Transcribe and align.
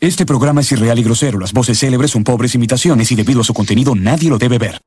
Este 0.00 0.26
programa 0.26 0.60
es 0.60 0.70
irreal 0.72 0.98
y 0.98 1.02
grosero. 1.02 1.38
Las 1.38 1.54
voces 1.54 1.78
célebres 1.78 2.10
son 2.10 2.22
pobres 2.22 2.54
imitaciones 2.54 3.10
y 3.12 3.14
debido 3.14 3.40
a 3.40 3.44
su 3.44 3.54
contenido 3.54 3.94
nadie 3.94 4.28
lo 4.28 4.36
debe 4.36 4.58
ver. 4.58 4.78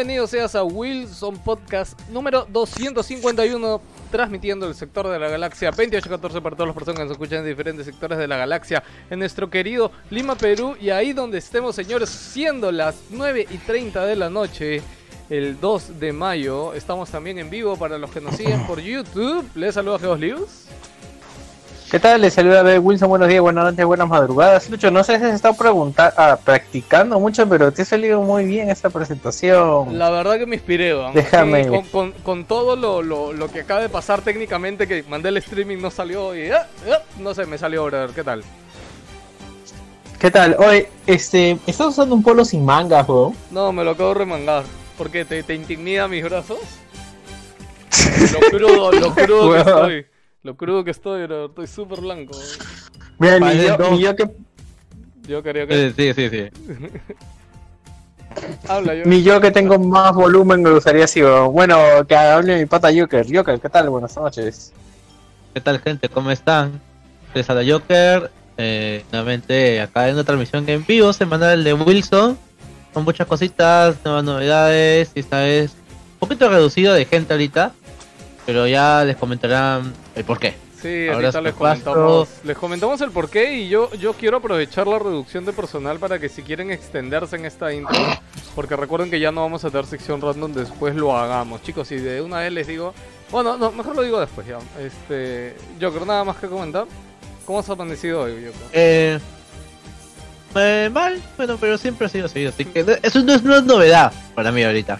Bienvenidos 0.00 0.30
seas 0.30 0.54
a 0.54 0.64
Wilson 0.64 1.36
Podcast 1.40 2.00
número 2.08 2.46
251, 2.48 3.82
transmitiendo 4.10 4.66
el 4.66 4.74
sector 4.74 5.06
de 5.06 5.18
la 5.18 5.28
galaxia 5.28 5.68
2814 5.68 6.40
para 6.40 6.56
todas 6.56 6.68
las 6.68 6.74
personas 6.74 7.00
que 7.00 7.04
nos 7.04 7.12
escuchan 7.12 7.40
en 7.40 7.44
diferentes 7.44 7.84
sectores 7.84 8.16
de 8.16 8.26
la 8.26 8.38
galaxia, 8.38 8.82
en 9.10 9.18
nuestro 9.18 9.50
querido 9.50 9.92
Lima, 10.08 10.36
Perú, 10.36 10.74
y 10.80 10.88
ahí 10.88 11.12
donde 11.12 11.36
estemos, 11.36 11.76
señores, 11.76 12.08
siendo 12.08 12.72
las 12.72 12.96
9 13.10 13.46
y 13.50 13.58
30 13.58 14.06
de 14.06 14.16
la 14.16 14.30
noche, 14.30 14.80
el 15.28 15.60
2 15.60 16.00
de 16.00 16.14
mayo, 16.14 16.72
estamos 16.72 17.10
también 17.10 17.38
en 17.38 17.50
vivo 17.50 17.76
para 17.76 17.98
los 17.98 18.10
que 18.10 18.22
nos 18.22 18.36
siguen 18.36 18.66
por 18.66 18.80
YouTube. 18.80 19.46
Les 19.54 19.74
saludo 19.74 19.96
a 19.96 19.98
Geos 19.98 20.18
Lius. 20.18 20.64
¿Qué 21.90 21.98
tal? 21.98 22.20
Les 22.20 22.34
saluda 22.34 22.62
B. 22.62 22.78
Wilson, 22.78 23.08
buenos 23.08 23.26
días, 23.26 23.40
buenas 23.40 23.64
noches, 23.64 23.84
buenas 23.84 24.08
madrugadas. 24.08 24.70
Lucho, 24.70 24.92
no 24.92 25.02
sé 25.02 25.18
si 25.18 25.24
has 25.24 25.34
estado 25.34 25.56
ah, 25.98 26.38
practicando 26.44 27.18
mucho, 27.18 27.48
pero 27.48 27.72
te 27.72 27.82
ha 27.82 27.84
salido 27.84 28.22
muy 28.22 28.44
bien 28.44 28.70
esta 28.70 28.90
presentación. 28.90 29.98
La 29.98 30.08
verdad 30.10 30.38
que 30.38 30.46
me 30.46 30.54
inspiré, 30.54 30.94
weón. 30.94 31.14
Déjame. 31.14 31.66
Con, 31.66 31.82
con- 31.86 32.12
con 32.12 32.44
todo 32.44 32.76
lo, 32.76 33.02
lo- 33.02 33.32
lo 33.32 33.48
que 33.50 33.62
acaba 33.62 33.80
de 33.80 33.88
pasar 33.88 34.22
técnicamente, 34.22 34.86
que 34.86 35.02
mandé 35.08 35.30
el 35.30 35.38
streaming, 35.38 35.78
no 35.78 35.90
salió 35.90 36.36
y... 36.36 36.52
ah, 36.52 36.68
ah, 36.92 37.00
no 37.18 37.34
sé, 37.34 37.44
me 37.46 37.58
salió, 37.58 37.84
brother. 37.86 38.10
¿Qué 38.10 38.22
tal? 38.22 38.44
¿Qué 40.20 40.30
tal? 40.30 40.54
Oye, 40.60 40.88
este, 41.08 41.58
estás 41.66 41.88
usando 41.88 42.14
un 42.14 42.22
polo 42.22 42.44
sin 42.44 42.64
manga, 42.64 43.02
weón. 43.02 43.34
No, 43.50 43.72
me 43.72 43.82
lo 43.82 43.90
acabo 43.92 44.10
de 44.10 44.14
remangar. 44.20 44.62
¿Por 44.96 45.10
qué? 45.10 45.24
¿Te, 45.24 45.42
te 45.42 45.54
intimida 45.56 46.06
mis 46.06 46.22
brazos? 46.22 46.58
Lo 48.32 48.58
crudo, 48.58 48.92
lo 48.92 49.12
crudo 49.12 49.52
que 49.52 49.58
estoy. 49.70 50.06
Lo 50.42 50.56
crudo 50.56 50.84
que 50.84 50.90
estoy, 50.90 51.26
bro. 51.26 51.46
Estoy 51.46 51.66
súper 51.66 52.00
blanco. 52.00 52.32
Mira, 53.18 53.38
ni 53.38 53.62
yo, 53.62 53.76
dos. 53.76 53.90
ni 53.90 54.00
yo 54.00 54.16
que, 54.16 54.30
Yo 55.28 55.42
quería 55.42 55.66
que... 55.66 55.92
Sí, 55.92 56.14
sí, 56.14 56.30
sí. 56.30 56.48
Habla, 58.68 58.94
yo. 58.94 59.04
ni 59.04 59.22
yo 59.22 59.40
que 59.40 59.50
tengo 59.50 59.78
más 59.78 60.14
volumen 60.14 60.62
me 60.62 60.70
gustaría 60.70 61.04
así. 61.04 61.20
Bueno, 61.20 61.76
que 62.08 62.16
hable 62.16 62.58
mi 62.58 62.66
pata 62.66 62.88
Joker. 62.94 63.26
Joker, 63.30 63.60
¿qué 63.60 63.68
tal? 63.68 63.90
Buenas 63.90 64.16
noches. 64.16 64.72
¿Qué 65.52 65.60
tal, 65.60 65.80
gente? 65.80 66.08
¿Cómo 66.08 66.30
están? 66.30 66.80
Les 67.34 67.48
habla 67.50 67.70
Joker. 67.70 68.30
Eh, 68.56 69.04
nuevamente 69.10 69.80
acá 69.80 70.08
en 70.08 70.14
una 70.14 70.24
transmisión 70.24 70.66
en 70.68 70.86
vivo 70.86 71.12
semanal 71.12 71.64
de 71.64 71.74
Wilson. 71.74 72.38
Con 72.94 73.04
muchas 73.04 73.26
cositas, 73.26 73.96
nuevas 74.04 74.24
novedades. 74.24 75.10
Y 75.14 75.20
esta 75.20 75.40
vez 75.40 75.72
un 76.14 76.18
poquito 76.20 76.48
reducido 76.48 76.94
de 76.94 77.04
gente 77.04 77.34
ahorita. 77.34 77.72
Pero 78.46 78.66
ya 78.66 79.04
les 79.04 79.16
comentarán 79.16 79.92
el 80.14 80.24
por 80.24 80.38
qué. 80.38 80.54
Sí, 80.80 81.08
Ahora 81.08 81.28
ahorita 81.28 81.38
es 81.38 81.44
les 81.44 81.54
comentamos, 81.54 82.28
les 82.42 82.56
comentamos 82.56 83.00
el 83.02 83.10
porqué 83.10 83.52
y 83.58 83.68
yo, 83.68 83.92
yo 83.94 84.14
quiero 84.14 84.38
aprovechar 84.38 84.86
la 84.86 84.98
reducción 84.98 85.44
de 85.44 85.52
personal 85.52 85.98
para 85.98 86.18
que 86.18 86.30
si 86.30 86.42
quieren 86.42 86.70
extenderse 86.70 87.36
en 87.36 87.44
esta 87.44 87.70
intro, 87.74 87.98
porque 88.54 88.76
recuerden 88.76 89.10
que 89.10 89.20
ya 89.20 89.30
no 89.30 89.42
vamos 89.42 89.62
a 89.66 89.70
tener 89.70 89.84
sección 89.84 90.22
random, 90.22 90.54
después 90.54 90.94
lo 90.94 91.14
hagamos. 91.14 91.62
Chicos, 91.62 91.92
y 91.92 91.96
de 91.96 92.22
una 92.22 92.38
vez 92.38 92.52
les 92.52 92.66
digo, 92.66 92.94
bueno, 93.30 93.58
no, 93.58 93.70
mejor 93.72 93.94
lo 93.94 94.02
digo 94.02 94.18
después 94.20 94.46
ya. 94.46 94.58
Este, 94.78 95.54
Joker, 95.78 96.06
nada 96.06 96.24
más 96.24 96.36
que 96.36 96.46
comentar. 96.46 96.86
¿Cómo 97.44 97.58
has 97.58 97.68
amanecido 97.68 98.22
hoy, 98.22 98.36
Joker? 98.36 98.68
Eh, 98.72 99.18
eh, 100.54 100.90
mal, 100.90 101.20
bueno, 101.36 101.58
pero 101.60 101.76
siempre 101.76 102.06
ha 102.06 102.08
sido 102.08 102.24
así. 102.24 102.46
Así 102.46 102.64
que 102.64 102.98
eso 103.02 103.22
no 103.22 103.34
es, 103.34 103.42
no 103.42 103.56
es 103.56 103.64
novedad 103.64 104.12
para 104.34 104.50
mí 104.50 104.62
ahorita. 104.62 104.98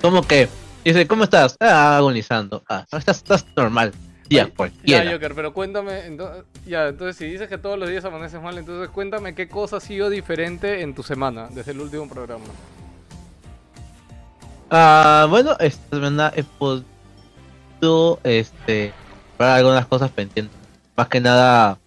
Como 0.00 0.22
que 0.22 0.48
dice, 0.84 1.06
¿cómo 1.06 1.24
estás? 1.24 1.56
Ah, 1.60 1.96
agonizando. 1.96 2.62
Ah, 2.68 2.84
estás, 2.90 3.16
estás 3.18 3.46
normal. 3.56 3.92
Ay, 4.30 4.50
cualquiera. 4.56 5.04
Ya, 5.04 5.12
Joker, 5.12 5.34
pero 5.34 5.52
cuéntame, 5.52 6.06
ento- 6.08 6.44
ya, 6.66 6.88
entonces 6.88 7.16
si 7.16 7.26
dices 7.26 7.48
que 7.48 7.58
todos 7.58 7.78
los 7.78 7.88
días 7.88 8.04
amaneces 8.04 8.40
mal, 8.42 8.56
entonces 8.58 8.88
cuéntame 8.90 9.34
qué 9.34 9.48
cosa 9.48 9.76
ha 9.76 9.80
sido 9.80 10.10
diferente 10.10 10.80
en 10.82 10.94
tu 10.94 11.02
semana, 11.02 11.48
desde 11.50 11.72
el 11.72 11.80
último 11.80 12.08
programa. 12.08 12.44
Ah, 14.70 15.26
bueno, 15.28 15.56
esta 15.60 15.96
semana 15.96 16.32
he 16.34 16.42
podido 16.42 18.18
este 18.24 18.92
para 19.36 19.56
algunas 19.56 19.86
cosas 19.86 20.10
pendientes. 20.10 20.56
Más 20.96 21.08
que 21.08 21.20
nada 21.20 21.78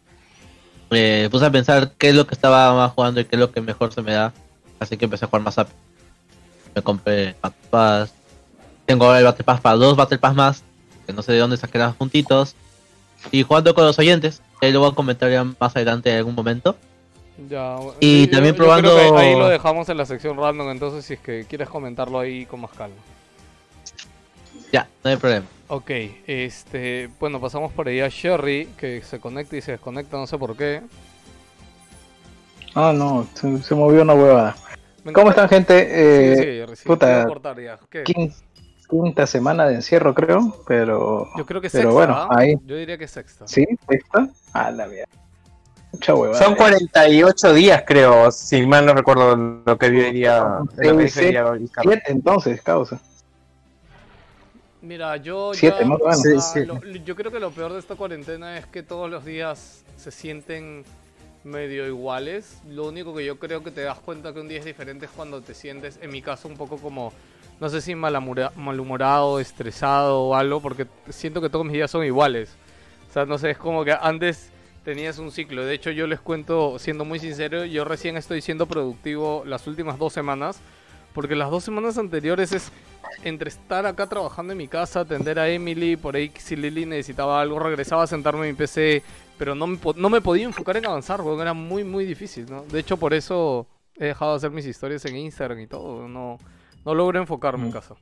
eh, 0.91 1.28
puse 1.31 1.46
a 1.46 1.52
pensar 1.52 1.91
qué 1.97 2.09
es 2.09 2.16
lo 2.16 2.28
que 2.28 2.35
estaba 2.35 2.74
más 2.75 2.91
jugando 2.94 3.19
y 3.19 3.25
qué 3.25 3.35
es 3.35 3.40
lo 3.40 3.52
que 3.52 3.62
mejor 3.62 3.94
se 3.94 4.02
me 4.02 4.14
da. 4.14 4.31
Así 4.79 4.96
que 4.96 5.06
empecé 5.06 5.25
a 5.25 5.28
jugar 5.28 5.41
más 5.41 5.58
up. 5.58 5.68
Me 6.75 6.81
compré 6.81 7.35
Battle 7.41 7.68
Pass. 7.69 8.14
Tengo 8.88 9.06
ahora 9.06 9.20
el 9.20 9.25
Battle 9.25 9.44
Pass 9.46 9.62
para 9.62 9.75
dos 9.75 9.96
Battle 9.96 10.18
Pass 10.18 10.34
más. 10.34 10.64
Que 11.06 11.14
no 11.14 11.22
sé 11.22 11.34
de 11.34 11.38
dónde 11.40 11.58
saqué 11.58 11.78
los 11.78 11.96
juntitos. 11.96 12.56
Y 13.31 13.44
jugando 13.44 13.75
con 13.75 13.86
los 13.86 14.00
oyentes. 14.00 14.42
Que 14.59 14.72
lo 14.72 14.80
voy 14.80 14.92
a 14.92 14.96
comentar 14.96 15.30
ya 15.30 15.44
más 15.44 15.75
adelante 15.75 16.09
en 16.09 16.18
algún 16.18 16.34
momento. 16.34 16.75
Ya, 17.47 17.76
bueno, 17.76 17.94
Y 18.00 18.26
yo- 18.26 18.31
también 18.31 18.56
yo 18.56 18.64
creo 18.64 18.76
que 18.78 18.81
probando- 18.81 19.18
ahí 19.20 19.36
lo 19.38 19.47
dejamos 19.47 19.88
en 19.90 19.97
la 19.97 20.06
sección 20.08 20.38
random, 20.38 20.72
entonces 20.72 21.06
si 21.06 21.14
es 21.14 21.20
que 21.20 21.46
quieres 21.47 21.70
comentarlo 21.70 22.18
ahí 22.18 22.47
con 22.47 22.62
más 22.62 22.72
calma. 22.72 22.96
Ya, 24.74 24.88
no 25.03 25.12
hay 25.12 25.18
problema. 25.18 25.46
Ok, 25.68 25.92
este, 26.26 27.09
bueno, 27.20 27.40
pasamos 27.40 27.72
por 27.74 27.88
ahí 27.88 28.00
a 28.00 28.08
Sherry, 28.09 28.70
que 28.78 29.03
se 29.03 29.20
conecta 29.20 29.56
y 29.56 29.62
se 29.62 29.74
desconecta, 29.74 30.18
no 30.18 30.26
sé 30.26 30.36
por 30.40 30.58
qué. 30.58 30.81
Ah, 32.74 32.92
no, 32.96 33.28
se, 33.36 33.62
se 33.62 33.76
movió 33.76 34.02
una 34.02 34.14
huevada. 34.16 34.56
¿Cómo 35.14 35.30
están, 35.30 35.47
gente? 35.47 35.88
Eh, 35.90 36.66
Sí, 36.68 36.76
sí, 36.81 36.88
puta, 36.88 37.26
cortar 37.28 37.62
ya. 37.62 37.78
¿Qué? 37.90 38.03
Quinta 38.90 39.28
semana 39.28 39.66
de 39.68 39.75
encierro, 39.75 40.14
creo, 40.14 40.64
pero... 40.68 41.28
Yo 41.38 41.46
creo 41.46 41.61
que 41.61 41.70
pero 41.70 41.90
sexta, 41.91 41.94
bueno, 41.94 42.14
¿ah? 42.16 42.28
ahí. 42.32 42.56
Yo 42.66 42.76
diría 42.76 42.97
que 42.97 43.08
sexta. 43.08 43.47
¿Sí? 43.47 43.66
¿Sexta? 43.90 44.29
Ah, 44.53 44.72
la 44.72 44.88
mierda. 44.88 45.08
Mucha 45.91 46.16
huevada. 46.16 46.44
Son 46.44 46.56
48 46.56 47.53
días, 47.53 47.84
creo, 47.85 48.32
si 48.32 48.66
mal 48.66 48.85
no 48.85 48.94
recuerdo 48.94 49.35
lo 49.66 49.78
que 49.78 49.90
diría. 49.90 50.59
entonces, 52.08 52.61
causa. 52.61 53.00
Mira, 54.82 55.17
yo 55.17 55.52
Siete, 55.53 55.78
ya- 55.82 55.85
más 55.85 56.00
o 56.02 56.06
menos. 56.08 56.22
Sí, 56.52 56.59
sí. 56.61 56.66
lo- 56.66 56.79
yo 56.82 57.16
creo 57.16 57.32
que 57.32 57.40
lo 57.40 57.52
peor 57.52 57.73
de 57.73 57.79
esta 57.79 57.96
cuarentena 57.96 58.58
es 58.58 58.66
que 58.67 58.84
todos 58.84 59.09
los 59.09 59.26
días 59.26 59.84
se 59.97 60.11
sienten 60.11 60.85
medio 61.44 61.88
iguales. 61.88 62.58
Lo 62.70 62.88
único 62.88 63.14
que 63.16 63.26
yo 63.26 63.40
creo 63.40 63.64
que 63.64 63.72
te 63.72 63.82
das 63.82 63.97
cuenta 64.00 64.34
que 64.34 64.40
un 64.40 64.47
día 64.47 64.59
es 64.59 64.66
diferente 64.66 65.06
es 65.06 65.11
cuando 65.11 65.41
te 65.41 65.53
sientes, 65.53 65.97
en 66.02 66.11
mi 66.11 66.22
caso, 66.22 66.47
un 66.47 66.56
poco 66.58 66.78
como, 66.78 67.11
no 67.59 67.70
sé 67.70 67.82
si 67.82 67.96
malhumorado, 67.96 69.40
estresado 69.40 70.22
o 70.22 70.36
algo, 70.36 70.62
porque 70.62 70.88
siento 71.09 71.42
que 71.42 71.50
todos 71.50 71.66
mis 71.66 71.74
días 71.74 71.90
son 71.90 72.06
iguales. 72.06 72.56
O 73.09 73.14
sea, 73.14 73.26
no 73.26 73.38
sé, 73.38 73.52
es 73.52 73.58
como 73.58 73.84
que 73.84 73.96
antes 74.00 74.52
tenías 74.84 75.18
un 75.18 75.32
ciclo. 75.32 75.66
De 75.66 75.74
hecho, 75.74 75.92
yo 75.92 76.08
les 76.08 76.20
cuento, 76.20 76.78
siendo 76.80 77.04
muy 77.04 77.20
sincero, 77.20 77.66
yo 77.66 77.84
recién 77.84 78.16
estoy 78.16 78.42
siendo 78.42 78.68
productivo 78.68 79.44
las 79.46 79.68
últimas 79.68 79.98
dos 79.98 80.14
semanas 80.14 80.62
Porque 81.14 81.36
las 81.36 81.50
dos 81.50 81.64
semanas 81.64 81.98
anteriores 81.98 82.52
es 82.52 82.72
entre 83.24 83.50
estar 83.50 83.86
acá 83.86 84.08
trabajando 84.08 84.52
en 84.52 84.58
mi 84.58 84.68
casa, 84.68 85.00
atender 85.00 85.40
a 85.40 85.50
Emily, 85.50 85.96
por 85.96 86.16
ahí 86.16 86.32
si 86.38 86.56
Lily 86.56 86.86
necesitaba 86.86 87.42
algo, 87.42 87.59
regresaba 87.59 88.04
a 88.04 88.08
sentarme 88.08 88.48
en 88.48 88.54
mi 88.54 88.58
PC, 88.58 89.02
pero 89.38 89.56
no 89.56 89.68
me, 89.68 89.80
no 89.96 90.09
me 90.09 90.22
podía 90.22 90.46
enfocar 90.46 90.78
en 90.78 90.86
avanzar, 90.86 91.22
weón, 91.22 91.42
era 91.42 91.54
muy, 91.54 91.84
muy 91.84 92.06
difícil, 92.06 92.46
¿no? 92.50 92.64
De 92.64 92.80
hecho, 92.80 92.98
por 92.98 93.14
eso 93.14 93.66
he 93.96 94.06
dejado 94.06 94.32
de 94.32 94.38
hacer 94.38 94.52
mis 94.52 94.66
historias 94.66 95.04
en 95.06 95.18
Instagram 95.18 95.59
y 95.59 95.68
todo, 95.68 96.08
no, 96.08 96.38
no 96.87 96.95
logro 96.95 97.19
enfocarme 97.19 97.66
en 97.66 97.72
casa. 97.73 97.95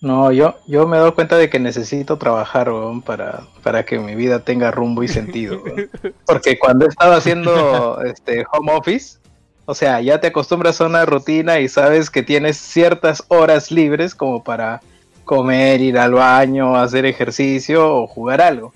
No, 0.00 0.32
yo, 0.32 0.56
yo 0.66 0.88
me 0.88 0.96
doy 0.96 1.12
cuenta 1.12 1.36
de 1.36 1.50
que 1.50 1.60
necesito 1.60 2.16
trabajar, 2.16 2.70
weón, 2.70 3.02
para, 3.02 3.42
para 3.62 3.84
que 3.84 3.98
mi 3.98 4.14
vida 4.14 4.42
tenga 4.42 4.70
rumbo 4.70 5.02
y 5.02 5.08
sentido. 5.08 5.62
weón. 5.62 5.90
Porque 6.26 6.58
cuando 6.58 6.86
he 6.86 6.88
estado 6.88 7.12
haciendo 7.12 8.00
este 8.02 8.46
home 8.50 8.72
office, 8.72 9.18
o 9.66 9.74
sea, 9.74 10.00
ya 10.00 10.18
te 10.22 10.28
acostumbras 10.28 10.80
a 10.80 10.86
una 10.86 11.04
rutina 11.04 11.60
y 11.60 11.68
sabes 11.68 12.08
que 12.08 12.22
tienes 12.22 12.56
ciertas 12.56 13.24
horas 13.28 13.70
libres 13.70 14.14
como 14.14 14.42
para 14.42 14.80
comer, 15.26 15.82
ir 15.82 15.98
al 15.98 16.14
baño, 16.14 16.74
hacer 16.76 17.04
ejercicio 17.04 17.94
o 17.94 18.06
jugar 18.06 18.40
algo. 18.40 18.72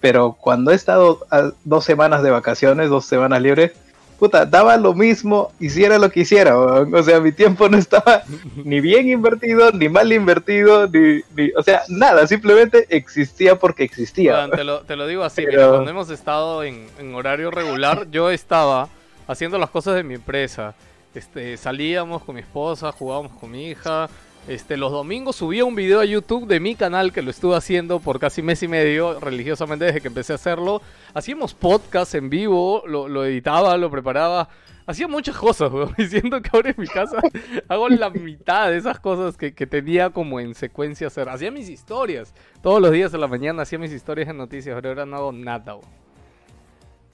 Pero 0.00 0.38
cuando 0.40 0.70
he 0.70 0.74
estado 0.74 1.26
a 1.30 1.50
dos 1.64 1.84
semanas 1.84 2.22
de 2.22 2.30
vacaciones, 2.30 2.88
dos 2.88 3.04
semanas 3.04 3.42
libres, 3.42 3.72
puta, 4.18 4.46
daba 4.46 4.76
lo 4.76 4.94
mismo, 4.94 5.52
hiciera 5.60 5.98
lo 5.98 6.10
que 6.10 6.20
hiciera, 6.20 6.58
weón. 6.58 6.94
O 6.94 7.02
sea, 7.02 7.20
mi 7.20 7.32
tiempo 7.32 7.68
no 7.68 7.76
estaba 7.78 8.22
ni 8.64 8.80
bien 8.80 9.08
invertido, 9.08 9.70
ni 9.72 9.88
mal 9.88 10.12
invertido, 10.12 10.86
ni, 10.88 11.20
ni- 11.36 11.50
o 11.56 11.62
sea, 11.62 11.82
nada, 11.88 12.26
simplemente 12.26 12.86
existía 12.88 13.56
porque 13.58 13.84
existía. 13.84 14.48
Te, 14.50 14.64
lo, 14.64 14.80
te 14.82 14.96
lo 14.96 15.06
digo 15.06 15.22
así, 15.24 15.42
Pero- 15.44 15.50
mira, 15.58 15.68
cuando 15.70 15.90
hemos 15.90 16.10
estado 16.10 16.62
en, 16.64 16.86
en 16.98 17.14
horario 17.14 17.50
regular, 17.50 18.06
yo 18.10 18.30
estaba 18.30 18.88
haciendo 19.26 19.58
las 19.58 19.70
cosas 19.70 19.94
de 19.94 20.02
mi 20.02 20.14
empresa. 20.14 20.74
Este, 21.14 21.56
salíamos 21.56 22.24
con 22.24 22.34
mi 22.34 22.40
esposa, 22.40 22.90
jugábamos 22.92 23.32
con 23.38 23.50
mi 23.50 23.68
hija. 23.68 24.08
Este, 24.46 24.76
los 24.76 24.92
domingos 24.92 25.36
subía 25.36 25.64
un 25.64 25.74
video 25.74 26.00
a 26.00 26.04
YouTube 26.04 26.46
de 26.46 26.60
mi 26.60 26.74
canal 26.74 27.12
que 27.12 27.22
lo 27.22 27.30
estuve 27.30 27.56
haciendo 27.56 27.98
por 28.00 28.18
casi 28.20 28.42
mes 28.42 28.62
y 28.62 28.68
medio, 28.68 29.18
religiosamente 29.18 29.86
desde 29.86 30.02
que 30.02 30.08
empecé 30.08 30.32
a 30.32 30.36
hacerlo. 30.36 30.82
Hacíamos 31.14 31.54
podcast 31.54 32.14
en 32.14 32.28
vivo, 32.28 32.82
lo, 32.86 33.08
lo 33.08 33.24
editaba, 33.24 33.76
lo 33.78 33.90
preparaba. 33.90 34.50
Hacía 34.86 35.08
muchas 35.08 35.38
cosas, 35.38 35.72
weón. 35.72 35.94
Y 35.98 36.04
siento 36.08 36.42
que 36.42 36.50
ahora 36.52 36.68
en 36.70 36.74
mi 36.76 36.86
casa 36.86 37.16
hago 37.68 37.88
la 37.88 38.10
mitad 38.10 38.68
de 38.70 38.76
esas 38.76 39.00
cosas 39.00 39.38
que, 39.38 39.54
que 39.54 39.66
tenía 39.66 40.10
como 40.10 40.38
en 40.40 40.54
secuencia 40.54 41.06
hacer. 41.06 41.30
Hacía 41.30 41.50
mis 41.50 41.70
historias. 41.70 42.34
Todos 42.62 42.82
los 42.82 42.90
días 42.90 43.12
de 43.12 43.18
la 43.18 43.28
mañana 43.28 43.62
hacía 43.62 43.78
mis 43.78 43.92
historias 43.92 44.28
en 44.28 44.36
noticias, 44.36 44.74
pero 44.74 44.90
ahora 44.90 45.06
no 45.06 45.16
hago 45.16 45.32
nada, 45.32 45.76
weón. 45.76 45.88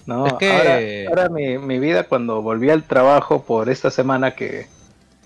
No, 0.05 0.27
Es 0.27 0.33
que- 0.33 0.51
ahora, 0.51 0.81
ahora 1.11 1.29
mi, 1.29 1.59
mi 1.59 1.79
vida 1.79 2.09
cuando 2.09 2.43
volví 2.43 2.71
al 2.71 2.83
trabajo 2.83 3.45
por 3.45 3.69
esta 3.71 3.91
semana 3.93 4.35
que, 4.35 4.67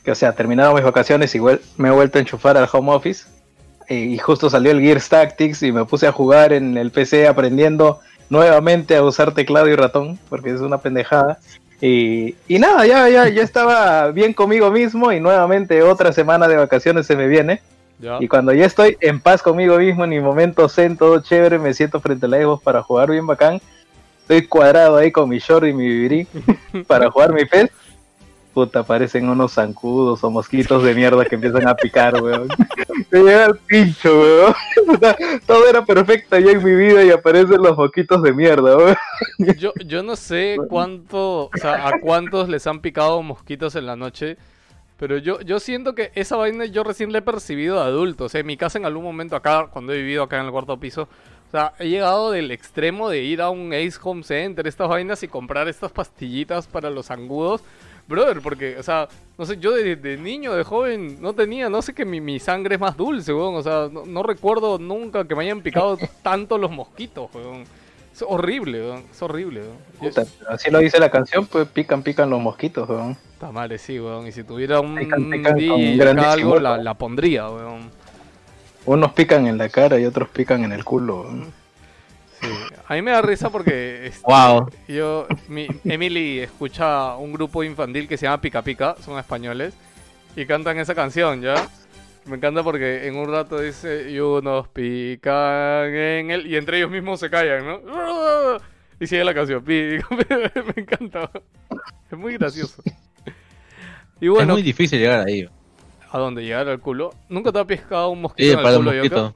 que, 0.05 0.11
o 0.11 0.15
sea, 0.15 0.33
terminaron 0.33 0.75
mis 0.75 0.85
vacaciones 0.85 1.35
y 1.35 1.41
me 1.41 1.89
he 1.89 1.91
vuelto 1.91 2.19
a 2.19 2.21
enchufar 2.21 2.57
al 2.57 2.69
home 2.71 2.93
office 2.93 3.27
y, 3.89 3.95
y 3.95 4.19
justo 4.19 4.51
salió 4.51 4.71
el 4.71 4.81
Gears 4.81 5.09
Tactics 5.09 5.63
y 5.63 5.73
me 5.73 5.85
puse 5.85 6.07
a 6.07 6.13
jugar 6.13 6.53
en 6.53 6.77
el 6.77 6.91
PC 6.91 7.27
aprendiendo 7.27 8.01
nuevamente 8.29 8.97
a 8.97 9.03
usar 9.03 9.33
teclado 9.35 9.69
y 9.69 9.77
ratón 9.77 10.19
porque 10.29 10.51
es 10.51 10.61
una 10.61 10.79
pendejada. 10.79 11.39
Y, 11.81 12.37
y 12.49 12.59
nada, 12.59 12.87
ya, 12.87 13.09
ya, 13.09 13.29
ya 13.29 13.43
estaba 13.43 14.11
bien 14.11 14.33
conmigo 14.33 14.71
mismo 14.71 15.13
y 15.13 15.21
nuevamente 15.21 15.83
otra 15.83 16.13
semana 16.13 16.49
de 16.49 16.57
vacaciones 16.57 17.07
se 17.07 17.17
me 17.17 17.27
viene. 17.27 17.61
¿Ya? 17.99 18.19
Y 18.21 18.29
cuando 18.29 18.53
ya 18.53 18.67
estoy 18.67 18.97
en 19.01 19.21
paz 19.21 19.43
conmigo 19.43 19.79
mismo, 19.79 20.05
en 20.05 20.11
mi 20.11 20.21
momento 20.21 20.69
zen, 20.69 20.97
todo 20.97 21.21
chévere, 21.21 21.59
me 21.59 21.75
siento 21.75 22.01
frente 22.01 22.27
a 22.27 22.29
la 22.29 22.39
Xbox 22.39 22.63
para 22.63 22.83
jugar 22.83 23.11
bien 23.11 23.27
bacán. 23.27 23.61
Estoy 24.23 24.47
cuadrado 24.47 24.97
ahí 24.97 25.13
con 25.13 25.29
mi 25.29 25.39
short 25.39 25.67
y 25.67 25.73
mi 25.73 25.87
vivirí 25.87 26.27
para 26.87 27.11
jugar 27.11 27.33
mi 27.33 27.45
PES. 27.45 27.71
Puta, 28.55 28.81
aparecen 28.81 29.29
unos 29.29 29.55
zancudos 29.55 30.23
o 30.23 30.31
mosquitos 30.31 30.85
de 30.85 30.95
mierda 30.95 31.25
que 31.25 31.35
empiezan 31.35 31.67
a 31.67 31.75
picar, 31.75 32.23
weón. 32.23 32.47
Me 33.11 33.19
llega 33.19 33.47
el 33.47 33.57
pincho, 33.57 34.09
weón. 34.21 34.55
Todo 35.47 35.69
era 35.69 35.85
perfecto 35.85 36.39
ya 36.39 36.53
en 36.53 36.63
mi 36.63 36.73
vida 36.73 37.03
y 37.03 37.11
aparecen 37.11 37.61
los 37.61 37.77
mosquitos 37.77 38.23
de 38.23 38.33
mierda, 38.33 38.77
weón. 38.77 38.97
Yo, 39.59 39.73
yo 39.85 40.05
no 40.05 40.15
sé 40.15 40.57
cuánto, 40.69 41.47
o 41.47 41.51
sea, 41.61 41.89
a 41.89 41.99
cuántos 42.01 42.49
les 42.49 42.65
han 42.69 42.81
picado 42.81 43.21
mosquitos 43.23 43.75
en 43.75 43.87
la 43.87 43.97
noche, 43.97 44.37
pero 44.99 45.19
yo, 45.19 45.41
yo 45.41 45.59
siento 45.59 45.97
que 45.97 46.13
esa 46.15 46.37
vaina 46.37 46.65
yo 46.67 46.85
recién 46.85 47.13
la 47.13 47.19
he 47.19 47.23
percibido 47.23 47.77
de 47.77 47.83
adulto. 47.83 48.27
O 48.27 48.29
sea, 48.29 48.41
en 48.41 48.47
mi 48.47 48.57
casa 48.57 48.79
en 48.79 48.87
algún 48.87 49.03
momento 49.03 49.35
acá, 49.35 49.67
cuando 49.71 49.93
he 49.93 49.97
vivido 49.97 50.23
acá 50.23 50.39
en 50.39 50.47
el 50.47 50.53
cuarto 50.53 50.79
piso, 50.79 51.09
o 51.49 51.51
sea, 51.51 51.73
he 51.79 51.89
llegado 51.89 52.31
del 52.31 52.51
extremo 52.51 53.09
de 53.09 53.23
ir 53.23 53.41
a 53.41 53.51
un 53.51 53.73
Ace 53.73 53.99
Home 54.03 54.23
Center, 54.23 54.67
estas 54.67 54.89
vainas 54.89 55.23
y 55.23 55.29
comprar 55.29 55.69
estas 55.69 55.93
pastillitas 55.93 56.67
para 56.67 56.91
los 56.91 57.11
angudos. 57.11 57.63
Brother, 58.07 58.41
porque, 58.43 58.77
o 58.79 58.83
sea, 58.83 59.09
no 59.39 59.47
sé, 59.47 59.57
yo 59.59 59.73
de, 59.73 59.97
de 59.97 60.17
niño, 60.19 60.53
de 60.53 60.63
joven, 60.63 61.21
no 61.21 61.33
tenía, 61.33 61.71
no 61.71 61.81
sé 61.81 61.95
que 61.95 62.05
mi, 62.05 62.21
mi 62.21 62.39
sangre 62.39 62.75
es 62.75 62.81
más 62.81 62.97
dulce, 62.97 63.33
weón. 63.33 63.55
O 63.55 63.63
sea, 63.63 63.89
no, 63.91 64.05
no 64.05 64.23
recuerdo 64.23 64.79
nunca 64.79 65.27
que 65.27 65.35
me 65.35 65.45
hayan 65.45 65.63
picado 65.63 65.97
tanto 66.23 66.59
los 66.59 66.71
mosquitos, 66.71 67.31
weón. 67.35 67.65
Es 68.13 68.23
horrible, 68.27 68.81
weón. 68.81 69.05
Es 69.11 69.23
horrible, 69.23 69.61
weón. 69.63 69.77
Puta, 69.99 70.25
así 70.49 70.71
lo 70.71 70.79
dice 70.81 70.99
la 71.01 71.11
canción, 71.11 71.47
pues 71.47 71.67
pican, 71.67 72.03
pican 72.03 72.29
los 72.29 72.41
mosquitos, 72.41 72.89
weón. 72.89 73.17
Está 73.33 73.51
madre, 73.51 73.79
sí, 73.79 73.99
weón. 73.99 74.27
Y 74.27 74.33
si 74.33 74.45
tuviera 74.45 74.81
un 74.81 74.97
Pican, 74.97 75.31
pican 75.31 75.53
acá 75.53 75.65
grandísimo 75.97 76.31
algo, 76.31 76.61
la, 76.61 76.77
la 76.77 76.95
pondría, 76.95 77.49
weón. 77.49 77.91
Unos 78.87 79.13
pican 79.13 79.47
en 79.47 79.57
la 79.57 79.71
cara 79.71 79.99
y 79.99 80.05
otros 80.05 80.29
pican 80.29 80.63
en 80.63 80.73
el 80.73 80.85
culo, 80.85 81.23
weón. 81.23 81.64
Sí. 82.45 82.75
A 82.87 82.95
mí 82.95 83.03
me 83.03 83.11
da 83.13 83.23
risa 83.23 83.51
porque 83.51 84.07
este, 84.07 84.23
Wow. 84.27 84.71
yo, 84.89 85.27
mi, 85.49 85.67
Emily 85.85 86.41
escucha 86.41 87.17
un 87.17 87.33
grupo 87.33 87.65
infantil 87.65 88.07
que 88.09 88.17
se 88.17 88.27
llama 88.27 88.41
Pica 88.41 88.63
Pica, 88.63 88.97
son 89.05 89.19
españoles, 89.19 89.75
y 90.37 90.45
cantan 90.47 90.79
esa 90.79 90.95
canción, 90.95 91.41
¿ya? 91.41 91.55
Me 92.27 92.37
encanta 92.37 92.63
porque 92.63 93.07
en 93.07 93.17
un 93.17 93.31
rato 93.31 93.61
dice, 93.61 94.11
y 94.11 94.19
unos 94.19 94.69
pican 94.69 95.87
en 95.95 96.31
él, 96.31 96.47
y 96.47 96.57
entre 96.57 96.79
ellos 96.79 96.91
mismos 96.91 97.21
se 97.21 97.31
callan, 97.31 97.67
¿no? 97.67 97.81
Y 99.01 99.09
sigue 99.09 99.25
la 99.25 99.35
canción, 99.35 99.63
pica, 99.65 100.07
me 100.77 100.83
encanta. 100.83 101.29
Es 102.11 102.17
muy 102.17 102.35
gracioso. 102.39 102.81
Y 104.21 104.27
es 104.27 104.31
bueno, 104.31 104.53
muy 104.55 104.63
difícil 104.63 105.01
llegar 105.01 105.27
ahí. 105.27 105.49
¿a 106.13 106.19
dónde 106.19 106.43
llegar 106.45 106.69
al 106.69 106.79
culo? 106.79 107.13
¿Nunca 107.29 107.51
te 107.51 107.59
ha 107.59 107.65
pescado 107.65 108.11
un 108.11 108.21
mosquito 108.23 108.45
Sí, 108.47 108.53
en 108.53 108.59
el 108.59 108.63
para 108.63 108.77
el 108.77 108.81
culo, 108.85 108.93
mosquito. 108.93 109.35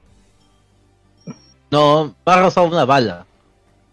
No, 1.71 2.13
me 2.25 2.33
ha 2.33 2.41
rozado 2.41 2.67
una 2.67 2.85
bala. 2.85 3.25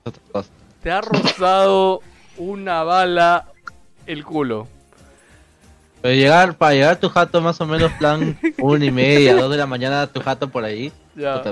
Es 0.05 0.09
otra 0.13 0.23
cosa. 0.33 0.49
Te 0.83 0.91
ha 0.91 1.01
rozado 1.01 2.01
una 2.39 2.83
bala 2.83 3.47
el 4.07 4.25
culo. 4.25 4.69
Pero 6.03 6.15
llegar, 6.15 6.55
para 6.57 6.73
llegar 6.75 6.93
a 6.93 7.01
tu 7.01 7.09
jato 7.09 7.41
más 7.41 7.61
o 7.61 7.67
menos 7.67 7.91
plan 7.93 8.39
una 8.59 8.85
y 8.85 8.91
media, 8.91 9.35
dos 9.35 9.51
de 9.51 9.57
la 9.57 9.67
mañana 9.67 10.03
a 10.03 10.07
tu 10.07 10.21
jato 10.21 10.49
por 10.49 10.65
ahí, 10.65 10.93
Ya. 11.17 11.43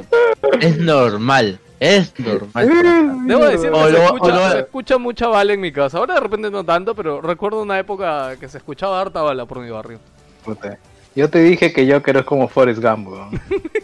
es 0.61 0.79
normal, 0.79 1.59
es 1.81 2.13
normal. 2.21 3.27
Debo 3.27 3.45
decir 3.47 3.71
que 3.71 3.77
O 3.77 3.87
se, 3.87 3.93
lo- 3.93 3.99
escucha, 4.05 4.35
lo- 4.35 4.51
se 4.53 4.59
escucha 4.61 4.99
mucha 4.99 5.27
bala 5.29 5.53
en 5.55 5.61
mi 5.61 5.73
casa. 5.73 5.99
Ahora 5.99 6.15
de 6.15 6.21
repente 6.21 6.51
no 6.51 6.63
tanto, 6.63 6.95
pero 6.95 7.21
recuerdo 7.21 7.63
una 7.63 7.79
época 7.79 8.37
que 8.39 8.49
se 8.49 8.59
escuchaba 8.59 9.01
harta 9.01 9.23
bala 9.23 9.45
por 9.47 9.59
mi 9.61 9.71
barrio. 9.71 9.99
Puta. 10.45 10.79
Yo 11.17 11.31
te 11.31 11.39
dije 11.41 11.73
que 11.73 11.87
yo 11.87 12.03
quiero 12.03 12.21
es 12.21 12.27
como 12.27 12.49
Forrest 12.49 12.83
Gump, 12.83 13.09
weón. 13.09 13.41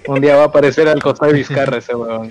Un 0.09 0.21
día 0.21 0.37
va 0.37 0.43
a 0.43 0.47
aparecer 0.47 0.89
al 0.89 1.01
costado 1.03 1.31
de 1.33 1.39
Vizcarra 1.39 1.77
ese 1.79 1.95
weón. 1.95 2.31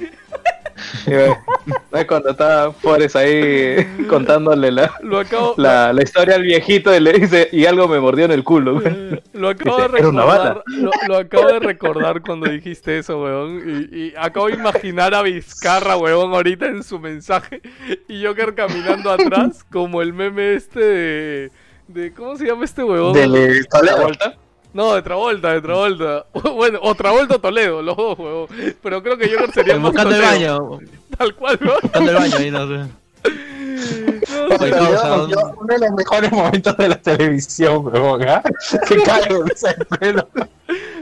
¿ves 1.91 2.05
cuando 2.07 2.29
está 2.31 2.71
Forrest 2.71 3.15
ahí 3.17 3.85
contándole 4.09 4.71
la, 4.71 4.91
Lo 5.01 5.19
acabo, 5.19 5.53
la, 5.57 5.91
la 5.93 6.03
historia 6.03 6.35
al 6.35 6.43
viejito 6.43 6.95
y 6.95 6.99
le 6.99 7.13
dice, 7.13 7.49
y 7.51 7.65
algo 7.65 7.87
me 7.87 7.99
mordió 7.99 8.25
en 8.25 8.31
el 8.31 8.43
culo, 8.43 8.75
weón. 8.77 9.21
lo 9.33 9.49
acabo 9.49 9.77
de 9.77 9.83
Dice, 9.87 9.97
"Era 9.99 10.07
una 10.09 10.21
recordar. 10.23 10.53
bala". 10.55 10.63
Lo, 10.67 10.91
lo 11.07 11.17
acabo 11.17 11.47
de 11.47 11.59
recordar 11.59 12.21
cuando 12.21 12.49
dijiste 12.49 12.97
eso, 12.97 13.21
weón. 13.23 13.89
Y, 13.91 13.97
y 13.97 14.13
acabo 14.17 14.47
de 14.47 14.53
imaginar 14.53 15.13
a 15.13 15.21
Vizcarra, 15.21 15.95
weón, 15.97 16.33
ahorita 16.33 16.65
en 16.67 16.83
su 16.83 16.99
mensaje. 16.99 17.61
Y 18.07 18.25
Joker 18.25 18.53
caminando 18.55 19.11
atrás, 19.11 19.63
como 19.71 20.01
el 20.01 20.13
meme 20.13 20.55
este 20.55 20.79
de. 20.79 21.51
de 21.87 22.13
¿Cómo 22.13 22.35
se 22.37 22.45
llama 22.45 22.65
este 22.65 22.83
weón? 22.83 23.13
De 23.13 23.27
la 23.27 23.95
vuelta. 23.95 24.35
No, 24.79 24.95
de 24.95 25.01
Travolta, 25.01 25.51
de 25.53 25.61
Travolta. 25.61 26.25
Bueno, 26.55 26.79
o 26.81 26.95
Travolta 26.95 27.35
o 27.35 27.39
Toledo, 27.39 27.81
los 27.81 27.97
dos, 27.97 28.17
huevón. 28.17 28.47
Pero 28.81 29.03
creo 29.03 29.17
que 29.17 29.29
Joker 29.29 29.51
sería 29.53 29.73
más 29.75 29.91
Buscando 29.91 30.15
el 30.15 30.21
Toledo. 30.21 30.69
baño, 30.69 30.79
Tal 31.17 31.35
cual, 31.35 31.57
¿no? 31.61 31.71
buscando 31.81 32.11
el 32.11 32.17
baño 32.17 32.35
ahí, 32.37 32.51
no 32.51 32.67
sé. 32.67 32.73
No. 32.77 34.55
Oye, 34.55 34.73
un- 34.73 35.29
Yo- 35.31 35.53
uno 35.57 35.73
de 35.73 35.79
los 35.79 35.91
mejores 35.97 36.31
momentos 36.31 36.77
de 36.77 36.87
la 36.89 36.95
televisión, 36.95 37.85
weón, 37.87 38.23
¿ah? 38.29 38.41
Que 38.87 39.03
cago 39.03 39.43
en 39.45 39.51
ese 39.51 39.75
pelo. 39.99 40.27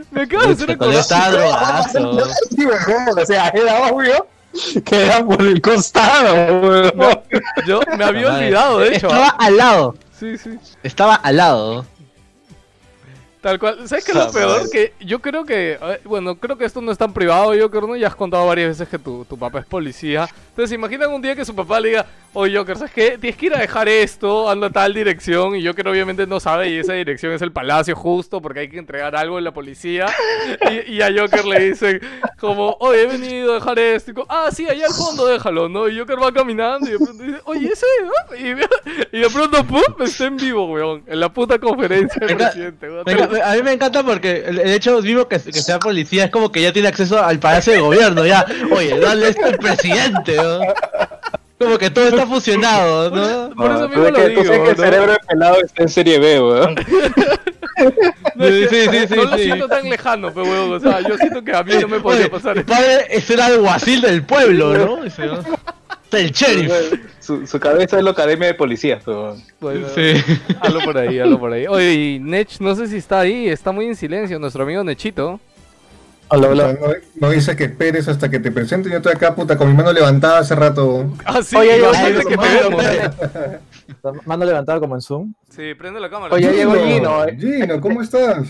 Me 0.10 0.22
acabo 0.24 0.44
de 0.48 0.54
hacer 0.54 0.68
yo 0.70 0.74
acordar. 0.74 0.96
estaba 1.00 1.30
drogazo. 1.30 2.10
O 3.22 3.26
sea, 3.26 3.50
era 3.50 3.92
obvio 3.92 4.28
que 4.86 5.06
era 5.06 5.24
por 5.24 5.40
el 5.42 5.62
costado, 5.62 6.34
weón. 6.62 6.92
No, 6.96 7.24
yo 7.68 7.80
me 7.96 8.04
había 8.06 8.34
olvidado, 8.34 8.80
de 8.80 8.88
hecho. 8.96 9.06
Estaba 9.08 9.28
al 9.38 9.58
lado, 9.58 9.96
Sí, 10.20 10.36
sí. 10.40 10.58
estaba 10.82 11.14
al 11.16 11.38
lado. 11.38 11.86
Tal 13.42 13.60
cual. 13.60 13.88
¿Sabes 13.88 14.04
qué 14.04 14.12
es 14.12 14.18
lo 14.18 14.32
peor? 14.32 14.70
Que 14.72 14.94
yo 15.00 15.20
creo 15.20 15.46
que, 15.46 15.78
eh, 15.82 16.00
bueno, 16.06 16.36
creo 16.36 16.58
que 16.58 16.66
esto 16.66 16.82
no 16.82 16.92
es 16.92 16.98
tan 16.98 17.14
privado, 17.14 17.54
Joker, 17.60 17.84
¿no? 17.84 17.96
Ya 17.96 18.08
has 18.08 18.16
contado 18.16 18.46
varias 18.48 18.70
veces 18.70 18.90
que 18.90 18.98
tu, 18.98 19.26
tu 19.26 19.38
papá 19.38 19.60
es 19.60 19.66
policía. 19.66 20.28
Entonces, 20.50 20.74
imaginan 20.74 21.12
un 21.14 21.22
día 21.22 21.36
que 21.36 21.46
su 21.46 21.56
papá 21.56 21.80
le 21.80 21.90
diga, 21.90 22.06
oye, 22.34 22.58
Joker, 22.58 22.78
¿sabes 22.78 22.94
qué? 22.94 23.18
Tienes 23.20 23.38
que 23.38 23.46
ir 23.46 23.56
a 23.56 23.60
dejar 23.60 23.88
esto, 23.88 24.50
anda 24.50 24.68
a 24.68 24.70
tal 24.72 24.94
dirección. 24.94 25.56
Y 25.56 25.66
Joker 25.66 25.88
obviamente 25.88 26.26
no 26.26 26.40
sabe 26.40 26.70
y 26.70 26.78
esa 26.80 26.94
dirección 26.94 27.32
es 27.32 27.42
el 27.44 27.52
palacio 27.52 27.96
justo 27.96 28.42
porque 28.42 28.62
hay 28.62 28.70
que 28.70 28.80
entregar 28.80 29.16
algo 29.16 29.38
en 29.38 29.44
la 29.44 29.54
policía. 29.54 30.08
Y, 30.72 30.94
y 30.96 31.02
a 31.02 31.10
Joker 31.16 31.46
le 31.46 31.60
dicen 31.70 32.02
como, 32.40 32.76
oye, 32.80 33.04
he 33.04 33.06
venido 33.06 33.52
a 33.52 33.56
dejar 33.56 33.78
esto. 33.78 34.12
Y 34.12 34.14
como, 34.16 34.28
ah, 34.30 34.50
sí, 34.52 34.68
allá 34.68 34.88
al 34.88 34.94
fondo 34.94 35.28
déjalo, 35.28 35.70
¿no? 35.70 35.88
Y 35.88 35.98
Joker 36.00 36.22
va 36.22 36.32
caminando 36.32 36.88
y 36.88 36.94
de 36.94 36.98
pronto 36.98 37.24
dice, 37.24 37.40
oye, 37.46 37.70
ese, 37.72 37.86
¿no? 38.04 38.36
Y, 38.36 39.18
y 39.18 39.20
de 39.22 39.30
pronto, 39.30 39.64
¡pum! 39.64 39.82
Está 40.02 40.26
en 40.26 40.38
vivo, 40.38 40.66
weón. 40.74 41.04
En 41.06 41.20
la 41.20 41.30
puta 41.30 41.60
conferencia 41.60 42.20
del 42.20 42.30
Venga, 42.36 42.46
presidente, 42.50 42.90
weón. 42.90 43.04
Me 43.06 43.14
enca- 43.14 43.27
a 43.44 43.54
mí 43.56 43.62
me 43.64 43.74
encanta 43.74 44.04
porque 44.04 44.44
el, 44.48 44.60
hecho 44.70 45.02
mismo 45.02 45.28
que, 45.28 45.40
que 45.40 45.62
sea 45.62 45.80
policía 45.80 46.26
es 46.26 46.32
como 46.32 46.52
que 46.52 46.62
ya 46.62 46.74
tiene 46.74 46.88
acceso 46.88 47.24
al 47.24 47.40
palacio 47.40 47.74
de 47.74 47.80
gobierno, 47.80 48.26
ya. 48.26 48.46
Oye, 48.72 49.00
dale 49.00 49.30
esto 49.30 49.46
al 49.46 49.58
presidente, 49.58 50.36
¿no? 50.36 50.60
Como 51.60 51.78
que 51.80 51.90
todo 51.90 52.08
está 52.08 52.28
fusionado, 52.28 53.10
¿no? 53.10 53.56
Por 53.56 53.72
eso 53.72 53.82
No, 53.82 53.90
mismo 53.90 54.06
tú 54.06 54.12
lo 54.12 54.28
digo, 54.28 54.44
sabes 54.44 54.60
que 54.62 54.70
el 54.70 54.76
cerebro 54.78 55.12
de 55.14 55.20
pelado 55.28 55.58
está 55.66 55.84
en 55.84 55.90
serie 55.90 56.20
B, 56.20 56.40
weón. 56.42 56.76
No, 58.36 58.46
es 58.46 58.70
que 58.70 58.84
Sí, 58.84 58.90
sí, 58.92 59.08
sí, 59.08 59.16
no 59.16 59.24
lo 59.26 59.38
sí. 59.38 59.44
siento 59.44 59.68
tan 59.68 59.88
lejano, 59.88 60.34
pero 60.34 60.48
huevón, 60.48 60.74
o 60.74 60.80
sea, 60.80 61.00
yo 61.02 61.16
siento 61.18 61.44
que 61.44 61.56
a 61.56 61.62
mí 61.64 61.74
no 61.80 61.88
me 61.88 62.00
podría 62.00 62.28
pasar 62.30 62.58
esto. 62.58 62.72
padre 62.74 63.06
es 63.12 63.30
el 63.30 63.40
alguacil 63.40 64.02
del 64.02 64.24
pueblo, 64.24 64.74
¿no? 64.74 65.00
El 66.12 66.32
sheriff. 66.32 66.72
Su, 67.20 67.46
su 67.46 67.60
cabeza 67.60 67.98
es 67.98 68.04
la 68.04 68.12
academia 68.12 68.48
de 68.48 68.54
policías. 68.54 69.04
Bueno, 69.60 69.88
Sí. 69.94 70.14
Hazlo 70.62 70.80
por 70.86 70.98
ahí, 70.98 71.20
hazlo 71.20 71.40
por 71.40 71.52
ahí. 71.52 71.68
Oye, 71.68 71.94
y 71.94 72.20
Nech, 72.20 72.60
no 72.60 72.76
sé 72.76 72.88
si 72.88 72.98
está 72.98 73.20
ahí, 73.20 73.50
está 73.50 73.72
muy 73.72 73.86
en 73.88 73.96
silencio, 73.96 74.40
nuestro 74.40 74.64
amigo 74.64 74.84
Nechito. 74.84 75.40
O 76.30 76.38
sea, 76.40 76.50
no, 76.74 76.78
no 77.22 77.30
dices 77.30 77.56
que 77.56 77.64
esperes 77.66 78.08
hasta 78.10 78.30
que 78.30 78.40
te 78.40 78.52
presente. 78.52 78.90
Yo 78.90 78.98
estoy 78.98 79.14
acá, 79.14 79.34
puta, 79.34 79.58
con 79.58 79.70
mi 79.70 79.74
mano 79.74 79.94
levantada 79.94 80.40
hace 80.40 80.56
rato. 80.56 81.14
Ah, 81.24 81.42
sí, 81.42 81.56
Oye, 81.56 81.82
antes 81.86 82.26
oye, 82.26 82.36
que 82.36 82.38
te. 82.38 83.60
Mano 84.26 84.44
levantada 84.46 84.80
como 84.82 84.96
en 84.96 85.02
Zoom. 85.02 85.34
Sí, 85.50 85.74
prende 85.74 86.00
la 86.02 86.10
cámara. 86.10 86.34
Oye, 86.36 86.52
llegó 86.52 86.74
Gino. 86.76 87.24
eh. 87.26 87.38
Gino, 87.40 87.80
¿cómo 87.80 88.02
estás? 88.02 88.46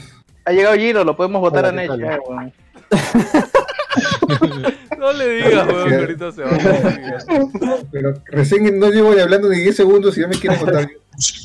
Ha 0.45 0.51
llegado 0.51 0.75
Gino, 0.75 1.03
lo 1.03 1.15
podemos 1.15 1.39
votar 1.39 1.65
Hola, 1.65 1.81
a 1.83 1.87
¿qué 1.87 1.89
Nech. 1.97 2.53
No 4.97 5.13
le 5.13 5.29
digas, 5.29 5.67
weón, 5.67 5.89
que 5.89 5.95
ahorita 5.95 6.31
se 6.31 6.43
va. 6.43 6.49
Pero 7.91 8.13
recién 8.25 8.79
no 8.79 8.89
llevo 8.89 9.13
ni 9.13 9.21
hablando 9.21 9.49
ni 9.49 9.59
10 9.59 9.75
segundos 9.75 10.17
y 10.17 10.21
ya 10.21 10.27
me 10.27 10.35
quieren 10.39 10.59
contar. 10.59 10.89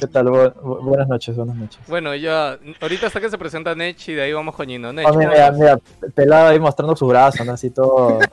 ¿Qué 0.01 0.07
tal? 0.07 0.27
Bu- 0.27 0.53
bu- 0.55 0.83
buenas 0.85 1.09
noches, 1.09 1.35
buenas 1.37 1.57
noches. 1.57 1.81
Bueno, 1.87 2.15
ya, 2.15 2.59
ahorita 2.81 3.07
hasta 3.07 3.21
que 3.21 3.31
se 3.31 3.39
presenta 3.39 3.75
Nech 3.75 4.07
y 4.09 4.15
de 4.15 4.23
ahí 4.23 4.33
vamos 4.33 4.55
con 4.55 4.67
Gino. 4.67 4.93
Nech, 4.93 5.07
Oh, 5.07 5.13
¿cómo 5.15 5.29
mira, 5.29 5.51
mira, 5.53 5.79
pelado 6.15 6.49
ahí 6.49 6.61
mostrando 6.61 6.95
su 6.95 7.07
brazo, 7.07 7.45
¿no? 7.45 7.53
Así 7.53 7.71
todo. 7.71 8.19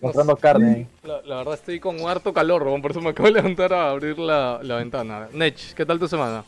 mostrando 0.00 0.36
carne. 0.36 0.88
La, 1.04 1.20
la 1.26 1.36
verdad 1.38 1.54
estoy 1.54 1.80
con 1.80 1.98
harto 2.08 2.32
calor, 2.32 2.62
weón, 2.64 2.82
por 2.82 2.90
eso 2.92 3.00
me 3.00 3.10
acabo 3.10 3.28
de 3.28 3.34
levantar 3.34 3.72
a 3.72 3.90
abrir 3.90 4.18
la, 4.18 4.60
la 4.62 4.76
ventana. 4.76 5.28
Nech, 5.32 5.74
¿qué 5.74 5.84
tal 5.86 5.98
tu 5.98 6.08
semana? 6.08 6.44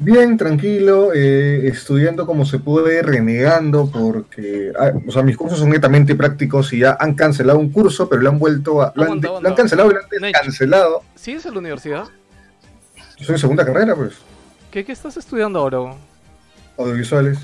Bien, 0.00 0.36
tranquilo, 0.36 1.12
eh, 1.12 1.66
estudiando 1.66 2.24
como 2.24 2.44
se 2.46 2.60
puede, 2.60 3.02
renegando, 3.02 3.90
porque 3.90 4.70
ah, 4.78 4.92
o 5.06 5.10
sea, 5.10 5.22
mis 5.24 5.36
cursos 5.36 5.58
son 5.58 5.70
netamente 5.70 6.14
prácticos 6.14 6.72
y 6.72 6.78
ya 6.80 6.96
han 7.00 7.14
cancelado 7.14 7.58
un 7.58 7.70
curso, 7.72 8.08
pero 8.08 8.22
lo 8.22 8.30
han 8.30 8.38
vuelto 8.38 8.80
a. 8.80 8.92
Lo 8.94 9.02
han, 9.02 9.08
Aguanta, 9.08 9.26
lo 9.26 9.30
aguanta. 9.38 9.48
han 9.50 9.54
cancelado 9.56 9.90
y 9.90 9.94
lo 9.94 10.00
han 10.00 10.06
Nech. 10.22 10.34
cancelado. 10.40 11.02
¿Sigues 11.16 11.44
en 11.46 11.52
la 11.54 11.58
universidad? 11.58 12.04
Yo 13.16 13.24
soy 13.26 13.34
en 13.34 13.38
segunda 13.40 13.64
carrera, 13.66 13.96
pues, 13.96 14.14
¿Qué, 14.70 14.84
qué 14.84 14.92
estás 14.92 15.16
estudiando 15.16 15.58
ahora? 15.58 15.94
audiovisuales. 16.78 17.38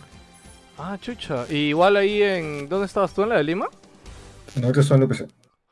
Ah, 0.78 0.96
chucha. 1.00 1.46
¿Y 1.50 1.70
igual 1.70 1.96
ahí 1.96 2.22
en... 2.22 2.68
¿Dónde 2.68 2.86
estabas 2.86 3.12
tú? 3.14 3.22
¿En 3.22 3.30
la 3.30 3.36
de 3.38 3.44
Lima? 3.44 3.68
No, 4.54 4.66
ahorita 4.66 4.80
estoy 4.80 4.96
en 4.98 5.02
UPC. 5.04 5.26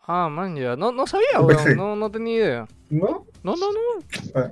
Ah, 0.06 0.28
man, 0.28 0.56
ya. 0.56 0.74
No, 0.74 0.90
no 0.90 1.06
sabía, 1.06 1.26
Yo 1.34 1.42
weón. 1.46 1.76
No, 1.76 1.94
no 1.94 2.10
tenía 2.10 2.34
idea. 2.36 2.68
¿No? 2.90 3.24
No, 3.42 3.56
no, 3.56 3.72
no. 3.72 4.32
Para, 4.32 4.50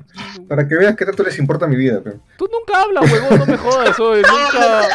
para 0.48 0.66
que 0.66 0.74
veas 0.74 0.96
qué 0.96 1.04
tanto 1.06 1.22
les 1.22 1.38
importa 1.38 1.66
mi 1.68 1.76
vida, 1.76 2.00
pero. 2.02 2.18
Tú 2.36 2.48
nunca 2.50 2.82
hablas, 2.82 3.10
huevón. 3.12 3.38
No 3.38 3.46
me 3.46 3.56
jodas, 3.56 4.00
hoy. 4.00 4.22
Nunca... 4.28 4.88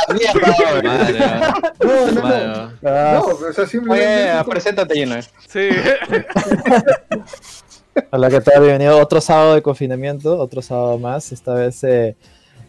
No, 1.79 2.11
no, 2.11 2.21
no. 2.21 2.71
No, 2.81 3.25
o 3.25 3.53
sea, 3.53 3.65
simplemente. 3.65 4.33
Oye, 4.33 4.43
preséntate, 4.49 4.95
Gino. 4.95 5.15
eh. 5.15 5.23
Sí. 5.47 5.69
Hola, 8.11 8.29
¿qué 8.29 8.41
tal? 8.41 8.61
Bienvenido 8.61 8.99
otro 8.99 9.21
sábado 9.21 9.55
de 9.55 9.61
confinamiento, 9.61 10.37
otro 10.37 10.61
sábado 10.61 10.97
más. 10.99 11.31
Esta 11.31 11.53
vez 11.53 11.81
eh, 11.85 12.17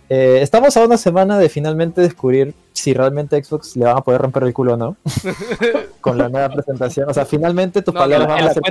eh, 0.09 0.39
estamos 0.43 0.77
a 0.77 0.85
una 0.85 0.97
semana 0.97 1.39
de 1.39 1.49
finalmente 1.49 2.01
descubrir 2.01 2.55
si 2.73 2.95
realmente 2.95 3.43
Xbox 3.43 3.77
le 3.77 3.87
van 3.87 3.97
a 3.99 4.01
poder 4.03 4.21
romper 4.21 4.45
el 4.45 4.53
culo 4.55 4.75
o 4.75 4.77
no. 4.77 4.97
Con 6.01 6.19
la 6.19 6.29
nueva 6.29 6.49
presentación. 6.51 7.09
O 7.11 7.15
sea, 7.15 7.25
finalmente 7.25 7.83
tus 7.83 7.93
No, 7.95 8.01
palabras 8.01 8.29
no, 8.29 8.35
van 8.35 8.45
a 8.45 8.53
ser 8.53 8.63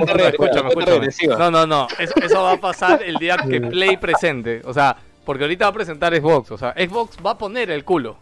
regresiva. 0.86 1.36
No, 1.36 1.50
no, 1.50 1.66
no. 1.66 1.86
Eso, 1.98 2.14
eso 2.22 2.42
va 2.42 2.52
a 2.52 2.60
pasar 2.60 3.02
el 3.02 3.16
día 3.16 3.36
que 3.36 3.60
Play 3.70 3.96
presente. 3.98 4.62
O 4.64 4.72
sea, 4.72 4.96
porque 5.24 5.44
ahorita 5.44 5.66
va 5.66 5.70
a 5.70 5.74
presentar 5.74 6.16
Xbox. 6.16 6.52
O 6.52 6.58
sea, 6.58 6.72
Xbox 6.72 7.16
va 7.24 7.32
a 7.32 7.38
poner 7.38 7.70
el 7.70 7.84
culo. 7.84 8.16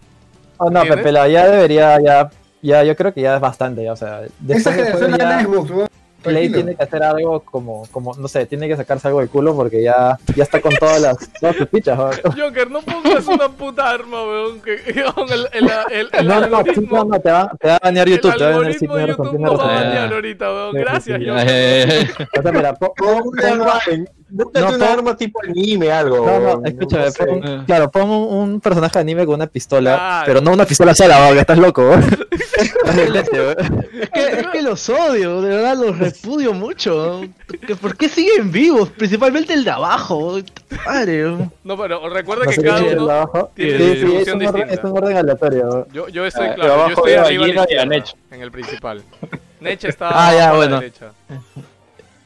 Oh, 0.57 0.71
no, 0.71 0.81
¿Entiendes? 0.81 0.97
Pepe, 0.99 1.13
la- 1.13 1.29
ya 1.29 1.47
debería, 1.49 2.01
ya, 2.01 2.31
ya, 2.63 2.83
yo 2.85 2.97
creo 2.97 3.13
que 3.13 3.21
ya 3.21 3.35
es 3.37 3.41
bastante, 3.41 3.85
ya, 3.85 3.93
o 3.93 3.97
sea, 3.97 4.23
Esa 4.49 4.73
generación 4.73 5.17
ya 5.19 5.41
Xbox, 5.45 5.71
weón. 5.71 5.89
Play 6.25 6.49
tiene 6.49 6.75
que 6.75 6.83
hacer 6.83 7.03
algo 7.03 7.41
como, 7.41 7.87
como, 7.93 8.15
no 8.15 8.27
sé, 8.29 8.47
tiene 8.47 8.67
que 8.69 8.77
sacarse 8.77 9.09
algo 9.09 9.21
del 9.21 9.29
culo 9.29 9.55
porque 9.55 9.83
ya, 9.83 10.19
ya 10.35 10.43
está 10.43 10.61
con 10.61 10.73
todas 10.75 11.01
las, 11.01 11.17
todas 11.41 11.57
sus 11.57 11.69
fichas, 11.69 11.97
¿no? 11.99 12.11
Joker, 12.37 12.71
no 12.71 12.81
pongas 12.83 13.27
una 13.29 13.49
puta 13.49 13.91
arma, 13.91 14.23
weón. 14.23 14.61
Que, 14.61 14.75
el, 14.87 15.49
el, 15.53 15.71
el, 15.91 16.09
el 16.13 16.27
No, 16.27 16.41
no, 16.41 16.47
no, 16.49 16.63
no, 16.91 17.05
no, 17.05 17.21
te 17.21 17.31
va, 17.31 17.51
te 17.61 17.69
va 17.69 17.77
a 17.77 17.81
banear 17.83 18.09
el 18.09 18.15
YouTube, 18.15 18.37
te 18.37 18.45
va 18.45 18.51
a 18.51 18.57
banear 18.59 18.73
YouTube 18.73 18.97
tienes 18.97 19.19
nos 19.51 19.61
va 19.61 19.65
a 19.65 19.75
banear 19.83 20.13
ahorita, 20.13 20.53
weón. 20.53 20.73
Gracias. 20.75 21.19
Joker. 21.25 22.29
O 22.39 22.43
sea, 22.43 22.53
mira, 22.53 22.75
pon- 22.75 22.91
una 23.25 23.49
arma, 23.53 23.81
en- 23.91 24.09
búscate 24.35 24.61
No, 24.61 24.69
una 24.75 24.79
pon- 24.87 24.99
arma 24.99 25.17
tipo 25.17 25.41
anime, 25.43 25.91
algo. 25.93 26.27
No, 26.27 26.41
no, 26.59 26.65
escúchame, 26.67 27.05
no 27.07 27.11
sé. 27.11 27.25
pon- 27.27 27.65
claro, 27.67 27.91
pon 27.91 28.11
un, 28.11 28.39
un 28.53 28.61
personaje 28.61 28.95
de 28.99 29.01
anime 29.01 29.25
con 29.27 29.37
una 29.37 29.47
pistola, 29.47 29.95
Claro. 29.95 30.23
pero 30.27 30.41
no 30.41 30.53
una 30.53 30.65
pistola 30.67 30.95
sola, 30.95 31.19
weón, 31.21 31.35
que 31.35 31.41
estás 31.41 31.59
loco, 31.59 31.93
es, 32.59 33.31
que, 33.31 34.39
es 34.41 34.47
que 34.49 34.63
los 34.63 34.89
odio, 34.89 35.41
de 35.43 35.49
verdad 35.51 35.77
los 35.77 35.99
repudio 35.99 36.53
mucho. 36.53 37.23
Que 37.67 37.77
¿Por 37.77 37.97
qué 37.97 38.09
siguen 38.09 38.51
vivos? 38.51 38.89
Principalmente 38.91 39.53
el 39.55 39.65
de 39.65 39.71
abajo. 39.71 40.39
Madre. 40.87 41.25
No, 41.63 41.77
pero 41.79 42.09
recuerda 42.09 42.45
No 42.45 42.51
que 42.51 42.63
cada 42.63 42.83
uno. 42.83 43.07
de 43.07 43.13
abajo. 43.13 43.51
tiene 43.55 43.79
Sí, 43.79 44.01
sí, 44.07 44.17
es 44.17 44.29
un, 44.35 44.47
orden, 44.47 44.71
es 44.71 44.81
un 44.83 44.91
orden 44.99 45.17
aleatorio. 45.17 45.87
Yo, 45.93 46.09
yo 46.09 46.27
estoy 46.27 46.47
Ah, 46.49 46.55
claro, 46.55 46.69
yo 46.69 46.75
abajo 46.75 47.07
estoy 47.07 47.13
de 47.13 47.19
arriba 47.19 47.85
Nech. 47.87 48.15
en 48.31 48.43
el 48.43 48.51
principal. 48.51 49.03
Nech 49.61 49.85
está 49.85 50.09
Ah, 50.11 50.35
ya, 50.35 50.49
a 50.49 50.53
la 50.53 50.57
bueno. 50.59 50.81
derecha. 50.81 51.13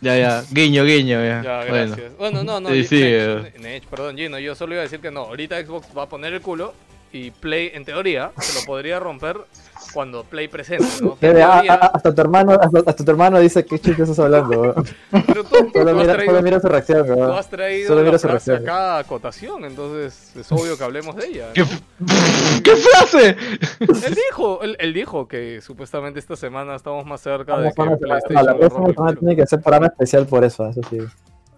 Ya, 0.01 0.17
ya, 0.17 0.45
guiño, 0.51 0.85
guiño, 0.85 1.21
ya. 1.25 1.43
Ya, 1.43 1.59
bueno. 1.69 1.97
gracias. 1.97 2.17
Bueno, 2.17 2.45
no, 2.45 2.61
no, 2.61 2.69
Sí, 2.71 2.85
sí, 2.85 3.01
Nech. 3.01 3.59
Nech, 3.59 3.85
perdón, 3.87 4.17
Gino, 4.17 4.39
yo 4.39 4.55
solo 4.55 4.75
iba 4.75 4.83
a 4.83 4.85
decir 4.85 5.01
que 5.01 5.11
no. 5.11 5.21
Ahorita 5.23 5.61
Xbox 5.61 5.89
va 5.97 6.03
a 6.05 6.09
poner 6.09 6.33
el 6.35 6.41
culo 6.41 6.73
y 7.13 7.31
Play, 7.31 7.73
en 7.75 7.85
teoría, 7.85 8.33
se 8.39 8.59
lo 8.61 8.65
podría 8.65 9.01
romper 9.01 9.39
cuando 9.93 10.25
Play 10.25 10.49
presente, 10.49 10.87
¿no? 11.01 11.17
Ah, 11.49 11.63
ah, 11.69 11.91
hasta 11.95 12.15
tu 12.15 12.21
hermano, 12.21 12.53
hasta, 12.53 12.79
hasta 12.91 13.05
tu 13.05 13.11
hermano 13.11 13.39
dice 13.41 13.65
qué 13.65 13.79
chiste 13.79 14.03
estás 14.03 14.19
hablando, 14.19 14.75
pero 15.27 15.45
tú, 15.45 15.57
tú 15.67 15.71
Solo 15.73 15.91
has 15.91 15.97
mira, 15.97 16.13
traído, 16.15 16.33
solo 16.33 16.43
mira 16.43 16.61
su 16.61 16.69
reacción, 16.69 17.07
tú 17.07 17.23
has 17.33 17.49
traído 17.51 17.89
Solo 17.89 18.03
mira 18.03 18.19
su 18.19 18.29
reacción. 18.29 18.63
acá 18.63 18.97
a 18.97 18.99
acotación, 19.01 19.65
entonces 19.65 20.33
es 20.37 20.53
obvio 20.53 20.77
que 20.77 20.85
hablemos 20.85 21.17
de 21.17 21.27
ella. 21.27 21.47
¿Qué, 21.55 21.63
¿no? 21.63 21.69
¿Qué 22.63 22.77
frase? 22.77 23.37
Él 23.81 24.15
dijo, 24.31 24.63
él, 24.63 24.77
él 24.81 24.93
dijo 24.93 25.29
que 25.29 25.61
supuestamente 25.61 26.19
esta 26.19 26.37
semana 26.37 26.75
estamos 26.75 27.05
más 27.07 27.21
cerca 27.21 27.59
de 27.59 27.73
Vamos 27.77 27.99
que 27.99 28.05
PlayStation 28.07 28.35
no, 28.35 28.53
la 28.53 28.59
próxima 28.59 28.87
semana 28.93 29.19
tiene 29.19 29.37
que 29.37 29.47
ser 29.47 29.61
programa 29.61 29.87
especial 29.87 30.27
por 30.27 30.45
eso, 30.45 30.69
eso 30.69 30.81
sí. 30.91 30.99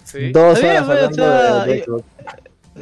¿Sí? 0.05 0.33
Dos 0.33 0.59
horas 0.59 0.89
hablando 0.89 1.65
de, 1.67 1.73
de 1.75 1.85
Xbox. 1.85 2.05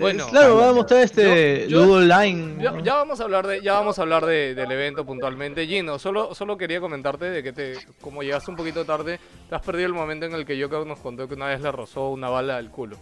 Bueno, 0.00 0.26
claro, 0.30 0.56
vamos 0.56 0.70
a 0.70 0.74
mostrar 0.74 1.00
este 1.02 1.66
yo- 1.68 1.80
yo- 1.80 1.84
Ludo 1.86 1.96
Online. 1.98 2.62
Ya, 2.62 2.80
ya 2.82 2.94
vamos 2.94 3.20
a 3.20 3.24
hablar 3.24 3.46
de, 3.46 3.62
ya 3.62 3.72
vamos 3.74 3.98
a 3.98 4.02
hablar 4.02 4.24
de, 4.26 4.54
del 4.54 4.70
evento 4.72 5.04
puntualmente. 5.04 5.66
Gino, 5.66 5.98
solo, 5.98 6.34
solo 6.34 6.56
quería 6.56 6.80
comentarte 6.80 7.26
de 7.26 7.42
que 7.42 7.52
te, 7.52 7.74
como 8.00 8.22
llegaste 8.22 8.50
un 8.50 8.56
poquito 8.56 8.84
tarde, 8.84 9.18
te 9.48 9.54
has 9.54 9.62
perdido 9.62 9.86
el 9.86 9.94
momento 9.94 10.26
en 10.26 10.34
el 10.34 10.44
que 10.44 10.60
Joker 10.62 10.86
nos 10.86 10.98
contó 11.00 11.26
que 11.28 11.34
una 11.34 11.46
vez 11.46 11.60
le 11.60 11.70
rozó 11.72 12.10
una 12.10 12.28
bala 12.28 12.56
al 12.56 12.70
culo. 12.70 12.96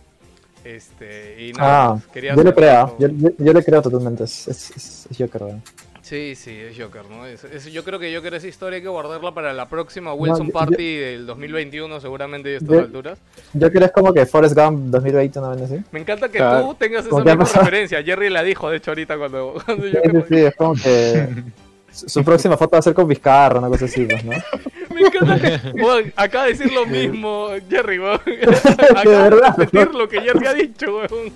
Este, 0.65 1.45
y 1.47 1.53
nada, 1.53 1.91
Ah, 1.93 1.99
quería 2.13 2.35
yo 2.35 2.43
le 2.43 2.53
creo, 2.53 2.97
yo, 2.99 3.09
yo, 3.09 3.29
yo 3.39 3.53
le 3.53 3.63
creo 3.65 3.81
totalmente, 3.83 4.25
es, 4.25 4.49
es, 4.49 4.71
es, 4.77 5.07
es 5.11 5.17
Joker, 5.19 5.43
weón. 5.45 5.63
Sí, 6.07 6.37
sí, 6.37 6.53
es 6.57 6.79
Joker, 6.81 7.03
¿no? 7.11 7.27
Es- 7.27 7.43
es- 7.43 7.65
yo 7.73 7.83
creo 7.83 7.99
que 7.99 8.15
Joker 8.15 8.33
esa 8.35 8.47
historia 8.47 8.77
hay 8.77 8.83
que 8.83 8.89
guardarla 8.89 9.35
para 9.35 9.53
la 9.53 9.69
próxima 9.69 10.15
Wilson 10.15 10.47
yo- 10.47 10.53
Party 10.53 10.97
del 10.99 11.27
2021, 11.27 12.01
seguramente 12.01 12.55
a 12.55 12.59
estas 12.59 12.69
yo- 12.71 12.79
alturas. 12.79 13.19
Joker 13.61 13.83
es 13.83 13.91
como 13.91 14.15
que 14.15 14.25
Forrest 14.25 14.55
Gump 14.57 14.79
2020, 14.93 15.41
¿no? 15.41 15.57
Me 15.91 15.99
encanta 15.99 16.29
que 16.29 16.39
Claro. 16.39 16.61
tú 16.69 16.75
tengas 16.75 17.01
esa 17.01 17.11
¿Con 17.11 17.25
qué 17.25 17.31
ha 17.33 17.37
misma 17.37 17.61
referencia. 17.61 18.03
Jerry 18.05 18.31
la 18.31 18.45
dijo, 18.45 18.71
de 18.71 18.77
hecho, 18.77 18.93
ahorita 18.93 19.19
cuando, 19.19 19.55
cuando 19.67 19.85
Sí, 19.85 19.93
Joker 19.97 20.13
sí, 20.29 20.35
sí, 20.37 20.37
es 20.45 20.55
como 20.55 20.75
que 20.77 21.29
su, 21.91 22.23
próxima 22.23 22.57
foto 22.57 22.73
va 22.75 22.79
a 22.79 22.83
ser 22.83 22.95
con 22.95 23.09
Vizcarra, 23.09 23.59
una 23.59 23.69
cosa 23.69 23.87
así, 23.87 24.05
pues, 24.05 24.25
¿no? 24.25 24.31
Me 24.95 25.01
encanta 25.01 25.41
que 25.41 25.73
weón, 25.83 26.13
acaba 26.15 26.45
de 26.45 26.53
decir 26.53 26.73
lo 26.73 26.87
mismo 26.87 27.49
Jerry, 27.69 27.99
weón. 27.99 28.21
Acaba 28.79 29.03
de 29.03 29.23
verdad, 29.31 29.55
repetir 29.59 29.93
lo 29.93 30.09
que 30.09 30.21
Jerry 30.21 30.47
ha 30.47 30.55
dicho, 30.55 30.99
weón. 30.99 31.33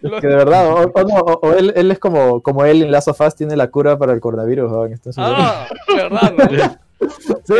Lo- 0.00 0.20
Que 0.20 0.26
de 0.26 0.36
verdad, 0.36 0.68
o, 0.68 0.90
o 0.94 1.02
no, 1.02 1.14
o- 1.16 1.40
o 1.48 1.52
él, 1.54 1.72
él 1.76 1.90
es 1.90 1.98
como, 1.98 2.42
como 2.42 2.64
él 2.64 2.82
en 2.82 2.90
Last 2.92 3.08
of 3.08 3.20
Us 3.20 3.34
tiene 3.34 3.56
la 3.56 3.68
cura 3.70 3.96
para 3.98 4.12
el 4.12 4.20
coronavirus. 4.20 4.70
entonces- 4.92 5.14
Ah, 5.18 5.66
verdad, 5.94 6.32
¿no? 6.36 7.08
Sí. 7.44 7.54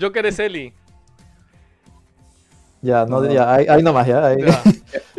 Joker 0.00 0.26
es 0.26 0.38
Eli. 0.38 0.72
Ya, 2.84 3.06
no, 3.06 3.24
ya, 3.30 3.54
ahí, 3.54 3.66
ahí 3.68 3.80
nomás, 3.82 4.06
ya. 4.08 4.26
ahí. 4.26 4.42
Ya. 4.44 4.60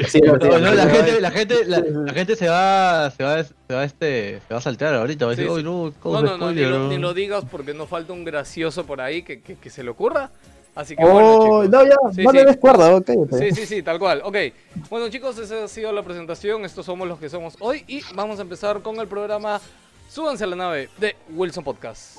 Sí, 0.08 0.20
No, 0.22 0.34
sí, 0.40 0.48
no, 0.50 0.58
sí, 0.58 0.76
la 0.76 0.88
gente, 0.90 1.22
la 1.22 1.32
gente, 1.32 1.66
la, 1.66 1.80
la 1.80 2.14
gente 2.14 2.36
se 2.36 2.50
va, 2.50 3.10
se 3.16 3.24
va, 3.24 3.44
se 3.44 3.54
va 3.74 3.84
este, 3.86 4.42
se 4.48 4.54
va 4.54 4.58
a 4.58 4.62
saltear 4.62 4.96
ahorita, 4.96 5.26
va 5.26 5.32
a 5.32 5.36
decir, 5.36 5.46
Sí, 5.48 5.54
"Uy, 5.54 5.62
sí. 5.62 5.66
no, 5.66 5.86
No, 5.86 5.94
¿cómo 6.02 6.16
no, 6.22 6.22
no, 6.22 6.52
ni 6.52 6.58
spoiler, 6.62 6.70
lo, 6.72 6.80
no?". 6.80 6.90
ni 6.90 6.98
lo 6.98 7.14
digas 7.14 7.46
porque 7.50 7.74
no 7.74 7.86
falta 7.88 8.12
un 8.12 8.26
gracioso 8.26 8.86
por 8.86 9.00
ahí 9.02 9.22
que, 9.24 9.42
que, 9.42 9.56
que 9.56 9.70
se 9.70 9.84
le 9.84 9.92
ocurra. 9.92 10.32
Así 10.76 10.96
que 10.96 11.04
Oh, 11.04 11.12
bueno, 11.12 11.44
chicos. 11.44 11.70
no, 11.70 11.84
ya, 11.86 11.96
Sí, 12.16 12.24
no 12.24 12.32
sí. 12.32 12.38
le 12.38 12.46
des 12.46 12.58
cuerda, 12.58 12.96
oh, 12.96 13.02
cállate. 13.04 13.38
Sí, 13.52 13.52
sí, 13.62 13.66
sí, 13.68 13.84
tal 13.84 14.00
cual. 14.00 14.22
Ok. 14.24 14.36
Bueno, 14.90 15.08
chicos, 15.10 15.38
esa 15.38 15.64
ha 15.66 15.68
sido 15.68 15.92
la 15.92 16.02
presentación. 16.04 16.66
Estos 16.66 16.86
somos 16.86 17.08
los 17.08 17.20
que 17.20 17.30
somos 17.30 17.56
hoy. 17.60 17.84
Y 17.88 18.02
vamos 18.16 18.40
a 18.40 18.42
empezar 18.42 18.82
con 18.82 19.00
el 19.00 19.08
programa 19.08 19.62
Súbanse 20.10 20.44
a 20.44 20.48
la 20.48 20.56
nave 20.56 20.90
de 21.00 21.16
Wilson 21.36 21.64
Podcast. 21.64 22.18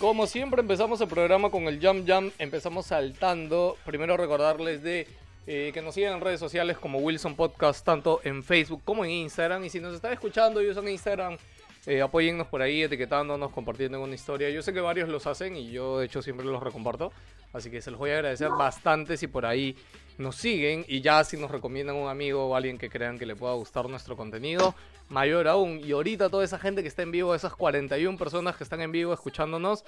Como 0.00 0.26
siempre 0.26 0.62
empezamos 0.62 0.98
el 1.02 1.08
programa 1.08 1.50
con 1.50 1.64
el 1.64 1.78
Jam 1.78 2.06
Jam, 2.06 2.30
empezamos 2.38 2.86
saltando. 2.86 3.76
Primero 3.84 4.16
recordarles 4.16 4.82
de 4.82 5.06
eh, 5.46 5.72
que 5.74 5.82
nos 5.82 5.94
sigan 5.94 6.14
en 6.14 6.22
redes 6.22 6.40
sociales 6.40 6.78
como 6.78 7.00
Wilson 7.00 7.36
Podcast, 7.36 7.84
tanto 7.84 8.18
en 8.24 8.42
Facebook 8.42 8.80
como 8.82 9.04
en 9.04 9.10
Instagram. 9.10 9.62
Y 9.62 9.68
si 9.68 9.78
nos 9.78 9.94
están 9.94 10.14
escuchando 10.14 10.62
y 10.62 10.70
usan 10.70 10.88
Instagram, 10.88 11.36
eh, 11.84 12.00
apóyennos 12.00 12.46
por 12.46 12.62
ahí, 12.62 12.82
etiquetándonos, 12.82 13.50
compartiendo 13.50 14.00
una 14.00 14.14
historia. 14.14 14.48
Yo 14.48 14.62
sé 14.62 14.72
que 14.72 14.80
varios 14.80 15.10
los 15.10 15.26
hacen 15.26 15.54
y 15.54 15.70
yo 15.70 15.98
de 15.98 16.06
hecho 16.06 16.22
siempre 16.22 16.46
los 16.46 16.62
recomparto. 16.62 17.12
Así 17.52 17.70
que 17.70 17.82
se 17.82 17.90
los 17.90 18.00
voy 18.00 18.12
a 18.12 18.14
agradecer 18.14 18.48
bastante 18.48 19.18
si 19.18 19.26
por 19.26 19.44
ahí 19.44 19.76
nos 20.20 20.36
siguen 20.36 20.84
y 20.86 21.00
ya 21.00 21.24
si 21.24 21.36
nos 21.36 21.50
recomiendan 21.50 21.96
un 21.96 22.08
amigo 22.08 22.46
o 22.46 22.54
alguien 22.54 22.78
que 22.78 22.88
crean 22.88 23.18
que 23.18 23.26
le 23.26 23.34
pueda 23.34 23.54
gustar 23.54 23.88
nuestro 23.88 24.16
contenido, 24.16 24.74
mayor 25.08 25.48
aún. 25.48 25.80
Y 25.82 25.92
ahorita 25.92 26.28
toda 26.28 26.44
esa 26.44 26.58
gente 26.58 26.82
que 26.82 26.88
está 26.88 27.02
en 27.02 27.10
vivo, 27.10 27.34
esas 27.34 27.54
41 27.54 28.16
personas 28.16 28.56
que 28.56 28.64
están 28.64 28.80
en 28.80 28.92
vivo 28.92 29.12
escuchándonos, 29.12 29.84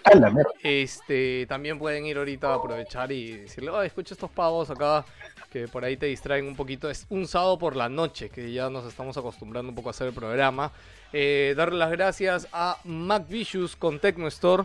este, 0.63 1.47
también 1.47 1.79
pueden 1.79 2.07
ir 2.07 2.17
ahorita 2.19 2.49
a 2.49 2.55
aprovechar 2.57 3.13
y 3.13 3.37
decirle, 3.37 3.71
"Ay, 3.75 3.87
escucha 3.87 4.15
estos 4.15 4.31
pavos 4.31 4.71
acá 4.71 5.05
que 5.53 5.69
por 5.69 5.85
ahí 5.85 5.99
te 5.99 6.07
distraen 6.07 6.47
un 6.47 6.57
poquito. 6.57 6.89
Es 6.89 7.07
un 7.11 7.29
sábado 7.29 7.59
por 7.59 7.77
la 7.77 7.91
noche 7.91 8.31
que 8.31 8.53
ya 8.53 8.71
nos 8.71 8.87
estamos 8.87 9.17
acostumbrando 9.19 9.69
un 9.69 9.75
poco 9.75 9.91
a 9.91 9.93
hacer 9.93 10.09
el 10.09 10.15
programa. 10.15 10.73
Eh, 11.13 11.53
darle 11.55 11.79
las 11.79 11.91
gracias 11.91 12.49
a 12.53 12.79
Mac 12.85 13.29
Vicious 13.29 13.77
con 13.77 13.99
Tecno 13.99 14.29
Store, 14.29 14.65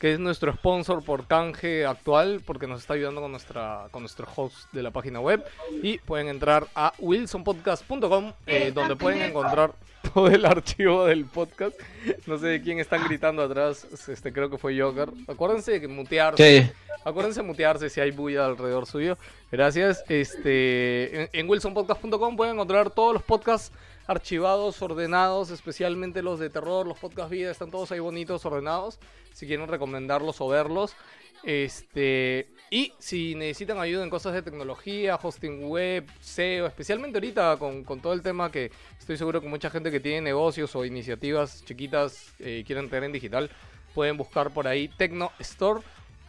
que 0.00 0.14
es 0.14 0.18
nuestro 0.18 0.50
sponsor 0.54 1.04
por 1.04 1.26
canje 1.26 1.84
actual, 1.84 2.40
porque 2.46 2.66
nos 2.66 2.80
está 2.80 2.94
ayudando 2.94 3.20
con, 3.20 3.30
nuestra, 3.30 3.86
con 3.90 4.02
nuestro 4.02 4.26
host 4.34 4.72
de 4.72 4.82
la 4.82 4.90
página 4.90 5.20
web. 5.20 5.44
Y 5.82 5.98
pueden 5.98 6.28
entrar 6.28 6.66
a 6.74 6.94
wilsonpodcast.com, 6.98 8.32
eh, 8.46 8.72
donde 8.74 8.96
pueden 8.96 9.20
encontrar 9.20 9.74
todo 10.14 10.28
el 10.28 10.46
archivo 10.46 11.04
del 11.04 11.26
podcast. 11.26 11.78
No 12.26 12.38
sé 12.38 12.46
de 12.46 12.62
quién 12.62 12.80
están 12.80 13.04
gritando 13.04 13.42
atrás, 13.42 13.86
este 14.08 14.32
creo 14.32 14.48
que 14.48 14.56
fue 14.56 14.80
Joker. 14.80 15.10
Acuérdense 15.28 15.78
de 15.78 15.86
mutearse. 15.86 16.62
Sí. 16.62 16.72
Acuérdense 17.04 17.40
de 17.42 17.46
mutearse 17.46 17.90
si 17.90 18.00
hay 18.00 18.10
bulla 18.10 18.46
alrededor 18.46 18.86
suyo. 18.86 19.18
Gracias. 19.52 20.02
Este, 20.08 21.24
en, 21.24 21.28
en 21.34 21.50
wilsonpodcast.com 21.50 22.36
pueden 22.36 22.54
encontrar 22.54 22.88
todos 22.88 23.12
los 23.12 23.22
podcasts 23.22 23.70
archivados, 24.10 24.82
ordenados, 24.82 25.50
especialmente 25.50 26.20
los 26.20 26.40
de 26.40 26.50
terror, 26.50 26.84
los 26.84 26.98
podcasts 26.98 27.30
vida, 27.30 27.52
están 27.52 27.70
todos 27.70 27.92
ahí 27.92 28.00
bonitos, 28.00 28.44
ordenados. 28.44 28.98
Si 29.32 29.46
quieren 29.46 29.68
recomendarlos 29.68 30.40
o 30.40 30.48
verlos. 30.48 30.96
Este, 31.44 32.48
y 32.70 32.92
si 32.98 33.36
necesitan 33.36 33.78
ayuda 33.78 34.02
en 34.02 34.10
cosas 34.10 34.34
de 34.34 34.42
tecnología, 34.42 35.14
hosting 35.14 35.68
web, 35.68 36.04
SEO, 36.20 36.66
especialmente 36.66 37.18
ahorita 37.18 37.56
con, 37.56 37.84
con 37.84 38.00
todo 38.00 38.12
el 38.12 38.20
tema 38.20 38.50
que 38.50 38.72
estoy 38.98 39.16
seguro 39.16 39.40
que 39.40 39.48
mucha 39.48 39.70
gente 39.70 39.92
que 39.92 40.00
tiene 40.00 40.22
negocios 40.22 40.74
o 40.74 40.84
iniciativas 40.84 41.64
chiquitas 41.64 42.34
eh, 42.40 42.64
quieren 42.66 42.90
tener 42.90 43.04
en 43.04 43.12
digital, 43.12 43.48
pueden 43.94 44.16
buscar 44.16 44.52
por 44.52 44.66
ahí 44.66 44.88
Tecno 44.88 45.30
Store. 45.38 45.82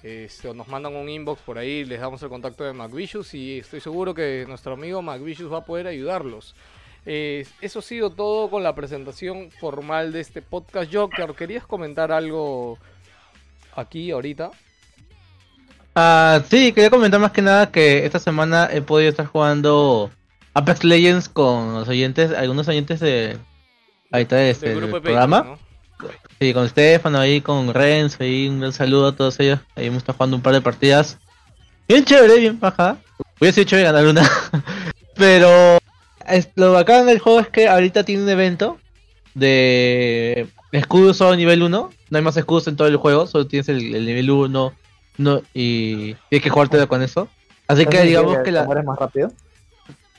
Este, 0.04 0.54
nos 0.54 0.68
mandan 0.68 0.96
un 0.96 1.10
inbox 1.10 1.42
por 1.42 1.58
ahí, 1.58 1.84
les 1.84 2.00
damos 2.00 2.22
el 2.22 2.30
contacto 2.30 2.64
de 2.64 2.74
MacVicious 2.74 3.34
y 3.34 3.58
estoy 3.60 3.82
seguro 3.82 4.14
que 4.14 4.46
nuestro 4.48 4.74
amigo 4.74 5.02
MacVicious 5.02 5.52
va 5.52 5.58
a 5.58 5.66
poder 5.66 5.88
ayudarlos. 5.88 6.56
Eh, 7.06 7.48
eso 7.62 7.80
ha 7.80 7.82
sido 7.82 8.12
todo 8.12 8.50
con 8.50 8.64
la 8.64 8.76
presentación 8.76 9.50
formal 9.52 10.12
de 10.12 10.22
este 10.22 10.42
podcast. 10.42 10.94
Joker, 10.94 11.34
¿querías 11.34 11.66
comentar 11.66 12.12
algo 12.12 12.78
aquí 13.76 14.12
ahorita? 14.12 14.52
Ah, 15.96 16.42
sí, 16.50 16.72
quería 16.72 16.90
comentar 16.90 17.20
más 17.20 17.32
que 17.32 17.42
nada 17.42 17.72
que 17.72 18.06
esta 18.06 18.20
semana 18.20 18.70
he 18.72 18.82
podido 18.82 19.10
estar 19.10 19.26
jugando 19.26 20.10
Apex 20.54 20.84
Legends 20.84 21.28
con 21.28 21.74
los 21.74 21.88
oyentes, 21.90 22.32
algunos 22.32 22.68
oyentes 22.68 23.00
de 23.00 23.38
ahí 24.12 24.24
está 24.24 24.42
este 24.48 24.70
Del 24.70 24.78
grupo 24.78 24.96
de 24.98 25.02
programa. 25.02 25.58
Sí, 26.40 26.54
con 26.54 26.68
Stefano 26.68 27.20
ahí, 27.20 27.42
con 27.42 27.74
Renzo, 27.74 28.24
ahí 28.24 28.48
un 28.48 28.60
gran 28.60 28.74
saludo 28.74 29.08
a 29.08 29.16
todos 29.16 29.40
ellos. 29.40 29.60
Ahí 29.76 29.88
hemos 29.88 30.00
estado 30.00 30.18
jugando 30.18 30.38
un 30.38 30.42
par 30.42 30.54
de 30.54 30.62
partidas. 30.62 31.18
Bien 31.88 32.04
chévere, 32.04 32.40
bien 32.40 32.60
baja. 32.60 32.98
Hubiese 33.40 33.56
sido 33.56 33.70
chévere 33.70 33.92
ganar 33.92 34.08
una. 34.08 34.28
Pero 35.16 35.78
es- 36.34 36.50
lo 36.56 36.74
bacán 36.74 37.06
del 37.06 37.20
juego 37.20 37.40
es 37.40 37.48
que 37.50 37.68
ahorita 37.68 38.04
tiene 38.04 38.24
un 38.24 38.30
evento 38.30 38.78
de 39.34 40.48
escudos 40.72 41.18
solo 41.18 41.36
nivel 41.36 41.64
1. 41.64 41.90
No 42.10 42.18
hay 42.18 42.24
más 42.24 42.38
escudos 42.38 42.68
en 42.68 42.76
todo 42.76 42.88
el 42.88 42.98
juego, 42.98 43.28
solo 43.28 43.48
tienes 43.48 43.70
el, 43.70 43.96
el 43.96 44.06
nivel 44.06 44.30
1 44.32 44.74
no, 45.18 45.42
y 45.54 46.14
tienes 46.30 46.44
que 46.44 46.50
jugártelo 46.50 46.88
con 46.88 47.02
eso. 47.02 47.28
Así 47.68 47.86
que 47.86 47.98
¿Eso 47.98 48.06
digamos 48.06 48.32
significa 48.32 48.44
que 48.44 48.52
la... 48.52 48.64
mueres 48.66 48.86
más 48.86 49.00
rápido? 49.00 49.32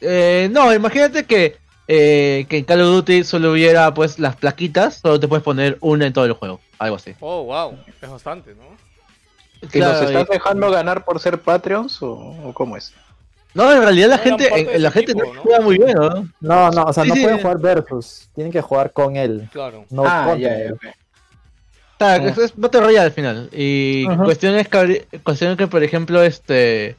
Eh, 0.01 0.49
no, 0.53 0.73
imagínate 0.75 1.25
que, 1.25 1.57
eh, 1.89 2.47
que 2.49 2.59
en 2.59 2.65
Call 2.65 2.81
of 2.83 2.89
Duty 2.89 3.25
solo 3.25 3.53
hubiera 3.53 3.93
pues 3.95 4.19
las 4.19 4.37
plaquitas, 4.37 4.97
solo 5.03 5.21
te 5.21 5.29
puedes 5.29 5.43
poner 5.45 5.77
una 5.81 6.07
en 6.07 6.13
todo 6.13 6.25
el 6.25 6.33
juego, 6.33 6.61
algo 6.79 6.97
así. 6.97 7.15
Oh, 7.21 7.45
wow, 7.45 7.77
es 8.01 8.11
bastante, 8.11 8.55
¿no? 8.55 8.63
¿Y 9.61 9.67
Claro, 9.69 10.01
nos 10.01 10.09
estás 10.11 10.27
y- 10.29 10.33
dejando 10.33 10.71
ganar 10.71 11.05
por 11.05 11.21
ser 11.21 11.39
Patreons 11.41 12.03
o, 12.03 12.13
o 12.13 12.53
cómo 12.53 12.77
es? 12.77 12.93
No, 13.55 13.71
en 13.71 13.83
realidad 13.83 14.09
la 14.09 14.17
No 14.17 14.23
gente, 14.23 14.75
eh, 14.75 14.79
la 14.79 14.91
gente 14.91 15.13
equipo, 15.13 15.27
no 15.29 15.35
¿no? 15.35 15.43
juega 15.43 15.61
muy 15.61 15.77
bien, 15.79 15.95
¿no? 15.95 16.29
No, 16.41 16.71
no, 16.71 16.83
o 16.85 16.93
sea, 16.93 17.03
Sí, 17.05 17.09
no 17.11 17.15
sí. 17.17 17.23
pueden 17.23 17.39
jugar 17.41 17.59
versus, 17.59 18.29
tienen 18.35 18.53
que 18.53 18.61
jugar 18.63 18.93
con 18.93 19.17
él, 19.17 19.49
Claro. 19.53 19.85
no 19.91 20.05
ah, 20.07 20.25
contra 20.29 20.49
ya, 20.51 20.59
ya, 20.59 20.65
él. 20.65 20.75
O 20.75 22.05
sea, 22.05 22.17
es, 22.17 22.53
Battle 22.57 22.81
Royale 22.81 23.07
al 23.07 23.13
final. 23.13 23.49
Y 23.53 24.07
Ajá. 24.09 24.25
cuestión 24.25 24.57
es 24.57 24.69
que, 24.69 24.79
abri- 24.79 25.23
cuestión 25.23 25.53
es 25.53 25.57
que, 25.59 25.67
por 25.69 25.83
ejemplo, 25.85 26.23
este 26.23 26.97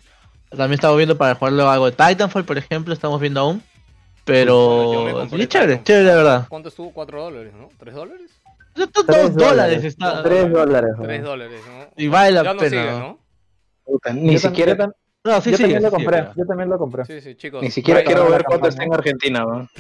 también 0.50 0.74
estamos 0.74 0.96
viendo 0.98 1.18
para 1.18 1.36
jugarlo 1.36 1.70
algo 1.70 1.86
de 1.90 1.92
Titanfall, 1.94 2.46
por 2.46 2.58
ejemplo, 2.58 2.94
estamos 2.94 3.20
viendo 3.20 3.40
aún. 3.42 3.62
Pero 4.24 5.28
sí, 5.30 5.48
chévere, 5.48 5.78
Titanfall. 5.80 5.84
chévere, 5.84 6.06
la 6.06 6.16
verdad. 6.16 6.46
¿Cuánto 6.48 6.70
estuvo? 6.70 6.92
4 6.94 7.22
dólares, 7.24 7.52
¿no? 7.54 7.70
¿3 7.80 7.94
dólares? 7.94 8.32
Dos 8.76 8.90
dos 8.94 9.06
Tres 9.06 9.36
dólares 9.36 9.84
está. 9.84 10.24
Tres 10.24 10.50
dólares. 10.52 10.92
3 11.02 11.22
¿no? 11.22 11.30
dólares, 11.30 11.60
¿no? 11.68 11.88
Y 11.98 12.08
vale 12.08 12.32
la 12.32 12.44
ya 12.44 12.54
no 12.54 12.60
pena, 12.60 12.70
sigue, 12.70 12.92
¿no? 13.00 13.20
ni 13.88 14.00
también- 14.00 14.40
siquiera, 14.40 14.72
yo, 14.72 14.78
tam- 14.86 14.94
No, 15.24 15.40
sí, 15.42 15.52
yo 15.52 15.58
sí. 15.58 15.64
también 15.64 15.84
lo 15.84 15.92
compré, 15.92 16.28
yo 16.36 16.46
también 16.46 16.70
lo 16.70 16.78
compré. 16.78 17.06
Sí, 17.06 17.22
sí, 17.22 17.36
chicos. 17.36 17.62
ni 17.62 17.72
siquiera 17.72 18.04
quiero 18.04 18.30
ver 18.30 18.44
cuánto 18.44 18.68
está 18.68 18.84
en 18.84 18.94
Argentina, 18.94 19.40
¿no? 19.40 19.70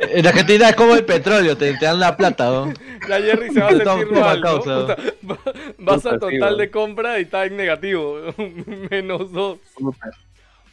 En 0.00 0.26
Argentina 0.26 0.70
es 0.70 0.74
como 0.74 0.94
el 0.94 1.04
petróleo, 1.04 1.56
te, 1.56 1.74
te 1.74 1.84
dan 1.84 2.00
la 2.00 2.16
plata, 2.16 2.46
¿no? 2.46 2.72
La 3.08 3.20
Jerry 3.20 3.52
se 3.52 3.60
va 3.60 3.68
a 3.68 3.70
sentir 3.70 4.08
Vas 5.78 6.02
sí, 6.02 6.08
total 6.18 6.56
de 6.56 6.70
compra 6.70 7.18
y 7.18 7.22
está 7.22 7.44
en 7.44 7.56
negativo. 7.56 8.16
Menos 8.90 9.32
2. 9.32 9.58
Puta. 9.74 10.10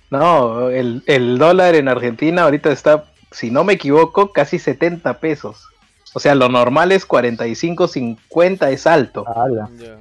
No, 0.09 0.69
el, 0.69 1.03
el 1.07 1.37
dólar 1.37 1.75
en 1.75 1.87
Argentina 1.87 2.43
ahorita 2.43 2.71
está, 2.71 3.05
si 3.31 3.51
no 3.51 3.63
me 3.63 3.73
equivoco, 3.73 4.31
casi 4.31 4.59
70 4.59 5.19
pesos. 5.19 5.67
O 6.13 6.19
sea, 6.19 6.35
lo 6.35 6.47
normal 6.49 6.91
es 6.91 7.05
45, 7.05 7.87
50 7.87 8.69
es 8.69 8.85
alto. 8.87 9.25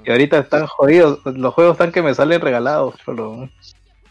Y 0.04 0.10
ahorita 0.10 0.38
están 0.38 0.66
jodidos. 0.66 1.20
Los 1.24 1.54
juegos 1.54 1.72
están 1.74 1.90
que 1.92 2.02
me 2.02 2.14
salen 2.14 2.40
regalados. 2.40 2.94
Pero... 3.06 3.48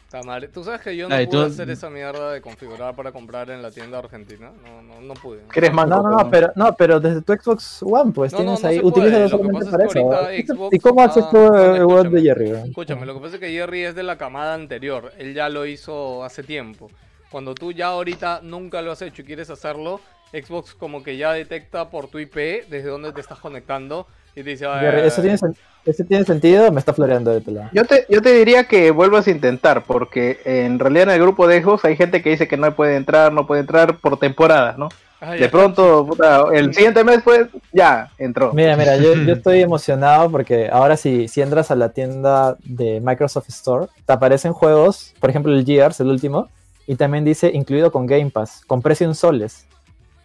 Está 0.06 0.24
mal. 0.24 0.50
Tú 0.50 0.62
sabes 0.64 0.82
que 0.82 0.98
yo 0.98 1.08
no 1.08 1.16
Ay, 1.16 1.26
pude 1.28 1.38
tú- 1.46 1.46
hacer 1.54 1.70
esa 1.70 1.90
mierda 1.90 2.34
de 2.34 2.42
configurar 2.42 2.94
para 2.96 3.14
comprar 3.14 3.50
en 3.50 3.62
la 3.62 3.72
tienda 3.72 4.00
argentina. 4.00 4.52
No, 4.62 4.82
no, 4.82 5.00
no 5.00 5.14
pude. 5.14 5.40
¿Qué 5.54 5.60
eres 5.60 5.72
manco? 5.72 5.96
No, 5.96 6.02
no, 6.04 6.18
no, 6.24 6.30
pero, 6.30 6.52
no, 6.56 6.76
pero 6.76 7.00
desde 7.00 7.22
tu 7.22 7.32
Xbox 7.34 7.82
One, 7.84 8.12
pues 8.12 8.34
No, 8.34 8.40
tienes 8.40 8.62
no 8.62 8.68
ahí, 8.68 8.80
utilízalo 8.84 9.20
Lo 9.20 9.26
que 9.26 9.30
solamente 9.30 9.60
pasa 9.66 9.72
para 9.72 9.84
es 9.86 9.94
que 9.94 10.00
eso. 10.00 10.32
¿Y 10.34 10.44
qué- 10.46 10.54
Xbox- 10.54 10.70
¿Y 10.76 10.80
cómo 10.80 11.02
haces 11.02 11.30
tú 11.30 11.38
el 11.56 11.86
web 11.86 12.10
de 12.10 12.22
Jerry? 12.24 12.50
Escúchame, 12.50 13.06
lo 13.06 13.14
que 13.14 13.20
pasa 13.22 13.36
es 13.36 13.40
que 13.40 13.52
Jerry 13.52 13.84
es 13.86 13.96
de 13.96 14.04
la 14.04 14.18
camada 14.18 14.54
anterior. 14.54 15.14
Él 15.18 15.34
ya 15.34 15.48
lo 15.48 15.66
hizo 15.66 16.26
hace 16.26 16.44
tiempo. 16.44 16.90
Cuando 17.30 17.56
tú 17.56 17.72
ya 17.72 17.88
ahorita 17.88 18.42
nunca 18.44 18.82
lo 18.82 18.92
has 18.92 19.02
hecho 19.02 19.22
y 19.22 19.26
quieres 19.26 19.50
hacerlo, 19.50 20.02
Xbox 20.32 20.74
como 20.74 21.04
que 21.04 21.18
ya 21.18 21.34
detecta 21.34 21.90
por 21.90 22.08
tu 22.08 22.20
IP 22.20 22.36
desde 22.70 22.90
dónde 22.90 23.12
te 23.12 23.22
estás 23.22 23.40
conectando 23.40 24.08
Y 24.36 24.44
te 24.44 24.52
dice, 24.52 24.66
Jerry, 24.66 25.02
"Ah, 25.02 25.06
¿Eso 25.06 25.22
tiene, 25.22 25.38
sen- 25.38 25.56
¿Eso 25.86 26.04
tiene 26.06 26.24
sentido 26.24 26.68
o 26.68 26.72
me 26.72 26.80
está 26.80 26.94
floreando 26.94 27.32
de 27.32 27.42
tu 27.42 27.52
lado? 27.52 27.70
Yo 27.74 27.84
te, 27.84 28.06
yo 28.10 28.22
te 28.22 28.32
diría 28.34 28.64
que 28.64 28.92
vuelvas 28.92 29.28
a 29.28 29.32
intentar, 29.32 29.84
porque 29.84 30.40
en 30.46 30.80
realidad 30.80 31.04
en 31.04 31.10
el 31.16 31.22
grupo 31.22 31.48
de 31.48 31.62
Xbox 31.62 31.84
hay 31.84 31.98
gente 31.98 32.22
que 32.22 32.30
dice 32.30 32.48
que 32.48 32.56
no 32.56 32.74
puede 32.74 32.96
entrar, 32.96 33.34
no 33.34 33.46
puede 33.46 33.60
entrar 33.62 33.98
por 33.98 34.18
temporada, 34.18 34.76
¿no? 34.78 34.88
ah, 35.20 35.36
ya. 35.36 35.42
De 35.42 35.50
pronto, 35.50 36.06
puta, 36.08 36.46
el 36.54 36.74
siguiente 36.74 37.04
mes, 37.04 37.20
pues, 37.26 37.48
ya, 37.74 38.10
entró. 38.18 38.54
Mira, 38.54 38.78
mira, 38.78 38.96
yo, 38.96 39.16
yo 39.16 39.34
estoy 39.34 39.62
emocionado 39.62 40.32
porque 40.32 40.70
ahora 40.72 40.96
si, 40.96 41.28
si 41.28 41.42
entras 41.42 41.70
a 41.72 41.76
la 41.76 41.90
tienda 41.90 42.56
de 42.64 43.02
Microsoft 43.02 43.50
Store, 43.50 43.88
te 44.06 44.14
aparecen 44.14 44.54
juegos, 44.54 45.14
por 45.20 45.30
ejemplo 45.30 45.52
el 45.52 45.66
Gears, 45.66 46.00
el 46.00 46.08
último, 46.08 46.48
y 46.88 46.96
también 46.96 47.26
dice 47.26 47.52
incluido 47.54 47.92
con 47.92 48.06
Game 48.06 48.30
Pass, 48.32 48.62
con 48.66 48.82
precio 48.82 49.06
en 49.08 49.14
soles. 49.16 49.66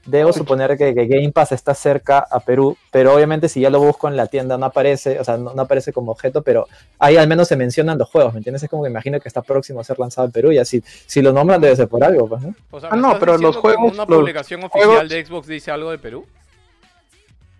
Debo 0.06 0.32
suponer 0.32 0.78
que, 0.78 0.94
que 0.94 1.06
Game 1.06 1.32
Pass 1.32 1.50
está 1.52 1.74
cerca 1.74 2.18
a 2.30 2.38
Perú, 2.40 2.76
pero 2.92 3.12
obviamente 3.14 3.48
si 3.48 3.60
ya 3.60 3.70
lo 3.70 3.80
busco 3.80 4.06
en 4.06 4.16
la 4.16 4.28
tienda 4.28 4.56
no 4.56 4.66
aparece, 4.66 5.18
o 5.18 5.24
sea, 5.24 5.36
no, 5.36 5.52
no 5.52 5.62
aparece 5.62 5.92
como 5.92 6.12
objeto, 6.12 6.42
pero 6.42 6.68
ahí 7.00 7.16
al 7.16 7.26
menos 7.26 7.48
se 7.48 7.56
mencionan 7.56 7.98
los 7.98 8.08
juegos, 8.08 8.32
¿me 8.32 8.38
entiendes? 8.38 8.62
Es 8.62 8.70
como 8.70 8.84
que 8.84 8.90
imagino 8.90 9.18
que 9.18 9.26
está 9.28 9.42
próximo 9.42 9.80
a 9.80 9.84
ser 9.84 9.98
lanzado 9.98 10.26
en 10.26 10.32
Perú 10.32 10.52
y 10.52 10.58
así, 10.58 10.82
si 11.06 11.22
lo 11.22 11.32
nombran 11.32 11.60
debe 11.60 11.74
ser 11.74 11.88
por 11.88 12.04
algo, 12.04 12.28
pues, 12.28 12.40
¿no? 12.42 12.54
O 12.70 12.78
sea, 12.80 12.88
Ah, 12.92 12.96
¿me 12.96 13.02
no, 13.02 13.18
pero 13.18 13.36
los 13.36 13.56
juegos- 13.56 13.92
Una 13.94 14.04
los 14.06 14.18
publicación 14.18 14.62
oficial 14.62 14.86
juegos- 14.90 15.08
de 15.08 15.26
Xbox 15.26 15.46
dice 15.48 15.70
algo 15.72 15.90
de 15.90 15.98
Perú. 15.98 16.24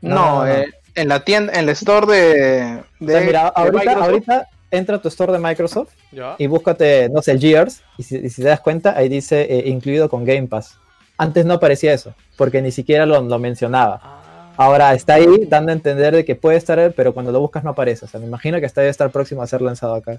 No, 0.01 0.15
No, 0.15 0.15
no, 0.15 0.45
no. 0.45 0.47
eh, 0.47 0.73
en 0.95 1.09
la 1.09 1.21
tienda, 1.25 1.53
en 1.55 1.59
el 1.61 1.69
store 1.71 2.07
de, 2.07 2.81
O 3.01 3.07
sea, 3.07 3.21
de- 3.21 3.27
mira, 3.27 3.49
ahorita, 3.49 3.79
Microsoft, 3.79 4.03
ahorita 4.05 4.49
entra 4.71 4.97
a 4.97 5.03
tu 5.03 5.09
store 5.09 5.33
de 5.33 5.39
Microsoft 5.39 5.89
Ya. 6.13 6.37
y 6.39 6.47
búscate, 6.47 7.09
no 7.09 7.23
sé, 7.23 7.33
el 7.33 7.41
Gears, 7.41 7.83
y 7.99 8.03
si, 8.03 8.17
y 8.17 8.31
si 8.31 8.43
te 8.43 8.49
das 8.49 8.61
cuenta, 8.61 8.97
ahí 8.97 9.09
dice 9.09 9.43
eh, 9.43 9.65
incluido 9.69 10.09
con 10.09 10.25
Game 10.25 10.47
Pass. 10.47 10.79
Antes 11.19 11.45
no 11.47 11.55
aparecía 11.55 11.93
eso, 11.95 12.15
porque 12.37 12.61
ni 12.63 12.71
siquiera 12.71 13.07
lo, 13.07 13.21
lo 13.23 13.39
mencionaba. 13.39 14.01
Ah, 14.03 14.23
Ahora 14.59 14.95
está 14.95 15.15
ahí 15.15 15.45
dando 15.49 15.71
a 15.71 15.75
entender 15.75 16.15
de 16.15 16.25
que 16.25 16.35
puede 16.35 16.57
estar, 16.57 16.93
pero 16.97 17.13
cuando 17.13 17.31
lo 17.31 17.41
buscas 17.41 17.63
no 17.63 17.71
aparece. 17.71 18.07
O 18.07 18.09
sea, 18.09 18.19
me 18.21 18.27
imagino 18.27 18.59
que 18.59 18.65
está 18.65 18.81
debe 18.81 18.91
estar 18.91 19.11
próximo 19.11 19.43
a 19.43 19.47
ser 19.47 19.61
lanzado 19.61 19.95
acá. 19.95 20.19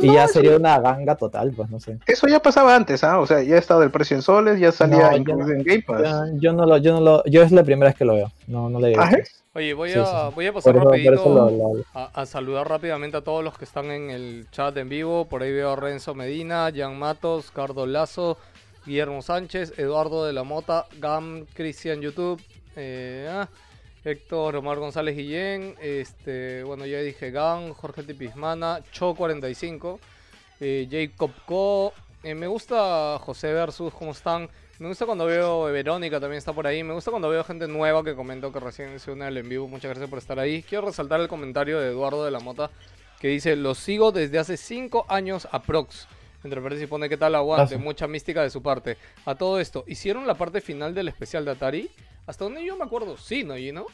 Y 0.00 0.06
No, 0.06 0.14
ya 0.14 0.26
sería 0.26 0.56
una 0.56 0.78
ganga 0.80 1.14
total, 1.16 1.52
pues 1.54 1.68
no 1.68 1.78
sé. 1.78 1.98
Eso 2.06 2.26
ya 2.26 2.40
pasaba 2.40 2.74
antes, 2.74 3.04
¿ah? 3.04 3.20
O 3.20 3.26
sea, 3.26 3.42
ya 3.42 3.58
estaba 3.58 3.84
el 3.84 3.90
precio 3.90 4.16
en 4.16 4.22
soles, 4.22 4.58
ya 4.58 4.72
salía 4.72 5.10
No, 5.10 5.18
no. 5.36 5.48
en 5.50 5.62
Game 5.62 5.82
Pass. 5.86 6.00
Yo, 6.02 6.38
yo 6.40 6.52
no 6.54 6.64
lo, 6.64 6.78
yo 6.78 6.94
no 6.94 7.00
lo, 7.00 7.24
yo 7.26 7.42
es 7.42 7.52
la 7.52 7.62
primera 7.62 7.90
vez 7.90 7.96
que 7.98 8.06
lo 8.06 8.14
veo. 8.14 8.32
No, 8.46 8.70
no 8.70 8.80
le 8.80 8.88
digo. 8.88 9.02
¿Ah? 9.02 9.10
Oye, 9.56 9.72
voy 9.74 9.90
Sí, 9.90 9.98
a, 9.98 10.04
sí, 10.06 10.12
sí. 10.28 10.34
voy 10.34 10.46
a 10.46 10.52
pasar 10.54 10.74
eso, 10.74 10.84
rapidito 10.84 11.12
eso 11.14 11.28
lo, 11.34 11.50
lo- 11.50 11.84
a, 11.92 12.06
a 12.22 12.26
saludar 12.26 12.68
rápidamente 12.68 13.18
a 13.18 13.20
todos 13.20 13.44
los 13.44 13.56
que 13.56 13.64
están 13.66 13.90
en 13.90 14.10
el 14.10 14.46
chat 14.50 14.74
en 14.78 14.88
vivo. 14.88 15.26
Por 15.26 15.42
ahí 15.42 15.52
veo 15.52 15.72
a 15.72 15.76
Renzo 15.76 16.14
Medina, 16.14 16.72
Jan 16.74 16.98
Matos, 16.98 17.50
Cardo 17.52 17.86
Lazo, 17.86 18.36
Guillermo 18.86 19.22
Sánchez, 19.22 19.78
Eduardo 19.78 20.24
de 20.24 20.32
la 20.32 20.44
Mota, 20.44 20.86
Gam, 20.98 21.46
Cristian 21.54 22.00
YouTube, 22.00 22.42
eh, 22.76 23.28
ah, 23.30 23.48
Héctor 24.04 24.56
Omar 24.56 24.78
González 24.78 25.16
Guillén, 25.16 25.74
este, 25.80 26.62
bueno, 26.64 26.84
ya 26.86 26.98
dije 27.00 27.30
Gam, 27.30 27.72
Jorge 27.72 28.02
Tipismana, 28.02 28.80
Cho45, 28.92 29.98
eh, 30.60 30.88
Jacob 30.90 31.30
Co. 31.46 31.92
eh, 32.22 32.34
me 32.34 32.46
gusta 32.46 33.18
José 33.20 33.52
Versus, 33.52 33.92
¿cómo 33.94 34.12
están? 34.12 34.48
Me 34.80 34.88
gusta 34.88 35.06
cuando 35.06 35.24
veo 35.26 35.64
Verónica 35.66 36.18
también 36.18 36.38
está 36.38 36.52
por 36.52 36.66
ahí. 36.66 36.82
Me 36.82 36.94
gusta 36.94 37.12
cuando 37.12 37.28
veo 37.28 37.44
gente 37.44 37.68
nueva 37.68 38.02
que 38.02 38.16
comentó 38.16 38.52
que 38.52 38.58
recién 38.58 38.98
se 38.98 39.12
une 39.12 39.24
al 39.24 39.36
en 39.36 39.48
vivo. 39.48 39.68
Muchas 39.68 39.90
gracias 39.90 40.10
por 40.10 40.18
estar 40.18 40.38
ahí. 40.40 40.64
Quiero 40.64 40.86
resaltar 40.86 41.20
el 41.20 41.28
comentario 41.28 41.78
de 41.78 41.90
Eduardo 41.90 42.24
de 42.24 42.32
la 42.32 42.40
Mota 42.40 42.70
que 43.20 43.28
dice: 43.28 43.54
Los 43.54 43.78
sigo 43.78 44.10
desde 44.10 44.36
hace 44.40 44.56
5 44.56 45.06
años 45.08 45.46
aprox. 45.52 46.08
Entre 46.44 46.60
paréntesis 46.60 46.88
pone 46.88 47.08
qué 47.08 47.16
tal 47.16 47.34
aguante. 47.34 47.78
Mucha 47.78 48.06
mística 48.06 48.42
de 48.42 48.50
su 48.50 48.62
parte. 48.62 48.98
A 49.24 49.34
todo 49.34 49.58
esto, 49.58 49.84
¿hicieron 49.86 50.26
la 50.26 50.34
parte 50.34 50.60
final 50.60 50.94
del 50.94 51.08
especial 51.08 51.44
de 51.44 51.52
Atari? 51.52 51.90
Hasta 52.26 52.44
donde 52.44 52.64
yo 52.64 52.76
me 52.76 52.84
acuerdo, 52.84 53.16
sí, 53.16 53.44
¿no, 53.44 53.56
Gino? 53.56 53.86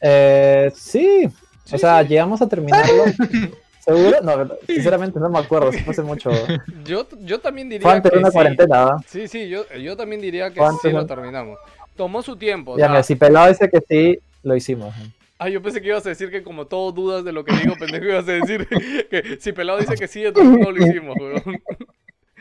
Eh, 0.00 0.72
sí. 0.74 1.28
Sí, 1.64 1.74
o 1.74 1.78
sea, 1.78 2.02
sí. 2.02 2.08
llegamos 2.08 2.40
a 2.40 2.48
terminarlo. 2.48 3.04
¿Seguro? 3.80 4.20
No, 4.22 4.56
sinceramente 4.66 5.20
no 5.20 5.28
me 5.28 5.38
acuerdo. 5.38 5.70
Fue 5.70 5.92
hace 5.92 6.02
mucho. 6.02 6.30
Yo, 6.84 7.06
yo 7.20 7.40
también 7.40 7.68
diría 7.68 7.90
antes 7.90 8.10
que 8.10 8.18
una 8.18 8.28
sí. 8.28 8.34
cuarentena, 8.34 8.84
¿va? 8.84 9.02
Sí, 9.06 9.28
sí, 9.28 9.48
yo, 9.48 9.64
yo 9.74 9.96
también 9.96 10.20
diría 10.20 10.50
que 10.50 10.60
sí 10.82 10.90
lo 10.90 11.06
terminamos. 11.06 11.58
Tomó 11.96 12.22
su 12.22 12.36
tiempo. 12.36 12.78
Ya, 12.78 12.88
mira, 12.88 13.02
si 13.02 13.14
Pelado 13.14 13.48
dice 13.48 13.68
que 13.70 13.80
sí, 13.86 14.18
lo 14.42 14.56
hicimos. 14.56 14.94
Ah, 15.38 15.48
yo 15.48 15.62
pensé 15.62 15.80
que 15.80 15.88
ibas 15.88 16.04
a 16.04 16.08
decir 16.08 16.30
que 16.30 16.42
como 16.42 16.66
todo 16.66 16.90
dudas 16.92 17.24
de 17.24 17.32
lo 17.32 17.44
que 17.44 17.54
digo, 17.56 17.74
pendejo, 17.78 18.04
ibas 18.06 18.28
a 18.28 18.32
decir 18.32 18.66
que 19.10 19.38
si 19.40 19.52
Pelado 19.52 19.78
dice 19.78 19.94
que 19.94 20.08
sí, 20.08 20.24
entonces 20.24 20.58
no 20.58 20.70
lo 20.72 20.86
hicimos, 20.86 21.16
weón. 21.20 21.62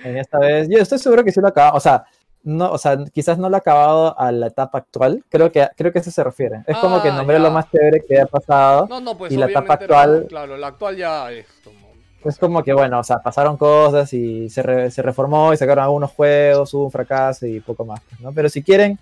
Esta 0.04 0.40
vez, 0.40 0.68
yo 0.70 0.78
estoy 0.80 1.00
seguro 1.00 1.24
que 1.24 1.32
sí 1.32 1.40
lo 1.42 1.48
acabamos. 1.48 1.78
O 1.78 1.80
sea, 1.82 2.06
no, 2.44 2.72
o 2.72 2.78
sea, 2.78 2.98
quizás 3.14 3.38
no 3.38 3.50
lo 3.50 3.56
ha 3.56 3.60
acabado 3.60 4.18
a 4.20 4.32
la 4.32 4.48
etapa 4.48 4.78
actual. 4.80 5.24
Creo 5.30 5.52
que, 5.52 5.68
creo 5.76 5.92
que 5.92 6.00
a 6.00 6.02
eso 6.02 6.12
se 6.12 6.24
refiere. 6.24 6.62
Es 6.68 6.78
como 6.78 7.02
que 7.02 7.10
Ah, 7.10 7.16
nombré 7.18 7.38
ya. 7.38 7.44
lo 7.44 7.52
más 7.52 7.70
chévere 7.72 8.02
que 8.08 8.20
ha 8.20 8.26
pasado. 8.26 8.88
No, 8.88 9.00
no, 9.02 9.18
pues 9.18 9.32
Y 9.34 9.38
la 9.38 9.48
etapa 9.48 9.68
no, 9.68 9.74
actual- 9.74 10.26
claro, 10.30 10.58
la 10.58 10.68
actual 10.68 10.96
ya 10.98 11.32
es 11.32 11.46
como... 11.64 11.88
Es 12.26 12.38
como 12.40 12.64
que, 12.64 12.74
bueno, 12.74 13.00
o 13.00 13.04
sea, 13.04 13.20
pasaron 13.20 13.58
cosas 13.58 14.12
y 14.14 14.50
se, 14.50 14.62
re- 14.64 14.92
se 14.92 15.02
reformó 15.02 15.54
y 15.54 15.58
sacaron 15.58 15.84
algunos 15.84 16.12
juegos, 16.12 16.74
hubo 16.74 16.86
un 16.86 16.92
fracaso 16.92 17.46
y 17.46 17.60
poco 17.60 17.86
más, 17.86 18.02
¿no? 18.20 18.32
Pero 18.34 18.50
si 18.50 18.62
quieren, 18.64 18.98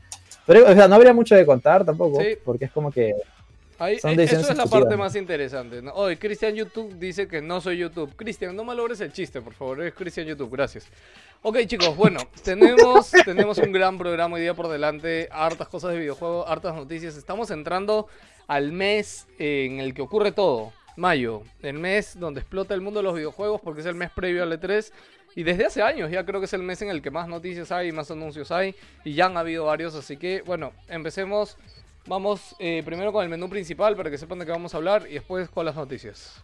pero, 0.46 0.70
o 0.70 0.74
sea, 0.74 0.88
no 0.88 0.96
habría 0.96 1.14
mucho 1.14 1.34
de 1.36 1.46
contar 1.46 1.84
tampoco, 1.86 2.20
Sí. 2.22 2.38
porque 2.44 2.66
es 2.66 2.72
como 2.72 2.92
que, 2.92 3.14
Ahí, 3.78 4.00
Son 4.00 4.18
eh, 4.18 4.24
eso 4.24 4.40
es 4.40 4.58
la 4.58 4.68
parte 4.68 4.96
más 4.96 5.16
interesante. 5.16 5.82
¿no? 5.82 5.92
Hoy 5.94 6.16
Cristian 6.16 6.56
YouTube 6.56 6.98
dice 6.98 7.28
que 7.28 7.42
no 7.42 7.60
soy 7.60 7.78
YouTube. 7.78 8.16
Cristian, 8.16 8.56
no 8.56 8.64
malogres 8.64 9.02
el 9.02 9.12
chiste, 9.12 9.42
por 9.42 9.54
favor. 9.54 9.84
Es 9.84 9.94
Cristian 9.94 10.28
YouTube, 10.28 10.50
gracias. 10.52 10.88
Ok, 11.42 11.60
chicos, 11.66 11.96
bueno, 11.96 12.22
tenemos, 12.44 13.12
tenemos 13.26 13.58
un 13.58 13.72
gran 13.72 13.98
programa 13.98 14.36
hoy 14.36 14.42
día 14.42 14.54
por 14.54 14.70
delante. 14.70 15.28
Hartas 15.32 15.68
cosas 15.68 15.92
de 15.92 16.00
videojuegos, 16.00 16.50
hartas 16.50 16.74
noticias. 16.74 17.18
Estamos 17.18 17.52
entrando 17.52 18.08
al 18.48 18.72
mes 18.72 19.28
en 19.40 19.80
el 19.80 19.94
que 19.94 20.02
ocurre 20.02 20.32
todo. 20.32 20.72
Mayo, 20.96 21.44
el 21.62 21.78
mes 21.78 22.18
donde 22.18 22.40
explota 22.40 22.74
el 22.74 22.80
mundo 22.80 23.00
de 23.00 23.04
los 23.04 23.16
videojuegos 23.16 23.60
porque 23.60 23.82
es 23.82 23.88
el 23.88 23.96
mes 23.96 24.10
previo 24.12 24.44
al 24.44 24.54
E3. 24.58 24.92
Y 25.36 25.44
desde 25.44 25.66
hace 25.66 25.82
años 25.82 26.10
ya 26.10 26.26
creo 26.26 26.40
que 26.40 26.46
es 26.46 26.54
el 26.54 26.64
mes 26.64 26.82
en 26.82 26.90
el 26.90 27.02
que 27.02 27.12
más 27.12 27.28
noticias 27.28 27.74
hay, 27.74 27.92
más 27.92 28.10
anuncios 28.10 28.52
hay. 28.52 28.74
Y 29.04 29.14
ya 29.16 29.26
han 29.26 29.36
habido 29.36 29.66
varios, 29.66 29.94
así 29.96 30.16
que 30.16 30.42
bueno, 30.44 30.72
empecemos. 30.88 31.58
Vamos 32.08 32.56
eh, 32.60 32.84
primero 32.86 33.12
con 33.12 33.24
el 33.24 33.30
menú 33.30 33.50
principal 33.50 33.96
para 33.96 34.12
que 34.12 34.18
sepan 34.18 34.40
de 34.40 34.46
qué 34.46 34.52
vamos 34.52 34.74
a 34.74 34.78
hablar 34.78 35.08
y 35.10 35.14
después 35.14 35.50
con 35.50 35.66
las 35.66 35.76
noticias. 35.76 36.44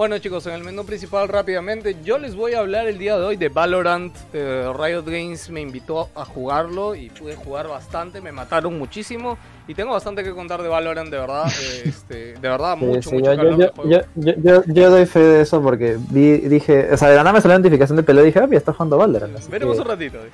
Bueno 0.00 0.16
chicos, 0.16 0.46
en 0.46 0.54
el 0.54 0.64
menú 0.64 0.86
principal 0.86 1.28
rápidamente, 1.28 1.94
yo 2.02 2.16
les 2.16 2.34
voy 2.34 2.54
a 2.54 2.60
hablar 2.60 2.86
el 2.86 2.96
día 2.96 3.18
de 3.18 3.22
hoy 3.22 3.36
de 3.36 3.50
Valorant. 3.50 4.16
Eh, 4.32 4.66
Riot 4.74 5.02
Games 5.04 5.50
me 5.50 5.60
invitó 5.60 6.08
a 6.14 6.24
jugarlo 6.24 6.94
y 6.94 7.10
pude 7.10 7.36
jugar 7.36 7.68
bastante, 7.68 8.22
me 8.22 8.32
mataron 8.32 8.78
muchísimo 8.78 9.36
y 9.68 9.74
tengo 9.74 9.92
bastante 9.92 10.24
que 10.24 10.30
contar 10.30 10.62
de 10.62 10.68
Valorant, 10.70 11.10
de 11.10 11.18
verdad, 11.18 11.44
eh, 11.48 11.82
este, 11.88 12.14
de 12.32 12.48
verdad, 12.48 12.76
sí, 12.78 12.84
mucho, 12.86 13.10
sí, 13.10 13.16
mucho 13.16 13.30
yo, 13.34 13.36
calor 13.36 13.58
yo, 13.58 13.66
yo, 13.66 13.72
juego. 13.74 13.90
yo, 13.90 14.00
yo, 14.14 14.32
yo- 14.42 14.62
yo 14.72 14.90
doy 14.90 15.04
fe 15.04 15.18
de 15.20 15.40
eso 15.42 15.60
porque 15.60 15.98
vi, 16.08 16.38
dije, 16.38 16.88
o 16.94 16.96
sea, 16.96 17.10
de 17.10 17.16
la 17.16 17.22
nada 17.22 17.34
me 17.34 17.42
salió 17.42 17.56
la 17.56 17.58
notificación 17.58 17.96
de 17.96 18.02
peleo 18.02 18.22
y 18.22 18.28
dije, 18.28 18.38
ah, 18.38 18.48
ya 18.50 18.56
está 18.56 18.72
jugando 18.72 18.96
Valorant. 18.96 19.36
así 19.36 19.50
Veremos 19.50 19.76
que, 19.76 19.82
un 19.82 19.86
ratito. 19.88 20.16
eh. 20.16 20.30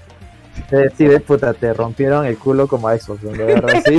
eh, 0.71 0.91
sí, 0.97 1.07
de 1.07 1.19
puta, 1.19 1.53
te 1.55 1.75
rompieron 1.75 2.25
el 2.25 2.39
culo 2.39 2.69
como 2.69 2.87
a 2.87 2.97
Xbox, 2.97 3.21
de 3.21 3.31
verdad, 3.45 3.83
sí. 3.85 3.99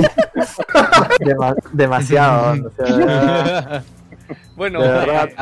Dema- 1.20 1.54
demasiado, 1.74 2.68
o 2.68 2.70
sea, 2.74 3.84
Bueno, 4.56 4.80
eh, 4.84 5.34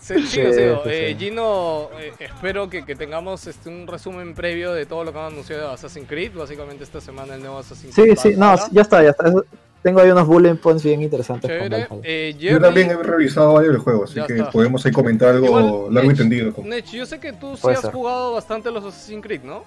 sí, 0.00 0.14
sigo, 0.26 0.52
Sí, 0.52 0.58
sigo. 0.58 0.82
sí, 0.84 0.90
Eh, 0.90 1.16
sí. 1.18 1.24
Gino, 1.24 1.88
eh, 1.98 2.12
espero 2.18 2.68
que, 2.68 2.84
que 2.84 2.94
tengamos 2.94 3.46
este, 3.46 3.68
un 3.68 3.86
resumen 3.86 4.34
previo 4.34 4.72
de 4.72 4.86
todo 4.86 5.04
lo 5.04 5.12
que 5.12 5.18
han 5.18 5.26
anunciado 5.26 5.68
de 5.68 5.74
Assassin's 5.74 6.08
Creed. 6.08 6.32
Básicamente 6.34 6.84
esta 6.84 7.00
semana 7.00 7.34
el 7.34 7.40
nuevo 7.40 7.58
Assassin's 7.58 7.94
sí, 7.94 8.02
Creed. 8.02 8.16
sí, 8.16 8.30
no, 8.36 8.46
Valhalla. 8.46 8.68
ya 8.72 8.82
está, 8.82 9.02
ya 9.02 9.10
está. 9.10 9.28
Eso- 9.28 9.44
tengo 9.82 10.00
ahí 10.00 10.10
unos 10.10 10.26
bullet 10.26 10.54
points 10.54 10.82
bien 10.82 11.02
interesantes 11.02 11.50
con. 11.88 12.00
Eh, 12.04 12.34
Yo 12.38 12.48
Jerry, 12.52 12.62
también 12.62 12.90
he 12.90 12.96
revisado 12.96 13.52
varios 13.52 13.74
del 13.74 13.82
juego, 13.82 14.04
así 14.04 14.14
que 14.26 14.38
está. 14.38 14.50
podemos 14.50 14.84
ahí 14.86 14.92
comentar 14.92 15.28
algo 15.28 15.46
Igual, 15.46 15.94
largo 15.94 16.04
y 16.06 16.08
Nech, 16.08 16.16
tendido. 16.16 16.54
Nech, 16.64 16.86
yo 16.90 17.04
sé 17.04 17.20
que 17.20 17.34
tú 17.34 17.54
sí 17.58 17.68
has 17.68 17.82
ser. 17.82 17.92
jugado 17.92 18.32
bastante 18.32 18.70
los 18.70 18.82
Assassin's 18.82 19.22
Creed, 19.22 19.42
¿no? 19.42 19.62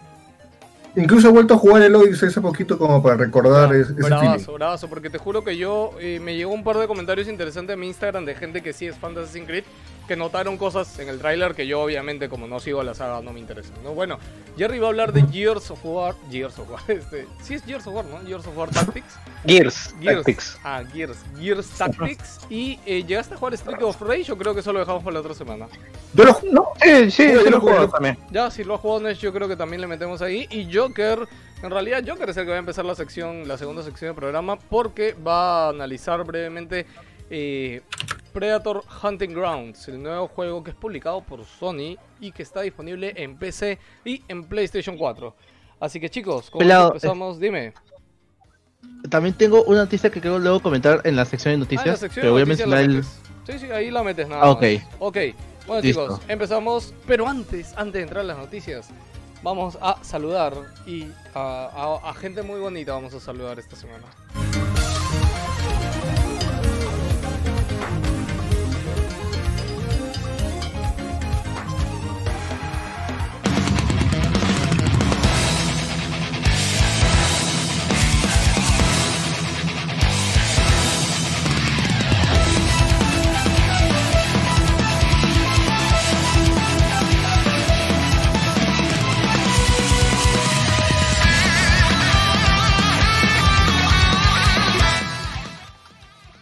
Incluso 0.97 1.29
he 1.29 1.31
vuelto 1.31 1.53
a 1.53 1.57
jugar 1.57 1.83
el 1.83 1.95
Odyssey 1.95 2.27
hace 2.29 2.41
poquito 2.41 2.77
como 2.77 3.01
para 3.03 3.15
recordar 3.17 3.73
es- 3.73 3.87
ese 3.89 3.93
feeling. 3.95 4.07
bravazo, 4.09 4.53
bravazo, 4.53 4.89
porque 4.89 5.09
te 5.09 5.17
juro 5.19 5.43
que 5.43 5.55
yo 5.55 5.91
eh, 5.99 6.19
me 6.19 6.35
llegó 6.35 6.51
un 6.51 6.63
par 6.63 6.77
de 6.77 6.87
comentarios 6.87 7.27
interesantes 7.27 7.75
a 7.75 7.77
mi 7.77 7.87
Instagram 7.87 8.25
de 8.25 8.33
gente 8.35 8.61
que 8.61 8.73
sí 8.73 8.87
es 8.87 8.97
fan 8.97 9.13
de 9.13 9.21
Assassin's 9.21 9.47
Creed 9.47 9.63
que 10.07 10.15
notaron 10.15 10.57
cosas 10.57 10.97
en 10.99 11.09
el 11.09 11.19
tráiler 11.19 11.53
que 11.53 11.67
yo 11.67 11.81
obviamente 11.81 12.29
como 12.29 12.47
no 12.47 12.59
sigo 12.59 12.81
la 12.83 12.93
saga 12.93 13.21
no 13.21 13.33
me 13.33 13.39
interesan. 13.39 13.75
¿no? 13.83 13.93
Bueno, 13.93 14.17
Jerry 14.57 14.79
va 14.79 14.87
a 14.87 14.89
hablar 14.89 15.11
de 15.13 15.21
Gears 15.31 15.69
of 15.71 15.79
War, 15.83 16.15
Gears 16.31 16.57
of 16.59 16.69
War, 16.71 16.81
este, 16.87 17.27
sí 17.41 17.53
es 17.55 17.63
Gears 17.63 17.85
of 17.87 17.93
War, 17.95 18.05
¿no? 18.05 18.25
Gears 18.25 18.47
of 18.47 18.57
War 18.57 18.69
Tactics. 18.69 19.15
Gears, 19.45 19.93
Gears, 20.01 20.15
Tactics. 20.25 20.59
ah, 20.63 20.83
Gears, 20.93 21.17
Gears 21.39 21.69
Tactics 21.69 22.39
y 22.49 22.79
eh, 22.85 23.03
llegaste 23.03 23.33
a 23.35 23.37
jugar 23.37 23.53
Street 23.55 23.81
of 23.83 24.01
Rage 24.01 24.31
o 24.31 24.37
creo 24.37 24.53
que 24.53 24.61
eso 24.61 24.73
lo 24.73 24.79
dejamos 24.79 25.03
para 25.03 25.13
la 25.15 25.19
otra 25.19 25.33
semana. 25.33 25.67
Yo 26.13 26.23
lo 26.23 26.39
No, 26.51 26.67
sí, 26.81 27.11
sí, 27.11 27.31
Yo 27.33 27.39
sí 27.41 27.45
lo 27.45 27.51
lo 27.51 27.57
he 27.57 27.59
jugado 27.59 27.79
jugué. 27.81 27.91
también. 27.91 28.17
Ya, 28.31 28.49
si 28.49 28.63
lo 28.63 28.75
ha 28.75 28.77
jugado 28.77 29.01
Nesh, 29.01 29.19
yo 29.19 29.33
creo 29.33 29.47
que 29.47 29.55
también 29.55 29.81
le 29.81 29.87
metemos 29.87 30.21
ahí. 30.21 30.47
Y 30.49 30.73
Joker, 30.73 31.27
en 31.61 31.69
realidad 31.69 32.03
Joker 32.07 32.29
es 32.29 32.37
el 32.37 32.45
que 32.45 32.49
va 32.51 32.55
a 32.55 32.59
empezar 32.59 32.85
la 32.85 32.95
sección, 32.95 33.47
la 33.47 33.57
segunda 33.57 33.83
sección 33.83 34.09
del 34.09 34.15
programa, 34.15 34.57
porque 34.57 35.13
va 35.15 35.65
a 35.67 35.69
analizar 35.69 36.23
brevemente 36.23 36.85
eh, 37.29 37.81
Predator 38.33 38.83
Hunting 39.03 39.33
Grounds, 39.33 39.87
el 39.87 40.01
nuevo 40.01 40.27
juego 40.27 40.63
que 40.63 40.71
es 40.71 40.75
publicado 40.75 41.21
por 41.21 41.43
Sony 41.45 41.97
y 42.19 42.31
que 42.31 42.43
está 42.43 42.61
disponible 42.61 43.13
en 43.15 43.37
PC 43.37 43.79
y 44.05 44.21
en 44.27 44.43
PlayStation 44.45 44.97
4. 44.97 45.35
Así 45.79 45.99
que 45.99 46.09
chicos, 46.09 46.49
como 46.49 46.59
Pelado, 46.59 46.87
empezamos, 46.89 47.39
dime. 47.39 47.73
También 49.09 49.35
tengo 49.35 49.63
una 49.63 49.79
noticia 49.79 50.09
que 50.09 50.19
quiero 50.21 50.39
luego 50.39 50.59
comentar 50.59 51.01
en 51.03 51.15
la 51.15 51.25
sección 51.25 51.51
de 51.51 51.53
Ah, 51.53 51.55
en 51.55 51.59
la 51.59 51.65
noticias, 51.65 51.99
sección 51.99 52.21
pero 52.23 52.27
de 52.27 52.31
voy 52.33 52.41
a 52.41 52.45
mencionar 52.45 52.79
el... 52.83 53.03
Sí, 53.03 53.59
sí, 53.59 53.71
ahí 53.71 53.89
la 53.91 54.03
metes 54.03 54.27
nada 54.27 54.41
Ah, 54.43 54.47
más. 54.47 54.55
ok. 54.55 54.63
Ok. 54.99 55.17
Bueno 55.67 55.81
Listo. 55.81 56.03
chicos, 56.03 56.21
empezamos, 56.27 56.93
pero 57.05 57.27
antes, 57.27 57.73
antes 57.77 57.93
de 57.93 58.01
entrar 58.01 58.21
a 58.21 58.27
las 58.27 58.37
noticias, 58.37 58.89
vamos 59.43 59.77
a 59.81 60.01
saludar 60.03 60.53
y 60.85 61.07
a, 61.33 61.99
a- 62.03 62.09
a 62.09 62.13
gente 62.13 62.41
muy 62.41 62.59
bonita 62.59 62.93
vamos 62.93 63.13
a 63.13 63.19
saludar 63.19 63.59
esta 63.59 63.75
semana. 63.75 64.05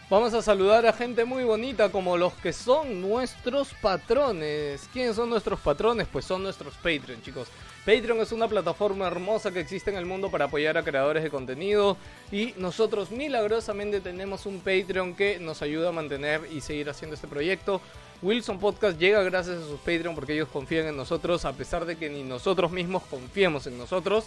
Vamos 0.08 0.32
a 0.34 0.40
saludar 0.40 0.86
a 0.86 0.92
gente 0.92 1.24
muy 1.24 1.42
bonita 1.42 1.88
como 1.88 2.16
los 2.16 2.32
que 2.34 2.52
son 2.52 3.00
nuestros 3.00 3.74
patrones. 3.82 4.88
¿Quiénes 4.92 5.16
son 5.16 5.28
nuestros 5.28 5.58
patrones? 5.58 6.06
Pues 6.06 6.24
son 6.24 6.44
nuestros 6.44 6.74
Patreon, 6.74 7.20
chicos. 7.22 7.48
Patreon 7.84 8.20
es 8.20 8.30
una 8.30 8.46
plataforma 8.46 9.08
hermosa 9.08 9.50
que 9.50 9.58
existe 9.58 9.90
en 9.90 9.96
el 9.96 10.06
mundo 10.06 10.30
para 10.30 10.44
apoyar 10.44 10.78
a 10.78 10.84
creadores 10.84 11.24
de 11.24 11.30
contenido 11.30 11.96
y 12.30 12.54
nosotros 12.56 13.10
milagrosamente 13.10 14.00
tenemos 14.00 14.46
un 14.46 14.60
Patreon 14.60 15.16
que 15.16 15.40
nos 15.40 15.60
ayuda 15.60 15.88
a 15.88 15.92
mantener 15.92 16.42
y 16.52 16.60
seguir 16.60 16.88
haciendo 16.88 17.16
este 17.16 17.26
proyecto. 17.26 17.80
Wilson 18.22 18.60
Podcast 18.60 19.00
llega 19.00 19.24
gracias 19.24 19.56
a 19.56 19.66
sus 19.66 19.80
Patreon 19.80 20.14
porque 20.14 20.34
ellos 20.34 20.48
confían 20.52 20.86
en 20.86 20.96
nosotros 20.96 21.44
a 21.44 21.52
pesar 21.52 21.84
de 21.84 21.96
que 21.96 22.10
ni 22.10 22.22
nosotros 22.22 22.70
mismos 22.70 23.02
confiemos 23.10 23.66
en 23.66 23.76
nosotros. 23.76 24.26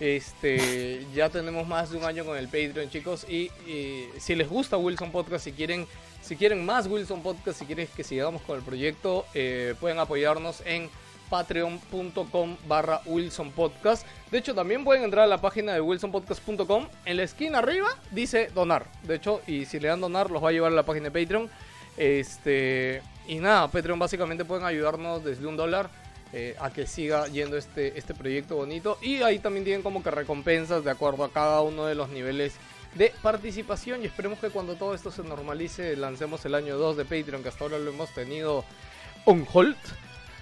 Este, 0.00 1.04
ya 1.12 1.28
tenemos 1.28 1.66
más 1.66 1.90
de 1.90 1.98
un 1.98 2.04
año 2.04 2.24
con 2.24 2.36
el 2.36 2.46
Patreon, 2.46 2.88
chicos. 2.88 3.26
Y, 3.28 3.50
si 4.18 4.34
les 4.34 4.48
gusta 4.48 4.76
Wilson 4.76 5.10
Podcast, 5.10 5.44
si 5.44 5.52
quieren, 5.52 5.86
si 6.22 6.36
quieren 6.36 6.64
más 6.64 6.86
Wilson 6.86 7.22
Podcast, 7.22 7.58
si 7.58 7.66
quieren 7.66 7.88
que 7.96 8.04
sigamos 8.04 8.42
con 8.42 8.56
el 8.56 8.62
proyecto, 8.62 9.26
eh, 9.34 9.74
pueden 9.80 9.98
apoyarnos 9.98 10.62
en 10.64 10.88
patreon.com 11.28 12.56
barra 12.66 13.00
Wilson 13.06 13.50
Podcast. 13.50 14.06
De 14.30 14.38
hecho, 14.38 14.54
también 14.54 14.84
pueden 14.84 15.04
entrar 15.04 15.24
a 15.24 15.28
la 15.28 15.40
página 15.40 15.72
de 15.72 15.80
wilsonpodcast.com. 15.80 16.86
En 17.04 17.16
la 17.16 17.22
esquina 17.24 17.58
arriba 17.58 17.88
dice 18.12 18.50
donar. 18.54 18.86
De 19.02 19.16
hecho, 19.16 19.42
y 19.46 19.66
si 19.66 19.80
le 19.80 19.88
dan 19.88 20.00
donar, 20.00 20.30
los 20.30 20.42
va 20.42 20.50
a 20.50 20.52
llevar 20.52 20.72
a 20.72 20.76
la 20.76 20.84
página 20.84 21.10
de 21.10 21.20
Patreon. 21.20 21.50
Este, 21.96 23.02
y 23.26 23.36
nada, 23.40 23.68
Patreon 23.68 23.98
básicamente 23.98 24.44
pueden 24.44 24.64
ayudarnos 24.64 25.24
desde 25.24 25.46
un 25.46 25.56
dólar 25.56 25.90
eh, 26.32 26.56
a 26.60 26.70
que 26.70 26.86
siga 26.86 27.26
yendo 27.28 27.56
este, 27.56 27.98
este 27.98 28.14
proyecto 28.14 28.56
bonito. 28.56 28.98
Y 29.00 29.22
ahí 29.22 29.38
también 29.38 29.64
tienen 29.64 29.82
como 29.82 30.02
que 30.02 30.10
recompensas 30.10 30.84
de 30.84 30.90
acuerdo 30.90 31.24
a 31.24 31.32
cada 31.32 31.62
uno 31.62 31.86
de 31.86 31.94
los 31.94 32.08
niveles 32.10 32.54
de 32.94 33.12
participación. 33.22 34.02
Y 34.02 34.06
esperemos 34.06 34.38
que 34.38 34.50
cuando 34.50 34.74
todo 34.74 34.94
esto 34.94 35.10
se 35.10 35.22
normalice, 35.22 35.96
lancemos 35.96 36.44
el 36.44 36.54
año 36.54 36.76
2 36.76 36.98
de 36.98 37.04
Patreon, 37.04 37.42
que 37.42 37.48
hasta 37.48 37.64
ahora 37.64 37.78
lo 37.78 37.90
hemos 37.90 38.12
tenido 38.14 38.64
on 39.24 39.46
hold. 39.52 39.76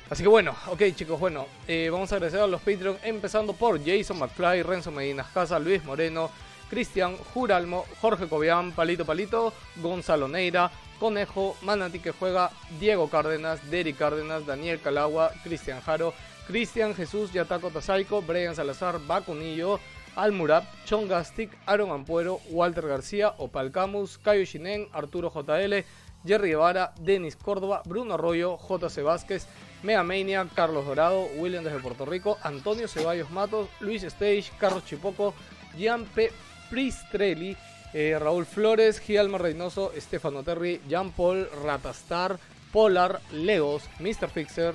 Así 0.09 0.23
que 0.23 0.29
bueno, 0.29 0.55
ok 0.69 0.83
chicos, 0.95 1.19
bueno, 1.19 1.47
eh, 1.67 1.89
vamos 1.91 2.13
a 2.13 2.17
agradecer 2.17 2.41
a 2.41 2.47
los 2.47 2.61
Patreon, 2.61 2.97
empezando 3.03 3.55
por 3.55 3.85
Jason 3.85 4.19
McFly, 4.19 4.63
Renzo 4.63 4.93
Medina 4.93 5.27
Casa, 5.35 5.59
Luis 5.59 5.83
Moreno, 5.85 6.31
Cristian 6.71 7.17
Juralmo, 7.17 7.85
Jorge 8.01 8.29
Cobian, 8.29 8.71
Palito 8.71 9.05
Palito, 9.05 9.53
Gonzalo 9.77 10.29
Neira, 10.29 10.71
Conejo, 10.99 11.57
Manati 11.63 11.99
que 11.99 12.13
juega, 12.13 12.51
Diego 12.81 13.09
Cárdenas, 13.09 13.71
Derek 13.71 13.97
Cárdenas, 13.97 14.47
Daniel 14.47 14.81
Calagua, 14.81 15.33
Cristian 15.45 15.81
Jaro, 15.81 16.15
Cristian 16.47 16.95
Jesús, 16.95 17.33
Yataco 17.33 17.71
Tasaico, 17.71 18.23
Brian 18.23 18.55
Salazar, 18.55 18.99
Bacunillo, 19.07 19.81
Almurab, 20.17 20.65
Chon 20.87 21.09
Gastic, 21.09 21.51
Aaron 21.67 21.91
Ampuero, 21.91 22.41
Walter 22.51 22.87
García, 22.87 23.35
Opal 23.39 23.71
Camus, 23.71 24.19
Cayo 24.19 24.45
Shinen, 24.45 24.89
Arturo 24.93 25.31
JL, 25.31 25.85
Jerry 26.25 26.51
Guevara, 26.51 26.93
Denis 26.99 27.37
Córdoba, 27.37 27.83
Bruno 27.85 28.15
Arroyo, 28.15 28.59
JC 28.59 29.03
Vázquez, 29.03 29.47
Mega 29.83 30.03
Mania, 30.03 30.47
Carlos 30.55 30.87
Dorado, 30.87 31.29
William 31.37 31.63
desde 31.63 31.81
Puerto 31.81 32.05
Rico, 32.07 32.39
Antonio 32.43 32.89
Ceballos 32.89 33.31
Matos, 33.31 33.69
Luis 33.81 34.03
Stage, 34.03 34.51
Carlos 34.59 34.85
Chipoco, 34.85 35.35
Gian 35.77 36.05
P. 36.07 36.33
Pristrelli, 36.71 37.57
eh, 37.99 38.19
Raúl 38.19 38.45
Flores, 38.45 39.01
Gialma 39.01 39.39
Reynoso, 39.39 39.91
Estefano 39.95 40.43
Terry, 40.43 40.83
Jean 40.87 41.13
Paul, 41.13 41.49
Ratastar, 41.65 42.39
Polar, 42.71 43.23
Legos, 43.33 43.85
Mr. 44.01 44.29
Fixer, 44.29 44.75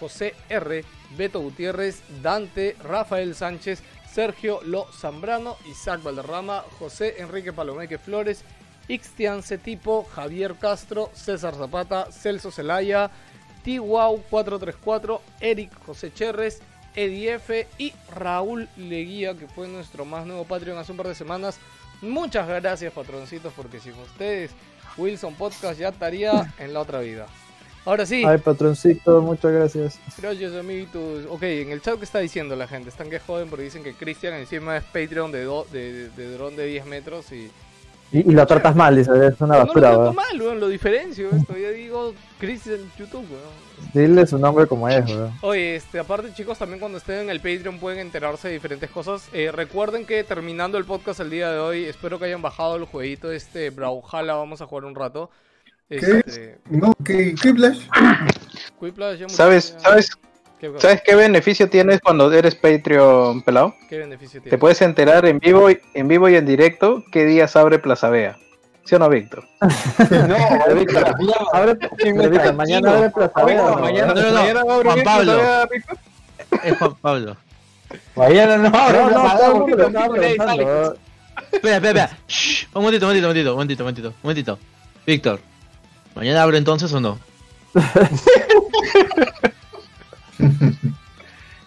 José 0.00 0.34
R, 0.48 0.82
Beto 1.14 1.40
Gutiérrez, 1.40 2.00
Dante, 2.22 2.74
Rafael 2.82 3.34
Sánchez, 3.34 3.82
Sergio 4.10 4.62
Lo 4.62 4.90
Zambrano, 4.90 5.58
Isaac 5.70 6.02
Valderrama, 6.02 6.64
José 6.78 7.16
Enrique 7.18 7.52
Palomeque 7.52 7.98
Flores, 7.98 8.42
Ixtian 8.88 9.42
Cetipo, 9.42 10.04
Javier 10.04 10.54
Castro, 10.54 11.10
César 11.12 11.54
Zapata, 11.54 12.10
Celso 12.10 12.50
Celaya, 12.50 13.10
T-Wow 13.64 14.22
434, 14.30 15.20
Eric 15.40 15.78
José 15.84 16.10
Cherres, 16.10 16.62
Eddie 16.94 17.34
F 17.34 17.68
y 17.76 17.92
Raúl 18.14 18.66
Leguía, 18.78 19.34
que 19.34 19.46
fue 19.46 19.68
nuestro 19.68 20.06
más 20.06 20.26
nuevo 20.26 20.44
Patreon 20.44 20.78
hace 20.78 20.92
un 20.92 20.98
par 20.98 21.08
de 21.08 21.14
semanas. 21.14 21.58
Muchas 22.02 22.46
gracias, 22.48 22.92
patroncitos, 22.92 23.52
porque 23.56 23.80
sin 23.80 23.94
ustedes, 23.94 24.50
Wilson 24.96 25.34
Podcast 25.34 25.78
ya 25.78 25.88
estaría 25.88 26.52
en 26.58 26.74
la 26.74 26.80
otra 26.80 27.00
vida. 27.00 27.26
Ahora 27.84 28.06
sí, 28.06 28.22
Ay, 28.24 28.38
patroncito, 28.38 29.20
muchas 29.22 29.50
gracias. 29.52 29.98
gracias, 30.18 30.54
amiguitos. 30.54 31.24
Ok, 31.28 31.42
en 31.42 31.70
el 31.72 31.80
chat, 31.82 31.98
¿qué 31.98 32.04
está 32.04 32.20
diciendo 32.20 32.54
la 32.54 32.68
gente? 32.68 32.88
Están 32.90 33.10
que 33.10 33.18
joden 33.18 33.48
porque 33.48 33.64
dicen 33.64 33.82
que 33.82 33.92
Cristian 33.94 34.34
encima 34.34 34.76
es 34.76 34.84
Patreon 34.84 35.32
de, 35.32 35.42
do- 35.44 35.66
de, 35.72 36.08
de, 36.10 36.32
dron 36.34 36.54
de 36.54 36.66
10 36.66 36.86
metros 36.86 37.32
y. 37.32 37.50
Y, 38.12 38.18
y 38.30 38.32
lo 38.34 38.46
tratas 38.46 38.76
mal, 38.76 38.94
dice, 38.94 39.10
es 39.12 39.40
una 39.40 39.54
no 39.54 39.60
lo 39.60 39.66
basura, 39.66 39.90
trato 39.90 40.12
mal, 40.12 40.40
weón, 40.40 40.60
lo 40.60 40.68
diferencio. 40.68 41.30
Esto 41.30 41.56
ya 41.56 41.70
digo 41.70 42.12
Cristian 42.46 42.80
YouTube, 42.98 43.24
weón. 43.30 43.92
Dile 43.94 44.26
su 44.26 44.36
nombre 44.36 44.66
como 44.66 44.88
es, 44.88 45.06
weón. 45.08 45.32
Oye, 45.42 45.76
este, 45.76 46.00
aparte 46.00 46.32
chicos, 46.34 46.58
también 46.58 46.80
cuando 46.80 46.98
estén 46.98 47.20
en 47.20 47.30
el 47.30 47.38
Patreon 47.38 47.78
pueden 47.78 48.00
enterarse 48.00 48.48
de 48.48 48.54
diferentes 48.54 48.90
cosas. 48.90 49.28
Eh, 49.32 49.52
recuerden 49.52 50.04
que 50.04 50.24
terminando 50.24 50.76
el 50.76 50.84
podcast 50.84 51.20
el 51.20 51.30
día 51.30 51.52
de 51.52 51.58
hoy, 51.60 51.84
espero 51.84 52.18
que 52.18 52.24
hayan 52.24 52.42
bajado 52.42 52.74
el 52.74 52.84
jueguito 52.84 53.30
este 53.30 53.70
Brawlhalla, 53.70 54.34
vamos 54.34 54.60
a 54.60 54.66
jugar 54.66 54.86
un 54.86 54.96
rato. 54.96 55.30
Este, 55.88 56.58
No, 56.68 56.92
¿qué, 57.04 57.32
qué 57.40 57.54
Flash? 57.54 57.86
Quiplash 58.80 59.18
ya 59.18 59.24
murió, 59.26 59.28
¿Sabes, 59.36 59.72
ya. 59.74 59.78
sabes, 59.80 60.10
¿Qué, 60.58 60.72
¿Sabes 60.78 61.02
qué 61.04 61.14
beneficio 61.14 61.68
tienes 61.70 62.00
cuando 62.00 62.32
eres 62.32 62.54
Patreon 62.56 63.42
pelado? 63.42 63.74
qué 63.88 63.98
beneficio 63.98 64.40
tiene? 64.40 64.50
Te 64.50 64.58
puedes 64.58 64.82
enterar 64.82 65.26
en 65.26 65.38
vivo, 65.38 65.70
y- 65.70 65.78
en 65.94 66.08
vivo 66.08 66.28
y 66.28 66.34
en 66.36 66.46
directo 66.46 67.04
qué 67.12 67.24
días 67.24 67.54
abre 67.56 67.78
Plaza 67.78 68.10
Vea. 68.10 68.36
¿Sí 68.84 68.94
o 68.94 68.98
no, 68.98 69.08
Víctor? 69.08 69.44
No, 69.60 70.74
Víctor, 70.74 71.04
Abre, 71.52 71.74
Víctor, 72.28 72.54
mañana 72.54 72.96
abre 72.96 73.10
Plaza 73.10 73.32
¿no? 73.40 73.44
mañana- 73.78 74.14
No, 74.14 74.22
no, 74.22 74.30
no, 74.30 74.40
mañana 74.40 74.60
abrir 74.60 74.84
Juan 74.84 75.02
Pablo. 75.04 75.32
Es 76.64 76.78
Juan 76.78 76.94
Pablo. 77.00 77.36
Mañana 78.16 78.56
no, 78.56 78.70
No, 78.70 78.92
no, 78.92 79.10
no, 79.10 79.56
no. 79.56 79.66
Espera, 81.52 81.76
espera, 81.76 81.76
espera. 81.76 82.10
Shh, 82.28 82.66
un 82.74 82.82
momentito, 82.82 83.06
un 83.06 83.10
momentito, 83.12 83.28
un 83.28 83.28
momentito, 83.28 83.50
un 83.50 83.56
momentito, 83.56 83.82
un 83.82 83.84
momentito, 83.84 84.08
un 84.08 84.14
momentito. 84.22 84.58
Víctor, 85.06 85.40
¿mañana 86.14 86.42
abre 86.42 86.58
entonces 86.58 86.92
o 86.92 87.00
no? 87.00 87.18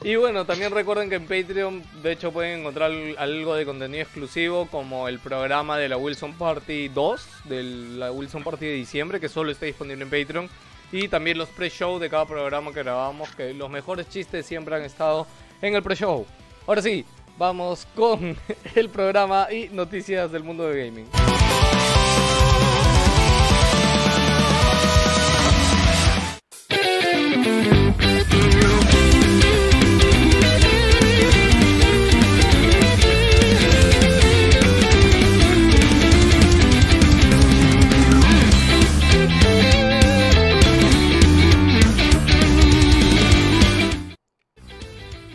Y 0.05 0.15
bueno, 0.17 0.45
también 0.45 0.71
recuerden 0.71 1.09
que 1.09 1.15
en 1.15 1.23
Patreon, 1.25 1.83
de 2.03 2.11
hecho, 2.11 2.31
pueden 2.31 2.59
encontrar 2.59 2.91
al- 2.91 3.15
algo 3.17 3.55
de 3.55 3.65
contenido 3.65 4.03
exclusivo, 4.03 4.67
como 4.67 5.07
el 5.07 5.17
programa 5.17 5.79
de 5.79 5.89
la 5.89 5.97
Wilson 5.97 6.33
Party 6.33 6.89
2, 6.89 7.27
de 7.45 7.63
la 7.63 8.11
Wilson 8.11 8.43
Party 8.43 8.67
de 8.67 8.73
diciembre, 8.73 9.19
que 9.19 9.27
solo 9.29 9.51
está 9.51 9.65
disponible 9.65 10.03
en 10.03 10.09
Patreon. 10.11 10.49
y 10.91 11.07
también 11.07 11.39
los 11.39 11.49
pre-show 11.49 11.97
de 11.97 12.07
cada 12.11 12.25
programa 12.27 12.71
que 12.71 12.83
grabamos, 12.83 13.29
que 13.35 13.51
los 13.55 13.67
mejores 13.71 14.07
chistes 14.07 14.45
siempre 14.45 14.75
han 14.75 14.83
estado 14.83 15.25
en 15.59 15.73
el 15.75 15.81
pre-show. 15.81 16.23
Ahora 16.67 16.83
sí, 16.83 17.03
vamos 17.39 17.87
con 17.95 18.37
el 18.75 18.89
programa 18.89 19.47
y 19.51 19.69
noticias 19.69 20.31
del 20.31 20.43
mundo 20.43 20.69
de 20.69 20.85
gaming. 20.85 21.07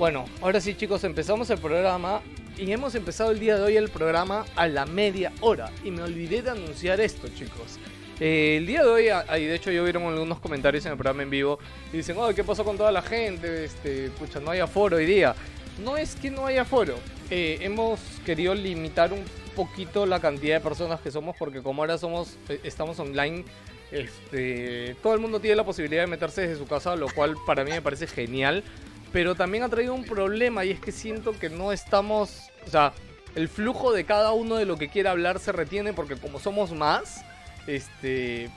Bueno, 0.01 0.25
ahora 0.41 0.63
sí 0.63 0.75
chicos, 0.75 1.05
empezamos 1.05 1.51
el 1.51 1.59
programa 1.59 2.23
y 2.57 2.73
hemos 2.73 2.95
empezado 2.95 3.33
el 3.33 3.39
día 3.39 3.57
de 3.57 3.65
hoy 3.65 3.77
el 3.77 3.91
programa 3.91 4.47
a 4.57 4.67
la 4.67 4.87
media 4.87 5.31
hora. 5.43 5.71
Y 5.85 5.91
me 5.91 6.01
olvidé 6.01 6.41
de 6.41 6.49
anunciar 6.49 7.03
esto 7.03 7.29
chicos. 7.29 7.79
Eh, 8.19 8.57
el 8.57 8.67
día 8.67 8.83
de 8.83 8.89
hoy, 8.89 9.09
y 9.11 9.45
de 9.45 9.55
hecho 9.55 9.71
yo 9.71 9.85
vieron 9.85 10.05
algunos 10.05 10.41
comentarios 10.41 10.87
en 10.87 10.93
el 10.93 10.97
programa 10.97 11.23
en 11.23 11.29
vivo 11.29 11.59
y 11.93 11.99
dicen, 11.99 12.17
oh, 12.19 12.33
¿qué 12.35 12.43
pasó 12.43 12.65
con 12.65 12.79
toda 12.79 12.91
la 12.91 13.03
gente? 13.03 13.67
Este, 13.67 14.09
pucha, 14.19 14.41
no 14.41 14.53
hay 14.53 14.61
aforo 14.61 14.97
hoy 14.97 15.05
día. 15.05 15.35
No 15.85 15.99
es 15.99 16.17
que 16.17 16.31
no 16.31 16.47
haya 16.47 16.63
aforo. 16.63 16.95
Eh, 17.29 17.59
hemos 17.61 18.01
querido 18.25 18.55
limitar 18.55 19.13
un 19.13 19.23
poquito 19.55 20.07
la 20.07 20.19
cantidad 20.19 20.55
de 20.55 20.61
personas 20.63 21.03
que 21.03 21.11
somos 21.11 21.37
porque 21.39 21.63
como 21.63 21.83
ahora 21.83 21.99
somos, 21.99 22.39
eh, 22.49 22.59
estamos 22.65 22.99
online, 22.99 23.45
este, 23.93 24.97
todo 25.03 25.13
el 25.13 25.21
mundo 25.21 25.41
tiene 25.41 25.57
la 25.57 25.65
posibilidad 25.65 26.05
de 26.05 26.07
meterse 26.07 26.41
desde 26.41 26.57
su 26.57 26.67
casa, 26.67 26.97
lo 26.97 27.09
cual 27.11 27.37
para 27.45 27.65
mí 27.65 27.71
me 27.71 27.83
parece 27.83 28.07
genial 28.07 28.65
pero 29.13 29.35
también 29.35 29.65
ha 29.65 29.69
traído 29.69 29.95
un 29.95 30.05
problema 30.05 30.65
y 30.65 30.71
es 30.71 30.81
que 30.81 30.93
siento 30.93 31.39
que 31.39 31.49
no 31.49 31.73
estamos, 31.73 32.51
o 32.67 32.71
sea, 32.71 32.93
el 33.35 33.49
flujo 33.49 33.93
de 33.93 34.05
cada 34.05 34.33
uno 34.33 34.57
de 34.57 34.67
lo 34.67 34.77
que 34.77 34.89
quiere 34.89 35.09
hablar 35.09 35.39
se 35.39 35.53
retiene 35.53 35.93
porque 35.93 36.17
como 36.17 36.39
somos 36.41 36.73
más, 36.73 37.25
este, 37.67 38.51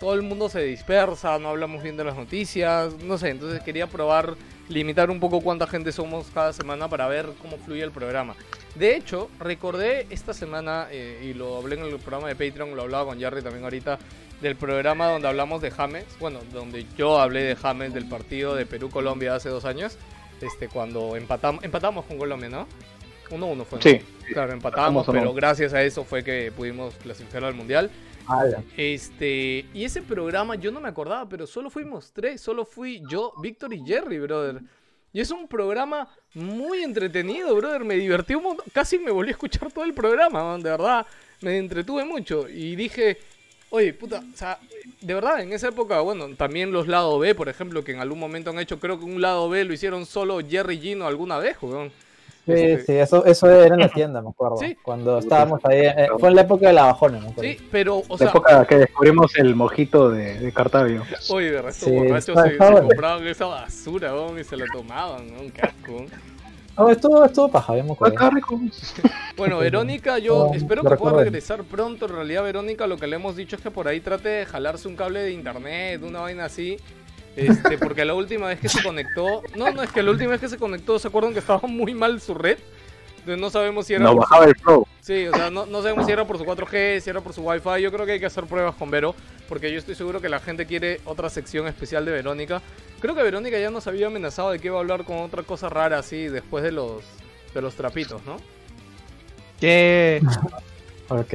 todo 0.00 0.14
el 0.14 0.22
mundo 0.22 0.48
se 0.48 0.62
dispersa, 0.62 1.38
no 1.38 1.50
hablamos 1.50 1.82
bien 1.82 1.96
de 1.96 2.04
las 2.04 2.16
noticias, 2.16 2.94
no 3.02 3.18
sé, 3.18 3.30
entonces 3.30 3.62
quería 3.62 3.86
probar 3.86 4.34
limitar 4.68 5.10
un 5.10 5.20
poco 5.20 5.40
cuánta 5.40 5.66
gente 5.66 5.92
somos 5.92 6.26
cada 6.32 6.52
semana 6.52 6.88
para 6.88 7.06
ver 7.06 7.30
cómo 7.40 7.58
fluye 7.58 7.82
el 7.82 7.90
programa. 7.90 8.34
De 8.74 8.96
hecho, 8.96 9.30
recordé 9.38 10.06
esta 10.10 10.32
semana, 10.32 10.88
eh, 10.90 11.20
y 11.30 11.34
lo 11.34 11.58
hablé 11.58 11.76
en 11.76 11.84
el 11.84 11.98
programa 11.98 12.28
de 12.28 12.34
Patreon, 12.34 12.74
lo 12.74 12.82
hablaba 12.82 13.06
con 13.06 13.18
Jerry 13.18 13.42
también 13.42 13.64
ahorita, 13.64 13.98
del 14.40 14.56
programa 14.56 15.08
donde 15.08 15.28
hablamos 15.28 15.62
de 15.62 15.70
James, 15.70 16.04
bueno, 16.20 16.40
donde 16.52 16.86
yo 16.96 17.18
hablé 17.18 17.42
de 17.42 17.56
James 17.56 17.94
del 17.94 18.08
partido 18.08 18.54
de 18.54 18.66
Perú-Colombia 18.66 19.34
hace 19.34 19.48
dos 19.48 19.64
años, 19.64 19.98
este, 20.40 20.68
cuando 20.68 21.16
empatamos, 21.16 21.64
empatamos 21.64 22.04
con 22.04 22.18
Colombia, 22.18 22.48
¿no? 22.48 22.66
1-1 23.30 23.64
fue. 23.64 23.78
¿no? 23.78 23.82
Sí. 23.82 24.00
Claro, 24.32 24.52
empatamos, 24.52 25.06
pero 25.10 25.32
gracias 25.32 25.72
a 25.74 25.82
eso 25.82 26.04
fue 26.04 26.22
que 26.22 26.52
pudimos 26.54 26.94
clasificar 26.96 27.44
al 27.44 27.54
Mundial. 27.54 27.90
Este, 28.76 29.66
y 29.74 29.84
ese 29.84 30.02
programa 30.02 30.54
yo 30.54 30.70
no 30.70 30.80
me 30.80 30.88
acordaba, 30.88 31.28
pero 31.28 31.46
solo 31.46 31.70
fuimos 31.70 32.12
tres, 32.12 32.40
solo 32.40 32.64
fui 32.64 33.02
yo, 33.08 33.32
Víctor 33.40 33.74
y 33.74 33.84
Jerry, 33.84 34.18
brother. 34.18 34.62
Y 35.12 35.20
es 35.20 35.30
un 35.30 35.46
programa 35.46 36.08
muy 36.34 36.82
entretenido, 36.82 37.54
brother. 37.54 37.84
Me 37.84 37.94
divertí 37.94 38.34
un 38.34 38.42
montón. 38.42 38.66
Casi 38.72 38.98
me 38.98 39.12
volví 39.12 39.28
a 39.28 39.32
escuchar 39.32 39.70
todo 39.70 39.84
el 39.84 39.94
programa, 39.94 40.42
man, 40.42 40.60
de 40.60 40.70
verdad. 40.70 41.06
Me 41.40 41.56
entretuve 41.56 42.04
mucho. 42.04 42.48
Y 42.48 42.74
dije, 42.74 43.18
oye, 43.74 43.92
puta, 43.92 44.20
o 44.32 44.36
sea, 44.36 44.58
de 45.00 45.14
verdad, 45.14 45.40
en 45.40 45.52
esa 45.52 45.68
época, 45.68 46.00
bueno, 46.00 46.28
también 46.36 46.72
los 46.72 46.86
lado 46.88 47.18
B, 47.18 47.34
por 47.34 47.48
ejemplo, 47.48 47.82
que 47.84 47.92
en 47.92 48.00
algún 48.00 48.18
momento 48.18 48.50
han 48.50 48.58
hecho, 48.58 48.78
creo 48.78 48.98
que 48.98 49.04
un 49.04 49.20
lado 49.20 49.48
B 49.48 49.64
lo 49.64 49.72
hicieron 49.74 50.06
solo 50.06 50.38
Jerry 50.46 50.76
y 50.76 50.80
Gino 50.80 51.06
alguna 51.06 51.38
vez, 51.38 51.56
weón. 51.60 51.90
Sí, 52.46 52.52
Este- 52.52 52.84
sí, 52.84 52.92
eso, 52.98 53.24
eso 53.24 53.50
era 53.50 53.74
en 53.74 53.80
la 53.80 53.88
tienda, 53.88 54.20
me 54.20 54.28
acuerdo. 54.28 54.58
Sí. 54.58 54.76
Cuando 54.82 55.18
estábamos 55.18 55.60
ahí. 55.64 55.78
eh, 55.80 56.08
fue 56.20 56.28
en 56.28 56.34
la 56.36 56.42
época 56.42 56.66
de 56.68 56.74
la 56.74 56.82
bajona, 56.84 57.18
me 57.18 57.28
acuerdo. 57.30 57.50
Sí, 57.50 57.58
pero, 57.72 57.96
o 57.98 58.04
La 58.10 58.18
sea, 58.18 58.28
época 58.28 58.66
que 58.66 58.76
descubrimos 58.76 59.34
el 59.38 59.54
mojito 59.54 60.10
de, 60.10 60.38
de 60.40 60.52
Cartavio. 60.52 61.04
oye, 61.30 61.50
de 61.52 61.62
resto, 61.62 61.86
Sí, 61.86 61.92
borrachos 61.92 62.38
se, 62.42 62.50
se 62.50 62.56
compraban 62.58 63.26
esa 63.26 63.46
basura, 63.46 64.12
weón, 64.14 64.38
y 64.38 64.44
se 64.44 64.58
la 64.58 64.66
tomaban, 64.72 65.26
weón, 65.32 65.50
qué 65.52 65.62
No, 66.76 66.88
estuvo, 66.90 67.24
estuvo 67.24 67.48
paja, 67.50 67.74
bien, 67.74 67.86
me 67.86 67.92
acuerdo. 67.92 68.16
Acá, 68.16 68.30
rico. 68.30 68.60
Bueno, 69.36 69.58
Verónica, 69.58 70.18
yo 70.18 70.48
No, 70.48 70.54
espero 70.54 70.82
lo 70.82 70.90
que 70.90 70.96
pueda 70.96 71.10
recuerdo. 71.12 71.18
regresar 71.20 71.62
pronto. 71.64 72.06
En 72.06 72.12
realidad, 72.12 72.42
Verónica, 72.42 72.86
lo 72.86 72.96
que 72.96 73.06
le 73.06 73.16
hemos 73.16 73.36
dicho 73.36 73.56
es 73.56 73.62
que 73.62 73.70
por 73.70 73.86
ahí 73.86 74.00
trate 74.00 74.28
de 74.28 74.46
jalarse 74.46 74.88
un 74.88 74.96
cable 74.96 75.20
de 75.20 75.32
internet, 75.32 76.02
una 76.02 76.20
vaina 76.20 76.46
así. 76.46 76.76
Este, 77.36 77.78
porque 77.78 78.04
la 78.04 78.14
última 78.14 78.46
vez 78.48 78.60
que 78.60 78.68
se 78.68 78.82
conectó. 78.82 79.42
No, 79.56 79.70
no, 79.72 79.82
es 79.82 79.90
que 79.90 80.02
la 80.02 80.10
última 80.10 80.30
vez 80.30 80.40
que 80.40 80.48
se 80.48 80.58
conectó, 80.58 80.98
¿se 80.98 81.08
acuerdan 81.08 81.32
que 81.32 81.40
estaba 81.40 81.66
muy 81.68 81.94
mal 81.94 82.20
su 82.20 82.34
red? 82.34 82.58
Entonces 83.24 83.40
no 83.40 83.48
sabemos 83.48 83.86
si 83.86 83.94
era. 83.94 84.06
Por 84.06 84.18
bajaba 84.18 84.44
el 84.44 84.54
flow. 84.54 84.86
Sí, 85.00 85.26
o 85.26 85.34
sea, 85.34 85.50
no, 85.50 85.64
no 85.64 85.80
sabemos 85.80 86.04
si 86.04 86.12
era 86.12 86.26
por 86.26 86.36
su 86.36 86.44
4G, 86.44 87.00
si 87.00 87.08
era 87.08 87.22
por 87.22 87.32
su 87.32 87.40
Wi-Fi. 87.40 87.80
Yo 87.80 87.90
creo 87.90 88.04
que 88.04 88.12
hay 88.12 88.20
que 88.20 88.26
hacer 88.26 88.44
pruebas 88.44 88.74
con 88.74 88.90
Vero, 88.90 89.14
porque 89.48 89.72
yo 89.72 89.78
estoy 89.78 89.94
seguro 89.94 90.20
que 90.20 90.28
la 90.28 90.40
gente 90.40 90.66
quiere 90.66 91.00
otra 91.06 91.30
sección 91.30 91.66
especial 91.66 92.04
de 92.04 92.12
Verónica. 92.12 92.60
Creo 93.00 93.14
que 93.14 93.22
Verónica 93.22 93.58
ya 93.58 93.70
nos 93.70 93.86
había 93.86 94.08
amenazado 94.08 94.50
de 94.50 94.58
que 94.58 94.66
iba 94.66 94.76
a 94.76 94.80
hablar 94.80 95.04
con 95.04 95.20
otra 95.20 95.42
cosa 95.42 95.70
rara 95.70 95.98
así 95.98 96.28
después 96.28 96.62
de 96.62 96.72
los, 96.72 97.02
de 97.54 97.62
los 97.62 97.74
trapitos, 97.74 98.22
¿no? 98.26 98.36
¿Qué? 99.58 100.20
Ok. 101.10 101.34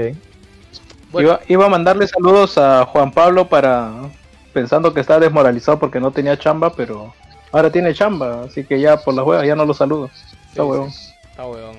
Bueno, 1.11 1.29
Iba, 1.29 1.39
iba 1.47 1.65
a 1.65 1.69
mandarle 1.69 2.07
saludos 2.07 2.57
a 2.57 2.85
Juan 2.85 3.11
Pablo 3.11 3.47
para 3.47 4.09
pensando 4.51 4.93
que 4.93 4.99
estaba 4.99 5.19
desmoralizado 5.19 5.77
porque 5.79 5.99
no 5.99 6.11
tenía 6.11 6.37
chamba, 6.37 6.71
pero 6.73 7.13
ahora 7.51 7.71
tiene 7.71 7.93
chamba, 7.93 8.43
así 8.45 8.63
que 8.63 8.79
ya 8.79 8.97
por 8.97 9.13
las 9.13 9.25
huevas 9.25 9.45
ya 9.45 9.55
no 9.55 9.63
lo 9.65 9.73
saludo. 9.75 10.05
Está 10.07 10.53
Sí, 10.53 10.59
huevón. 10.61 10.91
sí, 10.91 11.08
Está 11.39 11.47
huevón. 11.49 11.77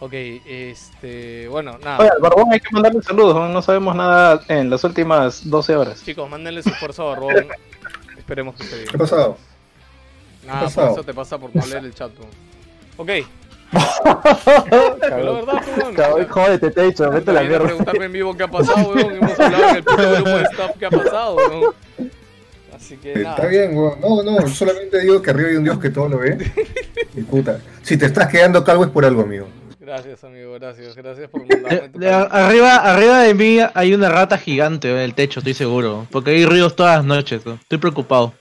Ok, 0.00 0.12
este. 0.12 1.46
Bueno, 1.46 1.78
nada. 1.78 1.98
Oye, 1.98 2.08
al 2.08 2.20
Barbón 2.20 2.52
hay 2.52 2.58
que 2.58 2.68
mandarle 2.72 3.00
saludos, 3.00 3.36
¿no? 3.36 3.48
no 3.48 3.62
sabemos 3.62 3.94
nada 3.94 4.42
en 4.48 4.68
las 4.68 4.82
últimas 4.82 5.48
12 5.48 5.76
horas. 5.76 6.04
Chicos, 6.04 6.28
mándenle 6.28 6.64
su 6.64 6.70
esfuerzo 6.70 7.04
a 7.04 7.10
Barbón. 7.10 7.46
Esperemos 8.18 8.56
que 8.56 8.64
esté 8.64 8.74
bien. 8.74 8.88
¿Qué 8.88 8.96
ha 8.96 8.98
pasado? 8.98 9.36
Nada, 10.44 10.58
¿Qué 10.58 10.64
por 10.64 10.74
pasado? 10.74 10.92
eso 10.94 11.04
te 11.04 11.14
pasa 11.14 11.38
por 11.38 11.54
no 11.54 11.64
leer 11.64 11.84
el 11.84 11.94
chat. 11.94 12.10
weón. 12.18 12.30
Ok, 12.96 13.28
la 15.00 15.30
verdad, 15.32 15.62
weón. 15.76 15.94
cabrón, 15.94 16.28
jódete, 16.28 16.70
te 16.72 16.80
he 16.80 16.84
dicho, 16.86 17.08
vete 17.08 17.32
la 17.32 17.42
mierda. 17.42 17.66
preguntarme 17.66 18.04
en 18.06 18.12
vivo 18.12 18.36
qué 18.36 18.42
ha 18.42 18.48
pasado, 18.48 18.88
weón. 18.94 19.14
Hemos 19.14 19.38
hablado 19.38 19.68
en 19.68 19.76
el 19.76 19.84
puto 19.84 20.10
grupo 20.12 20.30
de 20.30 20.42
staff 20.42 20.70
qué 20.76 20.86
ha 20.86 20.90
pasado, 20.90 21.36
weón. 21.36 21.74
Así 22.88 22.96
que 22.96 23.12
Está 23.12 23.36
nada. 23.36 23.46
bien, 23.48 23.76
weón. 23.76 24.00
No, 24.00 24.22
no, 24.22 24.48
solamente 24.48 24.98
digo 25.00 25.20
que 25.20 25.28
arriba 25.30 25.48
hay 25.50 25.56
un 25.56 25.64
Dios 25.64 25.78
que 25.78 25.90
todo 25.90 26.08
lo 26.08 26.18
ve. 26.18 26.38
Y 27.14 27.20
puta, 27.20 27.60
si 27.82 27.98
te 27.98 28.06
estás 28.06 28.28
quedando 28.28 28.64
calvo 28.64 28.84
es 28.84 28.90
por 28.90 29.04
algo, 29.04 29.22
amigo. 29.22 29.46
Gracias, 29.78 30.24
amigo, 30.24 30.54
gracias. 30.54 30.94
Gracias 30.96 31.28
por 31.28 31.46
mandarme 31.46 31.88
tu 31.90 31.98
De- 31.98 32.10
a- 32.10 32.22
arriba, 32.22 32.76
arriba 32.76 33.20
de 33.24 33.34
mí 33.34 33.58
hay 33.74 33.92
una 33.92 34.08
rata 34.08 34.38
gigante 34.38 34.90
en 34.90 34.96
el 34.98 35.12
techo, 35.14 35.40
estoy 35.40 35.52
seguro. 35.54 36.06
Porque 36.10 36.30
hay 36.30 36.46
ruidos 36.46 36.76
todas 36.76 36.96
las 36.96 37.04
noches. 37.04 37.44
¿no? 37.44 37.54
Estoy 37.54 37.76
preocupado. 37.78 38.32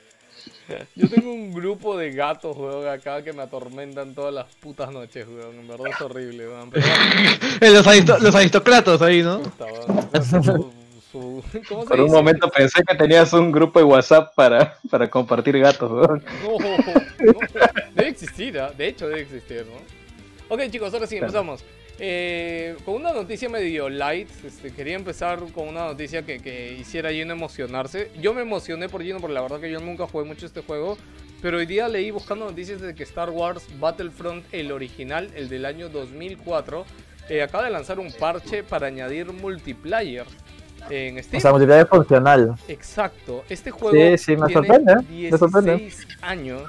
Yo 0.96 1.10
tengo 1.10 1.32
un 1.34 1.54
grupo 1.54 1.98
de 1.98 2.12
gatos, 2.12 2.56
weón, 2.58 2.88
acá 2.88 3.22
que 3.24 3.32
me 3.34 3.42
atormentan 3.44 4.14
todas 4.14 4.34
las 4.34 4.46
putas 4.62 4.92
noches, 4.92 5.26
weón. 5.28 5.56
En 5.60 5.68
verdad 5.68 5.88
es 5.94 6.02
horrible, 6.02 6.48
weón. 6.48 6.70
Pero 6.70 6.86
Eh, 7.62 7.70
los, 7.72 7.86
aristo- 7.88 8.18
los 8.20 8.34
aristócratas 8.36 9.02
ahí, 9.02 9.24
¿no? 9.24 9.40
puta, 9.42 9.66
weón. 9.66 10.77
Su- 11.12 11.44
su- 11.52 11.62
¿Cómo 11.70 11.84
se 11.84 11.88
Por 11.90 12.00
un 12.00 12.06
dice? 12.08 12.16
momento 12.18 12.50
pensé 12.50 12.84
que 12.84 12.96
tenías 12.96 13.32
un 13.34 13.52
grupo 13.52 13.80
de 13.80 13.86
WhatsApp 13.86 14.34
para, 14.36 14.78
para 14.90 15.10
compartir 15.10 15.58
gatos. 15.60 15.90
¿no? 15.92 16.02
No, 16.44 16.60
no. 16.60 17.40
Debe 17.96 18.10
existir, 18.10 18.60
de 18.78 18.88
hecho 18.88 19.08
debe 19.08 19.22
existir, 19.22 19.66
¿no? 19.66 19.78
Ok 20.54 20.62
chicos, 20.70 20.94
ahora 20.94 21.08
sí, 21.08 21.18
empezamos. 21.18 21.64
Eh, 22.00 22.76
con 22.86 22.94
una 22.96 23.12
noticia 23.12 23.50
medio 23.50 23.90
light, 23.90 24.30
este, 24.46 24.72
quería 24.72 24.96
empezar 24.96 25.40
con 25.54 25.68
una 25.68 25.86
noticia 25.86 26.22
que, 26.24 26.40
que 26.40 26.74
hiciera 26.74 27.10
a 27.10 27.12
Gino 27.12 27.34
emocionarse. 27.34 28.12
Yo 28.22 28.34
me 28.36 28.42
emocioné 28.44 28.88
por 28.88 29.02
Gino 29.02 29.20
porque 29.20 29.34
la 29.34 29.42
verdad 29.42 29.60
que 29.60 29.72
yo 29.72 29.80
nunca 29.80 30.06
jugué 30.08 30.26
mucho 30.26 30.46
este 30.46 30.62
juego. 30.62 30.98
Pero 31.42 31.58
hoy 31.58 31.66
día 31.66 31.88
leí 31.88 32.12
buscando 32.12 32.46
noticias 32.46 32.82
de 32.82 32.94
que 32.96 33.04
Star 33.04 33.30
Wars 33.32 33.68
Battlefront, 33.80 34.46
el 34.52 34.72
original, 34.72 35.30
el 35.36 35.50
del 35.50 35.66
año 35.66 35.90
2004, 35.90 36.86
eh, 37.30 37.42
acaba 37.42 37.64
de 37.66 37.72
lanzar 37.72 38.00
un 38.00 38.12
parche 38.12 38.64
para 38.64 38.88
añadir 38.88 39.32
multiplayer 39.34 40.26
en 40.90 41.24
Steam. 41.24 41.38
O 41.38 41.42
sea, 41.42 41.52
multiplayer 41.52 41.88
funcional. 41.88 42.56
Exacto. 42.68 43.44
Este 43.50 43.72
juego 43.72 43.96
Sí, 43.96 44.18
sí, 44.18 44.32
me 44.38 44.48
tiene 44.48 44.54
sorprende, 44.54 44.94
¿eh? 44.94 44.96
Me 45.10 45.16
16 45.18 45.40
sorprende. 45.40 45.92
años. 46.22 46.62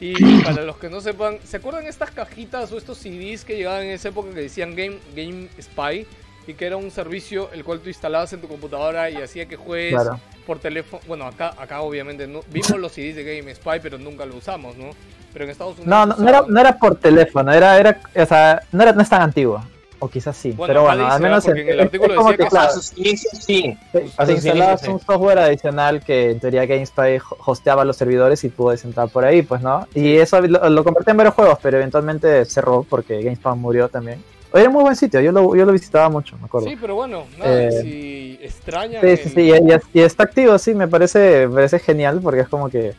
Y 0.00 0.42
para 0.42 0.62
los 0.62 0.76
que 0.78 0.88
no 0.88 1.00
sepan, 1.00 1.38
¿se 1.44 1.58
acuerdan 1.58 1.84
estas 1.86 2.10
cajitas 2.10 2.72
o 2.72 2.78
estos 2.78 2.96
CDs 2.98 3.44
que 3.44 3.56
llegaban 3.56 3.82
en 3.82 3.90
esa 3.90 4.08
época 4.08 4.30
que 4.32 4.40
decían 4.40 4.74
Game, 4.74 4.98
Game 5.14 5.48
Spy? 5.60 6.06
Y 6.46 6.54
que 6.54 6.64
era 6.66 6.78
un 6.78 6.90
servicio 6.90 7.50
el 7.52 7.64
cual 7.64 7.80
tú 7.80 7.88
instalabas 7.90 8.32
en 8.32 8.40
tu 8.40 8.48
computadora 8.48 9.10
y 9.10 9.16
hacía 9.16 9.46
que 9.46 9.56
juegues 9.56 9.92
Claro. 9.92 10.18
por 10.46 10.58
teléfono. 10.58 11.02
Bueno, 11.06 11.26
acá, 11.26 11.54
acá 11.58 11.82
obviamente 11.82 12.26
no, 12.26 12.40
vimos 12.50 12.70
los 12.78 12.92
CDs 12.92 13.14
de 13.14 13.24
Game 13.38 13.54
Spy, 13.54 13.78
pero 13.82 13.98
nunca 13.98 14.24
lo 14.24 14.36
usamos, 14.36 14.74
¿no? 14.76 14.86
Pero 15.34 15.44
en 15.44 15.50
Estados 15.50 15.74
Unidos. 15.78 15.86
No, 15.86 16.06
no, 16.06 16.16
no 16.16 16.28
era, 16.28 16.42
no 16.48 16.60
era 16.60 16.78
por 16.78 16.96
teléfono, 16.96 17.52
era, 17.52 17.78
era, 17.78 18.00
o 18.16 18.26
sea, 18.26 18.62
no, 18.72 18.82
era, 18.82 18.92
no 18.92 19.02
es 19.02 19.08
tan 19.08 19.20
antiguo. 19.22 19.62
O 20.02 20.08
quizás 20.08 20.34
sí. 20.36 20.52
Bueno, 20.52 20.66
pero 20.72 20.82
bueno, 20.82 21.02
dice, 21.02 21.14
al 21.14 21.20
menos 21.22 21.46
¿ah? 21.46 21.50
En 21.52 21.68
el 21.68 21.80
artículo 21.80 22.12
es 22.14 22.16
como 22.16 22.30
decía 22.30 22.36
que, 22.38 22.44
que 22.44 22.50
claro, 22.50 22.68
A 22.68 22.72
sus 22.72 22.96
inicios 22.98 23.32
sí. 23.44 23.78
te, 23.92 23.98
A 23.98 24.00
te 24.00 24.06
sus 24.08 24.18
inicios 24.18 24.44
instalabas 24.46 24.80
sí. 24.80 24.88
un 24.90 25.00
software 25.00 25.38
adicional 25.38 26.02
que 26.02 26.30
en 26.30 26.40
teoría 26.40 26.64
GameSpy 26.66 27.18
ho- 27.18 27.36
hosteaba 27.44 27.84
los 27.84 27.96
servidores 27.96 28.42
y 28.44 28.48
puedes 28.48 28.82
entrar 28.84 29.08
por 29.10 29.24
ahí, 29.26 29.42
pues, 29.42 29.60
¿no? 29.60 29.86
Y 29.94 30.16
eso 30.16 30.40
lo, 30.40 30.68
lo 30.70 30.84
convertí 30.84 31.10
en 31.10 31.18
varios 31.18 31.34
juegos, 31.34 31.58
pero 31.62 31.76
eventualmente 31.76 32.44
cerró 32.46 32.82
porque 32.88 33.22
GameSpy 33.22 33.50
murió 33.56 33.88
también. 33.90 34.24
Era 34.52 34.66
un 34.68 34.72
muy 34.74 34.82
buen 34.82 34.96
sitio, 34.96 35.20
yo 35.20 35.30
lo, 35.32 35.54
yo 35.54 35.64
lo 35.64 35.72
visitaba 35.72 36.08
mucho, 36.08 36.36
me 36.38 36.46
acuerdo. 36.46 36.66
Sí, 36.68 36.76
pero 36.80 36.94
bueno, 36.96 37.24
nada, 37.38 37.62
Eh, 37.62 37.70
si 37.82 38.38
extrañan. 38.42 39.00
Sí, 39.02 39.16
sí, 39.18 39.22
el- 39.22 39.30
sí, 39.34 39.40
y, 39.42 39.68
y 39.68 39.72
es- 39.74 39.82
y 39.92 40.00
está 40.00 40.24
activo, 40.24 40.58
sí, 40.58 40.74
me 40.74 40.88
parece, 40.88 41.46
me 41.46 41.54
parece 41.56 41.78
genial 41.78 42.20
porque 42.22 42.40
es 42.40 42.48
como 42.48 42.68
que. 42.70 42.94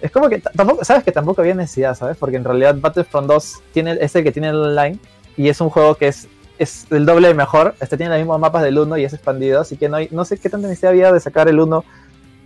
Es 0.00 0.10
como 0.10 0.28
que 0.28 0.38
tampoco, 0.38 0.84
sabes 0.84 1.02
que 1.04 1.12
tampoco 1.12 1.40
había 1.40 1.54
necesidad, 1.54 1.94
¿sabes? 1.96 2.16
Porque 2.18 2.36
en 2.36 2.44
realidad 2.44 2.76
Battlefront 2.78 3.26
2 3.28 3.62
tiene, 3.72 3.96
es 4.00 4.14
el 4.16 4.22
que 4.24 4.32
tiene 4.32 4.48
el 4.50 4.56
online 4.56 4.98
y 5.36 5.48
es 5.48 5.60
un 5.60 5.70
juego 5.70 5.94
que 5.94 6.08
es, 6.08 6.28
es 6.58 6.86
el 6.90 7.06
doble 7.06 7.28
de 7.28 7.34
mejor. 7.34 7.74
Este 7.80 7.96
tiene 7.96 8.10
los 8.10 8.18
mismos 8.18 8.40
mapas 8.40 8.62
del 8.62 8.78
1 8.78 8.98
y 8.98 9.04
es 9.04 9.12
expandido, 9.12 9.60
así 9.60 9.76
que 9.76 9.88
no, 9.88 9.96
hay, 9.96 10.08
no 10.10 10.24
sé 10.24 10.38
qué 10.38 10.48
tanta 10.48 10.68
necesidad 10.68 10.92
había 10.92 11.12
de 11.12 11.20
sacar 11.20 11.48
el 11.48 11.60
1 11.60 11.84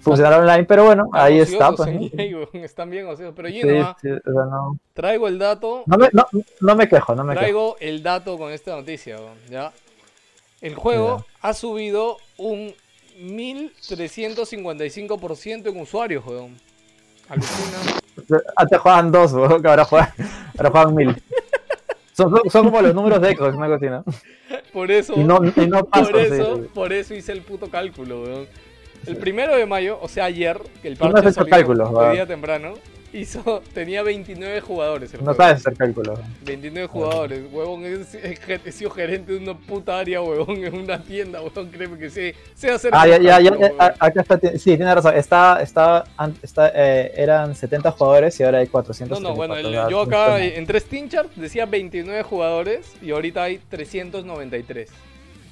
funcionar 0.06 0.40
online, 0.40 0.64
pero 0.64 0.84
bueno, 0.84 1.08
ahí 1.12 1.40
está. 1.40 1.72
Pues, 1.72 1.88
weón, 2.12 2.48
Están 2.52 2.88
bien 2.90 3.08
ociosos. 3.08 3.34
Pero 3.34 3.48
Sí, 3.48 3.54
Gino, 3.60 3.82
ah, 3.82 3.96
sí, 4.00 4.08
o 4.08 4.20
sea, 4.22 4.44
no, 4.44 4.78
traigo 4.94 5.26
el 5.26 5.36
dato. 5.38 5.82
no 5.86 5.98
me, 5.98 6.08
no, 6.12 6.28
no 6.60 6.76
me 6.76 6.88
quejo, 6.88 7.16
no 7.16 7.24
me 7.24 7.32
quejo. 7.32 7.40
Traigo 7.40 7.76
el 7.80 8.04
dato 8.04 8.38
con 8.38 8.52
esta 8.52 8.76
noticia, 8.76 9.18
¿ya? 9.50 9.72
El 10.60 10.76
juego 10.76 11.24
ha 11.42 11.54
subido 11.54 12.18
un 12.38 12.72
1355% 13.20 15.70
en 15.70 15.80
usuarios, 15.80 16.24
weón. 16.24 16.56
Alucina. 17.28 17.78
Antes 18.56 18.78
jugaban 18.78 19.10
dos, 19.10 19.32
weón, 19.32 19.60
que 19.60 19.68
ahora 19.68 19.84
juegan, 19.84 20.12
ahora 20.56 20.70
juegan 20.70 20.94
mil. 20.94 21.20
Son, 22.16 22.30
son, 22.30 22.40
son 22.50 22.64
como 22.64 22.80
los 22.80 22.94
números 22.94 23.20
de 23.20 23.36
Xbox, 23.36 23.54
una 23.56 23.68
¿no? 23.68 24.04
Por 24.72 24.90
eso, 24.90 25.12
Y 25.16 25.24
no, 25.24 25.40
y 25.44 25.66
no 25.66 25.84
paso, 25.84 26.10
por 26.12 26.20
eso, 26.20 26.56
sí. 26.56 26.62
por 26.72 26.92
eso 26.92 27.14
hice 27.14 27.32
el 27.32 27.42
puto 27.42 27.68
cálculo, 27.68 28.22
weón. 28.22 28.46
El 29.06 29.16
primero 29.18 29.54
de 29.54 29.66
mayo, 29.66 29.98
o 30.00 30.08
sea 30.08 30.24
ayer, 30.24 30.58
que 30.80 30.88
el 30.88 30.94
no 30.94 31.10
parche 31.10 31.20
hecho 31.28 31.32
salió 31.32 31.50
cálculos, 31.50 31.90
de 31.90 31.94
¿verdad? 31.96 32.12
día 32.12 32.26
temprano, 32.26 32.74
hizo, 33.18 33.62
tenía 33.74 34.02
29 34.02 34.60
jugadores 34.60 35.12
el 35.14 35.20
No 35.20 35.26
juego. 35.26 35.38
sabes 35.42 35.56
hacer 35.60 35.76
cálculos. 35.76 36.18
29 36.44 36.86
jugadores, 36.88 37.42
huevón, 37.50 37.82
he, 37.84 38.72
sido 38.72 38.90
gerente 38.90 39.32
de 39.32 39.38
una 39.38 39.56
puta 39.58 39.98
área, 39.98 40.20
huevón, 40.22 40.64
en 40.64 40.74
una 40.74 41.02
tienda, 41.02 41.42
huevón, 41.42 41.70
créeme 41.70 41.98
que 41.98 42.10
sé, 42.10 42.34
sé 42.54 42.70
hacer 42.70 42.90
Ah, 42.94 43.06
ya, 43.06 43.18
ya, 43.18 43.40
ya, 43.40 43.50
acá 43.98 44.20
está, 44.20 44.38
sí, 44.58 44.76
tiene 44.76 44.94
razón. 44.94 45.16
Está, 45.16 45.60
está, 45.62 46.04
está, 46.42 46.72
eh, 46.74 47.12
eran 47.16 47.54
70 47.54 47.90
jugadores 47.92 48.38
y 48.40 48.42
ahora 48.44 48.58
hay 48.58 48.66
400. 48.66 49.20
No, 49.20 49.30
no, 49.30 49.34
bueno, 49.34 49.56
el- 49.56 49.72
yo 49.90 50.00
acá 50.02 50.38
en 50.42 50.66
tres 50.66 50.84
Tinchart 50.84 51.34
decía 51.34 51.66
29 51.66 52.22
jugadores 52.22 52.92
y 53.02 53.10
ahorita 53.10 53.42
hay 53.44 53.58
393. 53.68 54.90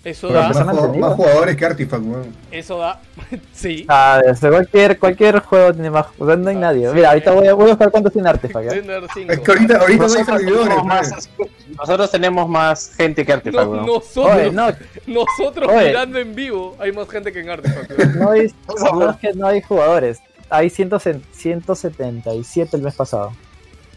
Eso 0.05 0.29
Pero 0.29 0.41
da, 0.41 0.65
más, 0.65 1.15
jugadores 1.15 1.57
que 1.57 1.65
Artifact, 1.65 2.05
weón. 2.05 2.37
eso 2.51 2.77
da, 2.79 3.01
sí. 3.55 3.87
Ah, 3.89 4.21
cualquier, 4.39 4.99
cualquier 4.99 5.39
juego 5.41 5.73
tiene 5.73 5.89
más. 5.91 6.07
o 6.19 6.27
sea, 6.27 6.37
no 6.37 6.51
hay 6.51 6.57
Ah, 6.57 6.61
nadie. 6.61 6.89
sí. 6.89 6.95
Mira, 6.95 7.09
ahorita 7.09 7.31
voy 7.33 7.47
a, 7.49 7.55
voy 7.55 7.65
a 7.65 7.69
buscar 7.71 7.91
cuántos 7.91 8.13
tiene 8.13 8.29
Artifact. 8.29 8.71
Es 8.71 9.41
que 9.41 9.51
ahorita, 9.51 9.79
ahorita 9.79 10.07
no 10.07 10.13
hay 10.15 10.25
servidores, 10.25 10.85
más, 10.85 11.31
nosotros 11.79 12.11
tenemos 12.11 12.49
más 12.49 12.93
gente 12.97 13.25
que 13.25 13.33
Artifact, 13.33 13.67
No, 13.67 13.87
nosotros, 13.87 14.37
Oye, 14.37 14.51
no, 14.53 14.67
nosotros 15.07 15.71
Oye. 15.73 15.87
mirando 15.89 16.19
en 16.19 16.35
vivo, 16.35 16.77
hay 16.79 16.93
más 16.93 17.09
gente 17.09 17.33
que 17.33 17.41
en 17.41 17.49
Artifact. 17.49 17.91
no, 18.17 18.31
hay, 18.31 18.55
no 18.93 19.11
es 19.11 19.17
que 19.17 19.33
no 19.33 19.47
hay 19.47 19.63
jugadores. 19.63 20.21
Hay 20.51 20.69
100 20.69 20.91
177 21.33 22.77
el 22.77 22.83
mes 22.83 22.95
pasado. 22.95 23.33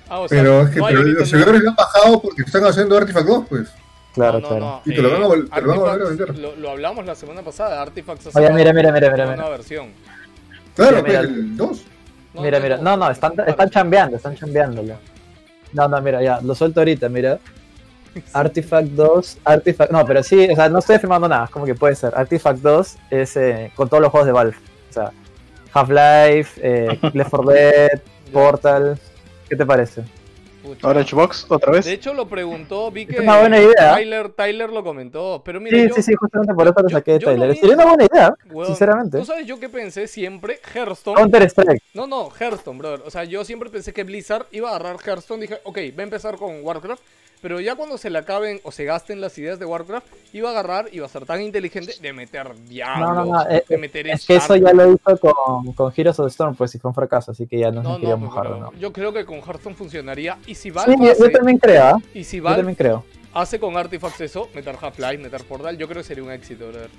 Ah, 0.10 0.20
o 0.22 0.28
sea, 0.30 0.38
Pero 0.42 0.62
es 0.62 0.70
que 0.70 0.80
no 0.80 0.86
pero 0.88 1.04
los 1.04 1.30
servidores 1.30 1.62
lo 1.64 1.70
han 1.72 1.76
bajado 1.76 2.22
porque 2.22 2.44
están 2.44 2.64
haciendo 2.64 2.98
Artifact 2.98 3.28
2, 3.28 3.46
pues. 3.50 3.68
Claro, 4.18 4.40
no, 4.40 4.42
no, 4.42 4.48
claro. 4.50 4.66
no. 4.66 4.82
Y 4.92 4.96
te 4.96 5.02
lo 5.02 5.12
van 5.12 5.24
a 5.24 5.28
vol- 5.28 5.50
te 5.54 5.62
lo 5.62 5.68
van 5.68 5.78
a 5.78 5.80
volver 5.80 5.90
a 5.90 5.94
Artifacts, 5.94 6.18
vender. 6.28 6.38
Lo, 6.40 6.56
lo 6.56 6.70
hablamos 6.72 7.06
la 7.06 7.16
semana 7.16 7.42
pasada. 7.42 7.82
Artifacts 7.82 8.26
ha 8.26 8.30
Oye, 8.30 8.34
sacado 8.34 8.54
mira, 8.58 8.74
mira, 8.74 8.92
mira, 8.92 9.12
mira, 9.12 9.26
una 9.26 9.36
mira. 9.36 9.50
versión. 9.50 9.88
Claro, 10.76 11.04
mira, 11.04 11.20
pues, 11.22 11.30
el 11.32 11.58
2. 11.58 11.82
No, 12.34 12.42
mira, 12.42 12.60
mira. 12.60 12.78
No, 12.78 12.98
no, 12.98 13.10
están, 13.10 13.34
están 13.48 13.70
chambeando, 13.70 14.18
están 14.18 14.36
chambeándolo. 14.36 14.96
No, 15.74 15.88
no, 15.88 16.02
mira, 16.02 16.22
ya, 16.22 16.40
lo 16.42 16.54
suelto 16.56 16.82
ahorita, 16.82 17.10
mira. 17.10 17.40
Artifact 18.34 18.88
2, 18.90 19.38
Artifact. 19.44 19.92
No, 19.92 20.06
pero 20.06 20.24
sí, 20.24 20.48
o 20.52 20.56
sea, 20.56 20.70
no 20.70 20.80
estoy 20.80 20.96
afirmando 20.96 21.28
nada, 21.28 21.46
es 21.46 21.50
como 21.52 21.66
que 21.66 21.76
puede 21.76 21.96
ser. 21.96 22.14
Artifact 22.16 22.60
2 22.60 22.96
es 23.12 23.38
eh, 23.38 23.72
con 23.76 23.88
todos 23.90 24.02
los 24.02 24.12
juegos 24.12 24.26
de 24.28 24.34
Valve. 24.34 24.56
O 24.90 24.94
sea, 24.94 25.12
Half-Life, 25.74 26.60
eh, 26.64 27.00
Left 27.14 27.30
4 27.30 27.52
Dead, 27.52 28.02
Portal. 28.34 29.00
¿Qué 29.50 29.56
te 29.56 29.66
parece? 29.66 30.04
Pucha. 30.64 30.88
Ahora 30.88 31.04
Xbox, 31.06 31.46
otra 31.50 31.72
vez. 31.72 31.86
De 31.86 31.94
hecho, 31.94 32.14
lo 32.14 32.28
preguntó, 32.28 32.92
vi 32.92 33.06
que 33.06 33.20
una 33.20 33.40
buena 33.40 33.60
idea. 33.60 33.96
Tyler, 33.96 34.30
Tyler 34.30 34.70
lo 34.72 34.84
comentó. 34.84 35.42
Pero 35.46 35.62
mira, 35.62 35.78
Sí, 35.78 35.88
yo, 35.88 35.96
sí, 35.96 36.04
sí, 36.04 36.14
justamente 36.16 36.54
por 36.54 36.68
eso 36.68 36.80
lo 36.82 36.90
saqué 36.90 37.14
de 37.14 37.20
Tyler. 37.20 37.56
Sería 37.56 37.76
una 37.76 37.86
buena 37.86 38.06
idea, 38.06 38.34
sinceramente. 38.66 39.20
¿Tú 39.20 39.26
sabes 39.26 39.46
yo 39.46 39.60
qué 39.60 39.70
pensé 39.70 40.08
siempre? 40.08 40.60
Hearthstone. 40.74 41.16
Counter 41.16 41.44
Strike. 41.44 41.82
No, 41.94 42.08
no, 42.08 42.30
Hearthstone, 42.38 42.78
brother. 42.78 43.02
O 43.06 43.12
sea, 43.12 43.24
yo 43.24 43.44
siempre 43.46 43.70
pensé 43.70 43.94
que 43.94 44.04
Blizzard 44.04 44.48
iba 44.52 44.70
a 44.72 44.76
agarrar 44.76 44.98
Hearthstone. 45.06 45.42
Dije, 45.42 45.60
ok, 45.64 45.78
va 45.98 46.02
a 46.02 46.04
empezar 46.04 46.36
con 46.38 46.64
Warcraft. 46.64 47.02
Pero 47.42 47.60
ya 47.60 47.76
cuando 47.76 47.98
se 48.00 48.10
le 48.10 48.18
acaben 48.18 48.60
o 48.64 48.72
se 48.72 48.84
gasten 48.84 49.22
las 49.22 49.38
ideas 49.38 49.60
de 49.60 49.66
Warcraft, 49.66 50.08
iba 50.34 50.50
a 50.50 50.52
agarrar 50.54 50.90
y 50.92 51.00
va 51.00 51.06
a 51.06 51.10
ser 51.10 51.26
tan 51.26 51.42
inteligente 51.42 51.94
de 52.02 52.12
meter 52.14 52.56
diablos, 52.68 53.10
No, 53.10 53.26
no, 53.26 53.26
no. 53.44 53.50
eh, 53.50 53.64
de 53.68 53.78
meter 53.78 54.08
es 54.08 54.26
que 54.26 54.36
eso 54.38 54.56
ya 54.56 54.74
lo 54.74 54.92
hizo 54.92 55.18
con, 55.20 55.72
con 55.74 55.94
Heroes 55.96 56.20
of 56.20 56.26
the 56.26 56.32
Storm, 56.32 56.56
pues, 56.56 56.74
y 56.76 56.80
fue 56.80 56.90
un 56.90 56.96
fracaso, 56.96 57.32
así 57.32 57.46
que 57.46 57.60
ya 57.60 57.70
no, 57.72 57.84
No, 57.84 57.90
se 57.90 57.94
no, 57.96 58.00
quería 58.00 58.16
pues, 58.16 58.26
mojarlo, 58.26 58.58
¿no? 58.60 58.74
yo 58.74 58.92
creo 58.92 59.14
que 59.14 59.24
con 59.26 59.38
Hearthstone 59.38 59.76
funcionaría. 59.76 60.38
Y 60.48 60.56
si 60.56 60.72
Valve, 60.72 60.96
Sí, 60.98 61.06
yo, 61.06 61.26
yo 61.28 61.32
también 61.32 61.58
creo, 61.60 61.84
¿ah? 61.84 61.98
y 62.14 62.24
si 62.24 62.38
Yo 62.38 62.44
Valve 62.44 62.58
también 62.58 62.76
creo. 62.76 63.04
hace 63.34 63.60
con 63.60 63.78
Artifacts 63.78 64.22
eso, 64.22 64.50
meter 64.56 64.76
Half-Life, 64.82 65.18
meter 65.20 65.44
Portal, 65.44 65.78
yo 65.78 65.88
creo 65.88 66.02
que 66.02 66.08
sería 66.08 66.24
un 66.24 66.32
éxito, 66.32 66.68
brother. 66.70 66.90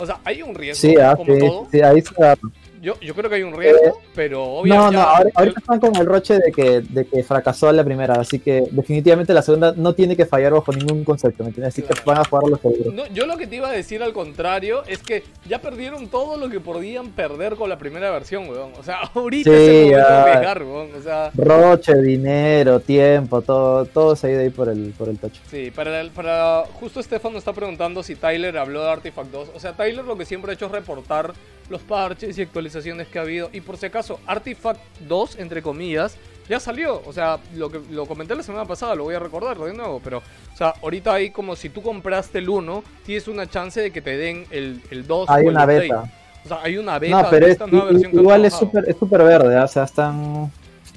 O 0.00 0.06
sea, 0.06 0.20
hay 0.24 0.42
un 0.42 0.54
riesgo, 0.54 0.80
Sí, 0.86 0.96
ah, 0.96 1.16
como 1.16 1.32
sí, 1.34 1.40
todo. 1.40 1.66
sí, 1.72 1.80
ahí 1.80 2.00
se 2.02 2.14
da. 2.22 2.36
Yo, 2.80 2.98
yo 3.00 3.14
creo 3.14 3.28
que 3.28 3.36
hay 3.36 3.42
un 3.42 3.54
riesgo, 3.56 4.00
pero 4.14 4.38
No, 4.38 4.44
obviamente. 4.60 4.96
no, 4.96 5.02
ahora- 5.02 5.30
ahorita 5.34 5.60
están 5.60 5.80
con 5.80 5.96
el 5.96 6.06
roche 6.06 6.38
de 6.38 6.52
que, 6.52 6.80
de 6.80 7.06
que 7.06 7.22
fracasó 7.24 7.72
la 7.72 7.82
primera, 7.84 8.14
así 8.14 8.38
que 8.38 8.64
definitivamente 8.70 9.32
la 9.34 9.42
segunda 9.42 9.72
no 9.76 9.94
tiene 9.94 10.16
que 10.16 10.26
fallar 10.26 10.52
bajo 10.52 10.72
ningún 10.72 11.04
concepto, 11.04 11.42
¿me 11.42 11.48
entiendes? 11.48 11.74
Así 11.74 11.82
que 11.82 11.88
Claro. 11.88 12.02
van 12.06 12.18
a 12.18 12.24
jugar 12.24 12.44
los 12.48 12.60
seguros. 12.60 12.94
No, 12.94 13.06
yo 13.08 13.26
lo 13.26 13.36
que 13.36 13.46
te 13.46 13.56
iba 13.56 13.68
a 13.68 13.72
decir 13.72 14.02
al 14.02 14.12
contrario 14.12 14.82
es 14.86 14.98
que 15.02 15.24
ya 15.46 15.60
perdieron 15.60 16.08
todo 16.08 16.36
lo 16.36 16.48
que 16.48 16.60
podían 16.60 17.10
perder 17.10 17.56
con 17.56 17.68
la 17.68 17.78
primera 17.78 18.10
versión, 18.10 18.48
weón. 18.48 18.72
O 18.78 18.82
sea, 18.82 18.98
ahorita 19.14 19.50
Sí, 19.50 19.56
es 19.56 19.66
de 19.66 19.90
ya. 19.90 20.22
arriesgar, 20.22 20.62
weón. 20.62 20.88
O 20.98 21.02
sea, 21.02 21.30
Roche, 21.36 21.94
dinero, 22.00 22.80
tiempo, 22.80 23.42
todo, 23.42 23.84
todo 23.86 24.14
se 24.16 24.26
ha 24.26 24.30
ido 24.30 24.40
ahí 24.40 24.50
por 24.50 24.68
el, 24.68 24.92
por 24.96 25.08
el 25.08 25.18
tocho. 25.18 25.40
sí, 25.50 25.70
para, 25.70 26.00
el- 26.00 26.10
para 26.10 26.64
justo 26.74 27.00
Estefano 27.00 27.38
está 27.38 27.52
preguntando 27.52 28.02
si 28.02 28.14
Tyler 28.14 28.56
habló 28.58 28.82
de 28.84 28.90
Artifact 28.90 29.30
2. 29.30 29.48
O 29.54 29.60
sea, 29.60 29.72
Tyler 29.72 30.04
lo 30.04 30.16
que 30.16 30.24
siempre 30.24 30.50
ha 30.50 30.54
hecho 30.54 30.66
es 30.66 30.72
reportar 30.72 31.32
los 31.70 31.82
parches 31.82 32.38
y 32.38 32.42
actualizaciones 32.68 33.08
que 33.08 33.18
ha 33.18 33.22
habido. 33.22 33.50
Y 33.52 33.60
por 33.60 33.76
si 33.76 33.86
acaso, 33.86 34.20
Artifact 34.26 34.80
2, 35.08 35.38
entre 35.38 35.62
comillas, 35.62 36.16
ya 36.48 36.60
salió. 36.60 37.02
O 37.06 37.12
sea, 37.12 37.38
lo 37.56 37.70
que 37.70 37.80
lo 37.90 38.06
comenté 38.06 38.34
la 38.34 38.42
semana 38.42 38.64
pasada, 38.66 38.94
lo 38.94 39.04
voy 39.04 39.14
a 39.14 39.18
recordar 39.18 39.58
de 39.58 39.72
nuevo. 39.74 40.00
Pero, 40.02 40.18
o 40.18 40.56
sea, 40.56 40.74
ahorita 40.82 41.14
hay 41.14 41.30
como 41.30 41.56
si 41.56 41.68
tú 41.70 41.82
compraste 41.82 42.38
el 42.38 42.48
1, 42.48 42.82
tienes 43.04 43.28
una 43.28 43.46
chance 43.48 43.80
de 43.80 43.90
que 43.90 44.02
te 44.02 44.16
den 44.16 44.46
el, 44.50 44.80
el 44.90 45.06
2 45.06 45.28
Hay 45.30 45.44
o 45.46 45.48
el 45.48 45.54
una 45.54 45.64
update. 45.64 45.80
beta. 45.80 46.12
O 46.44 46.48
sea, 46.48 46.60
hay 46.62 46.76
una 46.78 46.98
beta 46.98 47.22
No, 47.22 47.30
pero 47.30 47.46
de 47.46 47.52
es, 47.52 47.58
esta 47.58 47.66
nueva 47.66 47.86
i- 47.88 47.92
versión 47.92 48.12
que 48.12 48.18
igual 48.18 48.44
es 48.44 48.52
trabajado. 48.52 48.80
súper 48.80 48.90
es 48.90 48.98
súper 48.98 49.22
verde, 49.22 49.56
¿ah? 49.56 49.64
o 49.64 49.68
sea, 49.68 49.84
están... 49.84 50.50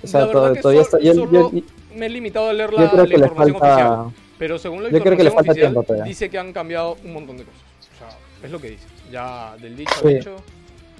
O 0.03 0.07
sea, 0.07 0.21
La 0.25 0.31
todo- 0.31 0.53
que 0.53 0.61
todavía 0.61 0.83
solo- 0.83 0.99
está... 1.03 1.13
Yo, 1.13 1.31
yo- 1.31 1.51
me 1.95 2.05
he 2.05 2.09
limitado 2.09 2.49
a 2.49 2.53
leer 2.53 2.71
yo 2.71 2.77
la, 2.79 2.89
creo 2.89 3.03
la 3.03 3.09
que 3.09 3.17
le 3.17 3.25
información 3.25 3.55
oficial. 3.57 3.87
falta... 3.89 4.11
Pero 4.39 4.57
según 4.57 4.83
la 4.83 4.89
yo 4.89 5.01
creo 5.01 5.17
que 5.17 5.23
le 5.23 5.29
información 5.29 5.35
falta 5.35 5.51
oficial, 5.51 5.71
tiempo 5.73 5.83
todavía. 5.83 6.03
dice 6.05 6.29
que 6.29 6.39
han 6.39 6.53
cambiado 6.53 6.97
un 7.03 7.13
montón 7.13 7.37
de 7.37 7.43
cosas. 7.43 7.61
O 7.95 7.97
sea, 7.99 8.17
es 8.45 8.51
lo 8.51 8.59
que 8.61 8.69
dice. 8.71 8.85
Ya 9.11 9.55
del 9.61 9.75
dicho 9.75 9.91
Sí. 10.01 10.07
al 10.07 10.15
hecho, 10.15 10.35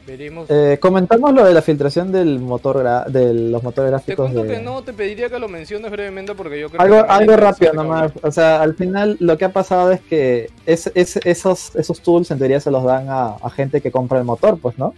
veremos. 0.06 0.48
Eh, 0.50 0.78
comentamos 0.82 1.34
lo 1.34 1.44
de 1.46 1.54
la 1.54 1.62
filtración 1.62 2.12
del 2.12 2.40
motor 2.40 2.84
de 3.12 3.34
los 3.34 3.64
motores 3.64 3.90
te 3.90 3.92
gráficos 3.92 4.32
cuento 4.32 4.44
de... 4.44 4.56
que 4.58 4.62
no, 4.62 4.84
te 4.84 4.94
pediría 4.94 5.30
que 5.30 5.40
lo 5.40 5.48
menciones 5.48 5.90
brevemente 5.92 6.34
porque 6.36 6.60
yo 6.60 6.70
creo 6.70 6.82
Algo, 6.82 7.04
que... 7.06 7.12
algo 7.12 7.38
rápido 7.38 7.74
nomás. 7.74 8.12
O 8.22 8.32
sea, 8.32 8.62
al 8.62 8.76
final 8.76 9.18
lo 9.20 9.38
que 9.38 9.46
ha 9.46 9.54
pasado 9.54 9.92
es 9.92 10.02
que 10.02 10.50
es, 10.66 10.92
es- 10.96 11.18
esos, 11.18 11.76
esos 11.76 12.02
tools 12.02 12.32
en 12.32 12.38
teoría 12.40 12.60
se 12.60 12.72
los 12.72 12.84
dan 12.84 13.08
a, 13.10 13.36
a 13.36 13.50
gente 13.50 13.82
que 13.82 13.92
compra 13.92 14.20
el 14.20 14.26
motor, 14.26 14.60
pues, 14.60 14.78
¿no? 14.78 14.94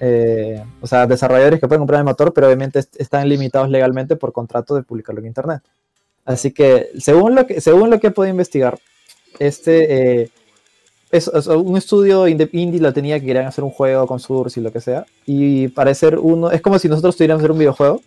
Eh, 0.00 0.62
o 0.80 0.86
sea, 0.86 1.06
desarrolladores 1.06 1.60
que 1.60 1.68
pueden 1.68 1.80
comprar 1.80 1.98
el 1.98 2.04
motor, 2.06 2.32
pero 2.32 2.46
obviamente 2.46 2.78
est- 2.78 2.98
están 3.00 3.28
limitados 3.28 3.68
legalmente 3.68 4.16
por 4.16 4.32
contrato 4.32 4.74
de 4.74 4.82
publicarlo 4.82 5.20
en 5.20 5.26
internet. 5.26 5.62
Así 6.24 6.52
que, 6.52 6.88
según 6.98 7.34
lo 7.34 7.46
que, 7.46 7.60
según 7.60 7.90
lo 7.90 8.00
que 8.00 8.06
he 8.06 8.10
podido 8.10 8.30
investigar, 8.30 8.78
este 9.38 10.22
eh, 10.22 10.30
es, 11.10 11.28
es 11.28 11.46
un 11.46 11.76
estudio 11.76 12.28
indie 12.28 12.80
lo 12.80 12.92
tenía 12.92 13.18
que 13.18 13.26
querían 13.26 13.46
hacer 13.46 13.64
un 13.64 13.70
juego 13.70 14.06
con 14.06 14.20
Source 14.20 14.60
y 14.60 14.62
lo 14.62 14.72
que 14.72 14.80
sea. 14.80 15.06
Y 15.26 15.68
parecer 15.68 16.18
uno, 16.18 16.50
es 16.50 16.60
como 16.60 16.78
si 16.78 16.88
nosotros 16.88 17.16
tuviéramos 17.16 17.40
que 17.40 17.44
hacer 17.44 17.52
un 17.52 17.58
videojuego. 17.58 18.02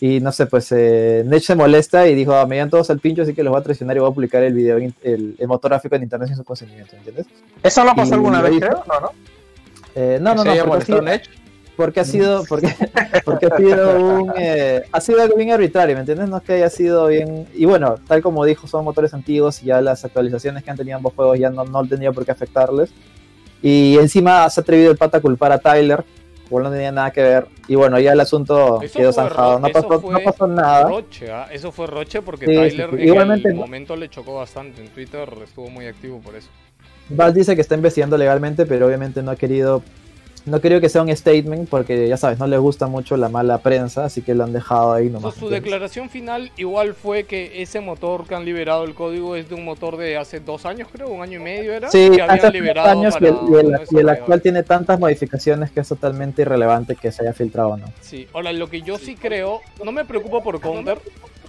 Y 0.00 0.18
no 0.18 0.32
sé, 0.32 0.46
pues 0.46 0.72
eh, 0.72 1.22
Nech 1.24 1.44
se 1.44 1.54
molesta 1.54 2.08
y 2.08 2.16
dijo, 2.16 2.34
ah, 2.34 2.44
me 2.44 2.56
llevan 2.56 2.70
todos 2.70 2.90
al 2.90 2.98
pincho, 2.98 3.22
así 3.22 3.34
que 3.34 3.44
los 3.44 3.52
voy 3.52 3.60
a 3.60 3.62
traicionar 3.62 3.96
y 3.96 4.00
voy 4.00 4.10
a 4.10 4.14
publicar 4.14 4.42
el 4.42 4.52
video, 4.52 4.76
el, 4.76 5.36
el 5.38 5.48
motor 5.48 5.70
gráfico 5.70 5.94
en 5.94 6.02
internet 6.02 6.26
sin 6.26 6.36
su 6.36 6.42
consentimiento, 6.42 6.96
¿entiendes? 6.96 7.26
¿Eso 7.62 7.84
no 7.84 7.94
pasó 7.94 8.10
Y 8.10 8.14
alguna 8.14 8.42
vez, 8.42 8.58
creo? 8.58 8.82
No, 8.88 9.00
no. 9.00 9.10
Eh, 9.94 10.18
no, 10.20 10.34
no, 10.34 10.34
¿Que 10.34 10.36
no, 10.36 10.42
se 10.42 10.50
haya 10.50 10.64
porque 10.64 10.92
molestado 10.92 10.98
sí, 10.98 11.04
Nech? 11.04 11.41
Porque 11.76 12.00
ha 12.00 12.04
sido, 12.04 12.44
porque, 12.48 12.68
porque 13.24 13.46
ha 13.46 13.56
sido 13.56 13.98
un, 13.98 14.32
eh, 14.36 14.82
ha 14.92 15.00
sido 15.00 15.22
algo 15.22 15.36
bien 15.36 15.50
arbitrario, 15.52 15.94
¿me 15.96 16.00
entiendes? 16.00 16.28
No 16.28 16.36
es 16.38 16.42
que 16.42 16.52
haya 16.54 16.70
sido 16.70 17.06
bien, 17.08 17.46
y 17.54 17.64
bueno, 17.64 17.94
tal 18.06 18.22
como 18.22 18.44
dijo, 18.44 18.66
son 18.66 18.84
motores 18.84 19.14
antiguos 19.14 19.62
y 19.62 19.66
ya 19.66 19.80
las 19.80 20.04
actualizaciones 20.04 20.62
que 20.62 20.70
han 20.70 20.76
tenido 20.76 20.96
ambos 20.96 21.14
juegos 21.14 21.38
ya 21.38 21.50
no, 21.50 21.64
no 21.64 21.84
tendría 21.86 22.12
por 22.12 22.24
qué 22.24 22.32
afectarles. 22.32 22.90
Y 23.62 23.96
encima 23.98 24.48
se 24.50 24.60
ha 24.60 24.62
atrevido 24.62 24.90
el 24.90 24.96
pata 24.98 25.18
a 25.18 25.20
culpar 25.20 25.52
a 25.52 25.58
Tyler, 25.58 26.04
porque 26.50 26.64
no 26.68 26.70
tenía 26.74 26.92
nada 26.92 27.10
que 27.12 27.22
ver. 27.22 27.46
Y 27.68 27.76
bueno, 27.76 27.98
ya 27.98 28.12
el 28.12 28.20
asunto 28.20 28.82
Eso 28.82 28.98
quedó 28.98 29.12
zanjado. 29.12 29.58
No 29.60 29.68
pasó, 29.68 30.02
no 30.10 30.18
pasó 30.20 30.46
nada. 30.48 30.88
Roche, 30.88 31.30
¿ah? 31.30 31.46
Eso 31.50 31.70
fue 31.72 31.86
Roche 31.86 32.20
porque 32.22 32.44
Sí, 32.44 32.52
sí, 32.52 32.58
Tyler 32.76 32.90
sí. 32.90 32.96
en 32.96 33.08
Igualmente 33.08 33.48
el 33.48 33.54
no- 33.54 33.60
momento 33.62 33.96
le 33.96 34.08
chocó 34.10 34.34
bastante. 34.34 34.82
En 34.82 34.88
Twitter 34.88 35.28
estuvo 35.44 35.70
muy 35.70 35.86
activo 35.86 36.20
por 36.20 36.34
eso. 36.34 36.48
Val 37.08 37.32
dice 37.32 37.54
que 37.54 37.62
está 37.62 37.74
investigando 37.76 38.18
legalmente, 38.18 38.66
pero 38.66 38.86
obviamente 38.86 39.22
no 39.22 39.30
ha 39.30 39.36
querido, 39.36 39.82
no 40.44 40.60
querido 40.60 40.80
que 40.80 40.88
sea 40.88 41.02
un 41.02 41.14
statement 41.16 41.68
porque 41.68 42.08
ya 42.08 42.16
sabes, 42.16 42.38
no 42.38 42.46
le 42.46 42.58
gusta 42.58 42.86
mucho 42.86 43.16
la 43.16 43.28
mala 43.28 43.58
prensa, 43.58 44.04
así 44.04 44.22
que 44.22 44.34
lo 44.34 44.44
han 44.44 44.52
dejado 44.52 44.92
ahí 44.92 45.08
nomás. 45.08 45.34
Su 45.34 45.48
declaración 45.48 46.10
final 46.10 46.50
igual 46.56 46.94
fue 46.94 47.24
que 47.24 47.62
ese 47.62 47.80
motor 47.80 48.26
que 48.26 48.34
han 48.34 48.44
liberado 48.44 48.84
el 48.84 48.94
código 48.94 49.36
es 49.36 49.48
de 49.48 49.54
un 49.54 49.64
motor 49.64 49.96
de 49.96 50.16
hace 50.16 50.40
dos 50.40 50.66
años, 50.66 50.88
creo, 50.92 51.08
un 51.08 51.22
año 51.22 51.40
y 51.40 51.42
medio 51.42 51.72
era. 51.72 51.90
Sí, 51.90 52.10
que 52.14 52.22
hace 52.22 52.50
liberado 52.50 52.88
años 52.88 53.14
y 53.16 53.18
para 53.20 53.28
el, 53.28 53.36
y 53.50 53.54
el- 53.56 53.80
y 53.90 53.98
el 53.98 54.08
actual 54.08 54.42
tiene 54.42 54.62
tantas 54.62 54.98
modificaciones 54.98 55.70
que 55.70 55.80
es 55.80 55.88
totalmente 55.88 56.42
irrelevante 56.42 56.96
que 56.96 57.12
se 57.12 57.22
haya 57.22 57.32
filtrado 57.32 57.70
o 57.70 57.76
no. 57.76 57.86
Sí, 58.00 58.26
ahora 58.32 58.52
lo 58.52 58.68
que 58.68 58.82
yo 58.82 58.98
sí 58.98 59.14
creo, 59.16 59.60
no 59.84 59.92
me 59.92 60.04
preocupo 60.04 60.42
por 60.42 60.60
Counter, 60.60 60.98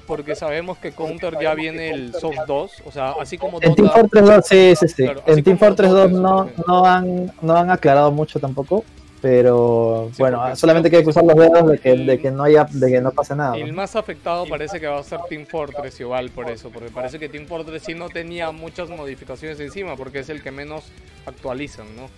porque 0.07 0.35
sabemos 0.35 0.77
que 0.77 0.91
Counter 0.91 1.37
ya 1.41 1.53
viene 1.55 1.89
el 1.91 2.13
Soft 2.13 2.37
2, 2.47 2.71
o 2.85 2.91
sea, 2.91 3.13
así 3.19 3.37
como 3.37 3.59
En 3.61 3.73
Team. 3.75 3.89
Fortress 3.89 4.25
2, 4.25 4.45
sí, 4.45 4.73
sí, 4.75 4.87
sí. 4.87 5.03
Claro, 5.03 5.23
en 5.25 5.43
Team 5.43 5.57
Fortress 5.57 5.89
Dota 5.91 6.03
2 6.09 6.11
en 6.11 6.21
no, 6.21 6.49
no, 6.67 6.85
han, 6.85 7.31
no 7.41 7.55
han 7.55 7.69
aclarado 7.71 8.11
mucho 8.11 8.39
tampoco, 8.39 8.83
pero 9.21 10.09
Sí, 10.11 10.17
bueno, 10.21 10.55
solamente 10.55 10.87
hay 10.89 10.97
que 10.97 11.03
cruzar 11.03 11.23
los 11.23 11.35
dedos 11.35 11.69
de 11.71 11.77
que, 11.77 11.95
de 11.95 12.19
que 12.19 12.29
no 12.29 12.43
haya, 12.43 12.67
de 12.69 12.91
que 12.91 12.99
no 12.99 13.11
pase 13.11 13.35
nada. 13.35 13.55
El 13.55 13.69
¿no? 13.69 13.73
más 13.75 13.95
afectado 13.95 14.45
parece 14.45 14.79
que 14.81 14.87
va 14.87 14.99
a 14.99 15.03
ser 15.03 15.19
Team 15.29 15.45
Fortress 15.45 15.99
igual 16.01 16.29
por 16.29 16.49
eso, 16.49 16.69
porque 16.69 16.89
parece 16.89 17.19
que 17.19 17.29
Team 17.29 17.45
Fortress 17.47 17.83
sí 17.83 17.93
no 17.93 18.09
tenía 18.09 18.51
muchas 18.51 18.89
modificaciones 18.89 19.59
encima, 19.61 19.95
porque 19.95 20.19
es 20.19 20.29
el 20.29 20.43
que 20.43 20.51
menos 20.51 20.83
actualizan, 21.25 21.85
¿no? 21.95 22.09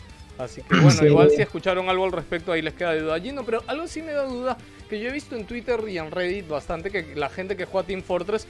Así 0.43 0.61
que 0.63 0.75
bueno, 0.75 0.91
Sí. 0.91 1.05
igual 1.05 1.29
si 1.29 1.41
escucharon 1.41 1.87
algo 1.89 2.03
al 2.05 2.11
respecto 2.11 2.51
ahí 2.51 2.61
les 2.61 2.73
queda 2.73 2.93
duda. 2.95 3.19
Gino, 3.21 3.43
pero 3.45 3.61
algo 3.67 3.87
sí 3.87 4.01
me 4.01 4.11
da 4.11 4.23
duda, 4.23 4.57
que 4.89 4.99
yo 4.99 5.09
he 5.09 5.11
visto 5.11 5.35
en 5.35 5.45
Twitter 5.45 5.79
y 5.87 5.97
en 5.97 6.11
Reddit 6.11 6.47
bastante 6.47 6.91
que 6.91 7.15
la 7.15 7.29
gente 7.29 7.55
que 7.55 7.65
juega 7.65 7.87
Team 7.87 8.01
Fortress 8.01 8.47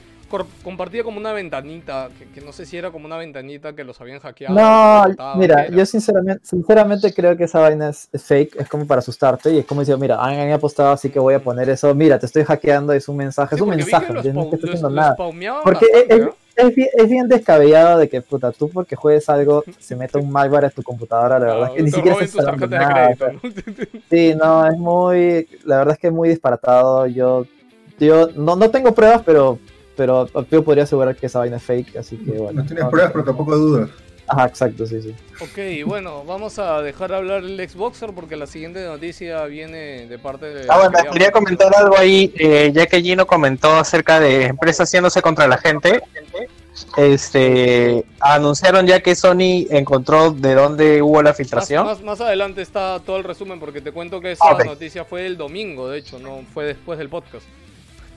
compartía 0.64 1.04
como 1.04 1.18
una 1.18 1.32
ventanita, 1.32 2.08
que, 2.18 2.26
que 2.28 2.40
no 2.44 2.52
sé 2.52 2.66
si 2.66 2.76
era 2.76 2.90
como 2.90 3.06
una 3.06 3.16
ventanita 3.16 3.74
que 3.74 3.84
los 3.84 4.00
habían 4.00 4.18
hackeado. 4.18 4.54
No, 4.54 5.36
mira, 5.36 5.68
yo 5.68 5.86
sinceramente, 5.86 6.44
sinceramente 6.44 7.14
creo 7.14 7.36
que 7.36 7.44
esa 7.44 7.60
vaina 7.60 7.90
es, 7.90 8.08
es 8.12 8.24
fake, 8.24 8.56
es 8.56 8.68
como 8.68 8.86
para 8.86 8.98
asustarte 8.98 9.52
y 9.52 9.58
es 9.58 9.64
como 9.64 9.80
decir, 9.80 9.96
mira, 9.98 10.16
han, 10.22 10.34
han 10.34 10.50
apostado 10.52 10.90
así 10.90 11.10
que 11.10 11.18
voy 11.18 11.34
a 11.34 11.38
poner 11.38 11.68
eso, 11.70 11.94
mira, 11.94 12.18
te 12.18 12.26
estoy 12.26 12.44
hackeando, 12.44 12.92
es 12.92 13.08
un 13.08 13.16
mensaje, 13.16 13.56
Sí, 13.56 13.62
es 13.62 13.62
un 13.62 13.76
mensaje, 13.76 14.12
no 14.12 14.20
estoy 14.20 14.60
haciendo 14.64 14.90
nada. 14.90 15.16
Porque 15.16 15.86
es, 15.92 16.08
bastante, 16.08 16.18
¿no? 16.18 16.45
Es 16.56 16.74
bien, 16.74 16.88
es 16.94 17.08
bien 17.08 17.28
descabellado 17.28 17.98
de 17.98 18.08
que, 18.08 18.20
puta, 18.22 18.50
tú 18.50 18.68
porque 18.70 18.96
juegues 18.96 19.28
algo, 19.28 19.62
se 19.78 19.94
meta 19.94 20.18
un 20.18 20.30
malware 20.30 20.66
a 20.66 20.70
tu 20.70 20.82
computadora, 20.82 21.38
la 21.38 21.46
verdad 21.46 21.68
es 21.68 21.76
que 21.76 21.82
ni 21.82 21.90
siquiera 21.90 22.16
tarjeta 22.16 22.66
de 22.66 22.78
nada, 22.78 23.10
o 23.10 23.16
crédito. 23.16 23.98
Sí, 24.10 24.34
no, 24.34 24.66
es 24.66 24.76
muy, 24.78 25.48
la 25.64 25.78
verdad 25.78 25.94
es 25.94 25.98
que 25.98 26.06
es 26.06 26.12
muy 26.12 26.28
disparatado, 26.30 27.06
yo, 27.06 27.46
yo 27.98 28.28
no, 28.34 28.56
no 28.56 28.70
tengo 28.70 28.94
pruebas, 28.94 29.22
pero, 29.24 29.58
pero 29.96 30.28
yo 30.50 30.64
podría 30.64 30.84
asegurar 30.84 31.14
que 31.14 31.26
esa 31.26 31.40
vaina 31.40 31.56
es 31.56 31.62
fake, 31.62 31.96
así 31.96 32.16
que 32.16 32.32
bueno. 32.32 32.62
No 32.62 32.66
tienes 32.66 32.84
no, 32.84 32.90
pruebas, 32.90 33.10
no. 33.10 33.12
pero 33.12 33.24
tampoco 33.24 33.56
dudas. 33.56 33.90
Ajá, 34.28 34.46
exacto, 34.46 34.86
sí, 34.86 35.00
sí. 35.02 35.14
Ok, 35.40 35.86
bueno, 35.86 36.24
vamos 36.24 36.58
a 36.58 36.82
dejar 36.82 37.12
hablar 37.12 37.44
el 37.44 37.68
Xboxer 37.68 38.12
porque 38.12 38.36
la 38.36 38.46
siguiente 38.46 38.84
noticia 38.84 39.44
viene 39.44 40.06
de 40.06 40.18
parte 40.18 40.46
de... 40.46 40.66
Ah, 40.68 40.88
bueno, 40.88 41.12
quería 41.12 41.30
comentar 41.30 41.74
algo 41.74 41.96
ahí, 41.96 42.32
eh, 42.36 42.70
ya 42.74 42.86
que 42.86 43.00
Gino 43.00 43.26
comentó 43.26 43.76
acerca 43.76 44.18
de 44.18 44.46
empresas 44.46 44.88
haciéndose 44.88 45.22
contra 45.22 45.46
la 45.46 45.58
gente. 45.58 46.02
Este, 46.96 48.04
anunciaron 48.20 48.86
ya 48.86 49.00
que 49.00 49.14
Sony 49.14 49.66
encontró 49.70 50.32
de 50.32 50.54
dónde 50.54 51.00
hubo 51.02 51.22
la 51.22 51.32
filtración. 51.32 51.86
más, 51.86 52.02
más 52.02 52.20
adelante 52.20 52.60
está 52.60 53.00
todo 53.00 53.16
el 53.16 53.24
resumen 53.24 53.58
porque 53.60 53.80
te 53.80 53.92
cuento 53.92 54.20
que 54.20 54.32
esa 54.32 54.52
noticia 54.64 55.04
fue 55.04 55.26
el 55.26 55.36
domingo, 55.36 55.88
de 55.88 55.98
hecho, 55.98 56.18
no 56.18 56.42
fue 56.52 56.64
después 56.66 56.98
del 56.98 57.08
podcast. 57.08 57.46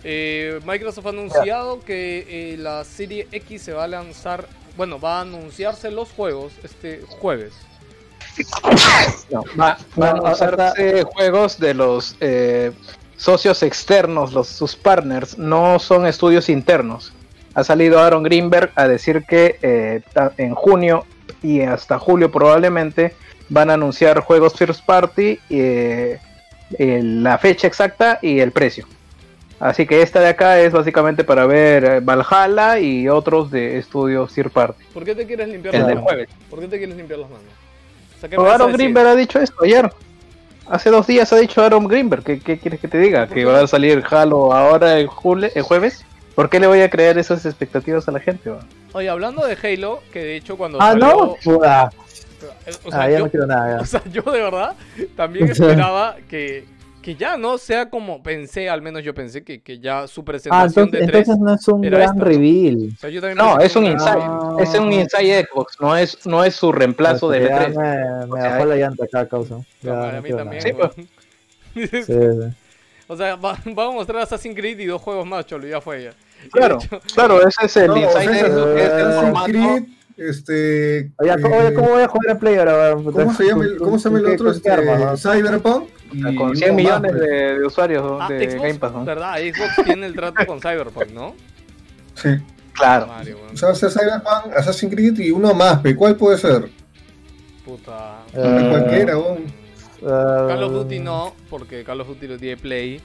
Eh, 0.03 0.59
Microsoft 0.65 1.05
ha 1.05 1.09
anunciado 1.09 1.81
que 1.81 2.53
eh, 2.53 2.57
la 2.57 2.83
serie 2.85 3.27
X 3.31 3.61
se 3.61 3.73
va 3.73 3.83
a 3.83 3.87
lanzar, 3.87 4.47
bueno, 4.79 4.97
va 4.97 5.17
a 5.17 5.21
anunciarse 5.23 5.91
los 5.91 6.09
juegos 6.13 6.53
este 6.63 7.01
jueves. 7.05 7.51
No, 9.29 9.43
va, 9.59 9.77
van 9.97 10.15
No, 10.15 10.25
a 10.25 10.31
usarse 10.31 11.03
juegos 11.03 11.59
de 11.59 11.73
los 11.73 12.15
eh, 12.21 12.71
socios 13.17 13.61
externos, 13.61 14.31
los, 14.31 14.47
sus 14.47 14.77
partners, 14.77 15.37
no 15.37 15.79
son 15.79 16.07
estudios 16.07 16.47
internos. 16.47 17.11
Ha 17.55 17.65
salido 17.65 17.99
Aaron 17.99 18.23
Greenberg 18.23 18.71
a 18.75 18.87
decir 18.87 19.25
que 19.27 19.59
eh, 19.61 20.01
en 20.37 20.55
junio 20.55 21.05
y 21.43 21.59
hasta 21.59 21.99
julio 21.99 22.31
probablemente 22.31 23.13
van 23.49 23.69
a 23.69 23.73
anunciar 23.73 24.21
juegos 24.21 24.53
first 24.53 24.85
party, 24.85 25.39
eh, 25.49 26.19
eh, 26.77 27.01
la 27.03 27.37
fecha 27.37 27.67
exacta 27.67 28.17
y 28.21 28.39
el 28.39 28.53
precio. 28.53 28.87
Así 29.59 29.85
que 29.85 30.01
esta 30.01 30.19
de 30.21 30.27
acá 30.29 30.59
es 30.59 30.71
básicamente 30.71 31.23
para 31.23 31.45
ver 31.45 31.83
eh, 31.83 31.99
Valhalla 31.99 32.79
y 32.79 33.09
otros 33.09 33.51
de 33.51 33.77
estudios 33.77 34.33
third 34.33 34.51
party. 34.51 34.85
¿Por 34.93 35.03
qué 35.03 35.13
te 35.15 35.25
quieres 35.27 35.49
limpiar 35.49 35.75
El 35.75 35.81
las 35.81 35.89
manos? 35.89 36.03
jueves. 36.03 36.29
¿Por 36.49 36.59
qué 36.61 36.67
te 36.67 36.77
quieres 36.77 36.95
limpiar 36.95 37.19
las 37.19 37.29
manos? 37.29 37.45
O 38.15 38.19
sea, 38.21 38.29
¿qué 38.29 38.35
Pero 38.37 38.43
me 38.43 38.47
vas 38.49 38.59
a 38.59 38.63
Aaron? 38.63 38.73
Greenberg 38.77 39.07
ha 39.07 39.15
dicho 39.15 39.39
esto 39.39 39.63
ayer. 39.63 39.89
Hace 40.69 40.89
dos 40.91 41.07
días 41.07 41.33
ha 41.33 41.37
dicho 41.37 41.61
Aaron 41.63 41.87
Greenberg. 41.87 42.23
¿Qué, 42.23 42.39
qué 42.39 42.57
quieres 42.57 42.79
que 42.79 42.87
te 42.87 42.99
diga? 42.99 43.25
¿Por 43.25 43.35
¿Que 43.35 43.43
va 43.45 43.59
a 43.59 43.67
salir 43.67 44.03
Halo 44.09 44.53
ahora 44.53 44.97
el, 44.99 45.07
jule- 45.09 45.51
el 45.55 45.63
jueves? 45.63 46.05
¿Por 46.35 46.49
qué 46.49 46.59
le 46.61 46.67
voy 46.67 46.79
a 46.81 46.89
crear 46.89 47.17
esas 47.17 47.45
expectativas 47.45 48.07
a 48.07 48.11
la 48.11 48.19
gente? 48.21 48.51
Oye, 48.93 49.09
hablando 49.09 49.45
de 49.45 49.57
Halo, 49.61 50.01
que 50.13 50.19
de 50.19 50.35
hecho 50.37 50.55
cuando 50.57 50.79
Ah, 50.81 50.91
salió... 50.91 51.05
no, 51.07 51.53
O 51.55 51.61
sea, 51.61 51.89
Ah, 52.93 53.09
ya 53.09 53.17
yo, 53.17 53.25
no 53.25 53.29
quiero 53.31 53.45
nada. 53.47 53.75
ya. 53.77 53.81
O 53.81 53.85
sea, 53.85 54.01
yo 54.09 54.21
de 54.21 54.41
verdad 54.41 54.73
también 55.17 55.49
esperaba 55.49 56.15
que, 56.29 56.63
que 57.09 57.15
ya 57.15 57.37
no 57.37 57.57
sea 57.57 57.89
como 57.89 58.21
pensé, 58.21 58.69
al 58.69 58.81
menos 58.81 59.03
yo 59.03 59.13
pensé 59.15 59.43
que, 59.43 59.61
que 59.61 59.79
ya 59.79 60.07
su 60.07 60.21
Ah, 60.21 60.25
presentación 60.25 60.85
entonces, 60.85 60.99
de 60.99 61.07
3. 61.11 61.27
entonces 61.29 61.43
no 61.43 61.53
es 61.55 61.67
un 61.67 61.81
gran 61.81 62.01
esta, 62.01 62.13
¿no? 62.13 62.23
reveal. 62.25 62.89
O 62.95 62.99
sea, 62.99 63.09
yo 63.09 63.21
también 63.21 63.37
No, 63.37 63.59
es 63.59 63.75
un 63.75 63.85
inside. 63.85 64.19
Ah. 64.21 64.55
Es 64.59 64.73
un 64.75 64.93
inside 64.93 65.45
Xbox. 65.45 65.77
No 65.79 65.95
es, 65.97 66.25
no 66.27 66.43
es 66.43 66.55
su 66.55 66.71
reemplazo 66.71 67.27
Pues, 67.27 67.39
del 67.39 67.49
ya 67.49 67.67
E3. 67.67 67.69
Me, 67.69 68.27
me 68.27 68.33
O 68.33 68.37
sea, 68.41 68.49
bajó 68.51 68.65
la 68.65 68.75
llanta 68.75 69.05
acá, 69.05 69.27
causa. 69.27 69.55
Ya, 69.81 69.93
No, 69.93 70.11
no 70.11 70.17
a 70.17 70.21
mí 70.21 70.29
también. 70.29 70.61
Sí, 70.61 70.71
pues. 70.73 70.91
weón. 70.97 71.09
Sí, 71.89 72.03
sí. 72.03 72.13
O 73.07 73.15
sea, 73.17 73.35
va, 73.37 73.57
va 73.77 73.85
a 73.85 73.91
mostrar 73.91 74.21
Assassin's 74.21 74.55
Creed 74.55 74.77
y 74.79 74.85
dos 74.85 75.01
juegos 75.01 75.25
más, 75.25 75.45
cholo, 75.47 75.65
ya 75.67 75.81
fue 75.81 75.97
de 75.99 76.11
Claro, 76.51 76.77
hecho- 76.79 76.99
claro, 77.15 77.39
ese 77.47 77.65
es 77.65 77.75
el 77.77 77.87
No, 77.87 77.97
inside. 77.97 78.27
César, 78.27 78.35
es- 78.35 78.41
es 78.43 78.45
el 78.53 78.81
Assassin's 79.07 79.21
formato. 79.21 79.45
Creed, 79.45 79.83
este. 80.19 81.11
Oye, 81.17 81.41
¿cómo, 81.41 81.55
eh, 81.55 81.65
oye, 81.67 81.73
¿cómo 81.73 81.89
voy 81.89 82.01
a 82.03 82.07
jugar 82.07 82.31
en 82.31 82.39
Play 82.39 82.55
ahora? 82.57 82.91
¿Cómo 82.93 83.33
se 83.33 83.45
llama 83.45 83.63
el, 83.65 83.77
¿con- 83.77 83.87
cómo 83.87 83.99
se 83.99 84.09
llama 84.09 84.19
el 84.19 84.23
con 84.25 84.33
otro? 84.33 84.51
Este, 84.51 84.69
con? 84.85 85.17
Cyberpunk. 85.17 85.89
y 86.11 86.21
Con 86.35 86.47
uno 86.47 86.55
100 86.55 86.69
más, 86.69 86.75
millones 86.77 87.11
pues. 87.11 87.21
de, 87.23 87.59
de 87.59 87.65
usuarios 87.65 88.17
Ah, 88.21 88.27
de 88.29 88.49
Xbox, 88.51 88.61
Game 88.63 88.79
Pass. 88.79 88.91
¿no? 88.93 89.05
¿verdad? 89.05 89.37
Xbox 89.39 89.85
tiene 89.85 90.05
el 90.07 90.13
trato 90.15 90.45
con 90.45 90.59
Cyberpunk, 90.59 91.09
¿no? 91.11 91.35
Sí. 92.15 92.29
Claro. 92.73 93.07
Mario, 93.07 93.37
weón. 93.37 93.53
O 93.53 93.57
sea, 93.57 93.69
a 93.69 93.75
Cyberpunk, 93.75 94.55
Assassin's 94.55 94.93
Creed 94.93 95.19
y 95.19 95.31
uno 95.31 95.53
más, 95.53 95.79
pe. 95.79 95.95
¿Cuál 95.95 96.15
puede 96.15 96.37
ser? 96.37 96.69
Puta. 97.65 98.21
Eh, 98.33 98.67
Cualquiera, 98.71 99.17
weón. 99.17 99.37
eh, 100.01 100.45
Call 100.47 100.63
of 100.63 100.71
Duty 100.73 100.99
no, 100.99 101.33
porque 101.49 101.83
Call 101.83 102.01
of 102.01 102.07
Duty 102.07 102.27
lo 102.27 102.37
tiene 102.37 102.57
Play. 102.57 103.01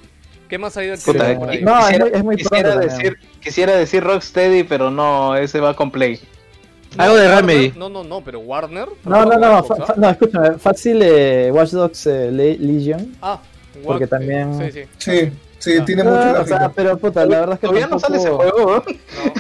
¿Qué 0.49 0.59
más 0.59 0.77
hay 0.77 0.89
de 0.89 0.99
Puta, 0.99 1.37
por 1.39 1.49
ahí? 1.51 1.63
No, 1.63 1.79
es 1.79 1.85
quisiera, 1.87 2.05
muy- 2.05 2.15
es 2.15 2.25
muy 2.25 2.37
quisiera 2.37 2.71
pronto 2.75 2.89
decir, 2.89 3.19
quisiera 3.41 3.77
decir 3.77 4.05
Rocksteady, 4.05 4.63
pero 4.65 4.91
no, 4.91 5.35
ese 5.37 5.59
va 5.61 5.75
con 5.75 5.91
Play. 5.91 6.21
Algo 6.99 7.17
de 7.17 7.27
Warner- 7.29 7.37
Remedy. 7.41 7.73
No, 7.79 7.89
no, 7.89 8.05
no, 8.05 8.21
pero 8.23 8.41
Warner. 8.41 8.89
No, 9.05 9.25
no, 9.25 9.39
no, 9.39 9.65
no, 9.97 10.11
escúchame, 10.11 10.53
fácil 10.59 11.01
eh, 11.03 11.51
Watch 11.53 11.71
Dogs 11.71 12.07
eh, 12.07 12.31
Le- 12.31 12.59
Legion. 12.59 13.17
Ah, 13.23 13.41
Porque 13.85 14.07
también- 14.07 14.59
Sí, 14.59 14.71
sí. 14.73 14.85
Sí, 14.99 15.33
sí, 15.59 15.79
Ah. 15.81 15.85
tiene 15.85 16.05
mucho 16.05 16.17
Ah, 16.17 16.41
o 16.43 16.47
sea, 16.47 16.69
pero 16.75 16.97
puta, 16.97 17.27
la 17.27 17.41
verdad 17.41 17.55
es 17.55 17.61
que 17.61 17.67
Todavía 17.67 17.87
no 17.89 17.99
sale 17.99 18.17
ese 18.19 18.29
tampoco- 18.29 18.53
juego, 18.53 18.85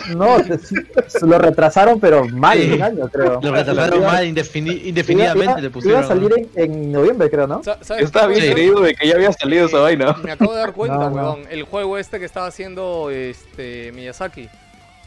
¿no? 0.08 0.14
No. 0.16 0.38
No, 0.38 0.44
te- 0.44 1.26
lo 1.26 1.38
retrasaron, 1.38 2.00
pero 2.00 2.26
mal, 2.28 2.58
Sí. 2.58 2.72
un 2.72 2.82
año, 2.82 3.08
creo. 3.08 3.40
Lo 3.40 3.52
retrasaron 3.52 4.02
mal 4.02 4.24
indefini- 4.26 4.86
indefinidamente, 4.86 5.52
iba- 5.52 5.60
le 5.60 5.70
pusieron. 5.70 6.00
Iba 6.00 6.04
a 6.06 6.08
salir 6.08 6.32
en, 6.56 6.72
en 6.72 6.92
noviembre, 6.92 7.30
creo, 7.30 7.46
¿no? 7.46 7.62
Sa- 7.62 7.78
Yo 7.78 7.84
¿Sabes 7.84 8.04
estaba 8.04 8.26
bien 8.26 8.52
creído 8.52 8.80
de 8.80 8.94
que 8.94 9.06
ya 9.08 9.14
había 9.14 9.32
salido 9.32 9.66
esa 9.66 9.78
vaina. 9.78 10.14
Me 10.22 10.32
acabo 10.32 10.52
de 10.52 10.58
dar 10.58 10.72
cuenta, 10.74 10.96
No, 10.98 11.10
no. 11.10 11.16
weón. 11.34 11.40
El 11.50 11.62
juego 11.62 11.96
este 11.96 12.18
que 12.18 12.24
estaba 12.26 12.46
haciendo 12.48 13.10
este 13.10 13.92
Miyazaki. 13.92 14.48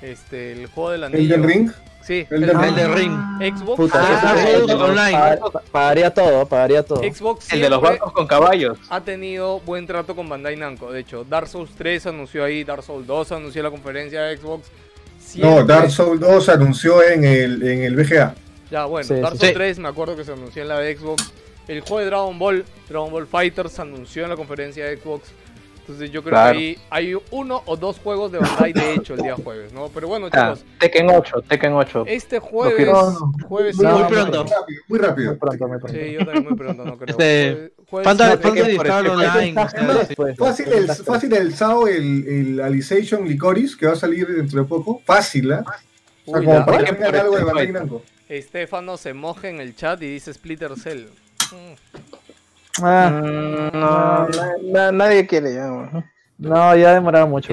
Este, 0.02 0.54
el 0.54 0.68
juego 0.68 0.91
del 0.91 1.04
¿El 1.04 1.14
anillo. 1.16 1.30
del 1.38 1.43
Ring? 1.43 1.72
Sí, 2.08 2.26
El 2.30 2.39
de 2.45 2.88
Ring. 2.88 3.14
Xbox. 3.53 3.76
Puta, 3.76 4.01
Ah, 4.01 4.36
online. 4.80 5.12
pagar- 5.12 5.39
pagaría 5.74 6.14
todo, 6.14 6.45
pagaría 6.45 6.82
todo. 6.82 7.01
Xbox 7.03 7.51
El 7.51 7.60
de 7.62 7.70
los 7.70 7.82
barcos 7.82 8.14
con 8.14 8.26
caballos. 8.26 8.78
ha 8.89 9.01
tenido 9.01 9.60
buen 9.60 9.86
trato 9.86 10.16
con 10.16 10.30
Bandai 10.30 10.55
Namco. 10.55 10.89
De 10.89 11.01
hecho, 11.01 11.26
Dark 11.26 11.47
Souls 11.49 11.70
3 11.78 12.05
anunció 12.05 12.45
ahí, 12.45 12.64
Dark 12.64 12.84
Souls 12.84 13.05
2 13.05 13.34
anunció 13.34 13.60
en 13.60 13.66
la 13.66 13.72
conferencia 13.72 14.22
de 14.22 14.38
Xbox. 14.38 14.70
No, 15.36 15.66
Dark 15.66 15.91
Souls 15.91 16.22
2 16.22 16.45
se 16.45 16.51
anunció 16.53 17.03
en 17.03 17.26
el, 17.26 17.62
en 17.68 17.84
el 17.84 17.95
VGA. 17.97 18.34
Ya, 18.72 18.86
bueno, 18.86 19.05
Sí, 19.05 19.16
Dark. 19.16 19.36
Souls 19.38 19.41
Sí. 19.49 19.53
3 19.53 19.78
me 19.80 19.89
acuerdo 19.89 20.16
que 20.16 20.24
se 20.24 20.32
anunció 20.32 20.62
en 20.62 20.70
la 20.70 20.80
de 20.80 20.95
Xbox. 20.95 21.30
el 21.68 21.82
juego 21.82 21.99
de 21.99 22.05
Dragon 22.05 22.39
Ball, 22.39 22.64
Dragon 22.88 23.12
Ball 23.12 23.28
Fighters, 23.28 23.74
se 23.74 23.82
anunció 23.82 24.24
en 24.24 24.30
la 24.30 24.38
conferencia 24.38 24.86
de 24.86 24.95
Xbox. 24.95 25.28
Entonces 25.88 26.12
yo 26.12 26.22
creo 26.22 26.32
Claro. 26.34 26.60
que 26.60 26.78
ahí 26.90 27.14
hay 27.14 27.22
uno 27.32 27.64
o 27.66 27.78
dos 27.78 27.98
juegos 28.00 28.30
de 28.34 28.40
Bandai 28.40 28.74
de 28.74 28.96
hecho 28.96 29.14
el 29.14 29.22
día 29.22 29.36
jueves, 29.44 29.72
¿no? 29.72 29.88
Pero 29.88 30.10
bueno, 30.10 30.28
Ah, 30.34 30.54
chicos, 30.54 30.66
Tekken 30.80 31.10
8, 31.10 31.42
Tekken 31.48 31.74
8. 31.74 32.04
este 32.08 32.40
jueves, 32.40 32.90
jueves 33.48 33.78
No, 33.80 34.00
Muy 34.00 34.08
pronto. 34.10 34.46
Muy 34.90 35.00
rápido, 35.00 35.30
muy 35.32 35.38
pronto, 35.40 35.68
muy 35.70 35.78
pronto. 35.80 35.98
Sí, 35.98 36.12
yo 36.12 36.20
también 36.26 36.44
muy 36.44 36.58
pronto, 36.58 36.84
no 36.84 36.98
creo. 36.98 37.08
Este, 37.18 37.72
Jueves- 37.90 38.06
no, 38.06 38.12
Star 38.12 38.34
este- 39.06 39.10
Online. 39.10 39.56
Pues, 40.18 40.38
Fácil 40.38 40.68
el, 40.74 40.88
fácil 40.90 41.34
el 41.34 41.54
SAO, 41.56 41.88
el, 41.88 42.28
el 42.28 42.60
Alicization 42.60 43.26
Licorice, 43.26 43.78
que 43.80 43.86
va 43.88 43.94
a 43.94 43.96
salir 43.96 44.28
dentro 44.28 44.62
de 44.62 44.68
poco. 44.68 45.02
Fácil, 45.06 45.54
¿ah? 45.54 45.64
O 46.26 46.32
sea, 46.32 46.40
Uy, 46.42 46.46
como 46.46 46.66
para 46.66 46.84
que 46.84 46.94
por 46.94 47.16
algo 47.16 47.38
de 47.38 47.44
Bandai 47.46 47.66
Fighter. 47.68 47.74
Namco. 47.82 48.02
Estefano 48.28 48.98
se 48.98 49.14
moja 49.14 49.48
en 49.48 49.62
el 49.62 49.74
chat 49.74 50.02
y 50.02 50.08
dice 50.12 50.34
Splitter 50.34 50.78
Cell. 50.78 51.06
Mm. 51.54 52.27
Ah, 52.84 53.10
Mm, 53.24 53.78
no, 53.80 54.28
na- 54.30 54.52
na- 54.64 54.92
nadie 54.92 55.26
quiere 55.28 55.54
ya. 55.54 55.68
no, 56.38 56.76
ya 56.76 56.94
demoraron 56.94 57.30
mucho 57.32 57.52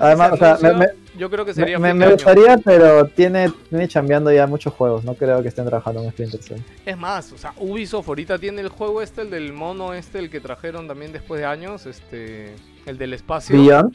Además, 0.00 0.32
o 0.32 0.36
se 0.36 0.38
sea, 0.38 0.58
me, 0.72 0.78
me- 0.78 0.86
yo 1.18 1.28
creo 1.28 1.44
que 1.44 1.52
sería 1.52 1.78
me- 1.78 1.92
me 1.94 2.08
gustaría, 2.12 2.56
pero 2.58 3.06
tiene, 3.06 3.50
tiene 3.68 3.88
chambeando 3.88 4.32
ya 4.32 4.46
muchos 4.46 4.72
juegos. 4.72 5.04
No 5.04 5.14
creo 5.14 5.42
que 5.42 5.48
estén 5.48 5.64
trabajando 5.66 6.02
en 6.04 6.10
Splinter 6.10 6.40
Cell. 6.42 6.60
Es 6.86 6.96
más, 6.96 7.32
o 7.32 7.38
sea, 7.38 7.52
Ubisoft 7.58 8.06
ahorita 8.08 8.38
tiene 8.38 8.60
el 8.62 8.68
juego 8.68 9.02
este, 9.02 9.22
el 9.22 9.30
del 9.30 9.52
mono 9.52 9.92
este, 9.94 10.18
el 10.20 10.30
que 10.30 10.40
trajeron 10.40 10.86
también 10.86 11.12
después 11.12 11.40
de 11.40 11.46
años, 11.46 11.86
este, 11.86 12.54
el 12.86 12.96
del 12.98 13.14
espacio. 13.14 13.56
Beyond, 13.60 13.94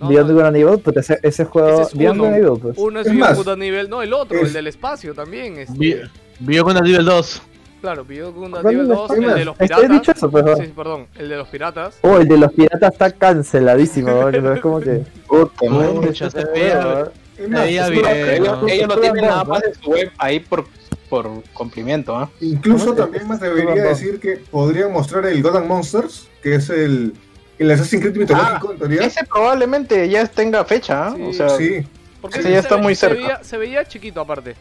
No, 0.00 0.08
Beyond 0.08 0.28
no, 0.30 0.34
Good 0.34 0.44
and 0.44 0.56
Evil, 0.56 0.78
pues 0.80 0.96
ese, 0.96 1.18
ese 1.22 1.44
juego. 1.44 1.68
Ese 1.82 1.82
es 1.82 1.94
Beyond 1.96 2.20
uno. 2.20 2.28
Good 2.28 2.34
and 2.36 2.44
Evil, 2.46 2.60
pues. 2.60 2.78
Uno 2.78 3.00
es, 3.00 3.06
Es 3.06 3.12
Beyond 3.14 3.36
Good 3.36 3.48
and 3.48 3.62
Evil, 3.62 3.90
no, 3.90 4.02
el 4.02 4.12
otro, 4.12 4.38
el 4.40 4.46
es- 4.46 4.52
del 4.52 4.66
espacio 4.66 5.14
también. 5.14 5.58
Este, 5.58 6.02
Vio 6.40 6.64
con 6.64 6.76
el 6.76 6.82
nivel 6.84 7.04
2. 7.04 7.42
Claro, 7.80 8.04
Beyond 8.04 8.34
Good 8.34 8.44
and 8.44 8.62
¿Cuál 8.62 8.74
Evil 8.74 8.90
es? 8.90 8.96
2, 8.98 9.10
el 9.12 9.20
de 9.20 9.44
los 9.44 9.46
más, 9.46 9.56
piratas. 9.68 9.84
¿he 9.84 9.88
dicho 9.92 10.12
eso, 10.12 10.30
pues, 10.30 10.44
sí, 10.58 10.72
perdón, 10.74 11.06
el 11.16 11.28
de 11.28 11.36
los 11.36 11.48
piratas. 11.48 11.98
Oh, 12.02 12.16
el 12.18 12.26
de 12.28 12.36
los 12.38 12.52
piratas 12.52 12.92
está 12.92 13.10
canceladísimo, 13.12 14.10
¿no? 14.10 14.28
Es 14.54 14.60
como 14.60 14.80
que. 14.80 15.02
Puta. 15.28 15.70
Mucho 15.70 16.30
se 16.30 16.38
más, 16.38 16.46
más, 17.48 17.68
Ellos, 17.68 18.88
no. 18.88 18.96
tienen 19.00 19.24
nada 19.26 19.44
más 19.44 19.62
en 19.62 19.74
su 19.74 19.90
web 19.90 20.10
ahí 20.18 20.40
por, 20.40 20.66
por 21.08 21.30
cumplimiento, 21.52 22.16
¿ah? 22.16 22.28
Incluso 22.40 22.94
también 22.94 23.28
me 23.28 23.36
atrevería 23.36 23.82
a 23.82 23.86
decir 23.88 24.18
que 24.18 24.38
podrían 24.50 24.92
mostrar 24.92 25.24
el 25.26 25.40
God 25.42 25.62
Monsters, 25.64 26.26
que 26.42 26.56
es 26.56 26.68
el, 26.70 27.12
el 27.58 27.70
Assassin's 27.70 28.02
Creed 28.02 28.16
mitológico 28.16 28.72
en 28.72 28.78
teoría. 28.78 29.02
Ese 29.04 29.24
probablemente 29.24 30.08
ya 30.08 30.26
tenga 30.26 30.64
fecha, 30.64 31.08
¿ah? 31.08 31.14
Sí. 31.16 31.22
o 31.28 31.32
sea, 31.32 31.48
Sí, 31.50 31.86
Porque 32.20 32.40
Ese 32.40 32.48
ya 32.50 32.54
se 32.56 32.60
está 32.62 32.74
ve- 32.76 32.82
muy 32.82 32.94
se 32.96 33.00
cerca. 33.08 33.14
veía, 33.22 33.44
se 33.44 33.56
veía 33.56 33.84
chiquito 33.86 34.20
aparte. 34.20 34.56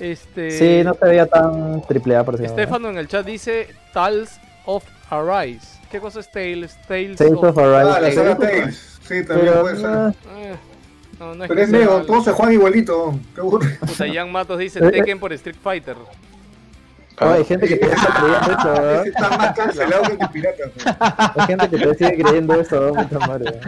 Este, 0.00 0.50
Sí, 0.50 0.84
no 0.84 0.94
se 0.94 1.06
veía 1.06 1.26
tan 1.26 1.82
triple 1.86 2.16
A 2.16 2.24
por 2.24 2.34
ejemplo. 2.34 2.54
Estefano 2.60 2.90
en 2.90 2.98
el 2.98 3.08
chat 3.08 3.24
dice 3.24 3.68
Tales 3.94 4.38
of 4.66 4.84
Arise. 5.10 5.66
¿Qué 5.90 6.00
cosa 6.00 6.20
es 6.20 6.30
Tales? 6.30 6.76
Tales, 6.86 7.16
Tales 7.16 7.32
of... 7.34 7.44
of 7.44 7.58
ah, 7.58 7.66
la 7.84 7.94
Arise. 7.96 8.14
saga 8.14 8.36
Tales. 8.36 8.98
Sí, 9.06 9.24
también 9.24 9.48
Pero, 9.52 9.60
puede 9.62 9.76
ser. 9.76 9.86
ah, 9.86 10.12
Eh, 10.36 10.56
no, 11.18 11.34
no 11.34 11.44
es 11.44 11.48
Pero 11.48 11.54
que 11.58 11.62
es 11.62 11.70
sea 11.70 11.86
malo. 11.86 12.02
todos 12.06 12.24
se 12.24 12.32
juegan 12.32 12.52
igualito. 12.54 13.18
Qué 13.34 13.40
aburrido. 13.40 13.72
Puta, 13.80 14.04
Jan 14.12 14.32
Matos 14.32 14.58
dice 14.58 14.80
Eh, 14.80 14.82
eh. 14.88 14.90
Tekken 14.90 15.18
por 15.20 15.32
Street 15.32 15.56
Fighter. 15.62 15.96
oh, 17.20 17.28
hay 17.30 17.44
gente 17.44 17.66
que 17.68 17.76
te 17.76 17.86
está 17.86 18.06
creyendo 18.14 18.52
eso, 18.58 18.72
¿verdad? 18.82 19.06
Está 19.06 19.28
más 19.38 19.56
cancelado 19.56 20.02
que 20.02 20.12
el 20.24 20.28
pirata. 20.30 20.64
¿no? 21.34 21.42
Hay 21.42 21.46
gente 21.46 21.70
que 21.70 21.78
te 21.78 21.94
sigue 21.94 22.22
creyendo 22.22 22.60
eso, 22.60 22.80
¿no? 22.80 22.92
puta 23.02 23.26
madre. 23.26 23.60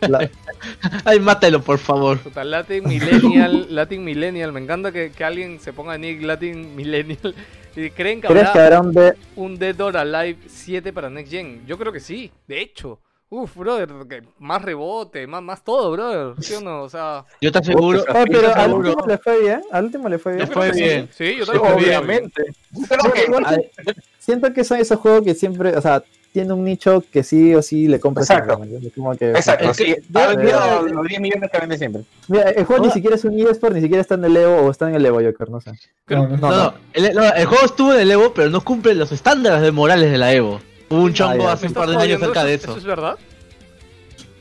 La- 0.00 0.28
Ay, 1.04 1.20
mátelo, 1.20 1.62
por 1.62 1.78
favor. 1.78 2.18
Puta, 2.18 2.44
Latin 2.44 2.84
Millennial, 2.88 3.66
Latin 3.70 4.04
Millennial. 4.04 4.52
Me 4.52 4.60
encanta 4.60 4.92
que, 4.92 5.10
que 5.10 5.24
alguien 5.24 5.60
se 5.60 5.72
ponga 5.72 5.96
Nick 5.98 6.22
Latin 6.22 6.74
Millennial. 6.76 7.34
Y 7.78 7.90
creen 7.90 8.22
que 8.22 8.28
¿Crees 8.28 8.48
que 8.48 8.58
habrá 8.58 8.78
habrá 8.78 8.80
un 8.80 8.92
de... 8.94 9.14
un 9.36 9.58
Dead 9.58 9.78
or 9.82 9.98
Alive 9.98 10.38
7 10.46 10.94
para 10.94 11.10
Next 11.10 11.30
Gen. 11.30 11.66
Yo 11.66 11.76
creo 11.76 11.92
que 11.92 12.00
sí, 12.00 12.32
de 12.48 12.62
hecho. 12.62 12.98
Uf, 13.28 13.54
brother, 13.54 13.88
que 14.08 14.22
más 14.38 14.62
rebote, 14.62 15.26
más, 15.26 15.42
más 15.42 15.62
todo, 15.62 15.90
brother. 15.90 16.42
¿Sí 16.42 16.54
o 16.54 16.62
no? 16.62 16.84
O 16.84 16.88
sea, 16.88 17.26
Yo 17.40 17.52
te 17.52 17.58
aseguro. 17.58 18.02
Oh, 18.08 18.24
pero 18.30 18.54
al 18.54 18.72
último 18.72 19.04
le 19.06 19.18
fue 19.18 19.40
bien, 19.42 19.60
al 19.70 19.84
último 19.84 20.08
le 20.08 20.18
fue 20.18 20.36
bien. 20.36 20.46
creo 20.46 20.56
fue 20.58 20.68
que 20.70 20.74
sí. 20.74 20.82
bien. 20.84 21.08
Sí, 21.12 21.36
yo 21.36 21.44
también 21.44 21.66
que 21.66 21.72
obviamente. 21.84 22.42
Si- 22.72 24.00
siento 24.20 24.52
que 24.54 24.64
son 24.64 24.78
esos 24.78 24.98
juegos 24.98 25.22
que 25.22 25.34
siempre, 25.34 25.76
o 25.76 25.80
sea, 25.82 26.02
tiene 26.36 26.52
un 26.52 26.64
nicho 26.64 27.02
que 27.10 27.22
sí 27.22 27.54
o 27.54 27.62
sí 27.62 27.88
le 27.88 27.98
compras. 27.98 28.28
Exacto. 28.28 28.56
siempre, 28.56 28.68
¿me 28.68 28.74
entiendes? 28.76 28.92
Como 28.94 29.16
que, 29.16 29.30
Exacto, 29.30 29.70
Es 29.70 29.76
que- 29.78 29.84
sí. 30.02 30.92
los 30.92 31.06
10 31.08 31.20
millones 31.20 31.50
que 31.50 31.58
vende 31.58 31.78
siempre. 31.78 32.02
Mira, 32.28 32.50
el 32.50 32.64
juego 32.66 32.82
ni 32.82 32.86
Hola. 32.88 32.94
siquiera 32.94 33.16
es 33.16 33.24
un 33.24 33.38
eSport, 33.40 33.74
ni 33.74 33.80
siquiera 33.80 34.02
está 34.02 34.16
en 34.16 34.24
el 34.26 34.36
Evo 34.36 34.56
o 34.56 34.70
está 34.70 34.86
en 34.90 34.96
el 34.96 35.06
Evo 35.06 35.22
Joker, 35.22 35.48
no 35.48 35.62
sé. 35.62 35.70
No, 36.08 36.28
no, 36.28 36.36
No, 36.36 36.50
no, 36.50 36.74
el, 36.92 37.14
no, 37.14 37.24
el 37.32 37.46
juego 37.46 37.64
estuvo 37.64 37.94
en 37.94 38.00
el 38.00 38.10
Evo, 38.10 38.34
pero 38.34 38.50
no 38.50 38.60
cumple 38.60 38.94
los 38.94 39.10
estándares 39.12 39.62
de 39.62 39.72
morales 39.72 40.10
de 40.10 40.18
la 40.18 40.34
Evo. 40.34 40.60
Hubo 40.90 41.00
un 41.04 41.14
chongo 41.14 41.44
ya. 41.44 41.52
hace 41.52 41.62
¿Me 41.64 41.68
un 41.68 41.74
par 41.74 41.88
de 41.88 41.96
años 41.96 42.20
cerca 42.20 42.44
de 42.44 42.54
¿Eso 42.54 42.70
eso. 42.72 42.78
es 42.78 42.84
verdad? 42.84 43.16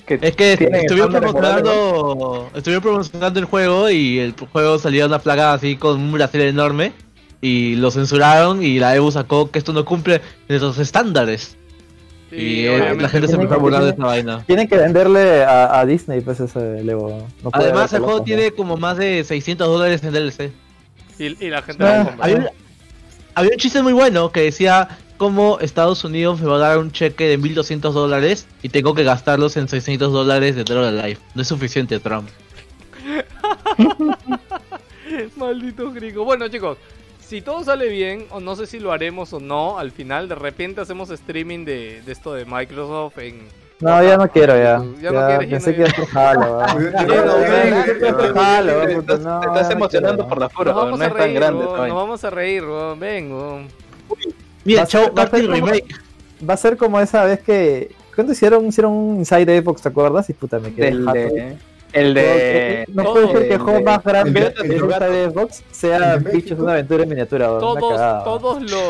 Que 0.06 0.20
Es 0.22 0.36
que 0.36 0.54
estuvieron 0.54 1.12
promocionando, 1.12 2.50
estuvieron 2.54 2.84
promocionando 2.84 3.40
el 3.40 3.46
juego 3.46 3.90
y 3.90 4.20
el 4.20 4.36
juego 4.52 4.78
salía 4.80 5.06
una 5.06 5.20
plaga 5.20 5.54
así 5.54 5.78
con 5.78 6.00
un 6.00 6.12
brasil 6.12 6.42
enorme 6.42 6.92
y 7.42 7.76
lo 7.76 7.90
censuraron 7.90 8.62
y 8.64 8.80
la 8.80 8.96
Evo 8.96 9.10
sacó 9.12 9.50
que 9.50 9.60
esto 9.60 9.74
no 9.74 9.86
cumple 9.86 10.22
esos 10.48 10.78
estándares. 10.78 11.58
Sí, 12.30 12.36
y 12.36 12.66
eh, 12.66 12.70
obviamente. 12.72 13.04
la 13.04 13.10
gente 13.10 13.28
se 13.28 13.34
empezó 13.36 13.54
a 13.54 13.58
burlar 13.58 13.84
de 13.84 13.90
esta 13.92 14.06
vaina. 14.06 14.44
Tienen 14.46 14.68
que 14.68 14.78
venderle 14.78 15.44
a, 15.44 15.80
a 15.80 15.86
Disney, 15.86 16.22
pues 16.22 16.40
ese. 16.40 16.60
No 16.84 16.98
puede 17.52 17.66
Además, 17.66 17.94
el 17.94 18.02
juego 18.02 18.24
tiene 18.24 18.52
como 18.52 18.78
más 18.78 18.98
de 18.98 19.24
600 19.24 19.68
dólares 19.68 20.04
en 20.04 20.12
DLC. 20.12 20.52
Y, 21.20 21.46
y 21.46 21.50
la 21.50 21.62
gente 21.62 21.84
Ah, 21.86 22.00
lo 22.00 22.06
compra. 22.06 22.26
Había 22.26 22.38
un, 22.38 22.48
había 23.36 23.52
un 23.52 23.58
chiste 23.58 23.82
muy 23.84 23.94
bueno 23.94 24.32
que 24.32 24.42
decía 24.42 24.90
cómo 25.18 25.60
Estados 25.62 26.04
Unidos 26.04 26.42
me 26.42 26.48
va 26.48 26.56
a 26.56 26.60
dar 26.60 26.78
un 26.80 26.92
cheque 26.92 27.28
de 27.28 27.38
1200 27.38 27.94
dólares 27.94 28.48
y 28.64 28.70
tengo 28.70 28.94
que 28.96 29.04
gastarlos 29.04 29.56
en 29.58 29.68
600 29.68 30.12
dólares 30.12 30.56
de 30.56 30.64
Dead 30.64 31.06
Life. 31.06 31.22
No 31.36 31.42
es 31.44 31.48
suficiente, 31.48 32.00
Trump. 32.00 32.28
Maldito 35.38 35.92
gringo. 35.92 36.26
Bueno, 36.26 36.48
chicos, 36.48 36.78
si 37.28 37.42
todo 37.42 37.64
sale 37.64 37.88
bien, 37.90 38.26
o 38.32 38.40
no 38.40 38.56
sé 38.56 38.66
si 38.68 38.80
lo 38.80 38.92
haremos 38.92 39.34
o 39.34 39.40
no, 39.40 39.78
al 39.80 39.92
final 39.92 40.30
de 40.30 40.36
repente 40.36 40.82
hacemos 40.82 41.10
streaming 41.10 41.66
de, 41.66 42.02
de 42.06 42.12
esto 42.12 42.34
de 42.34 42.46
Microsoft 42.46 43.18
en. 43.20 43.40
No, 43.82 44.02
ya 44.02 44.16
no 44.16 44.28
quiero 44.30 44.56
ya. 44.56 44.82
Ya 45.02 45.02
Ya, 45.02 45.12
no 45.12 45.28
quieres, 45.28 45.50
ya 45.50 45.58
pensé 45.58 45.70
no 45.72 45.76
que 45.76 45.82
iba 45.82 45.90
a 45.90 45.96
ser 45.96 46.06
jalo, 46.06 46.58
¿verdad? 46.58 46.78
Yo- 46.78 46.80
yo- 46.80 46.90
Sí, 46.90 47.08
yo- 47.08 47.26
no, 47.26 47.34
yo- 47.34 47.40
ven, 47.52 47.76
yo- 47.76 47.94
¿qué 48.00 48.00
yo- 48.00 48.18
te 48.18 48.28
estás, 49.00 49.20
no, 49.20 49.40
te 49.42 49.48
estás 49.48 49.66
no 49.68 49.72
emocionando 49.74 50.16
quiero. 50.24 50.30
por 50.30 50.40
la 50.40 50.50
vamos 50.86 51.00
no 51.00 51.04
a 51.04 51.08
es 51.08 51.14
tan 51.14 51.22
reír, 51.24 51.36
grande. 51.36 51.64
nos 51.66 51.96
vamos 51.96 52.24
a 52.24 52.30
reír, 52.30 52.64
weón, 52.64 53.00
ven, 53.00 53.32
ser- 54.86 55.14
Chao 55.14 55.14
Remake. 55.52 55.86
Va 56.48 56.54
a 56.54 56.58
ser 56.58 56.78
como 56.78 57.00
esa 57.00 57.24
vez 57.26 57.40
que. 57.42 57.92
¿Cuándo 58.16 58.32
hicieron, 58.32 58.66
hicieron 58.66 58.94
un 58.94 59.18
Inside 59.18 59.62
Xbox, 59.62 59.82
te 59.82 59.90
acuerdas? 59.90 60.30
Y 60.30 60.34
puta, 60.34 60.58
me 60.60 60.74
quedé 60.74 60.92
el 61.96 62.14
de. 62.14 62.86
No 62.94 63.04
puede 63.06 63.32
ser 63.32 63.48
que 63.48 63.54
el 63.56 63.60
juego 63.60 63.82
más 63.82 64.04
grande 64.04 64.40
de- 64.40 64.68
de 64.68 64.76
el 64.76 64.88
de 64.88 65.30
Xbox 65.32 65.64
sea 65.72 66.18
Bichos 66.18 66.60
una 66.60 66.74
aventura 66.74 67.04
en 67.04 67.10
miniatura. 67.10 67.48
Todos, 67.48 68.24
todos 68.24 68.62
los. 68.62 68.88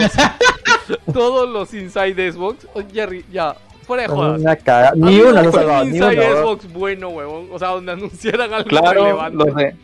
todos 1.14 1.49
los 1.49 1.74
Inside 1.74 2.32
Xbox. 2.32 2.68
Oh, 2.74 2.82
Jerry, 2.91 3.26
ya, 3.32 3.56
fuera 3.86 4.03
de 4.03 4.10
jodas. 4.10 4.39
Una. 4.41 4.91
Ni 4.95 5.20
uno 5.22 5.51
salvado, 5.51 5.84
un 5.86 5.91
ni 5.91 5.99
uno. 6.01 6.12
Xbox 6.12 6.74
bueno, 6.74 7.10
huevón. 7.10 7.47
O 7.51 7.60
sea, 7.60 7.70
donde 7.70 7.91
anunciaran 7.93 8.53
algo 8.53 8.70
Claro, 8.70 9.03
relevante. 9.03 9.38
los 9.45 9.56
de. 9.56 9.76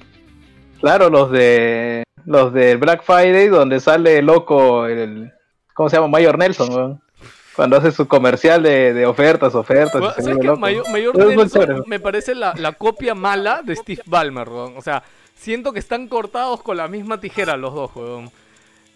Claro, 0.80 1.09
los 1.09 1.32
de. 1.32 2.03
Los 2.26 2.53
de 2.53 2.76
Black 2.76 3.01
Friday, 3.03 3.47
donde 3.47 3.80
sale 3.80 4.22
loco 4.22 4.86
el. 4.86 5.32
¿Cómo 5.74 5.89
se 5.89 5.95
llama? 5.95 6.07
Mayor 6.09 6.38
Nelson, 6.38 6.69
weón. 6.74 7.01
Cuando 7.56 7.78
hace 7.78 7.91
su 7.91 8.08
comercial 8.08 8.64
de, 8.64 8.93
de 8.93 9.06
ofertas, 9.06 9.56
ofertas. 9.56 9.99
Bueno, 9.99 10.14
¿Sabes 10.16 10.38
qué? 10.39 10.52
Mayor, 10.52 10.89
Mayor 10.89 11.18
Nelson 11.18 11.84
me 11.86 11.99
parece 11.99 12.34
la, 12.34 12.54
la 12.56 12.72
copia 12.74 13.14
mala 13.14 13.62
de 13.62 13.76
Steve 13.76 14.02
Ballmer, 14.06 14.47
weón. 14.47 14.78
O 14.78 14.82
sea, 14.82 15.04
siento 15.36 15.74
que 15.74 15.80
están 15.80 16.08
cortados 16.08 16.62
con 16.64 16.78
la 16.78 16.88
misma 16.88 17.20
tijera 17.20 17.58
los 17.58 17.74
dos, 17.74 17.91
weón. 17.95 18.32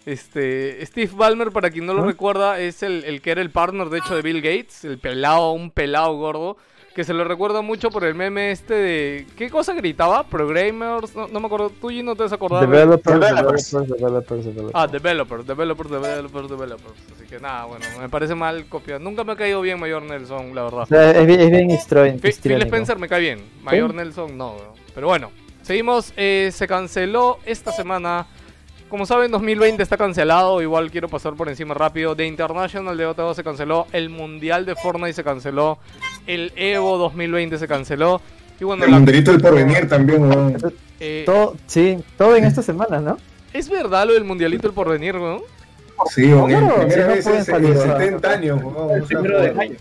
Este, 0.06 0.86
Steve 0.86 1.10
Ballmer, 1.14 1.50
para 1.50 1.70
quien 1.70 1.84
no 1.84 1.92
lo 1.92 2.04
recuerda, 2.04 2.60
es 2.60 2.82
el, 2.84 3.04
el 3.04 3.20
que 3.20 3.32
era 3.32 3.42
el 3.42 3.50
partner, 3.50 3.88
de 3.88 3.98
hecho, 3.98 4.14
de 4.14 4.22
Bill 4.22 4.40
Gates, 4.40 4.84
el 4.84 4.98
pelado, 4.98 5.50
un 5.50 5.70
pelado 5.72 6.14
gordo, 6.14 6.56
que 6.96 7.04
se 7.04 7.12
lo 7.12 7.24
recuerda 7.24 7.60
mucho 7.60 7.90
por 7.90 8.04
el 8.04 8.14
meme 8.14 8.50
este 8.52 8.72
de... 8.72 9.26
¿Qué 9.36 9.50
cosa 9.50 9.74
gritaba? 9.74 10.22
¿Programmers? 10.26 11.14
No, 11.14 11.28
no 11.28 11.40
me 11.40 11.46
acuerdo, 11.46 11.68
tú 11.68 11.90
y 11.90 12.02
no 12.02 12.16
te 12.16 12.24
has 12.24 12.32
acordado. 12.32 12.62
Developers, 12.62 13.20
Developers. 13.20 13.70
developers, 13.70 14.44
developers. 14.46 14.70
Ah, 14.74 14.86
developers, 14.86 15.46
developers, 15.46 15.90
developers, 15.90 16.48
developers. 16.48 16.94
Así 17.14 17.26
que 17.28 17.38
nada, 17.38 17.66
bueno, 17.66 17.84
me 18.00 18.08
parece 18.08 18.34
mal 18.34 18.64
copia. 18.66 18.98
Nunca 18.98 19.24
me 19.24 19.32
ha 19.32 19.36
caído 19.36 19.60
bien 19.60 19.78
Mayor 19.78 20.04
Nelson, 20.04 20.54
la 20.54 20.62
verdad. 20.64 20.80
O 20.84 20.86
sea, 20.86 21.10
es 21.10 21.26
bien, 21.26 21.38
es 21.38 21.50
bien 21.50 21.70
histro- 21.70 22.18
Phil-. 22.18 22.62
Spencer 22.62 22.98
me 22.98 23.08
cae 23.08 23.20
bien. 23.20 23.42
Mayor 23.62 23.92
Nelson 23.92 24.38
no. 24.38 24.54
Pero 24.94 25.08
bueno, 25.08 25.30
seguimos. 25.60 26.14
eh, 26.16 26.48
se 26.50 26.66
canceló 26.66 27.40
esta 27.44 27.72
semana. 27.72 28.26
Como 28.88 29.04
saben, 29.04 29.30
2020 29.32 29.82
está 29.82 29.96
cancelado. 29.96 30.62
Igual 30.62 30.90
quiero 30.90 31.08
pasar 31.08 31.34
por 31.34 31.48
encima 31.48 31.74
rápido. 31.74 32.14
The 32.14 32.26
International 32.26 32.96
de 32.96 33.04
Dota 33.04 33.22
2 33.22 33.36
se 33.36 33.42
canceló. 33.44 33.86
El 33.92 34.10
Mundial 34.10 34.64
de 34.64 34.76
Fortnite 34.76 35.12
se 35.12 35.24
canceló. 35.24 35.78
El 36.26 36.52
Evo 36.56 36.96
2020 36.98 37.58
se 37.58 37.66
canceló. 37.66 38.20
Y 38.60 38.64
bueno, 38.64 38.84
El 38.84 38.92
la- 38.92 39.00
del 39.00 39.40
porvenir 39.40 39.88
también, 39.88 40.22
weón. 40.22 40.56
eh, 41.00 41.24
Todo, 41.26 41.56
sí, 41.66 41.98
todo 42.16 42.36
en 42.36 42.44
esta 42.44 42.62
semana, 42.62 43.00
¿no? 43.00 43.18
¿es 43.52 43.68
verdad 43.70 44.06
lo 44.06 44.12
del 44.14 44.24
Mundialito 44.24 44.62
del 44.68 44.72
Porvenir, 44.74 45.16
weón? 45.16 45.40
Sí, 46.14 46.26
weón, 46.32 46.48
Claro, 46.48 46.74
primera 46.76 46.94
si 46.94 47.00
no 47.00 47.06
vez 47.08 47.26
en 47.26 47.44
salir, 47.44 47.76
70 47.76 48.30
años, 48.30 48.62
weón, 48.62 49.02
o 49.02 49.06
sea, 49.06 49.18
primero 49.20 49.40
de 49.40 49.50
joder. 49.52 49.76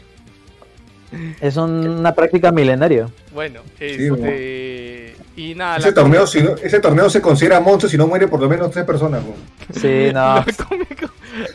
Es 1.41 1.55
una 1.57 2.13
práctica 2.13 2.51
milenaria. 2.51 3.07
Bueno, 3.33 3.61
Sí, 3.77 3.85
este. 3.85 5.04
Y 5.37 5.53
nada, 5.53 5.77
Ese 5.77 5.89
la 5.89 5.93
torneo, 5.93 6.25
si 6.27 6.41
no- 6.41 6.55
ese 6.55 6.79
torneo 6.79 7.09
se 7.09 7.21
considera 7.21 7.59
monstruo 7.59 7.89
si 7.89 7.97
no 7.97 8.07
muere 8.07 8.27
por 8.27 8.39
lo 8.39 8.47
menos 8.47 8.71
tres 8.71 8.85
personas. 8.85 9.21
weón. 9.23 9.35
Sí, 9.73 10.13
no. 10.13 10.35
la, 10.45 10.45
Comic 10.67 10.99
Con, 11.01 11.11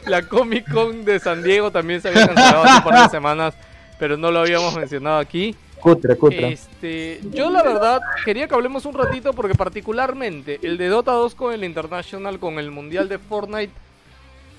la 0.07 0.22
Comic 0.22 0.70
Con 0.72 1.05
de 1.05 1.18
San 1.18 1.43
Diego 1.43 1.70
también 1.70 2.01
se 2.03 2.09
había 2.09 2.26
cancelado 2.26 2.64
hace 2.64 2.76
un 2.78 2.85
par 2.85 3.03
de 3.05 3.09
semanas, 3.09 3.55
pero 3.99 4.16
no 4.18 4.31
lo 4.31 4.41
habíamos 4.41 4.74
mencionado 4.76 5.18
aquí. 5.18 5.55
Cutre, 5.81 6.14
cutre. 6.16 6.53
Este, 6.53 7.20
yo 7.33 7.49
la 7.49 7.62
verdad 7.62 8.01
quería 8.26 8.47
que 8.47 8.55
hablemos 8.55 8.85
un 8.85 8.93
ratito 8.93 9.33
porque 9.33 9.55
particularmente 9.55 10.61
el 10.62 10.76
de 10.76 10.89
Dota 10.89 11.12
2 11.12 11.35
con 11.35 11.55
el 11.55 11.64
International, 11.64 12.39
con 12.39 12.59
el 12.59 12.70
Mundial 12.70 13.09
de 13.09 13.16
Fortnite, 13.18 13.72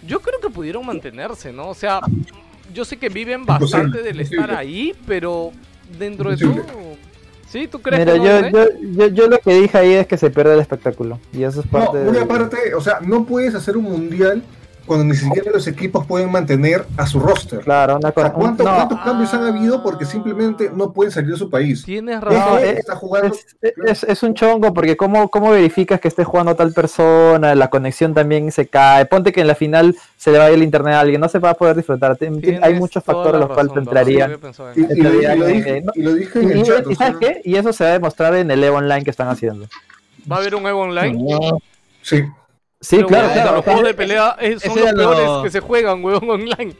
yo 0.08 0.20
creo 0.22 0.40
que 0.40 0.50
pudieron 0.50 0.84
mantenerse, 0.84 1.54
¿no? 1.54 1.70
O 1.70 1.76
sea, 1.76 2.00
yo 2.74 2.86
sé 2.86 2.98
que 2.98 3.10
viven 3.10 3.46
bastante 3.46 3.76
Imposible, 4.00 4.02
del 4.02 4.16
imposible. 4.22 4.42
estar 4.42 4.58
ahí, 4.58 4.96
pero 5.06 5.52
dentro 6.00 6.32
de 6.32 6.38
todo... 6.38 6.56
¿Sí? 7.52 7.68
¿Tú 7.68 7.82
crees 7.82 8.00
Mira, 8.00 8.14
que 8.14 8.20
no, 8.20 8.26
yo, 8.26 8.42
René? 8.42 8.52
yo, 8.52 8.66
yo, 8.94 9.08
yo 9.08 9.28
lo 9.28 9.40
que 9.40 9.54
dije 9.54 9.78
ahí 9.78 9.94
es 9.94 10.08
que 10.08 10.18
se 10.18 10.30
pierde 10.30 10.54
el 10.54 10.62
espectáculo. 10.62 11.20
Y 11.34 11.44
eso 11.44 11.60
es 11.60 11.66
No, 11.66 11.72
parte 11.72 11.98
una 12.00 12.20
del- 12.20 12.28
parte, 12.28 12.74
o 12.74 12.80
sea, 12.82 13.00
no 13.02 13.26
puedes 13.26 13.54
hacer 13.56 13.76
un 13.76 13.84
mundial 13.84 14.42
cuando 14.86 15.06
ni 15.06 15.16
siquiera 15.16 15.52
los 15.52 15.68
equipos 15.68 16.06
pueden 16.06 16.32
mantener 16.32 16.86
a 16.98 17.06
su 17.06 17.20
roster. 17.20 17.60
Claro, 17.60 17.98
una 17.98 18.10
O 18.10 18.14
cosa. 18.14 18.28
sea, 18.28 18.34
¿cuánto- 18.36 18.64
no, 18.64 18.76
¿Cuántos 18.76 19.00
cambios 19.02 19.34
han 19.34 19.44
habido 19.44 19.82
porque 19.84 20.06
simplemente 20.06 20.70
no 20.74 20.92
pueden 20.92 21.12
salir 21.12 21.32
de 21.32 21.38
su 21.38 21.50
país? 21.50 21.84
Tienes 21.84 22.20
razón. 22.20 22.40
No, 22.40 22.58
está 22.58 22.96
jugando. 22.96 23.36
es, 23.62 23.74
es- 23.86 24.04
es 24.04 24.24
un 24.24 24.34
chongo 24.34 24.74
porque 24.74 24.98
¿cómo, 24.98 25.30
cómo 25.30 25.52
verificas 25.52 26.00
que 26.02 26.08
esté 26.08 26.24
jugando 26.24 26.56
tal 26.56 26.74
persona, 26.74 27.56
la 27.56 27.70
conexión 27.70 28.14
también 28.14 28.52
se 28.52 28.68
cae, 28.68 29.06
ponte 29.06 29.32
que 29.32 29.42
en 29.42 29.48
la 29.48 29.56
final 29.56 29.96
se 30.18 30.32
le 30.32 30.40
vaya 30.40 30.54
el 30.56 30.64
internet 30.64 30.94
a 30.96 31.00
alguien, 31.02 31.22
no 31.22 31.30
se 31.30 31.40
va 31.40 31.52
a 31.52 31.54
poder 31.54 31.76
disfrutar, 31.76 32.16
Tienes 32.18 32.62
hay 32.62 32.74
muchos 32.76 33.04
factores 33.04 33.34
la 33.40 33.46
los 33.48 33.52
cuales 33.56 33.72
entrarían. 33.78 34.32
Y, 34.32 34.48
eso. 34.48 34.66
y 34.76 35.02
lo, 35.02 35.14
y 35.14 35.38
lo 35.38 35.48
Eh, 35.48 35.54
dije, 35.54 35.84
y 35.96 36.02
lo 36.02 36.14
dije 36.16 36.40
Y, 36.42 36.46
en 36.46 36.52
el 36.52 36.58
y- 36.58 36.64
chat. 36.64 36.86
y 36.88 36.94
o 36.94 36.96
sea, 36.96 37.08
¿sabes 37.08 37.18
qué? 37.20 37.42
Y 37.46 37.56
eso 37.56 37.72
se 37.72 37.84
va 37.84 37.90
a 37.92 37.94
demostrar 37.94 38.36
en 38.36 38.52
el 38.52 38.64
EVO 38.64 38.78
Online 38.78 39.04
que 39.04 39.10
están 39.12 39.28
haciendo. 39.30 39.68
¿Va 40.32 40.36
a 40.36 40.40
haber 40.40 40.56
un 40.56 40.66
Evo 40.68 40.82
Online? 40.82 41.24
Sí, 42.02 42.24
Sí, 42.82 42.96
Pero, 42.98 43.08
claro, 43.08 43.28
weón, 43.28 43.34
claro. 43.42 43.56
Los 43.58 43.64
juegos 43.66 43.84
de 43.84 43.94
pelea 43.94 44.38
son 44.60 44.76
los 44.80 44.92
peores 44.94 45.26
lo- 45.28 45.44
que 45.44 45.50
se 45.52 45.60
juegan, 45.60 46.04
weón, 46.04 46.30
online. 46.30 46.76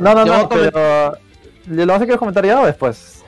No, 0.00 0.14
no, 0.14 0.24
Yo 0.26 0.32
no, 0.32 0.48
comen- 0.48 0.70
pero... 0.72 1.18
¿Lo 1.66 1.86
vas 1.92 2.02
a 2.02 2.04
querer 2.06 2.18
comentar 2.18 2.44
ya 2.46 2.60
o 2.60 2.66
después? 2.66 3.22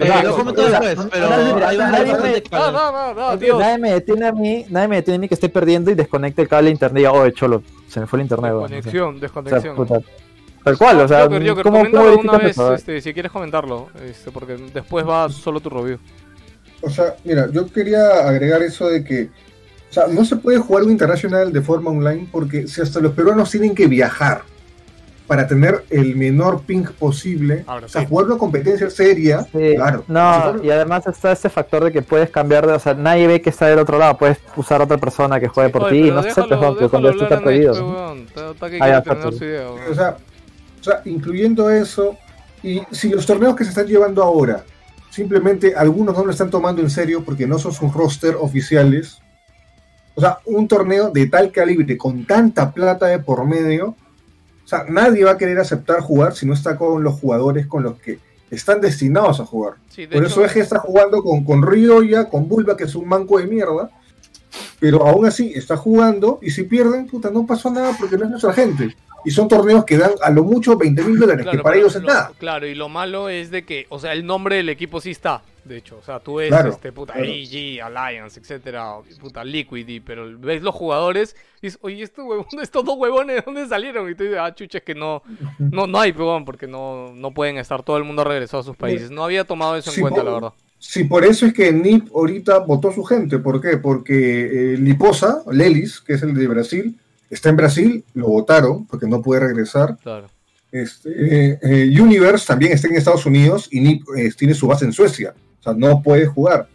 Eh, 0.00 0.08
no, 0.22 0.32
comento 0.36 0.62
después, 0.68 0.96
pero 1.10 1.28
no, 1.28 1.58
nadie 1.58 2.14
me- 2.14 2.42
Ah, 2.52 2.70
no, 2.72 2.92
no, 2.92 3.14
no, 3.14 3.36
detiene 3.36 4.26
a 4.28 4.32
mí, 4.32 4.64
nadie 4.68 4.86
me 4.88 4.96
detiene 4.96 5.16
a 5.16 5.18
mí 5.18 5.28
que 5.28 5.34
esté 5.34 5.48
perdiendo 5.48 5.90
y 5.90 5.94
desconecte 5.94 6.40
el 6.42 6.48
cable 6.48 6.66
de 6.66 6.70
internet 6.72 6.96
y 6.98 7.00
diga, 7.00 7.12
oye, 7.12 7.32
cholo, 7.32 7.64
se 7.88 7.98
me 7.98 8.06
fue 8.06 8.20
el 8.20 8.22
internet. 8.22 8.52
weón", 8.52 8.64
o 8.64 8.68
sea. 8.68 8.76
Desconexión, 8.76 9.08
O 9.08 9.18
sea, 9.18 9.20
desconexión. 9.58 10.04
tal 10.62 10.78
cual, 10.78 11.00
o 11.00 11.08
sea, 11.08 11.22
Joker, 11.24 11.48
Joker, 11.48 11.64
¿cómo, 11.64 11.78
coméntalo 11.78 12.04
cómo 12.16 12.20
una 12.22 12.32
verificas 12.38 12.42
vez, 12.44 12.50
eso? 12.56 12.74
este, 12.74 13.00
si 13.00 13.12
quieres 13.12 13.32
comentarlo, 13.32 13.88
este, 14.08 14.30
porque 14.30 14.56
después 14.72 15.04
va 15.04 15.28
solo 15.30 15.58
tu 15.58 15.68
review. 15.70 15.98
o 16.82 16.90
sea, 16.90 17.16
mira, 17.24 17.48
yo 17.50 17.66
quería 17.66 18.20
agregar 18.28 18.62
eso 18.62 18.88
de 18.88 19.02
que, 19.02 19.30
o 19.90 19.92
sea, 19.92 20.06
no 20.06 20.24
se 20.24 20.36
puede 20.36 20.58
jugar 20.58 20.84
un 20.84 20.90
internacional 20.90 21.52
de 21.52 21.60
forma 21.62 21.90
online 21.90 22.28
porque 22.30 22.66
si 22.68 22.80
hasta 22.80 23.00
los 23.00 23.12
peruanos 23.12 23.50
tienen 23.50 23.74
que 23.74 23.86
viajar 23.86 24.42
para 25.26 25.46
tener 25.46 25.84
el 25.90 26.16
menor 26.16 26.62
ping 26.62 26.84
posible, 26.98 27.62
Ahora 27.66 27.84
o 27.84 27.88
sea, 27.88 28.00
sí. 28.00 28.06
jugar 28.08 28.26
una 28.26 28.38
competencia 28.38 28.88
seria, 28.88 29.42
Sí, 29.52 29.74
claro. 29.76 30.02
No, 30.08 30.58
Si 30.58 30.66
y 30.66 30.70
además 30.70 31.06
está 31.06 31.32
ese 31.32 31.50
factor 31.50 31.84
de 31.84 31.92
que 31.92 32.00
puedes 32.00 32.30
cambiar 32.30 32.66
de, 32.66 32.72
o 32.72 32.78
sea, 32.78 32.94
nadie 32.94 33.26
ve 33.26 33.42
que 33.42 33.50
está 33.50 33.66
del 33.66 33.78
otro 33.78 33.98
lado, 33.98 34.16
puedes 34.16 34.38
usar 34.56 34.80
a 34.80 34.84
otra 34.84 34.96
persona 34.96 35.38
que 35.38 35.48
juegue 35.48 35.68
por 35.68 35.84
Oye, 35.84 36.04
ti, 36.04 36.10
no 36.10 36.22
sé, 36.22 36.28
déjalo, 36.28 36.46
déjalo 36.74 36.90
cuando 36.90 37.10
esto 37.10 37.24
está 37.24 37.40
a. 37.40 38.14
Está- 38.26 38.50
está 38.50 38.66
Ah, 38.80 38.88
weón. 39.74 39.92
O 39.92 39.94
sea, 39.94 40.16
o 40.80 40.84
sea, 40.84 41.02
incluyendo 41.04 41.68
eso, 41.70 42.16
y 42.62 42.80
si 42.90 43.10
los 43.10 43.26
torneos 43.26 43.54
que 43.54 43.64
se 43.64 43.70
están 43.70 43.86
llevando 43.86 44.22
ahora, 44.22 44.64
simplemente 45.10 45.74
algunos 45.76 46.16
no 46.16 46.24
lo 46.24 46.30
están 46.30 46.48
tomando 46.48 46.80
en 46.80 46.88
serio 46.88 47.22
porque 47.22 47.46
no 47.46 47.58
son 47.58 47.72
sus 47.72 47.92
roster 47.92 48.34
oficiales, 48.40 49.18
o 50.18 50.20
sea, 50.20 50.40
un 50.46 50.66
torneo 50.66 51.10
de 51.10 51.28
tal 51.28 51.52
calibre, 51.52 51.96
con 51.96 52.24
tanta 52.24 52.72
plata 52.72 53.06
de 53.06 53.20
por 53.20 53.46
medio, 53.46 53.90
o 53.90 54.66
sea, 54.68 54.84
nadie 54.88 55.22
va 55.22 55.30
a 55.30 55.38
querer 55.38 55.60
aceptar 55.60 56.00
jugar 56.00 56.34
si 56.34 56.44
no 56.44 56.54
está 56.54 56.76
con 56.76 57.04
los 57.04 57.20
jugadores 57.20 57.68
con 57.68 57.84
los 57.84 58.00
que 58.00 58.18
están 58.50 58.80
destinados 58.80 59.38
a 59.38 59.46
jugar. 59.46 59.74
Sí, 59.90 60.06
de 60.06 60.16
Por 60.16 60.24
hecho, 60.24 60.42
eso 60.42 60.44
Eje 60.44 60.58
está 60.58 60.80
jugando 60.80 61.22
con, 61.22 61.44
con 61.44 61.62
Ryoya, 61.62 62.28
con 62.28 62.48
Bulba, 62.48 62.76
que 62.76 62.82
es 62.82 62.96
un 62.96 63.06
manco 63.06 63.38
de 63.38 63.46
mierda. 63.46 63.92
Pero 64.80 65.06
aún 65.06 65.24
así 65.24 65.52
está 65.54 65.76
jugando 65.76 66.40
y 66.42 66.50
si 66.50 66.64
pierden, 66.64 67.06
puta, 67.06 67.30
no 67.30 67.46
pasó 67.46 67.70
nada 67.70 67.92
porque 67.96 68.18
no 68.18 68.24
es 68.24 68.30
nuestra 68.30 68.52
gente. 68.52 68.96
Y 69.28 69.30
son 69.30 69.46
torneos 69.46 69.84
que 69.84 69.98
dan 69.98 70.12
a 70.22 70.30
lo 70.30 70.42
mucho 70.42 70.76
20 70.78 71.02
mil 71.04 71.18
dólares, 71.18 71.42
claro, 71.42 71.58
que 71.58 71.62
para 71.62 71.76
ellos 71.76 71.94
es 71.94 72.02
nada. 72.02 72.32
Claro, 72.38 72.66
y 72.66 72.74
lo 72.74 72.88
malo 72.88 73.28
es 73.28 73.50
de 73.50 73.62
que, 73.64 73.84
o 73.90 73.98
sea, 73.98 74.12
el 74.14 74.24
nombre 74.24 74.56
del 74.56 74.70
equipo 74.70 75.00
sí 75.02 75.10
está, 75.10 75.42
de 75.64 75.76
hecho. 75.76 75.98
O 75.98 76.02
sea, 76.02 76.18
tú 76.20 76.36
ves, 76.36 76.48
Claro, 76.48 76.70
este, 76.70 76.92
puta, 76.92 77.12
claro. 77.12 77.28
AG, 77.28 77.82
Alliance, 77.84 78.40
etcétera, 78.40 78.94
puta, 79.20 79.44
Liquid, 79.44 79.86
y- 79.86 80.00
pero 80.00 80.26
ves 80.38 80.62
los 80.62 80.74
jugadores 80.74 81.36
y 81.60 81.66
dices, 81.66 81.78
oye, 81.82 82.02
estos, 82.02 82.24
huevón- 82.24 82.62
estos 82.62 82.84
dos 82.84 82.96
huevones, 82.96 83.36
¿de 83.36 83.42
dónde 83.44 83.66
salieron? 83.68 84.08
Y 84.10 84.14
tú 84.14 84.24
dices, 84.24 84.38
ah, 84.40 84.54
chuches, 84.54 84.82
que 84.82 84.94
no, 84.94 85.22
no, 85.58 85.86
no 85.86 86.00
hay, 86.00 86.12
huevón, 86.12 86.46
porque 86.46 86.66
no, 86.66 87.12
no 87.14 87.32
pueden 87.32 87.58
estar, 87.58 87.82
todo 87.82 87.98
el 87.98 88.04
mundo 88.04 88.24
regresó 88.24 88.58
a 88.58 88.62
sus 88.62 88.76
países. 88.76 89.10
No 89.10 89.24
había 89.24 89.44
tomado 89.44 89.76
eso 89.76 89.90
en 89.94 90.00
cuenta, 90.00 90.20
por- 90.22 90.28
la 90.28 90.34
verdad. 90.34 90.52
Sí, 90.78 91.04
por 91.04 91.24
eso 91.24 91.44
es 91.44 91.52
que 91.52 91.72
NIP 91.72 92.08
ahorita 92.14 92.60
votó 92.60 92.92
su 92.92 93.02
gente. 93.04 93.38
¿Por 93.40 93.60
qué? 93.60 93.76
Porque 93.78 94.74
eh, 94.74 94.76
Liposa, 94.78 95.42
Lelis, 95.50 96.00
que 96.00 96.12
es 96.14 96.22
el 96.22 96.32
de 96.34 96.46
Brasil, 96.46 96.96
está 97.30 97.48
en 97.48 97.56
Brasil, 97.56 98.04
lo 98.14 98.28
votaron 98.28 98.86
porque 98.86 99.06
no 99.06 99.22
puede 99.22 99.40
regresar. 99.40 99.96
Claro. 100.02 100.28
Este, 100.70 101.10
eh, 101.10 101.58
eh, 101.62 102.00
Universe 102.00 102.46
también 102.46 102.72
está 102.72 102.88
en 102.88 102.96
Estados 102.96 103.24
Unidos 103.24 103.68
y 103.70 103.80
NIP 103.80 104.02
eh, 104.16 104.30
tiene 104.36 104.54
su 104.54 104.66
base 104.66 104.84
en 104.84 104.92
Suecia. 104.92 105.34
O 105.60 105.62
sea, 105.62 105.72
no 105.72 106.02
puede 106.02 106.26
jugar. 106.26 106.68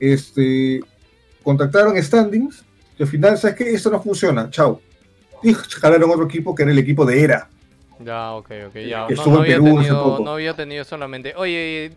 Este, 0.00 0.80
contactaron 1.42 2.02
standings 2.02 2.64
y 2.98 3.02
al 3.02 3.08
final, 3.08 3.38
¿sabes 3.38 3.56
qué? 3.56 3.72
Esto 3.72 3.90
no 3.90 4.00
funciona. 4.02 4.48
Chao. 4.50 4.80
Y 5.42 5.52
jalaron 5.52 6.10
otro 6.10 6.24
equipo 6.24 6.54
que 6.54 6.62
era 6.62 6.72
el 6.72 6.78
equipo 6.78 7.04
de 7.04 7.22
ERA. 7.22 7.48
Ya, 8.00 8.32
ok, 8.32 8.50
ok, 8.68 8.76
ya. 8.76 9.00
No, 9.00 9.08
estuvo 9.08 9.36
no 9.36 9.44
en 9.44 9.52
había 9.52 9.72
tenido, 9.72 10.18
no 10.20 10.30
había 10.32 10.54
tenido 10.54 10.84
solamente. 10.84 11.34
Oye, 11.36 11.92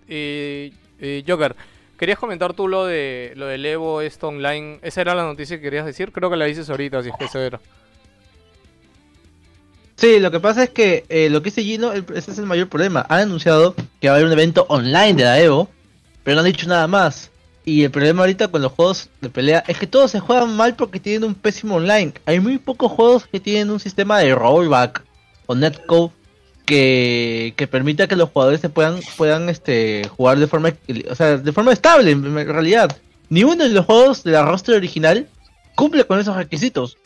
Joker, 1.25 1.55
¿querías 1.97 2.19
comentar 2.19 2.53
tú 2.53 2.67
lo 2.67 2.85
de 2.85 3.33
lo 3.35 3.47
del 3.47 3.65
Evo, 3.65 4.01
esto 4.01 4.27
online? 4.27 4.79
¿Esa 4.81 5.01
era 5.01 5.15
la 5.15 5.23
noticia 5.23 5.57
que 5.57 5.63
querías 5.63 5.85
decir? 5.85 6.11
Creo 6.11 6.29
que 6.29 6.35
la 6.35 6.45
dices 6.45 6.69
ahorita, 6.69 7.01
si 7.01 7.09
es 7.09 7.15
que 7.17 7.25
eso 7.25 7.39
era. 7.39 7.59
Sí, 9.97 10.19
lo 10.19 10.29
que 10.31 10.39
pasa 10.39 10.63
es 10.63 10.69
que 10.69 11.05
eh, 11.09 11.29
lo 11.29 11.41
que 11.41 11.49
dice 11.49 11.63
Gino, 11.63 11.91
el- 11.91 12.05
ese 12.15 12.31
es 12.31 12.37
el 12.37 12.45
mayor 12.45 12.69
problema. 12.69 13.05
Han 13.09 13.21
anunciado 13.21 13.73
que 13.99 14.07
va 14.07 14.13
a 14.13 14.17
haber 14.17 14.27
un 14.27 14.33
evento 14.33 14.65
online 14.69 15.15
de 15.15 15.23
la 15.23 15.39
Evo, 15.39 15.69
pero 16.23 16.35
no 16.35 16.41
han 16.41 16.51
dicho 16.51 16.67
nada 16.67 16.87
más. 16.87 17.31
Y 17.65 17.83
el 17.83 17.91
problema 17.91 18.21
ahorita 18.21 18.47
con 18.47 18.61
los 18.61 18.71
juegos 18.71 19.09
de 19.21 19.29
pelea 19.29 19.63
es 19.67 19.77
que 19.77 19.87
todos 19.87 20.11
se 20.11 20.19
juegan 20.21 20.55
mal 20.55 20.75
porque 20.75 20.99
tienen 20.99 21.23
un 21.27 21.35
pésimo 21.35 21.75
online. 21.75 22.13
Hay 22.25 22.39
muy 22.39 22.59
pocos 22.59 22.91
juegos 22.91 23.25
que 23.27 23.39
tienen 23.39 23.71
un 23.71 23.79
sistema 23.79 24.19
de 24.19 24.33
rollback 24.35 25.03
o 25.47 25.55
netcode 25.55 26.11
que, 26.65 27.53
que 27.57 27.67
permita 27.67 28.07
que 28.07 28.15
los 28.15 28.29
jugadores 28.29 28.61
se 28.61 28.69
puedan, 28.69 28.99
puedan 29.17 29.49
este, 29.49 30.07
jugar 30.15 30.37
de 30.37 30.47
forma, 30.47 30.73
o 31.09 31.15
sea, 31.15 31.37
de 31.37 31.51
forma 31.51 31.73
estable 31.73 32.11
en 32.11 32.33
realidad. 32.35 32.95
Ni 33.29 33.43
uno 33.43 33.63
de 33.63 33.69
los 33.69 33.85
juegos 33.85 34.23
de 34.23 34.31
la 34.31 34.43
roster 34.43 34.75
original 34.75 35.27
cumple 35.75 36.05
con 36.05 36.19
esos 36.19 36.35
requisitos. 36.35 36.97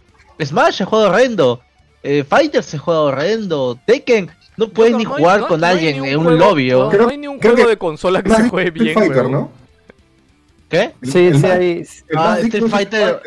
Smash 0.43 0.75
se 0.75 0.85
juega 0.85 1.09
horrendo. 1.09 1.61
Eh, 2.03 2.23
Fighter 2.27 2.63
se 2.63 2.77
juega 2.77 2.99
horrendo. 3.01 3.77
Tekken 3.85 4.29
no 4.57 4.67
puedes 4.69 4.95
ni 4.97 5.03
no 5.03 5.13
hay- 5.15 5.21
jugar 5.21 5.39
no- 5.41 5.47
con 5.47 5.63
alguien 5.63 6.03
en 6.05 6.17
un 6.17 6.37
lobby. 6.37 6.69
No, 6.71 6.89
Creo- 6.89 7.09
hay 7.09 7.17
ni 7.17 7.27
un 7.27 7.39
creo 7.39 7.53
juego 7.53 7.67
que- 7.67 7.71
de 7.71 7.77
consola 7.77 8.21
que 8.23 8.29
se 8.33 8.49
juegue 8.49 8.71
bien, 8.71 8.93
Fighter. 8.93 9.25
¿Qué? 10.69 10.93
Sí, 11.03 11.27
El 11.27 11.39
sí, 11.41 11.45
hay. 11.45 11.83
Ah, 12.15 12.37
Street 12.39 12.63
Fighter-. 12.69 13.19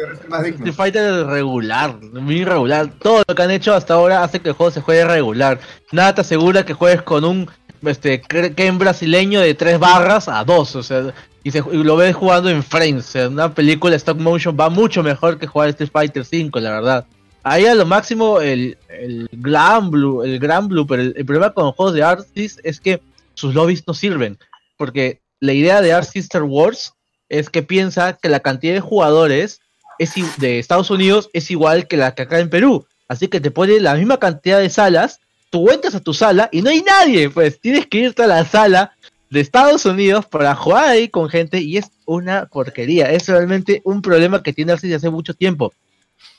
Street 0.55 0.73
Fighter 0.75 1.27
regular, 1.27 2.01
muy 2.03 2.37
irregular. 2.41 2.89
Todo 3.03 3.23
lo 3.29 3.35
que 3.35 3.43
han 3.43 3.51
hecho 3.51 3.75
hasta 3.75 3.95
ahora 3.95 4.23
hace 4.25 4.41
que 4.41 4.49
el 4.49 4.55
juego 4.55 4.71
se 4.73 4.81
juegue 4.81 5.05
regular. 5.05 5.61
Nada 5.93 6.15
te 6.15 6.21
asegura 6.23 6.65
que 6.65 6.73
juegues 6.73 7.03
con 7.03 7.25
un 7.25 7.51
este 7.87 8.23
Ken 8.23 8.79
brasileño 8.79 9.41
de 9.41 9.53
tres 9.53 9.79
barras 9.79 10.27
a 10.27 10.43
dos, 10.43 10.75
o 10.75 10.83
sea, 10.83 11.13
y, 11.43 11.51
se- 11.51 11.63
y 11.71 11.83
lo 11.85 11.97
ves 11.99 12.17
jugando 12.17 12.49
en 12.49 12.63
frames. 12.63 13.09
O 13.09 13.11
sea, 13.13 13.29
una 13.29 13.53
película 13.53 13.95
stop 13.97 14.19
motion 14.19 14.57
va 14.59 14.71
mucho 14.71 15.03
mejor 15.03 15.37
que 15.39 15.47
jugar 15.47 15.69
Street 15.69 15.91
Fighter 15.93 16.25
5, 16.25 16.59
la 16.61 16.71
verdad. 16.71 17.05
Ahí 17.45 17.67
a 17.67 17.75
lo 17.75 17.85
máximo 17.85 18.41
el, 18.41 18.79
el 18.89 19.29
Gran 19.33 19.91
Blue, 19.91 20.23
el 20.23 20.39
Gran 20.39 20.67
Blue, 20.67 20.87
pero 20.87 21.03
el, 21.03 21.27
problema 21.27 21.53
con 21.53 21.67
los 21.67 21.75
juegos 21.75 21.95
de 21.95 22.03
Artist 22.03 22.59
es 22.65 22.81
que 22.81 23.03
sus 23.35 23.55
lobbies 23.55 23.87
no 23.87 23.93
sirven. 23.93 24.39
Porque 24.79 25.21
la 25.41 25.53
idea 25.53 25.83
de 25.83 25.93
Art 25.93 26.09
Sister 26.09 26.43
Wars 26.43 26.95
es 27.29 27.51
que 27.51 27.63
piensa 27.63 28.15
que 28.15 28.31
la 28.31 28.41
cantidad 28.41 28.73
de 28.73 28.81
jugadores 28.81 29.61
es, 29.99 30.15
de 30.39 30.59
Estados 30.59 30.91
Unidos 30.91 31.29
es 31.35 31.51
igual 31.51 31.87
que 31.87 31.99
la 31.99 32.15
que 32.15 32.23
acá 32.23 32.39
en 32.39 32.49
Perú. 32.49 32.87
Así 33.09 33.29
que 33.29 33.41
te 33.41 33.51
pone 33.51 33.79
la 33.79 33.95
misma 33.95 34.19
cantidad 34.19 34.59
de 34.59 34.71
salas, 34.71 35.21
tú 35.51 35.71
entras 35.71 35.95
a 35.95 36.01
tu 36.01 36.15
sala 36.15 36.49
y 36.51 36.63
no 36.63 36.71
hay 36.71 36.81
nadie, 36.81 37.29
pues 37.29 37.61
tienes 37.61 37.87
que 37.87 37.99
irte 37.99 38.23
a 38.23 38.27
la 38.27 38.47
sala 38.47 38.97
de 39.29 39.41
Estados 39.41 39.85
Unidos 39.85 40.25
para 40.25 40.55
jugar 40.55 40.89
ahí 40.89 41.09
con 41.09 41.29
gente 41.29 41.61
y 41.61 41.77
es 41.77 41.91
una 42.07 42.47
porquería. 42.47 43.11
Es 43.11 43.29
realmente 43.29 43.83
un 43.85 44.01
problema 44.01 44.43
que 44.43 44.55
tiene 44.55 44.73
desde 44.73 44.95
hace 44.95 45.11
mucho 45.11 45.35
tiempo. 45.35 45.75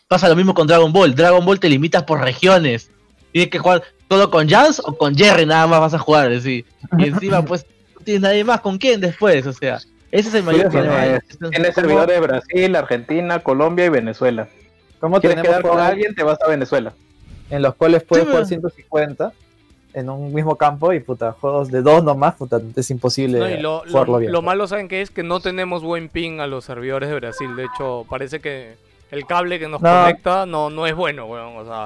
Pasa 0.08 0.30
lo 0.30 0.36
mismo 0.36 0.54
con 0.54 0.68
Dragon 0.68 0.92
Ball. 0.94 1.16
Dragon 1.16 1.44
Ball 1.44 1.60
te 1.60 1.68
limitas 1.70 2.04
por 2.04 2.20
regiones. 2.22 2.92
Tienes 3.32 3.50
que 3.50 3.58
jugar 3.58 3.82
todo 4.08 4.30
con 4.30 4.48
Jans 4.48 4.80
o 4.86 4.96
con 4.96 5.16
Jerry, 5.16 5.46
nada 5.48 5.66
más 5.68 5.80
vas 5.80 5.94
a 5.96 6.00
jugar. 6.00 6.32
así. 6.32 6.64
Y 6.98 7.06
encima, 7.08 7.42
pues, 7.44 7.66
no 7.96 8.02
tienes 8.02 8.22
nadie 8.22 8.44
más 8.44 8.62
con 8.62 8.78
quién 8.78 9.02
después. 9.02 9.48
O 9.48 9.54
sea, 9.54 9.78
ese 10.12 10.30
es 10.30 10.36
el 10.36 10.44
mayor 10.44 10.70
problema. 10.70 11.20
tiene 11.50 11.72
servidores 11.72 12.20
de 12.20 12.28
Brasil, 12.28 12.76
Argentina, 12.76 13.40
Colombia 13.40 13.86
y 13.86 13.90
Venezuela. 13.90 14.48
¿Cómo 15.00 15.20
¿Quieres 15.20 15.42
quedar 15.42 15.62
con 15.64 15.80
alguien? 15.80 16.14
Te 16.16 16.24
vas 16.24 16.38
a 16.42 16.48
Venezuela. 16.48 16.94
en 17.52 17.62
los 17.62 17.76
cuales 17.76 18.02
puedes 18.04 18.26
Sí, 18.26 18.30
jugar 18.32 18.44
pero- 18.48 18.48
150 18.48 19.32
en 19.94 20.10
un 20.10 20.34
mismo 20.34 20.56
campo 20.58 20.92
y 20.94 21.00
puta, 21.00 21.32
juegos 21.34 21.70
de 21.72 21.82
dos 21.84 22.04
nomás, 22.04 22.34
puta, 22.36 22.60
es 22.76 22.90
imposible 22.90 23.38
No, 23.38 23.48
y 23.50 23.58
lo, 23.60 23.86
lo- 23.86 23.92
jugarlo 23.92 24.18
bien. 24.18 24.32
lo 24.32 24.42
malo, 24.42 24.66
¿saben 24.68 24.88
qué 24.88 25.02
es? 25.04 25.12
Que 25.12 25.22
no 25.22 25.40
tenemos 25.40 25.84
buen 25.84 26.10
ping 26.10 26.40
a 26.40 26.48
los 26.48 26.66
servidores 26.66 27.08
de 27.10 27.16
Brasil. 27.16 27.56
De 27.56 27.66
hecho, 27.66 28.04
parece 28.10 28.40
que 28.40 28.78
el 29.12 29.26
cable 29.26 29.60
que 29.60 29.68
nos 29.68 29.82
No. 29.82 29.90
conecta 29.90 30.46
no, 30.46 30.70
no 30.70 30.86
es 30.88 30.96
bueno, 30.96 31.26
weón. 31.26 31.58
O 31.58 31.66
sea, 31.66 31.86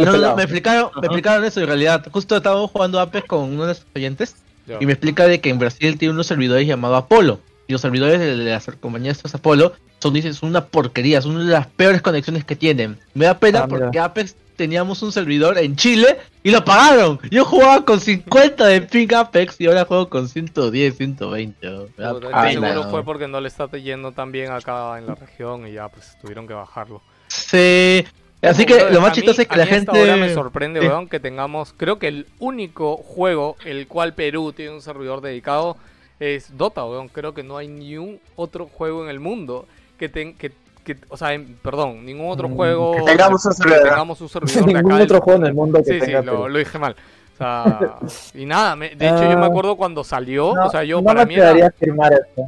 No, 0.00 0.16
no, 0.18 0.36
me 0.36 0.42
explicaron, 0.42 0.90
me 1.00 1.06
explicaron 1.06 1.44
eso 1.44 1.60
en 1.60 1.66
realidad. 1.66 2.04
Justo 2.10 2.36
estábamos 2.36 2.70
jugando 2.70 3.00
Apex 3.00 3.26
con 3.26 3.40
uno 3.44 3.62
de 3.62 3.68
los 3.68 3.86
oyentes 3.94 4.36
ya. 4.66 4.78
y 4.80 4.86
me 4.86 4.92
explica 4.92 5.26
de 5.26 5.40
que 5.40 5.50
en 5.50 5.58
Brasil 5.58 5.98
tiene 5.98 6.14
unos 6.14 6.26
servidores 6.26 6.66
llamados 6.66 6.98
Apolo. 6.98 7.40
Y 7.68 7.72
los 7.72 7.80
servidores 7.80 8.18
de 8.18 8.34
las 8.36 8.66
compañías 8.80 9.16
estas 9.16 9.34
Apolo 9.36 9.72
son, 10.00 10.12
dices, 10.14 10.42
una 10.42 10.64
porquería, 10.66 11.22
son 11.22 11.36
una 11.36 11.44
de 11.44 11.52
las 11.52 11.66
peores 11.68 12.02
conexiones 12.02 12.44
que 12.44 12.56
tienen. 12.56 12.98
Me 13.14 13.24
da 13.26 13.38
pena 13.38 13.60
Ah, 13.60 13.68
porque 13.68 13.98
Apex 14.00 14.34
teníamos 14.62 15.02
un 15.02 15.10
servidor 15.10 15.58
en 15.58 15.74
Chile 15.74 16.18
y 16.44 16.52
lo 16.52 16.64
pagaron. 16.64 17.18
Yo 17.32 17.44
jugaba 17.44 17.84
con 17.84 17.98
50 17.98 18.64
de 18.64 18.82
ping 18.82 19.12
Apex 19.12 19.60
y 19.60 19.66
ahora 19.66 19.84
juego 19.84 20.08
con 20.08 20.28
110, 20.28 20.96
120. 20.96 21.66
¿no? 21.68 21.86
Me 21.96 22.04
da 22.04 22.12
Puta, 22.12 22.28
pena, 22.28 22.50
seguro 22.52 22.84
¿no? 22.84 22.90
fue 22.90 23.04
porque 23.04 23.26
no 23.26 23.40
le 23.40 23.48
está 23.48 23.66
yendo 23.72 24.12
tan 24.12 24.30
bien 24.30 24.52
acá 24.52 24.96
en 24.98 25.08
la 25.08 25.16
región 25.16 25.66
y 25.66 25.72
ya 25.72 25.88
pues 25.88 26.16
tuvieron 26.20 26.46
que 26.46 26.54
bajarlo. 26.54 27.02
Sí. 27.26 28.04
Así 28.40 28.64
que 28.64 28.88
lo 28.92 29.00
más 29.00 29.14
chistoso 29.14 29.42
es 29.42 29.48
que 29.48 29.54
a 29.54 29.58
la 29.58 29.66
gente... 29.66 29.90
ahora 29.98 30.16
me 30.16 30.32
sorprende, 30.32 30.80
Sí. 30.80 30.86
weón, 30.86 31.08
que 31.08 31.18
tengamos, 31.18 31.74
creo 31.76 31.98
que 31.98 32.06
el 32.06 32.28
único 32.38 32.98
juego 32.98 33.56
el 33.64 33.88
cual 33.88 34.14
Perú 34.14 34.52
tiene 34.52 34.70
un 34.74 34.80
servidor 34.80 35.22
dedicado 35.22 35.76
es 36.20 36.56
Dota, 36.56 36.84
weón. 36.84 37.08
Creo 37.08 37.34
que 37.34 37.42
no 37.42 37.56
hay 37.56 37.66
ni 37.66 37.96
un 37.96 38.20
otro 38.36 38.66
juego 38.68 39.02
en 39.02 39.10
el 39.10 39.18
mundo 39.18 39.66
que 39.98 40.08
ten, 40.08 40.34
que, 40.34 40.52
que- 40.84 40.96
o 41.08 41.16
sea, 41.16 41.32
en- 41.32 41.56
perdón, 41.62 42.04
ningún 42.04 42.30
otro 42.30 42.48
Mm, 42.48 42.54
juego 42.56 42.92
que 42.96 43.02
tengamos 43.02 43.44
un 43.44 43.50
que 43.52 43.56
servidor. 43.56 43.82
tengamos 43.88 44.20
un 44.20 44.28
servidor 44.28 44.66
de 44.66 44.66
Ningún 44.74 44.92
acá 44.92 45.02
otro 45.04 45.14
del- 45.16 45.22
juego 45.24 45.40
en 45.40 45.46
el 45.46 45.54
mundo 45.54 45.78
que 45.78 45.84
Sí, 45.84 46.00
sí, 46.00 46.06
tenga 46.06 46.22
lo, 46.22 46.32
Perú. 46.32 46.48
lo 46.48 46.58
dije 46.58 46.78
mal. 46.78 46.96
O 47.34 47.36
sea, 47.38 47.78
y 48.34 48.44
nada, 48.46 48.76
me- 48.76 48.90
de 48.94 49.06
hecho 49.06 49.22
yo 49.22 49.36
me 49.38 49.44
Ah, 49.44 49.48
acuerdo 49.48 49.76
cuando 49.76 50.04
salió, 50.04 50.54
No, 50.54 50.66
o 50.66 50.70
sea, 50.70 50.84
yo 50.84 50.98
no 50.98 51.04
para 51.04 51.20
me 51.24 51.26
mí 51.26 51.34
era, 51.36 51.66
afirmar 51.66 52.12
esto. 52.12 52.42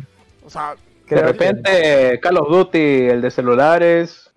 o 0.46 0.50
sea, 0.50 0.74
De 0.74 0.80
Creo 1.06 1.20
que 1.20 1.32
repente, 1.32 2.20
Call 2.20 2.38
of 2.38 2.48
Duty, 2.48 2.78
el 3.08 3.20
de 3.20 3.30
celulares. 3.30 4.30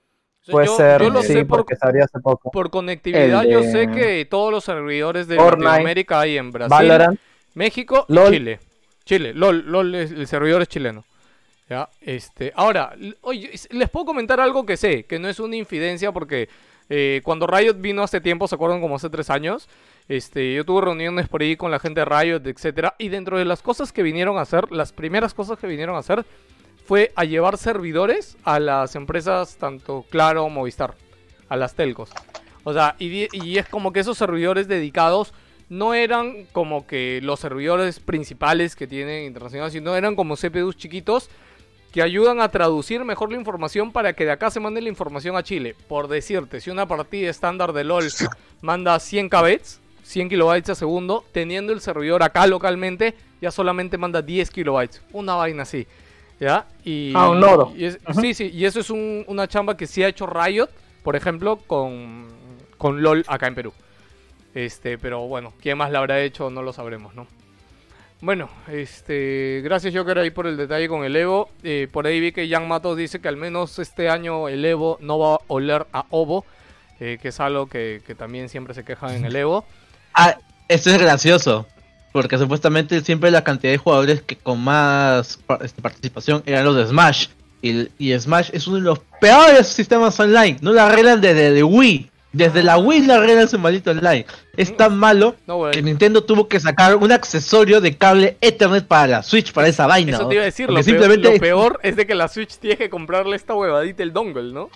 puede 0.52 0.66
yo, 0.68 0.76
ser, 0.78 1.02
yo 1.02 1.10
lo 1.10 1.22
sí, 1.22 1.28
sé 1.34 1.45
por, 1.45 1.60
porque 1.60 1.76
salió 1.78 2.04
hace 2.04 2.20
poco. 2.20 2.52
por 2.52 2.70
conectividad, 2.70 3.43
El 3.43 3.50
yo 3.52 3.62
de 3.62 3.72
sé 3.72 3.88
que 3.89 4.26
todos 4.26 4.52
los 4.52 4.64
servidores 4.66 5.28
de 5.28 5.36
Fortnite. 5.38 5.64
Latinoamérica 5.66 6.20
hay 6.22 6.38
en 6.38 6.52
Brasil, 6.52 6.70
Valorant, 6.70 7.20
México 7.54 8.06
y. 8.10 8.16
Chile. 8.30 8.60
Chile, 9.06 9.34
LOL, 9.34 9.64
LOL 9.66 9.95
el 9.95 10.28
servidor 10.28 10.62
es 10.62 10.68
chileno. 10.68 11.06
Ya, 11.70 11.89
este, 11.99 12.53
ahora, 12.55 12.95
oye, 13.22 13.51
les 13.72 13.89
puedo 13.89 14.05
comentar 14.05 14.39
algo 14.39 14.65
que 14.65 14.78
sé, 14.78 15.03
que 15.03 15.20
no 15.20 15.28
es 15.28 15.39
una 15.39 15.57
infidencia 15.57 16.13
porque 16.13 16.47
eh, 16.89 17.20
cuando 17.26 17.45
Riot 17.45 17.76
vino 17.80 18.03
hace 18.03 18.22
tiempo, 18.22 18.47
¿se 18.47 18.55
acuerdan? 18.55 18.80
Como 18.80 18.95
hace 18.95 19.09
tres 19.09 19.30
años, 19.30 19.68
este, 20.07 20.53
yo 20.53 20.63
tuve 20.63 20.82
reuniones 20.82 21.28
por 21.28 21.41
ahí 21.41 21.57
con 21.57 21.70
la 21.70 21.80
gente 21.80 21.99
de 21.99 22.05
Riot, 22.05 22.47
etcétera, 22.47 22.95
y 22.97 23.09
dentro 23.09 23.38
de 23.38 23.43
las 23.43 23.61
cosas 23.61 23.91
que 23.91 24.01
vinieron 24.01 24.38
a 24.38 24.41
hacer, 24.41 24.72
las 24.72 24.93
primeras 24.93 25.34
cosas 25.34 25.59
que 25.59 25.68
vinieron 25.68 25.95
a 25.97 25.99
hacer 25.99 26.26
fue 26.86 27.11
a 27.15 27.26
llevar 27.26 27.57
servidores 27.57 28.38
a 28.45 28.61
las 28.61 28.95
empresas 28.95 29.57
tanto 29.57 30.05
Claro 30.09 30.47
Movistar, 30.47 30.95
a 31.49 31.57
las 31.57 31.76
telcos. 31.76 32.11
O 32.63 32.72
sea, 32.72 32.95
y, 32.97 33.28
y 33.34 33.57
es 33.57 33.68
como 33.68 33.91
que 33.91 33.99
esos 33.99 34.18
servidores 34.18 34.70
dedicados 34.70 35.34
no 35.68 35.93
eran 35.93 36.45
como 36.53 36.88
que 36.88 37.20
los 37.22 37.41
servidores 37.41 37.99
principales 37.99 38.78
que 38.78 38.88
tienen 38.88 39.26
internacional, 39.26 39.70
sino 39.70 39.97
eran 39.97 40.15
como 40.15 40.38
CPUs 40.38 40.78
chiquitos 40.78 41.30
que 41.92 42.02
ayudan 42.02 42.42
a 42.42 42.50
traducir 42.50 43.04
mejor 43.06 43.32
la 43.32 43.38
información 43.38 43.92
para 43.92 44.14
que 44.14 44.26
de 44.26 44.32
acá 44.32 44.52
se 44.52 44.60
mande 44.60 44.82
la 44.82 44.90
información 44.90 45.36
a 45.36 45.44
Chile. 45.44 45.76
Por 45.88 46.08
decirte, 46.08 46.60
si 46.62 46.70
una 46.70 46.86
partida 46.88 47.30
estándar 47.30 47.74
de 47.74 47.84
LOL 47.84 48.06
manda 48.62 49.00
100 49.00 49.30
kbps, 49.30 49.80
100 50.04 50.30
kilobytes 50.30 50.70
a 50.70 50.76
segundo, 50.76 51.24
teniendo 51.32 51.74
el 51.74 51.82
servidor 51.82 52.24
acá 52.24 52.46
localmente, 52.48 53.16
ya 53.42 53.52
solamente 53.52 53.98
manda 53.98 54.22
10 54.22 54.50
kilobytes. 54.52 55.02
Una 55.14 55.36
vaina 55.36 55.64
así. 55.64 55.88
¿Ya? 56.40 56.68
Y, 56.84 57.14
Ah, 57.16 57.30
un 57.32 57.40
nodo. 57.40 57.74
y 57.76 57.86
es- 57.86 57.98
Sí, 58.22 58.34
sí, 58.36 58.52
y 58.54 58.66
eso 58.66 58.80
es 58.80 58.90
un- 58.92 59.24
una 59.28 59.48
chamba 59.48 59.76
que 59.76 59.88
sí 59.88 60.04
ha 60.04 60.08
hecho 60.08 60.28
Riot, 60.28 60.70
por 61.02 61.16
ejemplo, 61.16 61.58
con, 61.66 62.28
con 62.78 63.02
LOL 63.02 63.24
acá 63.28 63.48
en 63.48 63.56
Perú. 63.56 63.74
Este, 64.54 64.98
pero 65.00 65.22
bueno, 65.28 65.54
quién 65.62 65.78
más 65.80 65.92
la 65.92 66.00
habrá 66.00 66.20
hecho 66.22 66.50
no 66.52 66.62
lo 66.62 66.74
sabremos, 66.74 67.16
¿no? 67.16 67.26
Bueno, 68.20 68.49
este, 68.68 69.61
gracias 69.63 69.93
Joker 69.95 70.18
ahí 70.18 70.32
por 70.32 70.47
el 70.47 70.57
detalle 70.57 70.88
con 70.88 71.03
el 71.03 71.15
Evo. 71.15 71.49
Eh, 71.63 71.88
por 71.91 72.07
ahí 72.07 72.20
vi 72.20 72.32
que 72.32 72.49
Jan 72.49 72.68
Matos 72.68 72.97
dice 72.97 73.20
que 73.22 73.28
al 73.28 73.38
menos 73.38 73.78
este 73.78 74.09
año 74.09 74.49
el 74.49 74.65
Evo 74.65 74.97
no 75.01 75.20
va 75.20 75.36
a 75.36 75.39
oler 75.47 75.86
a 75.93 76.05
ovo, 76.09 76.43
eh, 76.99 77.20
que 77.22 77.28
es 77.28 77.39
algo 77.39 77.68
que, 77.68 78.01
que 78.07 78.15
también 78.15 78.49
siempre 78.49 78.74
se 78.74 78.84
quejan 78.84 79.11
en 79.11 79.26
el 79.26 79.36
Evo. 79.36 79.65
Ah, 80.20 80.36
esto 80.68 80.89
es 80.89 80.97
gracioso. 80.97 81.68
Porque 82.11 82.39
supuestamente 82.39 83.01
siempre 83.01 83.30
la 83.30 83.43
cantidad 83.43 83.72
de 83.72 83.78
jugadores 83.78 84.24
que 84.24 84.36
con 84.36 84.59
más 84.59 85.38
este, 85.61 85.80
participación 85.80 86.41
eran 86.47 86.65
los 86.65 86.76
de 86.76 86.88
Smash. 86.88 87.28
Y, 87.61 87.88
y 87.99 88.18
Smash 88.18 88.49
es 88.51 88.65
uno 88.65 88.78
de 88.78 88.82
los 88.82 88.99
peores 89.22 89.68
sistemas 89.68 90.20
online. 90.20 90.57
No 90.61 90.74
lo 90.74 90.82
arreglan 90.82 91.22
desde 91.22 91.51
de 91.51 91.63
Wii. 91.63 92.09
Desde 92.34 92.61
la 92.61 92.78
Wii 92.78 93.05
lo 93.07 93.13
arreglan 93.15 93.47
su 93.47 93.57
maldito 93.57 93.91
online. 93.91 94.25
Es 94.57 94.75
tan 94.75 94.97
malo 94.97 95.36
No, 95.47 95.57
güey. 95.57 95.71
que 95.73 95.82
Nintendo 95.82 96.23
tuvo 96.23 96.47
que 96.47 96.59
sacar 96.59 96.95
un 96.97 97.11
accesorio 97.11 97.80
de 97.82 97.97
cable 97.97 98.38
Ethernet 98.41 98.86
para 98.86 99.07
la 99.07 99.23
Switch 99.23 99.53
para 99.53 99.67
esa 99.67 99.88
vaina. 99.88 100.11
Eso 100.13 100.23
¿no? 100.23 100.28
te 100.30 100.36
iba 100.36 100.43
a 100.43 100.45
decir, 100.45 100.67
lo 100.67 100.73
peor, 100.75 100.84
simplemente 100.84 101.32
lo 101.34 101.39
peor 101.39 101.80
es 101.84 101.95
de 101.95 102.05
que 102.05 102.15
la 102.15 102.28
Switch 102.28 102.57
tiene 102.57 102.78
que 102.78 102.89
comprarle 102.89 103.36
esta 103.36 103.53
huevadita 103.55 104.03
el 104.03 104.11
dongle, 104.13 104.51
¿no? 104.53 104.69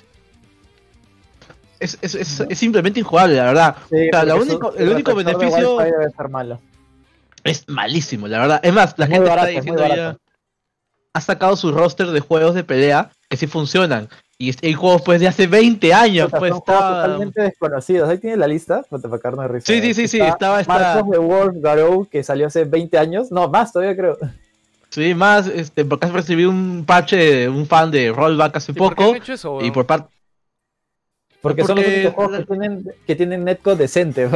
es, 1.79 1.97
es- 2.01 2.15
es- 2.15 2.39
es 2.47 2.57
simplemente 2.59 2.99
injugable, 2.99 3.35
la 3.35 3.45
verdad. 3.45 3.75
Sí, 3.89 4.07
O 4.07 4.23
sea, 4.23 4.35
único, 4.35 4.75
el 4.75 4.89
único 4.89 5.13
de 5.15 5.23
beneficio 5.23 5.75
Wi-Fi 5.77 5.91
debe 5.91 6.11
ser 6.15 6.29
malo. 6.29 6.59
es 7.43 7.67
malísimo, 7.67 8.27
la 8.27 8.39
verdad. 8.39 8.59
Es 8.63 8.71
más, 8.73 8.93
la 8.97 9.07
Muy 9.07 9.15
gente 9.15 9.29
barato, 9.29 9.47
está 9.47 9.59
diciendo 9.59 9.87
ya. 9.87 10.17
Ha 11.13 11.21
sacado 11.21 11.55
su 11.57 11.71
roster 11.71 12.07
de 12.07 12.19
juegos 12.19 12.53
de 12.55 12.63
pelea 12.63 13.09
que 13.32 13.38
sí 13.38 13.47
funcionan. 13.47 14.09
Y 14.38 14.53
hay 14.65 14.73
juegos 14.73 15.01
pues 15.03 15.21
de 15.21 15.27
hace 15.27 15.47
20 15.47 15.93
años, 15.93 16.25
Puta, 16.25 16.39
pues 16.39 16.51
son 16.51 16.59
juegos 16.61 16.84
está. 16.84 17.03
totalmente 17.03 17.41
desconocidos. 17.41 18.09
Ahí 18.09 18.17
tiene 18.17 18.36
la 18.38 18.47
lista, 18.47 18.84
para 18.89 19.01
de 19.43 19.47
risa. 19.47 19.65
Sí, 19.71 19.82
sí, 19.82 19.93
sí, 19.93 20.07
sí, 20.07 20.19
estaba 20.19 20.59
esta- 20.59 20.73
Marcos 20.73 21.09
de 21.11 21.17
Wolf 21.17 21.55
Garou, 21.61 22.05
que 22.09 22.23
salió 22.23 22.47
hace 22.47 22.65
20 22.65 22.97
años. 22.97 23.32
No, 23.32 23.47
más 23.47 23.71
todavía 23.71 23.95
creo. 23.95 24.17
Sí, 24.89 25.15
más, 25.15 25.47
este, 25.47 25.86
porque 25.86 26.07
has 26.07 26.11
recibido 26.11 26.49
un 26.49 26.84
parche 26.86 27.15
de 27.15 27.49
un 27.49 27.65
fan 27.65 27.89
de 27.91 28.11
Rollback 28.11 28.57
hace 28.57 28.73
¿Y 28.73 28.75
por 28.75 28.95
qué 28.95 29.03
poco. 29.05 29.15
hecho 29.15 29.34
eso, 29.34 29.61
Y 29.61 29.71
por 29.71 29.86
parte. 29.86 30.13
Porque, 31.41 31.63
son 31.63 31.77
los 31.77 31.86
únicos 31.88 32.13
juegos 32.13 32.38
que 32.38 32.45
tienen, 32.45 32.84
que 33.07 33.15
tienen 33.15 33.43
netcode 33.45 33.77
decente. 33.77 34.27
De 34.27 34.36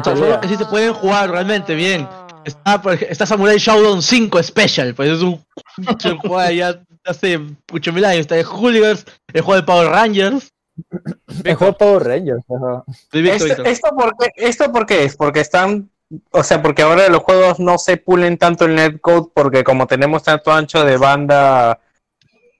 O 0.00 0.04
sea, 0.04 0.14
pelea. 0.14 0.28
los 0.30 0.38
que 0.38 0.48
sí 0.48 0.56
se 0.56 0.66
pueden 0.66 0.92
jugar 0.92 1.30
realmente 1.30 1.74
bien. 1.74 2.06
Está, 2.44 2.80
por 2.82 2.92
ej- 2.92 3.06
está 3.08 3.24
Samurai 3.26 3.56
Showdown 3.58 4.02
5 4.02 4.40
Special, 4.42 4.94
pues 4.94 5.10
es 5.10 5.22
un, 5.22 5.42
un 6.10 6.18
juego 6.18 6.40
de 6.40 6.56
ya 6.56 6.80
hace 7.06 7.40
mucho 7.72 7.92
mil 7.92 8.04
años. 8.04 8.20
Está 8.20 8.34
de 8.34 8.44
Hooligans, 8.44 9.04
el 9.32 9.42
juego 9.42 9.60
de 9.60 9.66
Power 9.66 9.88
Rangers. 9.88 10.52
El 11.44 11.54
juego 11.54 11.72
de 11.72 11.78
Power 11.78 12.04
Rangers. 12.04 12.44
ajá. 12.50 12.84
Esto, 13.12 13.44
Víctor. 13.44 13.66
esto, 13.66 13.88
por 13.96 14.16
qué, 14.16 14.30
¿Esto 14.36 14.72
por 14.72 14.84
qué 14.86 15.04
es? 15.04 15.16
Porque 15.16 15.40
están, 15.40 15.90
o 16.30 16.42
sea, 16.42 16.60
porque 16.60 16.82
ahora 16.82 17.08
los 17.08 17.22
juegos 17.22 17.58
no 17.58 17.78
se 17.78 17.96
pulen 17.96 18.36
tanto 18.36 18.66
el 18.66 18.74
netcode 18.74 19.30
porque 19.34 19.64
como 19.64 19.86
tenemos 19.86 20.22
tanto 20.22 20.52
ancho 20.52 20.84
de 20.84 20.98
banda, 20.98 21.80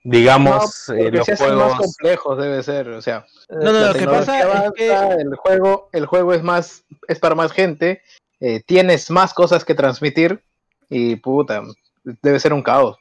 digamos, 0.03 0.85
No, 0.87 0.95
eh, 0.95 1.03
porque 1.03 1.17
los 1.17 1.29
hacen 1.29 1.55
más 1.55 1.55
juegos... 1.57 1.77
complejos 1.77 2.37
debe 2.39 2.63
ser, 2.63 2.89
o 2.89 3.01
sea, 3.01 3.25
No, 3.49 3.71
no, 3.71 3.87
lo 3.87 3.93
que 3.93 4.05
pasa 4.05 4.65
es 4.65 4.71
que. 4.71 4.87
el 4.89 5.35
juego, 5.35 5.89
el 5.91 6.05
juego 6.07 6.33
es 6.33 6.41
más, 6.41 6.85
es 7.07 7.19
para 7.19 7.35
más 7.35 7.51
gente, 7.51 8.01
eh, 8.39 8.61
tienes 8.65 9.11
más 9.11 9.33
cosas 9.33 9.63
que 9.63 9.75
transmitir 9.75 10.41
y 10.89 11.17
puta, 11.17 11.61
debe 12.03 12.39
ser 12.39 12.53
un 12.53 12.63
caos. 12.63 12.97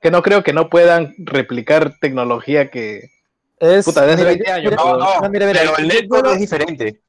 Que 0.00 0.10
no 0.10 0.22
creo 0.22 0.42
que 0.42 0.52
no 0.52 0.68
puedan 0.70 1.14
replicar 1.18 1.94
tecnología 2.00 2.70
que 2.70 3.10
Es, 3.58 3.84
Puta, 3.84 4.02
desde 4.06 4.18
mira, 4.18 4.28
20 4.28 4.50
años, 4.52 4.70
mira, 4.72 4.82
No, 4.84 4.98
no, 5.20 5.28
mira, 5.30 5.46
mira, 5.46 5.60
pero 5.60 5.78
el 5.78 6.08
yo- 6.08 6.32
es 6.32 6.38
diferente. 6.38 7.00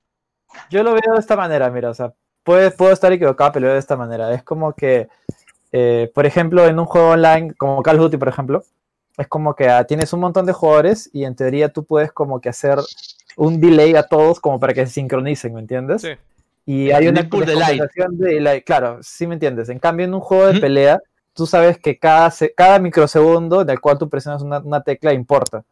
Yo 0.70 0.84
lo 0.84 0.94
veo 0.94 1.14
de 1.14 1.20
esta 1.20 1.36
manera, 1.36 1.70
mira, 1.70 1.92
o 1.92 1.94
sea, 1.94 2.12
puede, 2.44 2.72
puedo 2.72 2.92
estar 2.92 3.12
equivocado, 3.12 3.52
pero 3.52 3.62
lo 3.62 3.68
veo 3.68 3.74
de 3.76 3.80
esta 3.80 3.96
manera. 3.96 4.34
Es 4.34 4.44
como 4.44 4.74
que, 4.74 5.08
eh, 5.72 6.12
por 6.16 6.26
ejemplo, 6.26 6.66
en 6.66 6.80
un 6.80 6.86
juego 6.86 7.10
online, 7.10 7.54
como 7.54 7.84
Call 7.84 7.98
of 7.98 8.04
Duty, 8.04 8.18
por 8.18 8.30
ejemplo, 8.30 8.64
es 9.18 9.28
como 9.28 9.56
que 9.56 9.70
ah, 9.70 9.84
tienes 9.84 10.12
un 10.14 10.22
montón 10.22 10.46
de 10.46 10.54
jugadores 10.54 11.10
y 11.14 11.26
en 11.26 11.36
teoría 11.36 11.70
tú 11.70 11.84
puedes 11.84 12.12
como 12.12 12.40
que 12.42 12.50
hacer 12.50 12.80
un 13.36 13.60
delay 13.62 13.96
a 13.96 14.04
todos 14.04 14.40
como 14.40 14.60
para 14.60 14.74
que 14.74 14.86
se 14.88 14.94
sincronicen, 14.94 15.54
¿me 15.54 15.60
entiendes? 15.60 16.02
Sí. 16.02 16.10
Y 16.66 16.92
hay 16.92 17.08
una 17.08 17.24
de 17.24 17.90
delay, 18.16 18.62
claro, 18.62 19.00
sí 19.02 19.26
me 19.28 19.34
entiendes. 19.34 19.70
En 19.70 19.80
cambio, 19.80 20.06
en 20.06 20.14
un 20.14 20.20
juego 20.20 20.52
de 20.54 20.60
pelea, 20.60 21.02
tú 21.40 21.46
sabes 21.46 21.78
que 21.80 21.98
cada, 21.98 22.30
cada 22.54 22.80
microsegundo 22.80 23.64
del 23.64 23.80
cual 23.80 23.98
tú 23.98 24.10
presionas 24.10 24.42
una, 24.42 24.84
tecla 24.84 25.14
importa. 25.14 25.64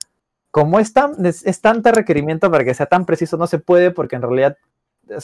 como 0.50 0.80
es, 0.80 0.94
tan, 0.94 1.26
es, 1.26 1.62
tanta 1.62 1.92
requerimiento 1.92 2.50
para 2.50 2.64
que 2.64 2.74
sea 2.74 2.86
tan 2.86 3.06
preciso, 3.06 3.36
no 3.38 3.48
se 3.48 3.60
puede 3.60 3.92
porque 3.92 4.16
en 4.16 4.22
realidad 4.22 4.58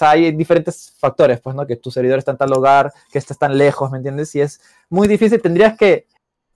hay 0.01 0.33
diferentes 0.33 0.93
factores, 0.99 1.39
pues, 1.39 1.55
¿no? 1.55 1.65
Que 1.65 1.77
tu 1.77 1.91
servidor 1.91 2.19
está 2.19 2.31
en 2.31 2.37
tal 2.37 2.49
lugar, 2.49 2.91
que 3.11 3.19
estés 3.19 3.37
tan 3.37 3.57
lejos, 3.57 3.89
¿me 3.89 3.97
entiendes? 3.99 4.35
Y 4.35 4.41
es 4.41 4.59
muy 4.89 5.07
difícil, 5.07 5.41
tendrías 5.41 5.77
que, 5.77 6.07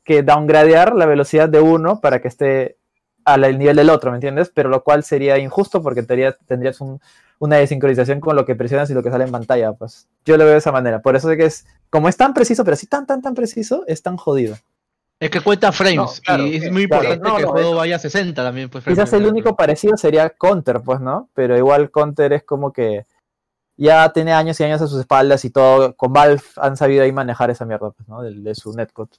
que 0.03 0.21
downgradear 0.21 0.93
la 0.95 1.05
velocidad 1.05 1.47
de 1.49 1.61
uno 1.61 2.01
para 2.01 2.21
que 2.21 2.27
esté 2.27 2.77
al 3.25 3.57
nivel 3.57 3.77
del 3.77 3.89
otro, 3.89 4.11
¿me 4.11 4.17
entiendes? 4.17 4.51
Pero 4.53 4.67
lo 4.69 4.83
cual 4.83 5.03
sería 5.05 5.37
injusto 5.37 5.81
porque 5.81 6.03
tendrías, 6.03 6.35
tendrías 6.45 6.81
un- 6.81 6.99
una 7.39 7.57
desincronización 7.57 8.19
con 8.19 8.35
lo 8.35 8.45
que 8.45 8.55
presionas 8.55 8.89
y 8.89 8.93
lo 8.93 9.03
que 9.03 9.11
sale 9.11 9.25
en 9.25 9.31
pantalla, 9.31 9.73
pues. 9.73 10.07
Yo 10.25 10.37
lo 10.37 10.43
veo 10.43 10.53
de 10.53 10.59
esa 10.59 10.71
manera. 10.71 11.01
Por 11.01 11.15
eso 11.15 11.31
es 11.31 11.37
que 11.37 11.45
es, 11.45 11.65
como 11.89 12.09
es 12.09 12.17
tan 12.17 12.33
preciso, 12.33 12.63
pero 12.63 12.73
así 12.73 12.87
tan, 12.87 13.05
tan, 13.05 13.21
tan 13.21 13.35
preciso, 13.35 13.83
es 13.87 14.01
tan 14.01 14.17
jodido. 14.17 14.55
Es 15.19 15.31
que 15.31 15.41
cuenta 15.41 15.71
frames 15.71 15.97
No, 15.97 16.07
claro, 16.23 16.45
y 16.45 16.57
es 16.57 16.63
eh, 16.65 16.71
muy 16.71 16.87
claro, 16.87 17.03
importante 17.03 17.29
no, 17.29 17.35
que 17.35 17.41
el 17.41 17.47
juego 17.49 17.75
vaya 17.75 17.95
a 17.95 17.99
60 17.99 18.43
también. 18.43 18.69
Pues, 18.69 18.83
Quizás 18.83 19.11
el 19.13 19.25
único 19.25 19.55
parecido 19.55 19.97
sería 19.97 20.29
Counter, 20.29 20.81
pues, 20.81 20.99
¿no? 20.99 21.29
Pero 21.33 21.57
igual 21.57 21.89
Counter 21.89 22.33
es 22.33 22.43
como 22.43 22.71
que 22.71 23.05
ya 23.77 24.11
tiene 24.13 24.33
años 24.33 24.59
y 24.59 24.63
años 24.63 24.81
a 24.81 24.87
sus 24.87 24.99
espaldas 24.99 25.43
y 25.45 25.49
todo. 25.49 25.95
Con 25.95 26.13
Valve 26.13 26.41
han 26.57 26.77
sabido 26.77 27.03
ahí 27.03 27.11
manejar 27.11 27.49
esa 27.49 27.65
mierda, 27.65 27.91
pues, 27.91 28.07
¿no? 28.07 28.21
De, 28.21 28.33
de 28.33 28.55
su 28.55 28.73
netcode. 28.73 29.09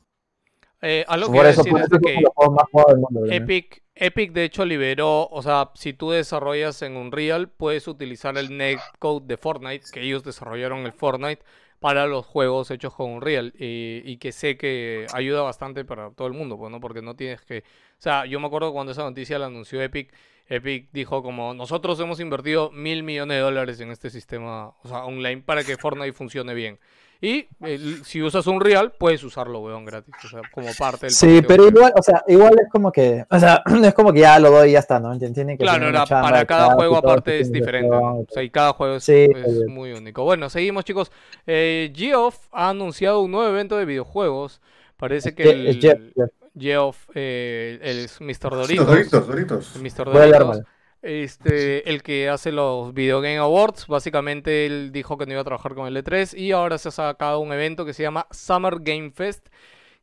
Eh, 0.80 1.04
algo 1.08 1.32
que 1.32 1.36
Por 1.36 1.46
a 1.46 1.50
eso, 1.50 1.62
decir 1.62 1.72
por 1.72 1.80
es 1.80 1.86
eso 1.86 1.96
es 1.96 2.02
que 2.02 2.12
del 2.12 2.98
mundo. 2.98 3.26
Epic, 3.30 3.82
Epic 3.94 4.32
de 4.32 4.44
hecho 4.44 4.64
liberó, 4.64 5.28
o 5.28 5.42
sea, 5.42 5.70
si 5.74 5.92
tú 5.92 6.10
desarrollas 6.10 6.82
en 6.82 6.96
Unreal, 6.96 7.48
puedes 7.48 7.88
utilizar 7.88 8.38
el 8.38 8.56
netcode 8.56 9.26
de 9.26 9.36
Fortnite, 9.36 9.86
que 9.92 10.02
ellos 10.02 10.22
desarrollaron 10.22 10.86
el 10.86 10.92
Fortnite, 10.92 11.42
para 11.80 12.06
los 12.06 12.26
juegos 12.26 12.70
hechos 12.70 12.94
con 12.94 13.10
Unreal. 13.10 13.54
Y, 13.58 14.02
y 14.04 14.16
que 14.18 14.32
sé 14.32 14.56
que 14.56 15.06
ayuda 15.12 15.42
bastante 15.42 15.84
para 15.84 16.10
todo 16.10 16.28
el 16.28 16.34
mundo, 16.34 16.56
pues, 16.58 16.70
¿no? 16.70 16.80
Porque 16.80 17.02
no 17.02 17.14
tienes 17.14 17.40
que... 17.42 17.58
O 17.58 18.00
sea, 18.00 18.26
yo 18.26 18.40
me 18.40 18.46
acuerdo 18.46 18.72
cuando 18.72 18.92
esa 18.92 19.02
noticia 19.02 19.38
la 19.38 19.46
anunció 19.46 19.80
Epic, 19.82 20.12
Epic 20.48 20.88
dijo 20.92 21.22
como, 21.22 21.54
nosotros 21.54 22.00
hemos 22.00 22.20
invertido 22.20 22.70
mil 22.70 23.02
millones 23.02 23.36
de 23.36 23.42
dólares 23.42 23.80
en 23.80 23.90
este 23.90 24.10
sistema, 24.10 24.68
o 24.82 24.88
sea, 24.88 25.04
online, 25.04 25.42
para 25.42 25.62
que 25.62 25.76
Fortnite 25.76 26.12
funcione 26.12 26.54
bien. 26.54 26.78
Y 27.20 27.48
el- 27.62 28.04
si 28.04 28.22
usas 28.22 28.46
Unreal, 28.46 28.92
puedes 28.96 29.24
usarlo, 29.24 29.58
weón, 29.60 29.84
gratis, 29.84 30.14
o 30.24 30.28
sea, 30.28 30.40
como 30.52 30.68
parte 30.78 31.06
del 31.06 31.10
Sí, 31.10 31.42
pero 31.46 31.66
igual, 31.66 31.92
o 31.98 32.02
sea, 32.02 32.22
igual 32.28 32.54
es 32.62 32.70
como 32.70 32.92
que, 32.92 33.24
o 33.28 33.38
sea, 33.40 33.60
es 33.82 33.92
como 33.94 34.12
que 34.12 34.20
ya 34.20 34.38
lo 34.38 34.52
doy 34.52 34.68
y 34.68 34.72
ya 34.74 34.78
está, 34.78 35.00
¿no? 35.00 35.18
Que 35.18 35.56
Claro, 35.58 35.90
chamba 36.04 36.22
para 36.22 36.44
cada 36.46 36.74
juego 36.74 36.96
aparte 36.96 37.40
es 37.40 37.48
su 37.48 37.52
diferente. 37.54 37.90
O 37.96 38.24
sea, 38.30 38.42
y 38.44 38.50
cada 38.50 38.72
juego 38.72 38.96
es, 38.96 39.04
Sí, 39.04 39.26
es 39.34 39.66
muy 39.66 39.92
único. 39.92 40.22
Bueno, 40.22 40.48
seguimos, 40.48 40.84
chicos. 40.84 41.10
Eh, 41.46 41.92
Geoff 41.94 42.38
ha 42.52 42.68
anunciado 42.68 43.20
un 43.22 43.32
nuevo 43.32 43.48
evento 43.48 43.76
de 43.76 43.84
videojuegos. 43.84 44.60
Parece 44.96 45.34
que 45.34 45.44
Je- 45.44 45.50
el 45.50 45.66
es 45.66 45.78
Jeff, 45.80 45.98
Jeff. 46.14 46.30
Geoff, 46.56 47.08
eh, 47.14 47.78
el 47.82 47.98
es 47.98 48.20
Mr. 48.20 48.50
Doritos, 48.50 48.86
Doritos, 48.86 49.26
Doritos. 49.26 49.76
el 49.76 49.82
Mr. 49.82 50.04
Voy 50.04 50.16
a 50.22 50.26
Doritos. 50.26 50.60
Este, 51.02 51.88
el 51.90 52.02
que 52.02 52.28
hace 52.28 52.50
los 52.52 52.92
Video 52.92 53.20
Game 53.20 53.38
Awards, 53.38 53.86
básicamente 53.86 54.66
él 54.66 54.90
dijo 54.92 55.16
que 55.16 55.26
no 55.26 55.32
iba 55.32 55.40
a 55.42 55.44
trabajar 55.44 55.74
con 55.74 55.86
el 55.86 55.96
E3 55.96 56.36
y 56.36 56.52
ahora 56.52 56.78
se 56.78 56.88
ha 56.88 56.92
sacado 56.92 57.40
un 57.40 57.52
evento 57.52 57.84
que 57.84 57.94
se 57.94 58.02
llama 58.02 58.26
Summer 58.30 58.76
Game 58.80 59.10
Fest, 59.12 59.48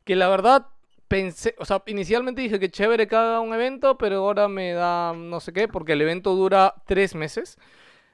que 0.04 0.16
la 0.16 0.28
verdad 0.28 0.66
pensé, 1.08 1.54
o 1.58 1.64
sea, 1.64 1.82
inicialmente 1.86 2.42
dije 2.42 2.58
que 2.58 2.70
chévere 2.70 3.06
que 3.06 3.14
haga 3.16 3.40
un 3.40 3.52
evento, 3.54 3.96
pero 3.98 4.16
ahora 4.16 4.48
me 4.48 4.72
da 4.72 5.12
no 5.14 5.40
sé 5.40 5.52
qué, 5.52 5.68
porque 5.68 5.92
el 5.92 6.02
evento 6.02 6.34
dura 6.34 6.74
tres 6.86 7.14
meses, 7.14 7.58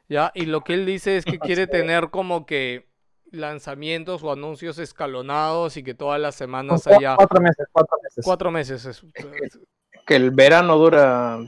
¿ya? 0.08 0.30
Y 0.34 0.46
lo 0.46 0.62
que 0.62 0.74
él 0.74 0.84
dice 0.86 1.16
es 1.16 1.24
que 1.24 1.38
quiere 1.38 1.66
tener 1.66 2.10
como 2.10 2.44
que 2.46 2.86
lanzamientos 3.30 4.22
o 4.22 4.30
anuncios 4.32 4.78
escalonados 4.78 5.76
y 5.78 5.82
que 5.82 5.94
todas 5.94 6.20
las 6.20 6.34
semanas 6.34 6.86
haya 6.86 7.16
Cuatro 7.16 7.40
meses, 7.40 7.66
cuatro 7.72 7.96
meses. 8.02 8.24
cuatro 8.24 8.50
meses. 8.50 8.84
es- 8.86 9.02
Que 10.06 10.16
el 10.16 10.32
verano 10.32 10.76
dura. 10.78 11.38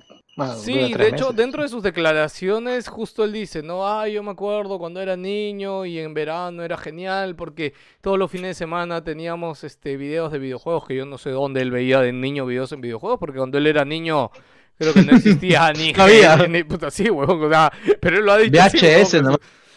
Sí, 0.56 0.94
de 0.94 1.08
hecho, 1.08 1.26
meses. 1.26 1.36
dentro 1.36 1.62
de 1.62 1.68
sus 1.68 1.82
declaraciones, 1.82 2.88
justo 2.88 3.22
él 3.22 3.32
dice, 3.32 3.62
no, 3.62 3.86
ah, 3.86 4.08
yo 4.08 4.22
me 4.24 4.32
acuerdo 4.32 4.78
cuando 4.80 5.00
era 5.00 5.16
niño 5.16 5.84
y 5.84 6.00
en 6.00 6.12
verano 6.12 6.64
era 6.64 6.76
genial 6.76 7.36
porque 7.36 7.72
todos 8.00 8.18
los 8.18 8.30
fines 8.30 8.48
de 8.48 8.54
semana 8.54 9.04
teníamos 9.04 9.62
este 9.62 9.96
videos 9.96 10.32
de 10.32 10.40
videojuegos 10.40 10.86
que 10.88 10.96
yo 10.96 11.06
no 11.06 11.18
sé 11.18 11.30
dónde 11.30 11.60
él 11.62 11.70
veía 11.70 12.00
de 12.00 12.12
niño 12.12 12.46
videos 12.46 12.72
en 12.72 12.80
videojuegos 12.80 13.20
porque 13.20 13.38
cuando 13.38 13.58
él 13.58 13.68
era 13.68 13.84
niño 13.84 14.30
creo 14.76 14.92
que 14.92 15.02
no 15.02 15.12
existía 15.16 15.72
ni 15.72 15.92
No 15.92 16.02
había. 16.02 16.36
ni 16.48 16.64
puta 16.64 16.90
sí, 16.90 17.08
huevón, 17.10 17.44
o 17.44 17.48
sea, 17.48 17.72
pero 18.00 18.18
él 18.18 18.24
lo 18.24 18.32
ha 18.32 18.38
dicho 18.38 18.60
VHS, 18.60 19.22
¿no? 19.22 19.36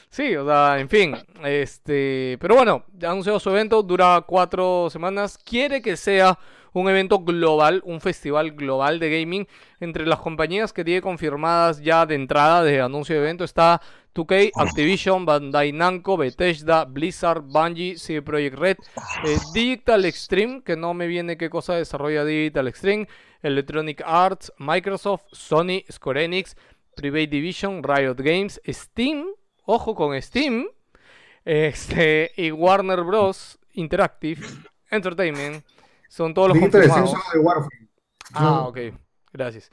Sí, 0.10 0.36
o 0.36 0.46
sea, 0.46 0.80
en 0.80 0.90
fin, 0.90 1.16
este, 1.44 2.38
pero 2.40 2.56
bueno, 2.56 2.86
anunciado 3.04 3.40
su 3.40 3.50
evento, 3.52 3.84
dura 3.84 4.24
cuatro 4.26 4.90
semanas, 4.90 5.38
quiere 5.38 5.82
que 5.82 5.98
sea 5.98 6.40
un 6.80 6.90
evento 6.90 7.20
global, 7.20 7.82
un 7.86 8.02
festival 8.02 8.52
global 8.52 9.00
de 9.00 9.20
gaming. 9.20 9.48
Entre 9.80 10.06
las 10.06 10.20
compañías 10.20 10.74
que 10.74 10.84
tiene 10.84 11.02
confirmadas 11.02 11.82
ya 11.82 12.06
de 12.06 12.16
entrada 12.16 12.64
de 12.64 12.82
anuncio 12.82 13.16
de 13.16 13.22
evento 13.22 13.44
está 13.44 13.82
2K, 14.14 14.52
Activision, 14.56 15.26
Bandai 15.26 15.72
Namco, 15.72 16.18
Bethesda, 16.18 16.86
Blizzard, 16.86 17.42
Bungie, 17.42 17.98
CD 17.98 18.22
Projekt 18.22 18.58
Red, 18.58 18.78
eh, 19.26 19.38
Digital 19.54 20.06
Extreme, 20.06 20.64
que 20.64 20.76
no 20.76 20.94
me 20.94 21.08
viene 21.08 21.38
qué 21.38 21.50
cosa 21.50 21.76
desarrolla 21.76 22.26
Digital 22.26 22.68
Extreme, 22.68 23.08
Electronic 23.42 24.02
Arts, 24.06 24.52
Microsoft, 24.58 25.26
Sony, 25.32 25.84
Square 25.92 26.26
Enix, 26.26 26.56
Private 26.96 27.28
Division, 27.28 27.84
Riot 27.84 28.16
Games, 28.18 28.60
Steam, 28.68 29.26
ojo 29.66 29.94
con 29.94 30.20
Steam, 30.20 30.68
este, 31.46 32.32
y 32.36 32.52
Warner 32.52 33.04
Bros. 33.04 33.60
Interactive 33.74 34.42
Entertainment. 34.90 35.64
Son 36.08 36.34
todos 36.34 36.50
los 36.50 36.60
confirmados. 36.60 37.14
De 37.34 37.40
Warframe. 37.40 37.88
Ah, 38.34 38.68
ok. 38.68 38.78
Gracias. 39.34 39.72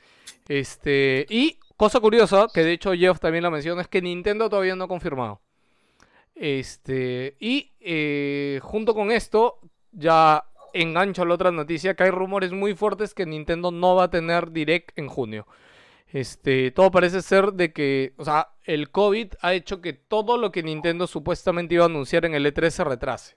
Este, 0.49 1.27
y 1.29 1.59
cosa 1.77 2.01
curiosa, 2.01 2.49
que 2.53 2.63
de 2.63 2.73
hecho 2.73 2.93
Jeff 2.93 3.19
también 3.19 3.43
la 3.43 3.51
menciona, 3.51 3.83
es 3.83 3.89
que 3.89 4.03
Nintendo 4.03 4.49
todavía 4.49 4.77
no 4.77 4.85
ha 4.85 4.89
confirmado. 4.89 5.41
Este, 6.35 7.37
y 7.39 7.73
eh, 7.81 8.61
junto 8.63 8.95
con 8.95 9.11
esto, 9.11 9.61
ya 9.93 10.45
engancho 10.73 11.25
la 11.25 11.35
otra 11.35 11.51
noticia, 11.51 11.95
que 11.95 12.05
hay 12.05 12.11
rumores 12.11 12.53
muy 12.53 12.75
fuertes 12.75 13.15
que 13.15 13.27
Nintendo 13.27 13.71
no 13.71 13.95
va 13.95 14.05
a 14.05 14.11
tener 14.11 14.51
Direct 14.51 14.99
en 14.99 15.09
junio. 15.09 15.47
Este, 16.09 16.71
todo 16.71 16.91
parece 16.91 17.23
ser 17.23 17.53
de 17.53 17.73
que, 17.73 18.15
o 18.19 18.25
sea, 18.25 18.55
el 18.65 18.91
COVID 18.91 19.35
ha 19.41 19.55
hecho 19.55 19.81
que 19.81 19.93
todo 19.93 20.37
lo 20.37 20.53
que 20.53 20.63
Nintendo 20.63 21.07
supuestamente 21.07 21.75
iba 21.75 21.85
a 21.85 21.89
anunciar 21.89 22.25
en 22.25 22.35
el 22.35 22.47
E3 22.47 22.71
se 22.71 22.85
retrase. 22.85 23.37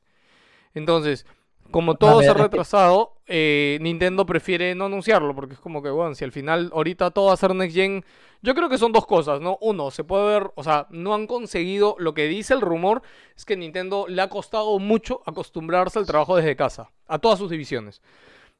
Entonces, 0.73 1.25
como 1.71 1.95
todo 1.95 2.21
se 2.21 2.29
ha 2.29 2.33
retrasado, 2.33 3.13
eh, 3.27 3.77
Nintendo 3.81 4.25
prefiere 4.25 4.73
no 4.75 4.85
anunciarlo, 4.85 5.35
porque 5.35 5.53
es 5.53 5.59
como 5.59 5.81
que, 5.83 5.89
bueno, 5.89 6.15
si 6.15 6.23
al 6.23 6.31
final 6.31 6.71
ahorita 6.73 7.11
todo 7.11 7.25
va 7.27 7.33
a 7.33 7.37
ser 7.37 7.53
Next 7.53 7.75
Gen, 7.75 8.05
yo 8.41 8.53
creo 8.55 8.69
que 8.69 8.77
son 8.77 8.91
dos 8.91 9.05
cosas, 9.05 9.41
¿no? 9.41 9.57
Uno, 9.61 9.91
se 9.91 10.03
puede 10.03 10.25
ver, 10.25 10.51
o 10.55 10.63
sea, 10.63 10.87
no 10.89 11.13
han 11.13 11.27
conseguido, 11.27 11.95
lo 11.99 12.13
que 12.13 12.27
dice 12.27 12.53
el 12.53 12.61
rumor 12.61 13.01
es 13.35 13.45
que 13.45 13.57
Nintendo 13.57 14.05
le 14.07 14.21
ha 14.21 14.29
costado 14.29 14.77
mucho 14.79 15.21
acostumbrarse 15.25 15.99
al 15.99 16.05
trabajo 16.05 16.35
desde 16.35 16.55
casa, 16.55 16.89
a 17.07 17.19
todas 17.19 17.39
sus 17.39 17.49
divisiones. 17.49 18.01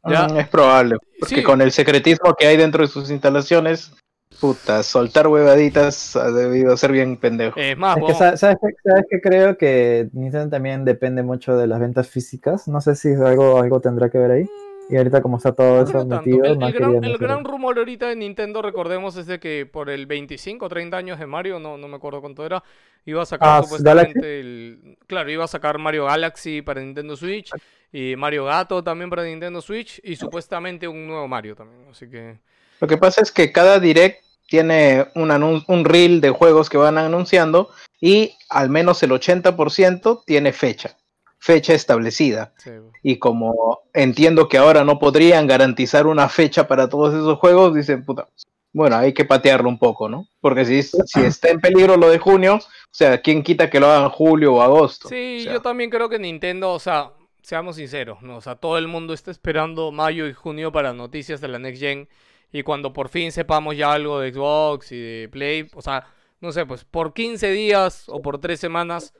Ya, 0.03 0.27
Mm, 0.27 0.37
es 0.37 0.47
probable. 0.47 0.97
Porque 1.19 1.35
Sí. 1.35 1.43
con 1.43 1.61
el 1.61 1.71
secretismo 1.71 2.33
que 2.35 2.47
hay 2.47 2.57
dentro 2.57 2.81
de 2.83 2.87
sus 2.87 3.09
instalaciones, 3.09 3.91
puta, 4.39 4.83
soltar 4.83 5.27
huevaditas 5.27 6.15
ha 6.15 6.31
debido 6.31 6.75
ser 6.77 6.91
bien 6.91 7.17
pendejo. 7.17 7.59
es 7.59 7.77
más, 7.77 7.97
Es 7.97 8.03
que, 8.05 8.13
¿sabes, 8.13 8.39
qué? 8.39 8.75
¿sabes 8.83 9.05
qué? 9.09 9.21
Creo 9.21 9.57
que 9.57 10.09
Nintendo 10.13 10.49
también 10.49 10.85
depende 10.85 11.23
mucho 11.23 11.57
de 11.57 11.67
las 11.67 11.79
ventas 11.79 12.07
físicas. 12.07 12.67
No 12.67 12.81
sé 12.81 12.95
si 12.95 13.13
algo, 13.13 13.59
algo 13.59 13.79
tendrá 13.79 14.09
que 14.09 14.17
ver 14.17 14.31
ahí. 14.31 14.49
Y 14.89 14.95
ahorita 14.95 15.21
como 15.21 15.37
está 15.37 15.53
todo 15.53 15.83
No 15.83 15.89
eso 15.89 16.05
metido, 16.05 16.45
El, 16.45 16.71
gran, 16.71 17.03
el 17.03 17.17
gran 17.17 17.43
rumor 17.43 17.77
ahorita 17.77 18.07
de 18.07 18.15
Nintendo, 18.15 18.61
recordemos, 18.61 19.17
es 19.17 19.27
de 19.27 19.39
que 19.39 19.65
por 19.65 19.89
el 19.89 20.05
25 20.05 20.65
o 20.65 20.69
30 20.69 20.95
años 20.95 21.19
de 21.19 21.25
Mario, 21.25 21.59
no, 21.59 21.77
no 21.77 21.87
me 21.89 21.97
acuerdo 21.97 22.21
cuánto 22.21 22.45
era, 22.45 22.63
iba 23.05 23.21
a 23.21 23.25
sacar 23.25 23.49
Ah, 23.49 23.63
supuestamente 23.63 24.39
el... 24.39 24.97
Claro, 25.05 25.29
iba 25.29 25.43
a 25.43 25.47
sacar 25.47 25.77
Mario 25.77 26.05
Galaxy 26.05 26.61
para 26.61 26.79
Nintendo 26.81 27.17
Switch 27.17 27.51
y 27.91 28.15
Mario 28.15 28.45
Gato 28.45 28.81
también 28.81 29.09
para 29.09 29.23
Nintendo 29.23 29.61
Switch 29.61 29.99
y 30.03 30.15
supuestamente 30.15 30.87
un 30.87 31.05
nuevo 31.05 31.27
Mario 31.27 31.55
también, 31.55 31.85
así 31.91 32.09
que... 32.09 32.39
Lo 32.79 32.87
que 32.87 32.97
pasa 32.97 33.21
es 33.21 33.31
que 33.31 33.51
cada 33.51 33.79
direct 33.79 34.23
tiene 34.47 35.07
un, 35.15 35.29
anun- 35.29 35.63
un 35.67 35.85
reel 35.85 36.21
de 36.21 36.29
juegos 36.31 36.69
que 36.69 36.77
van 36.77 36.97
anunciando 36.97 37.69
y 38.01 38.33
al 38.49 38.69
menos 38.69 39.01
el 39.03 39.11
80% 39.11 40.23
tiene 40.25 40.53
fecha, 40.53 40.97
fecha 41.39 41.73
establecida. 41.73 42.53
sí, 42.57 42.71
Y 43.03 43.17
como 43.17 43.81
entiendo 43.93 44.47
que 44.47 44.57
ahora 44.57 44.83
no 44.83 44.99
podrían 44.99 45.47
garantizar 45.47 46.07
una 46.07 46.29
fecha 46.29 46.67
para 46.67 46.89
todos 46.89 47.13
esos 47.13 47.37
juegos, 47.39 47.73
dicen, 47.75 48.05
puta, 48.05 48.27
bueno, 48.73 48.97
hay 48.97 49.13
que 49.13 49.25
patearlo 49.25 49.69
un 49.69 49.79
poco, 49.79 50.07
¿no? 50.09 50.27
Porque 50.39 50.63
si, 50.65 50.83
si 50.83 51.21
está 51.21 51.49
en 51.49 51.59
peligro 51.59 51.97
lo 51.97 52.09
de 52.09 52.19
junio, 52.19 52.55
o 52.55 52.61
sea, 52.91 53.21
¿quién 53.21 53.41
quita 53.43 53.69
que 53.69 53.79
lo 53.79 53.87
hagan 53.87 54.09
julio 54.09 54.55
o 54.55 54.61
agosto? 54.61 55.09
Sí, 55.09 55.37
O 55.39 55.43
sea, 55.43 55.53
yo 55.53 55.61
también 55.61 55.89
creo 55.89 56.09
que 56.09 56.19
Nintendo, 56.19 56.71
o 56.73 56.79
sea, 56.79 57.11
seamos 57.41 57.77
sinceros, 57.77 58.21
¿no? 58.21 58.37
O 58.37 58.41
sea, 58.41 58.55
todo 58.55 58.77
el 58.77 58.87
mundo 58.87 59.13
está 59.13 59.31
esperando 59.31 59.91
mayo 59.91 60.27
y 60.27 60.33
junio 60.33 60.71
para 60.71 60.93
noticias 60.93 61.41
de 61.41 61.47
la 61.47 61.59
Next 61.59 61.81
Gen. 61.81 62.07
Y 62.51 62.63
cuando 62.63 62.93
por 62.93 63.09
fin 63.09 63.31
sepamos 63.31 63.75
ya 63.77 63.91
algo 63.93 64.19
de 64.19 64.33
Xbox 64.33 64.91
y 64.91 64.99
de 64.99 65.29
Play, 65.29 65.67
o 65.73 65.81
sea, 65.81 66.05
no 66.39 66.51
sé, 66.51 66.65
pues 66.65 66.85
por 66.85 67.13
15 67.13 67.51
días 67.51 68.05
o 68.07 68.21
por 68.21 68.39
3 68.39 68.59
semanas, 68.59 69.13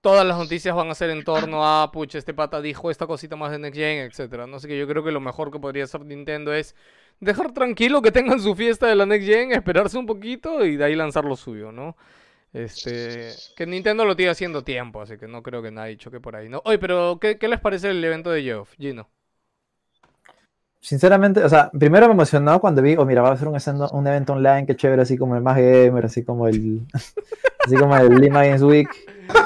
todas 0.00 0.26
las 0.26 0.38
noticias 0.38 0.74
van 0.74 0.90
a 0.90 0.94
ser 0.94 1.10
en 1.10 1.24
torno 1.24 1.66
a, 1.66 1.90
pucha, 1.92 2.18
este 2.18 2.34
pata 2.34 2.60
dijo 2.60 2.90
esta 2.90 3.06
cosita 3.06 3.36
más 3.36 3.50
de 3.52 3.58
Next 3.58 3.76
Gen, 3.78 3.98
etcétera. 4.06 4.46
No 4.46 4.58
sé 4.58 4.68
que 4.68 4.78
yo 4.78 4.86
creo 4.88 5.04
que 5.04 5.12
lo 5.12 5.20
mejor 5.20 5.50
que 5.50 5.58
podría 5.58 5.84
hacer 5.84 6.04
Nintendo 6.04 6.52
es 6.52 6.74
dejar 7.20 7.52
tranquilo 7.52 8.02
que 8.02 8.12
tengan 8.12 8.40
su 8.40 8.54
fiesta 8.54 8.86
de 8.86 8.96
la 8.96 9.06
Next 9.06 9.26
Gen, 9.28 9.52
esperarse 9.52 9.98
un 9.98 10.06
poquito 10.06 10.64
y 10.64 10.76
de 10.76 10.84
ahí 10.84 10.94
lanzar 10.96 11.24
lo 11.24 11.36
suyo, 11.36 11.72
¿no? 11.72 11.96
Este, 12.52 13.30
que 13.56 13.66
Nintendo 13.66 14.04
lo 14.04 14.16
tiene 14.16 14.32
haciendo 14.32 14.64
tiempo, 14.64 15.02
así 15.02 15.18
que 15.18 15.28
no 15.28 15.42
creo 15.42 15.62
que 15.62 15.70
nadie 15.70 15.96
choque 15.96 16.20
por 16.20 16.36
ahí, 16.36 16.48
¿no? 16.48 16.62
Oye, 16.64 16.78
pero 16.78 17.18
¿qué, 17.20 17.38
qué 17.38 17.48
les 17.48 17.60
parece 17.60 17.90
el 17.90 18.02
evento 18.04 18.30
de 18.30 18.42
Geoff, 18.42 18.74
Gino? 18.78 19.08
Sinceramente, 20.82 21.44
o 21.44 21.48
sea, 21.48 21.70
primero 21.78 22.06
me 22.06 22.14
emocionó 22.14 22.58
cuando 22.58 22.80
vi, 22.80 22.96
oh, 22.96 23.04
mira, 23.04 23.20
va 23.20 23.32
a 23.32 23.36
ser 23.36 23.48
un, 23.48 24.06
evento 24.06 24.32
online, 24.32 24.64
que 24.66 24.76
chévere, 24.76 25.02
así 25.02 25.18
como 25.18 25.36
el 25.36 25.42
Más 25.42 25.56
Gamer, 25.56 26.06
así 26.06 26.24
como 26.24 26.48
el, 26.48 26.80
así 27.66 27.76
como 27.76 27.94
el 27.96 28.14
Lima 28.16 28.44
Games 28.44 28.62
Week. 28.62 28.88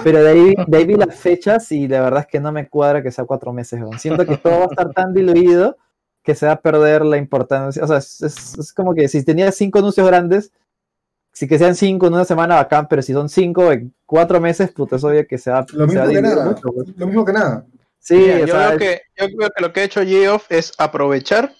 Pero 0.04 0.22
de 0.22 0.30
ahí, 0.30 0.54
de 0.66 0.78
ahí 0.78 0.84
vi 0.86 0.94
las 0.94 1.14
fechas 1.16 1.70
y 1.72 1.88
la 1.88 2.00
verdad 2.00 2.20
es 2.20 2.26
que 2.28 2.38
no 2.40 2.52
me 2.52 2.68
cuadra 2.68 3.02
que 3.02 3.10
sea 3.10 3.24
cuatro 3.24 3.52
meses. 3.52 3.80
Siento 3.98 4.24
que 4.24 4.36
todo 4.36 4.60
va 4.60 4.64
a 4.64 4.68
estar 4.70 4.92
tan 4.92 5.12
diluido 5.12 5.76
que 6.22 6.34
se 6.36 6.46
va 6.46 6.52
a 6.52 6.60
perder 6.60 7.04
la 7.04 7.18
importancia. 7.18 7.82
O 7.82 7.86
sea, 7.86 7.98
es, 7.98 8.22
es- 8.22 8.58
es 8.58 8.72
como 8.72 8.94
que 8.94 9.08
si 9.08 9.22
tenía 9.24 9.50
cinco 9.50 9.80
anuncios 9.80 10.06
grandes, 10.06 10.52
si 11.32 11.48
que 11.48 11.58
sean 11.58 11.74
cinco 11.74 12.06
en 12.06 12.14
una 12.14 12.24
semana 12.24 12.54
bacán, 12.54 12.86
pero 12.88 13.02
si 13.02 13.12
son 13.12 13.28
cinco 13.28 13.72
en 13.72 13.92
cuatro 14.06 14.40
meses, 14.40 14.70
puta, 14.70 14.96
es 14.96 15.04
obvio 15.04 15.26
que 15.26 15.36
se 15.36 15.50
va, 15.50 15.66
Lo 15.72 15.88
se 15.88 15.94
mismo 15.96 16.08
que 16.08 16.22
nada. 16.22 16.44
mucho. 16.46 16.68
Lo 16.96 17.06
mismo 17.06 17.24
que 17.24 17.32
nada. 17.32 17.66
Sí, 18.04 18.16
Mira, 18.16 18.40
yo, 18.40 18.54
creo 18.54 18.78
que, 18.78 19.00
yo 19.16 19.26
creo 19.34 19.50
que 19.50 19.62
lo 19.62 19.72
que 19.72 19.80
ha 19.80 19.84
hecho 19.84 20.02
Geoff 20.04 20.44
es 20.50 20.74
aprovechar 20.76 21.54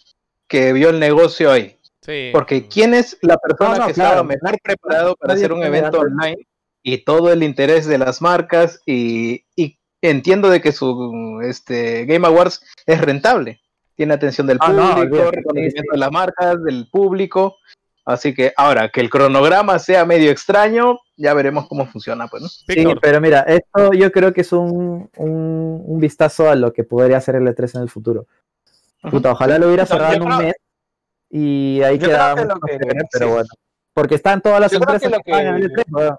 que 0.47 0.75
vio 0.75 0.91
el 0.91 1.01
negocio 1.01 1.51
ahí. 1.51 1.79
Sí. 2.03 2.29
Porque 2.33 2.69
¿quién 2.69 2.93
es 2.93 3.17
la 3.23 3.39
persona 3.39 3.77
No, 3.77 3.79
no, 3.79 3.87
que 3.87 3.95
claro. 3.95 4.11
estaba 4.11 4.23
mejor 4.29 4.59
preparado 4.63 5.17
para 5.17 5.33
Nadie 5.33 5.45
hacer 5.47 5.53
un 5.55 5.63
evento 5.63 6.01
online 6.01 6.47
y 6.83 6.99
todo 6.99 7.33
el 7.33 7.43
interés 7.43 7.87
de 7.87 7.97
las 7.97 8.21
marcas 8.21 8.83
y, 8.85 9.47
y 9.57 9.79
entiendo 10.03 10.51
de 10.51 10.61
que 10.61 10.73
su 10.73 11.41
este, 11.43 12.05
Game 12.05 12.27
Awards 12.27 12.61
es 12.85 13.01
rentable. 13.01 13.63
Tiene 13.97 14.13
atención 14.13 14.47
del 14.47 14.59
Ah, 14.61 14.71
no, 14.71 14.97
público, 14.97 15.31
reconocimiento 15.31 15.93
de 15.93 15.99
las 15.99 16.11
marcas, 16.13 16.63
del 16.63 16.89
público. 16.91 17.57
Así 18.05 18.35
que 18.35 18.53
ahora 18.55 18.91
que 18.91 19.01
el 19.01 19.09
cronograma 19.09 19.79
sea 19.79 20.05
medio 20.05 20.31
extraño, 20.31 20.99
ya 21.17 21.33
veremos 21.35 21.69
cómo 21.69 21.87
funciona, 21.87 22.27
pues, 22.29 22.43
¿no? 22.43 22.49
Sí, 22.49 22.85
pero 23.01 23.21
mira, 23.21 23.41
esto 23.41 23.93
yo 23.93 24.11
creo 24.11 24.33
que 24.33 24.41
es 24.41 24.53
un, 24.53 25.09
un, 25.17 25.83
un 25.87 26.01
vistazo 26.01 26.49
a 26.51 26.55
lo 26.55 26.73
que 26.73 26.85
podría 26.85 27.19
hacer 27.19 27.37
el 27.37 27.47
E3 27.47 27.77
en 27.77 27.83
el 27.83 27.91
futuro. 27.91 28.27
Puta, 29.11 29.33
ojalá 29.33 29.59
lo 29.59 29.67
hubiera 29.69 29.87
cerrado 29.87 30.15
en 30.15 30.23
un 30.23 30.29
creo- 30.29 30.39
mes 30.41 30.55
y 31.31 31.83
ahí 31.83 31.99
creo 31.99 32.35
que 32.37 32.43
que- 32.79 32.79
pero 33.13 33.27
sí. 33.27 33.33
bueno. 33.33 33.49
Porque 33.93 34.15
están 34.17 34.41
todas 34.43 34.61
las 34.61 34.73
Yo 34.73 34.79
que 34.81 34.83
empresas 34.85 35.11
lo 35.13 35.19
que 35.21 35.31
están 35.31 35.47
en 35.47 35.55
el 35.63 35.69
que- 35.69 35.83
E3, 35.83 35.85
weón. 35.91 36.17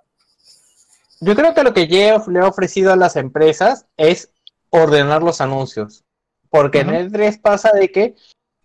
Yo 1.21 1.35
creo 1.35 1.53
que 1.53 1.63
lo 1.63 1.73
que 1.73 1.87
Geoff 1.87 2.27
le 2.27 2.39
ha 2.39 2.47
ofrecido 2.47 2.91
a 2.93 2.95
las 2.95 3.15
empresas 3.15 3.85
es 3.97 4.31
ordenar 4.69 5.23
los 5.23 5.41
anuncios. 5.41 6.03
Porque 6.49 6.81
en 6.81 6.89
el 6.93 7.11
3 7.11 7.37
pasa 7.39 7.71
de 7.73 7.91
que 7.91 8.15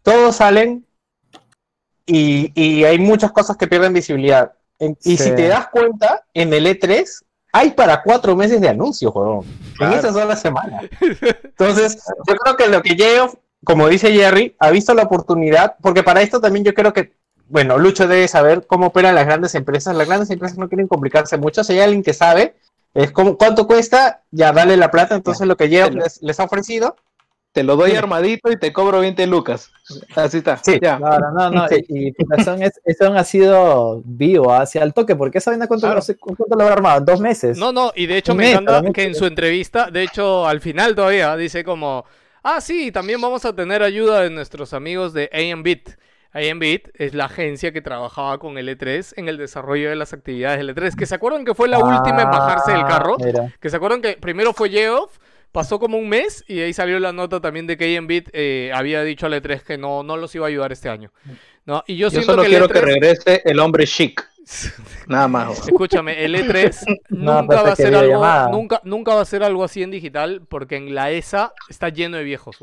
todos 0.02 0.36
salen 0.36 0.84
y, 2.06 2.52
y 2.60 2.84
hay 2.84 2.98
muchas 2.98 3.32
cosas 3.32 3.56
que 3.56 3.66
pierden 3.66 3.92
visibilidad. 3.92 4.52
En- 4.80 4.96
y 5.04 5.16
Sí. 5.16 5.24
si 5.24 5.30
te 5.36 5.46
das 5.48 5.68
cuenta, 5.68 6.24
en 6.34 6.52
el 6.52 6.66
E3 6.66 7.22
hay 7.52 7.70
para 7.72 8.02
cuatro 8.02 8.34
meses 8.34 8.60
de 8.60 8.68
anuncios, 8.68 9.12
juego. 9.12 9.44
Claro. 9.76 9.92
En 9.92 9.98
esa 9.98 10.12
sola 10.12 10.34
semana. 10.36 10.80
Entonces, 11.44 12.02
yo 12.26 12.34
creo 12.36 12.56
que 12.56 12.68
lo 12.68 12.82
que 12.82 12.94
Geoff, 12.96 13.34
como 13.64 13.88
dice 13.88 14.12
Jerry, 14.12 14.56
ha 14.58 14.70
visto 14.70 14.94
la 14.94 15.02
oportunidad, 15.02 15.76
porque 15.82 16.02
para 16.02 16.22
esto 16.22 16.40
también 16.40 16.64
yo 16.64 16.74
creo 16.74 16.92
que, 16.92 17.12
bueno, 17.48 17.78
Lucho 17.78 18.06
debe 18.08 18.26
saber 18.28 18.66
cómo 18.66 18.86
operan 18.86 19.14
las 19.14 19.26
grandes 19.26 19.54
empresas. 19.54 19.94
Las 19.96 20.06
grandes 20.06 20.30
empresas 20.30 20.58
no 20.58 20.68
quieren 20.68 20.88
complicarse 20.88 21.36
mucho. 21.36 21.62
Si 21.64 21.72
hay 21.74 21.80
alguien 21.80 22.02
que 22.02 22.14
sabe, 22.14 22.54
es 22.94 23.10
como, 23.10 23.36
cuánto 23.36 23.66
cuesta, 23.66 24.22
ya 24.30 24.52
dale 24.52 24.76
la 24.76 24.90
plata. 24.90 25.14
Entonces, 25.14 25.46
lo 25.46 25.56
que 25.56 25.68
Geoff 25.68 25.92
les, 25.94 26.22
les 26.22 26.40
ha 26.40 26.44
ofrecido, 26.44 26.96
Te 27.52 27.64
lo 27.64 27.74
doy 27.74 27.92
armadito 27.96 28.52
y 28.52 28.56
te 28.56 28.72
cobro 28.72 29.00
20 29.00 29.26
lucas. 29.26 29.72
Así 30.14 30.38
está. 30.38 30.56
Sí. 30.58 30.78
ya. 30.80 30.98
Claro, 30.98 31.32
no, 31.32 31.50
no, 31.50 31.66
Sí. 31.68 31.84
y, 31.88 32.08
y 32.08 32.14
es, 32.84 32.96
son 32.96 33.16
ha 33.16 33.24
sido 33.24 34.02
vivo 34.04 34.52
hacia 34.54 34.84
el 34.84 34.94
toque, 34.94 35.16
porque 35.16 35.38
esa 35.38 35.50
vaina 35.50 35.66
cuánto, 35.66 35.86
Claro. 35.88 36.00
lo- 36.06 36.14
cuánto 36.36 36.44
lo 36.56 36.62
habrá 36.62 36.74
armado, 36.74 36.98
¿En 36.98 37.04
dos 37.06 37.20
meses. 37.20 37.58
No, 37.58 37.72
no, 37.72 37.90
y 37.96 38.06
de 38.06 38.18
hecho 38.18 38.34
me 38.36 38.44
mes, 38.44 38.52
encanta 38.60 38.92
que 38.92 39.02
en 39.02 39.14
su 39.16 39.26
entrevista, 39.26 39.90
de 39.90 40.04
hecho 40.04 40.46
al 40.46 40.60
final 40.60 40.94
todavía, 40.94 41.36
dice 41.36 41.64
como, 41.64 42.04
ah, 42.44 42.60
sí, 42.60 42.92
también 42.92 43.20
vamos 43.20 43.44
a 43.44 43.52
tener 43.52 43.82
ayuda 43.82 44.20
de 44.22 44.30
nuestros 44.30 44.72
amigos 44.72 45.12
de 45.12 45.28
AMBit. 45.32 45.90
AMBit 46.32 46.90
es 46.94 47.14
la 47.14 47.24
agencia 47.24 47.72
que 47.72 47.80
trabajaba 47.82 48.38
con 48.38 48.58
el 48.58 48.68
E3 48.68 49.14
en 49.16 49.28
el 49.28 49.36
desarrollo 49.36 49.88
de 49.90 49.96
las 49.96 50.12
actividades 50.12 50.58
del 50.58 50.72
E3. 50.76 50.94
Que 50.94 51.04
se 51.06 51.16
acuerdan 51.16 51.44
que 51.44 51.54
fue 51.56 51.66
la 51.66 51.80
última 51.80 52.22
en 52.22 52.30
bajarse 52.30 52.70
del 52.70 52.84
carro. 52.84 53.16
Ah, 53.20 53.24
mira. 53.24 53.52
Que 53.60 53.68
se 53.68 53.76
acuerdan 53.76 54.00
que 54.00 54.12
primero 54.12 54.52
fue 54.52 54.70
Geoff, 54.70 55.18
pasó 55.52 55.78
como 55.78 55.98
un 55.98 56.08
mes 56.08 56.44
y 56.46 56.60
ahí 56.60 56.72
salió 56.72 56.98
la 56.98 57.12
nota 57.12 57.40
también 57.40 57.66
de 57.66 57.76
que 57.76 57.96
AMBit 57.96 58.28
eh, 58.32 58.70
había 58.74 59.02
dicho 59.02 59.26
al 59.26 59.34
E3 59.34 59.62
que 59.62 59.78
no, 59.78 60.02
no 60.02 60.16
los 60.16 60.34
iba 60.34 60.46
a 60.46 60.48
ayudar 60.48 60.72
este 60.72 60.88
año. 60.88 61.12
¿no? 61.64 61.84
Y 61.86 61.96
yo, 61.96 62.06
Yo 62.06 62.10
siento 62.10 62.32
solo 62.32 62.42
que 62.42 62.48
quiero 62.48 62.68
que 62.68 62.80
E3 62.80 62.82
regrese 62.82 63.42
el 63.44 63.58
hombre 63.60 63.86
chic. 63.86 64.28
Nada 65.06 65.28
más. 65.28 65.66
Escúchame, 65.66 66.24
el 66.24 66.34
E3 66.34 67.00
No, 67.10 67.42
nunca 67.42 67.46
pues, 67.46 67.68
va 67.68 67.72
a 67.72 67.76
ser 67.76 67.94
algo, 67.94 68.50
nunca, 68.50 68.80
nunca 68.84 69.14
va 69.14 69.22
a 69.22 69.26
ser 69.26 69.42
algo 69.42 69.64
así 69.64 69.82
en 69.82 69.90
digital, 69.90 70.42
porque 70.48 70.76
en 70.76 70.94
la 70.94 71.10
ESA 71.10 71.52
está 71.68 71.88
lleno 71.88 72.16
de 72.16 72.24
viejos. 72.24 72.58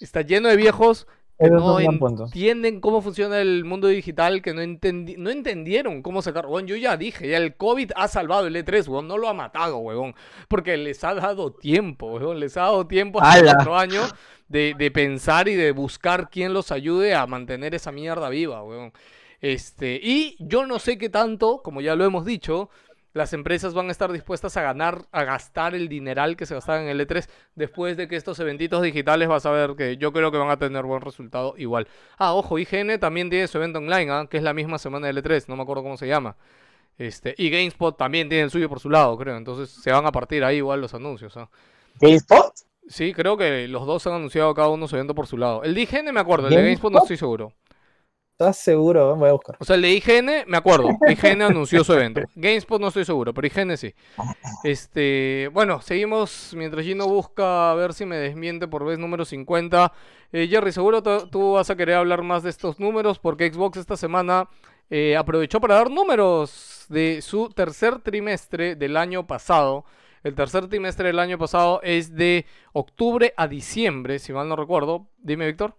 Está 0.00 0.22
lleno 0.22 0.48
de 0.48 0.56
viejos 0.56 1.06
que 1.42 1.50
no 1.50 1.98
punto. 1.98 2.24
entienden 2.24 2.80
cómo 2.80 3.02
funciona 3.02 3.40
el 3.40 3.64
mundo 3.64 3.88
digital, 3.88 4.42
que 4.42 4.54
no, 4.54 4.62
entendi- 4.62 5.16
no 5.16 5.30
entendieron 5.30 6.02
cómo 6.02 6.22
sacar. 6.22 6.46
Weón, 6.46 6.66
yo 6.66 6.76
ya 6.76 6.96
dije, 6.96 7.28
ya 7.28 7.36
el 7.38 7.56
COVID 7.56 7.92
ha 7.96 8.08
salvado 8.08 8.46
el 8.46 8.56
E3, 8.56 8.88
weón, 8.88 9.08
no 9.08 9.18
lo 9.18 9.28
ha 9.28 9.34
matado, 9.34 9.78
weón, 9.78 10.14
porque 10.48 10.76
les 10.76 11.02
ha 11.04 11.14
dado 11.14 11.52
tiempo, 11.52 12.12
weón, 12.14 12.40
les 12.40 12.56
ha 12.56 12.62
dado 12.62 12.86
tiempo 12.86 13.20
hasta 13.22 13.42
cuatro 13.54 13.76
años 13.76 14.14
de, 14.48 14.74
de 14.76 14.90
pensar 14.90 15.48
y 15.48 15.54
de 15.54 15.72
buscar 15.72 16.28
quién 16.30 16.52
los 16.52 16.70
ayude 16.72 17.14
a 17.14 17.26
mantener 17.26 17.74
esa 17.74 17.92
mierda 17.92 18.28
viva, 18.28 18.62
weón. 18.62 18.92
Este, 19.40 19.98
y 20.02 20.36
yo 20.38 20.66
no 20.66 20.78
sé 20.78 20.98
qué 20.98 21.08
tanto, 21.08 21.62
como 21.62 21.80
ya 21.80 21.96
lo 21.96 22.04
hemos 22.04 22.24
dicho, 22.24 22.70
las 23.12 23.32
empresas 23.32 23.74
van 23.74 23.88
a 23.88 23.92
estar 23.92 24.10
dispuestas 24.12 24.56
a 24.56 24.62
ganar, 24.62 25.06
a 25.12 25.24
gastar 25.24 25.74
el 25.74 25.88
dineral 25.88 26.36
que 26.36 26.46
se 26.46 26.54
gastaban 26.54 26.82
en 26.82 26.88
el 26.88 27.06
E3 27.06 27.28
después 27.54 27.96
de 27.96 28.08
que 28.08 28.16
estos 28.16 28.38
eventitos 28.40 28.82
digitales 28.82 29.28
vas 29.28 29.46
a 29.46 29.50
ver 29.50 29.74
que 29.76 29.96
yo 29.96 30.12
creo 30.12 30.32
que 30.32 30.38
van 30.38 30.50
a 30.50 30.58
tener 30.58 30.84
buen 30.84 31.00
resultado 31.02 31.54
igual. 31.58 31.88
Ah, 32.18 32.34
ojo, 32.34 32.58
IGN 32.58 32.98
también 32.98 33.30
tiene 33.30 33.48
su 33.48 33.58
evento 33.58 33.78
online, 33.78 34.10
¿ah? 34.10 34.26
que 34.28 34.38
es 34.38 34.42
la 34.42 34.54
misma 34.54 34.78
semana 34.78 35.06
del 35.06 35.22
E3, 35.22 35.44
no 35.48 35.56
me 35.56 35.62
acuerdo 35.62 35.82
cómo 35.82 35.96
se 35.96 36.06
llama. 36.06 36.36
Este, 36.98 37.34
y 37.38 37.50
GameSpot 37.50 37.96
también 37.96 38.28
tiene 38.28 38.44
el 38.44 38.50
suyo 38.50 38.68
por 38.68 38.80
su 38.80 38.90
lado, 38.90 39.16
creo. 39.16 39.36
Entonces 39.36 39.70
se 39.70 39.90
van 39.90 40.06
a 40.06 40.12
partir 40.12 40.44
ahí 40.44 40.58
igual 40.58 40.80
los 40.80 40.94
anuncios. 40.94 41.36
¿ah? 41.36 41.48
GameSpot, 42.00 42.52
Sí, 42.88 43.14
creo 43.14 43.36
que 43.36 43.68
los 43.68 43.86
dos 43.86 44.06
han 44.06 44.14
anunciado 44.14 44.52
cada 44.54 44.68
uno 44.68 44.88
su 44.88 44.96
evento 44.96 45.14
por 45.14 45.26
su 45.26 45.36
lado. 45.36 45.62
El 45.62 45.74
de 45.74 45.82
IGN 45.82 46.12
me 46.12 46.20
acuerdo, 46.20 46.48
el 46.48 46.54
de 46.54 46.62
GameSpot 46.62 46.92
no 46.92 46.98
estoy 46.98 47.16
seguro. 47.16 47.52
¿Estás 48.42 48.58
seguro? 48.58 49.14
Voy 49.14 49.28
a 49.28 49.32
buscar. 49.32 49.56
O 49.60 49.64
sea, 49.64 49.76
el 49.76 49.82
de 49.82 49.92
IGN, 49.92 50.30
me 50.48 50.56
acuerdo. 50.56 50.88
IGN 51.08 51.42
anunció 51.42 51.84
su 51.84 51.92
evento. 51.92 52.22
GameSpot 52.34 52.80
no 52.80 52.88
estoy 52.88 53.04
seguro, 53.04 53.32
pero 53.32 53.46
IGN 53.46 53.76
sí. 53.76 53.94
Este, 54.64 55.48
bueno, 55.52 55.80
seguimos 55.80 56.52
mientras 56.56 56.84
Gino 56.84 57.06
busca 57.06 57.70
a 57.70 57.74
ver 57.74 57.94
si 57.94 58.04
me 58.04 58.16
desmiente 58.16 58.66
por 58.66 58.84
vez 58.84 58.98
número 58.98 59.24
50. 59.24 59.92
Eh, 60.32 60.48
Jerry, 60.50 60.72
seguro 60.72 61.04
tú 61.04 61.52
vas 61.52 61.70
a 61.70 61.76
querer 61.76 61.94
hablar 61.94 62.22
más 62.22 62.42
de 62.42 62.50
estos 62.50 62.80
números 62.80 63.20
porque 63.20 63.48
Xbox 63.48 63.78
esta 63.78 63.96
semana 63.96 64.48
eh, 64.90 65.16
aprovechó 65.16 65.60
para 65.60 65.76
dar 65.76 65.88
números 65.88 66.86
de 66.88 67.22
su 67.22 67.48
tercer 67.48 68.00
trimestre 68.00 68.74
del 68.74 68.96
año 68.96 69.24
pasado. 69.24 69.84
El 70.24 70.34
tercer 70.34 70.66
trimestre 70.66 71.06
del 71.06 71.20
año 71.20 71.38
pasado 71.38 71.80
es 71.84 72.16
de 72.16 72.44
octubre 72.72 73.34
a 73.36 73.46
diciembre, 73.46 74.18
si 74.18 74.32
mal 74.32 74.48
no 74.48 74.56
recuerdo. 74.56 75.06
Dime, 75.18 75.46
Víctor. 75.46 75.76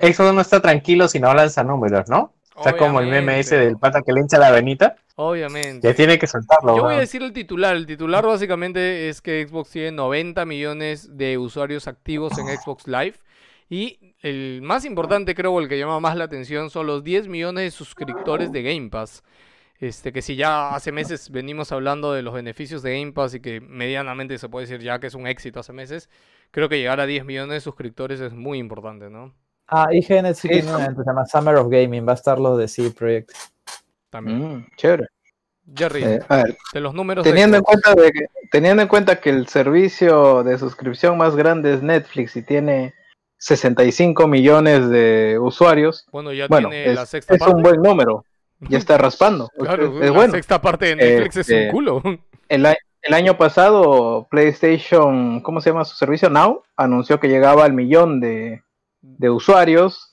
Xbox 0.00 0.34
no 0.34 0.40
está 0.40 0.60
tranquilo 0.60 1.08
si 1.08 1.20
no 1.20 1.32
lanza 1.34 1.62
números, 1.62 2.08
¿no? 2.08 2.32
Está 2.56 2.76
como 2.76 3.00
el 3.00 3.06
meme 3.06 3.38
ese 3.38 3.54
Obviamente. 3.54 3.68
del 3.70 3.78
pata 3.78 4.02
que 4.02 4.12
le 4.12 4.20
hincha 4.20 4.38
la 4.38 4.50
venita, 4.50 4.96
Obviamente. 5.16 5.86
ya 5.88 5.94
tiene 5.94 6.18
que 6.18 6.26
soltarlo. 6.26 6.76
Yo 6.76 6.82
voy 6.82 6.94
a 6.94 7.00
decir 7.00 7.22
el 7.22 7.32
titular. 7.32 7.74
El 7.74 7.86
titular 7.86 8.26
básicamente 8.26 9.08
es 9.08 9.22
que 9.22 9.46
Xbox 9.48 9.70
tiene 9.70 9.92
90 9.92 10.44
millones 10.44 11.16
de 11.16 11.38
usuarios 11.38 11.88
activos 11.88 12.36
en 12.38 12.48
Xbox 12.48 12.86
Live. 12.86 13.14
Y 13.70 14.14
el 14.20 14.60
más 14.62 14.84
importante, 14.84 15.34
creo, 15.34 15.58
el 15.58 15.68
que 15.68 15.78
llama 15.78 16.00
más 16.00 16.16
la 16.16 16.24
atención, 16.24 16.70
son 16.70 16.86
los 16.86 17.02
10 17.02 17.28
millones 17.28 17.64
de 17.64 17.70
suscriptores 17.70 18.52
de 18.52 18.62
Game 18.62 18.90
Pass. 18.90 19.22
Este, 19.78 20.12
que 20.12 20.20
si 20.20 20.36
ya 20.36 20.74
hace 20.74 20.92
meses 20.92 21.30
venimos 21.30 21.72
hablando 21.72 22.12
de 22.12 22.20
los 22.20 22.34
beneficios 22.34 22.82
de 22.82 22.98
Game 22.98 23.12
Pass 23.12 23.32
y 23.34 23.40
que 23.40 23.62
medianamente 23.62 24.36
se 24.36 24.50
puede 24.50 24.66
decir 24.66 24.82
ya 24.82 24.98
que 24.98 25.06
es 25.06 25.14
un 25.14 25.26
éxito 25.26 25.60
hace 25.60 25.72
meses, 25.72 26.10
creo 26.50 26.68
que 26.68 26.76
llegar 26.76 27.00
a 27.00 27.06
10 27.06 27.24
millones 27.24 27.54
de 27.54 27.60
suscriptores 27.60 28.20
es 28.20 28.34
muy 28.34 28.58
importante, 28.58 29.08
¿no? 29.08 29.32
Ah, 29.70 29.88
IGN 29.92 30.34
sí 30.34 30.42
Sí, 30.42 30.48
tiene 30.48 30.70
un 30.72 30.76
sí. 30.78 30.82
evento, 30.82 31.02
se 31.02 31.08
llama 31.10 31.26
Summer 31.26 31.56
of 31.56 31.68
Gaming, 31.70 32.06
va 32.06 32.12
a 32.12 32.14
estar 32.16 32.38
los 32.38 32.58
de 32.58 32.66
CD 32.68 32.90
Projekt. 32.90 33.30
También. 34.10 34.38
Mm, 34.56 34.66
chévere. 34.76 35.06
Jerry, 35.74 36.02
Eh, 36.02 36.18
a 36.28 36.36
ver, 36.38 36.56
de 36.74 36.80
los 36.80 36.92
números 36.94 37.24
de 37.24 37.30
teniendo 37.30 37.56
en 37.56 37.62
cuenta 37.62 37.94
de 37.94 38.10
que, 38.10 38.26
teniendo 38.50 38.82
en 38.82 38.88
cuenta 38.88 39.20
que 39.20 39.30
el 39.30 39.46
servicio 39.46 40.42
de 40.42 40.58
suscripción 40.58 41.16
más 41.16 41.36
grande 41.36 41.74
es 41.74 41.82
Netflix 41.82 42.34
y 42.34 42.42
tiene 42.42 42.92
65 43.38 44.26
millones 44.26 44.88
de 44.90 45.38
usuarios, 45.40 46.06
Bueno, 46.10 46.32
ya 46.32 46.48
bueno, 46.48 46.68
tiene 46.70 46.92
la 46.94 47.02
es, 47.02 47.08
sexta 47.10 47.34
es 47.34 47.38
parte. 47.40 47.54
un 47.54 47.62
buen 47.62 47.80
número. 47.82 48.24
Ya 48.68 48.76
está 48.76 48.98
raspando. 48.98 49.48
Claro, 49.58 49.86
es 50.02 50.10
la 50.10 50.10
bueno. 50.10 50.34
sexta 50.34 50.60
parte 50.60 50.86
de 50.94 50.96
Netflix 50.96 51.36
es 51.38 51.48
un 51.48 51.54
Este, 51.54 51.70
culo. 51.70 52.02
El 52.48 53.14
año 53.14 53.38
pasado 53.38 54.26
PlayStation, 54.30 55.40
¿cómo 55.40 55.62
se 55.62 55.70
llama 55.70 55.86
su 55.86 55.96
servicio? 55.96 56.28
Now, 56.28 56.62
anunció 56.76 57.18
que 57.20 57.28
llegaba 57.28 57.64
al 57.64 57.72
millón 57.72 58.20
de, 58.20 58.62
de 59.02 59.30
usuarios. 59.30 60.06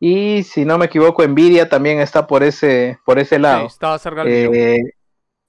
Y 0.00 0.42
si 0.42 0.64
no 0.64 0.76
me 0.78 0.86
equivoco, 0.86 1.26
Nvidia 1.26 1.68
también 1.68 2.00
está 2.00 2.26
por 2.26 2.42
ese, 2.42 2.98
por 3.06 3.18
ese 3.18 3.36
Sí, 3.36 3.42
lado. 3.42 3.66
estaba 3.66 3.98
cerca 3.98 4.24
del 4.24 4.50
millón. 4.50 4.54
Eh, 4.54 4.78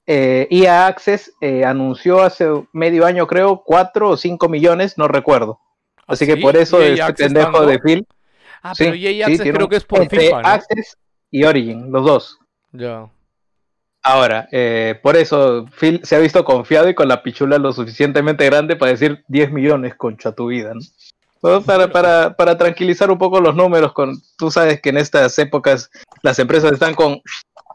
eh, 0.06 0.48
EA 0.50 0.86
Access 0.86 1.32
eh, 1.40 1.64
anunció 1.64 2.22
hace 2.22 2.46
medio 2.72 3.04
año, 3.04 3.26
creo, 3.26 3.62
4 3.64 4.10
o 4.10 4.16
5 4.16 4.48
millones, 4.48 4.96
no 4.96 5.08
recuerdo. 5.08 5.60
Así 6.06 6.24
¿Ah, 6.24 6.28
que 6.28 6.34
sí? 6.36 6.40
por 6.40 6.56
eso 6.56 6.80
¿EA 6.80 7.08
este 7.08 7.24
pendejo 7.24 7.66
de 7.66 7.78
Phil. 7.80 8.06
Ah, 8.62 8.74
sí, 8.74 8.84
pero 8.84 8.94
EA 8.96 9.26
sí, 9.26 9.32
Access 9.32 9.52
creo 9.52 9.64
un- 9.64 9.70
que 9.70 9.76
es 9.76 9.84
por 9.84 10.02
entre 10.02 10.20
FIFA, 10.20 10.42
¿no? 10.42 10.48
Access 10.48 10.96
y 11.30 11.44
Origin, 11.44 11.90
los 11.90 12.04
dos. 12.06 12.38
Ya. 12.72 13.10
Ahora, 14.02 14.48
eh, 14.52 14.98
por 15.02 15.16
eso 15.16 15.66
Phil 15.78 16.00
se 16.04 16.14
ha 16.14 16.20
visto 16.20 16.44
confiado 16.44 16.88
y 16.88 16.94
con 16.94 17.08
la 17.08 17.22
pichula 17.24 17.58
lo 17.58 17.72
suficientemente 17.72 18.44
grande 18.46 18.76
para 18.76 18.92
decir 18.92 19.24
10 19.26 19.50
millones, 19.50 19.96
concha 19.96 20.30
tu 20.32 20.46
vida, 20.46 20.72
¿no? 20.74 20.80
Para, 21.64 21.90
para, 21.90 22.36
para 22.36 22.56
tranquilizar 22.58 23.10
un 23.10 23.18
poco 23.18 23.40
los 23.40 23.54
números, 23.54 23.92
con, 23.92 24.20
tú 24.36 24.50
sabes 24.50 24.80
que 24.80 24.88
en 24.90 24.96
estas 24.98 25.38
épocas 25.38 25.90
las 26.22 26.38
empresas 26.38 26.72
están 26.72 26.94
con 26.94 27.20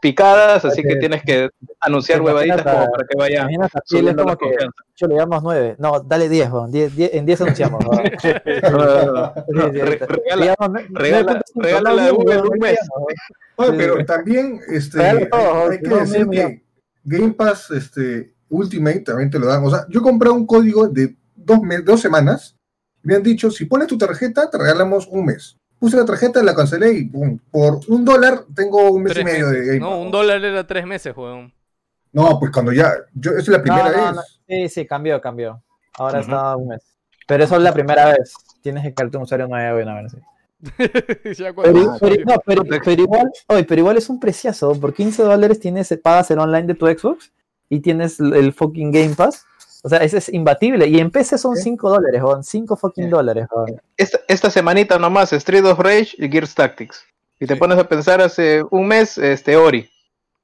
picadas, 0.00 0.64
así 0.64 0.82
que 0.82 0.96
tienes 0.96 1.22
que 1.22 1.48
anunciar 1.80 2.20
huevaditas 2.20 2.62
como 2.62 2.90
para 2.90 3.06
que 3.08 3.16
vaya 3.16 3.40
Imaginas 3.42 3.70
a 3.76 3.80
Phil, 3.80 4.08
es 4.08 4.14
subiendo 4.14 4.24
la 4.24 4.36
como 4.36 4.38
que 4.38 4.44
confianza. 4.56 4.82
yo 4.96 5.06
le 5.06 5.14
damos 5.14 5.42
9. 5.44 5.76
No, 5.78 6.00
dale 6.00 6.28
10, 6.28 6.50
weón. 6.50 6.72
10, 6.72 6.96
10, 6.96 7.14
en 7.14 7.26
10 7.26 7.40
anunciamos. 7.42 7.84
regala- 8.42 9.34
te 9.46 10.36
llamo- 10.36 10.74
regala- 10.90 11.42
9.5, 11.54 11.62
regala 11.62 11.90
no, 11.90 11.96
la 11.96 12.04
de 12.04 12.10
Google 12.10 12.42
un 12.42 12.58
mes. 12.58 12.78
pero 13.56 14.04
también 14.04 14.60
este, 14.68 15.00
hay, 15.02 15.18
que 15.82 15.88
decir 15.88 16.28
que 16.28 16.62
Game 17.04 17.32
Pass 17.34 17.70
este, 17.70 18.34
Ultimate 18.48 19.00
también 19.00 19.30
te 19.30 19.38
lo 19.38 19.46
dan. 19.46 19.64
O 19.64 19.70
sea, 19.70 19.86
yo 19.88 20.02
compré 20.02 20.30
un 20.30 20.46
código 20.46 20.88
de 20.88 21.14
dos, 21.36 21.58
dos 21.84 22.00
semanas. 22.00 22.56
Me 23.02 23.14
han 23.16 23.22
dicho, 23.22 23.50
si 23.50 23.64
pones 23.64 23.88
tu 23.88 23.98
tarjeta, 23.98 24.48
te 24.50 24.58
regalamos 24.58 25.06
un 25.08 25.24
mes. 25.26 25.56
Puse 25.78 25.96
la 25.96 26.04
tarjeta, 26.04 26.42
la 26.42 26.54
cancelé 26.54 26.92
y 26.92 27.04
pum, 27.06 27.38
por 27.50 27.80
un 27.88 28.04
dólar 28.04 28.44
tengo 28.54 28.90
un 28.92 29.02
mes 29.02 29.12
Tres 29.14 29.22
y 29.22 29.24
medio 29.24 29.48
de. 29.50 29.66
Game 29.66 29.80
No, 29.80 30.00
un 30.00 30.10
dólar 30.12 30.44
era 30.44 30.64
tres 30.66 30.86
meses, 30.86 31.12
weón. 31.16 31.52
No, 32.12 32.38
pues 32.38 32.52
cuando 32.52 32.72
ya, 32.72 32.92
yo, 33.14 33.30
esa 33.32 33.40
es 33.40 33.48
la 33.48 33.62
primera 33.62 33.90
No, 33.90 33.96
no, 33.96 34.06
vez. 34.06 34.14
no. 34.16 34.22
Sí, 34.46 34.68
sí, 34.68 34.86
cambió, 34.86 35.20
cambió. 35.20 35.62
Ahora 35.98 36.20
Ujú. 36.20 36.30
está 36.30 36.56
un 36.56 36.68
mes. 36.68 36.82
Pero 37.26 37.44
eso 37.44 37.56
es 37.56 37.62
la 37.62 37.72
primera 37.72 38.06
vez. 38.10 38.34
Tienes 38.60 38.82
que 38.84 38.94
crearte 38.94 39.16
un 39.16 39.22
usuario 39.24 39.48
nuevo 39.48 39.80
y 39.80 39.82
una 39.82 40.02
vez. 40.02 40.12
Cuando- 41.54 41.62
Pero, 41.72 41.96
pero- 42.00 42.24
no, 42.24 42.34
pero, 42.46 42.62
pero 42.84 43.02
igual, 43.02 43.30
oye, 43.48 43.64
pero 43.64 43.80
igual 43.80 43.96
es 43.96 44.08
un 44.08 44.20
preciazo. 44.20 44.78
Por 44.80 44.94
15 44.94 45.22
dólares 45.24 45.58
tienes, 45.58 45.92
pagas 46.02 46.30
el 46.30 46.38
online 46.38 46.66
de 46.68 46.74
tu 46.74 46.86
Xbox 46.86 47.32
y 47.68 47.80
tienes 47.80 48.20
el 48.20 48.52
fucking 48.52 48.92
Game 48.92 49.14
Pass. 49.16 49.44
O 49.84 49.88
sea, 49.88 49.98
ese 49.98 50.18
es 50.18 50.28
imbatible. 50.32 50.86
Y 50.86 50.98
en 51.00 51.10
PC 51.10 51.36
son 51.38 51.56
5 51.56 51.90
dólares, 51.90 52.22
weón. 52.22 52.44
5 52.44 52.76
fucking 52.76 53.04
Sí. 53.04 53.10
dólares, 53.10 53.46
weón. 53.50 53.80
Esta, 53.96 54.20
esta 54.28 54.48
semanita 54.50 54.98
nomás, 54.98 55.32
Street 55.32 55.64
of 55.64 55.78
Rage 55.80 56.14
y 56.18 56.28
Gears 56.30 56.54
Tactics. 56.54 57.04
Y 57.40 57.46
te 57.46 57.54
Sí. 57.54 57.60
pones 57.60 57.76
a 57.78 57.88
pensar 57.88 58.20
hace 58.20 58.62
un 58.70 58.86
mes, 58.86 59.18
este 59.18 59.56
Ori. 59.56 59.88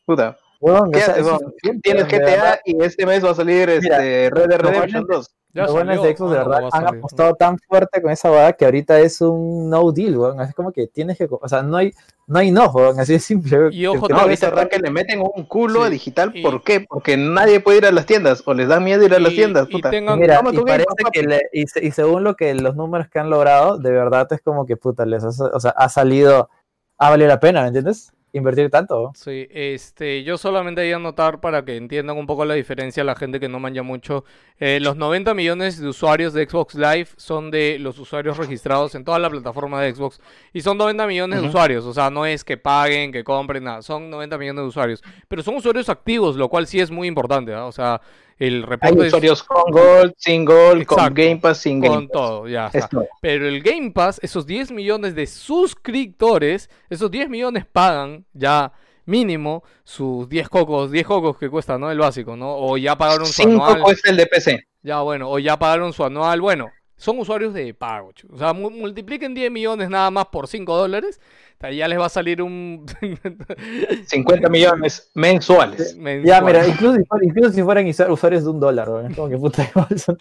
Puta, 0.04 0.36
Weón, 0.60 0.88
o 0.88 0.90
¿qué 0.90 0.98
sea, 1.00 1.12
haces, 1.14 1.18
es 1.20 1.26
weón? 1.26 1.38
suficiente, 1.38 1.80
Tienes. 1.82 2.06
GTA 2.08 2.60
y 2.64 2.82
este 2.82 3.06
mes 3.06 3.24
va 3.24 3.30
a 3.30 3.34
salir 3.36 3.70
este 3.70 4.30
Red 4.30 4.48
Dead 4.48 4.58
Redemption 4.58 5.04
bueno 5.06 5.18
2. 5.18 5.30
Ya 5.54 5.62
Los 5.62 5.72
buenos 5.72 5.96
salió. 5.96 6.08
de 6.10 6.16
Xbox, 6.16 6.30
de 6.32 6.36
verdad, 6.38 6.64
han 6.64 6.70
salir. 6.84 6.98
apostado 6.98 7.34
tan 7.34 7.58
fuerte 7.58 8.02
con 8.02 8.10
esa 8.10 8.28
boda 8.28 8.52
que 8.52 8.66
ahorita 8.66 9.00
es 9.00 9.20
un 9.22 9.70
no 9.70 9.90
deal, 9.92 10.16
weón. 10.18 10.40
Es 10.42 10.54
como 10.54 10.72
que 10.72 10.86
tienes 10.88 11.16
que. 11.16 11.26
O 11.30 11.48
sea, 11.48 11.62
no 11.62 11.78
hay, 11.78 11.92
no 12.26 12.38
hay 12.38 12.50
no, 12.50 12.66
weón. 12.70 13.00
Así 13.00 13.14
de 13.14 13.18
simple. 13.18 13.68
Y 13.72 13.86
ojo, 13.86 14.08
No, 14.08 14.18
ahorita 14.18 14.48
está 14.48 14.68
que 14.68 14.78
le 14.78 14.90
meten 14.90 15.20
un 15.22 15.44
culo 15.46 15.86
Sí, 15.86 15.90
digital. 15.92 16.32
y- 16.34 16.42
¿Por 16.42 16.62
qué? 16.62 16.80
Porque 16.86 17.16
nadie 17.16 17.60
puede 17.60 17.78
ir 17.78 17.86
a 17.86 17.92
las 17.92 18.04
tiendas 18.04 18.42
o 18.44 18.52
les 18.52 18.68
da 18.68 18.78
miedo 18.78 19.02
ir 19.04 19.14
a 19.14 19.18
las 19.18 19.32
Y- 19.32 19.36
tiendas. 19.36 19.66
y 19.70 19.72
puta. 19.72 19.90
tengan- 19.90 20.18
Mira, 20.18 20.38
y 20.52 20.58
parece 20.60 20.86
que 21.12 21.22
le- 21.22 21.48
y, 21.52 21.66
se- 21.66 21.82
y 21.84 21.90
según 21.92 22.24
lo 22.24 22.36
que 22.36 22.52
los 22.54 22.76
números 22.76 23.08
que 23.08 23.18
han 23.18 23.30
logrado, 23.30 23.78
de 23.78 23.90
verdad 23.90 24.28
es 24.32 24.42
como 24.42 24.66
que 24.66 24.76
puta, 24.76 25.06
les 25.06 25.24
ha, 25.24 25.28
o 25.28 25.60
sea, 25.60 25.70
ha 25.70 25.88
salido, 25.88 26.50
ha 26.98 27.08
valido 27.08 27.28
la 27.28 27.40
pena, 27.40 27.62
¿me 27.62 27.68
entiendes? 27.68 28.12
Invertir 28.32 28.68
tanto. 28.68 29.10
Sí, 29.14 29.48
este, 29.50 30.22
yo 30.22 30.36
solamente 30.36 30.82
voy 30.82 30.92
a 30.92 30.96
anotar 30.96 31.40
para 31.40 31.64
que 31.64 31.76
entiendan 31.76 32.18
un 32.18 32.26
poco 32.26 32.44
la 32.44 32.54
diferencia 32.54 33.02
la 33.02 33.14
gente 33.14 33.40
que 33.40 33.48
no 33.48 33.58
manja 33.58 33.82
mucho. 33.82 34.24
Eh, 34.58 34.80
los 34.80 34.96
90 34.96 35.32
millones 35.32 35.80
de 35.80 35.88
usuarios 35.88 36.34
de 36.34 36.46
Xbox 36.46 36.74
Live 36.74 37.08
son 37.16 37.50
de 37.50 37.78
los 37.78 37.98
usuarios 37.98 38.36
registrados 38.36 38.94
en 38.94 39.04
toda 39.04 39.18
la 39.18 39.30
plataforma 39.30 39.80
de 39.80 39.94
Xbox. 39.94 40.20
Y 40.52 40.60
son 40.60 40.76
90 40.76 41.06
millones 41.06 41.40
de 41.40 41.48
usuarios, 41.48 41.86
o 41.86 41.94
sea, 41.94 42.10
no 42.10 42.26
es 42.26 42.44
que 42.44 42.58
paguen, 42.58 43.12
que 43.12 43.24
compren, 43.24 43.64
nada, 43.64 43.80
son 43.80 44.10
90 44.10 44.36
millones 44.36 44.62
de 44.62 44.68
usuarios. 44.68 45.02
Pero 45.26 45.42
son 45.42 45.56
usuarios 45.56 45.88
activos, 45.88 46.36
lo 46.36 46.50
cual 46.50 46.66
sí 46.66 46.80
es 46.80 46.90
muy 46.90 47.08
importante. 47.08 47.54
O 47.54 47.72
sea, 47.72 48.00
el 48.38 48.54
Hay 48.56 48.62
reporte 48.62 49.00
es 49.02 49.06
usuarios 49.08 49.42
con 49.42 49.72
Gold, 49.72 50.14
sin 50.16 50.44
Gold, 50.44 50.84
con 50.86 50.98
Exacto. 50.98 51.14
Game 51.16 51.36
Pass, 51.38 51.58
sin 51.58 51.80
Game 51.80 51.94
con 51.94 52.08
Pass. 52.08 52.12
todo, 52.12 52.48
ya 52.48 52.66
está. 52.72 52.78
Es. 53.02 53.08
Pero 53.20 53.48
el 53.48 53.62
Game 53.62 53.90
Pass, 53.90 54.20
esos 54.22 54.46
10 54.46 54.70
millones 54.70 55.14
de 55.14 55.26
suscriptores, 55.26 56.70
esos 56.90 57.10
10 57.10 57.28
millones 57.28 57.64
pagan 57.66 58.24
ya 58.32 58.72
mínimo 59.06 59.62
sus 59.84 60.28
10 60.28 60.48
cocos, 60.48 60.90
10 60.90 61.06
cocos 61.06 61.38
que 61.38 61.48
cuesta, 61.48 61.78
¿no? 61.78 61.90
El 61.90 61.98
básico, 61.98 62.36
¿no? 62.36 62.56
O 62.56 62.76
ya 62.76 62.96
pagaron 62.96 63.26
su 63.26 63.32
5 63.32 63.50
anual. 63.64 63.82
cuesta 63.82 64.10
el 64.10 64.16
de 64.16 64.26
PC. 64.26 64.66
Ya, 64.82 65.00
bueno, 65.00 65.30
o 65.30 65.38
ya 65.38 65.58
pagaron 65.58 65.92
su 65.92 66.04
anual. 66.04 66.40
Bueno, 66.40 66.70
son 66.96 67.18
usuarios 67.18 67.54
de 67.54 67.72
pago, 67.74 68.12
chico. 68.12 68.34
O 68.34 68.38
sea, 68.38 68.52
mu- 68.52 68.70
multipliquen 68.70 69.34
10 69.34 69.50
millones 69.50 69.88
nada 69.88 70.10
más 70.10 70.26
por 70.26 70.46
5 70.46 70.76
dólares. 70.76 71.20
Sea, 71.60 71.70
Ya 71.72 71.88
les 71.88 71.98
va 71.98 72.06
a 72.06 72.08
salir 72.08 72.40
un. 72.42 72.86
50 74.06 74.48
millones 74.48 75.10
mensuales. 75.14 75.96
Ya, 76.24 76.40
mira, 76.40 76.66
incluso, 76.66 76.98
incluso 77.22 77.52
si 77.52 77.62
fueran 77.62 77.86
usu- 77.86 78.10
usuarios 78.10 78.44
de 78.44 78.50
un 78.50 78.60
dólar, 78.60 78.88
como 79.14 79.28
que 79.28 79.36
puta 79.36 79.62
igual 79.74 79.98
son- 79.98 80.18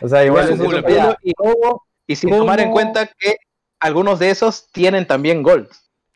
O 0.00 0.08
sea, 0.08 0.24
igual 0.24 0.44
Es 0.50 0.58
un 0.58 0.66
y, 1.22 1.32
¿cómo- 1.34 1.84
y 2.06 2.16
sin 2.16 2.30
¿Cómo? 2.30 2.42
tomar 2.42 2.60
en 2.60 2.70
cuenta 2.72 3.06
que 3.18 3.36
algunos 3.80 4.18
de 4.18 4.30
esos 4.30 4.68
tienen 4.72 5.06
también 5.06 5.42
Gold. 5.42 5.68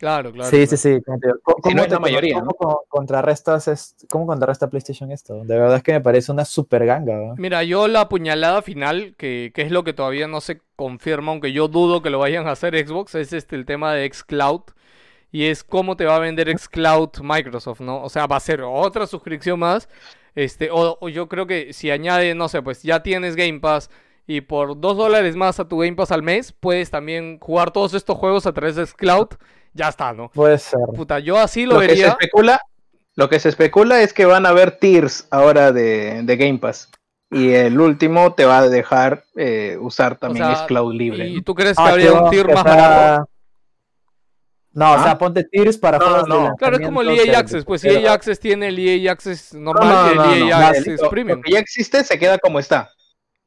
Claro, 0.04 0.32
claro. 0.32 0.50
Sí, 0.50 0.56
claro. 0.56 0.68
sí, 0.68 0.76
sí. 0.76 1.02
como 1.02 1.18
te 1.18 1.26
digo, 1.28 1.38
¿Cómo, 1.42 1.56
Si 1.64 1.74
no 1.74 1.82
cómo 1.82 1.84
es 1.86 1.92
la 1.92 1.98
mayoría, 1.98 2.34
cómo 2.40 2.50
co- 2.54 2.84
contrarrestas 2.90 3.68
es- 3.68 3.96
¿Cómo 4.10 4.26
contrarresta 4.26 4.68
PlayStation 4.68 5.10
esto? 5.10 5.44
De 5.44 5.58
verdad 5.58 5.76
es 5.78 5.82
que 5.82 5.92
me 5.92 6.02
parece 6.02 6.30
una 6.30 6.44
super 6.44 6.84
ganga. 6.84 7.34
Mira, 7.38 7.62
yo 7.64 7.88
la 7.88 8.10
puñalada 8.10 8.60
final, 8.60 9.14
que, 9.16 9.50
que 9.54 9.62
es 9.62 9.70
lo 9.70 9.82
que 9.82 9.94
todavía 9.94 10.28
no 10.28 10.42
se 10.42 10.60
confirma, 10.76 11.32
aunque 11.32 11.52
yo 11.52 11.68
dudo 11.68 12.02
que 12.02 12.10
lo 12.10 12.18
vayan 12.18 12.46
a 12.48 12.50
hacer 12.50 12.76
Xbox, 12.86 13.14
es 13.14 13.32
este 13.32 13.56
el 13.56 13.64
tema 13.64 13.94
de 13.94 14.06
xCloud. 14.12 14.60
Y 15.32 15.46
es 15.46 15.64
cómo 15.64 15.96
te 15.96 16.04
va 16.04 16.16
a 16.16 16.20
vender 16.20 16.48
xCloud 16.56 17.08
Microsoft, 17.22 17.80
¿no? 17.80 18.02
O 18.02 18.08
sea, 18.10 18.26
va 18.26 18.36
a 18.36 18.40
ser 18.40 18.60
otra 18.62 19.06
suscripción 19.06 19.58
más. 19.58 19.88
Este, 20.34 20.70
o, 20.70 20.98
o 21.00 21.08
yo 21.08 21.28
creo 21.28 21.46
que 21.46 21.72
si 21.72 21.90
añade, 21.90 22.34
no 22.34 22.48
sé, 22.48 22.60
pues 22.62 22.82
ya 22.82 23.02
tienes 23.02 23.36
Game 23.36 23.58
Pass 23.60 23.88
y 24.26 24.42
por 24.42 24.78
dos 24.80 24.96
dólares 24.96 25.34
más 25.34 25.58
a 25.60 25.66
tu 25.66 25.78
Game 25.78 25.94
Pass 25.96 26.12
al 26.12 26.22
mes, 26.22 26.52
puedes 26.52 26.90
también 26.90 27.38
jugar 27.40 27.70
todos 27.72 27.94
estos 27.94 28.16
juegos 28.18 28.46
a 28.46 28.52
través 28.52 28.76
de 28.76 28.86
xCloud. 28.86 29.28
Ya 29.74 29.88
está, 29.88 30.12
¿no? 30.12 30.30
Puede 30.30 30.58
ser. 30.58 30.80
Puta, 30.94 31.18
yo 31.18 31.38
así 31.38 31.66
lo, 31.66 31.74
Lo 31.74 31.80
que 31.80 31.86
se 31.86 31.90
vería. 31.92 32.08
especula, 32.08 32.60
lo 33.16 33.28
que 33.28 33.40
se 33.40 33.48
especula 33.48 34.00
es 34.02 34.12
que 34.12 34.24
van 34.24 34.46
a 34.46 34.50
haber 34.50 34.72
tiers 34.78 35.26
ahora 35.30 35.72
de, 35.72 36.22
de 36.22 36.36
Game 36.36 36.58
Pass. 36.58 36.88
Y 37.30 37.50
el 37.52 37.80
último 37.80 38.34
te 38.34 38.44
va 38.44 38.58
a 38.58 38.68
dejar 38.68 39.24
eh, 39.34 39.76
usar 39.80 40.16
también 40.16 40.44
sea, 40.46 40.54
es 40.54 40.60
cloud 40.62 40.94
libre. 40.94 41.28
¿Y 41.28 41.42
tú 41.42 41.54
crees 41.54 41.76
que 41.76 41.82
Ah, 41.82 41.88
habría 41.88 42.12
un 42.12 42.30
tier 42.30 42.46
más 42.54 42.62
barato? 42.62 43.28
No, 44.72 44.90
o 44.90 44.94
¿Ah? 44.94 45.02
sea, 45.04 45.18
ponte 45.18 45.44
tiers 45.44 45.76
para 45.78 45.98
No, 45.98 46.04
juegos 46.04 46.28
de. 46.50 46.56
Claro, 46.58 46.76
es 46.76 46.82
como 46.82 47.00
el 47.02 47.08
EA 47.10 47.22
de- 47.24 47.36
Access. 47.36 47.64
Pues 47.64 47.82
pero- 47.82 47.94
EA 48.00 48.12
Access 48.12 48.40
tiene 48.40 48.68
el 48.68 48.78
EA 48.78 49.12
Access 49.12 49.54
No, 49.54 49.72
normal 49.72 49.88
no, 49.88 50.12
y 50.12 50.16
no, 50.16 50.32
el 50.34 50.40
no, 50.40 50.46
EA 50.48 50.58
no, 50.60 50.66
Access 50.66 51.00
lo- 51.00 51.10
Premium. 51.10 51.38
Lo 51.38 51.42
que 51.42 51.52
ya 51.52 51.58
existe 51.60 52.02
se 52.04 52.18
queda 52.18 52.38
como 52.38 52.58
está. 52.58 52.90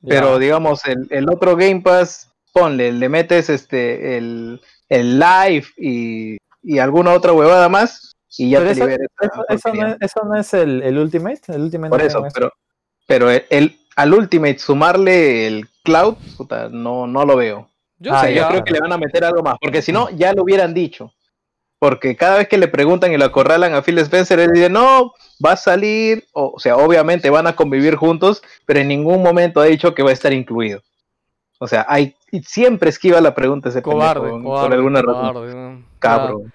Ya. 0.01 0.09
Pero 0.15 0.39
digamos, 0.39 0.85
el, 0.85 1.07
el 1.09 1.29
otro 1.29 1.55
Game 1.57 1.81
Pass, 1.81 2.29
ponle, 2.53 2.91
le 2.93 3.09
metes 3.09 3.49
este 3.49 4.17
el, 4.17 4.61
el 4.89 5.19
live 5.19 5.65
y, 5.77 6.37
y 6.63 6.79
alguna 6.79 7.13
otra 7.13 7.33
huevada 7.33 7.69
más 7.69 8.13
y 8.37 8.49
ya 8.51 8.59
Pero 8.59 8.67
te 8.69 8.73
eso, 8.73 8.87
eso- 9.21 9.45
eso 9.49 9.73
no 9.73 9.87
es, 9.87 9.97
eso 10.01 10.21
no 10.25 10.35
es 10.39 10.53
el, 10.53 10.83
el 10.83 10.97
Ultimate. 10.97 11.41
El 11.47 11.61
Ultimate 11.61 11.89
Por 11.89 12.01
no 12.01 12.05
eso, 12.07 12.23
pero, 12.33 12.51
pero 13.07 13.29
el, 13.31 13.45
el- 13.49 13.79
al 13.95 14.13
Ultimate 14.13 14.59
sumarle 14.59 15.47
el 15.47 15.67
cloud, 15.83 16.15
puta, 16.37 16.69
no, 16.69 17.07
no 17.07 17.25
lo 17.25 17.35
veo. 17.35 17.69
Yo 17.97 18.13
Ah, 18.13 18.21
sé, 18.25 18.33
creo 18.33 18.63
que 18.63 18.71
le 18.73 18.79
van 18.79 18.93
a 18.93 18.97
meter 18.97 19.23
algo 19.23 19.41
más, 19.41 19.55
porque 19.59 19.81
si 19.81 19.91
no, 19.91 20.09
ya 20.11 20.33
lo 20.33 20.43
hubieran 20.43 20.73
dicho. 20.73 21.11
Porque 21.79 22.15
cada 22.15 22.37
vez 22.37 22.47
que 22.47 22.57
le 22.57 22.67
preguntan 22.67 23.11
y 23.13 23.17
lo 23.17 23.25
acorralan 23.25 23.73
a 23.73 23.81
Phil 23.83 23.97
Spencer, 23.99 24.39
él 24.39 24.51
dice, 24.51 24.69
no, 24.69 25.13
va 25.43 25.51
a 25.53 25.57
salir, 25.57 26.25
o, 26.33 26.53
o 26.55 26.59
sea, 26.59 26.75
obviamente 26.75 27.29
van 27.29 27.45
a 27.47 27.55
convivir 27.55 27.95
juntos, 27.95 28.41
pero 28.65 28.79
en 28.79 28.87
ningún 28.87 29.21
momento 29.23 29.61
ha 29.61 29.65
dicho 29.65 29.93
que 29.95 30.01
va 30.03 30.09
a 30.09 30.13
estar 30.13 30.33
incluido. 30.33 30.81
O 31.59 31.67
sea, 31.67 31.85
hay, 31.89 32.15
siempre 32.43 32.89
esquiva 32.89 33.19
la 33.21 33.33
pregunta 33.33 33.69
ese 33.69 33.81
Cobarde, 33.81 34.21
pendejo, 34.29 34.43
cobarde, 34.43 34.67
por 34.67 34.73
alguna 34.75 35.01
razón. 35.01 35.33
cobarde, 35.33 35.55
¿no? 35.55 35.83
Cabrón. 35.99 36.53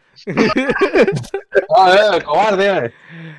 Ah, 1.76 2.16
eh, 2.16 2.22
cobarde. 2.22 2.92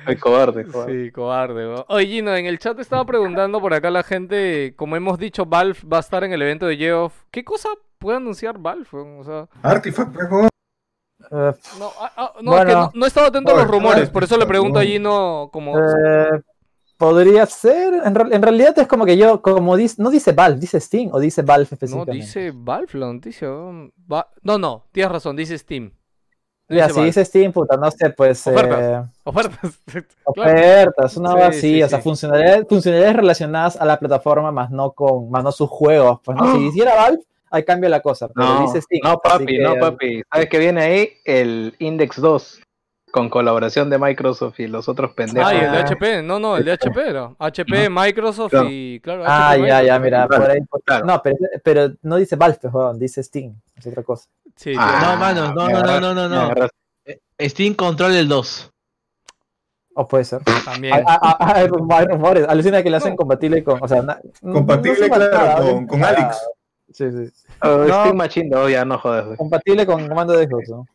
Ay, 0.06 0.16
cobarde, 0.16 0.64
Ya. 0.64 0.72
cobarde. 0.72 1.04
Sí, 1.06 1.12
cobarde. 1.12 1.64
¿no? 1.64 1.84
Oye, 1.88 2.06
Gino, 2.06 2.34
en 2.36 2.46
el 2.46 2.58
chat 2.58 2.78
estaba 2.80 3.04
preguntando 3.04 3.60
por 3.60 3.72
acá 3.72 3.90
la 3.90 4.02
gente, 4.02 4.74
como 4.76 4.96
hemos 4.96 5.18
dicho, 5.18 5.46
Valve 5.46 5.78
va 5.90 5.98
a 5.98 6.00
estar 6.00 6.24
en 6.24 6.32
el 6.32 6.42
evento 6.42 6.66
de 6.66 6.76
Geoff. 6.76 7.14
¿Qué 7.30 7.44
cosa 7.44 7.68
puede 7.98 8.18
anunciar 8.18 8.58
Valve? 8.58 8.86
weón? 8.92 9.20
O 9.20 9.24
sea, 9.24 9.48
Artifact. 9.62 10.14
Eh, 10.16 11.52
no, 11.78 11.90
ah, 12.00 12.12
ah, 12.16 12.32
no, 12.42 12.58
es 12.58 12.64
que 12.66 12.72
no, 12.72 12.90
no 12.92 13.04
he 13.06 13.08
estado 13.08 13.28
atento 13.28 13.52
a 13.54 13.56
los 13.56 13.66
rumores, 13.66 14.10
por 14.10 14.24
eso 14.24 14.36
le 14.36 14.44
pregunto 14.44 14.78
a 14.78 14.82
no. 14.82 14.88
Gino 14.88 15.48
como... 15.52 15.78
eh, 15.78 16.42
Podría 17.04 17.44
ser, 17.46 17.92
en, 18.04 18.14
real- 18.14 18.32
en 18.32 18.40
realidad 18.42 18.78
es 18.78 18.86
como 18.88 19.04
que 19.04 19.16
yo, 19.16 19.42
como 19.42 19.76
dice, 19.76 19.96
no 20.02 20.08
dice 20.10 20.32
Valve, 20.32 20.58
dice 20.58 20.80
Steam 20.80 21.10
o 21.12 21.20
dice 21.20 21.42
Valve 21.42 21.64
No, 21.70 21.74
específicamente. 21.74 22.12
dice 22.26 22.52
Valve 22.54 22.88
la 22.98 23.12
noticia. 23.12 23.48
Va- 24.10 24.28
No, 24.42 24.56
no, 24.58 24.86
tienes 24.90 25.12
razón, 25.12 25.36
dice 25.36 25.58
Steam. 25.58 25.92
No 26.68 26.76
Ya, 26.76 26.84
dice 26.84 26.88
si 26.88 26.94
Valve. 27.00 27.06
dice 27.08 27.24
Steam, 27.26 27.52
puta, 27.52 27.76
no 27.76 27.90
sé, 27.90 28.08
pues 28.10 28.46
Ofertas. 28.46 28.80
eh, 29.06 29.10
Ofertas. 29.24 29.58
Claro. 30.34 30.50
ofertas, 30.52 31.16
una 31.18 31.28
Sí, 31.28 31.34
cosa 31.34 31.46
así, 31.48 31.60
sí, 31.60 31.82
o 31.82 31.88
sea, 31.90 31.98
sí. 31.98 32.04
funcionalidades, 32.04 32.66
funcionalidades 32.68 33.16
relacionadas 33.16 33.76
a 33.76 33.84
la 33.84 33.98
plataforma, 33.98 34.50
más 34.50 34.70
no 34.70 34.92
con, 34.92 35.30
más 35.30 35.44
no 35.44 35.52
sus 35.52 35.68
juegos. 35.68 36.20
Pues 36.24 36.38
no, 36.38 36.52
si 36.56 36.66
hiciera 36.68 36.94
Valve, 36.94 37.22
ahí 37.50 37.64
cambia 37.64 37.90
la 37.90 38.00
cosa, 38.00 38.28
pero 38.28 38.46
No, 38.46 38.62
dice 38.62 38.80
Steam. 38.80 39.00
no, 39.04 39.18
papi, 39.18 39.44
que- 39.44 39.58
no, 39.58 39.74
papi. 39.76 40.22
¿Sabes 40.32 40.48
qué 40.48 40.58
viene 40.58 40.80
ahí? 40.82 41.08
El 41.26 41.74
Index 41.78 42.18
2, 42.18 42.60
con 43.14 43.30
colaboración 43.30 43.88
de 43.90 43.96
Microsoft 43.96 44.58
y 44.58 44.66
los 44.66 44.88
otros 44.88 45.12
pendejos. 45.12 45.48
Ah, 45.48 45.54
y 45.54 45.58
el 45.58 45.70
de 45.70 45.78
Ah. 45.78 45.80
HP, 45.82 46.22
no, 46.24 46.40
no, 46.40 46.56
el 46.56 46.64
de 46.64 46.72
HP 46.72 47.08
era. 47.10 47.30
HP, 47.38 47.88
Microsoft 47.88 48.50
Claro. 48.50 48.66
y 48.68 48.98
claro. 48.98 49.22
Ah, 49.24 49.50
HP, 49.52 49.68
ya, 49.68 49.82
ya, 49.84 49.98
mira, 50.00 50.26
Claro, 50.26 50.42
por 50.42 50.50
ahí. 50.50 50.60
por- 50.68 50.82
claro. 50.82 51.06
No, 51.06 51.22
pero, 51.22 51.36
pero 51.62 51.92
no 52.02 52.16
dice 52.16 52.34
Valve, 52.34 52.58
weón, 52.72 52.98
dice 52.98 53.22
Steam, 53.22 53.54
es 53.76 53.86
otra 53.86 54.02
cosa. 54.02 54.28
Sí, 54.56 54.74
Ah, 54.76 54.98
No, 55.12 55.16
mano, 55.20 55.54
no, 55.54 55.68
no, 55.68 55.80
no, 55.84 56.00
no, 56.00 56.12
no, 56.14 56.28
no. 56.28 56.40
agarraste. 56.40 56.76
Steam 57.42 57.74
Control 57.74 58.16
el 58.16 58.26
2. 58.26 58.72
O 59.94 60.08
puede 60.08 60.24
ser. 60.24 60.42
también. 60.64 60.94
Hay, 60.94 61.04
hay- 61.06 61.52
hay 61.54 61.66
rumores. 61.68 62.48
Alucina 62.48 62.82
que 62.82 62.90
le 62.90 62.96
hacen 62.96 63.14
compatible 63.14 63.62
con. 63.62 63.80
O 63.80 63.86
sea, 63.86 64.02
na- 64.02 64.18
Compatible, 64.42 65.08
no 65.08 65.62
con- 65.64 65.86
con. 65.86 66.04
Alex. 66.04 66.36
Sí, 66.92 67.10
sí. 67.12 67.32
Oh, 67.62 67.84
No. 67.86 68.00
Steam 68.02 68.16
Machine 68.16 68.48
2, 68.50 68.70
ya 68.72 68.84
no 68.84 68.98
jodas. 68.98 69.24
güey. 69.26 69.36
Compatible 69.36 69.86
con 69.86 70.08
comando 70.08 70.32
de 70.32 70.46
Xbox, 70.48 70.68
¿no? 70.68 70.86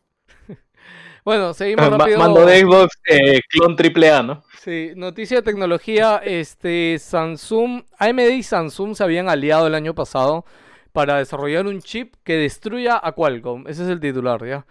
Bueno, 1.24 1.54
seguimos 1.54 1.90
Ma- 1.90 1.98
rápido. 1.98 2.18
Mando 2.18 2.46
de 2.46 2.60
Xbox, 2.60 2.98
eh, 3.06 3.40
clon 3.48 3.76
triple 3.76 4.10
A, 4.10 4.22
¿no? 4.22 4.42
Sí, 4.58 4.92
noticia 4.96 5.38
de 5.38 5.42
tecnología, 5.42 6.20
este 6.24 6.98
Samsung, 6.98 7.82
AMD 7.98 8.30
y 8.34 8.42
Samsung 8.42 8.94
se 8.94 9.04
habían 9.04 9.28
aliado 9.28 9.66
el 9.66 9.74
año 9.74 9.94
pasado 9.94 10.44
para 10.92 11.18
desarrollar 11.18 11.66
un 11.66 11.80
chip 11.80 12.14
que 12.24 12.36
destruya 12.36 13.00
a 13.02 13.12
Qualcomm. 13.12 13.66
Ese 13.68 13.84
es 13.84 13.88
el 13.88 14.00
titular, 14.00 14.44
¿ya? 14.46 14.66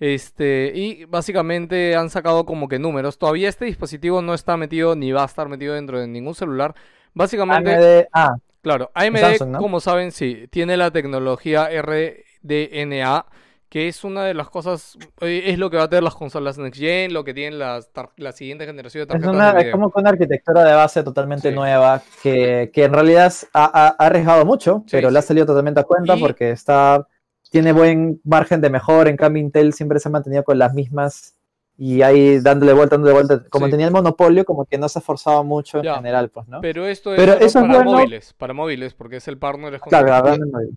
Este, 0.00 0.72
y 0.74 1.04
básicamente 1.04 1.94
han 1.96 2.10
sacado 2.10 2.44
como 2.46 2.68
que 2.68 2.78
números. 2.78 3.18
Todavía 3.18 3.48
este 3.48 3.64
dispositivo 3.66 4.22
no 4.22 4.34
está 4.34 4.56
metido 4.56 4.96
ni 4.96 5.12
va 5.12 5.22
a 5.22 5.26
estar 5.26 5.48
metido 5.48 5.74
dentro 5.74 5.98
de 6.00 6.06
ningún 6.08 6.34
celular. 6.34 6.74
Básicamente, 7.12 7.74
AMD, 7.74 8.08
ah, 8.12 8.34
Claro, 8.62 8.90
AMD, 8.94 9.18
Samsung, 9.18 9.50
¿no? 9.50 9.58
como 9.58 9.80
saben, 9.80 10.10
sí, 10.10 10.46
tiene 10.50 10.76
la 10.76 10.90
tecnología 10.90 11.68
RDNA, 11.70 13.26
que 13.74 13.88
es 13.88 14.04
una 14.04 14.22
de 14.24 14.34
las 14.34 14.50
cosas, 14.50 14.96
eh, 15.20 15.42
es 15.46 15.58
lo 15.58 15.68
que 15.68 15.76
va 15.76 15.82
a 15.82 15.88
tener 15.88 16.04
las 16.04 16.14
consolas 16.14 16.58
Next 16.58 16.78
Gen, 16.80 17.12
lo 17.12 17.24
que 17.24 17.34
tienen 17.34 17.58
las 17.58 17.90
la 18.18 18.30
siguiente 18.30 18.66
generación 18.66 19.00
de 19.00 19.02
es, 19.02 19.08
tarjetas 19.20 19.34
una, 19.34 19.52
de 19.52 19.60
es 19.62 19.72
como 19.72 19.92
una 19.96 20.10
arquitectura 20.10 20.62
de 20.62 20.74
base 20.74 21.02
totalmente 21.02 21.48
Sí. 21.48 21.54
nueva 21.56 22.00
que, 22.22 22.70
que 22.72 22.84
en 22.84 22.92
realidad 22.92 23.34
ha, 23.52 23.64
ha- 23.64 24.06
arriesgado 24.06 24.44
mucho, 24.44 24.84
Sí, 24.86 24.90
pero 24.92 25.10
le 25.10 25.18
ha 25.18 25.22
salido 25.22 25.44
totalmente 25.44 25.80
a 25.80 25.82
cuenta 25.82 26.14
Y- 26.14 26.20
porque 26.20 26.52
está 26.52 27.04
tiene 27.50 27.72
buen 27.72 28.20
margen 28.22 28.60
de 28.60 28.70
mejor. 28.70 29.08
En 29.08 29.16
cambio, 29.16 29.42
Intel 29.42 29.72
siempre 29.72 29.98
se 29.98 30.08
ha 30.08 30.12
mantenido 30.12 30.44
con 30.44 30.56
las 30.56 30.72
mismas 30.72 31.34
y 31.76 32.02
ahí 32.02 32.38
dándole 32.38 32.74
vuelta, 32.74 32.94
dándole 32.94 33.14
vuelta. 33.14 33.42
Como 33.50 33.66
Sí. 33.66 33.72
tenía 33.72 33.86
el 33.86 33.92
monopolio, 33.92 34.44
como 34.44 34.66
que 34.66 34.78
no 34.78 34.88
se 34.88 34.98
ha 34.98 35.00
esforzado 35.00 35.42
mucho 35.42 35.78
en 35.82 35.94
general, 35.96 36.30
pues, 36.30 36.46
¿no? 36.46 36.60
Pero 36.60 36.86
esto 36.86 37.12
es 37.12 37.18
Pero 37.18 37.32
es 37.44 37.54
para 37.54 37.66
bueno. 37.66 37.90
móviles, 37.90 38.34
para 38.34 38.54
móviles, 38.54 38.94
porque 38.94 39.16
es 39.16 39.26
el 39.26 39.36
partner 39.36 39.80
Claro, 39.80 40.28
exclusivo. 40.28 40.70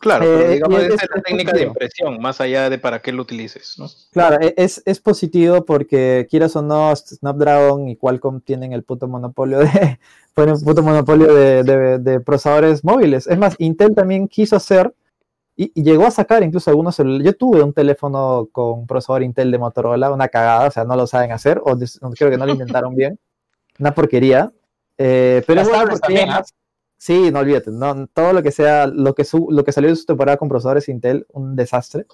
Claro, 0.00 0.24
Eh, 0.24 0.36
pero 0.38 0.50
digamos, 0.50 0.78
y 0.78 0.82
es- 0.82 0.86
esa 0.88 0.94
es 0.96 1.02
es 1.02 1.16
la 1.16 1.22
técnica 1.22 1.52
de 1.52 1.62
impresión, 1.64 2.20
más 2.20 2.40
allá 2.40 2.68
de 2.70 2.78
para 2.78 3.00
qué 3.02 3.12
lo 3.12 3.22
utilices, 3.22 3.74
¿no? 3.78 3.86
Claro, 4.12 4.38
e- 4.40 4.54
es, 4.56 4.82
es 4.84 5.00
positivo 5.00 5.64
porque 5.64 6.26
quieras 6.30 6.54
o 6.56 6.62
no, 6.62 6.94
Snapdragon 6.94 7.88
y 7.88 7.96
Qualcomm 7.96 8.40
tienen 8.40 8.72
el 8.72 8.82
puto 8.82 9.08
monopolio 9.08 9.58
de, 9.58 9.66
el 10.36 10.64
puto 10.64 10.82
monopolio 10.82 11.34
de, 11.34 11.62
de- 11.62 11.98
de 11.98 12.20
procesadores 12.20 12.84
móviles. 12.84 13.26
Es 13.26 13.38
más, 13.38 13.54
Intel 13.58 13.94
también 13.94 14.28
quiso 14.28 14.56
hacer 14.56 14.92
y, 15.56 15.72
y 15.74 15.82
llegó 15.82 16.04
a 16.06 16.10
sacar 16.10 16.42
incluso 16.42 16.70
algunos 16.70 16.94
celulares. 16.96 17.24
Yo 17.24 17.36
tuve 17.36 17.62
un 17.62 17.72
teléfono 17.72 18.48
con 18.52 18.86
procesador 18.86 19.22
Intel 19.22 19.50
de 19.50 19.58
Motorola, 19.58 20.10
una 20.12 20.28
cagada, 20.28 20.68
o 20.68 20.70
sea, 20.70 20.84
no 20.84 20.96
lo 20.96 21.06
saben 21.06 21.32
hacer, 21.32 21.60
o 21.64 21.76
creo 22.14 22.30
que 22.30 22.36
no 22.36 22.44
lo 22.46 22.52
intentaron 22.82 22.94
bien. 22.94 23.18
Una 23.78 23.94
porquería. 23.94 24.52
Eh, 24.98 25.42
pero 25.46 25.60
es 25.62 25.68
bueno 25.68 25.98
también, 25.98 26.28
Sí, 26.98 27.30
no 27.30 27.40
olvídate, 27.40 27.70
no, 27.70 28.06
todo 28.08 28.32
lo 28.32 28.42
que 28.42 28.50
sea, 28.50 28.86
lo 28.86 29.14
que, 29.14 29.24
su- 29.24 29.48
lo 29.50 29.64
que 29.64 29.72
salió 29.72 29.90
de 29.90 29.96
su 29.96 30.06
temporada 30.06 30.38
con 30.38 30.48
procesadores 30.48 30.88
Intel, 30.88 31.26
un 31.32 31.54
desastre. 31.56 32.06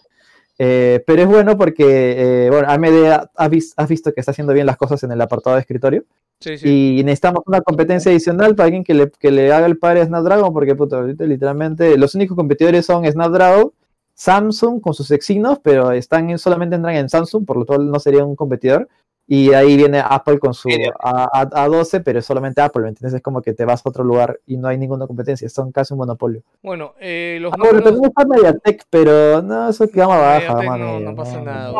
Eh, 0.59 1.03
pero 1.07 1.23
es 1.23 1.29
bueno 1.29 1.57
porque, 1.57 2.47
eh, 2.47 2.51
bueno, 2.51 2.69
AMD 2.69 3.07
ha, 3.11 3.31
ha 3.35 3.49
vis- 3.49 3.73
ha 3.77 3.87
visto 3.87 4.13
que 4.13 4.21
está 4.21 4.33
haciendo 4.33 4.53
bien 4.53 4.67
las 4.67 4.77
cosas 4.77 5.03
en 5.03 5.11
el 5.13 5.21
apartado 5.21 5.57
de 5.57 5.61
escritorio 5.63 6.05
Sí, 6.41 6.59
sí. 6.59 6.99
y 6.99 7.05
necesitamos 7.05 7.43
una 7.47 7.63
competencia 7.63 8.11
adicional 8.11 8.55
para 8.55 8.67
alguien 8.67 8.85
que 8.85 8.93
le, 8.95 9.11
que 9.11 9.31
le 9.31 9.51
haga 9.53 9.67
el 9.67 9.79
padre 9.79 10.03
a 10.03 10.07
Snapdragon 10.07 10.53
porque, 10.53 10.73
ahorita 10.73 11.25
literalmente 11.25 11.97
los 11.97 12.15
únicos 12.15 12.37
competidores 12.37 12.85
son 12.85 13.05
Snapdragon, 13.11 13.73
Samsung 14.15 14.81
con 14.81 14.93
sus 14.93 15.11
Exynos, 15.11 15.59
pero 15.63 15.91
están 15.93 16.29
en- 16.31 16.39
solamente 16.39 16.77
entran 16.77 16.97
en 16.97 17.09
Samsung, 17.09 17.47
por 17.47 17.57
lo 17.57 17.65
cual 17.67 17.91
no 17.91 17.99
sería 17.99 18.25
un 18.25 18.37
competidor. 18.37 18.89
Y 19.27 19.53
ahí 19.55 19.77
viene 19.77 20.03
Apple 20.05 20.39
con 20.39 20.53
su 20.53 20.69
Mira. 20.69 20.93
A, 20.99 21.29
A- 21.33 21.67
A12, 21.67 22.03
pero 22.05 22.19
es 22.19 22.27
solamente 22.27 22.61
Apple, 22.61 22.83
¿me 22.83 22.89
entiendes? 22.91 23.15
Es 23.15 23.23
como 23.23 23.41
que 23.41 23.55
te 23.55 23.65
vas 23.65 23.85
a 23.85 23.89
otro 23.89 24.05
lugar 24.05 24.41
y 24.47 24.57
no 24.57 24.69
hay 24.69 24.77
ninguna 24.79 25.07
competencia, 25.07 25.49
son 25.49 25.73
casi 25.73 25.95
un 25.95 25.99
monopolio. 25.99 26.43
Bueno, 26.63 26.95
eh, 27.01 27.39
los 27.41 27.53
Ah, 27.53 27.57
bueno, 27.59 27.79
números... 27.81 27.93
también 27.93 28.11
está 28.11 28.25
Mediatek, 28.27 28.85
pero 28.91 29.41
no, 29.43 29.69
eso 29.69 29.85
es 29.85 29.93
gama 29.93 30.19
baja, 30.19 30.55
gama 30.55 30.77
no- 30.77 31.01
no 31.01 31.15
pasa 31.15 31.41
nada. 31.41 31.73
no, 31.73 31.79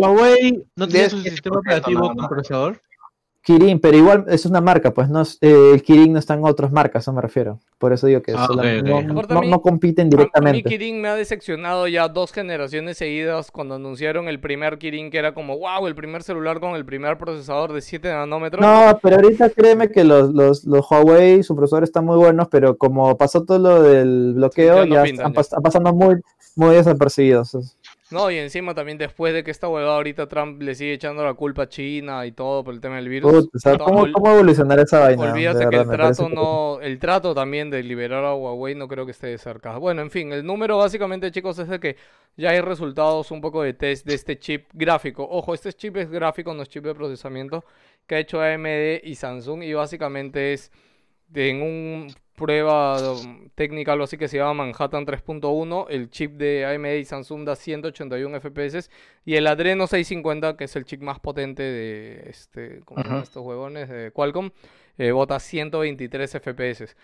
Huawei 0.00 0.66
no 0.76 0.88
tiene 0.88 1.10
su 1.10 1.22
sistema 1.22 1.58
operativo 1.58 2.12
con 2.14 2.28
procesador. 2.28 2.80
Kirin, 3.48 3.80
pero 3.80 3.96
igual 3.96 4.26
es 4.28 4.44
una 4.44 4.60
marca, 4.60 4.92
pues 4.92 5.08
no 5.08 5.22
es- 5.22 5.38
eh, 5.40 5.70
el 5.72 5.82
Kirin 5.82 6.12
no 6.12 6.18
está 6.18 6.34
en 6.34 6.44
otras 6.44 6.70
marcas, 6.70 7.04
eso 7.04 7.14
me 7.14 7.22
refiero. 7.22 7.58
Por 7.78 7.94
eso 7.94 8.06
digo 8.06 8.20
que 8.20 8.32
Ah, 8.36 8.46
sola- 8.46 8.60
ok, 8.62 8.68
ok. 8.82 8.86
no, 8.86 9.22
no- 9.24 9.40
mí- 9.40 9.48
no 9.50 9.62
compiten 9.62 10.02
A- 10.04 10.08
A 10.08 10.10
mí 10.10 10.10
directamente. 10.10 10.68
Kirin 10.68 11.00
me 11.00 11.08
ha 11.08 11.14
decepcionado 11.14 11.88
ya 11.88 12.08
dos 12.08 12.30
generaciones 12.32 12.98
seguidas 12.98 13.50
cuando 13.50 13.76
anunciaron 13.76 14.28
el 14.28 14.38
primer 14.38 14.76
Kirin 14.76 15.10
que 15.10 15.16
era 15.16 15.32
como, 15.32 15.56
wow, 15.58 15.86
el 15.86 15.94
primer 15.94 16.22
celular 16.22 16.60
con 16.60 16.74
el 16.74 16.84
primer 16.84 17.16
procesador 17.16 17.72
de 17.72 17.80
7 17.80 18.10
nanómetros. 18.10 18.60
No, 18.60 18.98
pero 19.02 19.16
ahorita 19.16 19.48
créeme 19.48 19.88
que 19.90 20.04
los, 20.04 20.28
los, 20.34 20.64
los 20.64 20.84
Huawei, 20.90 21.42
sus 21.42 21.56
procesadores 21.56 21.88
están 21.88 22.04
muy 22.04 22.18
buenos, 22.18 22.48
pero 22.50 22.76
como 22.76 23.16
pasó 23.16 23.44
todo 23.44 23.58
lo 23.58 23.82
del 23.82 24.34
bloqueo, 24.34 24.84
ya 24.84 24.86
no 24.86 24.94
ya 24.94 25.02
pintan, 25.04 25.26
están, 25.28 25.32
ya. 25.32 25.38
pas- 25.38 25.44
están 25.44 25.62
pasando 25.62 25.94
muy, 25.94 26.16
muy 26.54 26.74
desapercibidos. 26.74 27.56
No, 28.10 28.30
y 28.30 28.38
encima 28.38 28.74
también 28.74 28.96
después 28.96 29.34
de 29.34 29.44
que 29.44 29.50
esta 29.50 29.68
huevada 29.68 29.96
ahorita 29.96 30.26
Trump 30.28 30.62
le 30.62 30.74
sigue 30.74 30.94
echando 30.94 31.22
la 31.22 31.34
culpa 31.34 31.64
a 31.64 31.68
China 31.68 32.24
y 32.24 32.32
todo 32.32 32.64
por 32.64 32.72
el 32.72 32.80
tema 32.80 32.96
del 32.96 33.08
virus. 33.08 33.30
O 33.54 33.58
sea, 33.58 33.76
¿cómo, 33.76 34.10
¿Cómo 34.12 34.30
evolucionar 34.32 34.78
esa 34.80 35.00
vaina? 35.00 35.30
Olvídate 35.30 35.58
que 35.68 35.76
el 35.76 35.82
trato 35.96 36.28
que- 36.28 36.34
no, 36.34 36.80
el 36.80 36.98
trato 36.98 37.34
también 37.34 37.68
de 37.68 37.82
liberar 37.82 38.24
a 38.24 38.34
Huawei 38.34 38.74
no 38.74 38.88
creo 38.88 39.04
que 39.04 39.12
esté 39.12 39.26
de 39.26 39.36
cerca. 39.36 39.76
Bueno, 39.76 40.00
en 40.00 40.10
fin, 40.10 40.32
el 40.32 40.44
número 40.46 40.78
básicamente, 40.78 41.30
chicos, 41.30 41.58
es 41.58 41.68
de 41.68 41.78
que 41.78 41.96
ya 42.36 42.50
hay 42.50 42.60
resultados 42.62 43.30
un 43.30 43.42
poco 43.42 43.62
de 43.62 43.74
test 43.74 44.06
de 44.06 44.14
este 44.14 44.38
chip 44.38 44.68
gráfico. 44.72 45.28
Ojo, 45.30 45.52
este 45.52 45.70
chip 45.74 45.96
es 45.98 46.08
gráfico, 46.08 46.54
no 46.54 46.62
es 46.62 46.68
chip 46.70 46.84
de 46.84 46.94
procesamiento 46.94 47.62
que 48.06 48.14
ha 48.14 48.18
hecho 48.20 48.40
AMD 48.40 49.00
y 49.04 49.14
Samsung 49.16 49.62
y 49.64 49.74
básicamente 49.74 50.54
es 50.54 50.72
de- 51.28 51.50
en 51.50 51.62
un 51.62 52.06
prueba 52.38 53.12
um, 53.12 53.50
técnica, 53.54 53.92
algo 53.92 54.04
así 54.04 54.16
que 54.16 54.28
se 54.28 54.38
llama 54.38 54.54
Manhattan 54.54 55.04
3.1, 55.04 55.86
el 55.90 56.08
chip 56.10 56.32
de 56.32 56.64
AMD 56.64 57.00
y 57.00 57.04
Samsung 57.04 57.44
da 57.44 57.56
181 57.56 58.40
FPS 58.40 58.90
y 59.24 59.34
el 59.34 59.46
Adreno 59.46 59.86
650, 59.86 60.56
que 60.56 60.64
es 60.64 60.76
el 60.76 60.84
chip 60.84 61.02
más 61.02 61.20
potente 61.20 61.62
de 61.62 62.30
este, 62.30 62.80
¿cómo 62.84 63.02
se 63.02 63.08
llaman 63.08 63.18
Ujú. 63.22 63.24
estos 63.24 63.44
huevones? 63.44 63.88
De 63.88 64.12
Qualcomm, 64.12 64.50
eh, 64.96 65.10
bota 65.10 65.38
123 65.40 66.30
FPS. 66.30 66.96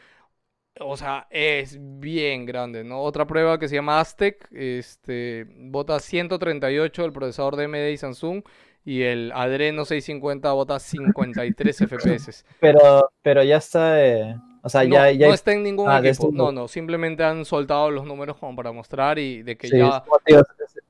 O 0.80 0.96
sea, 0.96 1.26
es 1.30 1.78
bien 1.80 2.46
grande, 2.46 2.82
¿no? 2.82 3.00
Otra 3.02 3.26
prueba 3.26 3.58
que 3.58 3.68
se 3.68 3.76
llama 3.76 4.00
Aztec, 4.00 4.48
este, 4.52 5.46
bota 5.48 6.00
138 6.00 7.04
el 7.04 7.12
procesador 7.12 7.56
de 7.56 7.64
AMD 7.64 7.90
y 7.90 7.96
Samsung 7.96 8.42
y 8.84 9.02
el 9.02 9.32
Adreno 9.32 9.84
650 9.84 10.52
bota 10.52 10.78
53 10.78 11.76
FPS. 11.88 12.44
Pero, 12.60 13.10
pero 13.22 13.42
ya 13.42 13.58
está, 13.58 14.04
eh, 14.04 14.36
o 14.64 14.68
sea, 14.70 14.82
No, 14.84 14.94
ya, 14.94 15.10
ya 15.12 15.28
no 15.28 15.34
está 15.34 15.52
en 15.52 15.62
ningún 15.62 15.88
Ah, 15.88 16.00
equipo. 16.02 16.30
No, 16.32 16.46
no. 16.46 16.52
no, 16.62 16.68
simplemente 16.68 17.22
han 17.22 17.44
soltado 17.44 17.90
los 17.90 18.06
números 18.06 18.36
como 18.38 18.56
para 18.56 18.72
mostrar 18.72 19.18
y 19.18 19.42
de 19.42 19.56
que 19.56 19.68
sí, 19.68 19.76
ya... 19.76 20.02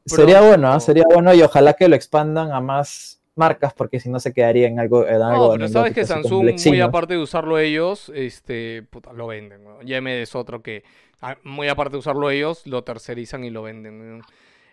sería 0.06 0.40
bueno, 0.40 0.68
¿ah? 0.72 0.78
sería 0.80 1.04
bueno 1.12 1.34
y 1.34 1.42
ojalá 1.42 1.74
que 1.74 1.88
lo 1.88 1.96
expandan 1.96 2.52
a 2.52 2.60
más 2.60 3.20
marcas 3.34 3.74
porque 3.74 3.98
si 3.98 4.08
no 4.08 4.20
se 4.20 4.32
quedaría 4.32 4.68
en 4.68 4.78
algo, 4.78 5.06
en 5.06 5.20
algo 5.20 5.48
No, 5.48 5.52
pero 5.54 5.68
sabes 5.68 5.92
que 5.92 6.04
Samsung, 6.04 6.54
muy 6.66 6.80
aparte 6.80 7.14
de 7.14 7.20
usarlo 7.20 7.58
ellos, 7.58 8.12
este, 8.14 8.84
puta, 8.88 9.12
lo 9.12 9.26
venden, 9.26 9.66
weón. 9.66 9.88
Y 9.88 9.92
AMD 9.94 10.08
es 10.22 10.34
otro 10.36 10.62
que, 10.62 10.84
ah, 11.20 11.36
muy 11.42 11.66
aparte 11.68 11.92
de 11.92 11.98
usarlo 11.98 12.30
ellos, 12.30 12.64
lo 12.66 12.84
tercerizan 12.84 13.42
y 13.42 13.50
lo 13.50 13.62
venden. 13.64 14.22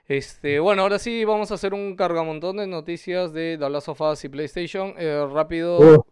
Este, 0.08 0.60
bueno, 0.60 0.82
ahora 0.84 1.00
sí 1.00 1.26
vamos 1.26 1.52
a 1.52 1.54
hacer 1.56 1.74
un 1.74 1.96
cargamontón 1.96 2.58
de 2.58 2.68
noticias 2.68 3.34
de 3.34 3.58
The 3.58 3.70
Last 3.70 3.90
of 3.90 4.02
Us 4.02 4.24
y 4.26 4.30
PlayStation. 4.30 4.94
Eh, 4.98 5.26
rápido, 5.32 5.80
Uh, 5.80 6.04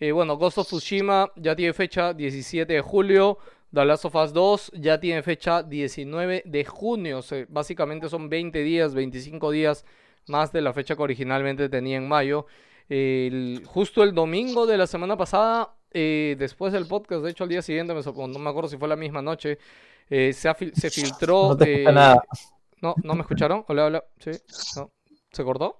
eh, 0.00 0.12
bueno, 0.12 0.36
Ghost 0.36 0.58
of 0.58 0.66
Tsushima 0.66 1.30
ya 1.36 1.54
tiene 1.54 1.72
fecha 1.74 2.14
17 2.14 2.72
de 2.72 2.80
julio. 2.80 3.38
The 3.72 3.84
Last 3.84 4.06
of 4.06 4.14
Us 4.16 4.32
2 4.32 4.72
ya 4.76 4.98
tiene 4.98 5.22
fecha 5.22 5.62
19 5.62 6.42
de 6.46 6.64
junio. 6.64 7.18
O 7.18 7.22
sea, 7.22 7.44
básicamente 7.48 8.08
son 8.08 8.28
20 8.28 8.62
días, 8.62 8.94
25 8.94 9.50
días 9.50 9.84
más 10.26 10.52
de 10.52 10.60
la 10.62 10.72
fecha 10.72 10.96
que 10.96 11.02
originalmente 11.02 11.68
tenía 11.68 11.98
en 11.98 12.08
mayo. 12.08 12.46
el- 12.88 13.62
justo 13.66 14.02
el 14.02 14.12
domingo 14.12 14.66
de 14.66 14.76
la 14.76 14.86
semana 14.88 15.16
pasada, 15.16 15.76
eh, 15.92 16.34
después 16.38 16.72
del 16.72 16.88
podcast, 16.88 17.22
de 17.22 17.30
hecho 17.30 17.44
al 17.44 17.50
día 17.50 17.62
siguiente, 17.62 17.94
me 17.94 18.02
no 18.02 18.38
me 18.40 18.50
acuerdo 18.50 18.68
si 18.68 18.78
fue 18.78 18.88
la 18.88 18.96
misma 18.96 19.22
noche, 19.22 19.58
eh, 20.08 20.32
se, 20.32 20.52
filtró... 20.90 21.50
No 21.50 21.56
te 21.56 21.84
eh, 21.84 21.92
nada. 21.92 22.20
No, 22.82 22.96
¿no 23.04 23.14
me 23.14 23.20
escucharon? 23.20 23.64
Hola, 23.68 23.86
hola. 23.86 24.04
Sí, 24.18 24.32
no. 24.74 24.90
¿Se 25.30 25.44
cortó? 25.44 25.79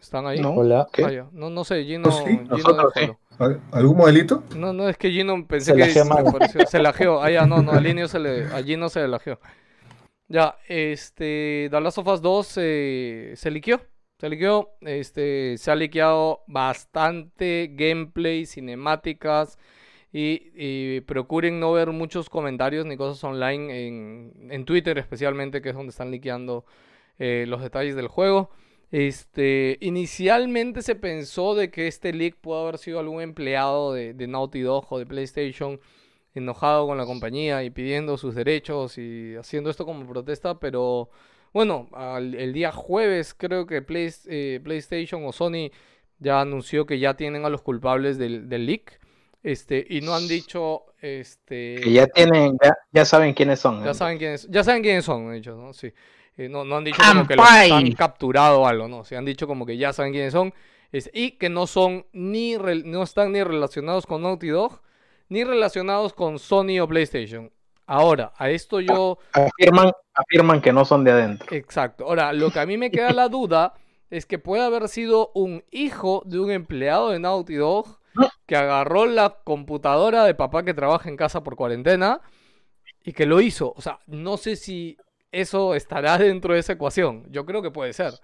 ¿Están 0.00 0.26
ahí? 0.26 0.40
No. 0.40 0.50
Hola. 0.54 0.86
¿Qué? 0.92 1.04
Ah, 1.04 1.12
ya. 1.12 1.26
No, 1.32 1.50
no 1.50 1.64
sé, 1.64 1.84
Gino, 1.84 2.10
sí, 2.10 2.24
Gino 2.24 2.44
nosotros 2.44 2.92
sí. 2.94 3.00
déjalo. 3.00 3.18
¿Al- 3.38 3.60
¿Algún 3.72 3.96
modelito? 3.96 4.42
No, 4.56 4.72
no, 4.72 4.88
es 4.88 4.96
que 4.96 5.10
Gino 5.10 5.46
pensé 5.46 5.72
Se 5.72 5.76
que 5.76 5.86
lajeó 5.86 6.04
se, 6.04 6.32
pareció- 6.32 6.66
se 6.66 6.78
lajeó. 6.80 7.22
Ah, 7.22 7.30
ya, 7.30 7.46
no, 7.46 7.62
no, 7.62 7.72
al 7.72 7.86
Inio 7.86 8.08
se 8.08 8.18
le, 8.18 8.44
a 8.46 8.62
Gino 8.62 8.88
se 8.88 9.00
le 9.00 9.08
lajeó. 9.08 9.38
Ya, 10.28 10.56
este, 10.68 11.68
The 11.70 11.80
Last 11.80 11.98
of 11.98 12.06
Us 12.08 12.20
2 12.22 12.54
eh, 12.60 13.32
se 13.36 13.50
liqueó. 13.50 13.80
Se 14.18 14.28
liqueó, 14.28 14.70
este, 14.80 15.56
se 15.58 15.70
ha 15.70 15.76
liqueado 15.76 16.40
bastante 16.48 17.70
gameplay, 17.72 18.46
cinemáticas 18.46 19.58
y, 20.12 20.50
y 20.56 21.00
procuren 21.02 21.60
no 21.60 21.72
ver 21.72 21.92
muchos 21.92 22.28
comentarios 22.28 22.84
ni 22.84 22.96
cosas 22.96 23.22
online 23.22 23.86
en, 23.86 24.48
en 24.50 24.64
Twitter 24.64 24.98
especialmente, 24.98 25.62
que 25.62 25.68
es 25.68 25.74
donde 25.76 25.90
están 25.90 26.10
liqueando 26.10 26.64
eh, 27.20 27.44
los 27.46 27.62
detalles 27.62 27.94
del 27.94 28.08
juego. 28.08 28.50
Este, 28.90 29.76
inicialmente 29.80 30.80
se 30.82 30.94
pensó 30.94 31.54
de 31.54 31.70
que 31.70 31.88
este 31.88 32.12
leak 32.12 32.36
pudo 32.36 32.62
haber 32.62 32.78
sido 32.78 33.00
algún 33.00 33.20
empleado 33.20 33.92
de, 33.92 34.14
de 34.14 34.26
Naughty 34.26 34.60
Dog 34.62 34.86
o 34.90 34.98
de 34.98 35.04
PlayStation 35.06 35.78
enojado 36.34 36.86
con 36.86 36.96
la 36.98 37.04
compañía 37.06 37.64
y 37.64 37.70
pidiendo 37.70 38.16
sus 38.16 38.34
derechos 38.34 38.96
y 38.98 39.34
haciendo 39.36 39.70
esto 39.70 39.84
como 39.84 40.06
protesta, 40.08 40.58
pero 40.60 41.10
bueno, 41.52 41.88
al- 41.92 42.34
el 42.34 42.52
día 42.52 42.72
jueves 42.72 43.34
creo 43.34 43.66
que 43.66 43.82
Play- 43.82 44.10
eh, 44.28 44.60
PlayStation 44.62 45.24
o 45.26 45.32
Sony 45.32 45.70
ya 46.18 46.40
anunció 46.40 46.86
que 46.86 46.98
ya 46.98 47.14
tienen 47.16 47.44
a 47.44 47.50
los 47.50 47.62
culpables 47.62 48.18
del, 48.18 48.48
del 48.48 48.66
leak, 48.66 49.00
este, 49.42 49.84
y 49.88 50.00
no 50.00 50.14
han 50.14 50.28
dicho, 50.28 50.84
este, 51.00 51.76
Que 51.82 51.92
ya 51.92 52.06
tienen, 52.06 52.56
ya, 52.62 52.76
ya 52.92 53.04
saben 53.04 53.34
quiénes 53.34 53.60
son. 53.60 53.84
ya 53.84 53.90
¿eh? 53.90 53.94
saben 53.94 54.18
quiénes, 54.18 54.48
ya 54.50 54.64
saben 54.64 54.82
quiénes 54.82 55.04
son, 55.04 55.28
han 55.28 55.34
dicho, 55.34 55.56
¿no? 55.56 55.72
Sí. 55.72 55.92
Eh, 56.38 56.48
no, 56.48 56.64
no 56.64 56.76
han 56.76 56.84
dicho 56.84 57.02
como 57.06 57.26
que 57.26 57.36
los 57.36 57.46
han 57.48 57.92
capturado 57.92 58.60
o 58.62 58.66
algo, 58.66 58.88
no. 58.88 59.04
Sí, 59.04 59.14
han 59.16 59.24
dicho 59.26 59.46
como 59.46 59.66
que 59.66 59.76
ya 59.76 59.92
saben 59.92 60.12
quiénes 60.12 60.32
son. 60.32 60.54
es- 60.92 61.10
y 61.12 61.32
que 61.32 61.50
no 61.50 61.66
son 61.66 62.06
ni 62.12 62.54
no 62.56 63.02
están 63.02 63.32
ni 63.32 63.42
relacionados 63.42 64.06
con 64.06 64.22
Naughty 64.22 64.48
Dog, 64.48 64.80
ni 65.28 65.44
relacionados 65.44 66.14
con 66.14 66.38
Sony 66.38 66.78
o 66.80 66.88
PlayStation. 66.88 67.52
Ahora, 67.86 68.32
a 68.38 68.48
esto 68.50 68.80
yo. 68.80 69.18
Afirman, 69.32 69.90
afirman 70.14 70.60
que 70.62 70.72
no 70.72 70.84
son 70.86 71.04
de 71.04 71.10
adentro. 71.10 71.54
Exacto. 71.54 72.04
Ahora, 72.04 72.32
lo 72.32 72.50
que 72.50 72.60
a 72.60 72.66
mí 72.66 72.78
me 72.78 72.90
queda 72.90 73.12
la 73.12 73.28
duda 73.28 73.74
es 74.10 74.24
que 74.24 74.38
puede 74.38 74.62
haber 74.62 74.88
sido 74.88 75.30
un 75.34 75.62
hijo 75.70 76.22
de 76.24 76.38
un 76.38 76.50
empleado 76.50 77.10
de 77.10 77.18
Naughty 77.18 77.56
Dog 77.56 77.98
que 78.46 78.56
agarró 78.56 79.04
la 79.06 79.38
computadora 79.44 80.24
de 80.24 80.34
papá 80.34 80.62
que 80.64 80.72
trabaja 80.74 81.08
en 81.10 81.16
casa 81.16 81.42
por 81.42 81.56
cuarentena 81.56 82.20
y 83.04 83.12
que 83.12 83.26
lo 83.26 83.40
hizo. 83.40 83.74
O 83.76 83.82
sea, 83.82 83.98
no 84.06 84.36
sé 84.38 84.56
si 84.56 84.96
eso 85.32 85.74
estará 85.74 86.18
dentro 86.18 86.54
de 86.54 86.60
esa 86.60 86.72
ecuación. 86.74 87.24
Yo 87.30 87.44
creo 87.46 87.62
que 87.62 87.70
puede 87.70 87.92
ser. 87.92 88.14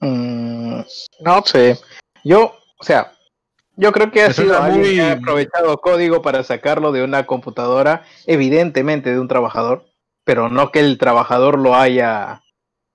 Mm, 0.00 0.80
no 1.20 1.42
sé. 1.44 1.78
Yo, 2.24 2.54
o 2.78 2.84
sea, 2.84 3.12
yo 3.76 3.92
creo 3.92 4.10
que 4.10 4.22
ha 4.22 4.32
sido 4.32 4.50
que 4.52 4.56
ha 4.56 4.68
muy- 4.68 5.00
aprovechado 5.00 5.76
código 5.78 6.22
para 6.22 6.42
sacarlo 6.42 6.92
de 6.92 7.02
una 7.02 7.26
computadora, 7.26 8.04
evidentemente 8.26 9.12
de 9.12 9.20
un 9.20 9.28
trabajador, 9.28 9.86
pero 10.24 10.48
no 10.48 10.70
que 10.72 10.80
el 10.80 10.98
trabajador 10.98 11.58
lo 11.58 11.74
haya, 11.74 12.42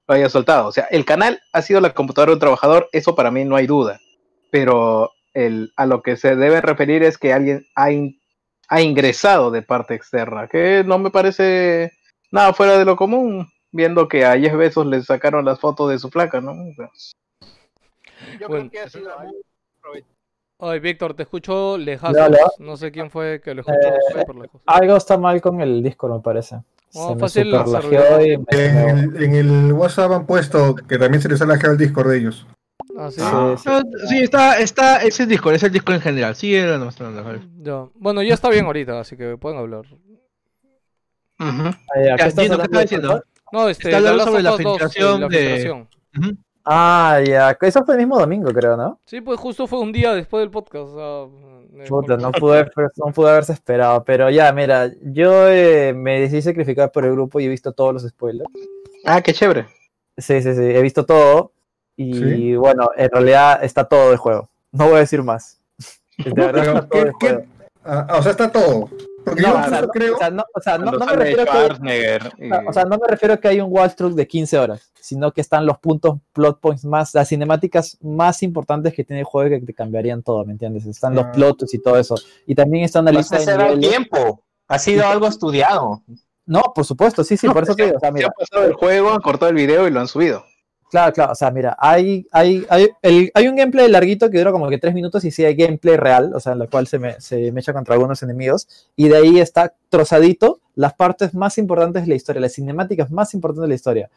lo 0.07 0.15
haya 0.15 0.29
soltado. 0.29 0.67
O 0.67 0.71
sea, 0.71 0.85
el 0.91 1.05
canal 1.05 1.41
ha 1.53 1.61
sido 1.61 1.81
la 1.81 1.93
computadora 1.93 2.31
de 2.31 2.35
un 2.35 2.39
trabajador, 2.39 2.89
eso 2.91 3.15
para 3.15 3.31
mí 3.31 3.45
no 3.45 3.55
hay 3.55 3.67
duda. 3.67 3.99
Pero 4.51 5.11
el, 5.33 5.71
a 5.77 5.85
lo 5.85 6.01
que 6.01 6.17
se 6.17 6.35
debe 6.35 6.61
referir 6.61 7.03
es 7.03 7.17
que 7.17 7.33
alguien 7.33 7.65
ha, 7.75 7.91
in- 7.91 8.20
ha 8.73 8.81
ingresado 8.81 9.51
de 9.51 9.61
parte 9.61 9.93
externa, 9.95 10.47
que 10.47 10.81
no 10.85 10.97
me 10.97 11.11
parece 11.11 11.91
nada 12.31 12.53
fuera 12.53 12.77
de 12.79 12.85
lo 12.85 12.95
común, 12.95 13.47
viendo 13.69 14.07
que 14.07 14.23
a 14.23 14.33
10 14.35 14.55
besos 14.55 14.85
le 14.85 15.01
sacaron 15.03 15.43
las 15.43 15.59
fotos 15.59 15.89
de 15.89 15.99
su 15.99 16.09
flaca, 16.09 16.39
¿no? 16.39 16.51
O 16.53 16.73
sea, 16.75 16.89
yo 18.39 18.47
Bueno. 18.47 18.69
creo 18.69 18.71
que 18.71 18.79
ha 18.79 18.89
sido 18.89 19.17
alguien 19.19 19.35
Ay, 20.63 20.79
Víctor, 20.79 21.15
te 21.15 21.23
escucho 21.23 21.75
lejos. 21.77 22.11
No 22.59 22.77
sé 22.77 22.91
quién 22.91 23.09
fue 23.09 23.41
que 23.43 23.55
lo 23.55 23.61
escuchó 23.61 23.79
Eh, 23.79 24.25
lejos. 24.41 24.61
Algo 24.67 24.95
está 24.95 25.17
mal 25.17 25.41
con 25.41 25.59
el 25.59 25.81
Discord, 25.81 26.13
me 26.13 26.19
parece. 26.21 26.57
Oh, 26.93 27.17
fácil, 27.17 27.51
me- 27.51 28.37
En 28.51 29.11
me- 29.11 29.25
en 29.25 29.35
el 29.35 29.73
WhatsApp 29.73 30.11
han 30.11 30.25
puesto 30.27 30.75
que 30.75 30.99
también 30.99 31.19
se 31.21 31.29
les 31.29 31.41
ha 31.41 31.45
lajeado 31.47 31.71
el 31.73 31.79
Discord 31.79 32.09
de 32.11 32.17
ellos. 32.19 32.45
Ah, 33.03 33.55
sí. 33.57 33.67
Ah. 33.67 33.81
Está, 34.21 34.59
está, 34.59 34.97
es 35.03 35.19
el 35.19 35.27
Discord, 35.27 35.55
es 35.55 35.63
el 35.63 35.71
Discord 35.71 35.95
en 35.95 36.01
general. 36.01 36.35
Sí. 36.35 36.51
Ya. 36.53 37.85
Bueno, 37.95 38.21
ya 38.21 38.33
está 38.33 38.49
bien 38.49 38.65
ahorita, 38.65 38.99
así 38.99 39.17
que 39.17 39.37
pueden 39.37 39.57
hablar. 39.57 39.85
Ah, 41.39 41.73
ya, 42.05 42.15
¿qué 42.17 42.23
estás 42.27 42.43
Gino, 42.43 42.57
¿qué 42.57 42.61
hablando, 42.61 42.63
estaba 42.63 42.81
diciendo? 42.81 43.23
No, 43.51 43.69
este, 43.69 43.89
Está 43.89 43.97
hablando 43.97 44.25
sobre 44.25 44.43
la 44.43 44.51
Us 44.53 44.57
2, 44.57 44.57
sí, 44.57 44.63
filtración 44.69 45.21
la 45.21 45.27
de- 45.27 45.37
filtración. 45.37 45.89
Ujú. 46.19 46.37
Ah, 46.63 47.19
ya. 47.25 47.57
Eso 47.59 47.83
fue 47.83 47.95
el 47.95 47.99
mismo 48.01 48.19
domingo, 48.19 48.51
creo, 48.53 48.77
¿no? 48.77 48.99
Sí, 49.05 49.21
pues 49.21 49.39
justo 49.39 49.65
fue 49.65 49.79
un 49.79 49.91
día 49.91 50.13
después 50.13 50.41
del 50.41 50.51
podcast. 50.51 50.89
o 50.93 50.95
sea, 50.95 51.83
eh, 51.83 51.87
no 51.89 52.31
pude, 52.31 52.65
no 52.97 53.11
pude 53.11 53.29
haberse 53.31 53.53
esperado. 53.53 54.03
Pero 54.03 54.29
ya, 54.29 54.51
mira, 54.53 54.91
yo 55.01 55.47
eh, 55.49 55.93
me 55.95 56.19
decidí 56.19 56.43
sacrificar 56.43 56.91
por 56.91 57.05
el 57.05 57.13
grupo 57.13 57.39
y 57.39 57.45
he 57.45 57.49
visto 57.49 57.71
todos 57.71 57.93
los 57.93 58.03
spoilers. 58.07 58.47
Ah, 59.05 59.21
qué 59.21 59.33
chévere. 59.33 59.65
Sí, 60.17 60.41
sí, 60.43 60.53
sí, 60.53 60.61
he 60.61 60.81
visto 60.83 61.03
todo. 61.05 61.53
Y 61.95 62.13
Sí. 62.13 62.55
bueno, 62.55 62.89
en 62.95 63.09
realidad 63.09 63.63
está 63.63 63.83
todo 63.83 64.11
el 64.11 64.17
juego. 64.17 64.49
No 64.71 64.85
voy 64.87 64.95
a 64.95 64.99
decir 64.99 65.21
más. 65.23 65.59
De 66.17 66.31
verdad 66.33 66.51
Pero, 66.53 66.73
está 66.73 66.81
todo 66.87 66.89
¿qué- 66.89 66.99
el 67.07 67.11
juego. 67.13 67.39
qué- 67.41 67.47
Ah, 67.83 68.07
o 68.19 68.21
sea, 68.21 68.31
está 68.31 68.51
todo. 68.51 68.89
Porque 69.25 69.41
No, 69.41 69.49
yo 69.53 69.59
o 69.59 69.69
sea, 69.69 69.81
no, 69.81 69.87
creo. 69.89 70.15
o 70.15 70.17
sea, 70.17 70.29
no, 70.31 70.43
o 70.53 70.61
sea, 70.61 70.77
no- 70.77 70.83
Cuando 70.85 70.99
no 70.99 71.05
me 71.05 71.17
refiero 71.17 71.45
que, 71.45 71.51
Schwarzenegger 71.51 72.31
y- 72.39 72.51
o 72.69 72.73
sea, 72.73 72.83
no 72.85 72.97
me 72.97 73.07
refiero 73.07 73.39
que 73.39 73.47
hay 73.47 73.61
un 73.61 73.71
walkthrough 73.71 74.13
de 74.15 74.27
15 74.27 74.57
horas, 74.57 74.91
sino 74.99 75.31
que 75.31 75.41
están 75.41 75.65
los 75.65 75.77
puntos, 75.79 76.17
plot 76.33 76.59
points 76.59 76.85
más, 76.85 77.13
las 77.13 77.27
cinemáticas 77.29 77.97
más 78.01 78.41
importantes 78.43 78.93
que 78.93 79.03
tiene 79.03 79.19
el 79.21 79.25
juego 79.25 79.49
que 79.49 79.65
te 79.65 79.73
cambiarían 79.73 80.23
todo, 80.23 80.43
¿me 80.45 80.53
entiendes? 80.53 80.85
Están 80.85 81.13
los 81.15 81.25
Ah. 81.25 81.31
plot 81.31 81.57
twists 81.59 81.73
y 81.75 81.79
todo 81.81 81.97
eso. 81.97 82.15
Y 82.47 82.55
también 82.55 82.83
está 82.83 82.99
una 82.99 83.11
No 83.11 83.17
lista 83.19 83.37
se 83.37 83.41
de 83.45 83.51
se 83.51 83.57
da 83.57 83.67
el 83.67 83.79
niveles. 83.79 83.89
tiempo. 84.09 84.43
Ha 84.67 84.79
sido 84.79 85.07
algo 85.07 85.27
estudiado. 85.27 86.01
No, 86.45 86.61
por 86.73 86.85
supuesto, 86.85 87.23
sí, 87.23 87.37
sí, 87.37 87.45
No, 87.47 87.53
por 87.53 87.63
eso 87.63 87.71
es 87.73 87.77
te 87.77 87.83
que 87.83 87.87
digo. 87.87 87.97
O 87.97 87.99
sea, 87.99 88.11
se 88.11 88.25
han 88.25 88.31
pasado 88.37 88.65
el 88.65 88.73
juego, 88.73 89.11
han 89.11 89.21
cortado 89.21 89.49
el 89.49 89.55
video 89.55 89.87
y 89.87 89.91
lo 89.91 89.99
han 89.99 90.07
subido. 90.07 90.43
Claro, 90.91 91.13
claro, 91.13 91.31
o 91.31 91.35
sea, 91.35 91.49
mira, 91.51 91.75
hay, 91.79 92.27
hay, 92.33 92.65
hay, 92.69 92.89
el- 93.01 93.31
hay 93.33 93.47
un 93.47 93.55
gameplay 93.55 93.87
larguito 93.89 94.29
que 94.29 94.37
dura 94.37 94.51
como 94.51 94.67
que 94.69 94.77
tres 94.77 94.93
minutos 94.93 95.23
y 95.23 95.31
sí 95.31 95.43
hay 95.45 95.55
gameplay 95.55 95.95
real, 95.95 96.33
o 96.35 96.39
sea, 96.41 96.51
en 96.51 96.59
la 96.59 96.67
cual 96.67 96.85
se 96.85 96.99
me, 96.99 97.19
se 97.21 97.49
me 97.53 97.61
echa 97.61 97.71
contra 97.71 97.93
algunos 97.95 98.21
enemigos, 98.23 98.67
y 98.97 99.07
de 99.07 99.15
ahí 99.15 99.39
está 99.39 99.73
trozadito 99.89 100.59
las 100.75 100.93
partes 100.93 101.33
más 101.33 101.57
importantes 101.57 102.03
de 102.03 102.09
la 102.09 102.15
historia, 102.15 102.41
las 102.41 102.53
cinemáticas 102.53 103.09
más 103.09 103.33
importantes 103.33 103.61
de 103.63 103.67
la 103.69 103.75
historia. 103.75 104.09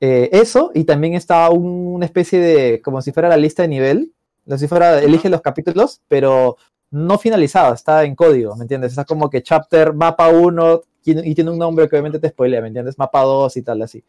Eh, 0.00 0.28
eso, 0.32 0.70
y 0.74 0.84
también 0.84 1.14
está 1.14 1.50
un- 1.50 1.88
una 1.96 2.06
especie 2.06 2.38
de, 2.40 2.80
como 2.80 3.02
si 3.02 3.10
fuera 3.10 3.28
la 3.28 3.36
lista 3.36 3.62
de 3.62 3.68
nivel, 3.68 4.12
como 4.44 4.56
si 4.56 4.68
fuera, 4.68 5.00
elige 5.02 5.28
los 5.28 5.40
capítulos, 5.40 6.00
pero 6.08 6.56
no 6.92 7.18
finalizado, 7.18 7.74
está 7.74 8.04
en 8.04 8.14
código, 8.14 8.54
¿me 8.56 8.62
entiendes? 8.62 8.92
Está 8.92 9.04
como 9.04 9.28
que 9.28 9.42
chapter, 9.42 9.92
mapa 9.92 10.28
1, 10.28 10.80
y 11.04 11.34
tiene 11.34 11.50
un 11.50 11.58
nombre 11.58 11.88
que 11.88 11.96
obviamente 11.96 12.18
te 12.18 12.28
spoilea, 12.28 12.60
¿me 12.60 12.68
entiendes? 12.68 12.98
Mapa 12.98 13.22
2 13.22 13.56
y 13.56 13.62
tal, 13.62 13.82
así 13.82 14.04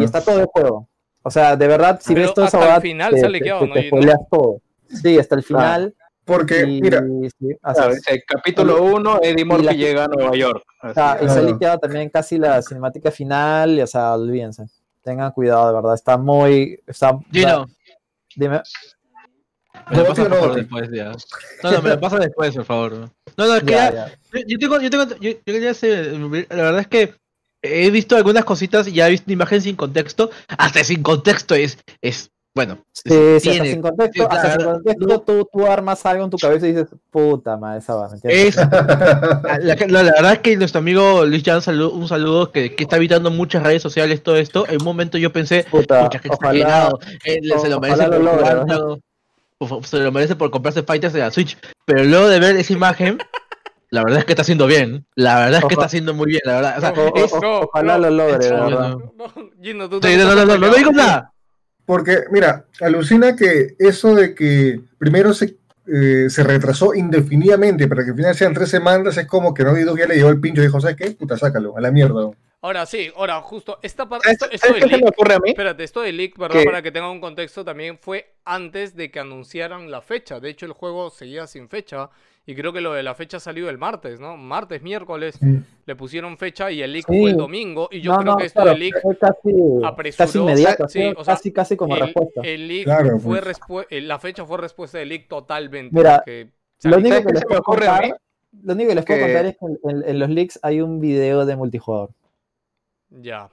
y 0.00 0.04
está 0.04 0.20
todo 0.20 0.38
el 0.40 0.46
juego. 0.46 0.86
O 1.26 1.30
sea, 1.30 1.56
de 1.56 1.66
verdad, 1.66 1.98
si 2.00 2.14
Pero 2.14 2.26
ves 2.26 2.34
todo 2.34 2.44
eso, 2.44 2.56
hasta 2.60 2.76
el 2.76 2.82
final 2.82 3.18
se 3.18 3.26
ha 3.26 3.28
liqueado, 3.28 3.66
¿no? 3.66 3.74
te, 3.74 3.80
Y- 3.80 3.88
spoileas 3.88 4.18
todo. 4.30 4.60
Sí, 4.88 5.18
hasta 5.18 5.34
el 5.34 5.42
final. 5.42 5.92
Porque, 6.24 6.62
y, 6.62 6.80
mira, 6.80 7.00
sí, 7.00 7.48
así 7.62 7.74
Claro, 7.80 7.90
es. 7.90 7.96
dice, 8.04 8.24
capítulo 8.28 8.84
1, 8.84 9.18
Eddie 9.22 9.44
Murphy 9.44 9.64
la- 9.64 9.72
llega 9.72 10.04
a 10.04 10.06
Nueva 10.06 10.36
York. 10.36 10.62
Así. 10.80 10.90
O 10.92 10.94
sea, 10.94 11.14
y 11.16 11.18
se 11.18 11.24
ha 11.24 11.34
Claro. 11.34 11.46
liqueado 11.48 11.78
también 11.78 12.08
casi 12.10 12.38
la 12.38 12.62
cinemática 12.62 13.10
final, 13.10 13.76
y, 13.76 13.82
o 13.82 13.86
sea, 13.88 14.14
olvídense. 14.14 14.66
Tengan 15.02 15.32
cuidado, 15.32 15.66
de 15.68 15.74
verdad, 15.74 15.94
está 15.94 16.16
muy... 16.16 16.80
Está, 16.86 17.18
Gino, 17.32 17.66
dime. 18.36 18.60
me 19.90 19.96
lo 19.96 20.02
No, 20.04 20.08
pasas 20.08 20.28
no. 20.28 20.54
después 20.54 20.90
ya. 20.92 21.12
No, 21.64 21.70
no, 21.72 21.82
me 21.82 21.88
lo 21.90 22.00
pasas 22.00 22.20
después, 22.20 22.54
por 22.54 22.64
favor. 22.64 22.92
No, 23.36 23.46
no, 23.46 23.54
es 23.56 23.62
que 23.64 23.72
Ya, 23.72 23.90
ya- 23.92 24.06
ya. 24.06 24.14
Yo, 24.32 24.40
yo 24.46 24.58
tengo, 24.60 24.80
yo 24.80 24.90
tengo, 24.90 25.04
yo, 25.20 25.30
yo 25.30 25.36
quería 25.44 25.70
hacer- 25.72 26.12
la 26.50 26.62
verdad 26.62 26.80
es 26.80 26.86
que 26.88 27.14
he 27.66 27.90
visto 27.90 28.16
algunas 28.16 28.44
cositas 28.44 28.86
y 28.88 28.92
ya 28.92 29.06
he 29.08 29.10
visto 29.10 29.32
imagen 29.32 29.60
sin 29.60 29.76
contexto, 29.76 30.30
hasta 30.58 30.82
sin 30.84 31.02
contexto 31.02 31.54
es, 31.54 31.78
es, 32.00 32.30
bueno, 32.54 32.78
Sí, 32.92 33.10
sí, 33.40 33.50
hasta 33.50 33.64
sin 33.66 33.82
contexto, 33.82 34.30
hasta 34.30 34.52
sin 34.56 34.64
contexto 34.64 35.20
tú, 35.20 35.48
tú 35.52 35.66
armas 35.66 36.04
algo 36.06 36.24
en 36.24 36.30
tu 36.30 36.38
cabeza 36.38 36.66
y 36.66 36.72
dices, 36.72 36.88
puta 37.10 37.56
madre, 37.58 37.80
esa 37.80 37.94
va, 37.94 38.08
¿me 38.08 38.14
entiendes? 38.14 38.56
es, 38.56 38.56
la, 38.56 39.74
la- 39.88 40.02
la 40.02 40.12
verdad 40.12 40.32
es 40.32 40.38
que 40.38 40.56
nuestro 40.56 40.78
amigo 40.78 41.24
Luis 41.26 41.42
Jan, 41.44 41.60
salu- 41.60 41.92
un 41.92 42.08
saludo 42.08 42.50
que, 42.52 42.74
que 42.74 42.84
está 42.84 42.96
evitando 42.96 43.30
muchas 43.30 43.62
redes 43.62 43.82
sociales, 43.82 44.22
todo 44.22 44.36
esto, 44.36 44.66
en 44.68 44.76
un 44.80 44.84
momento 44.84 45.18
yo 45.18 45.32
pensé, 45.32 45.64
Puta, 45.70 46.04
pucha, 46.04 46.18
que 46.18 46.28
ojalá, 46.30 46.90
eh, 47.24 47.40
se 47.60 47.68
lo 47.68 47.78
merece 47.80 48.04
se 49.84 49.98
lo 50.00 50.12
merece 50.12 50.36
por 50.36 50.50
comprarse 50.50 50.82
Fighters 50.82 51.12
de 51.14 51.20
la 51.20 51.30
Switch, 51.30 51.56
pero 51.84 52.04
luego 52.04 52.28
de 52.28 52.40
ver 52.40 52.56
esa 52.56 52.72
imagen, 52.72 53.18
la 53.96 54.04
verdad 54.04 54.20
es 54.20 54.24
que 54.24 54.32
está 54.32 54.42
haciendo 54.42 54.66
bien. 54.68 55.04
La 55.16 55.34
verdad 55.40 55.54
es 55.54 55.60
que 55.60 55.66
Ojo. 55.66 55.72
está 55.74 55.86
haciendo 55.86 56.14
muy 56.14 56.26
bien, 56.28 56.40
la 56.44 56.54
verdad. 56.54 56.74
O 56.78 56.80
sea, 56.80 56.90
O- 56.92 57.16
es- 57.24 57.32
no, 57.42 57.58
ojalá 57.62 57.98
no, 57.98 58.08
lo 58.08 58.10
logre, 58.10 58.46
de 58.46 58.52
no, 58.56 58.64
verdad. 58.66 58.90
no. 58.90 59.12
No, 59.16 59.50
Gino, 59.60 59.88
tú 59.88 60.00
Sí, 60.02 60.16
no, 60.16 60.24
no, 60.26 60.34
no, 60.36 60.44
no, 60.46 60.58
no 60.58 60.74
digo 60.74 60.92
nada. 60.92 61.32
Porque, 61.84 62.24
mira, 62.30 62.66
alucina 62.80 63.34
que 63.36 63.74
eso 63.78 64.14
de 64.14 64.34
que 64.34 64.80
primero 64.98 65.32
se, 65.34 65.56
eh, 65.86 66.28
se 66.28 66.42
retrasó 66.42 66.94
indefinidamente 66.94 67.86
para 67.88 68.04
que 68.04 68.10
al 68.10 68.16
final 68.16 68.34
sean 68.34 68.54
tres 68.54 68.68
semanas, 68.70 69.16
es 69.16 69.26
como 69.26 69.54
que 69.54 69.62
Naughty 69.64 69.82
Dog 69.82 69.98
ya 69.98 70.06
le 70.06 70.16
llevó 70.16 70.30
el 70.30 70.40
pincho 70.40 70.60
y 70.62 70.66
dijo, 70.66 70.80
¿sabes 70.80 70.96
qué? 70.96 71.10
Puta, 71.12 71.36
sácalo, 71.36 71.76
a 71.76 71.80
la 71.80 71.90
mierda. 71.92 72.30
Ahora 72.62 72.84
sí, 72.86 73.08
ahora 73.16 73.40
justo, 73.42 73.78
esta 73.82 74.08
parte, 74.08 74.24
¿Sabes, 74.36 74.54
esto, 74.54 74.66
esto 74.68 74.74
qué 74.74 74.80
se 74.80 74.86
me 74.86 74.98
leak, 74.98 75.08
ocurre 75.12 75.34
a 75.34 75.38
mí? 75.38 75.50
espérate, 75.50 75.84
esto 75.84 76.00
del 76.00 76.16
leak, 76.16 76.36
¿verdad? 76.36 76.58
Que- 76.58 76.64
Para 76.64 76.82
que 76.82 76.90
tengan 76.90 77.10
un 77.10 77.20
contexto 77.20 77.64
también 77.64 77.98
fue 78.00 78.34
antes 78.44 78.96
de 78.96 79.10
que 79.12 79.20
anunciaran 79.20 79.88
la 79.90 80.00
fecha. 80.00 80.40
De 80.40 80.48
hecho, 80.50 80.66
el 80.66 80.72
juego 80.72 81.10
seguía 81.10 81.46
sin 81.46 81.68
fecha 81.68 82.10
y 82.46 82.54
creo 82.54 82.72
que 82.72 82.80
lo 82.80 82.92
de 82.92 83.02
la 83.02 83.14
fecha 83.14 83.40
salió 83.40 83.68
el 83.68 83.76
martes, 83.76 84.20
¿no? 84.20 84.36
Martes, 84.36 84.80
miércoles, 84.82 85.38
le 85.84 85.96
pusieron 85.96 86.38
fecha 86.38 86.70
y 86.70 86.80
el 86.80 86.92
leak 86.92 87.06
Sí. 87.08 87.20
fue 87.20 87.30
el 87.30 87.36
domingo 87.36 87.88
y 87.90 88.00
yo 88.00 88.12
No, 88.12 88.18
creo 88.18 88.32
no, 88.32 88.38
que 88.38 88.46
esto 88.46 88.60
claro, 88.62 88.70
del 88.70 88.80
leak 88.80 89.02
fue 89.02 89.16
casi, 89.18 89.50
apresuró, 89.84 90.26
casi 90.26 90.38
inmediato, 90.38 90.88
sí, 90.88 91.02
o 91.16 91.24
sea, 91.24 91.34
casi, 91.34 91.52
casi 91.52 91.76
como 91.76 91.94
el, 91.96 92.02
respuesta. 92.02 92.40
el 92.44 92.68
leak 92.68 92.84
Claro, 92.84 93.18
fue 93.18 93.40
pues. 93.42 93.58
respu- 93.58 93.86
eh, 93.90 94.00
la 94.00 94.18
fecha 94.20 94.44
fue 94.46 94.58
respuesta 94.58 94.98
del 94.98 95.08
leak 95.08 95.28
totalmente. 95.28 95.94
Mira, 95.94 96.18
porque 96.18 96.48
Lo 96.84 96.96
único 96.98 97.08
¿Sabes 97.16 97.26
que 97.26 97.32
les 97.32 97.44
puedo 97.44 97.60
ocurre 97.60 97.88
a 97.88 97.92
mí? 97.94 98.10
contar, 98.10 98.20
lo 98.62 98.72
único 98.74 98.88
que 98.90 98.94
les 98.94 99.04
puedo 99.04 99.18
Que- 99.18 99.24
contar 99.26 99.46
es 99.46 99.56
que 99.58 99.66
en, 99.66 99.78
en- 100.02 100.08
en 100.08 100.18
los 100.20 100.28
leaks 100.30 100.60
hay 100.62 100.80
un 100.80 101.00
video 101.00 101.44
de 101.46 101.56
multijugador. 101.56 102.10
Ya. 103.10 103.48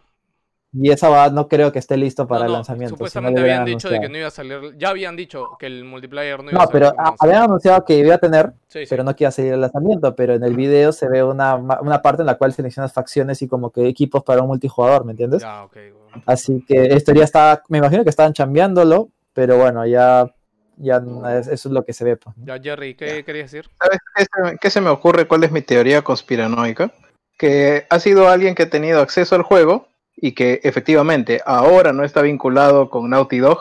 Y 0.76 0.90
esa 0.92 1.08
va, 1.10 1.30
no 1.30 1.48
creo 1.48 1.72
que 1.72 1.78
esté 1.78 1.98
listo 1.98 2.28
para 2.28 2.40
No, 2.42 2.46
el 2.46 2.52
no, 2.52 2.58
lanzamiento. 2.58 2.88
si 2.88 2.92
no 2.94 2.98
Supuestamente 2.98 3.42
hubieran 3.42 3.62
habían 3.62 3.78
dicho 3.78 3.90
de 3.90 4.00
que 4.00 4.10
no 4.10 4.18
iba 4.18 4.28
a 4.28 4.32
salir. 4.32 4.76
Ya 4.78 4.90
habían 4.90 5.16
dicho 5.16 5.50
que 5.60 5.68
el 5.68 5.84
multiplayer 5.86 6.38
no 6.44 6.50
iba 6.50 6.52
No, 6.52 6.64
a 6.64 6.66
salir. 6.68 6.72
pero 6.72 6.96
como 6.96 7.08
a- 7.10 7.16
habían 7.20 7.44
anunciado 7.44 7.86
que 7.86 7.98
iba 8.00 8.16
a 8.16 8.18
tener, 8.18 8.54
Sí, 8.70 8.80
sí. 8.80 8.86
pero 8.90 9.04
no 9.04 9.16
que 9.16 9.24
iba 9.24 9.30
a 9.30 9.32
salir 9.32 9.54
el 9.54 9.62
lanzamiento. 9.62 10.16
Pero 10.16 10.34
en 10.34 10.44
el 10.44 10.56
video 10.56 10.92
se 10.92 11.08
ve 11.08 11.24
una, 11.24 11.58
ma- 11.58 11.80
una 11.82 12.02
parte 12.02 12.24
en 12.24 12.26
la 12.26 12.36
cual 12.40 12.54
seleccionas 12.54 12.92
facciones 12.92 13.40
y 13.44 13.48
como 13.48 13.70
que 13.70 13.88
equipos 13.88 14.24
para 14.24 14.42
un 14.42 14.48
multijugador, 14.48 15.06
¿me 15.06 15.12
entiendes? 15.12 15.44
Ya, 15.44 15.64
ok. 15.64 15.74
bueno. 15.74 16.24
Así 16.26 16.64
que 16.68 16.88
esto 16.96 17.14
ya 17.14 17.24
está, 17.24 17.62
me 17.70 17.78
imagino 17.78 18.04
que 18.04 18.10
estaban 18.10 18.34
chambeándolo, 18.34 19.10
pero 19.34 19.58
bueno, 19.58 19.86
ya, 19.86 20.34
ya 20.78 21.04
es- 21.38 21.48
eso 21.50 21.70
es 21.70 21.74
lo 21.74 21.86
que 21.86 21.94
se 21.94 22.04
ve. 22.04 22.18
pues, 22.18 22.36
¿no? 22.36 22.46
Ya, 22.48 22.60
Jerry, 22.60 22.96
¿qué 22.96 23.24
querías 23.24 23.52
decir? 23.52 23.70
¿Sabes 23.80 24.00
qué 24.16 24.24
se, 24.24 24.58
qué 24.58 24.70
se 24.72 24.82
me 24.82 24.90
ocurre? 24.90 25.28
¿Cuál 25.28 25.44
es 25.44 25.52
mi 25.52 25.62
teoría 25.62 26.02
conspiranoica? 26.02 26.92
Que 27.38 27.86
ha 27.92 28.00
sido 28.00 28.28
alguien 28.28 28.56
que 28.56 28.64
ha 28.64 28.70
tenido 28.72 29.02
acceso 29.02 29.36
al 29.36 29.44
juego 29.44 29.88
y 30.16 30.34
que 30.34 30.60
efectivamente 30.64 31.42
ahora 31.46 31.94
no 31.94 32.04
está 32.04 32.22
vinculado 32.22 32.90
con 32.90 33.10
Naughty 33.10 33.40
Dog 33.40 33.60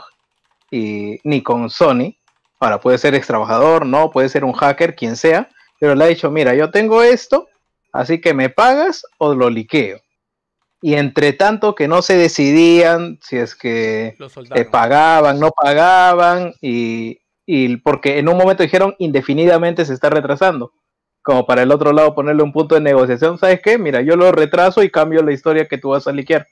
y, 0.70 1.18
ni 1.24 1.42
con 1.42 1.70
Sony. 1.70 2.16
Ahora 2.60 2.80
puede 2.80 2.98
ser 2.98 3.14
ex 3.14 3.26
trabajador, 3.26 3.86
no, 3.86 4.10
puede 4.10 4.28
ser 4.28 4.44
un 4.44 4.52
hacker, 4.52 4.94
quien 4.94 5.16
sea, 5.16 5.48
pero 5.80 5.94
le 5.94 6.04
ha 6.04 6.08
dicho, 6.08 6.30
mira, 6.30 6.54
yo 6.54 6.70
tengo 6.70 7.02
esto, 7.02 7.48
así 7.92 8.20
que 8.20 8.34
me 8.34 8.50
pagas 8.50 9.04
o 9.18 9.34
lo 9.34 9.50
liqueo. 9.50 10.00
Y 10.80 10.94
entre 10.94 11.32
tanto 11.32 11.74
que 11.74 11.88
no 11.88 12.02
se 12.02 12.16
decidían 12.16 13.18
si 13.22 13.36
es 13.36 13.54
que 13.54 14.16
eh, 14.54 14.64
pagaban, 14.64 15.40
no 15.40 15.50
pagaban, 15.50 16.54
y, 16.60 17.20
y 17.46 17.76
porque 17.78 18.18
en 18.18 18.28
un 18.28 18.36
momento 18.36 18.62
dijeron 18.62 18.94
indefinidamente 18.98 19.84
se 19.84 19.94
está 19.94 20.10
retrasando. 20.10 20.72
Como 21.22 21.46
para 21.46 21.62
el 21.62 21.70
otro 21.70 21.92
lado 21.92 22.14
ponerle 22.14 22.42
un 22.42 22.52
punto 22.52 22.74
de 22.74 22.80
negociación, 22.80 23.38
¿sabes 23.38 23.60
qué? 23.62 23.78
Mira, 23.78 24.00
yo 24.02 24.16
lo 24.16 24.32
retraso 24.32 24.82
y 24.82 24.90
cambio 24.90 25.22
la 25.22 25.32
historia 25.32 25.68
que 25.68 25.78
tú 25.78 25.90
vas 25.90 26.06
a 26.08 26.12
liquear. 26.12 26.48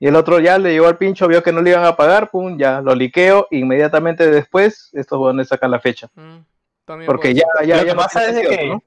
Y 0.00 0.06
el 0.06 0.14
otro 0.14 0.38
ya 0.40 0.58
le 0.58 0.70
llegó 0.72 0.86
al 0.86 0.98
pincho, 0.98 1.26
vio 1.26 1.42
que 1.42 1.52
no 1.52 1.60
le 1.62 1.70
iban 1.70 1.84
a 1.84 1.96
pagar, 1.96 2.30
pum, 2.30 2.56
ya 2.58 2.80
lo 2.80 2.94
liqueo, 2.94 3.48
inmediatamente 3.50 4.30
después 4.30 4.90
estos 4.92 5.18
jóvenes 5.18 5.48
sacan 5.48 5.70
la 5.70 5.80
fecha. 5.80 6.08
Mm, 6.14 6.38
Porque 7.06 7.34
ya, 7.34 7.44
ya, 7.66 7.78
Lo 7.78 7.82
ya 7.82 7.90
que 7.90 7.94
pasa 7.96 8.24
es 8.30 8.48
que- 8.48 8.68
¿no? 8.68 8.82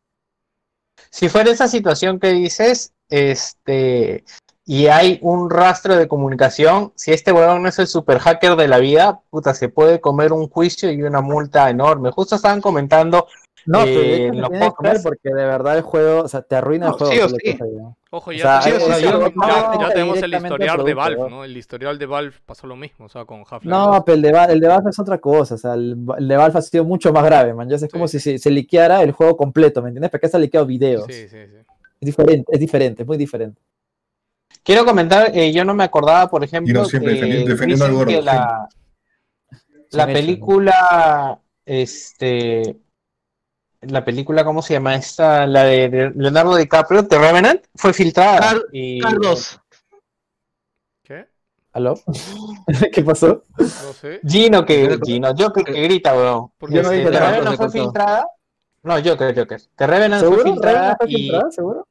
Si 1.09 1.27
fuera 1.29 1.51
esa 1.51 1.67
situación 1.67 2.19
que 2.19 2.29
dices, 2.31 2.93
este, 3.09 4.23
y 4.65 4.87
hay 4.87 5.19
un 5.21 5.49
rastro 5.49 5.95
de 5.97 6.07
comunicación, 6.07 6.93
si 6.95 7.11
este 7.11 7.31
huevón 7.31 7.63
no 7.63 7.69
es 7.69 7.79
el 7.79 7.87
super 7.87 8.19
hacker 8.19 8.55
de 8.55 8.67
la 8.67 8.77
vida, 8.77 9.19
puta, 9.29 9.53
se 9.53 9.67
puede 9.67 9.99
comer 9.99 10.31
un 10.31 10.47
juicio 10.47 10.91
y 10.91 11.01
una 11.03 11.21
multa 11.21 11.69
enorme. 11.69 12.11
Justo 12.11 12.35
estaban 12.35 12.61
comentando, 12.61 13.27
No, 13.65 13.79
pero 13.83 13.99
de 14.01 14.15
Eh, 14.15 14.25
hecho 14.27 14.33
se 14.33 14.39
los 14.41 14.49
ver 14.81 14.97
porque 15.03 15.29
de 15.29 15.45
verdad 15.45 15.77
el 15.77 15.83
juego, 15.83 16.23
o 16.23 16.27
sea, 16.27 16.41
te 16.41 16.55
arruina 16.55 16.87
el 16.87 16.93
juego. 16.93 17.97
Ojo, 18.13 18.31
ya, 18.33 18.59
tenemos 19.93 20.21
el 20.21 20.33
historial 20.33 20.79
al 20.79 20.85
de 20.85 20.93
Valve, 20.93 21.17
¿no? 21.21 21.29
¿no? 21.29 21.43
El 21.45 21.55
historial 21.55 21.97
de 21.97 22.05
Valve 22.05 22.35
pasó 22.45 22.67
lo 22.67 22.75
mismo, 22.75 23.05
o 23.05 23.09
sea, 23.09 23.23
con 23.25 23.39
Half-Life. 23.41 23.69
No, 23.69 24.03
pero 24.05 24.15
el 24.15 24.21
de, 24.21 24.31
Val- 24.31 24.51
el 24.51 24.59
de 24.59 24.67
Valve 24.67 24.89
es 24.89 24.99
otra 24.99 25.17
cosa. 25.19 25.55
O 25.55 25.57
sea, 25.57 25.75
el, 25.75 25.95
el 26.17 26.27
de 26.27 26.35
Valve 26.37 26.59
ha 26.59 26.61
sido 26.61 26.83
mucho 26.83 27.13
más 27.13 27.23
grave, 27.23 27.53
man. 27.53 27.69
Ya 27.69 27.75
es 27.77 27.87
como 27.91 28.07
si 28.07 28.19
se, 28.19 28.37
se 28.37 28.51
liqueara 28.51 29.01
el 29.03 29.11
juego 29.13 29.37
completo, 29.37 29.81
¿me 29.81 29.89
entiendes? 29.89 30.11
Porque 30.11 30.25
está 30.25 30.37
liqueado 30.39 30.65
videos. 30.65 31.05
Sí, 31.07 31.13
sí, 31.29 31.29
sí. 31.29 31.37
Es 32.01 32.05
diferente, 32.05 32.51
es 32.51 32.59
diferente, 32.59 33.03
es 33.03 33.07
muy 33.07 33.17
diferente. 33.17 33.61
quiero 34.63 34.83
comentar, 34.85 35.31
eh, 35.33 35.51
yo 35.53 35.63
no 35.63 35.73
me 35.73 35.83
acordaba, 35.83 36.29
por 36.29 36.43
ejemplo, 36.43 36.73
no 36.73 36.85
siempre 36.85 37.13
que 37.13 37.21
defendiendo- 37.21 37.49
defendiendo 37.51 38.05
que 38.05 38.21
la, 38.21 38.67
la 39.91 40.05
película, 40.07 41.39
este, 41.65 42.75
la 43.81 44.05
película, 44.05 44.43
¿cómo 44.45 44.61
se 44.61 44.73
llama 44.73 44.95
esta? 44.95 45.45
La 45.47 45.63
de 45.63 46.11
Leonardo 46.15 46.55
DiCaprio, 46.55 47.07
The 47.07 47.17
Revenant, 47.17 47.63
fue 47.75 47.93
filtrada. 47.93 48.39
Car- 48.39 48.61
y- 48.71 48.99
Carlos, 49.01 49.59
¿Qué? 51.03 51.27
¿Aló? 51.73 51.95
¿Qué 52.93 53.03
pasó? 53.03 53.43
No 53.57 53.65
sé. 53.93 54.19
Gino 54.27 54.65
que, 54.65 54.99
Gino, 55.03 55.33
Joker 55.37 55.63
que 55.63 55.81
grita, 55.81 56.13
weón. 56.13 56.51
Yo 56.69 56.83
no 56.83 56.91
Este, 56.91 56.95
dije 56.95 57.05
The 57.11 57.11
nada, 57.19 57.31
Revenant 57.31 57.57
fue 57.57 57.69
filtrada. 57.71 58.27
No, 58.83 58.93
Joker, 59.03 59.37
Joker. 59.37 59.61
The 59.75 59.87
Revenant 59.87 60.21
¿Seguro? 60.21 60.41
fue 60.41 60.51
filtrada 60.51 60.75
¿Revenant 60.79 60.97
fue 60.99 61.09
y... 61.09 61.15
filtrada? 61.15 61.51
¿Seguro? 61.51 61.87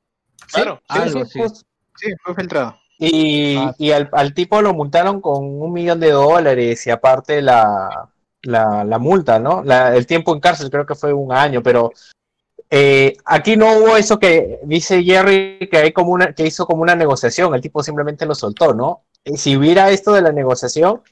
Claro, 0.52 0.76
Sí, 0.90 0.98
algo 0.98 1.10
sí, 1.12 1.20
así. 1.22 1.38
justo. 1.40 1.60
sí, 1.96 2.12
fue 2.24 2.34
filtrado. 2.34 2.76
Y, 2.98 3.56
Ah. 3.56 3.74
y 3.78 3.92
al, 3.92 4.08
al 4.12 4.34
tipo 4.34 4.60
lo 4.60 4.74
multaron 4.74 5.20
con 5.20 5.42
un 5.44 5.72
millón 5.72 6.00
de 6.00 6.10
dólares 6.10 6.86
y 6.86 6.90
aparte 6.90 7.40
la, 7.40 8.10
la, 8.42 8.84
la 8.84 8.98
multa, 8.98 9.38
¿no? 9.38 9.62
La- 9.64 9.94
el 9.96 10.06
tiempo 10.06 10.32
en 10.34 10.40
cárcel 10.40 10.70
creo 10.70 10.86
que 10.86 10.94
fue 10.94 11.12
un 11.12 11.32
año, 11.32 11.62
pero 11.62 11.92
eh, 12.70 13.16
aquí 13.24 13.56
no 13.56 13.72
hubo 13.78 13.96
eso 13.96 14.18
que 14.18 14.60
dice 14.64 15.02
Jerry 15.02 15.68
que 15.70 15.78
hay 15.78 15.92
como 15.92 16.12
una, 16.12 16.32
que 16.32 16.46
hizo 16.46 16.66
como 16.66 16.82
una 16.82 16.94
negociación, 16.94 17.54
el 17.54 17.60
tipo 17.60 17.82
simplemente 17.82 18.26
lo 18.26 18.34
soltó, 18.34 18.74
¿no? 18.74 19.02
Y 19.24 19.36
si 19.36 19.56
hubiera 19.56 19.90
esto 19.90 20.12
de 20.12 20.22
la 20.22 20.32
negociación, 20.32 21.02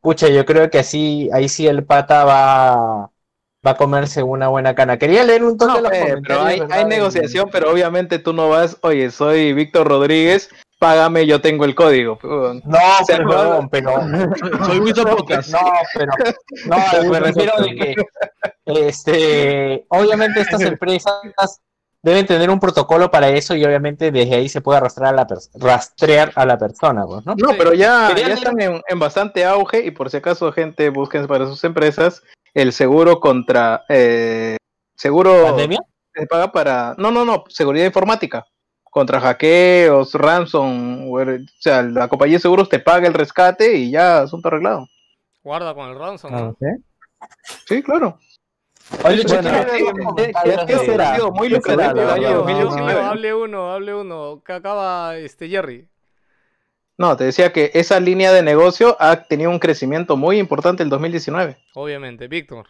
pucha, 0.00 0.28
yo 0.28 0.44
creo 0.46 0.70
que 0.70 0.78
así, 0.78 1.28
ahí 1.32 1.48
sí 1.48 1.66
el 1.66 1.84
pata 1.84 2.24
va, 2.24 3.10
va 3.66 3.70
a 3.72 3.76
comerse 3.76 4.22
una 4.22 4.48
buena 4.48 4.74
cana. 4.74 4.98
Quería 4.98 5.24
leer 5.24 5.44
un 5.44 5.58
toque 5.58 5.72
No, 5.72 5.80
los 5.80 5.92
eh, 5.92 6.16
pero 6.26 6.42
hay, 6.42 6.62
hay 6.70 6.84
negociación, 6.84 7.48
pero 7.50 7.70
obviamente 7.72 8.18
tú 8.18 8.32
no 8.32 8.48
vas, 8.48 8.78
oye, 8.82 9.10
soy 9.10 9.52
Víctor 9.52 9.88
Rodríguez, 9.88 10.48
págame, 10.78 11.26
yo 11.26 11.40
tengo 11.40 11.64
el 11.64 11.74
código. 11.74 12.18
No, 12.22 12.60
pero, 13.06 13.24
no- 13.24 13.30
huevón, 13.30 13.68
pero 13.68 13.92
soy 14.64 14.78
Wilson 14.78 15.16
Podcast. 15.16 15.50
No, 15.50 15.60
pero 15.94 16.12
no, 16.66 17.10
me 17.10 17.20
refiero 17.20 17.52
de 17.62 17.74
que 17.74 17.94
este, 18.66 19.86
obviamente 19.88 20.40
estas 20.40 20.60
empresas 20.62 21.60
deben 22.02 22.26
tener 22.26 22.48
un 22.48 22.60
protocolo 22.60 23.10
para 23.10 23.28
eso 23.28 23.56
y 23.56 23.64
obviamente 23.64 24.12
desde 24.12 24.36
ahí 24.36 24.48
se 24.48 24.60
puede 24.60 24.78
arrastrar 24.78 25.12
a 25.12 25.16
la 25.16 25.26
rastrear 25.54 26.32
a 26.36 26.46
la 26.46 26.56
persona, 26.56 27.04
pues, 27.06 27.26
¿no? 27.26 27.34
No, 27.36 27.50
pero 27.58 27.74
ya, 27.74 28.10
están 28.10 28.60
en, 28.60 28.80
en 28.86 28.98
bastante 28.98 29.44
auge 29.44 29.84
y 29.84 29.90
por 29.90 30.08
si 30.10 30.18
acaso, 30.18 30.52
gente, 30.52 30.90
busquen 30.90 31.26
para 31.26 31.46
sus 31.46 31.62
empresas 31.64 32.22
el 32.54 32.72
seguro 32.72 33.20
contra... 33.20 33.84
Eh, 33.88 34.56
seguro 34.96 35.44
¿Pandemia? 35.44 35.80
se 36.14 36.26
paga 36.26 36.50
para... 36.52 36.94
No, 36.98 37.10
no, 37.10 37.24
no, 37.24 37.44
seguridad 37.48 37.86
informática. 37.86 38.44
Contra 38.90 39.20
hackeos, 39.20 40.14
ransom, 40.14 41.10
o 41.12 41.18
sea, 41.58 41.82
la 41.82 42.08
compañía 42.08 42.36
de 42.36 42.40
seguros 42.40 42.68
te 42.68 42.78
paga 42.80 43.06
el 43.06 43.14
rescate 43.14 43.76
y 43.76 43.90
ya, 43.90 44.20
asunto 44.22 44.48
arreglado. 44.48 44.86
Guarda 45.42 45.74
con 45.74 45.88
el 45.90 45.98
ransom, 45.98 46.34
Ah, 46.34 46.40
¿no? 46.40 46.48
ok. 46.50 46.58
Sí, 47.66 47.82
claro. 47.82 48.18
Oye, 49.04 49.22
Bueno, 49.26 50.14
¿qué- 50.16 50.78
será? 50.78 51.18
Muy 51.32 51.48
¿Qué 51.48 51.54
lucrativo 51.56 51.82
será, 51.82 51.90
el 51.90 51.96
la 51.96 52.14
año 52.14 52.22
verdad? 52.22 52.28
Gio, 52.30 52.36
2019. 52.38 52.92
Gio, 52.92 53.02
hable 53.10 53.34
uno, 53.34 53.72
hable 53.72 53.94
uno. 53.94 54.42
Que 54.44 54.52
acaba 54.54 55.16
este 55.16 55.48
Jerry. 55.48 55.88
No, 56.96 57.16
te 57.16 57.24
decía 57.24 57.52
que 57.52 57.70
esa 57.74 58.00
línea 58.00 58.32
de 58.32 58.42
negocio 58.42 58.96
ha 58.98 59.24
tenido 59.24 59.50
un 59.50 59.58
crecimiento 59.58 60.16
muy 60.16 60.38
importante 60.38 60.82
el 60.82 60.88
2019. 60.88 61.58
Obviamente, 61.74 62.26
Víctor. 62.28 62.66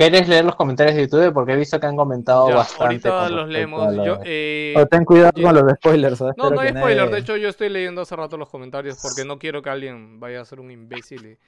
¿Quieres 0.00 0.28
leer 0.28 0.44
los 0.46 0.56
comentarios 0.56 0.96
de 0.96 1.02
YouTube? 1.02 1.32
Porque 1.34 1.52
he 1.52 1.56
visto 1.56 1.78
que 1.78 1.86
han 1.86 1.94
comentado 1.96 2.48
Ya, 2.48 2.54
bastante. 2.56 2.84
ahorita 2.84 3.28
los 3.28 3.48
leemos. 3.50 3.94
Yo, 3.96 4.18
eh, 4.24 4.72
Oh, 4.76 4.86
ten 4.86 5.04
cuidado 5.04 5.32
con 5.42 5.54
los 5.54 5.72
spoilers. 5.74 6.16
¿sabes? 6.18 6.34
No, 6.38 6.44
Espero 6.44 6.54
no 6.54 6.60
hay 6.66 6.72
que 6.72 6.78
spoiler. 6.78 6.98
nadie- 7.04 7.14
De 7.14 7.18
hecho, 7.20 7.36
yo 7.36 7.48
estoy 7.50 7.68
leyendo 7.68 8.00
hace 8.00 8.16
rato 8.16 8.38
los 8.38 8.48
comentarios 8.48 8.98
porque 9.02 9.26
no 9.26 9.38
quiero 9.38 9.60
que 9.60 9.68
alguien 9.70 10.18
vaya 10.18 10.40
a 10.40 10.44
ser 10.46 10.58
un 10.60 10.70
imbécil 10.70 11.26
y 11.26 11.38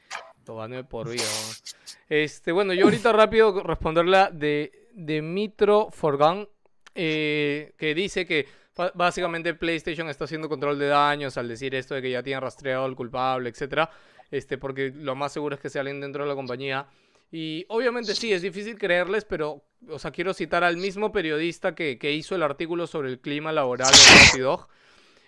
lo 0.46 0.84
por 0.88 1.08
vida. 1.08 1.22
¿no? 1.22 1.80
Este, 2.10 2.52
bueno, 2.52 2.74
yo 2.74 2.84
ahorita 2.84 3.10
rápido 3.12 3.62
responderla 3.62 4.28
de, 4.30 4.88
de 4.92 5.22
Mitro 5.22 5.88
Forgan, 5.90 6.46
eh, 6.94 7.72
que 7.78 7.94
dice 7.94 8.26
que 8.26 8.46
básicamente 8.94 9.54
PlayStation 9.54 10.08
está 10.10 10.24
haciendo 10.24 10.48
control 10.50 10.78
de 10.78 10.88
daños 10.88 11.38
al 11.38 11.48
decir 11.48 11.74
esto 11.74 11.94
de 11.94 12.02
que 12.02 12.10
ya 12.10 12.22
tiene 12.22 12.40
rastreado 12.40 12.84
al 12.84 12.94
culpable, 12.96 13.48
etcétera. 13.48 13.88
Este, 14.30 14.58
porque 14.58 14.92
lo 14.94 15.14
más 15.14 15.32
seguro 15.32 15.54
es 15.54 15.60
que 15.62 15.70
sea 15.70 15.80
alguien 15.80 16.00
dentro 16.02 16.22
de 16.24 16.28
la 16.28 16.34
compañía. 16.34 16.86
Y 17.32 17.64
obviamente 17.68 18.14
sí, 18.14 18.32
es 18.32 18.42
difícil 18.42 18.78
creerles, 18.78 19.24
pero, 19.24 19.64
o 19.88 19.98
sea, 19.98 20.10
quiero 20.10 20.34
citar 20.34 20.62
al 20.62 20.76
mismo 20.76 21.10
periodista 21.12 21.74
que, 21.74 21.98
que 21.98 22.12
hizo 22.12 22.34
el 22.34 22.42
artículo 22.42 22.86
sobre 22.86 23.08
el 23.08 23.20
clima 23.20 23.52
laboral 23.52 23.90
Naughty 23.90 24.40
Dog 24.40 24.68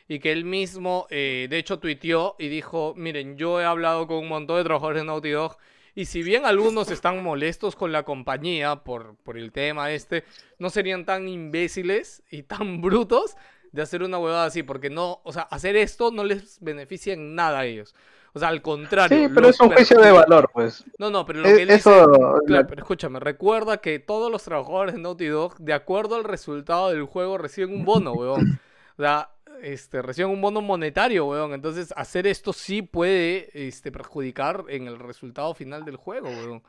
y 0.07 0.19
que 0.19 0.31
él 0.31 0.45
mismo, 0.45 1.07
eh, 1.09 1.47
de 1.49 1.59
hecho, 1.59 1.79
tuiteó 1.79 2.37
y 2.39 2.49
dijo, 2.49 2.93
miren, 2.97 3.39
yo 3.39 3.59
he 3.59 3.65
hablado 3.65 4.07
con 4.07 4.19
un 4.19 4.29
montón 4.29 4.59
de 4.59 4.65
trabajadores 4.65 5.01
de 5.01 5.07
Naughty 5.07 5.31
Dog 5.31 5.57
y 5.95 6.05
si 6.05 6.23
bien 6.23 6.45
algunos 6.45 6.91
están 6.91 7.23
molestos 7.23 7.75
con 7.75 7.91
la 7.91 8.03
compañía 8.03 8.77
por, 8.77 9.17
por 9.23 9.39
el 9.39 9.51
tema 9.51 9.91
este, 9.93 10.25
no 10.59 10.69
serían 10.69 11.07
tan 11.07 11.27
imbéciles 11.27 12.23
y 12.31 12.43
tan 12.43 12.83
brutos 12.83 13.37
de 13.73 13.83
hacer 13.83 14.03
una 14.03 14.19
huevada 14.19 14.45
así, 14.45 14.63
porque 14.63 14.91
no, 14.91 15.21
o 15.25 15.33
sea, 15.33 15.43
hacer 15.43 15.75
esto 15.77 16.11
no 16.11 16.23
les 16.23 16.61
beneficia 16.61 17.15
en 17.15 17.35
nada 17.35 17.61
a 17.61 17.65
ellos. 17.65 17.95
O 18.35 18.39
sea, 18.41 18.49
al 18.49 18.63
contrario. 18.63 19.29
Sí, 19.29 19.33
pero 19.33 19.49
es 19.49 19.61
un 19.61 19.71
juicio 19.71 19.99
de 20.01 20.11
valor, 20.13 20.51
pues. 20.53 20.85
No, 20.99 21.09
no, 21.11 21.25
pero 21.25 21.41
lo 21.41 21.49
Eh, 21.49 21.57
que 21.57 21.63
él 21.63 21.69
dice... 21.69 21.91
eso, 21.91 22.43
Claro, 22.47 22.63
la- 22.63 22.67
pero 22.67 22.83
escúchame, 22.83 23.21
recuerda 23.21 23.79
que 23.79 23.99
todos 24.01 24.31
los 24.31 24.43
trabajadores 24.43 24.95
de 24.95 25.01
Naughty 25.01 25.27
Dog, 25.27 25.57
de 25.59 25.73
acuerdo 25.73 26.17
al 26.17 26.25
resultado 26.25 26.91
del 26.91 27.05
juego, 27.05 27.39
reciben 27.39 27.75
un 27.75 27.85
bono, 27.85 28.13
weón. 28.15 28.61
O 28.99 29.03
sea, 29.03 29.31
este, 29.63 30.03
reciben 30.03 30.31
un 30.33 30.41
bono 30.41 30.61
monetario, 30.61 31.27
weón. 31.27 31.55
Entonces, 31.55 31.93
hacer 31.97 32.27
esto 32.27 32.53
sí 32.53 32.83
puede 32.83 33.49
este, 33.69 33.93
perjudicar 33.93 34.65
en 34.69 34.89
el 34.89 34.99
resultado 34.99 35.55
final 35.55 35.85
del 35.85 35.97
juego, 35.97 36.29
weón. 36.29 36.63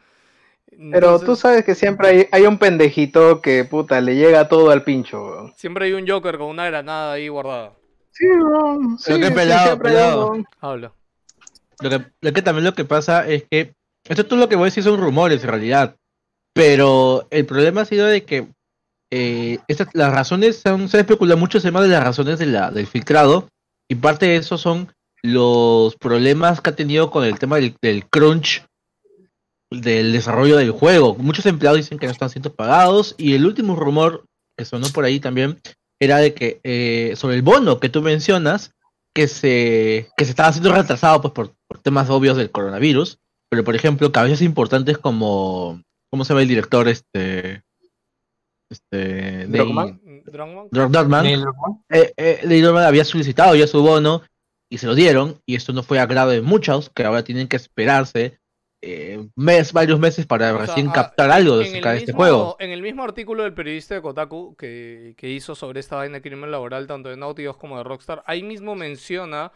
Pero 0.92 1.20
tú 1.20 1.36
sabes 1.36 1.64
que 1.64 1.76
siempre 1.76 2.08
hay, 2.08 2.28
hay 2.32 2.44
un 2.46 2.58
pendejito 2.58 3.42
que, 3.42 3.64
puta, 3.66 4.02
le 4.02 4.16
llega 4.16 4.48
todo 4.48 4.72
al 4.72 4.84
pincho, 4.84 5.24
weón. 5.24 5.54
Siempre 5.56 5.86
hay 5.86 5.94
un 5.94 6.08
Joker 6.08 6.38
con 6.38 6.48
una 6.48 6.66
granada 6.68 7.14
ahí 7.14 7.28
guardada. 7.28 7.74
Sí, 8.12 8.26
weón. 8.28 8.98
Sí, 8.98 9.06
Pero 9.08 9.20
qué 9.20 9.28
sí, 9.28 9.34
pelado, 9.34 9.72
hay 9.74 9.78
pelado. 9.80 10.34
Habla. 10.60 10.94
Lo 11.82 11.90
que, 11.90 12.06
lo 12.22 12.34
que 12.34 12.42
también 12.42 12.66
lo 12.66 12.74
que 12.74 12.86
pasa 12.86 13.28
es 13.28 13.44
que 13.50 13.74
esto 14.08 14.26
tú 14.26 14.36
lo 14.38 14.48
que 14.50 14.56
voy 14.56 14.64
a 14.64 14.66
decir 14.66 14.84
son 14.84 15.00
rumores 15.00 15.44
en 15.44 15.50
realidad, 15.50 15.96
pero 16.54 17.28
el 17.32 17.46
problema 17.46 17.82
ha 17.82 17.86
sido 17.86 18.08
de 18.08 18.24
que 18.24 18.48
eh, 19.12 19.60
las 19.94 20.14
razones 20.14 20.58
son, 20.58 20.90
se 20.90 21.00
especula 21.00 21.36
mucho 21.36 21.62
tema 21.62 21.82
de 21.82 21.90
las 21.90 22.04
razones 22.04 22.40
de 22.40 22.46
la, 22.48 22.72
del 22.72 22.88
filtrado 22.88 23.50
y 23.90 23.96
parte 23.96 24.28
de 24.28 24.38
eso 24.38 24.58
son 24.58 24.92
los 25.22 25.96
problemas 25.96 26.62
que 26.62 26.70
ha 26.70 26.76
tenido 26.76 27.10
con 27.10 27.24
el 27.24 27.40
tema 27.40 27.58
del, 27.58 27.76
del 27.82 28.08
crunch 28.08 28.66
del 29.72 30.12
desarrollo 30.12 30.58
del 30.58 30.72
juego. 30.72 31.16
Muchos 31.16 31.46
empleados 31.46 31.78
dicen 31.78 31.98
que 31.98 32.06
no 32.06 32.12
están 32.12 32.30
siendo 32.30 32.54
pagados 32.54 33.16
y 33.18 33.34
el 33.34 33.46
último 33.46 33.76
rumor 33.76 34.26
que 34.58 34.66
sonó 34.66 34.88
por 34.90 35.04
ahí 35.04 35.20
también 35.20 35.60
era 36.00 36.18
de 36.18 36.34
que 36.34 36.60
eh, 36.64 37.14
sobre 37.16 37.36
el 37.36 37.42
bono 37.42 37.80
que 37.80 37.90
tú 37.90 38.02
mencionas 38.02 38.72
que 39.14 39.28
se 39.28 40.10
que 40.18 40.26
se 40.26 40.32
estaba 40.32 40.50
haciendo 40.50 40.74
retrasado 40.74 41.22
pues 41.22 41.34
por, 41.34 41.55
por 41.76 41.84
temas 41.84 42.10
obvios 42.10 42.38
del 42.38 42.52
coronavirus 42.52 43.20
pero 43.50 43.64
por 43.64 43.76
ejemplo 43.76 44.12
cabezas 44.12 44.42
importantes 44.42 44.98
como 44.98 45.82
cómo 46.10 46.24
se 46.24 46.30
llama 46.30 46.42
el 46.42 46.48
director 46.48 46.88
este 46.88 47.64
este 48.70 48.98
de 48.98 49.48
Druckmann. 49.48 50.02
Druckmann. 50.26 50.68
Drog 50.72 50.92
Dortman, 50.92 51.24
Neil 51.24 51.42
Druckmann. 51.42 51.84
eh, 51.90 52.14
eh, 52.18 52.86
había 52.86 53.06
solicitado 53.06 53.56
ya 53.56 53.68
su 53.68 53.82
bono 53.84 54.24
y 54.72 54.80
se 54.80 54.88
lo 54.88 54.96
dieron 54.96 55.40
y 55.46 55.56
esto 55.56 55.74
no 55.74 55.84
fue 55.84 56.00
agrado 56.00 56.32
de 56.32 56.42
muchos 56.42 56.90
que 56.90 57.04
ahora 57.04 57.24
tienen 57.24 57.48
que 57.48 57.58
esperarse 57.58 58.40
eh, 58.82 59.28
mes 59.36 59.72
varios 59.72 60.00
meses 60.00 60.26
para 60.26 60.54
O 60.54 60.58
sea, 60.58 60.66
recién 60.66 60.90
ah, 60.90 60.94
captar 60.94 61.32
algo 61.32 61.62
en 61.62 61.68
acerca 61.68 61.92
de 61.92 61.98
este 61.98 62.14
juego 62.14 62.56
En 62.60 62.72
el 62.72 62.82
mismo 62.82 63.04
artículo 63.04 63.44
del 63.44 63.54
periodista 63.54 63.96
de 63.96 64.02
Kotaku 64.02 64.56
que, 64.56 65.14
que 65.18 65.30
hizo 65.30 65.56
sobre 65.56 65.80
esta 65.80 65.96
vaina 65.96 66.16
de 66.16 66.22
crimen 66.22 66.52
laboral, 66.52 66.88
tanto 66.88 67.10
de 67.10 67.18
Naughty 67.18 67.44
Dog 67.44 67.58
como 67.58 67.78
de 67.78 67.84
Rockstar, 67.84 68.24
ahí 68.26 68.44
mismo 68.44 68.76
menciona 68.76 69.52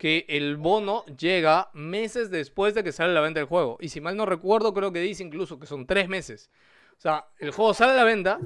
que 0.00 0.24
el 0.30 0.56
bono 0.56 1.04
llega 1.04 1.68
meses 1.74 2.30
después 2.30 2.74
de 2.74 2.82
que 2.82 2.90
sale 2.90 3.10
a 3.10 3.14
la 3.14 3.20
venta 3.20 3.38
del 3.38 3.46
juego. 3.46 3.76
Y 3.82 3.90
si 3.90 4.00
mal 4.00 4.16
no 4.16 4.24
recuerdo, 4.24 4.72
creo 4.72 4.92
que 4.92 5.00
dice 5.02 5.22
incluso 5.22 5.60
que 5.60 5.66
son 5.66 5.86
tres 5.86 6.08
meses. 6.08 6.50
O 6.96 7.00
sea, 7.02 7.26
el 7.38 7.50
juego 7.50 7.74
sale 7.74 7.92
a 7.92 7.96
la 7.96 8.04
venta, 8.04 8.40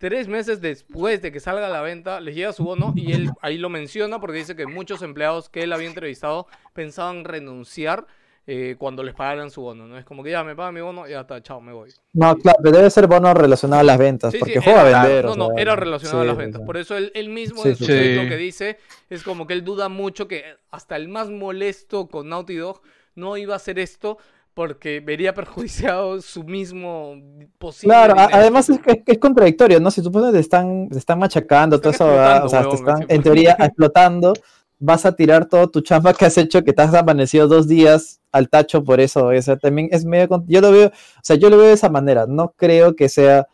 tres 0.00 0.28
meses 0.28 0.62
después 0.62 1.20
de 1.20 1.30
que 1.30 1.40
salga 1.40 1.66
a 1.66 1.68
la 1.68 1.82
venta, 1.82 2.22
les 2.22 2.34
llega 2.34 2.54
su 2.54 2.64
bono 2.64 2.94
y 2.96 3.12
él 3.12 3.28
ahí 3.42 3.58
lo 3.58 3.68
menciona 3.68 4.18
porque 4.18 4.38
dice 4.38 4.56
que 4.56 4.66
muchos 4.66 5.02
empleados 5.02 5.50
que 5.50 5.64
él 5.64 5.74
había 5.74 5.88
entrevistado 5.88 6.46
pensaban 6.72 7.24
renunciar 7.24 8.06
eh, 8.46 8.76
cuando 8.78 9.02
les 9.02 9.14
pagaran 9.14 9.50
su 9.50 9.62
bono, 9.62 9.86
¿no? 9.86 9.96
Es 9.98 10.04
como 10.04 10.22
que 10.22 10.30
ya 10.30 10.44
me 10.44 10.54
pagan 10.54 10.74
mi 10.74 10.80
bono, 10.82 11.06
ya 11.08 11.20
está, 11.22 11.42
chao, 11.42 11.60
me 11.62 11.72
voy. 11.72 11.90
No, 12.12 12.36
claro, 12.36 12.58
pero 12.62 12.76
debe 12.76 12.90
ser 12.90 13.06
bono 13.06 13.32
relacionado 13.32 13.80
a 13.80 13.84
las 13.84 13.96
ventas, 13.98 14.32
Sí, 14.32 14.36
sí, 14.38 14.40
porque 14.40 14.60
juega 14.60 14.86
era- 14.88 15.00
a 15.00 15.04
vender. 15.06 15.24
No, 15.24 15.34
no, 15.36 15.46
sea, 15.48 15.62
era 15.62 15.76
relacionado 15.76 16.18
a 16.20 16.22
sí, 16.22 16.26
las 16.28 16.36
sí, 16.36 16.42
ventas. 16.42 16.60
sí. 16.60 16.66
Por 16.66 16.76
eso 16.76 16.96
él, 16.96 17.10
él 17.14 17.28
mismo 17.30 17.62
Sí, 17.62 17.68
en 17.70 17.76
su 17.76 17.84
sí. 17.86 17.92
Sí. 17.92 18.14
lo 18.16 18.28
que 18.28 18.36
dice 18.36 18.78
es 19.08 19.22
como 19.22 19.46
que 19.46 19.54
él 19.54 19.64
duda 19.64 19.88
mucho 19.88 20.28
que 20.28 20.44
hasta 20.70 20.96
el 20.96 21.08
más 21.08 21.30
molesto 21.30 22.06
con 22.08 22.28
Naughty 22.28 22.56
Dog 22.56 22.82
no 23.14 23.36
iba 23.38 23.54
a 23.54 23.56
hacer 23.56 23.78
esto 23.78 24.18
porque 24.52 25.00
vería 25.00 25.32
perjudiciado 25.34 26.20
su 26.20 26.44
mismo 26.44 27.16
posible 27.58 27.92
Claro, 27.94 28.12
a- 28.12 28.26
dinero. 28.26 28.36
además 28.36 28.68
es, 28.68 28.78
que- 28.80 29.02
es 29.06 29.18
contradictorio, 29.18 29.80
¿no? 29.80 29.90
Si 29.90 30.02
tú 30.02 30.12
pones 30.12 30.32
te 30.32 30.38
están, 30.38 30.88
te 30.90 30.98
están 30.98 31.18
machacando, 31.18 31.80
todo 31.80 31.90
Están 31.92 32.08
eso, 32.36 32.44
o 32.44 32.48
sea, 32.48 32.68
te 32.68 32.74
están 32.76 33.06
en 33.08 33.22
teoría 33.22 33.56
explotando, 33.58 34.32
vas 34.78 35.06
a 35.06 35.14
tirar 35.14 35.46
todo 35.46 35.68
tu 35.68 35.80
chamba 35.80 36.12
que 36.14 36.24
has 36.24 36.36
hecho, 36.38 36.62
que 36.64 36.72
te 36.72 36.82
has 36.82 36.92
amanecido 36.94 37.46
dos 37.48 37.66
días 37.68 38.20
al 38.32 38.48
tacho 38.48 38.82
por 38.82 39.00
eso, 39.00 39.26
o 39.28 39.42
sea, 39.42 39.56
también 39.56 39.88
es 39.92 40.04
medio, 40.04 40.44
yo 40.46 40.60
lo 40.60 40.72
veo, 40.72 40.88
o 40.88 41.20
sea, 41.22 41.36
yo 41.36 41.48
lo 41.50 41.56
veo 41.56 41.68
de 41.68 41.72
esa 41.74 41.88
manera, 41.88 42.26
no 42.28 42.52
creo 42.56 42.94
que 42.96 43.08
sea, 43.08 43.46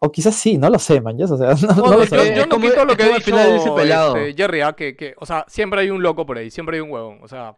o 0.00 0.10
quizás 0.12 0.34
sí, 0.34 0.58
no 0.58 0.68
lo 0.70 0.78
sé, 0.78 1.00
man, 1.00 1.16
o 1.22 1.36
sea, 1.36 1.54
no, 1.68 1.74
No, 1.74 1.82
no 1.82 1.90
no, 1.90 1.96
lo 1.98 2.04
yo, 2.04 2.16
sé. 2.22 2.34
yo 2.36 2.46
no 2.46 2.60
quito 2.60 2.84
lo 2.84 2.96
que 2.96 3.02
ha 3.04 3.08
dicho 3.08 3.20
final 3.20 3.52
dice 3.54 3.70
pelado. 3.70 4.16
este, 4.16 4.34
Jerry, 4.42 4.60
ah, 4.62 4.72
que, 4.72 4.96
que, 4.96 5.14
o 5.18 5.24
sea, 5.26 5.44
siempre 5.48 5.80
hay 5.82 5.90
un 5.90 6.02
loco 6.02 6.26
por 6.26 6.36
ahí, 6.38 6.50
siempre 6.50 6.76
hay 6.76 6.80
un 6.82 6.90
huevón, 6.90 7.18
o 7.22 7.28
sea, 7.28 7.54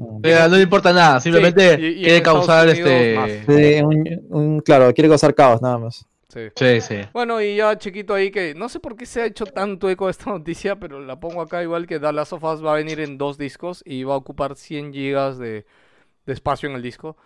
Mm. 0.00 0.18
O 0.18 0.20
sea, 0.22 0.46
no 0.46 0.54
le 0.54 0.62
importa 0.62 0.92
nada 0.92 1.18
simplemente 1.18 1.76
y- 1.76 1.84
y 1.86 1.88
en 1.88 1.94
quiere 2.02 2.16
Estados 2.18 2.46
causar 2.46 2.68
Unidos 2.68 2.88
este 2.88 3.14
más. 3.16 3.30
Sí, 3.48 3.82
un- 3.82 4.26
un- 4.30 4.60
claro, 4.60 4.94
quiere 4.94 5.08
causar 5.08 5.34
caos, 5.34 5.60
nada 5.60 5.76
más. 5.76 6.06
Sí. 6.46 6.54
sí 6.56 6.80
sí 6.80 7.00
Bueno, 7.12 7.40
y 7.42 7.56
ya 7.56 7.76
chiquito 7.78 8.14
ahí 8.14 8.30
que 8.30 8.54
no 8.54 8.68
sé 8.68 8.80
por 8.80 8.96
qué 8.96 9.06
se 9.06 9.22
ha 9.22 9.26
hecho 9.26 9.46
tanto 9.46 9.88
eco 9.90 10.06
de 10.06 10.12
esta 10.12 10.30
noticia, 10.30 10.76
pero 10.78 11.00
la 11.00 11.20
pongo 11.20 11.42
acá 11.42 11.62
igual 11.62 11.86
que 11.86 12.00
The 12.00 12.12
Last 12.12 12.32
of 12.34 12.44
Us 12.44 12.64
va 12.64 12.72
a 12.72 12.76
venir 12.76 13.00
en 13.00 13.18
dos 13.18 13.38
discos 13.38 13.82
y 13.86 14.04
va 14.04 14.14
a 14.14 14.18
ocupar 14.18 14.56
100 14.56 14.92
gigas 14.92 15.38
de, 15.38 15.66
de 16.26 16.32
espacio 16.32 16.68
en 16.70 16.76
el 16.76 16.82
disco. 16.82 17.16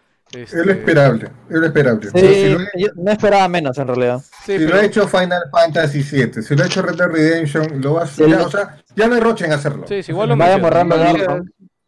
Es 0.53 0.55
Este, 0.55 0.65
lo 0.65 0.73
esperable, 0.73 1.31
es 1.51 1.57
lo 1.59 1.67
esperable. 1.67 2.09
Sí, 2.11 2.19
O 2.19 2.21
sea, 2.21 2.35
si, 2.35 2.49
lo, 2.51 2.59
yo 2.75 2.89
no 2.97 3.11
esperaba 3.13 3.49
menos 3.49 3.79
en 3.79 3.87
realidad. 3.89 4.23
sí, 4.39 4.59
si 4.59 4.67
lo 4.67 4.75
ha 4.77 4.85
hecho 4.85 5.07
Final 5.09 5.43
Fantasy 5.51 6.03
VII, 6.03 6.43
si 6.43 6.55
lo 6.57 6.63
ha 6.65 6.67
hecho 6.67 6.83
Red 6.83 6.97
Dead 6.97 7.09
Redemption, 7.09 7.81
lo 7.81 7.95
va 7.95 8.03
a 8.03 8.07
Sí, 8.07 8.23
ya, 8.29 8.39
lo- 8.39 8.47
o 8.47 8.51
sea, 8.51 8.79
ya 8.97 9.09
no 9.09 9.15
hay 9.15 9.21
roche 9.21 9.45
en 9.47 9.53
hacerlo. 9.53 9.87
Sí, 9.87 10.03
sí, 10.03 10.13
igual 10.13 10.29
lo 10.29 10.37
menciono. 10.37 10.63
borrando 10.63 10.97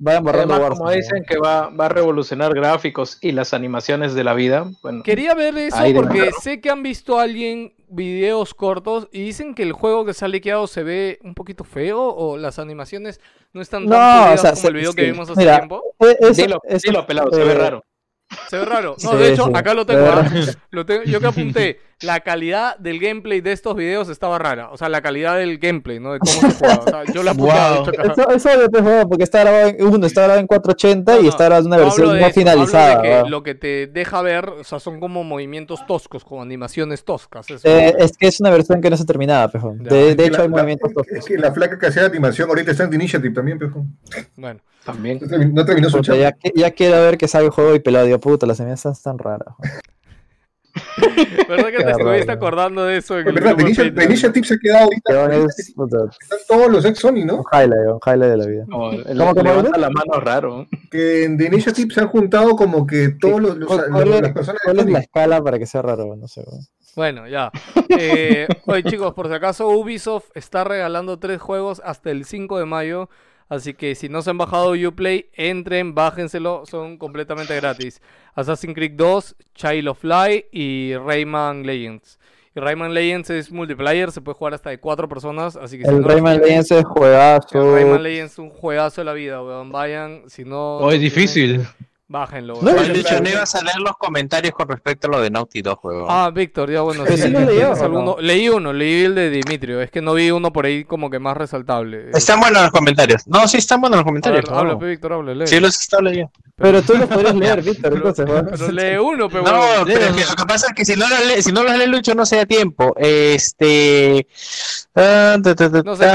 Borrando 0.05 0.31
Además, 0.55 0.59
Warzone. 0.60 0.78
como 0.78 0.90
dicen 0.90 1.24
que 1.26 1.39
va, 1.39 1.70
va 1.70 1.86
a 1.86 1.89
revolucionar 1.89 2.52
gráficos 2.55 3.18
y 3.20 3.32
las 3.32 3.55
animaciones 3.55 4.14
de 4.14 4.24
la 4.24 4.35
vida, 4.35 4.70
bueno, 4.82 5.02
Quería 5.02 5.35
ver 5.35 5.56
eso 5.56 5.76
porque 5.94 6.31
sé 6.43 6.60
que 6.60 6.70
han 6.70 6.82
visto 6.82 7.18
a 7.18 7.22
alguien 7.22 7.72
videos 7.89 8.55
cortos 8.55 9.09
y 9.12 9.22
dicen 9.22 9.55
que 9.55 9.62
el 9.62 9.72
juego 9.72 10.05
que 10.05 10.14
se 10.14 10.24
ha 10.24 10.28
liqueado 10.28 10.66
se 10.66 10.82
ve 10.82 11.18
un 11.22 11.35
poquito 11.35 11.64
feo 11.64 12.02
o 12.02 12.36
las 12.36 12.59
animaciones 12.59 13.20
no 13.52 13.62
están 13.62 13.89
tan 13.89 13.98
No, 14.28 14.32
o 14.35 14.36
sea, 14.36 14.51
como 14.51 14.62
se- 14.62 14.68
el 14.68 14.74
video 14.74 14.93
que 14.93 15.05
sí. 15.05 15.10
vimos 15.12 15.31
hace 15.31 15.40
Mira, 15.40 15.59
tiempo. 15.59 15.82
Eh, 16.01 16.16
eso- 16.20 16.43
dilo, 16.43 16.60
eso- 16.64 16.89
dilo, 16.90 17.06
pelado, 17.06 17.31
se 17.32 17.44
ve 17.44 17.52
eh, 17.52 17.55
raro. 17.59 17.85
Se 18.48 18.59
ve 18.59 18.64
raro. 18.64 18.97
No, 19.02 19.10
Sí, 19.12 19.16
de 19.16 19.32
hecho, 19.32 19.44
sí, 19.47 19.52
acá 19.55 19.74
lo 19.74 19.86
tengo. 19.86 20.06
raro. 20.06 20.28
Lo 20.70 20.85
tengo- 20.85 21.05
Yo 21.05 21.20
que 21.20 21.26
apunté, 21.26 21.81
la 22.05 22.20
calidad 22.20 22.76
del 22.78 22.98
gameplay 23.01 23.40
de 23.40 23.52
estos 23.52 23.74
videos 23.76 24.09
estaba 24.09 24.39
rara. 24.39 24.70
O 24.70 24.76
sea, 24.76 24.89
la 24.89 25.02
calidad 25.02 25.36
del 25.39 25.59
gameplay, 25.59 26.01
¿no? 26.01 26.12
De 26.12 26.18
cómo 26.20 26.32
se 26.32 26.51
juega. 26.59 26.78
O 26.78 26.82
sea, 26.89 27.05
yo 27.12 27.22
la 27.22 27.32
Wow. 27.32 27.51
Eso, 28.31 28.31
eso 28.31 28.68
juego, 28.82 29.09
porque 29.09 29.24
está 29.24 29.40
grabado 29.40 29.68
en, 29.68 29.82
uno 29.85 30.06
está 30.06 30.20
grabado 30.22 30.40
en 30.40 30.47
480 30.47 31.12
No, 31.14 31.20
y 31.20 31.22
no, 31.24 31.28
está 31.28 31.44
grabado 31.44 31.60
en 31.62 31.66
una 31.66 31.76
no 31.76 31.82
versión 31.85 32.10
hablo 32.10 32.31
finalizada. 32.31 32.97
de 32.97 33.02
que 33.02 33.09
¿verdad? 33.09 33.26
lo 33.28 33.43
que 33.43 33.55
te 33.55 33.86
deja 33.86 34.22
ver, 34.22 34.48
o 34.48 34.64
sea, 34.64 34.81
son 34.81 35.01
como 35.01 35.24
movimientos 35.24 35.86
toscos, 35.86 36.24
como 36.24 36.43
animaciones 36.43 37.05
toscas. 37.05 37.48
eso. 37.51 37.66
Eh, 37.68 37.94
es 37.98 38.16
que 38.16 38.26
es 38.28 38.40
una 38.40 38.51
versión 38.51 38.81
que 38.81 38.89
no 38.90 38.94
está 38.94 39.06
terminada, 39.06 39.48
pejón. 39.48 39.82
Ya. 39.85 39.90
De, 39.94 40.14
de 40.14 40.24
hecho, 40.26 40.39
la- 40.39 40.43
hay 40.44 40.48
la- 40.48 40.56
movimientos 40.56 40.89
es- 40.90 40.94
toscos. 40.94 41.18
Es 41.18 41.24
que 41.24 41.39
la 41.39 41.52
flaca 41.52 41.78
que 41.78 41.86
hacía 41.86 42.02
la 42.02 42.09
animación 42.09 42.48
ahorita 42.48 42.70
está 42.70 42.85
en 42.85 42.94
Initiative 42.94 43.35
también, 43.35 43.59
pero 43.59 43.72
Bueno, 44.36 44.60
También. 44.85 45.20
no 45.52 45.64
terminó, 45.64 45.89
su 45.90 46.01
ya, 46.02 46.35
ya 46.55 46.70
quiero 46.70 46.97
ver 47.01 47.16
que 47.18 47.26
salga 47.28 47.47
el 47.47 47.52
juego 47.52 47.74
y 47.74 47.81
pelado. 47.81 48.18
Puta, 48.20 48.47
las 48.47 48.59
semillas 48.59 48.85
están 48.86 49.18
raras. 49.18 49.55
¿verdad 51.49 51.71
que 51.71 51.85
te 51.85 51.91
estuviste 51.91 52.33
acordando 52.33 52.85
de 52.85 52.97
eso? 52.99 53.19
En 53.19 53.29
el 53.29 53.35
verdad, 53.35 53.57
Facebook? 53.57 53.95
The 53.95 54.05
Initiative 54.05 54.47
se 54.47 54.55
ha 54.55 54.59
quedado 54.59 54.85
ahorita. 54.85 55.35
Es 55.47 55.59
Están 55.69 56.39
todos 56.49 56.71
los 56.71 56.85
ex 56.85 56.99
Sony, 56.99 57.11
un 57.23 57.27
¿no? 57.27 57.45
highlight, 57.53 57.89
un 57.89 58.01
highlight 58.05 58.31
de 58.33 58.37
la 58.37 58.47
vida. 58.47 58.65
Como, 58.71 58.93
le- 58.93 59.05
¿Cómo 59.17 59.35
que 59.35 59.43
levanta 59.43 59.79
la 59.79 59.91
mano 59.91 60.21
raro. 60.21 60.67
Que 60.91 61.25
en 61.25 61.37
The 61.39 61.47
Initiative 61.47 61.95
se 61.95 62.01
han 62.01 62.09
juntado 62.09 62.57
como 62.57 62.87
que 62.87 63.11
todos 63.21 63.41
los, 63.41 63.57
los- 63.57 63.69
¿Cuál, 63.69 63.91
los- 64.11 64.21
las 64.23 64.33
personas 64.33 64.61
de 64.67 64.75
Sony. 64.83 64.91
la 64.91 64.99
escala 65.01 65.43
para 65.43 65.59
que 65.59 65.67
sea 65.67 65.83
raro? 65.83 66.17
No 66.17 66.27
sé. 66.29 66.43
weón. 66.47 66.61
Bueno, 66.97 67.27
ya. 67.29 67.51
Eh, 67.99 68.47
oye, 68.67 68.83
chicos, 68.85 69.15
por 69.15 69.27
si 69.29 69.35
acaso, 69.35 69.69
Ubisoft 69.69 70.31
está 70.35 70.63
regalando 70.65 71.19
tres 71.19 71.41
juegos 71.41 71.83
hasta 71.85 72.11
el 72.11 72.25
5 72.25 72.59
de 72.59 72.65
mayo. 72.67 73.09
Así 73.49 73.75
que 73.75 73.95
si 73.95 74.09
no 74.09 74.23
se 74.23 74.31
han 74.31 74.39
bajado 74.39 74.73
Uplay, 74.73 75.27
entren, 75.35 75.95
bájenselo, 75.95 76.65
son 76.66 76.97
completamente 76.97 77.55
gratis. 77.57 78.01
Assassin's 78.35 78.75
Creed 78.75 78.93
2, 78.97 79.37
Child 79.55 79.89
of 79.89 80.03
Light 80.05 80.47
y 80.53 80.95
Rayman 80.97 81.65
Legends. 81.65 82.19
Y 82.57 82.61
Rayman 82.61 82.95
Legends 82.95 83.31
es 83.31 83.51
multiplayer, 83.53 84.11
se 84.12 84.21
puede 84.21 84.37
jugar 84.39 84.55
hasta 84.55 84.71
de 84.71 84.79
cuatro 84.79 85.09
personas, 85.09 85.57
así 85.57 85.77
que 85.79 85.85
si 85.85 85.91
El 85.91 86.01
no 86.01 86.09
Rayman 86.09 86.35
tienen- 86.35 86.49
Legends 86.49 86.71
es 86.71 86.85
juegazo. 86.85 87.62
el 87.62 87.75
Rayman 87.75 88.03
Legends 88.03 88.33
es 88.35 88.39
un 88.39 88.51
juegazo 88.51 89.01
de 89.01 89.05
la 89.05 89.12
vida, 89.12 89.43
weón. 89.43 89.71
Vayan, 89.73 90.23
si 90.29 90.45
no... 90.45 90.77
oh, 90.79 90.91
es 90.91 90.99
tienen- 90.99 91.01
difícil 91.03 91.66
Bájenlo. 92.06 92.59
No, 92.60 92.70
Lucho, 92.82 93.18
no 93.22 93.28
ibas 93.31 93.55
a 93.55 93.62
leer 93.62 93.78
los 93.81 93.97
comentarios 93.97 94.52
con 94.52 94.68
respecto 94.68 95.06
a 95.06 95.10
lo 95.10 95.20
de 95.22 95.31
Naughty 95.31 95.62
Dog, 95.62 95.78
juego. 95.78 96.06
Ah, 96.10 96.31
Víctor, 96.31 96.70
ya 96.70 96.82
bueno. 96.82 97.02
Pero. 97.06 98.16
Leí 98.20 98.48
uno, 98.51 98.74
leí 98.74 99.05
el 99.05 99.14
de 99.14 99.31
Dimitrio. 99.31 99.81
Es 99.81 99.90
que 99.90 100.02
no 100.02 100.12
vi 100.12 100.31
uno 100.31 100.52
por 100.52 100.66
ahí 100.66 100.85
como 100.85 101.09
que 101.09 101.18
más 101.18 101.35
resaltable. 101.35 102.10
Están 102.12 102.40
buenos 102.40 102.60
los 102.60 102.70
comentarios. 102.72 103.26
No, 103.26 103.48
sí 103.48 103.56
están 103.56 103.81
buenos 103.81 103.97
los 103.97 104.05
ver, 104.05 104.10
comentarios. 104.22 104.51
no. 104.51 104.78
pe, 104.78 104.86
Víctor, 104.86 105.14
habla, 105.14 105.35
lee. 105.35 105.47
Sí, 105.47 105.59
los 105.60 105.74
he 105.74 105.81
estado 105.81 106.02
leyendo. 106.02 106.31
Pero 106.56 106.82
tú 106.82 106.94
lo 106.94 107.09
podrías 107.09 107.35
leer, 107.35 107.62
Víctor, 107.64 107.93
Pero- 107.94 108.09
entonces. 108.09 108.26
Pero 108.60 108.72
lee 108.72 108.98
uno, 108.98 109.28
pero 109.31 109.43
No, 109.43 109.85
pero 109.86 110.01
es 110.05 110.12
que 110.12 110.24
lo 110.26 110.36
que 110.36 110.44
pasa 110.47 110.66
es 110.68 110.74
que 110.74 110.85
si 110.85 110.97
no 110.97 111.09
los 111.09 111.26
lee, 111.26 111.43
si 111.43 111.52
no 111.52 111.62
los 111.64 111.76
lee 111.76 111.86
Lucho 111.86 112.14
no 112.14 112.26
se 112.26 112.36
da 112.36 112.44
tiempo. 112.44 112.94
Este. 112.98 114.26
ah, 114.94 115.39
ta, 115.43 115.55
ta, 115.55 115.70
ta, 115.72 115.82
No 115.82 115.97
sé, 115.97 116.06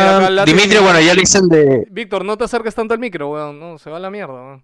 Dimitrio, 0.45 0.83
bueno, 0.83 0.99
ya 1.01 1.15
le 1.15 1.23
hice 1.23 1.39
el 1.39 1.47
de. 1.49 1.87
Víctor, 1.89 2.23
no 2.23 2.37
te 2.37 2.43
acerques 2.43 2.75
tanto 2.75 2.93
al 2.93 2.99
micro, 2.99 3.29
weón. 3.31 3.59
No, 3.59 3.79
se 3.79 3.89
va 3.89 3.97
a 3.97 3.99
la 3.99 4.11
mierda, 4.11 4.33
weón. 4.33 4.63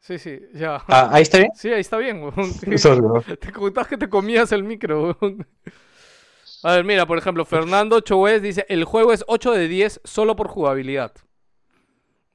Sí, 0.00 0.18
sí, 0.18 0.40
ya. 0.54 0.82
Ah, 0.88 1.10
ahí 1.12 1.22
está 1.22 1.38
bien. 1.38 1.50
Sí, 1.54 1.72
ahí 1.72 1.80
está 1.80 1.98
bien. 1.98 2.22
Te 3.40 3.52
contás 3.52 3.88
que 3.88 3.96
te 3.96 4.08
comías 4.08 4.52
el 4.52 4.64
micro. 4.64 5.16
A 6.62 6.72
ver, 6.72 6.84
mira, 6.84 7.06
por 7.06 7.18
ejemplo, 7.18 7.44
Fernando 7.44 8.00
Chouez 8.00 8.42
dice, 8.42 8.66
el 8.68 8.84
juego 8.84 9.12
es 9.12 9.24
8 9.28 9.52
de 9.52 9.68
10 9.68 10.00
solo 10.04 10.34
por 10.34 10.48
jugabilidad. 10.48 11.12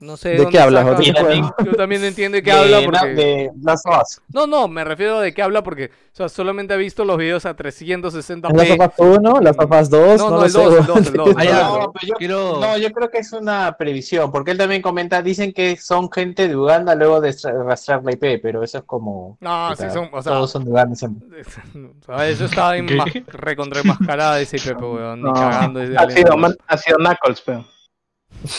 No 0.04 0.18
sé 0.18 0.30
¿De 0.30 0.38
dónde 0.38 0.52
qué 0.52 0.60
hablas, 0.60 0.84
saca- 0.86 0.96
o 0.96 1.00
de 1.00 1.04
qué 1.14 1.20
juego? 1.22 1.56
Yo 1.66 1.72
también 1.76 2.04
entiendo 2.04 2.36
de 2.36 2.44
qué 2.44 2.52
habla 2.52 2.80
de, 2.80 2.86
porque... 2.86 3.08
de 3.16 3.52
Last 3.62 3.88
of 3.88 4.02
Us. 4.02 4.22
No, 4.34 4.46
no, 4.48 4.68
me 4.68 4.84
refiero 4.84 5.18
a 5.18 5.22
de 5.22 5.34
qué 5.34 5.42
habla 5.42 5.64
porque, 5.64 5.86
o 5.86 6.16
sea, 6.16 6.28
solamente 6.30 6.74
ha 6.74 6.78
visto 6.78 7.06
los 7.06 7.18
videos 7.18 7.46
a 7.46 7.56
360p. 7.56 8.54
¿Las 8.54 8.72
of 8.80 9.00
Us 9.00 9.18
1? 9.18 9.40
¿Las 9.42 9.58
of 9.58 9.72
Us 9.82 9.90
2? 9.90 10.18
No, 10.20 10.30
no, 10.30 10.36
lo 10.38 10.44
el 10.46 10.52
sé, 10.52 10.58
2, 10.64 10.66
el 10.68 10.74
weón. 10.74 10.86
2, 10.88 11.08
el 11.08 11.14
2. 11.14 11.30
Ah. 11.38 11.44
No, 11.84 11.92
pero 11.94 12.08
yo, 12.08 12.14
Quiero- 12.16 12.60
no, 12.60 12.78
yo 12.78 12.92
creo 12.92 13.10
que 13.10 13.18
es 13.20 13.32
una 13.34 13.76
previsión, 13.78 14.32
porque 14.32 14.52
él 14.52 14.58
también 14.58 14.82
comenta, 14.82 15.22
dicen 15.22 15.54
que 15.54 15.78
son 15.78 16.12
gente 16.12 16.48
de 16.48 16.56
Uganda 16.56 16.96
luego 16.96 17.22
de 17.22 17.34
rastrear 17.66 18.04
la 18.04 18.12
IP, 18.12 18.42
pero 18.42 18.62
eso 18.64 18.80
es 18.80 18.84
como... 18.84 19.38
No, 19.40 19.68
o 19.68 19.72
sí 19.72 19.78
sea, 19.84 19.90
son, 19.92 20.10
o 20.12 20.22
sea, 20.22 20.34
todos 20.34 20.52
son 20.52 20.66
de 20.66 20.72
Uganda 20.72 20.96
siempre. 20.98 21.42
o 21.42 22.06
sea, 22.06 22.28
eso 22.28 22.46
está 22.46 22.76
enma- 22.78 23.24
recontraenmascarada 23.28 24.40
ese 24.42 24.58
IP, 24.58 24.82
weón, 24.82 25.22
ni 25.22 25.28
No, 25.30 25.34
cagando. 25.34 25.80
de 25.80 25.98
ha 25.98 26.10
sido, 26.10 26.36
man- 26.38 26.56
ha 26.68 26.78
sido 26.78 26.98
Knuckles, 26.98 27.42
pero. 27.46 27.66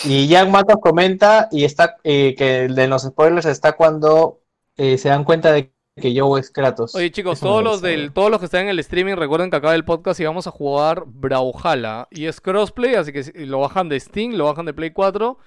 Y 0.05 0.29
Jack 0.29 0.49
Matos 0.49 0.77
comenta 0.81 1.49
y 1.51 1.65
está 1.65 1.97
eh, 2.05 2.35
que 2.37 2.65
el 2.65 2.75
de 2.75 2.89
los 2.89 3.03
spoilers 3.03 3.47
está 3.47 3.73
cuando 3.73 4.41
eh, 4.77 4.97
se 4.99 5.09
dan 5.11 5.25
cuenta 5.25 5.53
de 5.53 5.71
que 6.01 6.19
Joe 6.19 6.41
es 6.41 6.51
Kratos. 6.51 6.95
Oye 6.95 7.11
chicos, 7.13 7.39
Eso 7.39 7.47
todos 7.47 7.63
los 7.63 7.81
del, 7.81 8.13
todos 8.13 8.31
los 8.31 8.41
que 8.41 8.47
están 8.47 8.63
en 8.63 8.69
el 8.71 8.79
streaming, 8.81 9.15
recuerden 9.15 9.51
que 9.51 9.57
acá 9.57 9.71
del 9.73 9.85
podcast 9.85 10.19
y 10.21 10.25
vamos 10.25 10.47
a 10.47 10.51
jugar 10.51 11.05
Brawlhalla 11.07 12.09
y 12.11 12.27
es 12.27 12.41
crossplay, 12.41 12.95
así 12.97 13.13
que 13.13 13.23
si- 13.25 13.47
lo 13.47 13.61
bajan 13.61 13.89
de 13.89 14.01
Steam, 14.01 14.33
lo 14.33 14.47
bajan 14.47 14.65
de 14.67 14.75
Play 14.75 14.91
4 14.91 15.39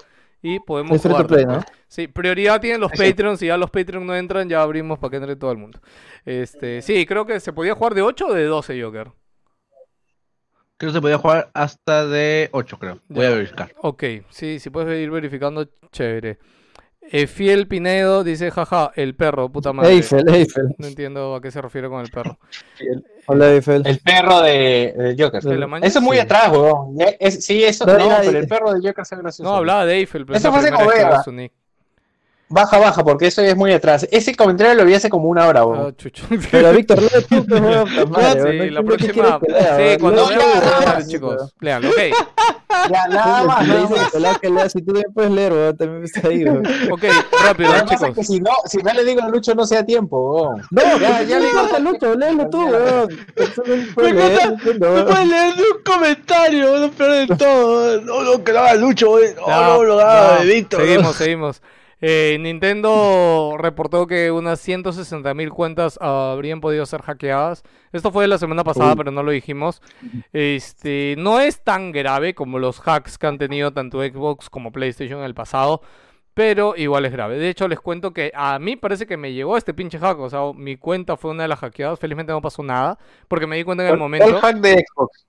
y 0.42 0.60
podemos 0.60 0.92
Es 0.96 1.02
free 1.02 1.10
to 1.12 1.16
jugar. 1.18 1.28
play, 1.28 1.46
¿no? 1.46 1.66
Sí, 1.88 2.08
prioridad 2.08 2.62
tienen 2.62 2.80
los. 2.80 2.92
Patreons, 2.92 3.40
si 3.40 3.48
ya 3.48 3.58
los 3.58 3.72
Patreons 3.72 4.06
no 4.06 4.16
entran, 4.16 4.48
ya 4.48 4.62
abrimos 4.62 5.00
para 5.00 5.12
que 5.12 5.18
entre 5.18 5.36
todo 5.36 5.52
el 5.52 5.58
mundo. 5.58 5.80
Este, 6.26 6.82
sí, 6.84 7.06
creo 7.08 7.26
que 7.26 7.40
se 7.40 7.52
podía 7.54 7.74
jugar 7.76 7.96
de 7.96 8.04
8 8.04 8.28
o 8.28 8.34
de 8.34 8.46
12, 8.46 8.82
Joker. 8.82 9.12
Creo 10.78 10.92
que 10.92 10.98
se 10.98 11.02
podía 11.02 11.18
jugar 11.18 11.50
hasta 11.54 12.06
de 12.06 12.50
8, 12.52 12.78
creo. 12.80 13.00
Voy 13.10 13.24
Ya. 13.24 13.30
a 13.30 13.34
verificar. 13.36 13.74
Ok, 13.82 14.04
sí, 14.30 14.60
si 14.60 14.70
puedes 14.70 15.02
ir 15.02 15.10
verificando, 15.10 15.68
chévere. 15.92 16.38
Eh, 17.10 17.26
Fiel 17.26 17.68
Pinedo 17.68 18.24
dice, 18.24 18.52
jaja, 18.52 18.92
el 18.96 19.16
perro, 19.16 19.50
puta 19.50 19.72
madre. 19.72 19.94
Eiffel, 19.94 20.28
Eiffel. 20.28 20.76
No 20.78 20.88
entiendo 20.88 21.36
a 21.36 21.42
qué 21.42 21.52
se 21.52 21.62
refiere 21.62 21.88
con 21.88 22.02
el 22.02 22.12
perro. 22.12 22.38
Hola, 23.28 23.54
Eiffel. 23.54 23.82
El 23.88 24.00
perro 24.00 24.42
de, 24.42 24.94
de 24.98 25.16
Joker. 25.18 25.42
¿De 25.42 25.58
la 25.58 25.68
mañana? 25.68 25.88
Eso 25.88 26.00
es 26.00 26.06
muy 26.06 26.18
Sí. 26.18 26.22
atrás, 26.22 26.52
weón. 26.52 26.96
Es- 27.20 27.46
sí, 27.46 27.64
eso, 27.64 27.86
No, 27.86 27.98
no, 27.98 28.18
pero 28.24 28.38
el 28.40 28.48
perro 28.48 28.74
de 28.74 28.80
Joker 28.88 29.04
es 29.04 29.10
gracioso. 29.18 29.44
No, 29.50 29.56
hablaba 29.56 29.86
de 29.86 29.96
Eiffel, 29.96 30.26
pero 30.26 30.38
Eso 30.38 30.52
fue 30.52 30.70
como. 30.72 30.90
Baja, 32.50 32.78
baja, 32.78 33.04
porque 33.04 33.28
eso 33.28 33.42
es 33.42 33.58
muy 33.58 33.74
atrás. 33.74 34.08
Ese 34.10 34.34
comentario 34.34 34.74
lo 34.76 34.86
vi 34.86 34.94
hace 34.94 35.10
como 35.10 35.28
una 35.28 35.48
hora, 35.48 35.66
weón. 35.66 35.94
chucho. 35.98 36.26
Pero 36.50 36.72
Víctor, 36.72 37.02
lee 37.02 37.10
tú, 37.28 37.46
weón, 37.50 37.90
puta 37.90 38.06
madre, 38.10 38.42
Sí, 38.42 38.48
weón, 38.60 38.74
la 38.74 38.82
no 38.82 38.86
próxima. 38.88 39.14
Sí, 39.40 39.52
weón. 39.52 40.00
cuando 40.00 40.26
weón, 40.28 40.40
comentarios, 40.40 41.08
chicos. 41.10 41.54
Leanlo, 41.60 41.90
ok. 41.90 41.98
Ya, 42.92 43.08
nada 43.08 43.44
más, 43.44 43.66
Le 43.68 43.74
nada 43.74 43.82
dice 43.88 44.20
más. 44.20 44.38
que 44.40 44.50
lea, 44.50 44.70
si 44.70 44.80
tú 44.82 44.88
también 44.94 45.14
puedes 45.14 45.32
leer, 45.32 45.52
weón, 45.54 45.78
también 45.78 46.04
está 46.04 46.28
ahí, 46.28 46.44
weón. 46.44 46.64
Ok, 46.92 47.04
rápido, 47.44 47.74
que 47.74 47.80
pasa 47.80 47.94
es 47.94 48.00
que 48.00 48.08
chicos. 48.22 48.28
si 48.28 48.40
no, 48.40 48.52
si 48.66 48.78
no 48.78 48.94
le 48.94 49.04
digo 49.04 49.22
a 49.24 49.30
Lucho 49.30 49.56
no 49.56 49.66
sea 49.66 49.86
tiempo, 49.86 50.18
weón. 50.44 50.62
No, 50.72 50.82
Ya, 51.00 51.24
ya, 51.24 51.40
le 51.40 51.46
le 51.46 51.50
importa 51.50 51.80
Lucho, 51.80 52.16
léelo 52.16 52.50
tú, 52.50 52.66
weón. 52.66 53.10
No 53.98 54.04
Me 54.04 54.14
leer, 54.14 54.32
encanta- 54.42 54.74
no 54.80 54.88
No 54.88 54.94
weón. 54.94 55.06
puedes 55.08 55.28
leer 55.28 55.56
ni 55.56 55.62
un 55.64 55.84
comentario, 55.84 56.78
no 56.78 56.92
peor 56.92 57.12
de 57.28 57.36
todo. 57.36 58.02
No, 58.02 58.22
no, 58.24 58.44
que 58.44 58.54
lo 58.54 58.60
haga 58.60 58.74
Lucho, 58.76 59.10
güey. 59.10 59.34
No, 59.36 59.48
no, 59.64 59.84
lo 59.84 60.00
haga 60.00 60.40
de 60.40 60.46
Víctor. 60.46 60.82
Seguimos, 60.82 61.16
seguimos. 61.16 61.62
Eh, 62.00 62.38
Nintendo 62.40 63.56
reportó 63.58 64.06
que 64.06 64.32
unas 64.32 64.60
160 64.60 65.34
mil 65.34 65.50
cuentas 65.50 65.98
habrían 66.00 66.62
podido 66.62 66.86
ser 66.86 67.02
hackeadas. 67.02 67.64
Esto 67.92 68.12
fue 68.12 68.28
la 68.28 68.38
semana 68.38 68.64
pasada, 68.64 68.96
pero 68.96 69.12
no 69.12 69.24
lo 69.24 69.32
dijimos. 69.32 69.82
Este, 70.32 71.16
no 71.18 71.40
es 71.40 71.64
tan 71.64 71.92
grave 71.92 72.36
como 72.36 72.60
los 72.60 72.80
hacks 72.80 73.18
que 73.18 73.28
han 73.28 73.38
tenido 73.38 73.74
tanto 73.74 74.02
Xbox 74.02 74.50
como 74.50 74.72
PlayStation 74.72 75.20
en 75.20 75.26
el 75.26 75.34
pasado, 75.34 75.82
pero 76.34 76.76
igual 76.78 77.06
es 77.06 77.12
grave. 77.12 77.40
De 77.40 77.50
hecho, 77.50 77.68
les 77.68 77.80
cuento 77.80 78.14
que 78.14 78.32
a 78.36 78.60
mí 78.60 78.76
parece 78.76 79.08
que 79.08 79.18
me 79.18 79.34
llegó 79.34 79.58
este 79.58 79.74
pinche 79.74 79.98
hack. 79.98 80.20
O 80.20 80.30
sea, 80.30 80.54
mi 80.54 80.78
cuenta 80.78 81.18
fue 81.18 81.32
una 81.32 81.44
de 81.44 81.50
las 81.50 81.60
hackeadas. 81.60 82.00
Felizmente 82.00 82.32
no 82.32 82.42
pasó 82.42 82.62
nada, 82.62 83.00
porque 83.28 83.48
me 83.48 83.58
di 83.58 83.64
cuenta 83.64 83.84
en 83.84 83.94
el 83.94 83.98
momento. 83.98 84.28
El 84.28 84.36
hack 84.36 84.58
de 84.58 84.86
Xbox. 84.86 85.27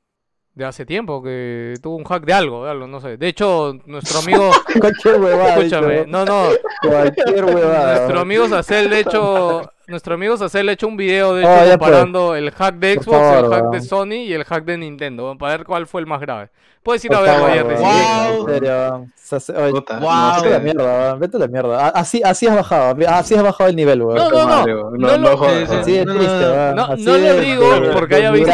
De 0.59 0.64
hace 0.64 0.85
tiempo 0.85 1.22
que 1.22 1.74
tuvo 1.80 1.94
un 1.94 2.02
hack 2.02 2.24
de 2.24 2.32
algo, 2.32 2.64
de 2.64 2.70
algo, 2.72 2.89
no 2.89 3.01
sé. 3.01 3.16
De 3.16 3.28
hecho, 3.28 3.78
nuestro 3.86 4.18
amigo, 4.18 4.51
Cualquier 4.80 5.20
huevada. 5.20 5.56
escúchame, 5.56 6.05
no, 6.09 6.24
no, 6.24 6.48
Cualquier 6.82 7.44
huevada. 7.44 7.98
nuestro 7.98 8.20
amigo 8.20 8.48
Sacel, 8.48 8.90
de 8.90 8.98
hecho, 9.01 9.72
nuestro 9.89 10.15
amigo 10.15 10.36
Sacel 10.36 10.66
le 10.66 10.70
ha 10.70 10.74
hecho 10.74 10.86
un 10.86 10.97
video, 10.97 11.35
de 11.35 11.44
Oh, 11.44 11.62
hecho, 11.62 11.70
comparando 11.78 12.35
el 12.36 12.51
hack 12.51 12.74
de 12.77 12.94
Xbox, 12.94 13.06
favor, 13.19 13.44
el 13.44 13.51
hack 13.51 13.70
de. 13.73 13.81
Sony 13.81 14.12
y 14.27 14.32
el 14.32 14.44
hack 14.44 14.65
de 14.65 14.78
Nintendo, 14.78 15.36
para 15.39 15.56
ver 15.56 15.66
cuál 15.66 15.86
fue 15.86 16.01
el 16.01 16.06
más 16.06 16.20
grave. 16.20 16.51
Puedes 16.82 17.05
ir 17.05 17.10
Por 17.10 17.19
a 17.19 17.23
verlo, 17.23 17.39
favor, 17.47 17.52
Jerry. 17.55 17.74
Wow. 17.77 18.48
En 18.48 18.55
serio, 18.55 19.62
oye, 19.65 19.73
Wow. 19.73 20.10
no 20.10 20.43
Vete 20.43 20.48
a 20.48 20.51
la 20.51 20.59
mierda, 20.60 21.15
vete 21.16 21.36
a 21.36 21.40
la 21.40 21.47
mierda. 21.48 21.89
Así, 21.89 22.23
así 22.24 22.47
has 22.47 22.56
bajado, 22.56 22.97
así 23.09 23.35
has 23.35 23.43
bajado 23.43 23.69
el 23.70 23.77
nivel, 23.77 24.02
weón. 24.02 24.16
No, 24.16 24.31
no, 24.31 24.66
no, 24.66 24.90
no 24.90 25.19
no, 25.19 25.31
lo- 25.31 25.36
triste, 25.82 26.05
no. 26.06 26.74
No, 26.97 26.97
digo 26.97 27.93
porque 27.94 28.15
haya 28.15 28.31
visto 28.31 28.52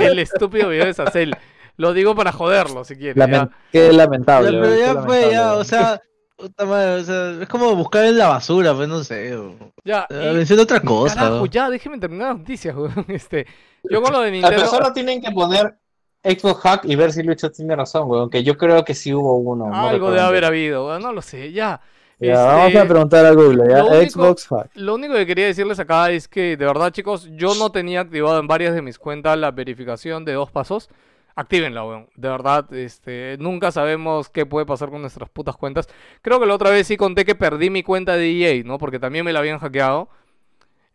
el 0.00 0.18
estúpido 0.18 0.68
video 0.70 0.86
de 0.86 0.94
Sacel. 0.94 1.36
Lo 1.76 1.94
digo 1.94 2.14
para 2.14 2.32
joderlo, 2.32 2.84
si 2.84 2.96
quieres. 2.96 3.16
Lamen- 3.16 3.48
ya. 3.48 3.56
Qué 3.72 3.92
lamentable. 3.92 4.50
Pero 4.60 4.76
ya 4.76 5.02
fue, 5.02 5.30
ya, 5.30 5.54
o 5.54 5.64
sea, 5.64 6.00
puta 6.40 6.64
madre, 6.64 7.00
o 7.00 7.04
sea, 7.04 7.42
es 7.42 7.48
como 7.48 7.74
buscar 7.76 8.04
en 8.04 8.18
la 8.18 8.28
basura, 8.28 8.74
pues 8.74 8.88
no 8.88 9.02
sé. 9.04 9.36
o- 9.36 9.54
Ya, 9.84 10.06
Menciono 10.10 10.62
otra 10.62 10.80
cosa. 10.80 11.14
Carajo, 11.14 11.36
¿no? 11.36 11.46
ya, 11.46 11.70
déjeme 11.70 11.98
terminar 11.98 12.28
las 12.28 12.38
noticias, 12.38 12.74
weón. 12.76 12.92
Este, 13.08 13.46
yo 13.84 14.02
con 14.02 14.12
lo 14.12 14.20
de 14.20 14.30
Nintendo. 14.32 14.56
pero 14.56 14.68
solo 14.70 14.92
tienen 14.92 15.20
que 15.22 15.30
poner 15.30 15.76
Xbox 16.22 16.60
Hack 16.62 16.84
y 16.84 16.96
ver 16.96 17.12
si 17.12 17.22
Lucho 17.22 17.50
tiene 17.50 17.74
razón, 17.76 18.08
weón. 18.10 18.28
Que 18.30 18.42
yo 18.42 18.56
creo 18.58 18.84
que 18.84 18.94
sí 18.94 19.12
hubo 19.14 19.36
uno. 19.38 19.68
no 19.68 19.74
Algo 19.74 19.90
recuerdo. 19.92 20.14
debe 20.14 20.26
haber 20.26 20.44
habido, 20.44 20.86
weón, 20.86 21.02
no 21.02 21.12
lo 21.12 21.22
sé, 21.22 21.52
ya. 21.52 21.80
Ya, 22.22 22.32
Este, 22.32 22.44
vamos 22.44 22.74
a 22.76 22.84
preguntar 22.88 23.24
a 23.24 23.30
Google, 23.32 23.70
ya. 23.70 23.78
lo 23.78 23.86
único- 23.98 24.10
Xbox 24.10 24.46
Hack. 24.48 24.70
Lo 24.74 24.94
único 24.94 25.14
que 25.14 25.24
quería 25.24 25.46
decirles 25.46 25.78
acá 25.78 26.10
es 26.10 26.28
que, 26.28 26.56
de 26.58 26.66
verdad, 26.66 26.90
chicos, 26.90 27.26
yo 27.32 27.54
no 27.54 27.72
tenía 27.72 28.00
activado 28.02 28.38
en 28.38 28.46
varias 28.46 28.74
de 28.74 28.82
mis 28.82 28.98
cuentas 28.98 29.38
la 29.38 29.50
verificación 29.52 30.26
de 30.26 30.34
dos 30.34 30.50
pasos. 30.50 30.90
Actívenla, 31.40 31.82
weón. 31.86 32.06
De 32.16 32.28
verdad, 32.28 32.70
este, 32.74 33.38
nunca 33.38 33.72
sabemos 33.72 34.28
qué 34.28 34.44
puede 34.44 34.66
pasar 34.66 34.90
con 34.90 35.00
nuestras 35.00 35.30
putas 35.30 35.56
cuentas. 35.56 35.88
Creo 36.20 36.38
que 36.38 36.44
la 36.44 36.54
otra 36.54 36.68
vez 36.68 36.86
sí 36.86 36.98
conté 36.98 37.24
que 37.24 37.34
perdí 37.34 37.70
mi 37.70 37.82
cuenta 37.82 38.14
de 38.18 38.30
EA, 38.30 38.62
¿no? 38.62 38.76
Porque 38.76 38.98
también 38.98 39.24
me 39.24 39.32
la 39.32 39.38
habían 39.38 39.58
hackeado. 39.58 40.10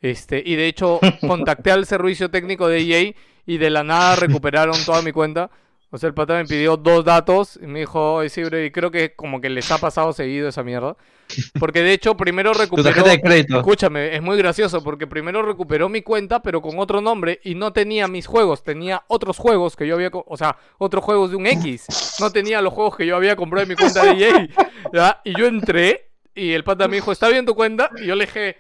Este, 0.02 0.44
y 0.46 0.56
de 0.56 0.68
hecho, 0.68 1.00
contacté 1.28 1.72
al 1.72 1.88
servicio 1.88 2.30
técnico 2.30 2.68
de 2.68 2.78
EA 2.78 3.16
y 3.48 3.58
de 3.58 3.70
la 3.72 3.84
nada 3.84 4.18
recuperaron 4.18 4.76
toda 4.86 5.02
mi 5.02 5.12
cuenta. 5.12 5.50
O 5.92 5.98
sea, 5.98 6.08
el 6.08 6.14
pata 6.14 6.34
me 6.34 6.46
pidió 6.46 6.78
dos 6.78 7.06
datos 7.06 7.60
y 7.62 7.68
me 7.68 7.80
dijo, 7.80 8.16
oye, 8.16 8.30
sí, 8.30 8.44
bro", 8.44 8.62
y 8.64 8.72
creo 8.72 8.92
que 8.92 9.16
como 9.16 9.40
que 9.40 9.50
les 9.50 9.72
ha 9.72 9.78
pasado 9.78 10.12
seguido 10.14 10.50
esa 10.50 10.64
mierda. 10.64 10.98
Porque 11.60 11.82
de 11.82 11.94
hecho, 11.94 12.18
primero 12.18 12.52
Tu 12.52 12.60
recuperó... 12.60 12.84
tarjeta 12.84 13.10
de 13.10 13.22
crédito. 13.22 13.58
Escúchame, 13.58 14.16
es 14.16 14.22
muy 14.22 14.38
gracioso 14.38 14.84
porque 14.84 15.08
primero 15.08 15.42
recuperó 15.42 15.90
mi 15.90 16.04
cuenta, 16.04 16.42
pero 16.44 16.62
con 16.62 16.78
otro 16.78 17.02
nombre 17.02 17.40
y 17.44 17.56
no 17.56 17.74
tenía 17.74 18.08
mis 18.08 18.28
juegos, 18.28 18.64
tenía 18.64 19.04
otros 19.08 19.38
juegos 19.38 19.76
que 19.76 19.88
yo 19.88 19.96
había, 19.96 20.12
o 20.14 20.38
sea, 20.38 20.58
otros 20.78 21.04
juegos 21.04 21.32
de 21.32 21.38
un 21.38 21.48
X. 21.48 21.88
No 22.20 22.32
tenía 22.32 22.62
los 22.62 22.74
juegos 22.74 22.96
que 22.96 23.08
yo 23.08 23.16
había 23.16 23.36
comprado 23.36 23.64
en 23.64 23.70
mi 23.70 23.76
cuenta 23.76 24.04
de 24.04 24.24
EA. 24.24 24.48
¿ya? 24.94 25.22
Y 25.24 25.36
yo 25.38 25.48
entré 25.48 26.10
y 26.36 26.52
el 26.52 26.64
pata 26.64 26.88
me 26.88 26.98
dijo, 26.98 27.12
¿está 27.12 27.30
bien 27.30 27.46
tu 27.46 27.56
cuenta? 27.56 27.90
Y 27.98 28.06
yo 28.06 28.16
le 28.16 28.26
dije, 28.26 28.58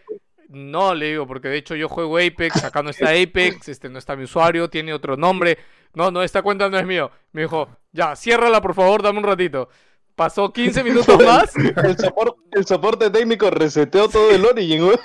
no, 0.50 0.94
le 0.96 1.10
digo, 1.10 1.28
porque 1.28 1.50
de 1.50 1.58
hecho 1.58 1.76
yo 1.76 1.90
juego 1.90 2.18
Apex, 2.18 2.64
acá 2.64 2.82
no 2.82 2.90
está 2.90 3.10
Apex, 3.10 3.68
este 3.68 3.90
no 3.90 4.00
está 4.00 4.16
mi 4.16 4.24
usuario, 4.24 4.70
tiene 4.70 4.94
otro 4.94 5.18
nombre. 5.18 5.58
No, 5.96 6.12
no, 6.12 6.22
esta 6.24 6.42
cuenta 6.42 6.70
no 6.70 6.78
es 6.78 6.86
mío. 6.86 7.10
Me 7.32 7.42
dijo, 7.44 7.68
ya, 7.92 8.16
ciérrala 8.16 8.62
por 8.62 8.74
favor, 8.74 9.02
dame 9.02 9.20
un 9.20 9.26
ratito. 9.26 9.70
Pasó 10.16 10.52
15 10.54 10.84
minutos 10.86 11.18
más, 11.26 11.54
El 11.58 11.98
soporte, 11.98 12.40
el 12.54 12.66
soporte 12.66 13.10
técnico 13.10 13.50
reseteó 13.50 14.08
todo 14.08 14.32
el 14.32 14.46
Origin, 14.46 14.84
weón. 14.84 15.00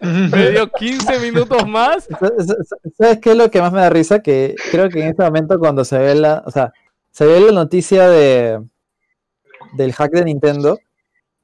me 0.32 0.50
dio 0.50 0.68
15 0.70 1.20
minutos 1.20 1.66
más 1.68 2.04
Sa- 2.20 2.32
sa- 2.64 2.76
¿Sabes 2.96 3.18
qué 3.20 3.30
es 3.30 3.36
lo 3.36 3.50
que 3.50 3.60
más 3.60 3.72
me 3.72 3.80
da 3.80 3.90
risa? 3.90 4.18
Que 4.20 4.54
creo 4.72 4.88
que 4.88 5.02
en 5.02 5.08
este 5.10 5.22
momento 5.22 5.58
cuando 5.58 5.84
se 5.84 5.98
ve 5.98 6.14
la, 6.16 6.42
o 6.46 6.50
sea, 6.50 6.72
se 7.12 7.26
ve 7.26 7.40
la 7.40 7.52
noticia 7.52 8.08
de 8.08 8.60
del 9.76 9.92
hack 9.92 10.10
de 10.12 10.24
Nintendo, 10.24 10.78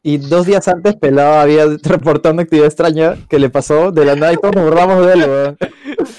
Y 0.02 0.18
dos 0.18 0.46
días 0.46 0.66
antes 0.68 0.96
Pelado 0.96 1.34
había 1.40 1.66
reportado 1.82 2.32
una 2.34 2.42
actividad 2.42 2.66
extraña 2.66 3.16
que 3.28 3.38
le 3.38 3.50
pasó 3.50 3.92
de 3.92 4.04
la 4.04 4.16
nada 4.16 4.32
y 4.32 4.36
todos 4.36 4.54
nos 4.56 4.64
burlamos 4.64 5.06
de 5.06 5.12
él, 5.12 5.20
weón. 5.28 5.58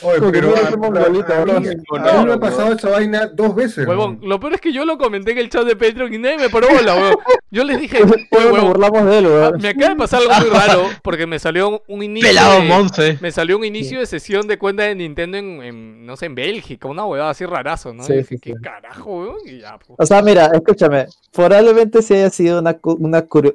Oye, 0.02 0.20
que 0.20 0.32
pero 0.32 0.50
no 0.50 0.58
somos 0.70 0.98
a 1.00 1.10
mí- 1.10 2.26
me 2.26 2.34
ha 2.34 2.40
pasado 2.40 2.74
esa 2.74 2.90
vaina 2.90 3.28
dos 3.28 3.56
veces. 3.56 3.88
Huevón, 3.88 4.20
lo 4.24 4.40
peor 4.40 4.54
es 4.56 4.62
que 4.62 4.74
yo 4.74 4.86
lo 4.86 4.98
comenté 4.98 5.32
en 5.32 5.38
el 5.40 5.50
chat 5.50 5.64
de 5.66 5.76
Patreon 5.76 6.14
y 6.14 6.18
nadie 6.18 6.38
me 6.38 6.50
paró 6.50 6.68
bola, 6.70 6.96
weón. 6.96 7.16
Yo 7.52 7.64
les 7.64 7.80
dije, 7.80 8.00
huevón, 8.04 8.68
burlamos 8.68 9.06
de 9.06 9.18
él, 9.20 9.28
ah, 9.28 9.52
me 9.60 9.70
acaba 9.70 9.90
de 9.90 9.96
pasar 9.96 10.22
algo 10.22 10.34
muy 10.40 10.50
raro 10.50 10.84
porque 11.02 11.26
me 11.28 11.40
salió 11.40 11.82
un 11.88 12.04
inicio 12.04 12.30
Pelado 12.30 12.62
de- 12.62 12.68
Monse. 12.68 13.18
Me 13.22 13.32
salió 13.32 13.58
un 13.58 13.64
inicio 13.66 14.00
de 14.00 14.06
sesión 14.06 14.48
de 14.48 14.58
cuenta 14.58 14.84
de 14.84 14.96
Nintendo 14.96 15.38
en, 15.38 15.62
en, 15.64 16.06
no 16.06 16.16
sé, 16.18 16.26
en 16.26 16.36
Bélgica, 16.36 16.88
una 16.88 17.06
huevada 17.06 17.32
así 17.32 17.46
rarazo, 17.46 17.94
¿no? 17.94 18.04
Sí, 18.04 18.14
y 18.14 18.18
dije, 18.18 18.36
sí, 18.36 18.40
¿qué 18.42 18.52
sí. 18.54 18.62
carajo, 18.62 19.20
weón? 19.20 19.38
Y 19.46 19.60
ya, 19.60 19.78
pues. 19.78 19.98
O 19.98 20.06
sea, 20.06 20.22
mira, 20.22 20.50
escúchame, 20.54 21.06
probablemente 21.32 22.02
sí 22.02 22.14
haya 22.14 22.30
sido 22.30 22.60
una, 22.60 22.78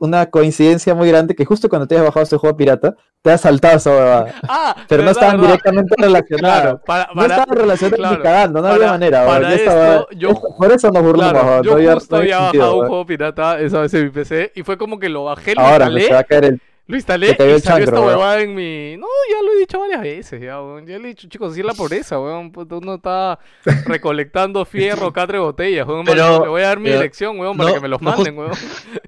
una, 0.01 0.27
coincidencia 0.27 0.95
muy 0.95 1.09
grande 1.09 1.35
que 1.35 1.45
justo 1.45 1.69
cuando 1.69 1.87
te 1.87 1.97
has 1.97 2.05
bajado 2.05 2.23
este 2.23 2.37
juego 2.37 2.57
pirata, 2.57 2.95
te 3.23 3.31
has 3.31 3.41
saltado 3.43 3.77
esa 3.77 3.91
huevada. 3.91 4.35
Ah, 4.49 4.77
Pero 4.89 5.03
no 5.03 5.11
estaban 5.11 5.37
verdad. 5.37 5.49
directamente 5.49 5.95
relacionados. 5.99 6.20
Claro, 6.29 6.81
para, 6.87 7.07
No 7.09 7.15
para- 7.15 7.35
estaban 7.35 7.57
relacionados 7.59 7.99
claro, 7.99 8.17
ni 8.17 8.23
cagando, 8.23 8.59
no 8.61 8.63
para- 8.65 8.75
había 8.75 8.89
manera. 8.89 9.27
para 9.27 9.55
esto, 9.55 9.71
huevada- 9.71 10.07
yo 10.17 10.29
esto- 10.31 10.57
por 10.59 10.73
eso 10.73 10.91
nos 10.91 11.03
burlamos. 11.03 11.33
Claro, 11.43 11.63
yo 11.63 11.71
no 11.71 11.77
había- 11.77 11.95
justo 11.95 12.17
no 12.17 12.21
había 12.23 12.37
había 12.37 12.47
sentido, 12.51 12.65
bajado 12.65 12.81
un 12.83 12.89
juego 12.89 13.07
pirata 13.07 13.61
esa 13.61 13.81
vez 13.81 13.95
en 13.95 14.05
mi 14.05 14.11
PC 14.11 14.53
y 14.55 14.63
fue 14.63 14.79
como 14.79 14.99
que 14.99 15.09
lo 15.09 15.25
bajé, 15.25 15.55
lo 15.55 15.61
Ahora 15.63 15.91
me 15.91 16.01
instalé, 16.01 16.07
se 16.07 16.13
va 16.15 16.19
a 16.21 16.25
caer 16.25 16.45
el. 16.47 16.61
lo 16.87 16.97
instalé 16.97 17.27
y 17.27 17.31
el 17.31 17.37
salió 17.37 17.59
chancro, 17.61 17.85
esta 17.85 18.01
weón. 18.01 18.09
huevada 18.09 18.41
en 18.41 18.55
mi... 18.55 18.97
No, 18.97 19.07
ya 19.31 19.43
lo 19.45 19.53
he 19.53 19.59
dicho 19.61 19.79
varias 19.79 20.01
veces, 20.03 20.41
ya, 20.43 20.61
weón. 20.61 20.87
Ya 20.87 20.99
le 20.99 21.05
he 21.05 21.09
dicho, 21.09 21.29
chicos, 21.29 21.53
así 21.53 21.61
es 21.61 21.67
la 21.67 21.75
pobreza, 21.75 22.19
weón. 22.21 22.51
Puta, 22.51 22.75
Uno 22.77 22.95
está 22.95 23.39
recolectando 23.87 24.65
fierro, 24.65 25.13
catre 25.13 25.39
botellas, 25.39 25.87
weón. 25.87 26.05
Pero- 26.05 26.43
le 26.43 26.49
voy 26.49 26.63
a 26.63 26.67
dar 26.69 26.79
mi 26.79 26.87
pero- 26.87 26.97
dirección, 26.97 27.39
weón, 27.39 27.57
para 27.57 27.69
no- 27.69 27.75
que 27.77 27.81
me 27.81 27.89
los 27.89 28.03
no 28.03 28.11
manden, 28.11 28.37
weón. 28.39 28.51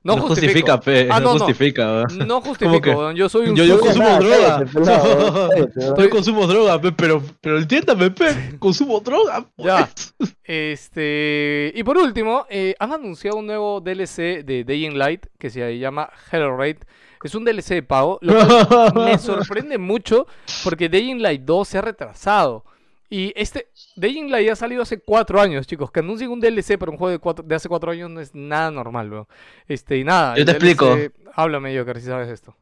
No, 0.05 0.17
no 0.17 0.23
justifica, 0.23 0.81
pe, 0.81 1.09
Ah, 1.11 1.21
no, 1.21 1.27
no, 1.27 1.33
no. 1.35 1.39
justifica. 1.45 1.87
weón. 1.93 2.27
No 2.29 2.41
justifico, 2.41 2.81
que? 2.81 2.91
weón. 2.91 3.15
Yo 3.17 3.29
soy 3.29 3.49
un 3.51 3.57
Yo- 3.57 3.65
yo 3.65 3.79
consumo 3.79 4.05
Nada, 4.05 4.19
droga. 4.19 4.37
cállate, 4.39 4.67
pelado, 4.73 5.05
weón, 5.15 5.51
cállate, 5.51 5.79
weón. 5.81 5.97
Yo 5.99 6.11
consumo 6.11 6.47
droga, 6.47 6.81
pe, 6.81 6.93
pero, 6.93 7.23
pero 7.41 7.59
entiéndame, 7.59 8.11
pe, 8.11 8.57
consumo 8.59 9.01
droga. 9.01 9.47
Ya. 9.59 9.89
pues. 10.19 10.35
Este. 10.45 11.73
Y 11.75 11.83
por 11.85 11.97
último, 11.99 12.47
eh, 12.51 12.75
han 12.79 12.93
anunciado 12.93 13.37
un 13.39 13.47
nuevo 13.47 13.81
DLC 13.81 14.43
de 14.45 14.65
Dying 14.67 14.97
Light 14.99 15.27
que 15.39 15.51
se 15.51 15.79
llama 15.79 16.09
Hell 16.31 16.57
Raid. 16.57 16.77
Es 17.23 17.35
un 17.37 17.45
DLC 17.45 17.75
de 17.75 17.83
pago. 17.83 18.19
Lo 18.21 18.35
cual 18.35 18.93
me 19.07 19.19
sorprende 19.19 19.79
mucho 19.79 20.27
porque 20.65 20.89
Dying 20.89 21.23
Light 21.23 21.43
2 21.43 21.69
se 21.69 21.79
ha 21.79 21.83
retrasado. 21.83 22.65
Y 23.09 23.33
este 23.37 23.69
Dying 23.97 24.31
Light 24.31 24.51
ha 24.51 24.57
salido 24.57 24.83
hace 24.83 24.99
cuatro 24.99 25.41
años, 25.41 25.67
chicos. 25.67 25.91
Que 25.91 26.01
anuncien 26.01 26.31
un 26.31 26.41
DLC 26.41 26.79
para 26.79 26.91
un 26.91 26.97
juego 26.99 27.11
de, 27.11 27.19
cuatro- 27.19 27.45
de 27.45 27.55
hace 27.55 27.69
cuatro 27.69 27.91
años 27.91 28.11
no 28.11 28.21
es 28.21 28.35
nada 28.35 28.71
normal, 28.71 29.11
weón. 29.13 29.27
Este, 29.69 29.99
y 29.99 30.05
nada. 30.05 30.37
Yo 30.37 30.45
te 30.45 30.53
explico. 30.53 30.87
DLC 30.97 31.13
Háblame, 31.35 31.73
yo, 31.75 31.85
que 31.87 32.01
si 32.01 32.07
sabes 32.07 32.29
esto. 32.29 32.55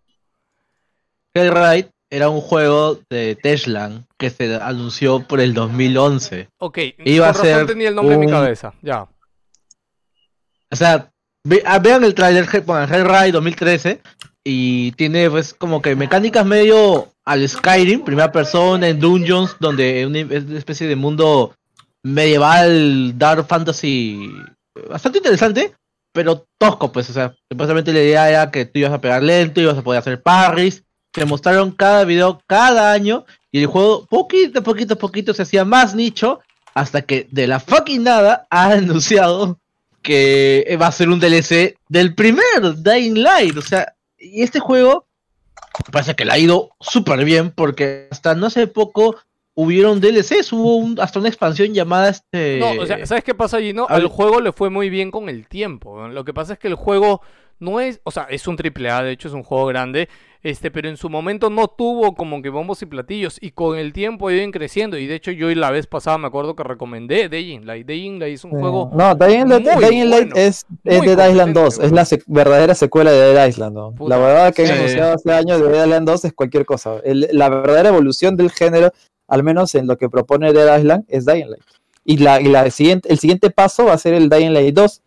Hellride 1.34 1.90
era 2.10 2.28
un 2.28 2.40
juego 2.40 2.98
de 3.08 3.36
Tesla 3.40 4.02
que 4.18 4.30
se 4.30 4.56
anunció 4.56 5.20
por 5.26 5.40
el 5.40 5.54
2011. 5.54 6.48
Ok, 6.58 6.78
Iba 7.04 7.28
a 7.28 7.34
ser 7.34 7.66
tenía 7.66 7.88
el 7.88 7.94
nombre 7.94 8.14
en 8.14 8.20
mi 8.20 8.26
un- 8.26 8.32
cabeza. 8.32 8.74
Ya. 8.82 9.06
O 10.72 10.76
sea, 10.76 11.10
ve- 11.44 11.62
ah, 11.64 11.78
vean 11.78 12.04
el 12.04 12.14
trailer, 12.14 12.46
pongan 12.64 12.92
Hellride 12.92 13.32
2013 13.32 14.00
y 14.44 14.92
tiene 14.92 15.30
pues 15.30 15.54
como 15.54 15.80
que 15.82 15.94
mecánicas 15.96 16.44
medio 16.46 17.08
al 17.24 17.48
Skyrim, 17.48 18.02
primera 18.04 18.32
persona 18.32 18.88
en 18.88 18.98
dungeons, 18.98 19.56
donde 19.60 20.00
es 20.00 20.06
una 20.06 20.18
es 20.18 20.44
una 20.44 20.58
especie 20.58 20.86
de 20.86 20.96
mundo 20.96 21.54
medieval, 22.02 23.16
dark 23.18 23.46
fantasy, 23.46 24.30
bastante 24.88 25.18
interesante, 25.18 25.74
pero 26.12 26.46
tosco 26.58 26.90
pues, 26.90 27.10
o 27.10 27.12
sea, 27.12 27.34
supuestamente 27.50 27.92
la 27.92 28.00
idea 28.00 28.28
era 28.28 28.50
que 28.50 28.64
tú 28.64 28.78
ibas 28.80 28.92
a 28.92 29.00
pegar 29.00 29.22
lento, 29.22 29.60
ibas 29.60 29.78
a 29.78 29.82
poder 29.82 30.00
hacer 30.00 30.22
parries, 30.22 30.82
te 31.12 31.24
mostraron 31.24 31.72
cada 31.72 32.04
video 32.04 32.40
cada 32.46 32.92
año 32.92 33.24
y 33.52 33.60
el 33.60 33.66
juego 33.66 34.06
poquito 34.06 34.60
a 34.60 34.62
poquito 34.62 34.94
a 34.94 34.98
poquito 34.98 35.34
se 35.34 35.42
hacía 35.42 35.64
más 35.64 35.94
nicho 35.94 36.40
hasta 36.74 37.02
que 37.02 37.26
de 37.30 37.46
la 37.46 37.60
fucking 37.60 38.02
nada 38.02 38.46
ha 38.50 38.72
anunciado 38.72 39.58
que 40.02 40.78
va 40.80 40.86
a 40.86 40.92
ser 40.92 41.08
un 41.08 41.20
DLC 41.20 41.76
del 41.88 42.14
primer 42.14 42.74
Dying 42.76 43.22
Light. 43.22 43.56
O 43.56 43.62
sea, 43.62 43.94
y 44.18 44.42
este 44.42 44.58
juego 44.58 45.06
parece 45.92 46.14
que 46.14 46.24
le 46.24 46.32
ha 46.32 46.38
ido 46.38 46.70
súper 46.80 47.24
bien 47.24 47.50
porque 47.50 48.08
hasta 48.10 48.34
no 48.34 48.46
hace 48.46 48.66
poco 48.66 49.16
hubieron 49.54 50.00
DLCs, 50.00 50.52
hubo 50.52 50.76
un- 50.76 50.98
hasta 51.00 51.18
una 51.18 51.28
expansión 51.28 51.74
llamada 51.74 52.08
este... 52.08 52.58
No, 52.60 52.82
o 52.82 52.86
sea, 52.86 53.04
¿sabes 53.06 53.24
qué 53.24 53.34
pasa, 53.34 53.58
Gino? 53.60 53.86
a 53.88 53.94
Al 53.94 54.06
juego 54.06 54.40
le 54.40 54.52
fue 54.52 54.70
muy 54.70 54.88
bien 54.90 55.10
con 55.10 55.28
el 55.28 55.46
tiempo. 55.48 55.98
¿no? 56.00 56.08
Lo 56.08 56.24
que 56.24 56.32
pasa 56.32 56.54
es 56.54 56.58
que 56.58 56.68
el 56.68 56.74
juego 56.76 57.20
no 57.58 57.80
es, 57.80 58.00
o 58.04 58.10
sea, 58.10 58.24
es 58.30 58.46
un 58.46 58.56
triple 58.56 58.90
A, 58.90 59.02
de 59.02 59.12
hecho 59.12 59.28
es 59.28 59.34
un 59.34 59.42
juego 59.42 59.66
grande, 59.66 60.08
este, 60.42 60.70
pero 60.70 60.88
en 60.88 60.96
su 60.96 61.10
momento 61.10 61.50
no 61.50 61.68
tuvo 61.68 62.14
como 62.14 62.40
que 62.40 62.48
bombos 62.48 62.80
y 62.82 62.86
platillos 62.86 63.36
y 63.40 63.50
con 63.50 63.76
el 63.78 63.92
tiempo 63.92 64.30
ido 64.30 64.50
creciendo 64.50 64.96
y 64.96 65.06
de 65.06 65.14
hecho 65.16 65.30
yo 65.32 65.48
la 65.54 65.70
vez 65.70 65.86
pasada 65.86 66.16
me 66.18 66.28
acuerdo 66.28 66.56
que 66.56 66.62
recomendé 66.62 67.28
Dying 67.28 67.66
Light. 67.66 67.86
Dying 67.86 68.18
Light 68.18 68.34
es 68.34 68.44
un 68.44 68.52
juego 68.52 68.90
No, 68.94 69.14
Dying 69.14 69.48
Light, 69.48 69.64
bueno, 69.74 70.34
es, 70.36 70.64
de 70.84 71.00
Dead 71.00 71.30
Island 71.30 71.54
competente, 71.54 71.60
2, 71.60 71.78
es 71.80 71.92
la 71.92 72.02
sec- 72.02 72.24
verdadera 72.26 72.74
secuela 72.74 73.10
de 73.12 73.34
Dead 73.34 73.48
Island. 73.48 73.74
¿no? 73.74 73.92
Puta, 73.92 74.16
la 74.16 74.24
verdad 74.24 74.54
que 74.54 74.62
han 74.62 74.68
sí. 74.68 74.74
anunciado 74.74 75.14
hace 75.14 75.32
años 75.32 75.60
de 75.60 75.68
Dead 75.68 75.84
Island 75.86 76.08
2 76.08 76.24
es 76.24 76.32
cualquier 76.32 76.64
cosa. 76.64 76.96
El- 77.04 77.28
la 77.32 77.48
verdadera 77.50 77.90
evolución 77.90 78.36
del 78.36 78.50
género, 78.50 78.92
al 79.28 79.42
menos 79.42 79.74
en 79.74 79.86
lo 79.86 79.98
que 79.98 80.08
propone 80.08 80.52
Dead 80.52 80.78
Island, 80.78 81.04
es 81.08 81.26
Dying 81.26 81.50
Light. 81.50 81.62
Y, 82.04 82.16
la, 82.16 82.40
y 82.40 82.44
la 82.44 82.70
siguiente, 82.70 83.12
el 83.12 83.18
siguiente 83.18 83.50
paso 83.50 83.84
va 83.84 83.92
a 83.92 83.98
ser 83.98 84.14
el 84.14 84.30
Dying 84.30 84.54
Light 84.54 84.74
2, 84.74 85.02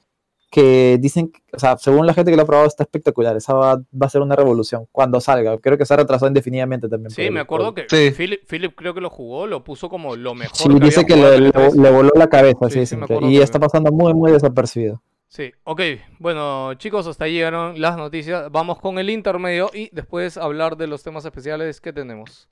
que 0.53 0.99
dicen, 1.01 1.31
o 1.51 1.57
sea, 1.57 1.77
según 1.80 2.05
la 2.05 2.13
gente 2.13 2.30
que 2.30 2.38
lo 2.38 2.43
ha 2.43 2.45
probado, 2.45 2.67
está 2.67 2.84
espectacular. 2.84 3.35
Esa 3.35 3.55
va, 3.55 3.75
va 3.77 4.05
a 4.05 4.09
ser 4.09 4.21
una 4.21 4.35
revolución 4.35 4.88
cuando 4.91 5.19
salga. 5.19 5.57
Creo 5.57 5.80
que 5.80 5.85
se 5.88 5.95
ha 5.95 5.97
retrasado 5.97 6.27
indefinidamente 6.27 6.88
también. 6.88 7.09
Sí, 7.09 7.31
me 7.31 7.39
acuerdo 7.39 7.73
que 7.73 7.88
Sí. 7.89 8.11
Philip, 8.15 8.41
Philip 8.47 8.75
creo 8.75 8.93
que 8.93 9.01
lo 9.01 9.09
jugó, 9.09 9.47
lo 9.47 9.63
puso 9.63 9.89
como 9.89 10.15
lo 10.15 10.35
mejor 10.35 10.55
Sí, 10.55 10.69
que 10.69 10.85
dice 10.85 10.99
había 10.99 11.07
que 11.07 11.15
le, 11.21 11.27
en 11.30 11.34
el 11.34 11.43
le- 11.45 11.49
E3. 11.49 11.73
le 11.81 11.89
voló 11.91 12.11
la 12.15 12.30
cabeza, 12.30 12.69
Sí, 12.69 12.85
sí, 12.85 12.95
que- 13.07 13.19
y 13.25 13.38
está 13.39 13.59
pasando 13.59 13.91
muy, 13.91 14.13
muy 14.13 14.31
desapercibido. 14.31 15.01
Sí, 15.27 15.51
ok. 15.63 15.81
Bueno, 16.19 16.75
chicos, 16.75 17.07
hasta 17.07 17.25
ahí 17.25 17.34
llegaron 17.34 17.81
las 17.81 17.97
noticias. 17.97 18.51
Vamos 18.51 18.80
con 18.80 18.99
el 18.99 19.09
intermedio 19.09 19.71
y 19.73 19.89
después 19.91 20.38
hablar 20.38 20.77
de 20.77 20.85
los 20.85 21.01
temas 21.01 21.25
especiales 21.25 21.81
que 21.81 21.91
tenemos. 21.91 22.47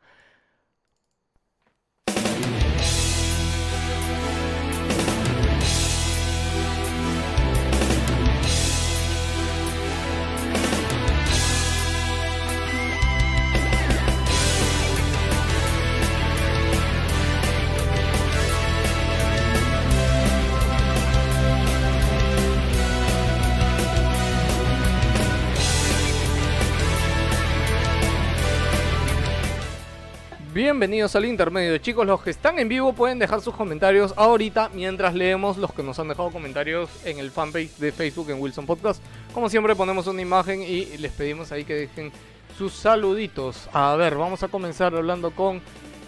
Bienvenidos 30.54 31.16
al 31.16 31.24
intermedio, 31.24 31.78
chicos. 31.78 32.06
Los 32.06 32.24
que 32.24 32.30
están 32.30 32.60
en 32.60 32.68
vivo 32.68 32.92
pueden 32.92 33.20
dejar 33.20 33.40
sus 33.40 33.56
comentarios 33.56 34.14
ahorita 34.18 34.70
mientras 34.74 35.14
leemos 35.16 35.56
los 35.56 35.72
que 35.72 35.82
nos 35.82 35.98
han 35.98 36.10
dejado 36.10 36.30
comentarios 36.30 36.90
en 37.06 37.20
el 37.20 37.32
fanpage 37.32 37.78
de 37.78 37.94
Facebook 37.94 38.30
en 38.32 38.42
Wilson 38.42 38.66
Podcast. 38.66 39.02
Como 39.34 39.48
siempre 39.48 39.78
ponemos 39.78 40.08
una 40.08 40.22
imagen 40.22 40.62
y 40.62 40.98
les 40.98 41.14
pedimos 41.14 41.54
ahí 41.54 41.64
que 41.64 41.76
dejen 41.76 42.12
sus 42.58 42.74
saluditos. 42.74 43.70
A 43.72 43.96
ver, 43.96 44.16
vamos 44.16 44.44
a 44.44 44.50
comenzar 44.50 44.94
hablando 44.94 45.32
con, 45.32 45.62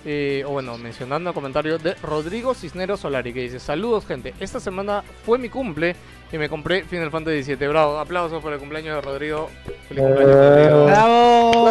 eh, 0.06 0.44
o 0.46 0.52
bueno, 0.52 0.78
mencionando 0.78 1.30
el 1.30 1.34
comentario 1.34 1.78
de 1.78 1.96
Rodrigo 1.96 2.54
Cisneros 2.54 3.00
Solari 3.00 3.34
que 3.34 3.42
dice, 3.42 3.60
saludos 3.60 4.06
gente, 4.06 4.34
esta 4.40 4.60
semana 4.60 5.04
fue 5.26 5.38
mi 5.38 5.50
cumple 5.50 5.96
y 6.32 6.38
me 6.38 6.50
compré 6.50 6.84
Final 6.84 7.12
Fantasy 7.12 7.56
VII. 7.56 7.68
Bravo, 7.68 8.00
aplausos 8.00 8.42
por 8.42 8.52
el 8.52 8.60
cumpleaños 8.60 8.96
de 8.96 9.02
Rodrigo. 9.02 9.50
Feliz 9.88 10.04
cumpleaños, 10.04 10.36
Rodrigo. 10.36 10.86
¡Bravo! 10.86 11.68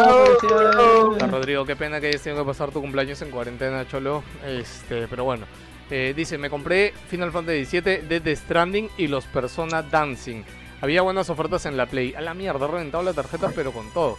Ah, 1.19 1.27
Rodrigo, 1.27 1.65
qué 1.65 1.75
pena 1.75 1.99
que 1.99 2.07
hayas 2.07 2.21
tenido 2.21 2.43
que 2.43 2.47
pasar 2.47 2.71
tu 2.71 2.79
cumpleaños 2.79 3.21
en 3.21 3.29
cuarentena, 3.29 3.85
cholo. 3.87 4.23
Este, 4.45 5.07
pero 5.07 5.25
bueno. 5.25 5.45
Eh, 5.91 6.13
dice, 6.15 6.37
me 6.37 6.49
compré 6.49 6.93
Final 7.09 7.31
Fantasy 7.31 7.81
VII 7.81 8.07
de 8.07 8.21
The 8.21 8.35
Stranding 8.35 8.89
y 8.97 9.07
los 9.07 9.25
Persona 9.25 9.83
Dancing. 9.83 10.43
Había 10.81 11.01
buenas 11.01 11.29
ofertas 11.29 11.65
en 11.65 11.77
la 11.77 11.85
Play. 11.85 12.13
A 12.15 12.21
la 12.21 12.33
mierda, 12.33 12.65
he 12.65 12.67
reventado 12.69 13.03
la 13.03 13.13
tarjeta, 13.13 13.51
pero 13.53 13.71
con 13.71 13.91
todo. 13.93 14.17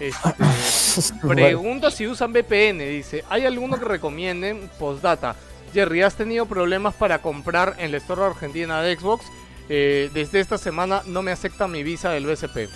Este, 0.00 1.14
pregunta 1.28 1.90
si 1.90 2.06
usan 2.06 2.32
VPN. 2.32 2.78
Dice, 2.78 3.24
¿hay 3.28 3.46
alguno 3.46 3.78
que 3.78 3.84
recomienden? 3.84 4.70
Postdata. 4.78 5.36
Jerry, 5.72 6.02
¿has 6.02 6.14
tenido 6.14 6.46
problemas 6.46 6.94
para 6.94 7.20
comprar 7.20 7.74
en 7.78 7.90
la 7.90 7.98
Store 7.98 8.22
Argentina 8.22 8.80
de 8.80 8.96
Xbox? 8.96 9.26
Eh, 9.68 10.10
desde 10.14 10.40
esta 10.40 10.58
semana 10.58 11.02
no 11.06 11.22
me 11.22 11.32
acepta 11.32 11.66
mi 11.66 11.82
visa 11.82 12.10
del 12.10 12.26
BSP. 12.26 12.68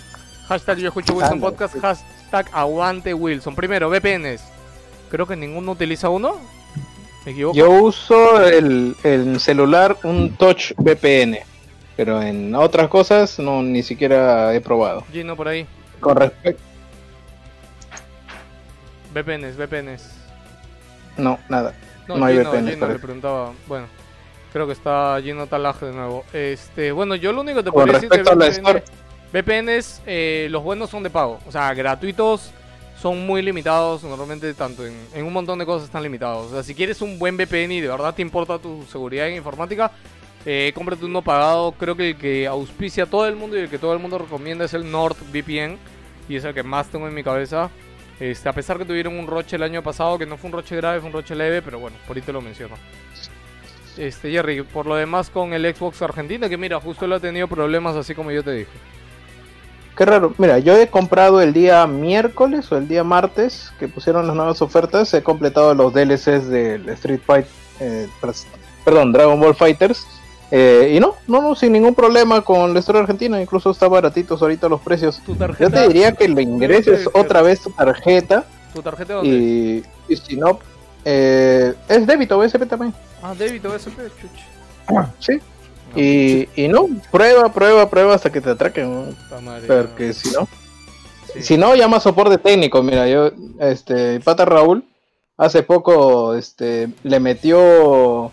Hashtag 0.47 0.79
yo 0.79 0.87
escucho 0.87 1.13
Wilson 1.13 1.39
Podcast. 1.39 1.77
Hashtag 1.79 2.49
aguante 2.51 3.13
Wilson. 3.13 3.55
Primero, 3.55 3.89
VPNs. 3.89 4.41
Creo 5.09 5.27
que 5.27 5.35
ninguno 5.35 5.73
utiliza 5.73 6.09
uno. 6.09 6.37
¿Me 7.25 7.31
equivoco? 7.31 7.55
Yo 7.55 7.69
uso 7.69 8.41
el, 8.41 8.95
el 9.03 9.39
celular 9.39 9.97
un 10.03 10.35
Touch 10.35 10.73
VPN. 10.77 11.37
Pero 11.95 12.21
en 12.21 12.55
otras 12.55 12.87
cosas 12.87 13.39
no 13.39 13.61
ni 13.61 13.83
siquiera 13.83 14.53
he 14.55 14.61
probado. 14.61 15.03
Gino 15.11 15.35
por 15.35 15.49
ahí. 15.49 15.67
Con 15.99 16.15
respecto, 16.15 16.63
VPNs, 19.13 19.57
VPNs. 19.57 20.11
no, 21.17 21.39
nada. 21.49 21.73
No, 22.07 22.17
No 22.17 22.25
hay 22.25 22.37
Gino, 22.37 22.51
VPNs, 22.51 22.73
Gino 22.73 22.87
le 22.87 22.99
preguntaba. 22.99 23.53
Bueno, 23.67 23.87
creo 24.51 24.65
que 24.65 24.73
está 24.73 25.19
Gino 25.21 25.47
Talaje 25.47 25.87
de 25.87 25.93
nuevo. 25.93 26.25
Este, 26.33 26.91
bueno, 26.91 27.15
yo 27.15 27.31
lo 27.31 27.41
único 27.41 27.57
que 27.57 27.63
te 27.63 27.71
Con 27.71 27.81
podría 27.81 27.93
decir 27.99 28.09
de 28.09 28.17
respecto 28.17 28.31
a 28.65 28.71
la 28.71 28.79
VPN. 28.79 28.83
VPNs, 29.31 30.01
eh, 30.07 30.47
los 30.49 30.63
buenos 30.63 30.89
son 30.89 31.03
de 31.03 31.09
pago. 31.09 31.39
O 31.47 31.51
sea, 31.51 31.71
gratuitos 31.73 32.51
son 32.99 33.25
muy 33.27 33.41
limitados. 33.41 34.03
Normalmente, 34.03 34.53
tanto 34.55 34.85
en, 34.85 34.95
en 35.13 35.25
un 35.25 35.33
montón 35.33 35.59
de 35.59 35.65
cosas 35.65 35.85
están 35.85 36.01
limitados. 36.01 36.47
O 36.47 36.53
sea, 36.53 36.63
si 36.63 36.73
quieres 36.73 37.01
un 37.01 37.19
buen 37.19 37.37
VPN 37.37 37.71
y 37.73 37.81
de 37.81 37.87
verdad 37.87 38.15
te 38.15 38.23
importa 38.23 38.57
tu 38.57 38.83
seguridad 38.91 39.27
en 39.27 39.35
informática, 39.35 39.91
eh, 40.45 40.71
cómprate 40.73 41.05
uno 41.05 41.21
pagado. 41.21 41.73
Creo 41.73 41.95
que 41.95 42.09
el 42.09 42.15
que 42.17 42.47
auspicia 42.47 43.03
a 43.03 43.07
todo 43.07 43.27
el 43.27 43.35
mundo 43.35 43.55
y 43.55 43.61
el 43.61 43.69
que 43.69 43.77
todo 43.77 43.93
el 43.93 43.99
mundo 43.99 44.17
recomienda 44.17 44.65
es 44.65 44.73
el 44.73 44.89
NordVPN. 44.89 45.77
Y 46.27 46.35
es 46.35 46.43
el 46.43 46.53
que 46.53 46.63
más 46.63 46.87
tengo 46.87 47.07
en 47.07 47.13
mi 47.13 47.23
cabeza. 47.23 47.69
Este, 48.19 48.49
a 48.49 48.53
pesar 48.53 48.77
que 48.77 48.85
tuvieron 48.85 49.17
un 49.17 49.27
roche 49.27 49.55
el 49.55 49.63
año 49.63 49.81
pasado, 49.81 50.17
que 50.17 50.25
no 50.25 50.37
fue 50.37 50.49
un 50.49 50.53
roche 50.53 50.75
grave, 50.75 50.99
fue 50.99 51.07
un 51.07 51.13
roche 51.13 51.35
leve, 51.35 51.61
pero 51.61 51.79
bueno, 51.79 51.97
por 52.05 52.17
ahí 52.17 52.21
te 52.21 52.33
lo 52.33 52.41
menciono. 52.41 52.75
Este, 53.97 54.31
Jerry, 54.31 54.61
por 54.61 54.85
lo 54.85 54.95
demás 54.95 55.29
con 55.29 55.53
el 55.53 55.73
Xbox 55.73 56.01
Argentina, 56.01 56.49
que 56.49 56.57
mira, 56.57 56.79
justo 56.79 57.05
él 57.05 57.13
ha 57.13 57.19
tenido 57.19 57.47
problemas 57.47 57.95
así 57.95 58.13
como 58.13 58.31
yo 58.31 58.43
te 58.43 58.51
dije. 58.51 58.71
Qué 59.97 60.05
raro. 60.05 60.33
Mira, 60.37 60.59
yo 60.59 60.77
he 60.77 60.87
comprado 60.87 61.41
el 61.41 61.51
día 61.51 61.85
miércoles 61.85 62.71
o 62.71 62.77
el 62.77 62.87
día 62.87 63.03
martes 63.03 63.73
que 63.79 63.89
pusieron 63.89 64.27
las 64.27 64.35
nuevas 64.35 64.61
ofertas. 64.61 65.13
He 65.13 65.21
completado 65.21 65.73
los 65.73 65.93
DLCs 65.93 66.47
del 66.47 66.87
Street 66.89 67.19
Fight, 67.25 67.45
eh, 67.81 68.07
perdón, 68.85 69.11
Dragon 69.11 69.37
Ball 69.37 69.55
Fighters. 69.55 70.07
Eh, 70.51 70.93
y 70.95 70.99
no, 70.99 71.15
no, 71.27 71.41
no, 71.41 71.55
sin 71.55 71.71
ningún 71.73 71.93
problema 71.93 72.41
con 72.41 72.73
la 72.73 72.79
historia 72.79 73.01
argentina. 73.01 73.41
Incluso 73.41 73.69
está 73.71 73.87
baratitos 73.87 74.41
ahorita 74.41 74.67
los 74.67 74.81
precios. 74.81 75.21
Tu 75.25 75.35
Yo 75.35 75.69
te 75.69 75.87
diría 75.87 76.13
que 76.13 76.27
lo 76.27 76.41
ingreses 76.41 77.07
otra 77.13 77.41
vez 77.41 77.61
tu 77.61 77.69
tarjeta 77.71 78.45
¿Tu 78.73 78.81
tarjeta 78.81 79.13
dónde? 79.15 79.29
y, 79.29 79.83
y 80.07 80.15
si 80.15 80.35
no, 80.37 80.59
eh, 81.05 81.73
es 81.87 82.05
débito 82.07 82.37
BSP 82.39 82.65
también. 82.67 82.93
Ah, 83.21 83.33
débito, 83.37 83.73
SP, 83.75 83.97
chuch. 84.19 84.29
Sí. 85.19 85.39
No, 85.93 85.99
Y, 86.01 86.49
y 86.55 86.67
no, 86.67 86.87
prueba, 87.11 87.51
prueba, 87.51 87.89
prueba 87.89 88.15
hasta 88.15 88.31
que 88.31 88.41
te 88.41 88.49
atraquen. 88.51 89.15
Porque 89.67 90.13
si 90.13 90.31
no, 90.31 90.47
Sí. 91.33 91.43
si 91.43 91.57
no, 91.57 91.75
llama 91.75 91.99
soporte 91.99 92.39
técnico. 92.39 92.81
Mira, 92.81 93.07
yo, 93.07 93.29
este, 93.59 94.19
Pata 94.19 94.45
Raúl, 94.45 94.83
hace 95.37 95.61
poco, 95.63 96.33
este, 96.35 96.89
le 97.03 97.19
metió, 97.19 98.31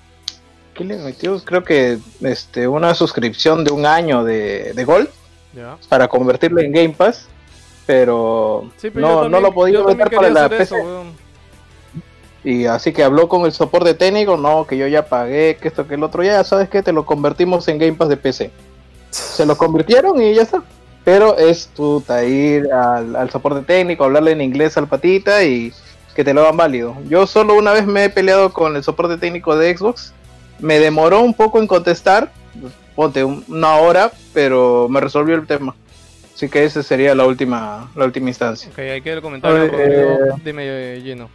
¿qué 0.77 0.85
le 0.85 0.97
metió? 0.97 1.39
Creo 1.45 1.65
que, 1.65 1.99
este, 2.21 2.69
una 2.69 2.95
suscripción 2.95 3.65
de 3.65 3.71
un 3.73 3.87
año 3.87 4.23
de, 4.25 4.73
de 4.75 4.85
Gold 4.85 5.09
para 5.89 6.07
convertirlo 6.09 6.61
en 6.61 6.71
Game 6.73 6.91
Pass, 6.91 7.29
pero 7.87 8.71
Sí, 8.77 8.91
pero 8.91 9.07
yo 9.07 9.09
no, 9.09 9.15
no 9.17 9.23
también- 9.23 9.43
lo 9.43 9.53
podía 9.53 9.83
meter 9.83 10.11
para 10.11 10.31
la 10.31 10.49
PC. 10.49 10.63
eso. 10.63 11.05
Y 12.45 12.67
así 12.67 12.93
que 12.93 13.03
habló 13.03 13.29
con 13.29 13.45
el 13.45 13.53
soporte 13.53 13.95
técnico, 13.95 14.37
no, 14.37 14.67
que 14.67 14.77
yo 14.77 14.87
ya 14.87 15.07
pagué, 15.09 15.57
que 15.61 15.67
esto, 15.69 15.87
que 15.89 15.95
el 15.95 16.03
otro, 16.05 16.23
ya 16.23 16.45
sabes 16.45 16.69
que 16.69 16.83
te 16.83 16.93
lo 16.93 17.05
convertimos 17.05 17.67
en 17.69 17.79
Game 17.79 17.95
Pass 17.95 18.09
de 18.09 18.17
PC. 18.17 18.51
Se 19.11 19.45
lo 19.47 19.57
convirtieron 19.57 20.21
y 20.23 20.35
ya 20.35 20.43
está. 20.43 20.63
Pero 21.05 21.37
es 21.39 21.69
tu 21.69 22.03
ir 22.29 22.71
al, 22.73 23.17
al 23.17 23.31
soporte 23.31 23.63
técnico, 23.63 24.05
hablarle 24.05 24.33
en 24.33 24.41
inglés 24.43 24.77
al 24.77 24.89
patita 24.89 25.43
y 25.45 25.73
que 26.15 26.25
te 26.25 26.35
lo 26.35 26.43
hagan 26.43 26.57
válido. 26.57 26.97
Yo 27.09 27.27
solo 27.27 27.55
una 27.55 27.73
vez 27.73 27.87
me 27.87 28.05
he 28.05 28.11
peleado 28.11 28.53
con 28.53 28.75
el 28.77 28.83
soporte 28.85 29.17
técnico 29.17 29.57
de 29.57 29.77
Xbox. 29.77 30.13
Me 30.61 30.79
demoró 30.79 31.21
un 31.21 31.35
poco 31.35 31.59
en 31.61 31.67
contestar, 31.67 32.31
ponte 32.95 33.23
un- 33.25 33.45
una 33.49 33.77
hora, 33.77 34.11
pero 34.33 34.89
me 34.89 35.01
resolvió 35.01 35.35
el 35.35 35.47
tema. 35.47 35.75
Así 36.35 36.49
que 36.49 36.65
esa 36.65 36.83
sería 36.83 37.15
la 37.15 37.25
última, 37.25 37.91
la 37.97 38.05
última 38.05 38.29
instancia. 38.29 38.69
Ok, 38.71 38.79
hay 38.79 39.01
que 39.01 39.13
el 39.13 39.23
comentario. 39.23 39.63
Oye, 39.63 39.71
eh, 39.75 40.19
Dime, 40.45 40.63
eh, 40.67 41.01
Gino. 41.03 41.31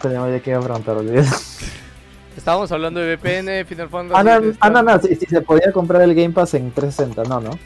Tenemos 0.00 0.30
ya 0.30 0.40
que 0.40 0.50
iba 0.50 0.58
a 0.58 0.62
preguntar, 0.62 0.96
olvidé. 0.96 1.24
Estábamos 2.36 2.70
hablando 2.70 3.00
de 3.00 3.16
VPN, 3.16 3.64
Final 3.64 3.88
Fantasy. 3.88 4.20
Ah, 4.60 4.68
no, 4.70 4.78
ah, 4.78 4.82
no, 4.82 5.00
si, 5.00 5.14
si 5.16 5.26
se 5.26 5.40
podía 5.40 5.72
comprar 5.72 6.02
el 6.02 6.14
Game 6.14 6.30
Pass 6.34 6.54
en 6.54 6.70
360, 6.70 7.24
no, 7.24 7.40
¿no? 7.40 7.58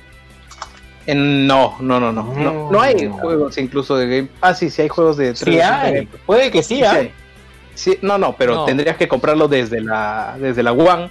Eh, 1.06 1.14
No, 1.14 1.76
no, 1.80 1.98
no, 1.98 2.12
no, 2.12 2.22
no. 2.34 2.70
No 2.70 2.80
hay 2.80 3.08
juegos 3.08 3.58
incluso 3.58 3.96
de 3.96 4.06
Game. 4.06 4.28
Ah, 4.40 4.54
sí, 4.54 4.70
sí 4.70 4.82
hay 4.82 4.88
juegos 4.88 5.16
de 5.16 5.34
Sí 5.34 5.44
360 5.44 5.82
hay. 5.82 5.94
Game 5.94 6.06
Pass. 6.06 6.20
Puede 6.24 6.50
que 6.52 6.62
sí, 6.62 6.76
Sí 6.76 6.84
¿ah? 6.84 6.92
hay. 6.92 7.12
Sí, 7.80 7.98
no, 8.02 8.18
no, 8.18 8.36
pero 8.36 8.54
No. 8.54 8.64
tendrías 8.66 8.96
que 8.98 9.08
comprarlo 9.08 9.48
desde 9.48 9.80
la 9.80 10.36
desde 10.38 10.62
la 10.62 10.72
One 10.72 11.08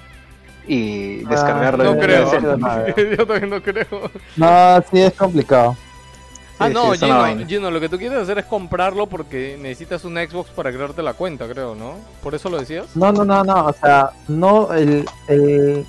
y 0.67 1.23
descargarlo. 1.23 1.83
No 1.83 1.97
creo. 1.99 2.29
360. 2.29 3.15
Yo 3.17 3.25
también 3.27 3.49
no 3.49 3.61
creo. 3.61 4.11
No, 4.35 4.83
sí 4.91 5.01
es 5.01 5.13
complicado. 5.13 5.75
Ah, 6.59 6.67
Sí, 6.67 6.73
no, 6.73 6.93
sí, 6.93 6.99
Gino. 7.05 7.47
Gino, 7.47 7.71
lo 7.71 7.79
que 7.79 7.87
tú 7.89 7.97
quieres 7.97 8.19
hacer 8.19 8.37
es 8.37 8.45
comprarlo 8.45 9.07
porque 9.07 9.57
necesitas 9.59 10.03
un 10.05 10.15
Xbox 10.17 10.49
para 10.51 10.71
crearte 10.71 11.01
la 11.01 11.13
cuenta, 11.13 11.47
creo, 11.47 11.73
¿no? 11.73 11.95
¿Por 12.21 12.35
eso 12.35 12.49
lo 12.49 12.59
decías? 12.59 12.85
No, 12.95 13.11
no, 13.13 13.23
no, 13.25 13.43
no, 13.45 13.65
o 13.67 13.73
sea, 13.73 14.11
no, 14.27 14.71
el, 14.73 15.05
el... 15.27 15.85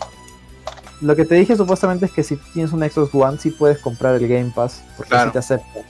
Lo 1.00 1.16
que 1.16 1.24
te 1.24 1.34
dije 1.34 1.56
supuestamente 1.56 2.06
es 2.06 2.12
que 2.12 2.22
si 2.22 2.36
tienes 2.36 2.72
un 2.72 2.88
Xbox 2.88 3.12
One 3.14 3.36
sí 3.38 3.50
puedes 3.50 3.78
comprar 3.80 4.14
el 4.14 4.28
Game 4.28 4.52
Pass, 4.54 4.82
porque 4.96 5.10
Claro. 5.10 5.30
sí 5.30 5.32
te 5.32 5.38
acepta. 5.40 5.80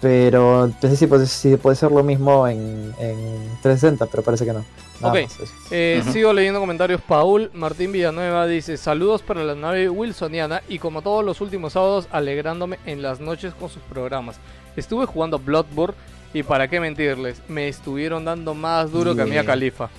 Pero 0.00 0.72
pensé 0.80 0.96
si 0.96 1.06
puede, 1.06 1.26
si 1.26 1.56
puede 1.56 1.76
ser 1.76 1.90
lo 1.92 2.02
mismo 2.02 2.48
en, 2.48 2.94
en 2.98 3.16
360, 3.62 4.06
pero 4.06 4.22
parece 4.22 4.46
que 4.46 4.52
no. 4.52 4.64
Nada 5.00 5.12
Ok. 5.12 5.30
Eh. 5.70 6.02
Sigo 6.10 6.32
leyendo 6.32 6.60
comentarios. 6.60 7.00
Paul 7.02 7.50
Martín 7.52 7.92
Villanueva 7.92 8.46
dice: 8.46 8.76
Saludos 8.76 9.22
para 9.22 9.44
la 9.44 9.54
nave 9.54 9.90
Wilsoniana 9.90 10.62
y 10.68 10.78
como 10.78 11.02
todos 11.02 11.24
los 11.24 11.40
últimos 11.40 11.74
sábados, 11.74 12.08
alegrándome 12.10 12.78
en 12.86 13.02
las 13.02 13.20
noches 13.20 13.52
con 13.54 13.68
sus 13.68 13.82
programas. 13.82 14.38
Estuve 14.76 15.04
jugando 15.04 15.38
Bloodborne 15.38 15.96
y 16.32 16.42
para 16.42 16.68
qué 16.68 16.80
mentirles, 16.80 17.42
me 17.48 17.68
estuvieron 17.68 18.24
dando 18.24 18.54
más 18.54 18.92
duro 18.92 19.14
que 19.14 19.22
a 19.22 19.24
Mia 19.24 19.42
Bien. 19.42 19.46
Califa. 19.46 19.90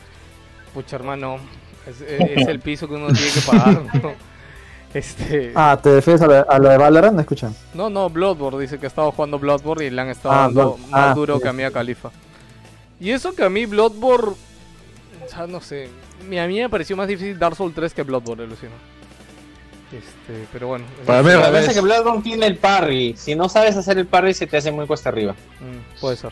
Pucha, 0.73 0.95
hermano, 0.95 1.37
es, 1.85 2.01
es 2.01 2.47
el 2.47 2.59
piso 2.59 2.87
que 2.87 2.93
uno 2.95 3.07
tiene 3.07 3.31
que 3.31 3.41
pagar. 3.41 3.83
¿no? 4.01 4.30
Este, 4.93 5.53
Ah, 5.55 5.79
¿te 5.81 5.95
refieres 5.95 6.21
a 6.21 6.27
lo, 6.27 6.51
a 6.51 6.59
lo 6.59 6.69
de 6.69 6.77
Valorant? 6.77 7.15
No 7.15 7.21
escuchan. 7.21 7.55
no, 7.73 7.89
no, 7.89 8.09
Bloodborne 8.09 8.59
dice 8.59 8.77
que 8.77 8.85
ha 8.85 8.89
estado 8.89 9.11
jugando 9.11 9.39
Bloodborne 9.39 9.85
y 9.85 9.89
le 9.89 10.01
han 10.01 10.09
estado 10.09 10.33
Ah, 10.33 10.37
dando 10.43 10.75
Blood- 10.75 10.89
más 10.89 11.11
ah, 11.11 11.13
duro 11.13 11.35
sí, 11.37 11.41
que 11.43 11.47
a 11.47 11.51
sí, 11.51 11.57
Mia 11.57 11.67
sí. 11.69 11.73
Khalifa. 11.73 12.11
Y 12.99 13.11
eso 13.11 13.33
que 13.33 13.43
a 13.43 13.49
mí 13.49 13.65
Bloodborne, 13.65 14.35
o 15.25 15.29
sea, 15.29 15.47
no 15.47 15.61
sé, 15.61 15.89
a 16.21 16.47
mí 16.47 16.59
me 16.59 16.69
pareció 16.69 16.95
más 16.97 17.07
difícil 17.07 17.39
Dark 17.39 17.55
Souls 17.55 17.73
3 17.73 17.93
que 17.93 18.03
Bloodborne, 18.03 18.43
alucino. 18.43 18.71
Este, 19.91 20.47
pero 20.53 20.67
bueno. 20.67 20.85
Para 21.05 21.21
mí, 21.23 21.29
a 21.31 21.59
es 21.59 21.73
que 21.73 21.81
Bloodborne 21.81 22.21
tiene 22.21 22.45
el 22.45 22.57
parry. 22.57 23.13
Si 23.17 23.35
no 23.35 23.49
sabes 23.49 23.75
hacer 23.75 23.97
el 23.97 24.05
parry, 24.07 24.33
se 24.33 24.47
te 24.47 24.57
hace 24.57 24.71
muy 24.71 24.87
cuesta 24.87 25.09
arriba. 25.09 25.33
Mm, 25.59 25.99
puede 25.99 26.15
ser. 26.15 26.31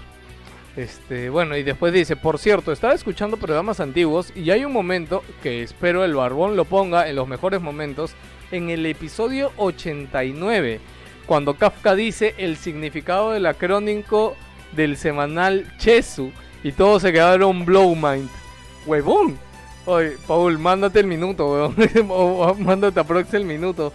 Este, 0.78 1.30
bueno, 1.30 1.58
y 1.58 1.64
después 1.64 1.92
dice, 1.92 2.16
por 2.16 2.40
cierto, 2.40 2.72
estaba 2.72 2.94
escuchando 2.94 3.36
programas 3.36 3.82
antiguos 3.82 4.32
y 4.36 4.52
hay 4.52 4.64
un 4.64 4.72
momento 4.72 5.24
que 5.44 5.62
espero 5.64 6.06
el 6.06 6.14
barbón 6.14 6.56
lo 6.56 6.64
ponga 6.64 7.10
en 7.10 7.18
los 7.18 7.28
mejores 7.28 7.60
momentos, 7.60 8.12
en 8.52 8.70
el 8.70 8.86
episodio 8.86 9.52
89, 9.58 10.80
cuando 11.26 11.56
Kafka 11.56 11.96
dice 11.96 12.36
el 12.38 12.58
significado 12.58 13.32
del 13.32 13.46
acrónico 13.46 14.36
del 14.72 14.98
semanal 14.98 15.72
Chesu 15.78 16.32
y 16.64 16.72
todos 16.72 17.02
se 17.02 17.12
quedaron 17.12 17.66
blow 17.66 17.96
mind. 17.96 18.30
Huevón. 18.86 19.38
Oye, 19.86 20.18
Paul, 20.28 20.58
mándate 20.60 21.00
el 21.00 21.08
minuto, 21.08 21.52
weón. 21.52 21.76
o, 22.10 22.54
mándate 22.56 23.00
aprox 23.00 23.34
el 23.34 23.46
minuto. 23.46 23.94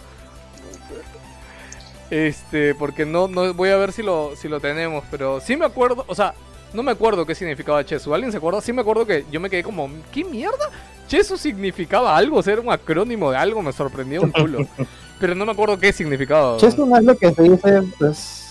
Este, 2.09 2.75
porque 2.75 3.05
no, 3.05 3.27
no 3.27 3.53
voy 3.53 3.69
a 3.69 3.77
ver 3.77 3.91
si 3.91 4.03
lo, 4.03 4.35
si 4.35 4.47
lo 4.47 4.59
tenemos, 4.59 5.03
pero 5.09 5.39
sí 5.41 5.57
me 5.57 5.65
acuerdo, 5.65 6.05
o 6.07 6.13
sea, 6.13 6.35
no 6.73 6.83
me 6.83 6.91
acuerdo 6.91 7.25
qué 7.25 7.33
significaba 7.33 7.83
Chesu. 7.83 8.13
¿Alguien 8.13 8.31
se 8.31 8.37
acuerda? 8.37 8.61
Sí 8.61 8.73
me 8.73 8.81
acuerdo 8.81 9.05
que 9.05 9.25
yo 9.31 9.39
me 9.39 9.49
quedé 9.49 9.63
como, 9.63 9.89
¿qué 10.11 10.23
mierda? 10.23 10.69
Chesu 11.07 11.37
significaba 11.37 12.15
algo, 12.17 12.37
o 12.37 12.43
sea, 12.43 12.53
era 12.53 12.61
un 12.61 12.71
acrónimo 12.71 13.31
de 13.31 13.37
algo, 13.37 13.61
me 13.61 13.71
sorprendió 13.71 14.21
un 14.21 14.31
culo. 14.31 14.59
pero 15.19 15.35
no 15.35 15.45
me 15.45 15.51
acuerdo 15.51 15.77
qué 15.77 15.93
significaba. 15.93 16.57
Chesu 16.57 16.85
no 16.85 16.97
es 16.97 17.03
lo 17.03 17.15
que 17.17 17.31
se 17.31 17.43
dice, 17.43 17.81
pues. 17.99 18.41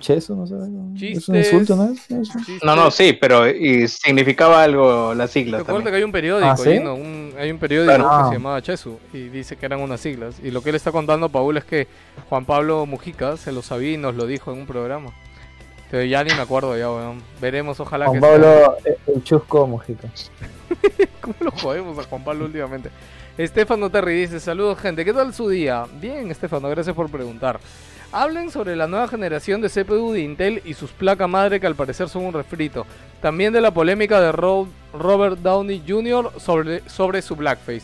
Chesu, 0.00 0.36
no 0.36 0.46
sé. 0.46 0.54
Es 0.56 0.60
un 0.60 0.94
Chistes. 0.96 1.46
insulto, 1.52 1.76
¿no? 1.76 1.90
Es- 1.90 2.10
es- 2.10 2.28
Chiste. 2.44 2.66
No, 2.66 2.76
no, 2.76 2.90
sí, 2.90 3.14
pero 3.18 3.48
y 3.48 3.88
significaba 3.88 4.62
algo 4.62 5.14
las 5.14 5.30
siglas 5.30 5.60
Recuerda 5.66 5.90
que 5.90 5.96
hay 5.96 6.02
un 6.02 6.12
periódico, 6.12 6.46
¿Ah, 6.50 6.56
sí? 6.58 6.72
Gino, 6.74 6.94
un- 6.94 7.32
hay 7.38 7.50
un 7.50 7.58
periódico 7.58 7.94
Claro. 7.94 8.04
que 8.10 8.14
Ah. 8.14 8.26
se 8.28 8.34
llamaba 8.34 8.60
Chesu 8.60 8.98
y 9.14 9.28
dice 9.28 9.56
que 9.56 9.64
eran 9.64 9.80
unas 9.80 10.00
siglas. 10.00 10.34
Y 10.42 10.50
lo 10.50 10.60
que 10.62 10.68
él 10.70 10.76
está 10.76 10.92
contando, 10.92 11.30
Paul, 11.30 11.56
es 11.56 11.64
que 11.64 11.88
Juan 12.28 12.44
Pablo 12.44 12.84
Mujica 12.84 13.38
se 13.38 13.50
lo 13.50 13.62
sabía 13.62 13.92
y 13.92 13.96
nos 13.96 14.14
lo 14.14 14.26
dijo 14.26 14.52
en 14.52 14.58
un 14.58 14.66
programa. 14.66 15.10
Pero 15.90 16.04
ya 16.04 16.22
ni 16.22 16.34
me 16.34 16.40
acuerdo 16.42 16.76
ya, 16.76 16.90
weón. 16.90 17.22
Veremos, 17.40 17.80
ojalá 17.80 18.06
Juan 18.06 18.20
que 18.20 18.26
sea. 18.26 18.30
Pablo, 18.32 18.76
eh, 18.84 18.96
el 19.06 19.24
chusco 19.24 19.66
Mujica. 19.66 20.08
¿Cómo 21.20 21.34
lo 21.40 21.50
jodemos 21.50 21.98
a 21.98 22.04
Juan 22.04 22.24
Pablo 22.24 22.44
últimamente? 22.46 22.90
Estefano 23.36 23.90
Terry 23.90 24.20
dice, 24.20 24.38
saludos 24.40 24.78
gente, 24.78 25.04
¿qué 25.04 25.12
tal 25.12 25.34
su 25.34 25.48
día? 25.48 25.86
Bien, 26.00 26.30
Estefano, 26.30 26.68
gracias 26.68 26.94
por 26.94 27.10
preguntar. 27.10 27.58
Hablen 28.12 28.50
sobre 28.52 28.76
la 28.76 28.86
nueva 28.86 29.08
generación 29.08 29.60
de 29.60 29.68
CPU 29.68 30.12
de 30.12 30.20
Intel 30.20 30.62
y 30.64 30.74
sus 30.74 30.92
placas 30.92 31.28
madre 31.28 31.58
que 31.58 31.66
al 31.66 31.74
parecer 31.74 32.08
son 32.08 32.24
un 32.26 32.32
refrito. 32.32 32.86
También 33.20 33.52
de 33.52 33.60
la 33.60 33.72
polémica 33.72 34.20
de 34.20 34.30
Ro- 34.30 34.68
Robert 34.92 35.38
Downey 35.40 35.82
Jr. 35.86 36.30
sobre, 36.38 36.88
sobre 36.88 37.22
su 37.22 37.34
blackface. 37.34 37.82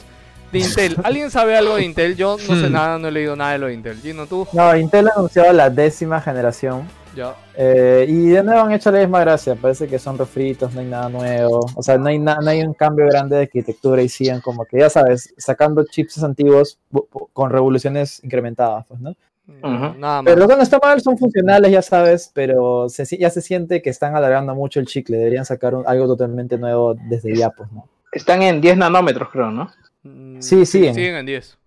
de 0.52 0.58
Intel. 0.60 0.96
¿Alguien 1.02 1.32
sabe 1.32 1.56
algo 1.56 1.74
de 1.76 1.82
Intel? 1.84 2.14
Yo 2.16 2.36
no 2.48 2.54
sé 2.60 2.68
Hmm. 2.68 2.72
nada, 2.72 2.98
no 2.98 3.08
he 3.08 3.10
leído 3.10 3.34
nada 3.34 3.52
de 3.52 3.58
lo 3.58 3.66
de 3.66 3.74
Intel. 3.74 3.98
Gino, 4.00 4.26
tú. 4.26 4.46
No, 4.52 4.76
Intel 4.76 5.08
ha 5.08 5.12
anunciado 5.16 5.52
la 5.52 5.68
décima 5.68 6.20
generación. 6.20 6.86
Ya. 7.16 7.34
eh, 7.56 8.06
y 8.08 8.28
de 8.28 8.42
nuevo 8.44 8.60
han 8.60 8.72
hecho 8.72 8.90
la 8.90 9.00
misma 9.00 9.20
gracia. 9.20 9.54
Parece 9.56 9.88
que 9.88 9.98
son 9.98 10.16
refritos, 10.16 10.72
no 10.74 10.80
hay 10.80 10.86
nada 10.86 11.08
nuevo. 11.08 11.60
O 11.74 11.82
sea, 11.82 11.98
no 11.98 12.06
hay, 12.08 12.18
na- 12.18 12.38
no 12.42 12.48
hay 12.50 12.62
un 12.62 12.72
cambio 12.74 13.06
grande 13.06 13.36
de 13.36 13.42
arquitectura 13.42 14.00
y 14.02 14.08
siguen 14.08 14.40
como 14.40 14.64
que, 14.64 14.78
ya 14.78 14.88
sabes, 14.90 15.34
sacando 15.36 15.84
chips 15.84 16.22
antiguos 16.22 16.78
con 17.32 17.50
revoluciones 17.50 18.22
incrementadas, 18.24 18.86
pues, 18.86 19.00
¿no? 19.00 19.14
Nada 19.62 20.22
más. 20.22 20.24
Pero 20.32 20.46
no 20.46 20.62
está 20.62 20.78
mal, 20.80 21.00
son 21.00 21.18
funcionales, 21.18 21.72
ya 21.72 21.82
sabes, 21.82 22.30
pero 22.32 22.88
se 22.88 23.04
ya 23.18 23.30
se 23.30 23.40
siente 23.40 23.82
que 23.82 23.90
están 23.90 24.14
alargando 24.14 24.54
mucho 24.54 24.78
el 24.78 24.86
chicle. 24.86 25.16
Deberían 25.18 25.44
sacar 25.44 25.74
un- 25.74 25.84
algo 25.88 26.06
totalmente 26.06 26.56
nuevo 26.56 26.94
desde 26.94 27.34
ya, 27.34 27.50
pues, 27.50 27.70
¿no? 27.72 27.88
Están 28.12 28.42
en 28.42 28.60
10 28.60 28.76
nanómetros, 28.76 29.28
creo, 29.30 29.50
¿no? 29.50 29.70
Sí, 30.40 30.64
siguen. 30.64 30.94
Siguen 30.94 31.16
en 31.16 31.26
10. 31.26 31.58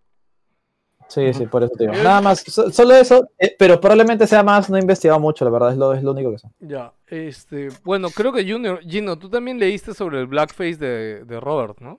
Sí, 1.14 1.34
sí, 1.34 1.46
por 1.46 1.64
eso 1.64 1.74
te 1.78 1.84
digo. 1.84 1.94
Nada 2.04 2.22
más, 2.22 2.40
so- 2.42 2.72
solo 2.72 2.96
eso, 2.96 3.30
eh, 3.38 3.56
pero 3.60 3.80
probablemente 3.80 4.26
sea 4.26 4.42
más, 4.44 4.70
no 4.70 4.78
he 4.78 4.82
investigado 4.82 5.20
mucho, 5.20 5.46
la 5.46 5.52
verdad, 5.52 5.72
es 5.72 5.78
lo, 5.78 5.94
es 5.94 6.02
lo 6.04 6.12
único 6.12 6.32
que 6.32 6.40
sé. 6.40 6.48
Ya, 6.60 6.92
este, 7.08 7.70
bueno, 7.84 8.10
creo 8.10 8.32
que 8.34 8.50
Junior, 8.50 8.80
Gino, 8.82 9.18
tú 9.20 9.30
también 9.30 9.60
leíste 9.60 9.94
sobre 9.94 10.20
el 10.20 10.28
blackface 10.28 10.78
de, 10.78 11.24
de 11.26 11.40
Robert, 11.40 11.80
¿no? 11.82 11.98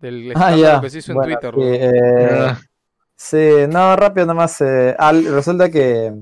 Del 0.00 0.32
Ah, 0.34 0.56
ya. 0.56 0.80
que 0.80 0.88
se 0.90 0.98
hizo 0.98 1.12
Bueno, 1.12 1.32
en 1.34 1.40
Twitter. 1.40 1.54
sí, 1.54 1.60
¿no? 1.60 1.74
eh, 1.74 2.46
Ah. 2.48 2.60
sí, 3.16 3.50
no, 3.68 3.96
rápido 3.96 4.26
nomás. 4.26 4.60
eh, 4.62 4.94
al- 4.98 5.24
resulta 5.26 5.70
que 5.70 6.14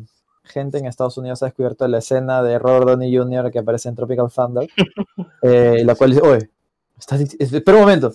gente 0.44 0.78
en 0.78 0.86
Estados 0.86 1.16
Unidos 1.18 1.42
ha 1.42 1.46
descubierto 1.46 1.86
la 1.86 1.98
escena 1.98 2.42
de 2.42 2.58
Robert 2.58 2.86
Downey 2.88 3.16
Jr. 3.16 3.50
que 3.52 3.58
aparece 3.60 3.88
en 3.88 3.94
Tropical 3.94 4.28
Thunder, 4.34 4.68
eh, 5.42 5.82
la 5.84 5.94
cual 5.94 6.10
dice, 6.10 6.22
oye, 6.26 6.50
estás 6.98 7.20
espera 7.38 7.76
un 7.76 7.82
momento, 7.84 8.14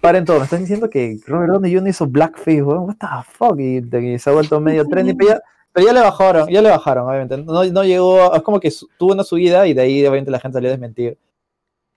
paren 0.00 0.24
todo, 0.24 0.38
me 0.38 0.44
estás 0.44 0.60
diciendo 0.60 0.88
que 0.90 1.18
Robert 1.26 1.52
Downey 1.52 1.74
Jr. 1.74 1.88
hizo 1.88 2.06
blackface, 2.06 2.62
weón, 2.62 2.84
what 2.84 2.96
the 2.96 3.06
fuck, 3.32 3.58
y, 3.60 3.78
y 4.14 4.18
se 4.18 4.30
ha 4.30 4.32
vuelto 4.32 4.60
medio 4.60 4.86
trendy, 4.86 5.14
pero 5.14 5.30
ya, 5.30 5.40
pero 5.72 5.86
ya 5.86 5.92
le 5.92 6.00
bajaron, 6.00 6.48
ya 6.48 6.62
le 6.62 6.70
bajaron, 6.70 7.08
obviamente, 7.08 7.36
no, 7.38 7.64
no 7.64 7.84
llegó, 7.84 8.34
es 8.34 8.42
como 8.42 8.58
que 8.60 8.70
su- 8.70 8.88
tuvo 8.98 9.12
una 9.12 9.24
subida 9.24 9.66
y 9.66 9.74
de 9.74 9.82
ahí 9.82 10.00
obviamente 10.06 10.30
la 10.30 10.40
gente 10.40 10.56
salió 10.56 10.68
a 10.70 10.72
desmentir. 10.72 11.18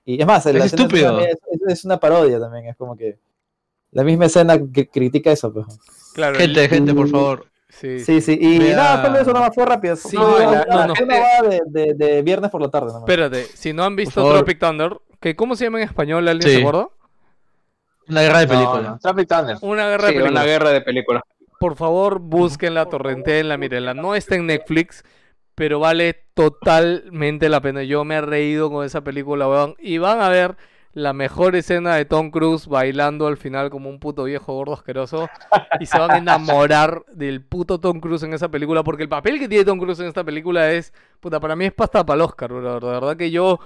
Y 0.05 0.19
es 0.19 0.25
más, 0.27 0.43
la 0.45 0.51
Es 0.59 0.65
escena 0.65 0.83
estúpido. 0.83 1.19
Es, 1.19 1.37
es- 1.51 1.61
es 1.67 1.85
una 1.85 1.99
parodia 1.99 2.39
también, 2.39 2.65
es 2.65 2.75
como 2.75 2.95
que 2.97 3.17
la 3.91 4.03
misma 4.03 4.25
escena 4.25 4.57
que 4.71 4.87
critica 4.87 5.31
eso, 5.31 5.53
pues. 5.53 5.65
Claro, 6.13 6.37
Gente, 6.37 6.63
el- 6.63 6.69
gente, 6.69 6.93
por 6.93 7.07
favor. 7.09 7.45
sí, 7.69 7.99
Sí, 7.99 8.19
sí, 8.21 8.37
y 8.41 8.59
Vea- 8.59 8.75
nada, 8.75 9.05
solo 9.05 9.19
eso 9.19 9.31
nomás 9.33 9.51
fue 9.53 9.65
rápido. 9.65 9.95
Sí, 9.95 10.15
no, 10.17 10.31
no, 10.39 10.39
la, 10.51 10.65
no, 10.65 10.75
la 10.75 10.87
no. 11.43 11.49
de, 11.49 11.61
de- 11.67 11.93
de 11.93 12.21
viernes 12.23 12.49
por 12.51 12.61
la 12.61 12.69
tarde 12.69 12.87
nomás. 12.87 13.01
Espérate, 13.03 13.43
si 13.55 13.71
no 13.73 13.83
han 13.83 13.95
visto. 13.95 14.27
Tropic 14.33 14.59
Thunder, 14.59 14.97
que 15.19 15.35
¿cómo 15.35 15.55
se 15.55 15.65
llama 15.65 15.79
en 15.81 15.87
español? 15.87 16.27
¿Alguien 16.27 16.49
Sí. 16.49 16.55
se 16.55 16.61
acuerda? 16.61 16.89
Una 18.07 18.21
guerra 18.21 18.39
de 18.39 18.47
películas. 18.47 18.83
no, 18.83 18.99
Tropic 18.99 19.27
Thunder. 19.29 19.57
Una 19.61 19.87
guerra 19.87 20.07
Sí, 20.07 20.13
de 20.13 20.19
películas. 20.19 20.31
una 20.31 20.43
guerra 20.51 20.69
de 20.71 20.81
películas. 20.81 21.23
Por 21.59 21.75
favor, 21.75 22.19
búsquenla, 22.19 22.85
torrentenla, 22.87 23.57
mírenla. 23.57 23.93
No 23.93 24.15
está 24.15 24.35
en 24.35 24.47
Netflix, 24.47 25.03
pero 25.55 25.79
vale 25.79 26.25
totalmente 26.33 27.49
la 27.49 27.59
pena. 27.61 27.83
Yo 27.83 28.05
me 28.05 28.15
he 28.15 28.21
reído 28.21 28.71
con 28.71 28.85
esa 28.85 29.01
película, 29.01 29.47
weón. 29.47 29.75
Y 29.77 29.97
van 29.97 30.21
a 30.21 30.29
ver 30.29 30.55
la 30.93 31.13
mejor 31.13 31.55
escena 31.55 31.95
de 31.95 32.05
Tom 32.05 32.31
Cruise 32.31 32.67
bailando 32.67 33.27
al 33.27 33.37
final 33.37 33.69
como 33.69 33.89
un 33.89 33.99
puto 33.99 34.23
viejo 34.23 34.53
gordo 34.53 34.73
asqueroso. 34.73 35.29
Y 35.79 35.85
se 35.85 35.99
van 35.99 36.11
a 36.11 36.17
enamorar 36.17 37.05
del 37.13 37.41
puto 37.41 37.79
Tom 37.79 37.99
Cruise 37.99 38.23
en 38.23 38.33
esa 38.33 38.49
película. 38.49 38.83
Porque 38.83 39.03
el 39.03 39.09
papel 39.09 39.39
que 39.39 39.47
tiene 39.47 39.65
Tom 39.65 39.79
Cruise 39.79 39.99
en 39.99 40.07
esta 40.07 40.23
película 40.23 40.71
es, 40.71 40.93
puta, 41.19 41.39
para 41.39 41.55
mí 41.55 41.65
es 41.65 41.73
pasta 41.73 42.05
para 42.05 42.15
el 42.15 42.21
Oscar, 42.21 42.51
bro. 42.51 42.79
La 42.79 42.99
verdad 42.99 43.15
que 43.15 43.29
yo, 43.29 43.59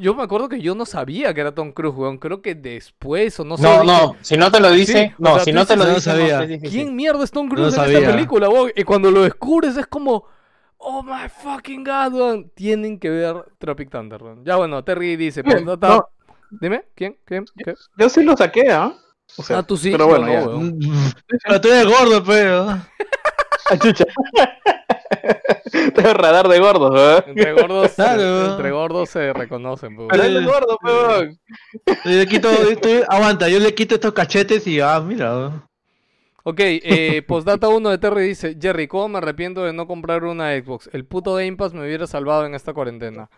yo 0.00 0.14
me 0.14 0.22
acuerdo 0.22 0.48
que 0.48 0.60
yo 0.60 0.74
no 0.74 0.84
sabía 0.84 1.32
que 1.32 1.40
era 1.40 1.54
Tom 1.54 1.72
Cruise, 1.72 1.94
weón. 1.96 2.18
Creo 2.18 2.42
que 2.42 2.54
después 2.54 3.40
o 3.40 3.44
no 3.44 3.56
sé. 3.56 3.62
No, 3.62 3.82
no, 3.82 4.16
si 4.20 4.36
no 4.36 4.50
te 4.50 4.60
lo 4.60 4.70
dice, 4.70 5.08
Sí, 5.08 5.14
o 5.18 5.22
no, 5.22 5.34
sea, 5.36 5.44
si 5.44 5.52
no 5.52 5.64
te 5.64 5.76
lo 5.76 5.86
dice, 5.86 5.94
no 5.94 6.00
sabía. 6.00 6.58
¿Quién 6.60 6.94
mierda 6.94 7.24
es 7.24 7.30
Tom 7.30 7.48
No 7.48 7.54
Cruise 7.54 7.74
en 7.76 7.84
esta 7.84 8.12
película, 8.12 8.48
weón? 8.50 8.70
Y 8.76 8.84
cuando 8.84 9.10
lo 9.10 9.22
descubres 9.22 9.76
es 9.78 9.86
como, 9.86 10.26
oh 10.76 11.02
my 11.02 11.28
fucking 11.42 11.84
god, 11.84 12.12
weón. 12.12 12.50
Tienen 12.50 12.98
que 12.98 13.08
ver 13.08 13.36
Tropic 13.58 13.90
Thunder, 13.90 14.22
weón. 14.22 14.44
Ya 14.44 14.56
bueno, 14.56 14.84
Terry 14.84 15.16
dice, 15.16 15.42
no. 15.42 15.78
Dime, 16.50 16.84
¿quién? 16.94 17.16
¿Quién? 17.24 17.44
¿Qué? 17.64 17.74
Yo 17.98 18.08
sí 18.08 18.22
lo 18.22 18.36
saqué, 18.36 18.70
¿ah? 18.70 18.92
O 19.36 19.42
sea, 19.42 19.58
ah, 19.58 19.62
tú 19.62 19.76
sí. 19.76 19.90
Pero 19.90 20.06
bueno, 20.06 20.26
no, 20.26 20.32
ya. 20.32 20.46
weón. 20.46 20.78
Pero 21.44 21.60
tú 21.60 21.68
eres 21.68 21.86
gordo, 21.86 22.22
pero. 22.24 22.78
Chucha. 23.82 24.04
Tengo 25.94 26.14
radar 26.14 26.48
de 26.48 26.58
gordos, 26.60 26.92
¿verdad? 26.92 27.24
Entre 27.28 27.52
gordos, 27.52 27.92
Claro. 27.96 28.50
entre 28.52 28.70
gordos 28.70 29.10
se 29.10 29.32
reconocen, 29.32 29.96
weón. 29.96 30.08
Pero 30.08 30.22
él 30.22 30.36
es 30.36 30.44
gordo, 30.46 30.78
peón. 30.78 31.38
Yo 32.04 32.10
le 32.10 32.26
quito, 32.26 32.48
tú- 32.80 33.04
aguanta, 33.08 33.48
yo 33.48 33.58
le 33.58 33.74
quito 33.74 33.96
estos 33.96 34.12
cachetes 34.12 34.66
y 34.66 34.80
ah, 34.80 35.00
mira. 35.00 35.68
Ok, 36.44 36.60
eh, 36.60 37.22
postdata 37.26 37.68
1 37.68 37.90
de 37.90 37.98
Terry 37.98 38.28
dice, 38.28 38.56
Jerry, 38.60 38.86
¿cómo 38.86 39.08
me 39.08 39.18
arrepiento 39.18 39.64
de 39.64 39.72
no 39.72 39.88
comprar 39.88 40.22
una 40.24 40.56
Xbox? 40.56 40.88
El 40.92 41.04
puto 41.04 41.34
Game 41.34 41.56
Pass 41.56 41.74
me 41.74 41.80
hubiera 41.84 42.06
salvado 42.06 42.46
en 42.46 42.54
esta 42.54 42.72
cuarentena. 42.72 43.28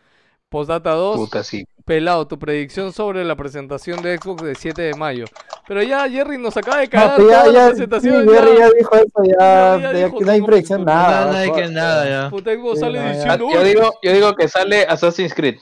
Postdata 0.51 0.91
2, 0.93 1.17
Puta, 1.17 1.43
sí. 1.43 1.65
Pelado, 1.89 2.29
tu 2.29 2.39
predicción 2.39 2.93
sobre 2.93 3.25
la 3.25 3.35
presentación 3.35 4.03
de 4.03 4.19
Xbox 4.19 4.43
de 4.45 4.55
7 4.55 4.83
de 4.83 4.95
mayo. 4.95 5.25
Pero 5.67 5.83
ya 5.83 6.07
Jerry 6.09 6.37
nos 6.37 6.55
acaba 6.57 6.81
de 6.81 6.85
No, 6.85 6.91
cagar 6.91 7.17
pero 7.17 7.31
ya, 7.31 7.41
toda 7.45 7.53
la 7.53 7.59
ya, 7.59 7.65
sí, 7.65 7.71
presentación. 7.87 8.29
Jerry 8.29 8.51
ya. 8.51 8.59
ya 8.59 8.71
dijo 8.71 8.95
eso, 8.95 9.07
ya, 9.25 9.35
ya 9.39 9.79
ya 9.81 9.93
dijo 10.07 10.21
no 10.21 10.31
hay 10.33 10.43
predicción, 10.43 10.81
no- 10.81 10.85
nada. 10.87 11.09
Nada, 11.11 11.33
nada, 11.33 11.47
por- 11.47 11.57
que 11.57 11.69
nada, 11.69 12.09
ya. 12.09 12.31
Puta 12.31 12.55
Xbox 12.55 12.75
Sí, 12.75 12.81
sale 12.81 13.01
no, 13.01 13.09
diciendo, 13.09 13.49
Yo 13.55 13.65
digo, 13.65 13.91
yo 14.03 14.13
digo 14.13 14.35
que 14.37 14.49
sale 14.49 14.83
Assassin's 14.89 15.35
Creed. 15.35 15.57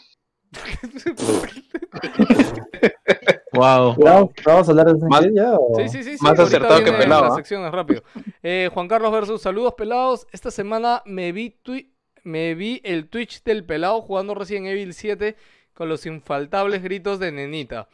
Wow. 3.53 3.95
Vamos, 3.97 4.31
vamos 4.45 4.69
a 4.69 4.71
hablar 4.71 4.87
de 4.87 4.93
Assassin's 4.93 5.11
Más- 5.11 5.21
Creed 5.21 5.35
ya. 5.35 5.55
o- 5.55 5.75
Sí, 5.77 5.89
sí, 5.89 6.03
sí, 6.03 6.19
sí. 6.19 6.25
Más 6.25 6.39
acertado 6.39 6.85
que 6.85 6.93
pelado, 6.93 7.23
Las 7.23 7.33
¿ah? 7.33 7.37
secciones 7.37 7.73
rápido. 7.73 8.03
Eh, 8.43 8.69
Juan 8.75 8.87
Carlos 8.89 9.11
versus 9.13 9.41
saludos 9.41 9.75
pelados. 9.75 10.27
Esta 10.33 10.51
semana 10.51 11.03
me 11.07 11.33
vi 11.33 11.57
me 12.25 12.55
vi 12.55 12.81
el 12.85 13.09
Twitch 13.09 13.43
del 13.45 13.65
pelado 13.65 14.03
jugando 14.03 14.35
Resident 14.35 14.67
Evil 14.67 14.93
7 14.93 15.37
con 15.77 15.89
los 15.89 16.07
infaltables 16.07 16.83
gritos 16.83 17.19
de 17.21 17.31
nenita. 17.33 17.87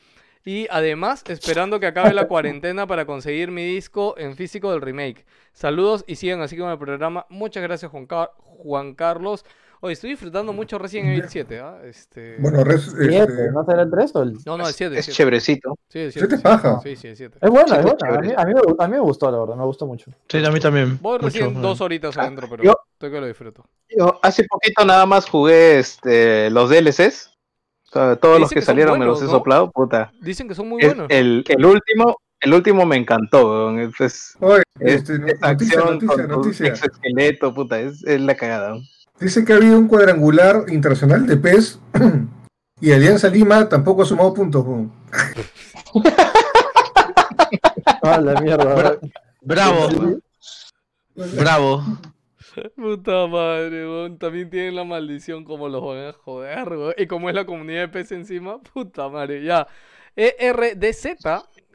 Y 0.45 0.67
además, 0.71 1.23
esperando 1.29 1.79
que 1.79 1.87
acabe 1.87 2.13
la 2.15 2.27
cuarentena 2.27 2.87
para 2.87 3.05
conseguir 3.05 3.51
mi 3.51 3.65
disco 3.65 4.15
en 4.19 4.35
físico 4.37 4.71
del 4.73 4.81
remake. 4.81 5.25
Saludos 5.53 6.05
y 6.07 6.17
sigan 6.17 6.41
así 6.41 6.57
con 6.57 6.71
el 6.71 6.79
programa. 6.79 7.27
Muchas 7.29 7.63
gracias, 7.63 7.91
Juan, 7.91 8.07
Car- 8.07 8.31
Juan 8.39 8.95
Carlos. 8.95 9.45
Hoy 9.85 9.95
estoy 9.95 10.11
disfrutando 10.11 10.53
mucho 10.53 10.79
Resident 10.79 11.09
Evil 11.11 11.25
7. 11.29 11.61
¿ah? 11.61 11.79
Este... 11.85 12.37
Bueno, 12.39 12.63
res- 12.65 12.87
este, 12.89 13.51
¿No 13.53 13.65
será 13.65 13.83
el 13.83 13.91
3 13.91 14.15
o 14.17 14.23
el...? 14.23 14.39
no, 14.47 14.57
no, 14.57 14.67
el 14.69 14.73
7. 14.75 14.97
Es 14.99 15.09
chévrecito. 15.11 15.77
Sí, 15.89 15.99
el 16.01 16.13
Siete 16.13 16.29
7. 16.37 16.43
paja. 16.43 16.81
Sí, 16.83 16.95
sí, 16.97 17.09
el 17.09 17.17
7. 17.17 17.39
Es 17.41 17.51
bueno, 17.51 17.75
es 17.75 17.83
Sí, 17.83 17.89
bueno. 18.01 18.17
A 18.17 18.21
mí, 18.21 18.33
a, 18.37 18.45
mí, 18.45 18.55
me- 18.55 18.85
a 18.85 18.89
mí 18.89 18.95
me 18.95 19.01
gustó, 19.01 19.31
la 19.31 19.39
verdad, 19.39 19.57
me 19.57 19.65
gustó 19.65 19.87
mucho. 19.87 20.11
Sí, 20.29 20.45
a 20.45 20.51
mí 20.51 20.61
también. 20.61 20.99
Voy 21.03 21.19
recién 21.19 21.53
Mucho, 21.53 21.61
dos 21.69 21.81
eh. 21.81 21.85
horitas 21.85 22.17
adentro, 22.19 22.47
pero 22.49 22.63
yo- 22.65 22.77
estoy 22.93 23.11
que 23.11 23.21
lo 23.21 23.27
disfruto. 23.27 23.65
Yo 23.97 24.19
hace 24.23 24.45
poquito 24.45 24.85
nada 24.85 25.05
más 25.07 25.29
jugué 25.29 25.79
este, 25.81 26.49
los 26.51 26.71
DLCs. 26.71 27.32
Todos 27.93 28.41
los 28.41 28.51
que, 28.51 28.63
salieron 28.63 28.99
me 28.99 29.05
los 29.05 29.21
he 29.21 29.27
¿no? 29.27 29.31
soplado, 29.31 29.71
puta. 29.71 30.11
Dicen 30.21 30.49
que 30.49 30.55
son 30.55 30.69
muy 30.69 30.83
buenos. 30.83 31.07
el, 31.11 31.45
el 31.47 31.65
último, 31.67 32.17
el 32.41 32.55
último 32.55 32.87
me 32.87 32.97
encantó, 32.97 33.51
weón. 33.51 33.79
Es, 33.81 34.01
es, 34.01 34.37
oye, 34.41 34.63
es- 34.81 34.95
este, 35.09 35.15
es 35.15 35.21
noticia, 35.21 35.47
acción 35.49 35.85
noticia, 35.95 36.09
con 36.17 36.29
noticia. 36.29 36.67
exoesqueleto, 36.69 37.53
puta, 37.55 37.79
es, 37.81 38.03
es 38.05 38.21
la 38.21 38.35
cagada. 38.35 38.73
weón. 38.73 38.85
Dice 39.21 39.45
que 39.45 39.53
ha 39.53 39.57
habido 39.57 39.79
un 39.79 39.89
cuadrangular 39.89 40.65
internacional 40.69 41.27
de 41.27 41.37
PES 41.37 41.79
y 42.81 42.93
Alianza 42.93 43.29
Lima 43.29 43.69
tampoco 43.69 44.03
ha 44.03 44.07
sumado 44.07 44.33
puntos. 44.35 44.65
weón. 44.67 44.93
Ah, 48.05 48.19
la 48.21 48.41
mierda. 48.41 48.99
Bravo, 49.43 49.89
bravo. 51.15 51.85
Puta 52.77 53.27
madre. 53.27 54.11
También 54.19 54.51
tienen 54.51 54.77
la 54.77 54.85
maldición 54.85 55.45
como 55.45 55.69
los 55.69 55.83
van 55.83 56.09
a 56.09 56.13
joder. 56.13 56.95
Y 56.99 57.07
como 57.07 57.29
es 57.29 57.35
la 57.35 57.47
comunidad 57.47 57.83
de 57.83 57.89
PC 57.89 58.15
encima, 58.15 58.61
puta 58.61 59.09
madre, 59.09 59.43
ya. 59.43 59.67
ERDZ, 60.15 61.07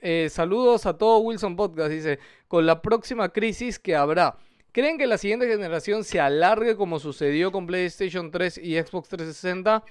eh, 0.02 0.30
saludos 0.30 0.86
a 0.86 0.98
todo 0.98 1.20
Wilson 1.20 1.56
Podcast, 1.56 1.90
dice, 1.90 2.20
con 2.48 2.66
la 2.66 2.82
próxima 2.82 3.30
crisis 3.30 3.80
que 3.80 3.96
habrá. 3.96 4.38
¿Creen 4.72 5.00
que 5.00 5.08
la 5.08 5.18
siguiente 5.18 5.48
generación 5.48 6.04
se 6.04 6.20
alargue 6.20 6.76
como 6.76 7.00
sucedió 7.00 7.52
con 7.52 7.66
PlayStation 7.66 8.30
3 8.30 8.60
y 8.60 8.76
Xbox 8.76 9.10
360? 9.10 9.84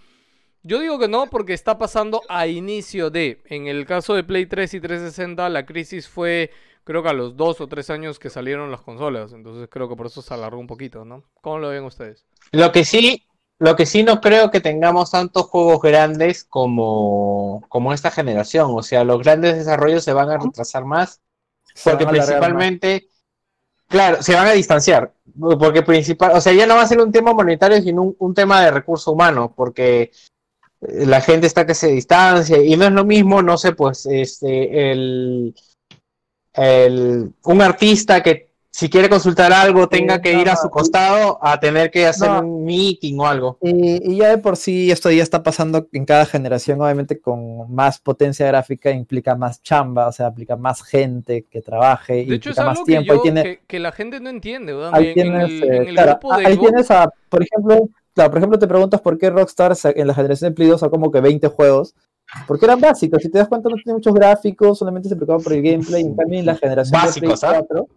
Yo 0.62 0.80
digo 0.80 0.98
que 0.98 1.08
no 1.08 1.26
porque 1.26 1.54
está 1.54 1.76
pasando 1.76 2.22
a 2.28 2.46
inicio 2.46 3.10
de. 3.10 3.40
En 3.46 3.66
el 3.66 3.84
caso 3.84 4.14
de 4.14 4.22
Play 4.22 4.46
3 4.46 4.74
y 4.74 4.80
360, 4.80 5.48
la 5.48 5.66
crisis 5.66 6.08
fue 6.08 6.50
creo 6.86 7.02
que 7.02 7.08
a 7.08 7.12
los 7.12 7.36
dos 7.36 7.60
o 7.60 7.66
tres 7.66 7.90
años 7.90 8.20
que 8.20 8.30
salieron 8.30 8.70
las 8.70 8.80
consolas. 8.80 9.32
Entonces 9.32 9.68
creo 9.68 9.88
que 9.88 9.96
por 9.96 10.06
eso 10.06 10.22
se 10.22 10.32
alargó 10.32 10.60
un 10.60 10.68
poquito, 10.68 11.04
¿no? 11.04 11.24
¿Cómo 11.42 11.58
lo 11.58 11.68
ven 11.68 11.84
ustedes? 11.84 12.24
Lo 12.52 12.70
que 12.70 12.84
sí, 12.84 13.26
lo 13.58 13.74
que 13.74 13.86
sí 13.86 14.04
no 14.04 14.20
creo 14.20 14.52
que 14.52 14.60
tengamos 14.60 15.10
tantos 15.10 15.46
juegos 15.46 15.82
grandes 15.82 16.44
como, 16.44 17.64
como 17.68 17.92
esta 17.92 18.12
generación. 18.12 18.70
O 18.72 18.84
sea, 18.84 19.02
los 19.02 19.18
grandes 19.18 19.56
desarrollos 19.56 20.04
se 20.04 20.12
van 20.12 20.30
a 20.30 20.38
retrasar 20.38 20.84
más. 20.84 21.20
Se 21.74 21.90
Porque 21.90 22.06
principalmente, 22.06 23.08
claro, 23.88 24.22
se 24.22 24.36
van 24.36 24.46
a 24.46 24.52
distanciar. 24.52 25.12
Porque 25.58 25.82
principal, 25.82 26.36
o 26.36 26.40
sea, 26.40 26.52
ya 26.52 26.66
no 26.66 26.76
va 26.76 26.82
a 26.82 26.86
ser 26.86 27.00
un 27.00 27.10
tema 27.10 27.34
monetario, 27.34 27.82
sino 27.82 28.02
un, 28.02 28.16
un 28.20 28.32
tema 28.32 28.62
de 28.62 28.70
recurso 28.70 29.10
humano. 29.10 29.52
Porque 29.56 30.12
eh, 30.82 31.04
la 31.04 31.20
gente 31.20 31.48
está 31.48 31.66
que 31.66 31.74
se 31.74 31.88
distancia 31.88 32.62
y 32.62 32.76
no 32.76 32.84
es 32.84 32.92
lo 32.92 33.04
mismo, 33.04 33.42
no 33.42 33.58
sé, 33.58 33.72
pues, 33.72 34.06
este, 34.06 34.92
el, 34.92 35.52
el, 36.56 37.32
un 37.44 37.62
artista 37.62 38.22
que 38.22 38.46
si 38.70 38.90
quiere 38.90 39.08
consultar 39.08 39.54
algo 39.54 39.88
tenga 39.88 40.20
que 40.20 40.34
no, 40.34 40.40
ir 40.42 40.50
a 40.50 40.56
su 40.56 40.68
costado 40.68 41.38
a 41.40 41.58
tener 41.58 41.90
que 41.90 42.06
hacer 42.06 42.28
No. 42.30 42.40
un 42.40 42.64
meeting 42.66 43.18
o 43.18 43.26
algo. 43.26 43.56
Y, 43.62 44.12
y 44.12 44.16
ya 44.18 44.28
de 44.28 44.36
por 44.36 44.58
sí 44.58 44.90
esto 44.90 45.10
ya 45.10 45.22
está 45.22 45.42
pasando 45.42 45.88
en 45.92 46.04
cada 46.04 46.26
generación, 46.26 46.82
obviamente 46.82 47.18
con 47.18 47.72
más 47.74 47.98
potencia 48.00 48.46
gráfica 48.46 48.90
implica 48.90 49.34
más 49.34 49.62
chamba, 49.62 50.08
o 50.08 50.12
sea, 50.12 50.28
implica 50.28 50.56
más 50.56 50.82
gente 50.82 51.46
que 51.50 51.62
trabaje, 51.62 52.16
De 52.26 52.34
hecho, 52.34 52.50
es 52.50 52.56
implica 52.58 52.64
más 52.66 52.76
algo 52.78 52.84
que, 52.84 53.04
yo, 53.04 53.22
tiene- 53.22 53.42
que, 53.42 53.60
que 53.66 53.78
la 53.78 53.92
gente 53.92 54.20
no 54.20 54.28
entiende, 54.28 54.74
weón. 54.76 54.94
ahí 54.94 55.06
En- 55.08 55.14
tienes, 55.14 55.50
en 55.50 55.50
el, 55.50 55.62
eh, 55.62 55.76
en 55.76 55.88
el 55.88 55.94
claro, 55.94 56.10
grupo 56.20 56.36
de 56.36 56.46
ahí 56.46 56.54
Xbox- 56.56 56.60
tienes 56.60 56.90
a, 56.90 57.10
por 57.30 57.42
ejemplo, 57.42 57.88
claro, 58.14 58.30
por 58.30 58.38
ejemplo, 58.38 58.58
te 58.58 58.68
preguntas 58.68 59.00
por 59.00 59.16
qué 59.16 59.30
Rockstar 59.30 59.74
en 59.94 60.06
la 60.06 60.12
generación 60.14 60.50
de 60.50 60.54
Play 60.54 60.68
2 60.68 60.80
sacó 60.80 60.90
como 60.90 61.10
que 61.10 61.22
20 61.22 61.48
juegos, 61.48 61.94
porque 62.46 62.64
eran 62.66 62.80
básicos, 62.80 63.22
si 63.22 63.28
te 63.30 63.38
das 63.38 63.48
cuenta 63.48 63.68
no 63.68 63.76
tiene 63.76 63.94
muchos 63.94 64.14
gráficos, 64.14 64.78
solamente 64.78 65.08
se 65.08 65.16
preocupaban 65.16 65.42
por 65.42 65.52
el 65.52 65.62
gameplay, 65.62 66.02
en 66.02 66.14
cambio 66.16 66.38
en 66.40 66.46
la 66.46 66.56
generación 66.56 67.00
Básicos, 67.00 67.40
de 67.40 67.46
¿ah? 67.46 67.50
Play 67.50 67.62
4, 67.68 67.88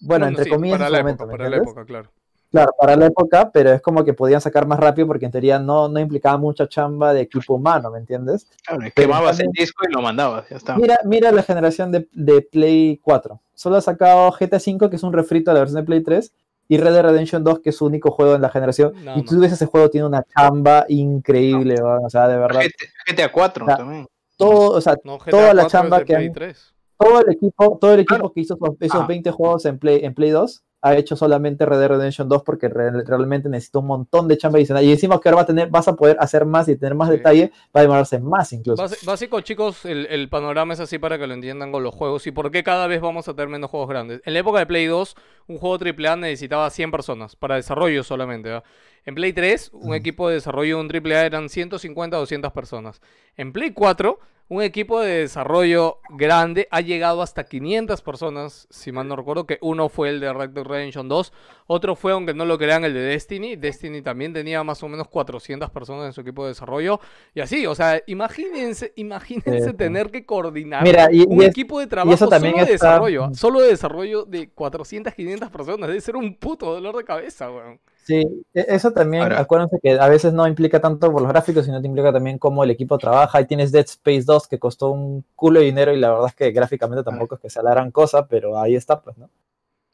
bueno, 0.00 0.26
entre 0.26 0.44
sí, 0.44 0.50
comillas 0.50 0.78
para 0.78 0.90
la 0.90 0.98
momento, 0.98 1.24
época, 1.24 1.32
¿me 1.32 1.38
para 1.38 1.50
la 1.50 1.56
época, 1.56 1.84
claro. 1.84 2.10
Claro, 2.50 2.72
para 2.80 2.96
la 2.96 3.06
época, 3.06 3.50
pero 3.52 3.72
es 3.72 3.82
como 3.82 4.02
que 4.04 4.14
podían 4.14 4.40
sacar 4.40 4.66
más 4.66 4.80
rápido 4.80 5.06
porque 5.06 5.26
en 5.26 5.32
teoría 5.32 5.58
no, 5.58 5.86
no 5.90 6.00
implicaba 6.00 6.38
mucha 6.38 6.66
chamba 6.66 7.12
de 7.12 7.20
equipo 7.20 7.54
humano, 7.56 7.90
¿me 7.90 7.98
entiendes? 7.98 8.46
Claro, 8.66 8.80
Pero 8.94 8.94
quemabas 8.94 9.38
el 9.38 9.46
también- 9.46 9.64
disco 9.64 9.84
y 9.86 9.92
lo 9.92 10.00
mandabas, 10.00 10.48
ya 10.48 10.56
está. 10.56 10.74
Mira, 10.76 10.98
mira 11.04 11.30
la 11.30 11.42
generación 11.42 11.92
de, 11.92 12.08
de 12.12 12.40
Play 12.40 13.00
4. 13.02 13.38
Solo 13.52 13.76
ha 13.76 13.80
sacado 13.82 14.30
GTA 14.30 14.56
V, 14.56 14.88
que 14.88 14.96
es 14.96 15.02
un 15.02 15.12
refrito 15.12 15.50
de 15.50 15.56
la 15.56 15.60
versión 15.60 15.82
de 15.82 15.86
Play 15.86 16.02
3, 16.02 16.32
y 16.68 16.76
Red 16.76 16.92
Dead 16.92 17.02
Redemption 17.02 17.42
2, 17.42 17.60
que 17.60 17.70
es 17.70 17.76
su 17.76 17.86
único 17.86 18.10
juego 18.10 18.34
en 18.34 18.42
la 18.42 18.50
generación. 18.50 18.92
Y 19.16 19.22
tú 19.24 19.40
ves 19.40 19.52
ese 19.52 19.66
juego, 19.66 19.88
tiene 19.88 20.06
una 20.06 20.22
chamba 20.22 20.84
increíble, 20.88 21.76
o 21.82 22.08
sea, 22.10 22.28
de 22.28 22.36
verdad. 22.36 22.60
GTA 23.06 23.32
4 23.32 23.64
O 23.64 23.68
sea, 23.68 23.76
también. 23.78 24.06
Todo, 24.36 24.70
o 24.72 24.80
sea, 24.80 24.96
No, 25.04 25.18
toda 25.18 25.54
la 25.54 25.62
4 25.62 25.66
es 25.66 25.72
chamba 25.72 25.98
que 26.04 26.14
Play 26.14 26.26
han- 26.26 26.32
3. 26.32 26.74
todo 26.98 27.20
el 27.20 27.32
equipo, 27.32 27.78
todo 27.80 27.94
el 27.94 28.00
equipo 28.00 28.32
que 28.32 28.40
hizo 28.40 28.54
esos, 28.54 28.76
esos 28.80 29.00
Ah. 29.02 29.06
20 29.06 29.30
juegos 29.30 29.64
en 29.64 29.78
Play, 29.78 30.04
en 30.04 30.14
Play 30.14 30.30
2 30.30 30.62
ha 30.80 30.94
hecho 30.94 31.16
solamente 31.16 31.66
Red 31.66 31.78
Dead 31.80 31.88
Redemption 31.88 32.28
2 32.28 32.42
porque 32.44 32.68
re- 32.68 33.02
realmente 33.04 33.48
necesita 33.48 33.80
un 33.80 33.86
montón 33.86 34.28
de 34.28 34.38
chamba 34.38 34.58
adicional. 34.58 34.84
Y 34.84 34.90
decimos 34.90 35.20
que 35.20 35.28
ahora 35.28 35.36
va 35.36 35.42
a 35.42 35.46
tener, 35.46 35.68
vas 35.70 35.88
a 35.88 35.96
poder 35.96 36.16
hacer 36.20 36.44
más 36.44 36.68
y 36.68 36.76
tener 36.76 36.94
más 36.94 37.08
Sí. 37.08 37.16
detalle, 37.16 37.50
va 37.74 37.80
a 37.80 37.82
demorarse 37.82 38.20
más 38.20 38.52
incluso. 38.52 38.82
Basi- 38.82 39.04
Básico, 39.04 39.40
chicos, 39.40 39.84
el, 39.84 40.06
el 40.06 40.28
panorama 40.28 40.74
es 40.74 40.80
así 40.80 40.98
para 40.98 41.18
que 41.18 41.26
lo 41.26 41.34
entiendan 41.34 41.72
con 41.72 41.82
los 41.82 41.94
juegos 41.94 42.26
y 42.28 42.30
por 42.30 42.50
qué 42.52 42.62
cada 42.62 42.86
vez 42.86 43.00
vamos 43.00 43.26
a 43.28 43.34
tener 43.34 43.48
menos 43.48 43.70
juegos 43.70 43.88
grandes. 43.88 44.20
En 44.24 44.34
la 44.34 44.38
época 44.40 44.60
de 44.60 44.66
Play 44.66 44.86
2, 44.86 45.16
un 45.48 45.58
juego 45.58 45.78
AAA 45.84 46.16
necesitaba 46.16 46.70
100 46.70 46.90
personas 46.92 47.34
para 47.34 47.56
desarrollo 47.56 48.04
solamente. 48.04 48.62
En 49.04 49.14
Play 49.14 49.32
3, 49.32 49.70
un 49.72 49.94
equipo 49.94 50.28
de 50.28 50.34
desarrollo 50.34 50.76
de 50.76 50.82
un 50.82 50.88
AAA 50.90 51.24
eran 51.26 51.48
150 51.48 52.16
o 52.16 52.20
200 52.20 52.52
personas. 52.52 53.00
En 53.36 53.52
Play 53.52 53.72
4, 53.72 54.18
un 54.50 54.62
equipo 54.62 55.00
de 55.00 55.18
desarrollo 55.20 55.98
grande 56.10 56.68
ha 56.70 56.80
llegado 56.80 57.20
hasta 57.22 57.44
500 57.44 58.00
personas, 58.00 58.66
si 58.70 58.92
mal 58.92 59.06
no 59.06 59.14
recuerdo, 59.14 59.46
que 59.46 59.58
uno 59.60 59.88
fue 59.90 60.08
el 60.08 60.20
de 60.20 60.32
Red 60.32 60.50
Dead 60.50 60.64
Redemption 60.64 61.06
2, 61.08 61.32
otro 61.66 61.94
fue, 61.96 62.12
aunque 62.12 62.32
no 62.32 62.46
lo 62.46 62.56
crean, 62.56 62.84
el 62.84 62.94
de 62.94 63.00
Destiny. 63.00 63.56
Destiny 63.56 64.00
también 64.00 64.32
tenía 64.32 64.64
más 64.64 64.82
o 64.82 64.88
menos 64.88 65.06
400 65.08 65.68
personas 65.70 66.06
en 66.06 66.12
su 66.14 66.22
equipo 66.22 66.44
de 66.44 66.48
desarrollo. 66.50 66.98
Y 67.34 67.40
así, 67.40 67.66
o 67.66 67.74
sea, 67.74 68.00
imagínense, 68.06 68.92
imagínense 68.96 69.70
Sí. 69.70 69.76
tener 69.76 70.10
que 70.10 70.24
coordinar 70.24 70.82
Mira, 70.82 71.08
y- 71.12 71.26
un 71.28 71.40
y 71.42 71.44
es- 71.44 71.50
equipo 71.50 71.78
de 71.80 71.86
trabajo 71.86 72.14
eso 72.14 72.28
también 72.28 72.54
solo 72.54 72.66
de 72.66 72.72
está- 72.74 72.86
desarrollo, 72.88 73.30
solo 73.34 73.60
de 73.60 73.68
desarrollo 73.68 74.24
de 74.24 74.48
400, 74.50 75.14
500 75.14 75.50
personas. 75.50 75.88
Debe 75.88 76.00
ser 76.00 76.16
un 76.16 76.34
puto 76.36 76.72
dolor 76.72 76.96
de 76.96 77.04
cabeza, 77.04 77.50
weón. 77.50 77.78
Sí, 78.08 78.22
e- 78.54 78.64
eso 78.68 78.90
también, 78.90 79.24
Ahora- 79.24 79.40
acuérdense 79.40 79.78
que 79.82 80.00
a 80.00 80.08
veces 80.08 80.32
no 80.32 80.48
implica 80.48 80.80
tanto 80.80 81.12
por 81.12 81.20
los 81.20 81.30
gráficos, 81.30 81.66
sino 81.66 81.78
te 81.78 81.86
implica 81.88 82.10
también 82.10 82.38
cómo 82.38 82.64
el 82.64 82.70
equipo 82.70 82.96
trabaja. 82.96 83.36
Ahí 83.36 83.44
tienes 83.44 83.70
Dead 83.70 83.84
Space 83.84 84.22
2 84.24 84.48
que 84.48 84.58
costó 84.58 84.88
un 84.88 85.26
culo 85.36 85.60
de 85.60 85.66
dinero 85.66 85.92
y 85.92 85.98
la 85.98 86.08
verdad 86.12 86.28
es 86.28 86.34
que 86.34 86.50
gráficamente 86.50 87.04
tampoco 87.04 87.34
es 87.34 87.42
que 87.42 87.50
sea 87.50 87.62
la 87.62 87.72
gran 87.72 87.90
cosa, 87.90 88.26
pero 88.26 88.58
ahí 88.58 88.76
está, 88.76 89.02
pues, 89.02 89.18
¿no? 89.18 89.28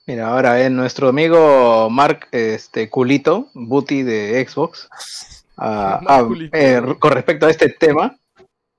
Mira, 0.06 0.28
ahora 0.28 0.62
eh, 0.62 0.70
nuestro 0.70 1.08
amigo 1.08 1.90
Mark 1.90 2.28
este, 2.30 2.88
Culito, 2.88 3.48
Booty 3.52 4.04
de 4.04 4.46
Xbox, 4.46 4.88
ah, 5.56 6.00
ah, 6.06 6.28
eh, 6.52 6.82
con 7.00 7.10
respecto 7.10 7.46
a 7.46 7.50
este 7.50 7.68
tema, 7.70 8.16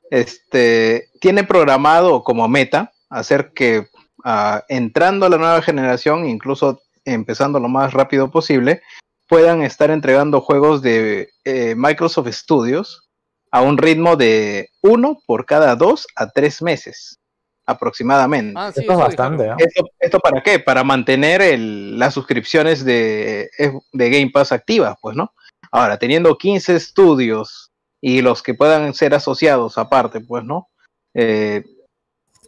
este, 0.09 1.09
tiene 1.19 1.43
programado 1.43 2.23
como 2.23 2.47
meta 2.47 2.93
hacer 3.09 3.51
que 3.53 3.87
ah, 4.23 4.63
entrando 4.69 5.25
a 5.25 5.29
la 5.29 5.37
nueva 5.37 5.61
generación, 5.61 6.25
incluso 6.25 6.79
empezando 7.03 7.59
lo 7.59 7.67
más 7.67 7.91
rápido 7.91 8.31
posible, 8.31 8.81
puedan 9.27 9.61
estar 9.61 9.91
entregando 9.91 10.41
juegos 10.41 10.81
de 10.81 11.29
eh, 11.43 11.73
Microsoft 11.75 12.29
Studios 12.31 13.09
a 13.51 13.61
un 13.61 13.77
ritmo 13.77 14.15
de 14.15 14.69
uno 14.81 15.17
por 15.25 15.45
cada 15.45 15.75
dos 15.75 16.07
a 16.15 16.29
tres 16.29 16.61
meses 16.61 17.19
aproximadamente. 17.65 18.53
Ah, 18.55 18.71
sí, 18.71 18.81
Esto 18.81 18.93
es 18.93 18.99
bastante. 18.99 19.47
¿no? 19.47 19.55
¿Esto, 19.57 19.83
esto 19.99 20.19
para 20.19 20.41
qué? 20.43 20.59
Para 20.59 20.83
mantener 20.83 21.41
el- 21.41 21.97
las 21.97 22.13
suscripciones 22.13 22.85
de, 22.85 23.49
de 23.91 24.09
Game 24.09 24.29
Pass 24.31 24.51
activas, 24.51 24.95
pues, 25.01 25.15
¿no? 25.15 25.31
Ahora, 25.71 25.97
teniendo 25.97 26.37
15 26.37 26.75
estudios 26.75 27.71
y 28.01 28.21
los 28.21 28.43
que 28.43 28.53
puedan 28.53 28.93
ser 28.93 29.15
asociados 29.15 29.77
aparte, 29.77 30.21
pues, 30.21 30.43
¿no? 30.43 30.67
Eh, 31.15 31.63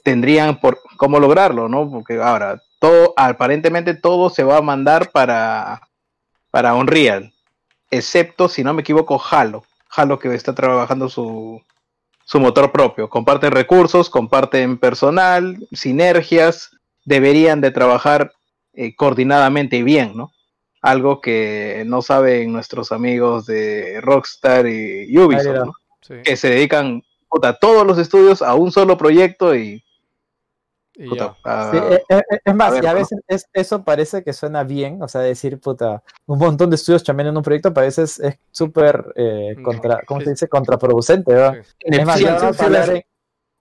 tendrían 0.03 0.59
por 0.59 0.79
cómo 0.97 1.19
lograrlo, 1.19 1.67
¿no? 1.67 1.89
Porque 1.89 2.21
ahora, 2.21 2.61
todo, 2.79 3.13
aparentemente 3.17 3.95
todo 3.95 4.29
se 4.29 4.43
va 4.43 4.57
a 4.57 4.61
mandar 4.61 5.11
para, 5.11 5.81
para 6.57 6.73
Unreal, 6.73 7.31
excepto, 7.91 8.49
si 8.49 8.63
no 8.63 8.73
me 8.73 8.81
equivoco, 8.81 9.21
Halo. 9.29 9.63
Halo 9.91 10.17
que 10.17 10.33
está 10.33 10.55
trabajando 10.55 11.07
su, 11.07 11.61
su 12.25 12.39
motor 12.39 12.71
propio. 12.71 13.11
Comparten 13.11 13.51
recursos, 13.51 14.09
comparten 14.09 14.79
personal, 14.79 15.67
sinergias, 15.71 16.71
deberían 17.05 17.61
de 17.61 17.69
trabajar 17.69 18.31
eh, 18.73 18.95
coordinadamente 18.95 19.77
y 19.77 19.83
bien, 19.83 20.13
¿no? 20.17 20.31
Algo 20.81 21.21
que 21.21 21.83
no 21.85 22.01
saben 22.01 22.53
nuestros 22.53 22.91
amigos 22.91 23.45
de 23.45 24.01
Rockstar 24.01 24.65
y 24.65 25.15
Ubisoft. 25.15 25.63
¿no? 25.63 25.73
Sí. 26.01 26.15
que 26.23 26.35
se 26.37 26.49
dedican 26.49 27.03
puta, 27.29 27.53
todos 27.53 27.85
los 27.85 27.99
estudios 27.99 28.41
a 28.41 28.55
un 28.55 28.71
solo 28.71 28.97
proyecto 28.97 29.55
y 29.55 29.83
Y 30.99 31.09
puta, 31.09 31.37
ya. 31.45 31.51
a- 31.51 31.71
Sí, 31.71 31.77
es 32.45 32.55
más, 32.55 32.73
ver, 32.73 32.83
y 32.83 32.87
a 32.87 32.93
veces 32.93 33.19
es- 33.27 33.47
eso 33.53 33.83
parece 33.83 34.23
que 34.23 34.33
suena 34.33 34.63
bien, 34.63 35.01
o 35.01 35.07
sea, 35.07 35.21
decir, 35.21 35.59
puta, 35.59 36.01
un 36.25 36.39
montón 36.39 36.69
de 36.71 36.75
estudios 36.75 37.03
chambeando 37.03 37.29
en 37.31 37.37
un 37.37 37.43
proyecto, 37.43 37.69
a 37.75 37.81
veces 37.81 38.19
es 38.19 38.39
súper, 38.51 39.13
eh, 39.15 39.53
No, 39.57 39.63
contra, 39.63 40.01
¿cómo 40.07 40.21
se 40.21 40.31
dice? 40.31 40.47
Contraproducente, 40.47 41.31
¿verdad? 41.33 41.53
Sí. 41.63 41.69
Es 41.83 42.05
más, 42.05 42.19
ya 42.19 42.53
Sí, 42.53 43.01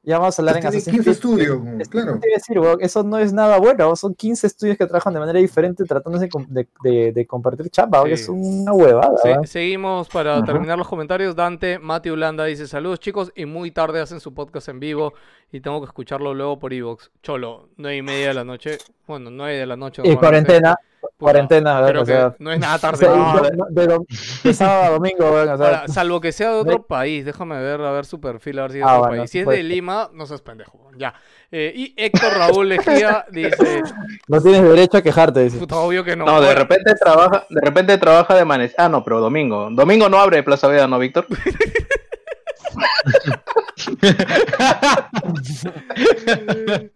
ya 0.06 0.18
vamos 0.18 0.38
a 0.38 0.42
hablar 0.42 0.56
en 0.56 0.60
Tiene 0.62 0.76
Assassin's 0.78 0.96
15 0.96 1.02
Creed. 1.02 1.14
estudios, 1.14 1.80
Es- 1.80 1.88
claro. 1.88 2.18
decir, 2.22 2.58
eso 2.80 3.02
no 3.02 3.18
es 3.18 3.32
nada 3.32 3.58
bueno, 3.58 3.94
son 3.96 4.14
15 4.14 4.46
estudios 4.46 4.78
que 4.78 4.86
trabajan 4.86 5.12
de 5.12 5.20
manera 5.20 5.38
diferente 5.38 5.84
tratando 5.84 6.18
de, 6.18 6.28
com- 6.30 6.46
de, 6.48 6.66
de- 6.82 7.12
de 7.12 7.26
compartir 7.26 7.68
chamba, 7.68 8.02
weón, 8.02 8.16
Sí. 8.16 8.22
es 8.22 8.28
una 8.30 8.72
huevada, 8.72 9.16
seguimos 9.44 10.08
para 10.08 10.36
Ajá. 10.36 10.44
terminar 10.46 10.78
los 10.78 10.88
comentarios. 10.88 11.34
Dante 11.36 11.78
Mati 11.78 12.08
Ulanda 12.10 12.44
dice: 12.44 12.66
Saludos 12.66 13.00
chicos, 13.00 13.32
y 13.34 13.44
muy 13.44 13.70
tarde 13.72 14.00
hacen 14.00 14.20
su 14.20 14.32
podcast 14.32 14.68
en 14.68 14.80
vivo 14.80 15.12
y 15.52 15.60
tengo 15.60 15.80
que 15.80 15.86
escucharlo 15.86 16.32
luego 16.34 16.58
por 16.58 16.72
Evox. 16.72 17.10
Cholo, 17.22 17.68
nueve 17.76 17.96
y 17.98 18.02
media 18.02 18.28
de 18.28 18.34
la 18.34 18.44
noche. 18.44 18.78
Bueno, 19.06 19.30
nueve 19.30 19.56
de 19.58 19.66
la 19.66 19.76
noche. 19.76 20.02
Y 20.04 20.16
cuarentena, 20.16 20.76
cuarentena, 21.18 21.82
Pero 21.86 22.02
o 22.02 22.06
sea, 22.06 22.34
no 22.38 22.52
es 22.52 22.58
nada 22.58 22.78
tarde. 22.78 23.08
no. 23.08 23.40
de, 23.70 23.86
de 23.86 23.98
de 24.44 24.54
sábado 24.54 24.82
a 24.84 24.90
domingo, 24.90 25.30
weón, 25.30 25.48
o 25.48 25.56
sea, 25.56 25.66
Ahora, 25.66 25.88
salvo 25.88 26.20
que 26.20 26.32
sea 26.32 26.50
de 26.52 26.58
otro 26.60 26.86
país, 26.86 27.24
déjame 27.24 27.58
ver, 27.60 27.80
a 27.80 27.90
ver 27.90 28.04
su 28.04 28.20
perfil, 28.20 28.58
a 28.58 28.62
ver 28.62 28.72
si 28.72 28.78
es 28.78 28.84
de 28.84 28.90
Ah, 28.90 28.94
otro 28.98 29.08
bueno, 29.08 29.22
país. 29.22 29.30
Si 29.30 29.38
es 29.38 29.46
de. 29.46 29.62
Lima, 29.62 30.10
no 30.12 30.26
seas 30.26 30.42
pendejo. 30.42 30.90
Ya. 30.98 31.14
Eh, 31.50 31.72
y 31.74 31.94
Héctor 31.96 32.32
Raúl 32.36 32.68
Lejía 32.68 33.24
dice: 33.32 33.82
no 34.28 34.40
tienes 34.40 34.62
derecho 34.62 34.98
a 34.98 35.02
quejarte, 35.02 35.40
dice. 35.44 35.58
Puta, 35.58 35.76
obvio 35.76 36.04
que 36.04 36.16
no. 36.16 36.24
no, 36.24 36.40
de 36.40 36.54
repente 36.54 36.94
trabaja, 36.94 37.46
de 37.48 37.60
repente 37.60 37.98
trabaja 37.98 38.34
de 38.34 38.44
manes. 38.44 38.74
Ah, 38.76 38.88
no, 38.88 39.02
pero 39.04 39.20
domingo. 39.20 39.68
Domingo 39.70 40.08
no 40.08 40.18
abre 40.18 40.42
Plaza 40.42 40.68
Veda, 40.68 40.86
¿no, 40.86 40.98
Víctor? 40.98 41.26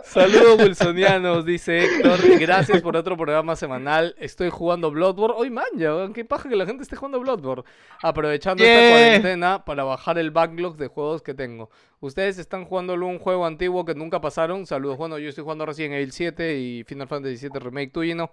Saludos 0.04 0.58
wilsonianos, 0.58 1.44
dice 1.44 1.84
Héctor. 1.84 2.18
Gracias 2.38 2.80
por 2.82 2.96
otro 2.96 3.16
programa 3.16 3.56
semanal. 3.56 4.14
Estoy 4.18 4.50
jugando 4.50 4.90
Bloodborne. 4.90 5.36
Hoy 5.38 5.50
man, 5.50 5.64
ya, 5.76 5.94
weón, 5.94 6.12
qué 6.12 6.24
paja 6.24 6.48
que 6.48 6.56
la 6.56 6.66
gente 6.66 6.82
esté 6.82 6.96
jugando 6.96 7.20
Bloodborne. 7.20 7.64
Aprovechando 8.02 8.64
esta 8.64 8.90
cuarentena 8.90 9.64
para 9.64 9.84
bajar 9.84 10.18
el 10.18 10.30
backlog 10.30 10.76
de 10.76 10.88
juegos 10.88 11.22
que 11.22 11.34
tengo. 11.34 11.70
Ustedes 12.00 12.38
están 12.38 12.64
jugando 12.64 12.94
un 12.94 13.18
juego 13.18 13.46
antiguo 13.46 13.84
que 13.84 13.94
nunca 13.94 14.20
pasaron. 14.20 14.66
Saludos. 14.66 14.96
Bueno, 14.96 15.18
yo 15.18 15.28
estoy 15.28 15.44
jugando 15.44 15.66
Resident 15.66 15.94
Evil 15.94 16.12
7 16.12 16.58
y 16.58 16.84
Final 16.84 17.08
Fantasy 17.08 17.36
7 17.36 17.58
Remake. 17.60 17.92
¿Tú, 17.92 18.02
Gino? 18.02 18.30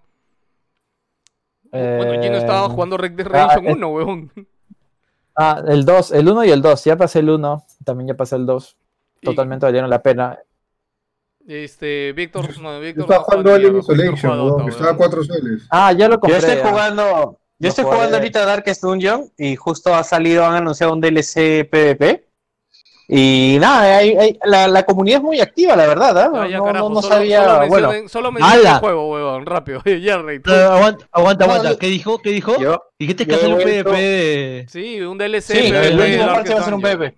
Bueno, 1.72 2.22
Gino 2.22 2.38
estaba 2.38 2.68
Eh, 2.68 2.69
jugando 2.69 2.97
Red 2.97 3.11
Dead 3.11 3.27
Redemption 3.27 3.68
ah, 3.68 3.69
eh. 3.69 3.73
1, 3.73 3.88
weón. 3.89 4.31
Ah, 5.38 5.61
el 5.68 5.85
2, 5.85 6.11
el 6.14 6.27
1 6.30 6.45
y 6.45 6.49
el 6.49 6.61
2, 6.64 6.84
ya 6.85 6.97
pasé 6.97 7.19
el 7.19 7.30
1, 7.30 7.64
también 7.85 8.07
ya 8.07 8.14
pasé 8.15 8.35
el 8.38 8.45
2, 8.47 8.76
Y- 9.22 9.26
totalmente 9.26 9.65
valieron 9.68 9.89
la 9.89 10.01
pena. 10.01 10.39
Este, 11.47 12.11
Víctor, 12.14 12.59
no, 12.59 12.73
Yo 12.73 12.80
Víctor. 12.81 13.03
estaba 13.03 13.19
no 13.19 13.23
jugando 13.26 13.53
Alien 13.53 13.77
Isolation, 13.77 14.15
estaba 14.15 14.35
a 14.35 14.43
weón. 14.43 14.97
4 14.97 15.23
soles. 15.23 15.68
Ah, 15.69 15.93
ya 15.93 16.07
lo 16.07 16.15
Yo 16.15 16.19
compré. 16.19 16.38
estoy 16.39 16.55
ya. 16.57 16.69
jugando, 16.69 17.39
yo 17.59 17.69
estoy 17.69 17.85
jugando 17.85 18.18
ahorita 18.18 18.45
Darkest 18.45 18.81
Dungeon 18.84 19.31
y 19.38 19.55
justo 19.55 19.95
ha 19.95 20.03
salido, 20.03 20.45
han 20.45 20.55
anunciado 20.55 20.91
un 20.93 20.99
DLC 21.01 21.64
PvP. 21.69 22.27
Y 23.10 23.58
nada, 23.62 23.98
hay- 24.00 24.18
hay- 24.18 24.40
la, 24.44 24.68
la 24.68 24.84
comunidad 24.84 25.20
es 25.20 25.24
muy 25.24 25.40
activa, 25.40 25.78
la 25.78 25.88
verdad. 25.88 26.18
¿ah? 26.18 26.32
Ah, 26.34 26.48
ya, 26.48 26.58
no, 26.58 26.66
carajo, 26.66 26.90
no, 26.90 26.96
no 26.96 27.02
solo, 27.02 27.16
sabía. 27.16 27.40
solo 27.44 27.68
bueno, 27.68 27.88
mencionen, 27.88 28.10
solo 28.10 28.32
mencionen 28.34 28.60
¡Hala! 28.60 28.74
el 28.74 28.80
juego, 28.80 29.10
huevón, 29.14 29.46
rápido. 29.46 29.82
Jerry, 29.86 30.42
tú. 30.42 30.52
Aguanta, 30.52 31.08
aguanta, 31.12 31.48
No, 31.48 31.54
aguanta. 31.54 31.80
¿Qué 31.80 31.88
dijo? 31.88 32.20
¿Qué 32.22 32.32
dijo? 32.32 32.60
Yo, 32.60 32.84
Dijiste 33.00 33.26
que 33.26 33.36
hacer 33.36 33.54
un 33.54 33.60
PvP. 33.60 34.66
Sí, 34.68 35.00
un 35.02 35.18
DLC. 35.18 35.42
sí, 35.42 35.54
PvP 35.72 35.88
el 35.88 36.00
último 36.00 36.26
va 36.28 36.34
a 36.40 36.46
ser 36.46 36.74
un 36.74 36.82
Dungeon. 36.82 37.00
PP. 37.00 37.18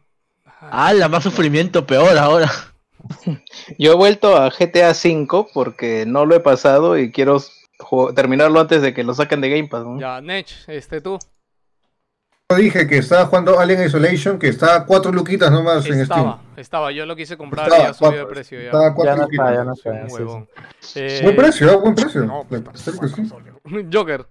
Ah, 0.61 0.94
la 0.94 1.07
más 1.07 1.24
sufrimiento, 1.24 1.88
peor 1.88 2.18
ahora. 2.18 2.52
yo 3.80 3.91
he 3.94 3.95
vuelto 3.95 4.36
a 4.38 4.49
GTA 4.49 4.91
V 4.91 5.48
porque 5.53 6.03
no 6.06 6.26
lo 6.26 6.36
he 6.36 6.40
pasado 6.40 6.98
y 6.98 7.11
quiero 7.11 7.41
terminarlo 8.14 8.60
antes 8.60 8.82
de 8.82 8.94
que 8.94 9.03
lo 9.03 9.14
saquen 9.14 9.41
de 9.41 9.49
Game 9.49 9.70
Pass. 9.70 9.86
¿no? 9.86 9.99
Ya, 9.99 10.22
Nech, 10.22 10.52
este 10.68 11.02
tú. 11.02 11.18
Yo 12.51 12.55
dije 12.57 12.88
que 12.88 12.97
estaba 12.97 13.27
jugando 13.27 13.59
Alien 13.59 13.84
Isolation, 13.85 14.39
que 14.39 14.47
está 14.47 14.77
a 14.77 14.85
cuatro 14.88 15.11
luquitas 15.11 15.51
nomás 15.51 15.85
en 15.85 15.91
Steam. 15.93 16.01
Estaba, 16.01 16.41
estaba, 16.57 16.91
yo 16.91 17.05
lo 17.05 17.15
quise 17.15 17.38
comprar 17.38 17.67
y 17.67 17.71
Estaba, 17.71 17.88
ya 17.89 17.93
subió 17.93 18.19
de 18.21 18.26
precio 18.26 18.57
ya. 18.59 18.65
Estaba 18.65 18.88
a 18.88 18.93
cuatro 18.95 19.11
Ya 19.13 19.17
no 19.17 19.23
luquitas. 19.26 19.49
está, 19.49 19.55
ya 19.55 19.63
no 19.63 19.76
Soy 19.76 19.91
está. 19.93 20.01
un 20.03 20.09
sí, 20.09 20.15
sí. 20.15 20.23
huevón. 20.23 20.49
Eh, 20.95 21.19
Buen 21.21 21.35
precio, 21.35 21.71
¿eh? 21.71 21.76
buen 21.76 21.93
precio. 21.95 22.21
no, 22.26 22.45
pues, 22.49 22.63
sí. 22.73 22.91
Joker, 23.93 24.26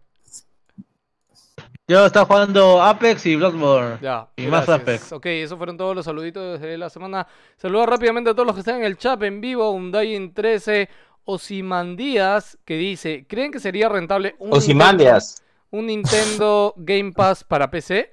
Yo 1.86 2.06
estaba 2.06 2.26
jugando 2.26 2.82
Apex 2.82 3.24
y 3.26 3.36
Bloodborne. 3.36 3.98
ya. 4.02 4.26
Y 4.34 4.48
más. 4.48 4.68
Apex. 4.68 5.12
Ok, 5.12 5.26
esos 5.26 5.56
fueron 5.56 5.76
todos 5.76 5.94
los 5.94 6.04
saluditos 6.04 6.60
de 6.60 6.76
la 6.76 6.90
semana. 6.90 7.24
Saluda 7.56 7.86
rápidamente 7.86 8.30
a 8.30 8.34
todos 8.34 8.46
los 8.46 8.56
que 8.56 8.60
están 8.62 8.78
en 8.78 8.84
el 8.84 8.96
chat 8.98 9.22
en 9.22 9.40
vivo. 9.40 9.70
Undying 9.70 10.34
13, 10.34 10.88
Osimandías, 11.22 12.58
que 12.64 12.78
dice: 12.78 13.26
¿Creen 13.28 13.52
que 13.52 13.60
sería 13.60 13.88
rentable 13.88 14.30
un 14.40 14.50
Nintendo, 14.50 14.56
Osimandias. 14.58 15.44
Un 15.70 15.86
Nintendo 15.86 16.74
Game 16.76 17.12
Pass 17.12 17.44
para 17.44 17.70
PC? 17.70 18.10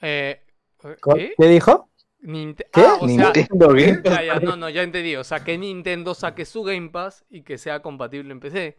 Eh, 0.00 0.40
¿Qué? 0.80 1.34
¿Qué 1.36 1.46
dijo? 1.48 1.88
Ninte- 2.22 2.66
¿Qué? 2.72 2.80
Ah, 2.80 2.98
o 3.00 3.06
sea, 3.08 3.32
Nintendo 3.32 3.68
Game 3.68 3.98
Pass. 3.98 4.20
Ya, 4.24 4.40
no, 4.40 4.56
no, 4.56 4.68
ya 4.68 4.82
entendí. 4.82 5.16
O 5.16 5.24
sea, 5.24 5.40
que 5.44 5.56
Nintendo 5.58 6.14
saque 6.14 6.44
su 6.44 6.62
Game 6.62 6.90
Pass 6.90 7.24
y 7.30 7.42
que 7.42 7.58
sea 7.58 7.80
compatible 7.80 8.32
en 8.32 8.40
PC. 8.40 8.76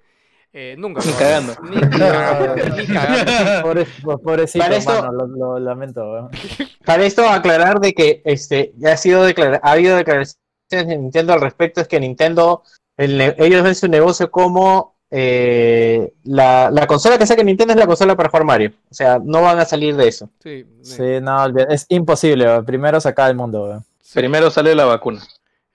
Eh, 0.52 0.76
nunca. 0.78 1.02
Ni 1.06 1.12
cagando. 1.14 1.54
Ni 1.64 1.80
cagando. 1.80 2.56
Ni 2.78 2.88
cagando. 2.88 3.62
Pobre- 3.64 3.88
pobrecito, 4.24 4.64
Para 4.66 4.78
esto- 4.78 4.92
mano, 5.04 5.12
lo, 5.12 5.28
lo 5.28 5.60
lamento. 5.60 6.30
Para 6.86 7.06
esto 7.06 7.28
aclarar 7.30 7.80
de 7.80 7.94
que 7.94 8.22
este 8.26 8.74
ya 8.78 8.94
ha 8.94 8.98
sido 8.98 9.24
declara- 9.26 9.60
ha 9.64 9.72
habido 9.74 9.96
declaraciones 9.96 10.38
de 10.72 10.98
Nintendo 10.98 11.34
al 11.34 11.42
respecto, 11.42 11.82
es 11.82 11.88
que 11.88 12.00
Nintendo, 12.00 12.64
el 12.98 13.22
ellos 13.38 13.64
ven 13.64 13.76
su 13.76 13.88
negocio 13.88 14.32
como 14.32 14.99
eh, 15.12 16.12
la, 16.24 16.70
la 16.72 16.88
consola 16.88 17.18
que 17.18 17.26
saque 17.26 17.44
Nintendo 17.44 17.74
es 17.74 17.80
la 17.80 17.88
consola 17.88 18.16
para 18.16 18.30
jugar 18.30 18.44
Mario. 18.46 18.72
O 18.90 18.94
sea, 18.94 19.20
no 19.24 19.42
van 19.42 19.60
a 19.60 19.66
salir 19.66 19.96
de 19.96 20.08
eso. 20.08 20.30
Sí, 20.44 20.66
sí. 20.82 20.96
Sí, 20.96 21.04
no, 21.22 21.46
es 21.70 21.86
imposible. 21.90 22.62
Primero 22.64 23.00
sacar 23.02 23.30
el 23.30 23.36
mundo. 23.36 23.84
Sí. 24.02 24.20
Primero 24.20 24.50
sale 24.52 24.76
la 24.76 24.86
vacuna. 24.86 25.22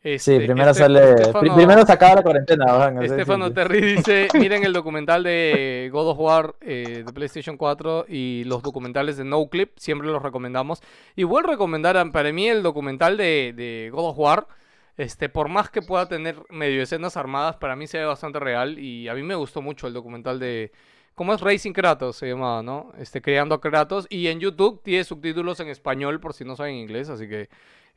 Sí, 0.02 0.10
Este, 0.10 0.40
primero 0.40 0.70
este- 0.72 0.82
sale. 0.82 1.14
primero 1.54 1.86
sacaba 1.86 2.16
la 2.16 2.22
cuarentena. 2.22 2.92
Estefano. 3.02 3.52
Terry 3.54 3.80
dice, 3.80 4.28
miren 4.34 4.62
el 4.64 4.74
documental 4.74 5.22
de 5.22 5.88
God 5.90 6.08
of 6.10 6.18
War 6.20 6.54
eh, 6.60 7.04
de 7.06 7.12
PlayStation 7.14 7.56
4 7.56 8.04
y 8.08 8.44
los 8.44 8.62
documentales 8.62 9.16
de 9.16 9.24
No 9.24 9.46
Clip, 9.48 9.70
siempre 9.76 10.06
los 10.08 10.22
recomendamos. 10.22 10.82
Y 11.16 11.22
vuelvo 11.24 11.48
a 11.48 11.52
recomendar, 11.52 11.96
a- 11.96 12.04
para 12.12 12.32
mí 12.32 12.46
el 12.48 12.62
documental 12.62 13.16
de, 13.16 13.54
de 13.56 13.88
God 13.92 14.10
of 14.10 14.18
War, 14.18 14.46
este, 14.96 15.28
por 15.28 15.48
más 15.48 15.70
que 15.70 15.82
pueda 15.82 16.08
tener 16.08 16.36
medio 16.50 16.82
escenas 16.82 17.16
armadas, 17.16 17.56
para 17.56 17.76
mí 17.76 17.86
se 17.86 17.98
ve 17.98 18.04
bastante 18.04 18.38
real 18.38 18.78
y 18.78 19.08
a 19.08 19.14
mí 19.14 19.22
me 19.22 19.34
gustó 19.34 19.62
mucho 19.62 19.86
el 19.86 19.94
documental 19.94 20.38
de... 20.38 20.72
¿Cómo 21.14 21.32
es 21.32 21.40
Racing 21.40 21.72
Kratos? 21.72 22.16
Se 22.16 22.26
llamaba, 22.26 22.62
¿no? 22.62 22.92
Este, 22.98 23.22
creando 23.22 23.54
a 23.54 23.60
Kratos. 23.60 24.06
Y 24.10 24.26
en 24.26 24.40
YouTube 24.40 24.82
tiene 24.82 25.04
subtítulos 25.04 25.60
en 25.60 25.68
español 25.68 26.18
por 26.18 26.34
si 26.34 26.44
no 26.44 26.56
saben 26.56 26.74
inglés, 26.74 27.08
así 27.08 27.28
que 27.28 27.48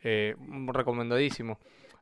eh, 0.03 0.35
recomendadísimo. 0.67 1.57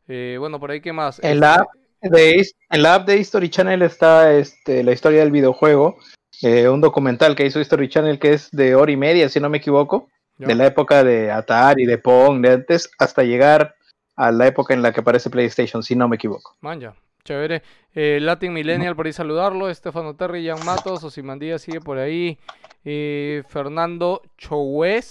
Eh, 0.10 0.36
bueno, 0.38 0.60
por 0.60 0.72
ahí, 0.72 0.82
¿qué 0.82 0.92
más? 0.92 1.24
En 1.24 1.40
la, 1.40 1.56
app 1.56 1.68
de, 2.02 2.36
His- 2.36 2.56
en 2.70 2.84
la 2.84 2.96
app 2.96 3.08
de 3.08 3.18
History 3.18 3.50
Channel 3.50 3.82
está 3.82 4.34
este, 4.34 4.84
la 4.84 4.92
historia 4.92 5.22
del 5.22 5.32
videojuego, 5.32 5.96
eh, 6.42 6.68
un 6.68 6.82
documental 6.82 7.36
que 7.36 7.46
hizo 7.46 7.62
History 7.62 7.88
Channel 7.88 8.20
que 8.20 8.34
es 8.34 8.52
de 8.52 8.76
hora 8.76 8.92
y 8.92 8.98
media, 8.98 9.30
si 9.30 9.40
no 9.40 9.50
me 9.50 9.60
equivoco, 9.60 10.10
de 10.38 10.54
la 10.54 10.66
época 10.66 11.06
de 11.06 11.32
Atari, 11.32 11.86
de 11.86 11.98
Pong, 11.98 12.42
de 12.42 12.52
antes, 12.52 12.92
hasta 13.00 13.24
llegar 13.24 13.75
a 14.16 14.32
la 14.32 14.48
época 14.48 14.74
en 14.74 14.82
la 14.82 14.92
que 14.92 15.02
aparece 15.02 15.30
PlayStation, 15.30 15.84
si 15.84 15.96
no 15.96 16.08
me 16.08 16.16
equivoco. 16.16 16.56
Manja, 16.62 16.96
chévere. 17.24 17.64
Eh, 17.94 18.20
Latin 18.22 18.54
Millennial 18.54 18.96
por 18.96 19.06
ahí 19.06 19.14
saludarlo. 19.14 19.70
Estefano 19.70 20.16
Terry, 20.16 20.48
Jan 20.48 20.66
Matos, 20.66 21.04
Osimandía 21.04 21.60
sigue 21.60 21.82
por 21.82 21.98
ahí. 21.98 22.38
Eh, 22.84 23.44
Fernando 23.48 24.22
Chouez, 24.38 25.10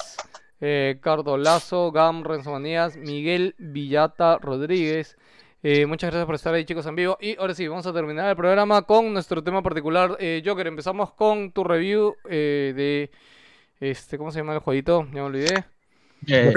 eh, 0.61 0.99
Cardo 1.01 1.37
Lazo, 1.37 1.93
Gam 1.93 2.25
Renzo 2.25 2.53
Manías, 2.53 2.97
Miguel 2.97 3.55
Villata 3.59 4.39
Rodríguez. 4.39 5.17
Eh, 5.67 5.87
muchas 5.87 6.11
gracias 6.11 6.27
por 6.27 6.35
estar 6.35 6.53
ahí, 6.53 6.67
chicos, 6.67 6.85
en 6.85 6.95
vivo. 6.95 7.17
Y 7.23 7.39
ahora 7.39 7.55
sí, 7.55 7.67
vamos 7.67 7.87
a 7.87 7.93
terminar 7.95 8.29
el 8.29 8.37
programa 8.37 8.83
con 8.83 9.15
nuestro 9.15 9.43
tema 9.43 9.63
particular. 9.63 10.15
Eh, 10.21 10.43
Joker, 10.45 10.67
empezamos 10.67 11.15
con 11.15 11.53
tu 11.53 11.65
review 11.65 12.15
eh, 12.29 12.75
de. 12.77 13.11
Este, 13.81 14.19
¿Cómo 14.19 14.31
se 14.31 14.41
llama 14.41 14.53
el 14.53 14.59
jueguito? 14.59 15.05
Ya 15.07 15.13
me 15.13 15.23
olvidé. 15.23 15.65
Eh, 16.27 16.53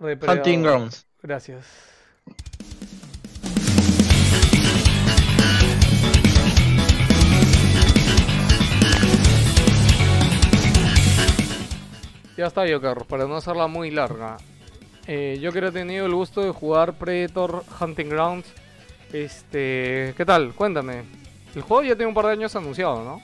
Hunting 0.00 0.62
Grounds. 0.62 1.06
Gracias. 1.22 1.66
Ya 12.36 12.46
está, 12.46 12.62
Joker, 12.70 12.98
para 13.08 13.26
no 13.26 13.36
hacerla 13.36 13.66
muy 13.66 13.90
larga. 13.90 14.36
Eh, 15.08 15.38
yo 15.40 15.50
que 15.50 15.58
he 15.58 15.72
tenido 15.72 16.06
el 16.06 16.14
gusto 16.14 16.42
de 16.42 16.52
jugar 16.52 16.92
Predator 16.92 17.64
Hunting 17.80 18.08
Grounds. 18.08 18.46
Este, 19.12 20.14
¿qué 20.16 20.24
tal? 20.24 20.54
Cuéntame. 20.54 21.02
El 21.56 21.62
juego 21.62 21.82
ya 21.82 21.96
tiene 21.96 22.06
un 22.06 22.14
par 22.14 22.26
de 22.26 22.32
años 22.32 22.54
anunciado, 22.54 23.02
¿no? 23.02 23.20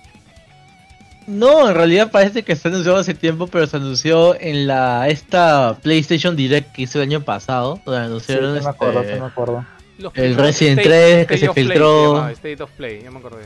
No, 1.26 1.68
en 1.68 1.74
realidad 1.74 2.10
parece 2.10 2.42
que 2.42 2.54
se 2.54 2.68
anunció 2.68 2.94
hace 2.96 3.14
tiempo, 3.14 3.46
pero 3.46 3.66
se 3.66 3.76
anunció 3.78 4.38
en 4.38 4.66
la 4.66 5.08
esta 5.08 5.78
PlayStation 5.82 6.36
Direct 6.36 6.72
que 6.72 6.82
hizo 6.82 6.98
el 7.00 7.08
año 7.08 7.22
pasado, 7.22 7.80
donde 7.86 8.00
Sí, 8.00 8.06
anunciaron 8.06 8.58
sí 8.58 8.64
me 8.64 8.70
acuerdo, 8.70 9.00
este, 9.00 9.14
sí 9.14 9.20
me 9.20 9.26
acuerdo. 9.26 9.66
Los 9.98 10.12
El 10.16 10.30
State- 10.32 10.42
Resident 10.46 10.82
3 10.82 11.26
que 11.26 11.34
State 11.34 11.38
se 11.38 11.52
Play 11.52 11.64
filtró. 11.66 12.00
se 12.00 12.06
llamaba, 12.14 12.32
State 12.32 12.62
of 12.62 12.70
Play, 12.72 13.02
ya 13.04 13.10
me 13.10 13.18
acordé. 13.20 13.44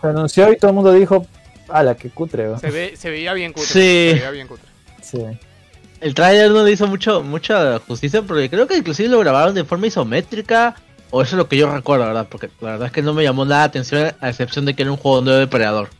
Se 0.00 0.06
anunció 0.06 0.52
y 0.52 0.56
todo 0.56 0.70
el 0.70 0.74
mundo 0.74 0.92
dijo, 0.92 1.26
ala, 1.68 1.94
qué 1.94 2.10
cutre. 2.10 2.44
weón". 2.48 2.58
Se, 2.60 2.70
ve, 2.70 2.94
se 2.96 3.10
veía 3.10 3.32
bien 3.34 3.52
cutre. 3.52 3.68
Sí. 3.68 3.72
Se 4.10 4.14
veía 4.14 4.30
bien 4.30 4.48
cutre. 4.48 4.66
Sí. 5.02 5.22
el 6.00 6.14
trailer 6.14 6.50
no 6.50 6.64
le 6.64 6.72
hizo 6.72 6.86
mucho 6.88 7.22
mucha 7.22 7.78
justicia 7.80 8.22
porque 8.22 8.50
creo 8.50 8.66
que 8.66 8.76
inclusive 8.76 9.08
lo 9.08 9.20
grabaron 9.20 9.54
de 9.54 9.62
forma 9.64 9.86
isométrica 9.86 10.74
o 11.10 11.22
eso 11.22 11.36
es 11.36 11.38
lo 11.38 11.46
que 11.48 11.56
yo 11.56 11.72
recuerdo, 11.72 12.06
¿verdad? 12.06 12.26
Porque 12.28 12.48
la 12.60 12.70
verdad 12.72 12.86
es 12.86 12.92
que 12.92 13.02
no 13.02 13.12
me 13.14 13.22
llamó 13.22 13.44
nada 13.44 13.58
la 13.60 13.64
atención 13.66 14.12
a 14.20 14.28
excepción 14.28 14.64
de 14.64 14.74
que 14.74 14.82
era 14.82 14.90
un 14.90 14.96
juego 14.96 15.20
nuevo 15.20 15.38
de 15.38 15.44
Depredador, 15.44 15.90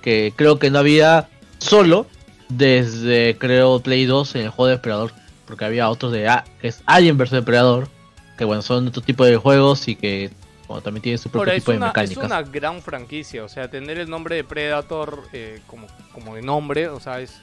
que 0.00 0.32
creo 0.36 0.58
que 0.58 0.70
no 0.70 0.78
había 0.78 1.28
solo 1.58 2.06
desde 2.48 3.36
creo 3.38 3.80
Play 3.80 4.06
2 4.06 4.34
en 4.36 4.42
el 4.42 4.50
juego 4.50 4.68
de 4.68 4.76
Depredador, 4.76 5.12
porque 5.46 5.64
había 5.64 5.88
otros 5.88 6.12
de 6.12 6.28
A, 6.28 6.44
que 6.60 6.68
es 6.68 6.82
Alien 6.86 7.16
vs 7.16 7.30
Depredador, 7.30 7.88
que 8.36 8.44
bueno, 8.44 8.62
son 8.62 8.88
otro 8.88 9.02
tipo 9.02 9.24
de 9.24 9.36
juegos 9.36 9.88
y 9.88 9.96
que 9.96 10.30
bueno, 10.66 10.82
también 10.82 11.02
tienen 11.02 11.18
su 11.18 11.30
propio 11.30 11.50
Ahora, 11.50 11.54
tipo 11.58 11.72
de 11.72 11.78
una, 11.78 11.86
es 11.88 11.90
mecánicas. 11.90 12.24
una 12.24 12.42
gran 12.42 12.80
franquicia, 12.80 13.44
o 13.44 13.48
sea, 13.48 13.68
tener 13.68 13.98
el 13.98 14.08
nombre 14.08 14.36
de 14.36 14.44
Predator 14.44 15.24
eh, 15.32 15.60
como, 15.66 15.88
como 16.12 16.36
de 16.36 16.42
nombre, 16.42 16.88
o 16.88 17.00
sea, 17.00 17.20
es... 17.20 17.40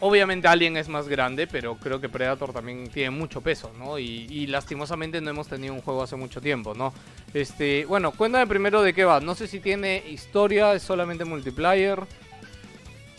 Obviamente 0.00 0.48
Alien 0.48 0.76
es 0.76 0.88
más 0.88 1.06
grande, 1.06 1.46
pero 1.46 1.76
creo 1.76 2.00
que 2.00 2.08
Predator 2.08 2.52
también 2.52 2.88
tiene 2.88 3.10
mucho 3.10 3.40
peso, 3.40 3.70
¿no? 3.78 3.98
Y, 3.98 4.46
lastimosamente 4.48 5.20
no 5.20 5.30
hemos 5.30 5.46
tenido 5.46 5.74
un 5.74 5.80
juego 5.80 6.02
hace 6.02 6.16
mucho 6.16 6.40
tiempo, 6.40 6.74
¿no? 6.74 6.92
Este, 7.32 7.84
bueno, 7.84 8.10
cuéntame 8.10 8.46
primero 8.46 8.82
de 8.82 8.92
qué 8.92 9.04
va. 9.04 9.20
No 9.20 9.34
sé 9.34 9.46
si 9.46 9.60
tiene 9.60 10.02
historia, 10.08 10.74
es 10.74 10.82
solamente 10.82 11.24
multiplayer. 11.24 12.00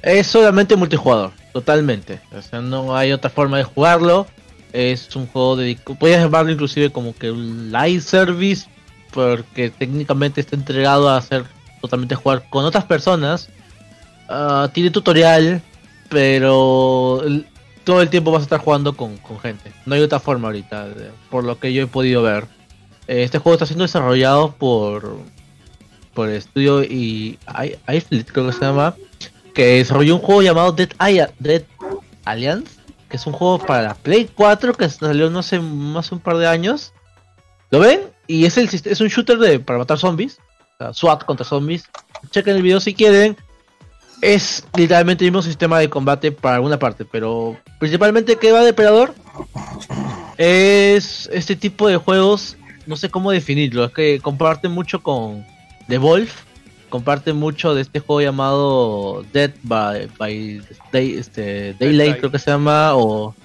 Es 0.01 0.27
solamente 0.27 0.75
multijugador, 0.75 1.31
totalmente. 1.53 2.19
O 2.33 2.41
sea, 2.41 2.61
no 2.61 2.95
hay 2.95 3.13
otra 3.13 3.29
forma 3.29 3.57
de 3.57 3.63
jugarlo. 3.63 4.27
Es 4.73 5.15
un 5.15 5.25
juego 5.27 5.55
dedicado. 5.55 5.97
Puedes 5.97 6.19
llamarlo 6.19 6.51
inclusive 6.51 6.91
como 6.91 7.15
que 7.15 7.31
un 7.31 7.71
live 7.71 8.01
service. 8.01 8.67
Porque 9.11 9.69
técnicamente 9.69 10.41
está 10.41 10.55
entregado 10.55 11.09
a 11.09 11.17
hacer 11.17 11.45
totalmente 11.81 12.15
jugar 12.15 12.43
con 12.49 12.65
otras 12.65 12.83
personas. 12.83 13.49
Ah, 14.27 14.69
tiene 14.73 14.91
tutorial. 14.91 15.61
Pero 16.09 17.21
todo 17.83 18.01
el 18.01 18.09
tiempo 18.09 18.31
vas 18.31 18.41
a 18.41 18.43
estar 18.43 18.59
jugando 18.59 18.95
con, 18.95 19.17
con 19.17 19.39
gente. 19.39 19.71
No 19.85 19.95
hay 19.95 20.01
otra 20.01 20.19
forma 20.19 20.47
ahorita. 20.49 20.87
Por 21.29 21.43
lo 21.43 21.59
que 21.59 21.73
yo 21.73 21.83
he 21.83 21.87
podido 21.87 22.21
ver. 22.23 22.45
Eh, 23.07 23.23
Este 23.23 23.39
juego 23.39 23.53
está 23.55 23.65
siendo 23.65 23.83
desarrollado 23.83 24.51
por. 24.53 25.17
Por 26.13 26.29
el 26.29 26.35
estudio 26.35 26.83
y. 26.83 27.37
I- 27.63 27.77
iFleet, 27.95 28.25
creo 28.31 28.47
que 28.47 28.53
se 28.53 28.61
llama 28.61 28.95
que 29.53 29.77
desarrolló 29.77 30.15
un 30.17 30.21
juego 30.21 30.43
llamado 30.43 30.71
Dead, 30.71 30.89
Dead 31.39 31.63
Alliance, 32.25 32.67
que 33.09 33.17
es 33.17 33.25
un 33.25 33.33
juego 33.33 33.57
para 33.57 33.81
la 33.81 33.93
Play 33.95 34.29
4 34.35 34.73
que 34.75 34.87
salió 34.87 35.31
no 35.31 35.41
sé, 35.41 35.59
más 35.59 36.11
un 36.11 36.19
par 36.19 36.37
de 36.37 36.45
años. 36.47 36.93
¿Lo 37.71 37.79
ven? 37.79 38.01
Y 38.27 38.45
es 38.45 38.55
el 38.59 38.69
es 38.71 39.01
un 39.01 39.07
shooter 39.07 39.39
de 39.39 39.59
para 39.59 39.79
matar 39.79 39.97
zombies, 39.97 40.37
SWAT 40.93 41.23
contra 41.25 41.43
zombies. 41.43 41.85
Chequen 42.29 42.55
el 42.57 42.61
video 42.61 42.79
si 42.79 42.93
quieren. 42.93 43.35
Es 44.21 44.63
literalmente 44.75 45.25
el 45.25 45.31
mismo 45.31 45.41
sistema 45.41 45.79
de 45.79 45.89
combate 45.89 46.31
para 46.31 46.55
alguna 46.55 46.79
parte, 46.79 47.05
pero 47.05 47.57
principalmente 47.79 48.35
que 48.37 48.51
va 48.51 48.63
Depredador 48.63 49.13
es 50.37 51.29
este 51.31 51.55
tipo 51.55 51.87
de 51.87 51.97
juegos, 51.97 52.57
no 52.85 52.95
sé 52.95 53.09
cómo 53.09 53.31
definirlo, 53.31 53.85
es 53.85 53.91
que 53.91 54.19
comparte 54.21 54.67
mucho 54.69 55.01
con 55.01 55.45
The 55.87 55.97
Wolf, 55.97 56.33
comparte 56.89 57.33
mucho 57.33 57.73
de 57.75 57.81
este 57.81 57.99
juego 57.99 58.21
llamado 58.21 59.25
Dead 59.33 59.51
by, 59.63 60.07
by 60.17 60.61
Day- 60.91 61.17
este, 61.17 61.73
Daylight, 61.79 62.11
Day. 62.11 62.19
creo 62.19 62.31
que 62.31 62.39
se 62.39 62.51
llama, 62.51 62.95
o, 62.95 63.35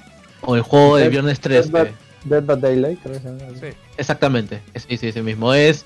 o 0.43 0.57
el 0.57 0.63
juego 0.63 0.97
de 0.97 1.09
Viernes 1.09 1.41
3. 1.41 1.71
Dead, 1.73 1.87
que- 1.89 1.95
Dead 2.25 2.43
by 2.45 2.61
Daylight, 2.61 3.01
creo 3.03 3.15
que 3.15 3.21
se 3.21 3.27
llama. 3.29 3.41
Sí. 3.61 3.67
Exactamente, 3.97 4.61
sí, 4.75 4.97
sí, 4.97 5.09
ese 5.09 5.23
mismo 5.23 5.53
es 5.55 5.85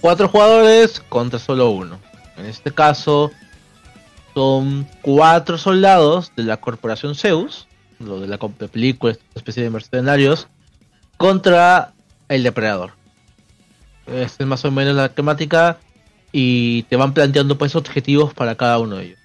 cuatro 0.00 0.28
jugadores 0.28 1.00
contra 1.08 1.38
solo 1.38 1.70
uno. 1.70 1.98
En 2.36 2.46
este 2.46 2.70
caso 2.72 3.30
son 4.34 4.86
cuatro 5.02 5.58
soldados 5.58 6.32
de 6.36 6.44
la 6.44 6.58
corporación 6.58 7.14
Zeus, 7.14 7.66
lo 7.98 8.20
de 8.20 8.28
la 8.28 8.38
película, 8.38 9.12
esta 9.12 9.24
especie 9.36 9.62
de 9.62 9.70
mercenarios, 9.70 10.48
contra 11.16 11.92
el 12.28 12.42
depredador. 12.42 12.92
Esta 14.06 14.42
es 14.42 14.48
más 14.48 14.64
o 14.64 14.70
menos 14.70 14.94
la 14.96 15.10
temática 15.10 15.78
y 16.32 16.82
te 16.84 16.96
van 16.96 17.14
planteando 17.14 17.58
pues 17.58 17.76
objetivos 17.76 18.34
para 18.34 18.56
cada 18.56 18.78
uno 18.78 18.96
de 18.96 19.04
ellos. 19.04 19.18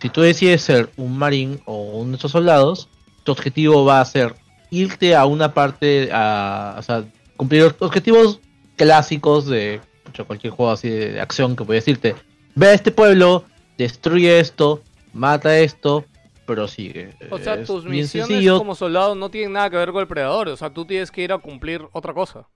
Si 0.00 0.10
tú 0.10 0.20
decides 0.20 0.62
ser 0.62 0.90
un 0.96 1.16
marín 1.16 1.60
o 1.64 2.00
uno 2.00 2.12
de 2.12 2.16
esos 2.16 2.32
soldados, 2.32 2.88
tu 3.24 3.32
objetivo 3.32 3.84
va 3.84 4.00
a 4.00 4.04
ser 4.04 4.34
irte 4.70 5.16
a 5.16 5.24
una 5.24 5.54
parte, 5.54 6.10
a, 6.12 6.76
o 6.78 6.82
sea, 6.82 7.04
cumplir 7.36 7.74
objetivos 7.80 8.40
clásicos 8.76 9.46
de 9.46 9.80
cualquier 10.26 10.52
juego 10.52 10.72
así 10.72 10.88
de, 10.88 11.20
acción 11.20 11.56
que 11.56 11.64
puede 11.64 11.80
decirte, 11.80 12.14
ve 12.54 12.68
a 12.68 12.72
este 12.72 12.90
pueblo, 12.90 13.44
destruye 13.78 14.40
esto, 14.40 14.82
mata 15.14 15.58
esto, 15.58 16.04
prosigue. 16.44 17.14
O 17.30 17.38
sea, 17.38 17.54
Es 17.54 17.66
tus 17.66 17.84
misiones 17.84 18.28
sencillo. 18.28 18.58
como 18.58 18.74
soldado 18.74 19.14
no 19.14 19.30
tienen 19.30 19.52
nada 19.52 19.70
que 19.70 19.76
ver 19.76 19.92
con 19.92 20.00
el 20.02 20.08
predador. 20.08 20.48
O 20.48 20.56
sea, 20.56 20.70
tú 20.70 20.84
tienes 20.84 21.10
que 21.10 21.22
ir 21.22 21.32
a 21.32 21.38
cumplir 21.38 21.86
otra 21.92 22.12
cosa. 22.12 22.48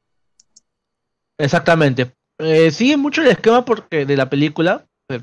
Exactamente. 1.39 2.13
Eh, 2.39 2.71
sigue 2.71 2.97
mucho 2.97 3.23
el 3.23 3.29
esquema 3.29 3.65
porque 3.65 4.05
de 4.05 4.17
la 4.17 4.29
película, 4.29 4.85
eh, 5.09 5.21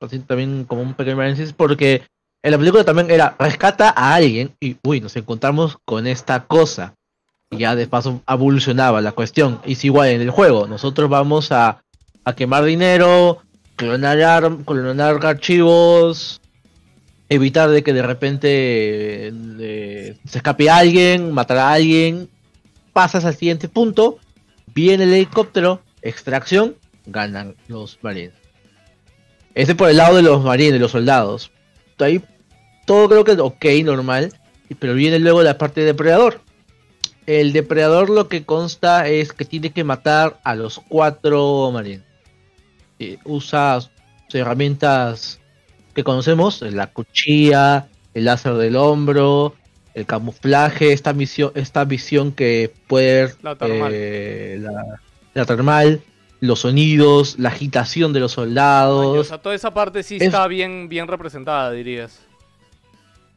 así 0.00 0.18
también 0.20 0.64
como 0.64 0.82
un 0.82 0.94
pequeño 0.94 1.20
análisis, 1.20 1.52
porque 1.52 2.02
en 2.42 2.50
la 2.50 2.58
película 2.58 2.84
también 2.84 3.10
era 3.10 3.36
rescata 3.38 3.92
a 3.96 4.14
alguien 4.14 4.54
y 4.60 4.76
uy, 4.82 5.00
nos 5.00 5.16
encontramos 5.16 5.78
con 5.84 6.06
esta 6.06 6.44
cosa. 6.46 6.94
Y 7.50 7.58
ya 7.58 7.76
de 7.76 7.86
paso 7.86 8.22
evolucionaba 8.28 9.00
la 9.00 9.12
cuestión. 9.12 9.60
Y 9.64 9.72
es 9.72 9.84
igual 9.84 10.08
en 10.08 10.20
el 10.20 10.30
juego, 10.30 10.66
nosotros 10.66 11.08
vamos 11.08 11.52
a, 11.52 11.82
a 12.24 12.34
quemar 12.34 12.64
dinero, 12.64 13.42
clonar, 13.76 14.20
ar- 14.22 14.64
clonar 14.64 15.24
archivos, 15.24 16.40
evitar 17.28 17.70
de 17.70 17.82
que 17.82 17.92
de 17.92 18.02
repente 18.02 19.28
eh, 19.28 20.16
se 20.26 20.38
escape 20.38 20.70
alguien, 20.70 21.32
matar 21.32 21.58
a 21.58 21.72
alguien, 21.72 22.28
pasas 22.92 23.24
al 23.24 23.36
siguiente 23.36 23.68
punto, 23.68 24.18
viene 24.74 25.04
el 25.04 25.12
helicóptero, 25.12 25.82
extracción, 26.02 26.76
ganan 27.06 27.54
los 27.68 27.98
marines. 28.02 28.34
Ese 29.54 29.74
por 29.74 29.88
el 29.88 29.96
lado 29.96 30.16
de 30.16 30.22
los 30.22 30.44
marines, 30.44 30.72
de 30.74 30.78
los 30.78 30.90
soldados. 30.92 31.50
Ahí 31.98 32.22
todo 32.84 33.08
creo 33.08 33.24
que 33.24 33.32
es 33.32 33.38
ok, 33.38 33.64
normal, 33.84 34.32
pero 34.78 34.94
viene 34.94 35.18
luego 35.18 35.42
la 35.42 35.56
parte 35.58 35.80
de 35.80 35.86
depredador. 35.86 36.40
El 37.26 37.52
depredador 37.52 38.10
lo 38.10 38.28
que 38.28 38.44
consta 38.44 39.08
es 39.08 39.32
que 39.32 39.44
tiene 39.44 39.70
que 39.70 39.82
matar 39.82 40.38
a 40.44 40.54
los 40.54 40.78
cuatro 40.88 41.70
marines. 41.72 42.02
Eh, 42.98 43.18
usa 43.24 43.78
herramientas 44.32 45.40
que 45.94 46.04
conocemos, 46.04 46.60
la 46.62 46.88
cuchilla, 46.88 47.88
el 48.14 48.24
láser 48.26 48.54
del 48.54 48.76
hombro, 48.76 49.54
el 49.94 50.04
camuflaje, 50.06 50.92
esta 50.92 51.12
misión, 51.14 51.52
esta 51.54 51.84
visión 51.84 52.32
que 52.32 52.72
puede 52.86 53.06
ver 53.26 53.36
La 53.42 53.56
termal. 53.56 53.92
eh, 53.94 54.58
la, 54.60 55.00
la 55.32 55.44
termal, 55.46 56.02
los 56.40 56.60
sonidos, 56.60 57.38
la 57.38 57.48
agitación 57.48 58.12
de 58.12 58.20
los 58.20 58.32
Ay, 58.36 58.42
o 58.42 58.44
soldados. 58.44 59.26
sea, 59.28 59.38
toda 59.38 59.54
esa 59.54 59.72
parte 59.72 60.02
sí 60.02 60.16
Es- 60.16 60.22
está 60.22 60.46
bien, 60.48 60.88
bien 60.88 61.08
representada, 61.08 61.70
dirías. 61.70 62.20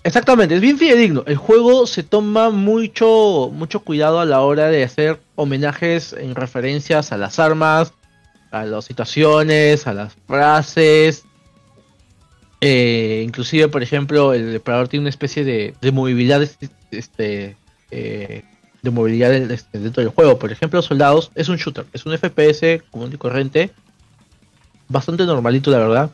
Exactamente, 0.04 0.56
es 0.56 0.62
bien 0.62 0.78
fidedigno. 0.78 1.24
El 1.28 1.36
juego 1.36 1.86
se 1.86 2.04
toma 2.04 2.50
mucho, 2.50 3.50
mucho 3.54 3.82
cuidado 3.82 4.20
a 4.22 4.26
la 4.26 4.42
hora 4.42 4.68
de 4.70 4.84
hacer 4.84 5.20
homenajes 5.36 6.14
en 6.14 6.36
referencias 6.36 7.12
a 7.12 7.18
las 7.18 7.38
armas, 7.38 7.94
a 8.52 8.66
las 8.66 8.86
situaciones, 8.86 9.88
a 9.88 9.94
las 9.94 10.14
frases. 10.28 11.26
Eh, 12.62 13.24
inclusive, 13.26 13.70
por 13.70 13.84
ejemplo, 13.84 14.34
el 14.34 14.54
depredador 14.54 14.88
tiene 14.88 15.04
una 15.04 15.10
especie 15.10 15.44
de, 15.44 15.74
de 15.80 15.92
movilidad 15.92 16.42
este, 16.92 17.56
eh, 17.92 18.44
de 18.82 18.90
movilidad 18.92 19.34
este, 19.34 19.80
dentro 19.80 20.04
del 20.04 20.12
juego. 20.12 20.40
Por 20.40 20.52
ejemplo, 20.52 20.82
Soldados 20.82 21.32
es 21.36 21.50
un 21.50 21.58
shooter, 21.58 21.86
es 21.94 22.06
un 22.06 22.18
FPS 22.18 22.84
común 22.92 23.12
y 23.14 23.18
corriente, 23.18 23.72
bastante 24.88 25.26
normalito, 25.26 25.72
la 25.72 25.80
verdad. 25.80 26.12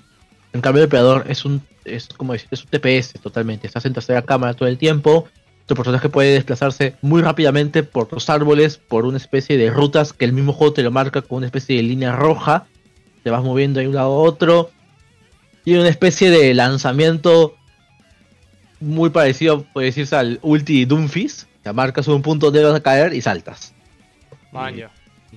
En 0.53 0.61
cambio, 0.61 0.83
el 0.83 0.87
depredador 0.87 1.25
es 1.27 1.45
un, 1.45 1.61
es 1.83 2.07
como 2.09 2.33
decir, 2.33 2.47
es 2.51 2.63
un 2.63 2.69
TPS 2.69 3.19
totalmente. 3.21 3.67
Estás 3.67 3.85
en 3.85 3.93
tercera 3.93 4.21
cámara 4.21 4.53
todo 4.53 4.69
el 4.69 4.77
tiempo. 4.77 5.27
Tu 5.65 5.73
personaje 5.75 6.09
puede 6.09 6.33
desplazarse 6.33 6.95
muy 7.01 7.21
rápidamente 7.21 7.81
por 7.81 8.11
los 8.13 8.29
árboles, 8.29 8.77
por 8.77 9.05
una 9.05 9.17
especie 9.17 9.57
de 9.57 9.71
rutas 9.71 10.13
que 10.13 10.25
el 10.25 10.33
mismo 10.33 10.53
juego 10.53 10.73
te 10.73 10.83
lo 10.83 10.91
marca 10.91 11.21
con 11.21 11.37
una 11.37 11.47
especie 11.47 11.77
de 11.77 11.83
línea 11.83 12.15
roja. 12.15 12.67
Te 13.23 13.31
vas 13.31 13.43
moviendo 13.43 13.79
de 13.79 13.87
un 13.87 13.95
lado 13.95 14.11
a 14.13 14.17
otro. 14.17 14.69
Y 15.63 15.73
una 15.75 15.89
especie 15.89 16.29
de 16.29 16.53
lanzamiento 16.53 17.55
muy 18.79 19.09
parecido, 19.09 19.63
puede 19.73 19.87
decirse, 19.87 20.15
al 20.15 20.39
ulti 20.43 20.85
Doomfist. 20.85 21.47
Que 21.63 21.73
marcas 21.73 22.07
un 22.07 22.21
punto 22.21 22.51
donde 22.51 22.63
vas 22.63 22.75
a 22.75 22.83
caer 22.83 23.13
y 23.13 23.21
saltas. 23.21 23.73
Maña. 24.51 24.91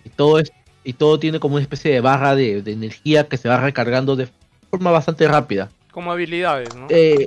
Y 0.04 0.10
todo, 0.10 0.38
es, 0.38 0.52
y 0.84 0.92
todo 0.92 1.18
tiene 1.18 1.40
como 1.40 1.54
una 1.54 1.62
especie 1.62 1.90
de 1.90 2.02
barra 2.02 2.34
de, 2.34 2.60
de 2.60 2.72
energía 2.72 3.26
que 3.26 3.38
se 3.38 3.48
va 3.48 3.56
recargando 3.58 4.14
de 4.14 4.28
forma 4.70 4.90
bastante 4.90 5.26
rápida. 5.26 5.70
Como 5.90 6.12
habilidades, 6.12 6.74
¿no? 6.74 6.86
Eh, 6.90 7.24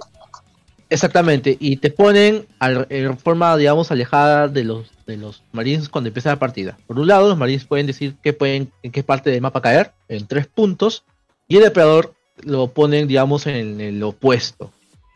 exactamente, 0.92 1.58
y 1.60 1.78
te 1.78 1.90
ponen 1.90 2.46
en 2.60 3.18
forma, 3.18 3.58
digamos, 3.58 3.92
alejada 3.92 4.48
de 4.48 4.64
los, 4.64 4.92
de 5.08 5.18
los 5.18 5.42
marines 5.52 5.90
cuando 5.90 6.10
empieza 6.10 6.30
la 6.30 6.40
partida. 6.40 6.78
Por 6.86 7.00
un 7.00 7.08
lado, 7.08 7.30
los 7.30 7.38
marines 7.38 7.66
pueden 7.66 7.88
decir 7.88 8.14
que 8.22 8.34
pueden, 8.34 8.72
en 8.84 8.92
qué 8.92 9.02
parte 9.02 9.32
del 9.32 9.42
mapa 9.42 9.62
caer, 9.62 9.92
en 10.08 10.28
tres 10.28 10.48
puntos, 10.48 11.04
y 11.48 11.56
el 11.58 11.64
depredador 11.64 12.14
lo 12.44 12.68
ponen, 12.68 13.08
digamos, 13.08 13.48
en 13.48 13.82
el 13.82 14.04
opuesto. 14.04 14.72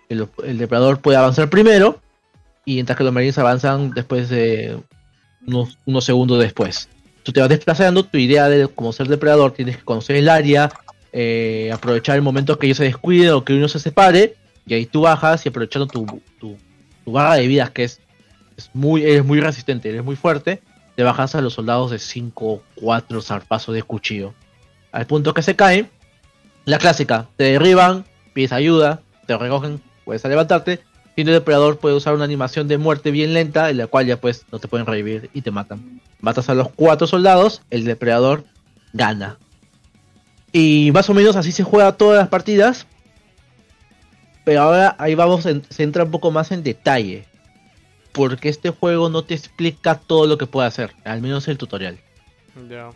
El, 0.10 0.22
op- 0.22 0.44
el 0.44 0.58
depredador 0.58 1.00
puede 1.02 1.18
avanzar 1.18 1.50
primero, 1.50 2.02
y 2.66 2.76
mientras 2.76 2.98
que 2.98 3.04
los 3.04 3.14
marines 3.14 3.38
avanzan 3.38 3.92
después 3.92 4.30
de 4.30 4.78
unos, 5.46 5.78
unos 5.86 6.06
segundos 6.06 6.40
después. 6.40 6.90
Tú 7.24 7.32
te 7.32 7.40
vas 7.40 7.50
desplazando, 7.50 8.04
tu 8.04 8.18
idea 8.18 8.50
de 8.50 8.68
como 8.68 8.94
ser 8.94 9.08
depredador, 9.08 9.52
tienes 9.52 9.78
que 9.78 9.84
conocer 9.84 10.16
el 10.16 10.30
área, 10.30 10.72
eh, 11.12 11.70
aprovechar 11.74 12.16
el 12.16 12.22
momento 12.22 12.58
que 12.58 12.68
ellos 12.68 12.78
se 12.78 12.84
descuiden 12.86 13.32
o 13.32 13.44
que 13.44 13.54
uno 13.54 13.68
se 13.68 13.80
separe, 13.80 14.36
y 14.66 14.74
ahí 14.74 14.86
tú 14.86 15.02
bajas 15.02 15.46
y 15.46 15.50
aprovechando 15.50 15.88
tu, 15.88 16.06
tu, 16.40 16.58
tu 17.04 17.12
barra 17.12 17.36
de 17.36 17.48
vidas, 17.48 17.70
que 17.72 17.84
es, 17.84 18.02
es 18.58 18.70
muy, 18.74 19.04
eres 19.04 19.26
muy 19.26 19.40
resistente, 19.40 19.90
eres 19.90 20.04
muy 20.04 20.16
fuerte, 20.16 20.62
te 20.96 21.04
bajas 21.04 21.36
a 21.36 21.42
los 21.42 21.54
soldados 21.54 21.92
de 21.92 22.00
5 22.00 22.46
o 22.46 22.62
4 22.76 23.22
zarpazos 23.22 23.76
de 23.76 23.84
cuchillo. 23.84 24.34
Al 24.92 25.06
punto 25.06 25.34
que 25.34 25.42
se 25.42 25.56
caen, 25.56 25.90
la 26.66 26.80
clásica, 26.80 27.28
te 27.36 27.44
derriban, 27.44 28.06
pides 28.34 28.52
ayuda, 28.52 29.02
te 29.28 29.38
recogen, 29.38 29.82
puedes 30.04 30.24
levantarte, 30.24 30.82
y 31.16 31.22
el 31.22 31.28
depredador 31.28 31.78
puede 31.78 31.96
usar 31.96 32.14
una 32.14 32.26
animación 32.26 32.68
de 32.68 32.78
muerte 32.78 33.12
bien 33.12 33.34
lenta, 33.34 33.70
en 33.70 33.78
la 33.78 33.88
cual 33.88 34.06
ya 34.06 34.18
pues 34.18 34.46
no 34.52 34.60
te 34.60 34.68
pueden 34.68 34.86
revivir 34.86 35.30
y 35.34 35.42
te 35.42 35.52
matan. 35.52 36.02
Matas 36.20 36.50
a 36.50 36.56
los 36.56 36.70
cuatro 36.70 37.08
soldados, 37.08 37.62
el 37.70 37.86
depredador 37.86 38.44
gana. 38.94 39.38
Y 40.52 40.92
más 40.94 41.10
o 41.10 41.14
menos 41.14 41.36
así 41.36 41.52
se 41.52 41.64
juega 41.64 41.94
todas 41.94 42.20
las 42.20 42.28
partidas. 42.30 42.88
Pero 44.46 44.62
ahora 44.62 44.96
ahí 45.00 45.16
vamos, 45.16 45.46
en- 45.46 45.64
se 45.70 45.84
entra 45.84 46.06
un 46.06 46.12
poco 46.12 46.32
más 46.32 46.52
en 46.52 46.64
detalle. 46.64 47.26
Porque 48.14 48.48
este 48.48 48.70
juego 48.70 49.10
no 49.10 49.24
te 49.26 49.34
explica 49.34 49.96
todo 49.96 50.26
lo 50.28 50.38
que 50.38 50.46
puede 50.48 50.68
hacer, 50.70 50.94
al 51.04 51.22
menos 51.22 51.48
el 51.50 51.58
tutorial. 51.58 51.98
Ya. 52.70 52.92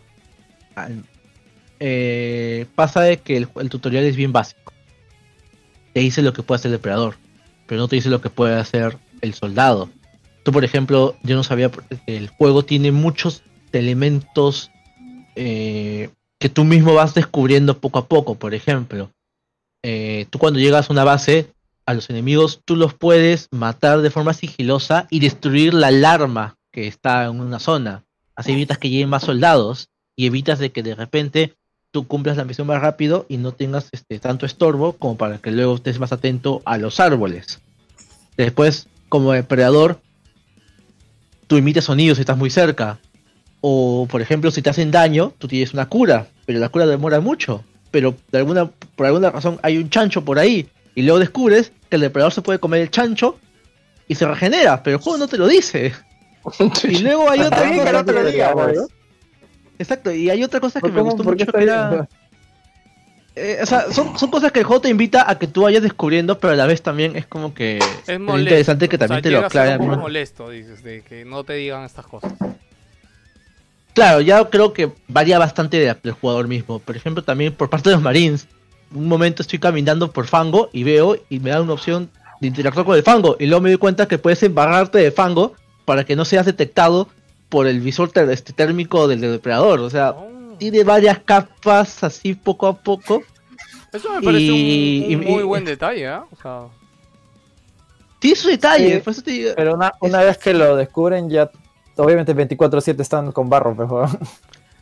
Eh, 1.78 2.66
pasa 2.74 3.02
de 3.02 3.18
que 3.18 3.36
el, 3.36 3.48
el 3.56 3.68
tutorial 3.68 4.04
es 4.04 4.16
bien 4.16 4.32
básico. 4.32 4.72
Te 5.92 6.00
dice 6.00 6.22
lo 6.22 6.32
que 6.32 6.42
puede 6.42 6.56
hacer 6.58 6.68
el 6.70 6.78
depredador, 6.78 7.16
pero 7.66 7.80
no 7.80 7.88
te 7.88 7.96
dice 7.96 8.08
lo 8.10 8.20
que 8.20 8.30
puede 8.30 8.54
hacer 8.56 8.96
el 9.20 9.34
soldado. 9.34 9.90
Tú, 10.42 10.52
por 10.52 10.64
ejemplo, 10.64 11.16
yo 11.22 11.36
no 11.36 11.44
sabía 11.44 11.70
que 11.70 11.82
el 12.06 12.28
juego 12.28 12.64
tiene 12.64 12.92
muchos 12.92 13.42
elementos 13.72 14.70
eh, 15.36 16.10
que 16.38 16.48
tú 16.48 16.64
mismo 16.64 16.94
vas 16.94 17.12
descubriendo 17.14 17.78
poco 17.78 17.98
a 17.98 18.06
poco. 18.06 18.36
Por 18.36 18.54
ejemplo, 18.54 19.10
eh, 19.82 20.26
tú 20.30 20.38
cuando 20.38 20.60
llegas 20.60 20.88
a 20.88 20.92
una 20.92 21.04
base, 21.04 21.52
a 21.86 21.94
los 21.94 22.10
enemigos, 22.10 22.60
tú 22.64 22.76
los 22.76 22.94
puedes 22.94 23.48
matar 23.50 24.00
de 24.00 24.10
forma 24.10 24.34
sigilosa 24.34 25.06
y 25.10 25.20
destruir 25.20 25.74
la 25.74 25.88
alarma 25.88 26.56
que 26.70 26.86
está 26.86 27.24
en 27.24 27.40
una 27.40 27.58
zona. 27.58 28.04
Así 28.34 28.52
evitas 28.52 28.78
que 28.78 28.90
lleguen 28.90 29.08
más 29.08 29.24
soldados 29.24 29.88
y 30.16 30.26
evitas 30.26 30.58
de 30.58 30.70
que 30.70 30.82
de 30.82 30.94
repente 30.94 31.54
tú 31.90 32.06
cumplas 32.06 32.36
la 32.36 32.44
misión 32.44 32.66
más 32.66 32.80
rápido 32.80 33.26
y 33.28 33.36
no 33.36 33.52
tengas 33.52 33.88
este 33.92 34.18
tanto 34.18 34.46
estorbo 34.46 34.92
como 34.92 35.16
para 35.16 35.38
que 35.38 35.50
luego 35.50 35.74
estés 35.74 35.98
más 35.98 36.12
atento 36.12 36.62
a 36.64 36.78
los 36.78 37.00
árboles. 37.00 37.60
Después, 38.36 38.86
como 39.08 39.32
depredador, 39.32 40.00
tú 41.46 41.56
emites 41.56 41.84
sonidos 41.84 42.16
si 42.16 42.22
estás 42.22 42.38
muy 42.38 42.50
cerca. 42.50 42.98
O, 43.60 44.06
por 44.10 44.22
ejemplo, 44.22 44.50
si 44.50 44.62
te 44.62 44.70
hacen 44.70 44.90
daño, 44.90 45.34
tú 45.36 45.48
tienes 45.48 45.74
una 45.74 45.88
cura, 45.88 46.28
pero 46.46 46.60
la 46.60 46.68
cura 46.68 46.86
demora 46.86 47.20
mucho. 47.20 47.64
Pero 47.90 48.14
de 48.30 48.38
alguna, 48.38 48.66
por 48.96 49.06
alguna 49.06 49.30
razón 49.30 49.58
hay 49.62 49.78
un 49.78 49.90
chancho 49.90 50.24
por 50.24 50.38
ahí. 50.38 50.68
Y 50.94 51.02
luego 51.02 51.18
descubres 51.18 51.72
que 51.88 51.96
el 51.96 52.02
depredador 52.02 52.32
se 52.32 52.42
puede 52.42 52.58
comer 52.58 52.82
el 52.82 52.90
chancho 52.90 53.38
y 54.08 54.14
se 54.14 54.26
regenera, 54.26 54.82
pero 54.82 54.96
el 54.96 55.02
juego 55.02 55.18
no 55.18 55.28
te 55.28 55.38
lo 55.38 55.46
dice. 55.48 55.92
Y 56.84 56.98
luego 57.00 57.30
hay 57.30 57.40
otra 57.40 57.62
bien 57.64 57.74
que 57.74 57.80
cosa 57.80 57.92
no 57.92 58.04
te 58.04 58.12
lo 58.12 58.24
diga. 58.24 58.54
Exacto, 59.78 60.10
y 60.10 60.30
hay 60.30 60.42
otra 60.42 60.58
cosa 60.58 60.80
que 60.80 60.88
¿Por 60.88 60.92
me 60.92 61.02
gustó 61.02 61.22
¿Por 61.22 61.36
qué 61.36 61.44
mucho 61.44 61.56
que 61.56 61.62
era... 61.64 62.08
Eh, 63.36 63.58
o 63.62 63.66
sea, 63.66 63.92
son, 63.92 64.18
son 64.18 64.30
cosas 64.30 64.50
que 64.50 64.60
el 64.60 64.64
juego 64.64 64.80
te 64.80 64.88
invita 64.88 65.30
a 65.30 65.38
que 65.38 65.46
tú 65.46 65.62
vayas 65.62 65.82
descubriendo, 65.82 66.38
pero 66.38 66.52
a 66.52 66.56
la 66.56 66.66
vez 66.66 66.82
también 66.82 67.14
es 67.16 67.26
como 67.26 67.54
que 67.54 67.76
Es 67.78 68.08
es 68.08 68.18
molesto. 68.20 68.40
interesante 68.40 68.88
que 68.88 68.96
O 68.96 68.98
sea, 68.98 69.06
también 69.08 69.22
te 69.22 69.30
lo 69.30 69.46
aclaren. 69.46 69.86
¿no? 69.86 69.96
molesto, 69.96 70.50
dices, 70.50 70.82
de 70.82 71.02
que 71.02 71.24
no 71.24 71.44
te 71.44 71.54
digan 71.54 71.84
estas 71.84 72.06
cosas. 72.06 72.32
Claro, 73.94 74.20
ya 74.20 74.44
creo 74.48 74.72
que 74.72 74.92
varía 75.08 75.38
bastante 75.38 75.78
de- 75.78 75.94
del 76.02 76.12
jugador 76.12 76.46
mismo. 76.48 76.78
Por 76.78 76.96
ejemplo, 76.96 77.22
también 77.24 77.52
por 77.54 77.68
parte 77.70 77.90
de 77.90 77.96
los 77.96 78.02
Marines. 78.02 78.46
Un 78.94 79.06
momento 79.08 79.42
estoy 79.42 79.58
caminando 79.58 80.10
por 80.10 80.26
fango 80.26 80.68
y 80.72 80.82
veo 80.84 81.16
y 81.28 81.38
me 81.40 81.50
da 81.50 81.60
una 81.62 81.72
opción 81.74 82.10
de 82.40 82.48
interactuar 82.48 82.86
con 82.86 82.96
el 82.96 83.02
fango. 83.02 83.36
Y 83.38 83.46
luego 83.46 83.60
me 83.62 83.70
doy 83.70 83.78
cuenta 83.78 84.08
que 84.08 84.18
puedes 84.18 84.42
embarrarte 84.42 84.98
de 84.98 85.10
fango 85.12 85.54
para 85.84 86.04
que 86.04 86.16
no 86.16 86.24
seas 86.24 86.46
detectado 86.46 87.08
por 87.48 87.66
el 87.66 87.80
visor 87.80 88.10
ter- 88.10 88.30
este, 88.30 88.52
térmico 88.52 89.06
del 89.08 89.20
depredador. 89.20 89.80
O 89.80 89.90
sea, 89.90 90.10
Oh. 90.12 90.56
tiene 90.58 90.82
varias 90.84 91.18
capas 91.20 92.02
así 92.04 92.34
poco 92.34 92.66
a 92.68 92.76
poco. 92.76 93.22
Eso 93.92 94.08
me 94.14 94.22
parece 94.22 94.50
un- 94.50 94.56
Y- 94.56 95.04
un, 95.06 95.10
y- 95.12 95.16
muy 95.16 95.40
y- 95.40 95.44
buen 95.44 95.64
detalle, 95.64 96.06
¿ah? 96.08 96.24
O 96.30 96.36
sea, 96.40 96.60
Tiene 98.20 98.36
sus 98.36 98.50
detalles, 98.50 98.96
Sí. 98.96 99.00
por 99.00 99.12
eso 99.14 99.22
te 99.22 99.30
digo- 99.30 99.52
Pero 99.56 99.74
una, 99.74 99.92
una 100.00 100.18
vez 100.22 100.36
que 100.36 100.52
lo 100.52 100.76
descubren, 100.76 101.30
ya 101.30 101.50
obviamente 101.96 102.34
24-7 102.34 103.00
están 103.00 103.32
con 103.32 103.48
barro, 103.48 103.74
mejor. 103.74 104.08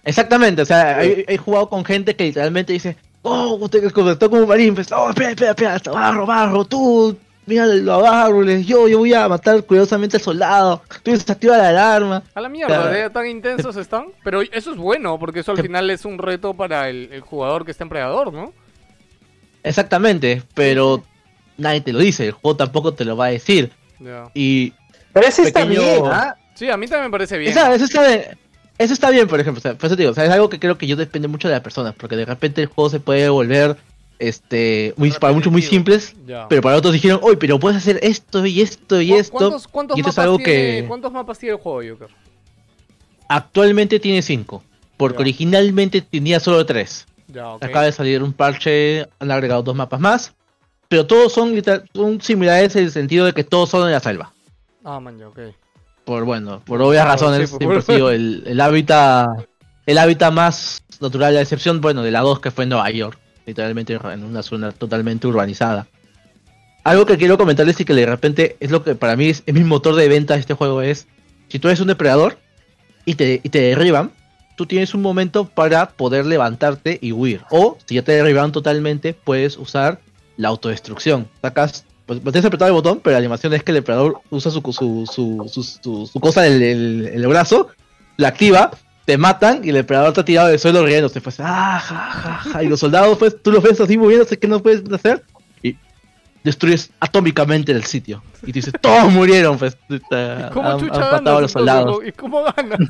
Exactamente, 0.04 0.62
o 0.62 0.66
sea, 0.66 1.02
he, 1.04 1.24
he 1.28 1.36
jugado 1.36 1.68
con 1.68 1.84
gente 1.84 2.14
que 2.16 2.24
literalmente 2.24 2.72
dice, 2.72 2.96
oh, 3.22 3.68
te 3.68 3.90
conectó 3.90 4.30
como 4.30 4.42
un 4.42 4.48
marín, 4.48 4.74
pues, 4.74 4.90
oh, 4.92 5.10
espera, 5.10 5.30
espera, 5.30 5.50
espera, 5.76 5.92
barro, 5.92 6.24
barro, 6.24 6.64
tú, 6.64 7.16
mira 7.44 7.66
los 7.66 8.04
árboles, 8.06 8.66
yo, 8.66 8.88
yo 8.88 8.98
voy 8.98 9.12
a 9.12 9.28
matar 9.28 9.62
cuidadosamente 9.64 10.16
al 10.16 10.22
soldado, 10.22 10.82
tú 11.02 11.10
desactiva 11.10 11.58
la 11.58 11.68
alarma. 11.70 12.22
a 12.34 12.40
la 12.40 12.48
mierda, 12.48 12.74
Claro. 12.74 12.90
de 12.90 13.10
tan 13.10 13.26
intensos 13.26 13.76
están. 13.76 14.06
Pero 14.24 14.40
eso 14.42 14.70
es 14.72 14.76
bueno, 14.78 15.18
porque 15.18 15.40
eso 15.40 15.50
al 15.50 15.56
Que- 15.58 15.64
final 15.64 15.90
es 15.90 16.04
un 16.06 16.16
reto 16.18 16.54
para 16.54 16.88
el, 16.88 17.10
el 17.12 17.20
jugador 17.20 17.64
que 17.66 17.72
está 17.72 17.84
en 17.84 17.90
Predador, 17.90 18.32
¿no? 18.32 18.52
Exactamente, 19.62 20.42
pero 20.54 21.02
nadie 21.56 21.80
te 21.80 21.92
lo 21.92 21.98
dice, 21.98 22.26
el 22.26 22.32
juego 22.32 22.56
tampoco 22.56 22.94
te 22.94 23.04
lo 23.04 23.16
va 23.16 23.26
a 23.26 23.30
decir. 23.30 23.72
Y 24.34 24.72
Pero 25.12 25.26
ese 25.26 25.42
está 25.42 25.62
Pequeño- 25.66 25.80
bien, 25.82 26.02
¿ah? 26.06 26.36
Sí, 26.58 26.68
a 26.68 26.76
mí 26.76 26.86
también 26.88 27.04
me 27.04 27.10
parece 27.12 27.38
bien. 27.38 27.52
esa- 27.52 27.72
eso, 27.72 27.84
está 27.84 28.04
bien, 28.08 28.24
eso 28.78 28.92
está 28.92 29.10
bien, 29.10 29.28
por 29.28 29.38
ejemplo, 29.38 29.60
o 29.60 29.62
sea, 29.62 29.74
por 29.74 29.86
eso 29.86 29.94
te 29.96 30.02
digo, 30.02 30.10
o 30.10 30.14
sea, 30.14 30.24
es 30.24 30.30
algo 30.30 30.48
que 30.48 30.58
creo 30.58 30.76
que 30.76 30.88
yo 30.88 30.96
depende 30.96 31.28
mucho 31.28 31.46
de 31.46 31.54
las 31.54 31.62
personas, 31.62 31.94
porque 31.94 32.16
de 32.16 32.24
repente 32.24 32.60
el 32.62 32.66
juego 32.66 32.90
se 32.90 32.98
puede 32.98 33.28
volver, 33.28 33.76
este, 34.18 34.92
muy, 34.96 35.12
para 35.12 35.32
muchos 35.32 35.52
muy 35.52 35.62
simples, 35.62 36.16
Ya. 36.26 36.48
pero 36.48 36.60
para 36.60 36.76
otros 36.76 36.92
dijeron, 36.92 37.20
oye, 37.22 37.36
pero 37.36 37.60
puedes 37.60 37.78
hacer 37.78 38.00
esto 38.02 38.44
y 38.44 38.60
esto 38.60 39.00
y 39.00 39.10
¿Cu- 39.10 39.16
esto. 39.16 39.36
¿Cuántos, 39.38 39.68
cuántos 39.68 39.96
y 39.96 40.00
esto 40.00 40.10
es 40.10 40.16
mapas 40.16 40.24
algo 40.24 40.36
tiene, 40.38 40.52
que- 40.80 40.84
¿Cuántos 40.88 41.12
mapas 41.12 41.38
tiene 41.38 41.54
el 41.54 41.60
juego, 41.60 41.92
Joker? 41.96 42.08
Actualmente 43.28 44.00
tiene 44.00 44.22
5, 44.22 44.62
porque 44.96 45.18
Ya. 45.18 45.20
originalmente 45.20 46.00
tenía 46.00 46.40
solo 46.40 46.64
3. 46.66 47.06
Ya, 47.28 47.50
ok. 47.50 47.62
Acaba 47.62 47.84
de 47.84 47.92
salir 47.92 48.22
un 48.22 48.32
parche, 48.32 49.06
han 49.20 49.30
agregado 49.30 49.62
dos 49.62 49.76
mapas 49.76 50.00
más, 50.00 50.32
pero 50.88 51.06
todos 51.06 51.32
son, 51.32 51.52
son 51.94 52.20
similares 52.20 52.74
en 52.76 52.84
el 52.84 52.90
sentido 52.90 53.26
de 53.26 53.32
que 53.34 53.44
todos 53.44 53.68
son 53.68 53.86
en 53.86 53.92
la 53.92 54.00
selva. 54.00 54.32
Ah, 54.82 54.98
man, 54.98 55.22
ok. 55.22 55.38
Por 56.08 56.24
bueno, 56.24 56.62
por 56.64 56.80
obvias 56.80 57.06
razones, 57.06 57.50
sí, 57.50 57.56
por- 57.58 57.58
siempre 57.58 57.78
ha 57.80 57.82
sido 57.82 58.10
el, 58.18 58.42
el 58.46 58.60
hábitat 58.62 59.28
el 59.84 59.98
hábitat 59.98 60.32
más 60.32 60.82
natural, 61.00 61.36
a 61.36 61.42
excepción, 61.42 61.82
bueno, 61.82 62.02
de 62.02 62.10
la 62.10 62.20
2 62.20 62.40
que 62.40 62.50
fue 62.50 62.64
en 62.64 62.70
Nueva 62.70 62.90
York, 62.90 63.18
literalmente 63.44 63.92
en 64.02 64.24
una 64.24 64.42
zona 64.42 64.72
totalmente 64.72 65.26
urbanizada. 65.26 65.86
Algo 66.82 67.04
que 67.04 67.18
quiero 67.18 67.36
comentarles 67.36 67.78
y 67.80 67.84
que 67.84 67.92
de 67.92 68.06
repente 68.06 68.56
es 68.60 68.70
lo 68.70 68.82
que 68.82 68.94
para 68.94 69.16
mí 69.16 69.26
es, 69.28 69.42
es 69.44 69.54
mi 69.54 69.64
motor 69.64 69.94
de 69.96 70.08
venta 70.08 70.32
de 70.32 70.40
este 70.40 70.54
juego 70.54 70.80
es, 70.80 71.06
si 71.48 71.58
tú 71.58 71.68
eres 71.68 71.80
un 71.80 71.88
depredador 71.88 72.38
y 73.04 73.14
te, 73.16 73.40
y 73.42 73.48
te 73.50 73.60
derriban, 73.60 74.12
tú 74.56 74.64
tienes 74.64 74.94
un 74.94 75.02
momento 75.02 75.44
para 75.46 75.90
poder 75.90 76.24
levantarte 76.24 76.98
y 77.02 77.12
huir. 77.12 77.42
O 77.50 77.76
si 77.84 77.96
ya 77.96 78.02
te 78.02 78.12
derribaron 78.12 78.52
totalmente, 78.52 79.12
puedes 79.12 79.58
usar 79.58 80.00
la 80.38 80.48
autodestrucción. 80.48 81.28
Sacas, 81.42 81.84
pues 82.08 82.32
tienes 82.32 82.44
apretado 82.44 82.68
el 82.70 82.74
botón, 82.74 83.00
pero 83.02 83.12
la 83.12 83.18
animación 83.18 83.52
es 83.54 83.62
que 83.62 83.70
el 83.70 83.76
depredador 83.76 84.20
usa 84.30 84.50
su, 84.50 84.60
su, 84.72 85.08
su, 85.12 85.48
su, 85.48 86.06
su- 86.06 86.20
cosa 86.20 86.46
en 86.46 86.54
el, 86.54 86.62
el- 86.62 87.06
el 87.14 87.26
brazo, 87.28 87.68
la 88.16 88.28
activa, 88.28 88.70
te 89.04 89.16
matan 89.16 89.60
y 89.64 89.68
el 89.68 89.76
depredador 89.76 90.08
está 90.10 90.24
tirado 90.24 90.48
del 90.48 90.58
suelo 90.58 90.84
riéndose. 90.84 91.20
Pues, 91.20 91.38
ah, 91.40 91.78
ja, 91.80 91.96
ja, 92.10 92.32
ja, 92.52 92.62
y 92.62 92.68
los 92.68 92.80
soldados, 92.80 93.16
pues 93.18 93.40
tú 93.42 93.52
los 93.52 93.62
ves 93.62 93.80
así 93.80 93.96
moviéndose, 93.96 94.38
que 94.38 94.48
no 94.48 94.60
puedes 94.62 94.82
hacer? 94.92 95.24
Y 95.62 95.76
destruyes 96.44 96.90
atómicamente 97.00 97.72
el 97.72 97.84
sitio. 97.84 98.22
Y 98.42 98.46
te 98.46 98.52
dices, 98.60 98.72
todos 98.80 99.10
murieron, 99.12 99.56
pues. 99.58 99.76
¿Y 99.88 99.98
te- 99.98 100.36
cómo 100.52 100.68
han- 100.68 100.78
chucha 100.80 100.94
han 100.94 101.00
ganas, 101.00 101.12
matado 101.12 101.38
a 101.38 101.40
los 101.42 101.52
soldados. 101.52 101.98
¿Y 102.06 102.12
cómo 102.12 102.42
ganas? 102.44 102.78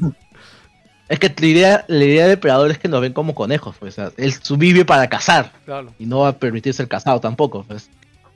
Es 1.08 1.18
que 1.18 1.34
la 1.38 1.46
idea, 1.46 1.84
la 1.88 2.04
idea 2.04 2.24
de 2.24 2.28
depredador 2.30 2.70
es 2.70 2.76
que 2.78 2.86
nos 2.86 3.00
ven 3.00 3.14
como 3.14 3.34
conejos, 3.34 3.74
pues. 3.78 3.94
O 3.94 4.02
sea, 4.02 4.12
él 4.18 4.34
vive 4.58 4.84
para 4.84 5.08
cazar 5.08 5.52
claro. 5.64 5.94
y 5.98 6.04
no 6.04 6.18
va 6.20 6.28
a 6.28 6.32
permitir 6.36 6.74
ser 6.74 6.86
cazado 6.86 7.18
tampoco, 7.18 7.64
pues. 7.66 7.88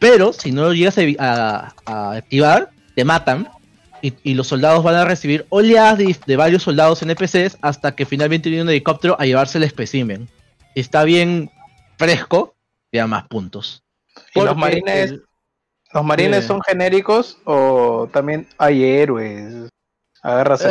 Pero 0.02 0.32
si 0.32 0.50
no 0.52 0.62
lo 0.64 0.72
llegas 0.74 0.98
a, 0.98 1.02
evi- 1.02 1.16
a- 1.18 1.72
a 1.86 2.12
activar, 2.16 2.70
te 2.94 3.04
matan 3.04 3.48
y, 4.02 4.12
y 4.24 4.34
los 4.34 4.48
soldados 4.48 4.82
van 4.82 4.96
a 4.96 5.04
recibir 5.04 5.46
oleadas 5.48 5.96
de, 5.98 6.16
de 6.26 6.36
varios 6.36 6.64
soldados 6.64 7.02
NPCs 7.02 7.56
hasta 7.62 7.94
que 7.94 8.04
finalmente 8.04 8.48
viene 8.50 8.64
un 8.64 8.68
helicóptero 8.70 9.16
a 9.20 9.24
llevarse 9.26 9.58
el 9.58 9.64
espécimen. 9.64 10.28
Está 10.74 11.04
bien 11.04 11.50
fresco, 11.98 12.54
te 12.90 12.98
da 12.98 13.06
más 13.06 13.28
puntos. 13.28 13.82
¿Y 14.34 14.40
los 14.40 14.56
marines, 14.56 15.12
el- 15.12 15.24
los 15.94 16.04
marines 16.04 16.40
Sí. 16.42 16.48
son 16.48 16.60
genéricos 16.62 17.38
o 17.44 18.08
también 18.12 18.48
hay 18.58 18.82
héroes? 18.82 19.68
Agarras 20.22 20.64
a. 20.64 20.68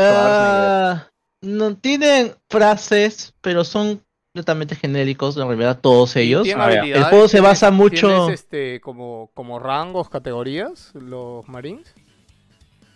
Ah, 0.92 1.08
no 1.42 1.76
tienen 1.78 2.34
frases, 2.50 3.34
pero 3.42 3.64
son 3.64 4.04
completamente 4.36 4.76
genéricos, 4.76 5.36
en 5.36 5.46
realidad 5.46 5.80
todos 5.82 6.16
ellos. 6.16 6.44
¿Tienen 6.44 6.64
Ah? 6.64 6.72
El 6.86 7.04
juego 7.04 7.28
se 7.28 7.38
¿Tienes- 7.38 7.50
basa 7.50 7.70
mucho- 7.70 8.08
¿Tienes 8.08 8.40
este, 8.40 8.80
como, 8.80 9.30
como 9.34 9.60
rangos, 9.60 10.08
categorías, 10.10 10.92
los 10.94 11.46
Marines? 11.50 11.94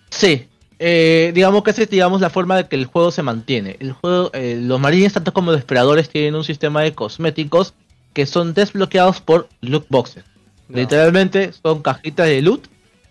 Sí, 0.09 0.47
eh, 0.79 1.33
digamos 1.35 1.61
que 1.63 1.71
esa 1.71 1.83
es 1.83 1.89
digamos, 1.89 2.21
la 2.21 2.29
forma 2.29 2.55
de 2.55 2.67
que 2.69 2.77
el 2.77 2.85
juego 2.85 3.11
se 3.11 3.21
mantiene. 3.21 3.75
El 3.81 3.91
juego, 3.91 4.31
eh, 4.33 4.57
los 4.61 4.79
marines, 4.79 5.11
tanto 5.11 5.33
como 5.33 5.51
los 5.51 5.59
depredadores, 5.59 6.07
tienen 6.09 6.35
un 6.35 6.45
sistema 6.45 6.81
de 6.83 6.93
cosméticos 6.93 7.73
que 8.13 8.25
son 8.25 8.53
desbloqueados 8.53 9.19
por 9.19 9.49
loot 9.59 9.87
boxes. 9.89 10.23
Literalmente 10.69 11.51
son 11.51 11.81
cajitas 11.81 12.27
de 12.27 12.41
loot 12.41 12.65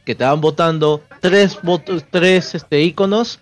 que 0.06 0.14
te 0.14 0.24
van 0.24 0.40
botando 0.40 1.02
tres, 1.20 1.59
bot- 1.62 2.02
tres 2.10 2.55
este, 2.55 2.80
iconos. 2.80 3.38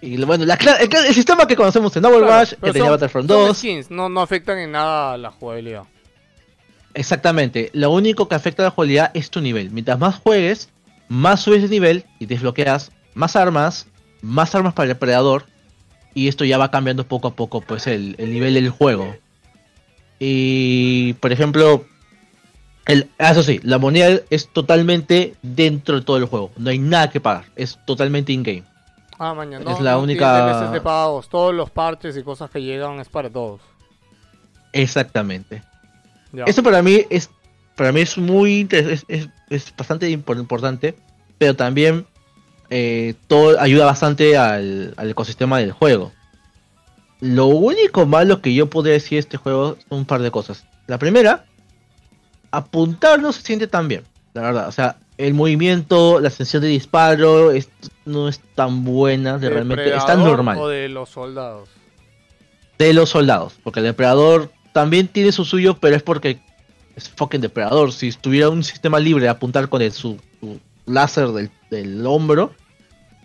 Y 0.00 0.16
bueno, 0.24 0.44
la 0.44 0.54
el, 0.54 1.14
sistema 1.14 1.46
que 1.46 1.56
conocemos 1.56 1.94
en 1.96 2.02
Claro, 2.02 2.18
Overwatch, 2.18 2.54
pero 2.60 2.60
que 2.60 2.72
tenía 2.72 2.88
son- 2.88 2.94
Battlefront 2.94 3.28
son 3.28 3.46
2. 3.48 3.56
skins, 3.56 3.90
no, 3.90 4.08
no 4.08 4.20
afectan 4.20 4.58
en 4.58 4.72
nada 4.72 5.14
a 5.14 5.18
la 5.18 5.30
jugabilidad. 5.30 5.84
Exactamente. 6.94 7.70
Lo 7.72 7.90
único 7.90 8.28
que 8.28 8.34
afecta 8.34 8.62
a 8.62 8.66
la 8.66 8.70
jugabilidad 8.70 9.10
es 9.14 9.30
tu 9.30 9.40
nivel. 9.40 9.70
Mientras 9.70 9.98
más 9.98 10.16
juegues, 10.16 10.68
más 11.08 11.40
subes 11.40 11.62
de 11.62 11.68
nivel 11.68 12.04
y 12.18 12.26
desbloqueas 12.26 12.92
más 13.14 13.34
armas, 13.36 13.86
más 14.22 14.54
armas 14.54 14.74
para 14.74 14.84
el 14.84 14.88
depredador. 14.90 15.46
Y 16.14 16.28
esto 16.28 16.44
ya 16.44 16.58
va 16.58 16.70
cambiando 16.70 17.06
poco 17.06 17.28
a 17.28 17.34
poco, 17.34 17.60
pues, 17.60 17.86
el, 17.86 18.14
el 18.18 18.32
nivel 18.32 18.54
del 18.54 18.70
juego. 18.70 19.14
Y, 20.18 21.12
por 21.14 21.32
ejemplo, 21.32 21.84
el, 22.86 23.08
ah, 23.18 23.30
eso 23.32 23.42
sí, 23.42 23.60
la 23.62 23.78
moneda 23.78 24.20
es 24.30 24.48
totalmente 24.48 25.34
dentro 25.42 25.96
de 25.96 26.02
todo 26.04 26.16
el 26.16 26.24
juego. 26.24 26.50
No 26.56 26.70
hay 26.70 26.78
nada 26.78 27.10
que 27.10 27.20
pagar. 27.20 27.44
Es 27.54 27.78
totalmente 27.84 28.32
in-game. 28.32 28.64
Ah, 29.18 29.34
mañana. 29.34 29.64
No, 29.64 29.72
Es 29.72 29.80
la 29.80 29.92
no 29.92 30.00
única- 30.02 30.70
de 30.70 30.80
pagos. 30.80 31.28
Todos 31.28 31.52
los 31.54 31.70
parches 31.70 32.16
y 32.16 32.22
cosas 32.22 32.50
que 32.50 32.62
llegan 32.62 33.00
es 33.00 33.08
para 33.08 33.28
todos. 33.30 33.60
Exactamente. 34.72 35.62
Ya. 36.32 36.44
Eso 36.44 36.62
para 36.62 36.82
mí 36.82 37.04
es 37.10 37.30
para 37.74 37.92
mí 37.92 38.00
es 38.00 38.18
muy 38.18 38.66
es, 38.70 39.04
es- 39.08 39.28
es 39.50 39.74
bastante 39.76 40.08
impor- 40.10 40.38
importante, 40.38 40.96
pero 41.38 41.54
también 41.56 42.06
eh, 42.70 43.14
todo 43.28 43.58
ayuda 43.60 43.86
bastante 43.86 44.36
al, 44.36 44.92
al 44.96 45.10
ecosistema 45.10 45.58
del 45.58 45.72
juego. 45.72 46.12
Lo 47.20 47.46
único 47.46 48.04
malo 48.06 48.42
que 48.42 48.52
yo 48.54 48.68
podría 48.68 48.92
decir 48.94 49.16
de 49.16 49.20
este 49.20 49.36
juego 49.38 49.76
son 49.88 49.98
un 50.00 50.04
par 50.04 50.20
de 50.20 50.30
cosas. 50.30 50.64
La 50.86 50.98
primera, 50.98 51.44
apuntar 52.50 53.20
no 53.20 53.32
se 53.32 53.42
siente 53.42 53.66
tan 53.66 53.88
bien, 53.88 54.04
la 54.34 54.42
verdad. 54.42 54.68
O 54.68 54.72
sea, 54.72 54.96
el 55.18 55.34
movimiento, 55.34 56.20
la 56.20 56.30
sensación 56.30 56.62
de 56.62 56.68
disparo 56.68 57.50
es- 57.50 57.68
no 58.04 58.28
es 58.28 58.40
tan 58.54 58.84
buena, 58.84 59.36
de 59.38 59.50
realmente 59.50 59.94
es 59.94 60.06
tan 60.06 60.20
normal 60.24 60.56
O 60.58 60.68
de 60.68 60.88
los 60.88 61.08
soldados. 61.10 61.68
de 62.78 62.92
los 62.94 63.10
soldados, 63.10 63.54
porque 63.62 63.80
el 63.80 63.86
depredador 63.86 64.50
también 64.72 65.08
tiene 65.08 65.32
su 65.32 65.44
suyo, 65.44 65.76
pero 65.78 65.96
es 65.96 66.02
porque 66.02 66.38
es 66.96 67.08
fucking 67.10 67.40
depredador. 67.40 67.92
Si 67.92 68.12
tuviera 68.12 68.48
un 68.48 68.62
sistema 68.64 68.98
libre 69.00 69.24
de 69.24 69.28
apuntar 69.30 69.68
con 69.68 69.82
el, 69.82 69.92
su, 69.92 70.18
su 70.40 70.60
láser 70.86 71.28
del, 71.28 71.50
del 71.70 72.06
hombro, 72.06 72.52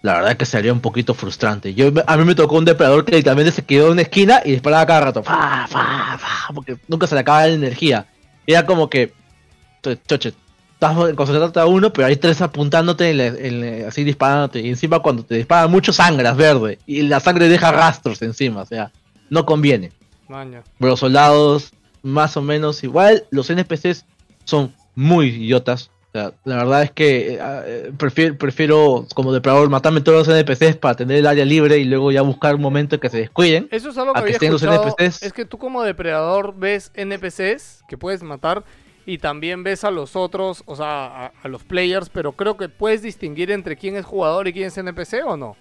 la 0.02 0.16
verdad 0.16 0.36
que 0.38 0.46
sería 0.46 0.74
un 0.74 0.82
poquito 0.82 1.14
frustrante. 1.14 1.74
Yo, 1.74 1.92
a 2.08 2.18
mí 2.18 2.26
me 2.26 2.36
tocó 2.36 2.58
un 2.58 2.66
depredador 2.66 3.06
que 3.06 3.16
literalmente 3.16 3.52
se 3.52 3.64
quedó 3.64 3.86
en 3.88 3.92
una 3.94 4.02
esquina 4.02 4.42
y 4.44 4.52
disparaba 4.52 4.86
cada 4.86 5.02
rato. 5.02 5.24
Fa, 5.24 5.66
fa, 5.68 6.18
fa, 6.18 6.54
porque 6.54 6.78
nunca 6.88 7.08
se 7.08 7.16
le 7.16 7.22
acaba 7.22 7.48
la 7.48 7.54
energía. 7.54 8.08
Era 8.46 8.66
como 8.66 8.90
que, 8.90 9.14
choche, 10.08 10.34
estás 10.92 11.16
concentrándote 11.16 11.60
a 11.60 11.66
uno, 11.66 11.92
pero 11.94 12.08
hay 12.08 12.16
tres 12.18 12.42
apuntándote, 12.42 13.10
en 13.10 13.18
la- 13.18 13.26
en 13.28 13.82
la- 13.82 13.88
así 13.88 14.04
disparándote. 14.04 14.60
Y 14.60 14.70
encima 14.70 15.00
cuando 15.00 15.24
te 15.24 15.36
disparan 15.36 15.70
mucho 15.72 15.94
sangras 15.94 16.36
verde. 16.38 16.80
Y 16.86 17.04
la 17.04 17.20
sangre 17.20 17.48
deja 17.50 17.72
rastros 17.72 18.22
encima. 18.22 18.62
O 18.62 18.66
sea, 18.66 18.92
no 19.30 19.46
conviene. 19.46 19.92
Maña. 20.28 20.64
Pero 20.80 20.92
los 20.92 21.00
soldados, 21.00 21.72
más 22.02 22.36
o 22.38 22.42
menos 22.42 22.84
igual. 22.84 23.26
Los 23.32 23.50
NPCs 23.50 24.06
son 24.46 24.74
muy 24.96 25.28
idiotas. 25.30 25.90
O 26.10 26.12
sea, 26.20 26.32
la 26.44 26.58
verdad 26.58 26.84
es 26.84 26.92
que 26.92 27.34
eh, 27.34 27.40
eh, 27.42 27.92
prefiero, 27.98 28.38
prefiero, 28.38 29.08
como 29.16 29.34
depredador, 29.34 29.68
matarme 29.72 30.00
todos 30.02 30.28
los 30.28 30.36
NPCs 30.38 30.76
para 30.76 30.96
tener 30.96 31.18
el 31.18 31.26
área 31.26 31.44
libre 31.44 31.80
y 31.80 31.86
luego 31.86 32.12
ya 32.12 32.22
buscar 32.22 32.54
un 32.54 32.62
momento 32.62 32.96
en 32.96 33.02
que 33.02 33.10
se 33.10 33.18
descuiden. 33.18 33.68
Eso 33.72 33.90
es 33.90 33.98
algo 33.98 34.14
que 34.14 34.20
A 34.20 34.22
que 34.22 34.26
había 34.26 34.34
estén 34.34 34.52
los 34.52 34.62
escuchado. 34.62 34.96
NPCs. 35.00 35.24
Es 35.24 35.34
que 35.34 35.46
tú 35.46 35.58
como 35.58 35.82
depredador 35.82 36.54
ves 36.56 36.92
NPCs 36.94 37.84
que 37.88 37.98
puedes 37.98 38.22
matar 38.22 38.64
y 39.06 39.18
también 39.18 39.64
ves 39.64 39.84
a 39.84 39.92
los 39.92 40.16
otros, 40.16 40.64
o 40.66 40.76
sea, 40.76 41.26
a, 41.26 41.32
a 41.44 41.48
los 41.48 41.64
players, 41.64 42.10
pero 42.10 42.32
creo 42.34 42.56
que 42.58 42.70
puedes 42.70 43.02
distinguir 43.02 43.52
entre 43.52 43.76
quién 43.78 43.96
es 43.96 44.06
jugador 44.06 44.48
y 44.48 44.54
quién 44.54 44.68
es 44.68 44.78
NPC 44.78 45.26
o 45.26 45.36
no. 45.38 45.56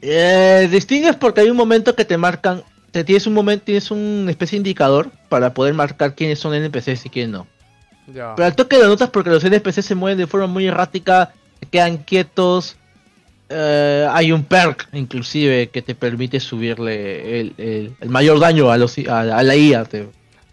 Eh, 0.00 0.68
distingues 0.70 1.16
porque 1.16 1.40
hay 1.40 1.50
un 1.50 1.56
momento 1.56 1.94
que 1.94 2.04
te 2.04 2.16
marcan, 2.16 2.62
te 2.92 3.02
tienes 3.02 3.26
un 3.26 3.34
momento, 3.34 3.64
tienes 3.64 3.90
una 3.90 4.30
especie 4.30 4.56
de 4.56 4.60
indicador 4.60 5.10
para 5.28 5.52
poder 5.54 5.74
marcar 5.74 6.14
quiénes 6.14 6.38
son 6.38 6.54
NPCs 6.54 7.06
y 7.06 7.10
quién 7.10 7.32
no. 7.32 7.46
Ya. 8.06 8.34
Pero 8.36 8.46
al 8.46 8.54
toque 8.56 8.78
lo 8.78 8.86
notas 8.86 9.10
porque 9.10 9.30
los 9.30 9.44
NPCs 9.44 9.84
se 9.84 9.94
mueven 9.94 10.18
de 10.18 10.26
forma 10.26 10.46
muy 10.46 10.66
errática, 10.66 11.32
quedan 11.70 11.98
quietos. 11.98 12.76
eh, 13.50 14.06
hay 14.12 14.30
un 14.30 14.44
perk 14.44 14.88
inclusive 14.92 15.68
que 15.70 15.80
te 15.82 15.94
permite 15.94 16.38
subirle 16.38 17.40
el, 17.40 17.54
el- 17.58 17.92
el 18.00 18.08
mayor 18.10 18.38
daño 18.38 18.70
a, 18.70 18.76
los, 18.78 18.96
a, 19.08 19.20
a 19.20 19.42
la 19.42 19.56
IA 19.56 19.84
te- 19.84 20.08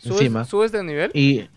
¿Subes, 0.05 0.21
encima. 0.21 0.45
subes 0.45 0.71
de 0.71 0.83
nivel? 0.83 1.11
Y 1.13 1.47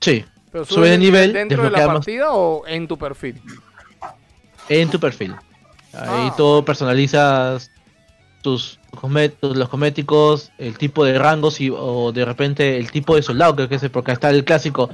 sí, 0.00 0.24
¿Pero 0.50 0.64
sube 0.64 0.90
de 0.90 0.98
nivel, 0.98 1.32
dentro 1.32 1.62
de 1.62 1.70
la 1.70 1.86
partida 1.86 2.30
o 2.32 2.66
en 2.66 2.88
tu 2.88 2.98
perfil? 2.98 3.40
en 4.68 4.88
tu 4.90 5.00
perfil. 5.00 5.34
Ahí 5.92 6.28
Ah. 6.30 6.34
todo 6.36 6.64
personalizas 6.64 7.70
tus, 8.42 8.78
los 9.42 9.68
cosméticos, 9.68 10.50
el 10.58 10.78
tipo 10.78 11.04
de 11.04 11.18
rangos 11.18 11.60
y, 11.60 11.70
o 11.70 12.12
de 12.12 12.24
repente 12.24 12.78
el 12.78 12.90
tipo 12.90 13.16
de 13.16 13.22
soldado, 13.22 13.54
creo 13.56 13.68
que 13.68 13.74
es 13.74 13.88
porque 13.90 14.12
está 14.12 14.30
el 14.30 14.44
clásico, 14.44 14.88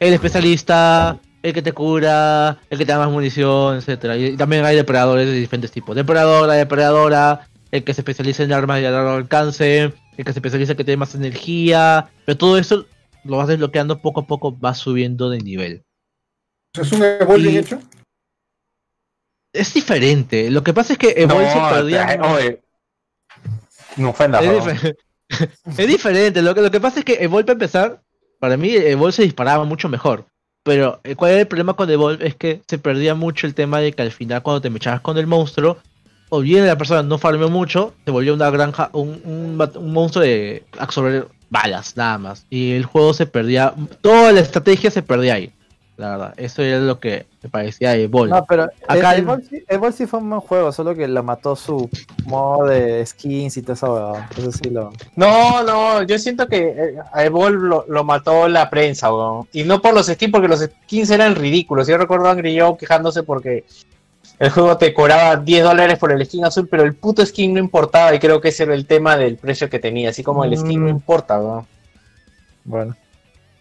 el 0.00 0.14
especialista, 0.14 1.18
el 1.42 1.52
que 1.52 1.62
te 1.62 1.72
cura, 1.72 2.56
el 2.70 2.78
que 2.78 2.84
te 2.84 2.92
da 2.92 2.98
más 2.98 3.10
munición, 3.10 3.76
etcétera. 3.76 4.16
Y 4.16 4.36
también 4.36 4.64
hay 4.64 4.74
depredadores 4.76 5.26
de 5.26 5.34
diferentes 5.34 5.70
tipos. 5.70 5.94
Depredadora, 5.94 6.54
depredadora, 6.54 7.46
el 7.70 7.84
que 7.84 7.94
se 7.94 8.00
especializa 8.00 8.42
en 8.42 8.52
armas 8.52 8.80
de 8.80 8.90
largo 8.90 9.10
alcance, 9.10 9.92
el 10.18 10.24
que 10.24 10.32
se 10.32 10.38
especializa 10.40 10.74
que 10.74 10.84
tiene 10.84 10.98
más 10.98 11.14
energía, 11.14 12.10
pero 12.26 12.36
todo 12.36 12.58
eso 12.58 12.84
lo 13.24 13.36
vas 13.38 13.48
desbloqueando 13.48 14.00
poco 14.02 14.20
a 14.20 14.26
poco, 14.26 14.52
vas 14.52 14.78
subiendo 14.78 15.30
de 15.30 15.38
nivel. 15.38 15.84
Es 16.74 16.92
un 16.92 17.02
Evolving 17.04 17.54
Y- 17.54 17.58
hecho. 17.58 17.80
Es 19.52 19.72
diferente. 19.74 20.50
Lo 20.50 20.62
que 20.62 20.74
pasa 20.74 20.92
es 20.92 20.98
que 20.98 21.14
Evolve 21.16 21.50
se 21.50 21.58
perdía. 21.58 22.06
tra- 22.18 22.34
oye, 22.36 22.60
no 23.96 24.10
ofendas, 24.10 24.44
Es, 24.44 24.94
es 25.78 25.88
diferente. 25.88 26.42
Lo 26.42 26.54
que, 26.54 26.60
lo 26.62 26.70
que 26.70 26.80
pasa 26.80 26.98
es 27.00 27.04
que 27.04 27.14
Evolve, 27.22 27.44
para 27.44 27.54
empezar, 27.54 28.02
para 28.38 28.56
mí, 28.56 28.70
Evolve 28.74 29.12
se 29.12 29.22
disparaba 29.22 29.64
mucho 29.64 29.88
mejor. 29.88 30.26
Pero, 30.64 31.00
eh, 31.04 31.14
¿cuál 31.16 31.30
era 31.32 31.40
el 31.40 31.48
problema 31.48 31.74
con 31.74 31.88
Evolve? 31.90 32.26
Es 32.26 32.34
que 32.36 32.60
se 32.68 32.78
perdía 32.78 33.14
mucho 33.14 33.46
el 33.46 33.54
tema 33.54 33.80
de 33.80 33.92
que 33.92 34.02
al 34.02 34.12
final, 34.12 34.42
cuando 34.42 34.60
te 34.60 34.70
mechabas 34.70 35.00
con 35.00 35.16
el 35.16 35.26
monstruo, 35.26 35.78
o 36.28 36.40
bien 36.40 36.66
la 36.66 36.76
persona 36.76 37.02
no 37.02 37.18
farmeó 37.18 37.48
mucho, 37.48 37.94
se 38.04 38.10
volvió 38.10 38.34
una 38.34 38.50
granja, 38.50 38.90
un, 38.92 39.20
un, 39.24 39.92
monstruo 39.92 40.24
de 40.24 40.64
absorber 40.78 41.28
balas, 41.50 41.96
nada 41.96 42.18
más. 42.18 42.46
Y 42.50 42.72
el 42.72 42.84
juego 42.84 43.14
se 43.14 43.26
perdía, 43.26 43.74
toda 44.00 44.32
la 44.32 44.40
estrategia 44.40 44.90
se 44.90 45.02
perdía 45.02 45.34
ahí. 45.34 45.52
La 45.96 46.10
verdad, 46.10 46.34
eso 46.36 46.62
era 46.62 46.78
lo 46.78 47.00
que 47.00 47.26
me 47.42 47.48
parecía 47.48 47.90
de 47.90 48.04
Evolve. 48.04 48.30
No, 48.32 48.44
pero 48.44 48.68
Acá 48.86 49.14
el, 49.14 49.16
el- 49.16 49.24
Evolve 49.24 49.44
sí- 49.50 49.64
Evolve 49.66 49.92
sí 49.96 50.06
fue 50.06 50.20
un 50.20 50.30
buen 50.30 50.40
juego, 50.40 50.70
solo 50.70 50.94
que 50.94 51.08
lo 51.08 51.24
mató 51.24 51.56
su 51.56 51.90
modo 52.24 52.68
de 52.68 53.04
skins 53.04 53.56
y 53.56 53.62
todo 53.62 53.72
eso. 53.72 54.16
Eso 54.36 54.52
sí 54.52 54.70
lo. 54.70 54.92
No, 55.16 55.64
no, 55.64 56.04
yo 56.04 56.16
siento 56.20 56.46
que 56.46 56.68
eh, 56.68 56.94
a 57.12 57.24
Evolve 57.24 57.58
lo, 57.68 57.84
lo 57.88 58.04
mató 58.04 58.46
la 58.46 58.70
prensa, 58.70 59.12
weón. 59.12 59.48
Y 59.52 59.64
no 59.64 59.82
por 59.82 59.92
los 59.92 60.06
skins, 60.06 60.30
porque 60.30 60.46
los 60.46 60.60
skins 60.60 61.10
eran 61.10 61.34
ridículos. 61.34 61.88
Yo 61.88 61.98
recuerdo 61.98 62.28
a 62.28 62.30
Angry 62.30 62.56
Joe 62.60 62.76
quejándose 62.78 63.24
porque 63.24 63.64
el 64.38 64.50
juego 64.50 64.76
te 64.78 64.94
cobraba 64.94 65.36
10 65.36 65.64
dólares 65.64 65.98
por 65.98 66.12
el 66.12 66.24
skin 66.24 66.44
azul, 66.44 66.68
pero 66.70 66.82
el 66.84 66.94
puto 66.94 67.24
skin 67.26 67.54
no 67.54 67.60
importaba. 67.60 68.14
Y 68.14 68.18
creo 68.18 68.40
que 68.40 68.48
ese 68.48 68.62
era 68.64 68.74
el 68.74 68.86
tema 68.86 69.16
del 69.16 69.36
precio 69.36 69.68
que 69.68 69.78
tenía. 69.78 70.10
Así 70.10 70.22
como 70.22 70.44
el 70.44 70.56
skin 70.56 70.80
no 70.80 70.86
Mm. 70.86 70.90
importa, 70.90 71.38
weón. 71.40 71.66
Bueno. 72.64 72.96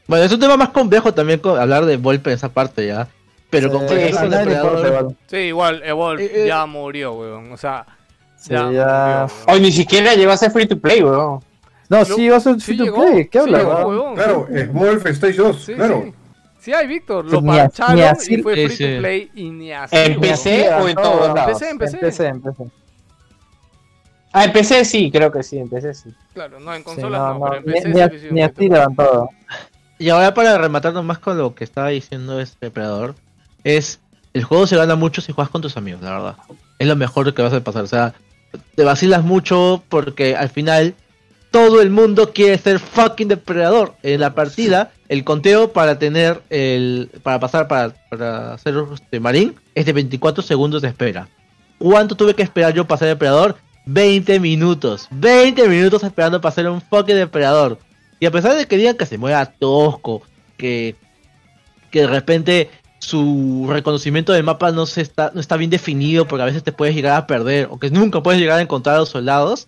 Bueno, 0.08 0.24
es 0.26 0.32
un 0.32 0.40
tema 0.40 0.56
más 0.58 0.70
complejo 0.70 1.14
también 1.14 1.40
con 1.40 1.60
hablar 1.60 1.86
de 1.86 1.98
Volpe 1.98 2.30
en 2.30 2.36
esa 2.36 2.50
parte 2.50 2.88
ya. 2.88 3.08
Pero 3.50 3.72
con 3.72 3.88
Sí, 3.88 3.96
el 3.96 4.10
igual. 4.10 5.18
Sí, 5.28 5.38
igual, 5.38 5.82
Evolve 5.84 6.26
Eh, 6.26 6.44
eh. 6.44 6.48
ya 6.48 6.66
murió, 6.66 7.14
weón. 7.14 7.52
O 7.52 7.58
sea, 7.58 7.86
Sí, 8.38 8.52
ya, 8.54 8.70
ya- 8.72 9.28
murió. 9.30 9.54
Hoy 9.54 9.62
ni 9.62 9.72
siquiera 9.72 10.14
llegó 10.16 10.32
a 10.32 10.38
ser 10.38 10.52
free 10.52 10.66
to 10.68 10.78
play, 10.78 11.02
weón. 11.02 11.40
No, 11.90 12.00
Lo- 12.00 12.06
sí, 12.06 12.28
va 12.28 12.38
a 12.38 12.40
ser 12.42 12.56
Sí 12.56 12.62
free 12.62 12.78
to 12.78 12.84
llegó, 12.84 13.02
play. 13.02 13.28
¿Qué 13.30 13.40
sí 13.40 13.46
hablas? 13.46 13.64
Claro, 14.16 14.48
es 14.52 14.74
Wolf 14.74 15.06
Stage 15.06 15.34
2, 15.38 15.64
Sí, 15.66 15.74
claro. 15.76 16.12
Sí. 16.68 16.72
Sí 16.72 16.74
hay, 16.78 16.88
Víctor. 16.88 17.26
Lo 17.26 17.42
Ni 17.42 17.48
parcharon 17.48 17.96
ni 17.96 18.02
así- 18.02 18.34
y 18.36 18.42
fue 18.44 18.56
Sí, 18.56 18.66
free 18.68 18.76
sí. 18.78 18.84
to 18.96 19.00
play 19.00 19.32
y 19.36 19.50
ni 19.50 19.72
así. 19.72 19.96
¿En. 19.96 20.20
PC 20.20 20.70
o 20.74 20.88
en 20.90 20.96
todos 20.96 21.28
en 21.30 21.34
lados? 21.36 21.54
PC, 21.60 21.70
en 21.70 21.78
PC. 21.78 21.96
Empecé, 21.98 22.28
empecé. 22.28 22.64
Ah, 24.34 24.44
en 24.46 24.52
PC 24.52 24.86
sí, 24.86 25.10
creo 25.12 25.32
que 25.32 25.42
sí, 25.42 25.58
en 25.58 25.70
PC 25.70 25.94
sí. 25.94 26.10
Claro, 26.34 26.60
no, 26.60 26.72
en 26.74 26.80
Sí, 26.80 26.84
consolas 26.84 27.20
no, 27.22 27.34
no, 27.34 27.40
no, 27.40 27.46
pero 27.46 27.56
en 27.56 27.66
ni, 27.66 27.74
PC 27.74 27.88
ni 27.90 28.20
sí 28.20 28.20
sí, 28.20 28.34
ni 28.34 28.42
así 28.42 28.70
levantado. 28.70 29.30
Y 29.98 30.10
ahora 30.10 30.34
para 30.34 30.58
rematar 30.58 30.94
nomás 30.94 31.18
con 31.20 31.38
lo 31.38 31.56
que 31.56 31.64
estaba 31.64 31.88
diciendo 31.90 32.40
este 32.40 32.68
depredador, 32.68 33.16
es 33.64 34.00
el 34.34 34.44
juego 34.44 34.68
se 34.68 34.76
gana 34.78 34.96
mucho 34.96 35.22
si 35.22 35.32
juegas 35.34 35.50
con 35.50 35.62
tus 35.62 35.76
amigos, 35.78 36.02
la 36.04 36.12
verdad. 36.12 36.36
Es 36.78 36.88
lo 36.88 36.96
mejor 36.96 37.34
que 37.34 37.42
vas 37.42 37.54
a 37.54 37.62
pasar. 37.64 37.84
O 37.84 37.88
sea, 37.88 38.14
te 38.76 38.84
vacilas 38.84 39.24
mucho 39.24 39.82
porque 39.90 40.36
al 40.36 40.50
final 40.50 40.94
todo 41.50 41.82
el 41.82 41.90
mundo 41.90 42.32
quiere 42.34 42.58
ser 42.60 42.78
fucking 42.78 43.30
depredador. 43.30 43.96
En 44.04 44.20
la 44.20 44.36
partida, 44.36 44.92
el 45.10 45.24
conteo 45.24 45.72
para 45.72 46.00
tener 46.00 46.42
el. 46.50 47.10
para 47.24 47.40
pasar 47.40 47.68
para, 47.68 47.94
para 48.10 48.58
ser 48.58 48.76
este, 48.94 49.20
marín 49.20 49.56
es 49.76 49.86
de 49.86 49.94
24 49.94 50.44
segundos 50.44 50.82
de 50.82 50.90
espera. 50.90 51.28
¿Cuánto 51.78 52.16
tuve 52.16 52.34
que 52.34 52.44
esperar 52.44 52.74
yo 52.74 52.86
para 52.86 53.00
ser 53.00 53.08
depredador? 53.10 53.56
20 53.86 54.40
minutos. 54.40 55.08
20 55.12 55.68
minutos 55.70 56.04
esperando 56.04 56.42
para 56.42 56.54
ser 56.54 56.68
un 56.70 56.82
fucking 56.82 57.16
depredador. 57.16 57.80
Y 58.20 58.26
a 58.26 58.32
pesar 58.32 58.56
de 58.56 58.66
que 58.66 58.78
digan 58.78 58.98
que 58.98 59.06
se 59.06 59.18
mueva 59.18 59.46
tosco, 59.46 60.24
que, 60.58 60.96
que 61.92 62.02
de 62.02 62.08
repente 62.08 62.70
su 63.00 63.68
reconocimiento 63.70 64.34
del 64.34 64.44
mapa 64.44 64.72
no, 64.72 64.86
se 64.86 65.02
está, 65.02 65.32
no 65.34 65.40
está 65.40 65.56
bien 65.56 65.70
definido 65.70 66.28
porque 66.28 66.42
a 66.42 66.46
veces 66.46 66.64
te 66.64 66.72
puedes 66.72 66.96
llegar 66.96 67.16
a 67.16 67.28
perder 67.28 67.68
o 67.70 67.80
que 67.80 67.92
nunca 67.92 68.22
puedes 68.24 68.42
llegar 68.42 68.60
a 68.60 68.62
encontrar 68.62 68.96
a 68.96 69.00
los 69.00 69.10
soldados, 69.10 69.68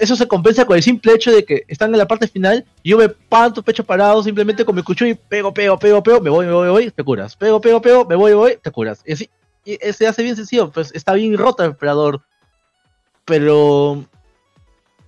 eso 0.00 0.16
se 0.16 0.28
compensa 0.28 0.64
con 0.64 0.76
el 0.76 0.82
simple 0.82 1.12
hecho 1.12 1.30
de 1.30 1.44
que 1.44 1.64
están 1.68 1.92
en 1.92 1.98
la 1.98 2.06
parte 2.06 2.28
final 2.28 2.64
yo 2.82 2.98
me 2.98 3.08
panto 3.08 3.62
pecho 3.62 3.84
parado 3.84 4.22
simplemente 4.22 4.64
con 4.64 4.74
mi 4.74 4.82
cuchillo 4.82 5.10
y 5.10 5.14
pego, 5.14 5.52
pego, 5.52 5.78
pego, 5.78 6.02
pego, 6.02 6.20
me 6.20 6.30
voy, 6.30 6.46
me 6.46 6.52
voy, 6.52 6.64
me 6.64 6.70
voy, 6.70 6.90
te 6.90 7.04
curas. 7.04 7.36
Pego, 7.36 7.60
pego, 7.60 7.80
pego, 7.80 8.04
me 8.04 8.16
voy, 8.16 8.30
me 8.30 8.36
voy, 8.36 8.58
te 8.62 8.70
curas. 8.70 9.02
Y 9.06 9.12
así, 9.12 9.30
y 9.64 9.76
se 9.92 10.06
hace 10.06 10.22
bien 10.22 10.36
sencillo, 10.36 10.70
pues 10.70 10.92
está 10.94 11.12
bien 11.12 11.36
roto 11.36 11.64
el 11.64 11.70
operador. 11.70 12.22
Pero 13.24 14.04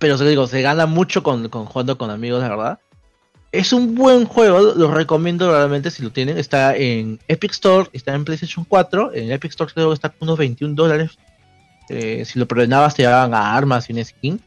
pero 0.01 0.17
se 0.17 0.27
digo, 0.27 0.47
se 0.47 0.63
gana 0.63 0.87
mucho 0.87 1.21
con, 1.21 1.47
con 1.49 1.65
jugando 1.65 1.95
con 1.95 2.09
amigos, 2.09 2.41
la 2.41 2.49
verdad. 2.49 2.79
Es 3.51 3.71
un 3.71 3.93
buen 3.93 4.25
juego, 4.25 4.73
lo 4.75 4.91
recomiendo 4.91 5.51
realmente 5.51 5.91
si 5.91 6.01
lo 6.01 6.11
tienen. 6.11 6.39
Está 6.39 6.75
en 6.75 7.19
Epic 7.27 7.51
Store, 7.51 7.87
está 7.93 8.15
en 8.15 8.25
PlayStation 8.25 8.65
4. 8.67 9.13
En 9.13 9.31
Epic 9.31 9.51
Store 9.51 9.71
creo 9.71 9.89
que 9.89 9.93
está 9.93 10.09
con 10.09 10.27
unos 10.27 10.39
21 10.39 10.73
dólares. 10.73 11.19
Eh, 11.89 12.25
si 12.25 12.39
lo 12.39 12.47
preordenabas 12.47 12.95
te 12.95 13.03
daban 13.03 13.35
a 13.35 13.55
armas 13.55 13.91
y 13.91 13.93
un 13.93 14.03
skin. 14.03 14.41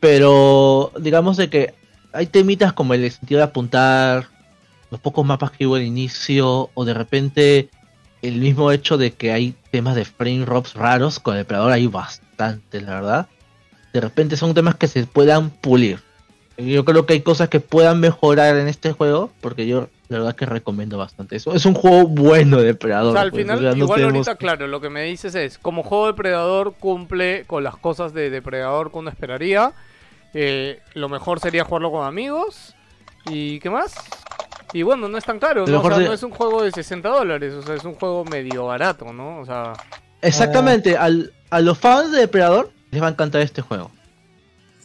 Pero 0.00 0.92
digamos 1.00 1.36
de 1.36 1.50
que 1.50 1.74
hay 2.12 2.26
temitas 2.26 2.72
como 2.72 2.94
el 2.94 3.10
sentido 3.10 3.38
de 3.38 3.44
apuntar, 3.44 4.28
los 4.90 5.00
pocos 5.00 5.24
mapas 5.26 5.50
que 5.50 5.66
hubo 5.66 5.76
al 5.76 5.82
inicio, 5.82 6.70
o 6.74 6.84
de 6.84 6.94
repente 6.94 7.68
el 8.22 8.36
mismo 8.36 8.72
hecho 8.72 8.96
de 8.96 9.12
que 9.12 9.32
hay 9.32 9.54
temas 9.70 9.94
de 9.94 10.04
frame 10.04 10.44
drops 10.44 10.74
raros. 10.74 11.18
Con 11.18 11.34
el 11.34 11.40
Depredador 11.40 11.72
hay 11.72 11.86
bastante, 11.86 12.80
la 12.80 12.94
verdad 12.94 13.28
de 13.92 14.00
repente 14.00 14.36
son 14.36 14.54
temas 14.54 14.76
que 14.76 14.88
se 14.88 15.06
puedan 15.06 15.50
pulir. 15.50 16.00
Yo 16.56 16.84
creo 16.84 17.06
que 17.06 17.12
hay 17.12 17.20
cosas 17.20 17.48
que 17.48 17.60
puedan 17.60 18.00
mejorar 18.00 18.56
en 18.56 18.66
este 18.66 18.92
juego, 18.92 19.30
porque 19.40 19.66
yo 19.66 19.88
la 20.08 20.18
verdad 20.18 20.34
que 20.34 20.46
recomiendo 20.46 20.98
bastante 20.98 21.36
eso. 21.36 21.54
Es 21.54 21.66
un 21.66 21.74
juego 21.74 22.08
bueno 22.08 22.56
de 22.56 22.64
depredador. 22.64 23.10
O 23.10 23.12
sea, 23.12 23.20
al 23.22 23.30
pues, 23.30 23.42
final, 23.42 23.58
o 23.58 23.60
sea, 23.60 23.70
no 23.72 23.76
igual 23.76 24.00
tenemos- 24.00 24.28
ahorita, 24.28 24.34
claro, 24.36 24.66
lo 24.66 24.80
que 24.80 24.90
me 24.90 25.04
dices 25.04 25.34
es, 25.36 25.58
como 25.58 25.84
juego 25.84 26.08
depredador 26.08 26.74
cumple 26.74 27.44
con 27.46 27.62
las 27.62 27.76
cosas 27.76 28.12
de 28.12 28.30
depredador 28.30 28.90
que 28.90 28.98
uno 28.98 29.10
esperaría. 29.10 29.72
Eh, 30.34 30.80
lo 30.94 31.08
mejor 31.08 31.40
sería 31.40 31.64
jugarlo 31.64 31.90
con 31.90 32.04
amigos. 32.06 32.74
¿Y 33.30 33.58
qué 33.60 33.70
más? 33.70 33.94
Y 34.72 34.82
bueno, 34.82 35.08
no 35.08 35.16
es 35.18 35.24
tan 35.24 35.38
caro, 35.38 35.66
¿no? 35.66 35.80
O 35.80 35.88
sea, 35.90 35.98
no 35.98 36.12
es 36.12 36.22
un 36.22 36.30
juego 36.30 36.62
de 36.62 36.70
60 36.70 37.08
dólares, 37.08 37.54
o 37.54 37.62
sea, 37.62 37.74
es 37.74 37.84
un 37.84 37.94
juego 37.94 38.24
medio 38.24 38.66
barato, 38.66 39.12
¿no? 39.12 39.38
O 39.40 39.46
sea, 39.46 39.72
Exactamente, 40.20 40.96
al, 40.96 41.32
a 41.50 41.60
los 41.60 41.78
fans 41.78 42.12
de 42.12 42.18
Depredador 42.20 42.70
les 42.90 43.00
va 43.02 43.06
a 43.06 43.10
encantar 43.10 43.40
este 43.40 43.62
juego. 43.62 43.90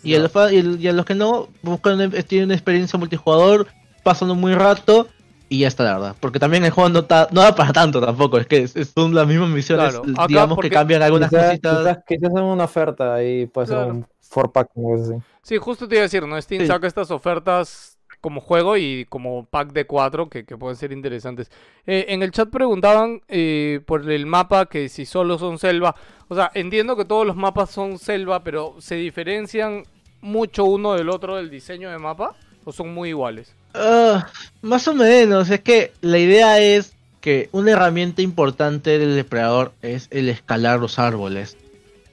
Y 0.04 0.16
a, 0.16 0.20
los 0.20 0.32
fa- 0.32 0.52
y 0.52 0.78
y 0.80 0.88
a 0.88 0.94
los 0.94 1.06
que 1.06 1.16
no, 1.16 1.48
buscan 1.62 1.94
una- 1.96 2.10
tienen 2.24 2.46
una 2.48 2.54
experiencia 2.56 3.00
multijugador, 3.00 3.68
pasan 4.04 4.30
un 4.32 4.40
muy 4.40 4.54
rato 4.54 5.08
y 5.50 5.60
ya 5.60 5.68
está 5.68 5.84
la 5.84 5.94
verdad. 5.94 6.16
Porque 6.20 6.40
también 6.40 6.64
el 6.66 6.72
juego 6.72 6.90
no, 6.90 7.06
ta- 7.06 7.28
no 7.32 7.42
da 7.42 7.56
para 7.56 7.72
tanto 7.74 8.00
tampoco, 8.02 8.38
es 8.38 8.48
que 8.48 8.68
son 8.68 9.14
las 9.16 9.28
mismas 9.28 9.50
misiones, 9.50 9.94
Claro, 9.96 10.04
acá 10.14 10.28
digamos 10.28 10.56
porque- 10.56 10.70
que 10.70 10.76
cambian 10.76 11.02
algunas 11.02 11.30
Quizás, 11.30 11.46
cositas. 11.48 11.78
quizás, 11.80 11.98
quizás 12.08 12.32
en 12.32 12.44
una 12.44 12.64
oferta 12.66 13.14
ahí 13.16 13.46
puede 13.48 13.68
ser 13.68 13.78
un 13.80 14.06
4-pack, 14.30 14.70
una 14.76 14.98
cosa 14.98 15.14
así. 15.16 15.24
Sí, 15.44 15.58
justo 15.58 15.88
te 15.88 15.96
iba 15.96 16.02
a 16.02 16.04
decir, 16.04 16.26
¿no? 16.26 16.42
Steam 16.42 16.62
Sí. 16.62 16.68
saca 16.68 16.88
estas 16.88 17.12
ofertas 17.12 17.98
como 18.22 18.40
juego 18.40 18.78
y 18.78 19.06
como 19.10 19.46
pack 19.46 19.74
de 19.74 19.86
4 19.86 20.30
que, 20.30 20.46
que 20.46 20.58
pueden 20.58 20.78
ser 20.78 20.92
interesantes. 20.94 21.52
Eh, 21.86 22.06
en 22.10 22.24
el 22.24 22.32
chat 22.32 22.50
preguntaban 22.50 23.22
eh, 23.28 23.82
por 23.86 24.10
el 24.10 24.26
mapa 24.26 24.66
que 24.68 24.88
si 24.90 25.06
solo 25.06 25.38
son 25.38 25.60
selva. 25.60 25.94
O 26.30 26.36
sea, 26.36 26.50
entiendo 26.54 26.96
que 26.96 27.04
todos 27.06 27.28
los 27.28 27.36
mapas 27.36 27.70
son 27.70 28.00
selva, 28.00 28.42
pero 28.44 28.76
¿se 28.80 28.96
diferencian 28.96 29.84
mucho 30.22 30.64
uno 30.64 30.94
del 30.94 31.10
otro 31.10 31.36
del 31.36 31.50
diseño 31.50 31.92
de 31.92 31.98
mapa? 31.98 32.34
¿O 32.64 32.72
son 32.72 32.94
muy 32.94 33.10
iguales? 33.10 33.54
Ah, 33.74 34.26
más 34.62 34.88
o 34.88 34.94
menos, 34.96 35.50
es 35.50 35.60
que 35.60 35.92
la 36.00 36.18
idea 36.18 36.60
es 36.62 36.96
que 37.20 37.50
una 37.52 37.72
herramienta 37.72 38.22
importante 38.22 39.00
del 39.00 39.16
depredador 39.16 39.74
es 39.82 40.08
el 40.12 40.30
escalar 40.30 40.80
los 40.80 40.98
árboles. 40.98 41.58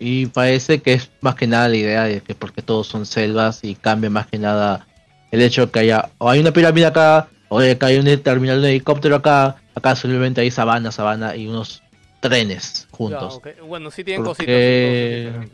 Y 0.00 0.26
parece 0.26 0.80
que 0.80 0.94
es 0.94 1.10
más 1.20 1.34
que 1.34 1.46
nada 1.46 1.68
la 1.68 1.76
idea 1.76 2.04
de 2.04 2.22
que 2.22 2.34
porque 2.34 2.62
todos 2.62 2.86
son 2.86 3.04
selvas 3.04 3.60
y 3.62 3.74
cambia 3.74 4.08
más 4.10 4.26
que 4.26 4.38
nada 4.38 4.86
el 5.30 5.42
hecho 5.42 5.66
de 5.66 5.70
que 5.72 5.78
haya 5.80 6.08
o 6.18 6.28
hay 6.30 6.40
una 6.40 6.52
pirámide 6.52 6.86
acá, 6.86 7.28
o 7.48 7.60
de 7.60 7.76
que 7.76 7.84
hay 7.86 7.98
un 7.98 8.22
terminal 8.22 8.62
de 8.62 8.70
helicóptero 8.70 9.16
acá, 9.16 9.56
acá 9.74 9.94
simplemente 9.94 10.40
hay 10.40 10.50
sabana, 10.50 10.90
sabana 10.90 11.36
y 11.36 11.46
unos 11.46 11.82
trenes 12.20 12.88
juntos. 12.90 13.40
Bueno, 13.68 13.90
sí 13.90 14.02
tienen 14.02 14.24
Porque- 14.24 15.30
cositas. 15.34 15.50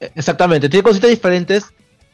Eh, 0.00 0.10
Exactamente, 0.14 0.68
tiene 0.68 0.82
cositas 0.82 1.10
diferentes, 1.10 1.66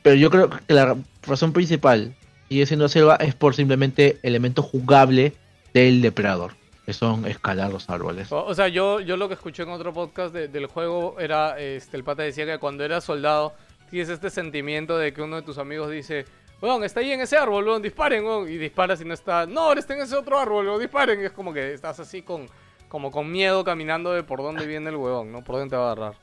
pero 0.03 0.15
yo 0.17 0.31
creo 0.31 0.51
que 0.51 0.75
la 0.75 0.97
razón 1.23 1.53
principal 1.53 2.15
sigue 2.49 2.67
siendo 2.67 2.89
selva 2.89 3.17
es 3.17 3.35
por 3.35 3.55
simplemente 3.55 4.19
elemento 4.23 4.63
jugable 4.63 5.33
del 5.75 6.01
depredador, 6.03 6.55
son 6.93 7.27
escalar 7.27 7.71
los 7.73 7.89
árboles. 7.91 8.31
O, 8.33 8.45
o 8.45 8.55
sea, 8.55 8.69
yo, 8.69 9.01
yo 9.01 9.17
lo 9.17 9.29
que 9.29 9.35
escuché 9.35 9.63
en 9.63 9.71
otro 9.71 9.93
podcast 9.93 10.33
de- 10.35 10.49
del 10.49 10.67
juego 10.67 11.17
era, 11.19 11.59
este, 11.59 11.97
el 11.97 12.05
pata 12.05 12.23
decía 12.23 12.47
que 12.47 12.59
cuando 12.59 12.85
eras 12.85 13.05
soldado 13.05 13.55
tienes 13.91 14.09
este 14.09 14.31
sentimiento 14.31 14.97
de 14.99 15.13
que 15.13 15.23
uno 15.23 15.37
de 15.37 15.43
tus 15.43 15.59
amigos 15.59 15.91
dice, 15.91 16.25
weón, 16.63 16.85
está 16.85 17.01
ahí 17.01 17.11
en 17.13 17.21
ese 17.21 17.37
árbol, 17.37 17.67
weón, 17.67 17.83
disparen, 17.83 18.25
weón, 18.25 18.49
y 18.49 18.57
disparas 18.59 19.01
y 19.01 19.05
no 19.05 19.15
está, 19.15 19.47
no, 19.47 19.61
ahora 19.63 19.81
está 19.81 19.95
en 19.95 20.01
ese 20.03 20.15
otro 20.17 20.39
árbol, 20.39 20.67
weón, 20.67 20.81
disparen, 20.81 21.21
y 21.21 21.25
es 21.25 21.33
como 21.33 21.53
que 21.53 21.73
estás 21.75 21.99
así 22.01 22.23
con, 22.23 22.47
como 22.89 23.11
con 23.11 23.31
miedo 23.31 23.65
caminando 23.65 24.13
de 24.13 24.23
por 24.23 24.41
dónde 24.41 24.67
viene 24.67 24.91
el 24.91 24.97
huevón, 24.97 25.33
¿no? 25.33 25.43
Por 25.43 25.57
dónde 25.57 25.71
te 25.71 25.77
va 25.77 25.89
a 25.89 25.93
agarrar. 25.93 26.15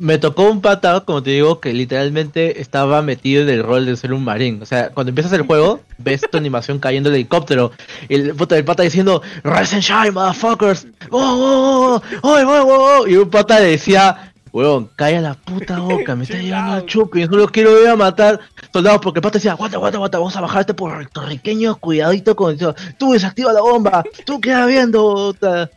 Me 0.00 0.16
tocó 0.16 0.50
un 0.50 0.62
pata, 0.62 1.00
como 1.00 1.22
te 1.22 1.28
digo, 1.28 1.60
que 1.60 1.74
literalmente 1.74 2.62
estaba 2.62 3.02
metido 3.02 3.42
en 3.42 3.50
el 3.50 3.62
rol 3.62 3.84
de 3.84 3.94
ser 3.96 4.14
un 4.14 4.24
marín. 4.24 4.62
O 4.62 4.64
sea, 4.64 4.88
cuando 4.88 5.10
empiezas 5.10 5.30
el 5.34 5.42
juego, 5.42 5.80
ves 5.98 6.22
tu 6.22 6.38
animación 6.38 6.78
cayendo 6.78 7.10
el 7.10 7.16
helicóptero. 7.16 7.72
Y 8.08 8.14
el 8.14 8.34
puta 8.34 8.54
del 8.54 8.64
pata 8.64 8.82
diciendo, 8.82 9.20
Rise 9.44 9.74
and 9.74 9.84
shine, 9.84 10.10
motherfuckers. 10.12 10.86
Oh, 11.10 11.18
oh, 11.20 11.96
oh, 11.96 12.02
oh, 12.22 12.38
oh, 12.38 12.62
oh, 12.62 13.00
oh". 13.02 13.06
Y 13.06 13.16
un 13.16 13.28
pata 13.28 13.60
le 13.60 13.72
decía, 13.72 14.32
huevón, 14.50 14.88
calla 14.96 15.20
la 15.20 15.34
puta 15.34 15.78
boca, 15.80 16.16
me 16.16 16.24
está 16.24 16.38
out. 16.38 16.82
al 16.82 16.86
chupi, 16.86 17.26
solo 17.26 17.46
quiero 17.48 17.82
ir 17.82 17.88
a 17.88 17.96
matar 17.96 18.40
soldados. 18.72 19.02
Porque 19.02 19.18
el 19.18 19.22
pata 19.22 19.36
decía, 19.36 19.52
aguanta, 19.52 19.76
aguanta, 19.76 19.98
aguanta, 19.98 20.16
vamos 20.16 20.34
a 20.34 20.40
bajarte 20.40 20.72
por 20.72 20.94
puertorriqueño, 20.94 21.76
cuidadito 21.76 22.34
con 22.34 22.54
eso. 22.54 22.74
Tú 22.96 23.12
desactiva 23.12 23.52
la 23.52 23.60
bomba, 23.60 24.02
tú 24.24 24.40
queda 24.40 24.64
viendo. 24.64 25.34
puta". 25.34 25.68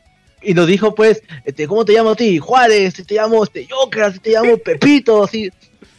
Y 0.43 0.53
nos 0.53 0.67
dijo, 0.67 0.93
pues, 0.93 1.21
este, 1.45 1.67
¿cómo 1.67 1.85
te 1.85 1.93
llamo 1.93 2.11
a 2.11 2.15
ti? 2.15 2.37
Juárez, 2.37 2.95
te 3.05 3.15
llamo 3.15 3.43
este 3.43 3.67
Joker, 3.69 4.19
te 4.19 4.31
llamo 4.31 4.57
Pepito, 4.57 5.23
así. 5.23 5.49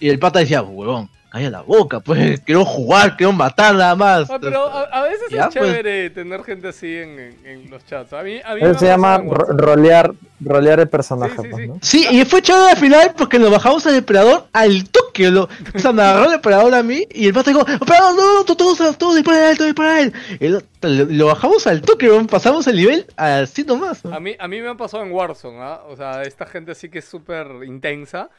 Y 0.00 0.08
el 0.08 0.18
pata 0.18 0.40
decía, 0.40 0.62
huevón, 0.62 1.08
calla 1.34 1.50
la 1.50 1.62
boca, 1.62 1.98
pues, 1.98 2.40
quiero 2.42 2.64
jugar, 2.64 3.16
quiero 3.16 3.32
matar 3.32 3.74
nada 3.74 3.96
más. 3.96 4.30
Ah, 4.30 4.38
pero 4.40 4.68
a, 4.68 4.82
a 4.82 5.02
veces 5.02 5.22
Ya, 5.30 5.46
es 5.46 5.54
pues. 5.56 5.68
chévere 5.68 6.10
tener 6.10 6.44
gente 6.44 6.68
así 6.68 6.86
en, 6.96 7.18
en- 7.18 7.46
en 7.46 7.70
los 7.70 7.84
chats. 7.86 8.12
A 8.12 8.22
mí, 8.22 8.40
a 8.44 8.54
mí 8.54 8.60
Eso 8.62 8.78
se 8.78 8.86
llama 8.86 9.18
ro- 9.18 9.46
rolear, 9.56 10.12
rolear 10.40 10.78
el 10.78 10.88
personaje, 10.88 11.34
Sí, 11.36 11.42
sí, 11.42 11.48
pues, 11.50 11.62
sí. 11.62 11.68
¿no? 11.68 11.78
Sí, 11.82 12.06
y 12.12 12.24
fue 12.24 12.40
chévere 12.40 12.70
al 12.70 12.76
final 12.76 13.14
porque 13.16 13.40
nos 13.40 13.50
bajamos 13.50 13.84
al 13.86 13.94
depredador 13.94 14.46
al 14.52 14.88
toque. 14.90 15.28
Lo, 15.32 15.48
o 15.74 15.78
sea, 15.78 15.92
me 15.92 16.02
agarró 16.02 16.26
el 16.26 16.30
depredador 16.32 16.72
a 16.72 16.82
mí 16.84 17.04
y 17.10 17.26
el 17.26 17.34
pata 17.34 17.50
dijo, 17.50 17.64
depredador, 17.64 18.14
no, 18.14 18.34
no, 18.34 18.44
todos, 18.44 18.96
todos 18.96 19.16
disparen 19.16 19.42
a 19.42 19.50
él, 19.50 19.56
todos 19.56 19.68
disparen 19.70 19.92
a 19.92 20.00
él. 20.02 20.12
Y 20.38 20.48
lo, 20.48 20.60
lo- 20.82 21.04
lo 21.10 21.26
bajamos 21.26 21.66
al 21.66 21.82
toque, 21.82 22.08
pasamos 22.30 22.66
el 22.68 22.76
nivel 22.76 23.06
así 23.16 23.64
nomás. 23.64 24.04
A 24.06 24.20
mí, 24.20 24.36
a 24.38 24.46
mí 24.46 24.60
me 24.60 24.68
ha 24.68 24.76
pasado 24.76 25.02
en 25.02 25.10
Warzone, 25.10 25.58
¿ah? 25.60 25.80
O 25.88 25.96
sea, 25.96 26.22
esta 26.22 26.46
gente 26.46 26.76
sí 26.76 26.88
que 26.90 27.00
es 27.00 27.04
súper 27.04 27.48
intensa. 27.66 28.30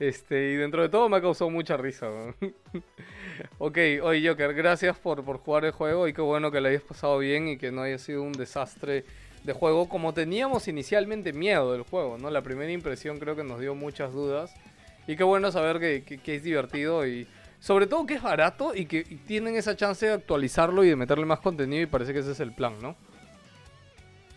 Este, 0.00 0.52
y 0.52 0.56
dentro 0.56 0.82
de 0.82 0.88
todo 0.88 1.08
me 1.08 1.16
ha 1.18 1.20
causado 1.20 1.50
mucha 1.50 1.76
risa. 1.76 2.08
ok, 3.58 3.78
oye 4.02 4.28
Joker, 4.28 4.52
gracias 4.54 4.96
por, 4.98 5.24
por 5.24 5.38
jugar 5.38 5.64
el 5.64 5.72
juego 5.72 6.08
y 6.08 6.12
qué 6.12 6.20
bueno 6.20 6.50
que 6.50 6.60
le 6.60 6.70
hayas 6.70 6.82
pasado 6.82 7.18
bien 7.18 7.48
y 7.48 7.56
que 7.56 7.70
no 7.70 7.82
haya 7.82 7.98
sido 7.98 8.22
un 8.22 8.32
desastre 8.32 9.04
de 9.44 9.52
juego 9.52 9.88
como 9.88 10.12
teníamos 10.14 10.68
inicialmente 10.68 11.32
miedo 11.32 11.72
del 11.72 11.82
juego, 11.82 12.18
¿no? 12.18 12.30
La 12.30 12.42
primera 12.42 12.72
impresión 12.72 13.18
creo 13.18 13.36
que 13.36 13.44
nos 13.44 13.60
dio 13.60 13.74
muchas 13.74 14.12
dudas 14.12 14.52
y 15.06 15.16
qué 15.16 15.22
bueno 15.24 15.52
saber 15.52 15.78
que, 15.78 16.02
que- 16.02 16.34
es 16.34 16.42
divertido 16.42 17.06
y 17.06 17.26
sobre 17.60 17.86
todo 17.86 18.06
que 18.06 18.14
es 18.14 18.22
barato 18.22 18.74
y 18.74 18.86
que 18.86 19.04
tienen 19.26 19.54
esa 19.56 19.76
chance 19.76 20.06
de 20.06 20.12
actualizarlo 20.14 20.82
y 20.82 20.88
de 20.88 20.96
meterle 20.96 21.24
más 21.26 21.40
contenido 21.40 21.82
y 21.82 21.86
parece 21.86 22.12
que 22.12 22.18
ese 22.20 22.32
es 22.32 22.40
el 22.40 22.52
plan, 22.52 22.74
¿no? 22.82 22.96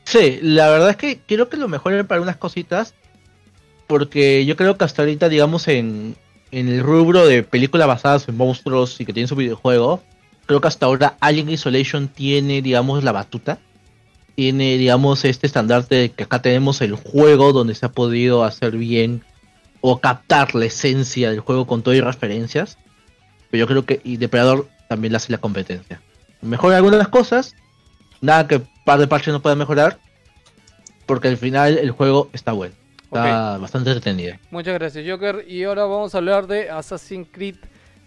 Sí, 0.04 0.40
la 0.42 0.70
verdad 0.70 0.92
es 0.92 0.98
que 0.98 1.20
quiero 1.26 1.50
que 1.50 1.58
lo 1.58 1.68
mejoren 1.68 2.06
para 2.08 2.22
unas 2.22 2.38
cositas. 2.38 2.94
Porque 3.88 4.46
yo 4.46 4.56
creo 4.56 4.78
que 4.78 4.84
hasta 4.86 5.02
ahorita, 5.02 5.30
digamos, 5.30 5.68
en, 5.68 6.16
en 6.52 6.68
el 6.68 6.84
rubro 6.84 7.26
de 7.26 7.44
películas 7.44 7.88
basadas 7.88 8.28
en 8.28 8.38
monstruos 8.38 9.00
y 9.00 9.06
que 9.06 9.14
tienen 9.14 9.28
su 9.28 9.36
videojuego, 9.36 10.04
creo 10.46 10.62
que 10.62 10.68
hasta 10.68 10.86
ahora 10.86 11.18
Alien 11.20 11.50
Isolation 11.50 12.08
tiene, 12.08 12.62
digamos, 12.62 13.04
la 13.04 13.12
batuta. 13.12 13.60
Tiene, 14.36 14.78
digamos, 14.78 15.26
este 15.26 15.48
estandarte 15.48 15.96
de 15.96 16.10
que 16.10 16.24
acá 16.24 16.42
tenemos 16.42 16.82
el 16.82 16.96
juego 16.96 17.54
donde 17.54 17.74
se 17.76 17.86
ha 17.86 17.92
podido 17.92 18.44
hacer 18.44 18.78
bien 18.78 19.24
o 19.82 20.00
captar 20.00 20.54
la 20.54 20.66
esencia 20.66 21.32
del 21.32 21.40
juego 21.40 21.66
con 21.66 21.82
todo 21.82 21.94
y 21.94 22.02
referencias. 22.02 22.78
Pero 23.50 23.62
yo 23.62 23.68
creo 23.68 23.86
que 23.86 24.02
y 24.04 24.18
Depredador 24.18 24.68
también 24.90 25.14
le 25.14 25.18
hace 25.18 25.32
la 25.32 25.38
competencia. 25.40 26.02
Mejora 26.42 26.78
algunas 26.78 27.08
cosas, 27.08 27.56
nada 28.22 28.48
que 28.48 28.62
par 28.86 29.00
de 29.00 29.08
parches 29.08 29.34
no 29.34 29.42
pueda 29.42 29.56
mejorar, 29.56 30.00
porque 31.06 31.30
al 31.30 31.38
final 31.38 31.78
el 31.78 31.92
juego 31.92 32.30
está 32.34 32.52
bueno. 32.52 32.76
Está 33.08 33.58
bastante 33.58 33.92
entretenido. 33.92 34.36
Muchas 34.52 34.74
gracias, 34.74 35.06
Joker. 35.08 35.46
Y 35.48 35.64
ahora 35.64 35.86
vamos 35.86 36.14
a 36.14 36.18
hablar 36.18 36.48
de 36.48 36.70
Assassin's 36.70 37.28
Creed 37.32 37.56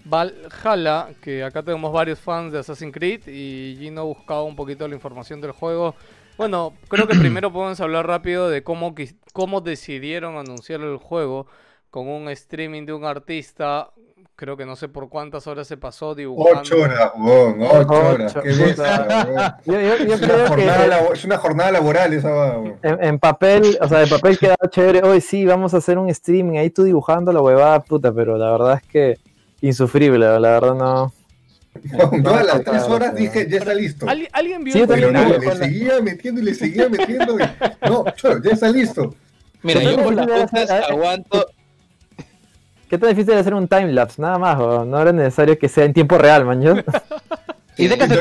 Valhalla, 0.05 1.09
que 1.21 1.45
acá 1.45 1.63
tenemos 1.63 1.93
varios 1.93 2.19
fans 2.19 2.53
de 2.53 2.59
Assassin's 2.59 2.93
Creed 2.93 3.27
y 3.27 3.77
Gino 3.79 4.07
buscaba 4.07 4.43
un 4.43 4.57
poquito 4.57 4.87
la 4.89 4.95
información 4.95 5.41
del 5.41 5.53
juego. 5.53 5.95
Bueno, 6.37 6.75
creo 6.89 7.07
que 7.07 7.15
primero 7.19 7.53
podemos 7.53 7.81
hablar 7.81 8.07
rápido 8.07 8.49
de 8.49 8.63
cómo, 8.63 8.95
cómo 9.33 9.61
decidieron 9.61 10.37
anunciar 10.37 10.81
el 10.81 10.97
juego 10.97 11.47
con 11.91 12.09
un 12.09 12.29
streaming 12.29 12.87
de 12.87 12.93
un 12.93 13.05
artista. 13.05 13.91
Creo 14.37 14.57
que 14.57 14.65
no 14.65 14.75
sé 14.77 14.89
por 14.89 15.09
cuántas 15.09 15.47
horas 15.47 15.67
se 15.67 15.77
pasó 15.77 16.15
dibujando. 16.15 16.61
Ocho 16.61 16.77
horas, 16.81 17.13
weón, 17.17 17.57
ocho 17.63 17.93
horas. 17.93 18.35
Qué. 18.43 18.51
Yo, 19.67 19.81
yo- 19.81 19.81
yo 19.81 20.15
Es 20.15 20.23
una, 20.23 20.27
creo 20.29 20.47
jornada 20.49 20.83
que 20.83 20.89
labo- 20.89 21.13
es 21.13 21.25
una 21.25 21.37
jornada 21.39 21.71
laboral 21.73 22.13
esa, 22.15 22.29
weón. 22.31 22.77
en, 22.83 23.05
en 23.05 23.19
papel, 23.19 23.79
o 23.81 23.89
sea, 23.89 24.03
en 24.03 24.09
papel 24.09 24.39
queda 24.39 24.57
chévere. 24.71 25.03
Hoy 25.03 25.21
sí, 25.21 25.45
vamos 25.45 25.75
a 25.75 25.79
hacer 25.79 25.99
un 25.99 26.09
streaming 26.09 26.57
ahí 26.59 26.71
tú 26.71 26.85
dibujando 26.85 27.33
la 27.33 27.41
huevada, 27.43 27.81
puta, 27.81 28.13
pero 28.13 28.37
la 28.39 28.51
verdad 28.53 28.81
es 28.83 28.89
que 28.91 29.19
insufrible, 29.61 30.19
la 30.19 30.39
verdad 30.39 30.75
no. 30.75 31.13
Yo 31.85 32.35
a 32.35 32.43
las 32.43 32.57
no, 32.57 32.63
tres 32.65 32.83
horas 32.85 33.15
dije, 33.15 33.47
ya 33.49 33.59
está 33.59 33.75
listo. 33.75 34.09
¿Alguien, 34.09 34.29
alguien 34.33 34.65
vio 34.65 34.73
Sí, 34.75 34.85
Pero 34.89 35.13
no, 35.13 35.29
le 35.29 35.55
seguía 35.57 36.01
metiendo 36.01 36.41
y 36.41 36.45
le 36.45 36.55
seguía 36.55 36.89
metiendo. 36.89 37.39
y- 37.39 37.89
No, 37.89 38.05
ya 38.43 38.51
está 38.53 38.69
listo. 38.71 39.15
Mira, 39.63 39.81
Yo 39.83 40.03
con 40.03 40.17
las 40.17 40.29
hacer- 40.53 40.85
aguanto. 40.91 41.47
¿Qué 42.91 42.99
tan 42.99 43.09
difícil 43.11 43.33
es 43.35 43.41
hacer 43.41 43.55
un 43.55 43.69
timelapse? 43.69 44.21
Nada 44.21 44.39
más, 44.39 44.59
weón. 44.59 44.91
no 44.91 45.01
era 45.01 45.13
necesario 45.13 45.57
que 45.59 45.69
sea 45.69 45.85
en 45.85 45.93
tiempo 45.95 46.19
real, 46.19 46.45
man. 46.45 46.61
Yo, 46.61 46.75
Y 47.77 47.87
de 47.89 47.97
que 47.97 48.07
se, 48.09 48.15
en. 48.15 48.19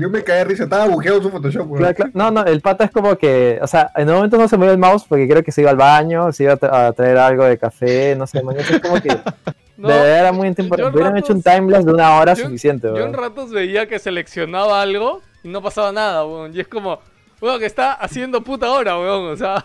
Yo 0.00 0.10
me 0.10 0.22
caí 0.22 0.38
de 0.38 0.44
risa, 0.44 0.64
estaba 0.64 0.86
bugueado 0.86 1.22
su 1.22 1.30
Photoshop, 1.30 1.66
weón. 1.70 1.78
Claro, 1.78 1.94
claro. 1.94 2.10
No, 2.14 2.30
no, 2.30 2.44
el 2.44 2.60
pata 2.60 2.84
es 2.84 2.90
como 2.90 3.16
que, 3.16 3.58
o 3.62 3.66
sea, 3.66 3.90
en 3.96 4.08
el 4.08 4.14
momento 4.14 4.36
no 4.36 4.48
se 4.48 4.56
movió 4.56 4.72
el 4.72 4.78
mouse 4.78 5.04
porque 5.08 5.28
creo 5.28 5.42
que 5.42 5.52
se 5.52 5.62
iba 5.62 5.70
al 5.70 5.76
baño, 5.76 6.32
se 6.32 6.44
iba 6.44 6.54
a, 6.54 6.58
tra- 6.58 6.88
a 6.88 6.92
traer 6.92 7.16
algo 7.18 7.44
de 7.44 7.56
café, 7.56 8.14
no 8.16 8.26
sé, 8.26 8.42
man. 8.42 8.56
Es 8.58 8.80
como 8.80 9.00
que 9.00 9.08
No, 9.78 9.88
de 9.88 9.94
verdad 9.94 10.18
era 10.20 10.32
muy 10.32 10.48
en 10.48 10.54
en 10.58 10.66
Hubieran 10.66 10.92
ratos- 10.92 11.18
hecho 11.18 11.32
un 11.32 11.42
timelapse 11.42 11.86
de 11.86 11.92
una 11.94 12.16
hora 12.18 12.34
yo- 12.34 12.44
suficiente, 12.44 12.88
Yo 12.88 12.96
en 12.96 13.02
weón. 13.04 13.14
ratos 13.14 13.50
veía 13.50 13.86
que 13.86 13.98
seleccionaba 13.98 14.82
algo 14.82 15.22
y 15.42 15.48
no 15.48 15.62
pasaba 15.62 15.92
nada, 15.92 16.24
weón. 16.26 16.54
Y 16.54 16.60
es 16.60 16.68
como, 16.68 16.98
weón, 17.40 17.58
que 17.58 17.66
está 17.66 17.92
haciendo 17.94 18.42
puta 18.42 18.70
hora, 18.70 18.98
weón. 18.98 19.32
O 19.32 19.36
sea, 19.36 19.64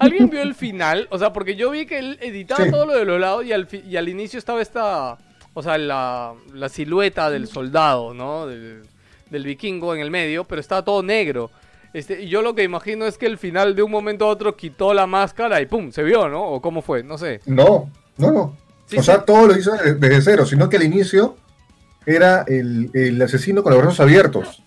¿Alguien 0.00 0.30
vio 0.30 0.42
el 0.42 0.54
final? 0.54 1.06
O 1.10 1.18
sea, 1.18 1.32
porque 1.32 1.56
yo 1.56 1.70
vi 1.70 1.86
que 1.86 1.98
él 1.98 2.18
editaba 2.20 2.64
Sí. 2.64 2.70
todo 2.70 2.86
lo 2.86 2.94
de 2.94 3.04
los 3.04 3.20
lados 3.20 3.44
y 3.44 3.52
al, 3.52 3.66
fi- 3.66 3.82
y 3.88 3.96
al 3.96 4.08
inicio 4.08 4.38
estaba 4.38 4.62
esta. 4.62 5.18
O 5.54 5.62
sea, 5.62 5.76
la, 5.78 6.34
la 6.54 6.68
silueta 6.68 7.30
del 7.30 7.46
soldado, 7.48 8.14
¿no? 8.14 8.46
Del, 8.46 8.82
del 9.30 9.44
vikingo 9.44 9.94
en 9.94 10.00
el 10.00 10.10
medio, 10.10 10.44
pero 10.44 10.60
estaba 10.60 10.82
todo 10.84 11.02
negro. 11.02 11.50
Este, 11.92 12.22
y 12.22 12.28
yo 12.28 12.42
lo 12.42 12.54
que 12.54 12.62
imagino 12.62 13.06
es 13.06 13.18
que 13.18 13.26
el 13.26 13.38
final 13.38 13.74
de 13.74 13.82
un 13.82 13.90
momento 13.90 14.26
a 14.26 14.28
otro 14.28 14.54
quitó 14.56 14.92
la 14.94 15.06
máscara 15.06 15.60
y 15.60 15.66
¡pum! 15.66 15.90
se 15.90 16.02
vio, 16.02 16.28
¿no? 16.28 16.44
¿O 16.44 16.60
cómo 16.60 16.82
fue? 16.82 17.02
No 17.02 17.18
sé. 17.18 17.40
No, 17.46 17.90
no, 18.18 18.30
no. 18.30 18.56
Sí, 18.86 18.96
o 18.98 19.00
sí. 19.00 19.06
sea, 19.06 19.24
todo 19.24 19.46
lo 19.48 19.56
hizo 19.58 19.72
de- 19.72 19.94
desde 19.94 20.20
cero, 20.22 20.46
sino 20.46 20.68
que 20.68 20.76
al 20.76 20.84
inicio 20.84 21.36
era 22.06 22.44
el, 22.46 22.90
el 22.94 23.20
asesino 23.20 23.62
con 23.62 23.72
los 23.72 23.82
brazos 23.82 24.00
abiertos. 24.00 24.62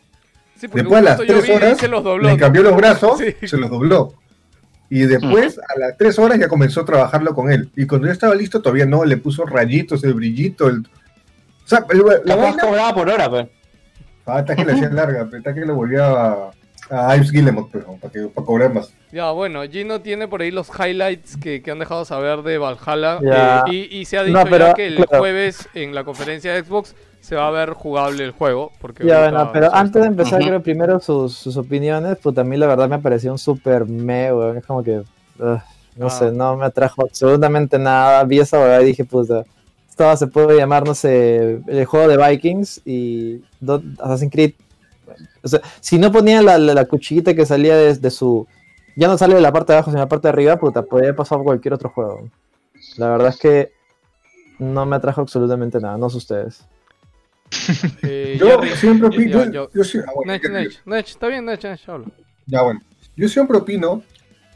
Sí, 0.57 0.67
porque 0.67 0.81
Después 0.83 0.99
a 0.99 1.03
las 1.03 1.17
tres 1.19 1.49
horas 1.49 1.77
se 1.79 1.87
los 1.87 2.03
dobló. 2.03 2.29
le 2.29 2.37
cambió 2.37 2.61
los 2.63 2.75
brazos, 2.75 3.19
Sí. 3.39 3.47
se 3.47 3.57
los 3.57 3.69
dobló. 3.69 4.13
Y 4.91 5.03
después, 5.03 5.57
a 5.57 5.79
las 5.79 5.97
tres 5.97 6.19
horas, 6.19 6.37
ya 6.37 6.49
comenzó 6.49 6.81
a 6.81 6.85
trabajarlo 6.85 7.33
con 7.33 7.49
él. 7.49 7.71
Y 7.77 7.85
cuando 7.87 8.07
ya 8.07 8.13
estaba 8.13 8.35
listo, 8.35 8.61
todavía 8.61 8.85
no, 8.85 9.05
le 9.05 9.15
puso 9.15 9.45
rayitos, 9.45 10.03
el 10.03 10.13
brillito. 10.13 10.67
El... 10.67 10.79
O 10.81 11.67
sea, 11.67 11.85
el- 11.89 12.03
la 12.25 12.35
vaina. 12.35 12.61
cobraba 12.61 12.93
por 12.93 13.09
hora, 13.09 13.29
pues. 13.29 13.47
Ah, 14.25 14.41
está 14.41 14.53
que 14.55 14.65
le 14.65 14.73
hacía 14.73 14.89
larga, 14.89 15.27
está 15.33 15.53
que 15.53 15.61
le 15.65 15.71
volvía 15.71 16.05
a, 16.07 16.51
a 16.89 17.15
Ives 17.15 17.31
Guillemot, 17.31 17.69
pero, 17.71 17.95
para, 18.01 18.11
que, 18.11 18.19
para 18.27 18.45
cobrar 18.45 18.73
más. 18.73 18.93
Ya, 19.13 19.31
bueno, 19.31 19.61
Gino 19.63 20.01
tiene 20.01 20.27
por 20.27 20.41
ahí 20.41 20.51
los 20.51 20.67
highlights 20.77 21.37
que, 21.37 21.61
que 21.61 21.71
han 21.71 21.79
dejado 21.79 22.03
saber 22.03 22.41
de 22.43 22.57
Valhalla. 22.57 23.19
Ya. 23.23 23.63
eh, 23.67 23.87
y, 23.89 23.97
y 23.99 24.05
se 24.05 24.17
ha 24.17 24.23
No, 24.23 24.43
dicho 24.43 24.57
ya 24.57 24.73
que 24.73 24.87
el 24.87 24.95
claro. 24.97 25.19
jueves 25.19 25.69
en 25.73 25.95
la 25.95 26.03
conferencia 26.03 26.53
de 26.53 26.63
Xbox 26.63 26.95
se 27.21 27.35
va 27.35 27.47
a 27.47 27.51
ver 27.51 27.71
jugable 27.73 28.23
el 28.25 28.31
juego. 28.31 28.71
Porque 28.81 29.05
Ya, 29.05 29.21
bueno, 29.29 29.51
pero 29.53 29.73
antes 29.73 30.01
de 30.01 30.07
empezar, 30.07 30.39
Ujú. 30.41 30.49
creo 30.49 30.61
primero 30.63 30.99
sus, 30.99 31.33
sus 31.37 31.55
opiniones, 31.57 32.17
pues 32.21 32.37
a 32.37 32.43
mí 32.43 32.57
la 32.57 32.67
verdad 32.67 32.89
me 32.89 32.99
pareció 32.99 33.31
un 33.31 33.37
super 33.37 33.85
me, 33.85 34.33
weón. 34.33 34.57
Es 34.57 34.65
como 34.65 34.83
que, 34.83 35.01
no 35.37 36.07
Ah. 36.07 36.09
sé, 36.09 36.31
no 36.31 36.57
me 36.57 36.65
atrajo 36.65 37.03
absolutamente 37.03 37.77
nada. 37.79 38.23
Vi 38.25 38.39
esa 38.39 38.59
huevada 38.59 38.81
y 38.81 38.85
dije, 38.87 39.05
puta, 39.05 39.45
esto 39.89 40.17
se 40.17 40.27
puede 40.27 40.57
llamar, 40.57 40.85
no 40.85 40.95
sé, 40.95 41.61
el 41.67 41.85
juego 41.85 42.07
de 42.07 42.17
Vikings 42.17 42.81
y 42.85 43.41
Assassin's 43.99 44.31
Creed. 44.31 44.53
O 45.43 45.47
sea, 45.47 45.61
si 45.79 45.97
no 45.99 46.11
ponían 46.11 46.45
la, 46.45 46.57
la, 46.57 46.73
la 46.73 46.85
cuchillita 46.85 47.33
que 47.33 47.45
salía 47.45 47.75
desde 47.77 48.09
su. 48.09 48.47
Ya 48.95 49.07
no 49.07 49.17
sale 49.17 49.35
de 49.35 49.41
la 49.41 49.51
parte 49.51 49.71
de 49.73 49.77
abajo, 49.77 49.91
sino 49.91 49.99
de 49.99 50.05
la 50.05 50.09
parte 50.09 50.27
de 50.27 50.33
arriba, 50.33 50.57
puta, 50.57 50.81
podría 50.83 51.09
haber 51.09 51.15
pasado 51.15 51.43
cualquier 51.43 51.73
otro 51.73 51.89
juego. 51.89 52.27
La 52.97 53.09
verdad 53.09 53.29
es 53.29 53.37
que 53.37 53.71
no 54.59 54.85
me 54.85 54.95
atrajo 54.95 55.21
absolutamente 55.21 55.79
nada, 55.79 55.97
no 55.97 56.09
sé 56.09 56.17
ustedes. 56.17 56.65
Eh, 58.03 58.37
Yo 58.39 58.47
Jerry, 58.61 58.69
siempre 58.77 59.09
ya- 59.09 59.15
opino. 59.15 59.51
yo- 59.51 59.69
yo 59.73 59.83
sí- 59.83 59.99
ah, 60.05 60.11
bueno, 60.15 60.31
Nech, 60.33 60.49
Nech, 60.49 60.81
Nech, 60.85 61.07
está 61.09 61.27
bien, 61.27 61.45
Nech, 61.45 61.63
Nech, 61.63 61.89
habla. 61.89 62.07
Ya, 62.45 62.61
bueno. 62.61 62.81
Yo 63.15 63.27
siempre 63.29 63.57
opino 63.57 64.03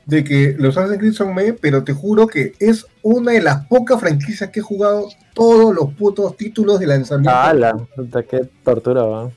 de 0.05 0.23
que 0.23 0.55
los 0.57 0.77
Assassin's 0.77 0.99
Creed 0.99 1.13
son 1.13 1.33
me, 1.33 1.53
pero 1.53 1.83
te 1.83 1.91
juro 1.93 2.27
que 2.27 2.53
es 2.59 2.85
una 3.01 3.31
de 3.33 3.41
las 3.41 3.65
pocas 3.67 3.99
franquicias 3.99 4.49
que 4.49 4.59
he 4.59 4.63
jugado 4.63 5.07
todos 5.33 5.75
los 5.75 5.93
putos 5.93 6.37
títulos 6.37 6.79
de 6.79 6.87
lanzamiento. 6.87 7.31
¡Hala! 7.35 7.75
Puta, 7.95 8.23
qué 8.23 8.41
tortura, 8.63 9.03
weón. 9.03 9.33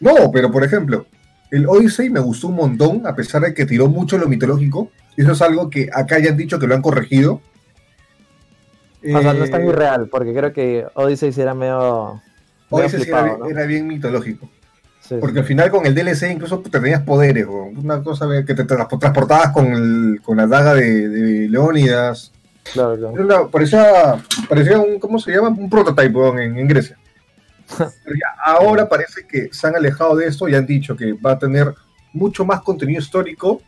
No, 0.00 0.30
pero 0.32 0.50
por 0.50 0.62
ejemplo, 0.64 1.06
el 1.50 1.66
Odyssey 1.66 2.10
me 2.10 2.20
gustó 2.20 2.48
un 2.48 2.56
montón, 2.56 3.06
a 3.06 3.14
pesar 3.16 3.42
de 3.42 3.54
que 3.54 3.64
tiró 3.66 3.88
mucho 3.88 4.18
lo 4.18 4.28
mitológico. 4.28 4.90
Eso 5.16 5.32
es 5.32 5.42
algo 5.42 5.70
que 5.70 5.88
acá 5.92 6.18
ya 6.18 6.30
han 6.30 6.36
dicho 6.36 6.58
que 6.58 6.66
lo 6.66 6.74
han 6.74 6.82
corregido. 6.82 7.40
O 9.02 9.20
sea, 9.22 9.32
no 9.34 9.44
es 9.44 9.50
tan 9.50 9.62
Eh, 9.62 9.68
irreal, 9.68 10.08
porque 10.08 10.34
creo 10.34 10.52
que 10.52 10.86
Odyssey 10.94 11.32
sí 11.32 11.40
era 11.40 11.54
medio. 11.54 12.20
Odyssey 12.70 13.02
sí 13.02 13.08
era, 13.10 13.22
bien- 13.22 13.38
¿no? 13.38 13.46
era 13.48 13.66
bien 13.66 13.86
mitológico. 13.86 14.48
Sí, 15.00 15.10
sí. 15.14 15.16
Porque 15.20 15.38
al 15.40 15.44
final 15.44 15.70
con 15.70 15.86
el 15.86 15.94
DLC 15.94 16.32
incluso 16.32 16.58
te 16.60 16.70
tenías 16.70 17.02
poderes, 17.02 17.46
weón. 17.46 17.76
una 17.78 18.02
cosa 18.02 18.26
que 18.46 18.54
te 18.54 18.66
tra- 18.66 18.98
transportabas 18.98 19.50
con, 19.52 19.66
el- 19.72 20.20
con 20.22 20.36
la 20.36 20.46
daga 20.46 20.74
de, 20.74 21.08
de 21.08 21.48
Leónidas. 21.48 22.32
Claro, 22.72 22.96
claro. 22.96 23.14
Era 23.14 23.24
una- 23.24 23.48
parecía, 23.50 24.16
parecía 24.48 24.78
un, 24.78 24.98
¿cómo 24.98 25.18
se 25.20 25.30
llama? 25.32 25.48
Un 25.48 25.70
prototype 25.70 26.08
weón, 26.16 26.38
en, 26.40 26.58
en 26.58 26.66
Grecia. 26.66 26.98
Pero 27.78 27.88
ya, 28.16 28.42
ahora 28.44 28.88
parece 28.88 29.26
que 29.26 29.48
se 29.52 29.66
han 29.66 29.76
alejado 29.76 30.16
de 30.16 30.26
esto 30.26 30.48
y 30.48 30.54
han 30.54 30.66
dicho 30.66 30.96
que 30.96 31.12
va 31.12 31.32
a 31.32 31.38
tener 31.38 31.72
mucho 32.12 32.44
más 32.44 32.60
contenido 32.62 33.00
histórico 33.00 33.60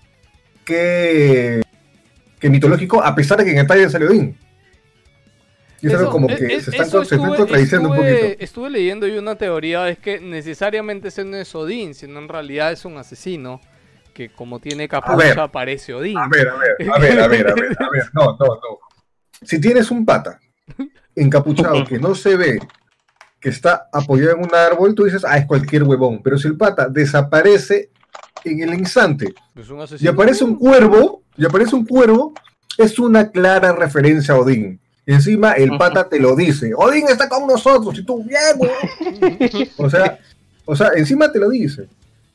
que, 0.64 1.62
que 2.38 2.50
mitológico, 2.50 3.02
a 3.02 3.14
pesar 3.14 3.38
de 3.38 3.44
que 3.44 3.52
en 3.52 3.58
el 3.58 3.66
trailer 3.66 3.90
salió 3.90 4.08
Odín. 4.08 4.36
Y 5.80 5.86
es 5.86 5.92
algo 5.94 6.04
Eso- 6.04 6.12
como 6.12 6.26
que 6.28 6.36
se 6.36 6.56
están, 6.56 6.74
eso 6.86 7.04
se 7.04 7.14
están 7.14 7.20
estuve- 7.20 7.36
contradiciendo 7.36 7.88
un 7.90 7.96
estuve- 7.96 8.20
poquito. 8.22 8.44
Estuve 8.44 8.70
leyendo 8.70 9.06
y 9.06 9.16
una 9.18 9.34
teoría 9.36 9.88
es 9.88 9.98
que 9.98 10.20
necesariamente 10.20 11.08
ese 11.08 11.24
no 11.24 11.36
es 11.36 11.54
Odín, 11.54 11.94
sino 11.94 12.18
en 12.18 12.28
realidad 12.28 12.72
es 12.72 12.84
un 12.84 12.96
asesino 12.96 13.60
que 14.12 14.30
como 14.30 14.58
tiene 14.58 14.88
capucha 14.88 15.46
parece 15.48 15.94
Odín. 15.94 16.18
A 16.18 16.28
ver, 16.28 16.48
a 16.48 16.56
ver, 16.56 16.70
a 16.92 16.98
ver, 16.98 17.20
a 17.20 17.28
ver, 17.28 17.48
a 17.50 17.54
ver, 17.54 17.76
a 17.78 17.90
ver. 17.90 18.04
No, 18.12 18.24
no, 18.38 18.46
no. 18.46 18.78
Si 19.42 19.60
tienes 19.60 19.90
un 19.92 20.04
pata 20.04 20.40
encapuchado 21.14 21.84
que 21.84 21.98
no 21.98 22.14
se 22.14 22.36
ve, 22.36 22.58
que 23.40 23.50
está 23.50 23.88
apoyado 23.92 24.32
en 24.32 24.40
un 24.44 24.54
árbol, 24.54 24.94
tú 24.96 25.04
dices, 25.04 25.24
ah, 25.24 25.38
es 25.38 25.46
cualquier 25.46 25.84
huevón. 25.84 26.20
Pero 26.24 26.38
si 26.38 26.48
el 26.48 26.56
pata 26.56 26.88
desaparece 26.88 27.90
en 28.44 28.62
el 28.62 28.74
instante 28.74 29.32
y 30.00 30.06
aparece 30.08 30.42
un 30.44 30.56
cuervo, 30.56 31.22
y 31.36 31.44
aparece 31.46 31.76
un 31.76 31.86
cuervo, 31.86 32.32
es 32.76 32.98
una 32.98 33.30
clara 33.30 33.70
referencia 33.72 34.34
a 34.34 34.38
Odín. 34.38 34.80
Encima 35.10 35.52
el 35.52 35.70
pata 35.78 36.06
te 36.06 36.20
lo 36.20 36.36
dice, 36.36 36.72
Odín 36.76 37.08
está 37.08 37.28
con 37.30 37.46
nosotros, 37.46 37.98
y 37.98 38.04
tú, 38.04 38.22
bien, 38.22 38.40
huevón". 38.56 39.68
O 39.78 39.88
sea, 39.88 40.18
o 40.66 40.76
sea, 40.76 40.90
encima 40.96 41.32
te 41.32 41.38
lo 41.38 41.48
dice. 41.48 41.88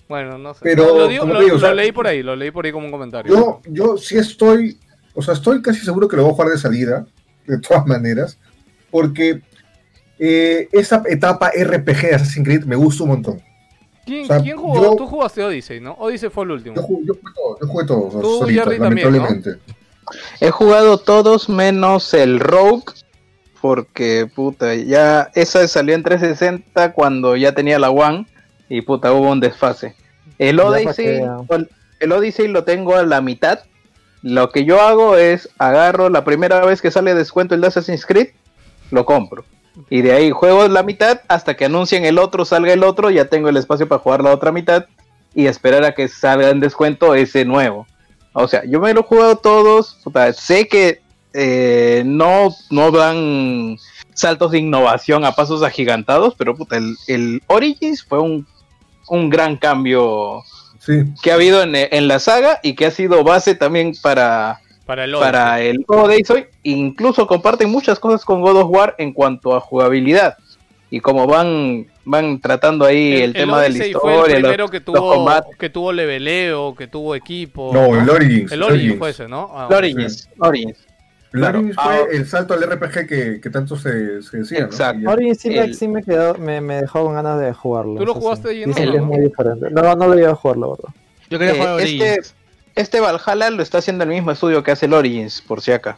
Bueno, 0.09 0.37
no 0.39 0.53
sé. 0.55 0.59
Pero, 0.63 0.85
lo, 0.97 1.07
digo- 1.07 1.21
como 1.21 1.33
lo- 1.33 1.39
te 1.39 1.45
digo, 1.45 1.57
o 1.57 1.59
lo 1.59 1.65
sea, 1.67 1.75
leí 1.75 1.91
por 1.91 2.07
ahí, 2.07 2.23
lo 2.23 2.35
leí 2.35 2.49
por 2.49 2.65
ahí 2.65 2.71
como 2.71 2.85
un 2.87 2.91
comentario. 2.91 3.31
Yo, 3.31 3.61
yo 3.69 3.97
sí 3.97 4.17
estoy, 4.17 4.77
o 5.13 5.21
sea, 5.21 5.35
estoy 5.35 5.61
casi 5.61 5.81
seguro 5.85 6.07
que 6.07 6.15
lo 6.17 6.23
voy 6.23 6.31
a 6.31 6.35
jugar 6.35 6.49
de 6.49 6.57
salida, 6.57 7.05
de 7.45 7.59
todas 7.59 7.85
maneras, 7.85 8.39
porque 8.89 9.41
eh, 10.17 10.67
esa 10.71 11.03
etapa 11.05 11.51
RPG 11.55 12.01
de 12.01 12.15
Assassin's 12.15 12.45
Creed 12.45 12.63
me 12.63 12.75
gusta 12.75 13.03
un 13.03 13.09
montón. 13.09 13.41
¿Quién, 14.05 14.23
o 14.23 14.27
sea, 14.27 14.39
quién 14.41 14.57
jugó? 14.57 14.81
yo- 14.81 14.95
Tú 14.95 15.05
jugaste 15.05 15.43
Odyssey, 15.43 15.79
¿no? 15.79 15.93
Odyssey 15.93 16.29
fue 16.31 16.43
el 16.45 16.51
último. 16.51 16.75
Yo, 16.75 16.81
jugué, 16.81 17.05
yo 17.05 17.13
jugué 17.13 17.33
todo, 17.35 17.59
yo 17.61 17.67
jugué 17.67 17.85
todo, 17.85 18.21
Tú, 18.21 18.39
Jerry, 18.47 18.79
también, 18.79 18.81
lamentablemente. 19.13 19.59
He 20.39 20.51
jugado 20.51 20.97
todos 20.97 21.49
menos 21.49 22.13
el 22.13 22.39
Rogue, 22.39 22.85
porque 23.61 24.27
puta, 24.33 24.75
ya 24.75 25.29
esa 25.35 25.67
salió 25.67 25.95
en 25.95 26.03
360 26.03 26.93
cuando 26.93 27.35
ya 27.35 27.53
tenía 27.53 27.79
la 27.79 27.89
One 27.89 28.25
y 28.69 28.81
puta, 28.81 29.13
hubo 29.13 29.31
un 29.31 29.39
desfase. 29.39 29.95
El 30.37 30.59
Odyssey, 30.59 31.21
el 31.99 32.11
Odyssey 32.11 32.47
lo 32.47 32.63
tengo 32.63 32.95
a 32.95 33.03
la 33.03 33.21
mitad. 33.21 33.59
Lo 34.21 34.49
que 34.49 34.65
yo 34.65 34.81
hago 34.81 35.17
es 35.17 35.49
agarro 35.57 36.09
la 36.09 36.23
primera 36.23 36.65
vez 36.65 36.81
que 36.81 36.91
sale 36.91 37.13
descuento 37.13 37.55
el 37.55 37.61
de 37.61 37.67
Assassin's 37.67 38.05
Creed, 38.05 38.29
lo 38.91 39.05
compro. 39.05 39.45
Y 39.89 40.01
de 40.01 40.13
ahí 40.13 40.31
juego 40.31 40.67
la 40.67 40.83
mitad 40.83 41.21
hasta 41.27 41.55
que 41.55 41.65
anuncien 41.65 42.05
el 42.05 42.19
otro, 42.19 42.45
salga 42.45 42.73
el 42.73 42.83
otro, 42.83 43.09
ya 43.09 43.25
tengo 43.25 43.49
el 43.49 43.57
espacio 43.57 43.87
para 43.87 43.99
jugar 43.99 44.23
la 44.23 44.31
otra 44.31 44.51
mitad 44.51 44.85
y 45.33 45.47
esperar 45.47 45.83
a 45.83 45.93
que 45.93 46.07
salga 46.07 46.49
en 46.49 46.59
descuento 46.59 47.15
ese 47.15 47.43
nuevo. 47.45 47.87
O 48.33 48.47
sea, 48.47 48.63
yo 48.65 48.79
me 48.79 48.93
lo 48.93 49.01
he 49.01 49.03
jugado 49.03 49.37
todos. 49.37 49.97
puta, 50.03 50.33
sé 50.33 50.67
que 50.67 51.01
eh, 51.33 52.03
no, 52.05 52.53
no 52.69 52.91
dan 52.91 53.77
saltos 54.13 54.51
de 54.51 54.59
innovación 54.59 55.25
a 55.25 55.33
pasos 55.33 55.63
agigantados, 55.63 56.35
pero 56.35 56.55
puta, 56.55 56.77
el, 56.77 56.95
el 57.07 57.41
Origins 57.47 58.03
fue 58.03 58.19
un, 58.19 58.45
un 59.07 59.29
gran 59.29 59.57
cambio 59.57 60.43
Sí, 60.79 61.03
que 61.21 61.31
ha 61.31 61.35
habido 61.35 61.63
en, 61.63 61.75
en 61.75 62.07
la 62.09 62.19
saga 62.19 62.59
y 62.61 62.75
que 62.75 62.85
ha 62.85 62.91
sido 62.91 63.23
base 63.23 63.55
también 63.55 63.93
para, 64.01 64.59
Para 64.85 65.05
el 65.05 65.13
para 65.13 65.61
el 65.61 65.85
juego 65.87 66.09
de 66.09 66.15
Odyssey. 66.15 66.47
Incluso 66.63 67.25
comparten 67.25 67.69
muchas 67.69 67.99
cosas 67.99 68.25
con 68.25 68.41
God 68.41 68.57
of 68.57 68.69
War 68.69 68.95
en 68.97 69.13
cuanto 69.13 69.55
a 69.55 69.61
jugabilidad. 69.61 70.35
Y 70.95 70.99
como 70.99 71.25
van, 71.25 71.87
van 72.05 72.39
tratando 72.39 72.85
ahí 72.85 73.13
el, 73.19 73.33
tema 73.33 73.59
de 73.63 73.69
la 73.69 73.77
fue 73.77 73.87
historia, 73.87 74.35
el 74.35 74.41
los- 74.43 74.51
primero 74.51 74.67
que 74.69 74.77
los 74.77 74.85
tuvo, 74.85 75.15
combates. 75.15 75.57
que 75.57 75.69
tuvo 75.71 75.91
leveleo, 75.91 76.75
que 76.75 76.85
tuvo 76.85 77.15
equipo. 77.15 77.71
no, 77.73 77.99
el 77.99 78.07
Origins. 78.07 78.51
El 78.51 78.61
Origins 78.61 78.79
Origins. 78.83 78.99
fue 78.99 79.09
ese, 79.09 79.27
¿no? 79.27 79.49
Ah, 79.55 79.65
el 79.71 79.75
Origins, 79.75 80.29
Origins. 80.37 80.77
El 81.33 81.39
Claro. 81.39 81.57
Origins 81.57 81.77
Ah, 81.79 81.97
fue 82.05 82.15
el 82.15 82.27
salto 82.27 82.53
al 82.53 82.61
RPG 82.61 83.07
que, 83.07 83.41
que 83.41 83.49
tanto 83.49 83.75
se, 83.75 84.21
se 84.21 84.37
decía. 84.37 84.59
¿no? 84.59 84.65
Exacto. 84.67 85.09
Origins 85.09 85.39
sí, 85.41 85.49
me- 85.49 85.59
El- 85.61 85.73
sí 85.73 85.87
me 85.87 86.03
quedó, 86.03 86.35
me, 86.35 86.61
me 86.61 86.75
dejó 86.81 87.03
con 87.05 87.15
ganas 87.15 87.39
de 87.41 87.51
jugarlo. 87.53 87.95
¿Tú 87.95 88.05
lo 88.05 88.13
sí. 88.13 88.19
jugaste 88.19 88.49
Dicen 88.49 88.85
no? 88.85 88.91
que 88.91 88.97
es 88.99 89.03
muy 89.03 89.19
diferente. 89.19 89.67
No, 89.71 89.95
no 89.95 90.07
lo 90.09 90.19
iba 90.19 90.29
a 90.29 90.35
jugar, 90.35 90.57
la 90.57 90.67
verdad. 90.67 90.89
Yo 91.31 91.39
quería 91.39 91.53
Eh, 91.55 91.57
jugar 91.57 91.73
Origins. 91.73 92.03
este, 92.05 92.35
este 92.75 92.99
Valhalla 92.99 93.49
lo 93.49 93.63
está 93.63 93.79
haciendo 93.79 94.03
el 94.03 94.11
mismo 94.11 94.29
estudio 94.29 94.61
que 94.61 94.69
hace 94.69 94.85
el 94.85 94.93
Origins, 94.93 95.41
por 95.41 95.59
si 95.61 95.71
acá. 95.71 95.97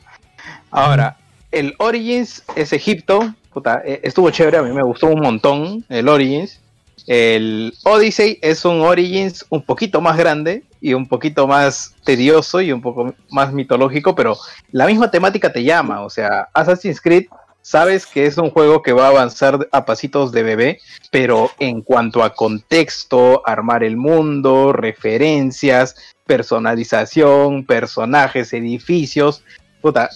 Ahora, 0.71 1.17
el 1.51 1.75
Origins 1.79 2.43
es 2.55 2.71
Egipto. 2.71 3.33
Puta, 3.55 3.81
eh, 3.85 4.01
estuvo 4.03 4.29
chévere, 4.31 4.57
a 4.57 4.63
mí 4.63 4.71
me 4.73 4.83
gustó 4.83 5.07
un 5.07 5.21
montón 5.21 5.85
el 5.87 6.09
Origins. 6.09 6.59
El 7.07 7.73
Odyssey 7.83 8.37
es 8.41 8.65
un 8.65 8.81
Origins 8.81 9.45
un 9.49 9.61
poquito 9.61 10.01
más 10.01 10.17
grande 10.17 10.63
y 10.81 10.93
un 10.93 11.07
poquito 11.07 11.47
más 11.47 11.95
tedioso 12.03 12.59
y 12.59 12.73
un 12.73 12.81
poco 12.81 13.13
más 13.29 13.53
mitológico, 13.53 14.13
pero 14.13 14.37
la 14.71 14.87
misma 14.87 15.09
temática 15.09 15.53
te 15.53 15.63
llama. 15.63 16.01
O 16.01 16.09
sea, 16.09 16.49
Assassin's 16.53 16.99
Creed, 16.99 17.27
sabes 17.61 18.05
que 18.05 18.25
es 18.25 18.37
un 18.37 18.49
juego 18.49 18.81
que 18.81 18.91
va 18.91 19.05
a 19.05 19.09
avanzar 19.09 19.69
a 19.71 19.85
pasitos 19.85 20.33
de 20.33 20.43
bebé, 20.43 20.79
pero 21.11 21.49
en 21.59 21.81
cuanto 21.81 22.23
a 22.23 22.33
contexto, 22.33 23.41
armar 23.45 23.85
el 23.85 23.95
mundo, 23.95 24.73
referencias, 24.73 25.95
personalización, 26.25 27.65
personajes, 27.65 28.51
edificios. 28.51 29.43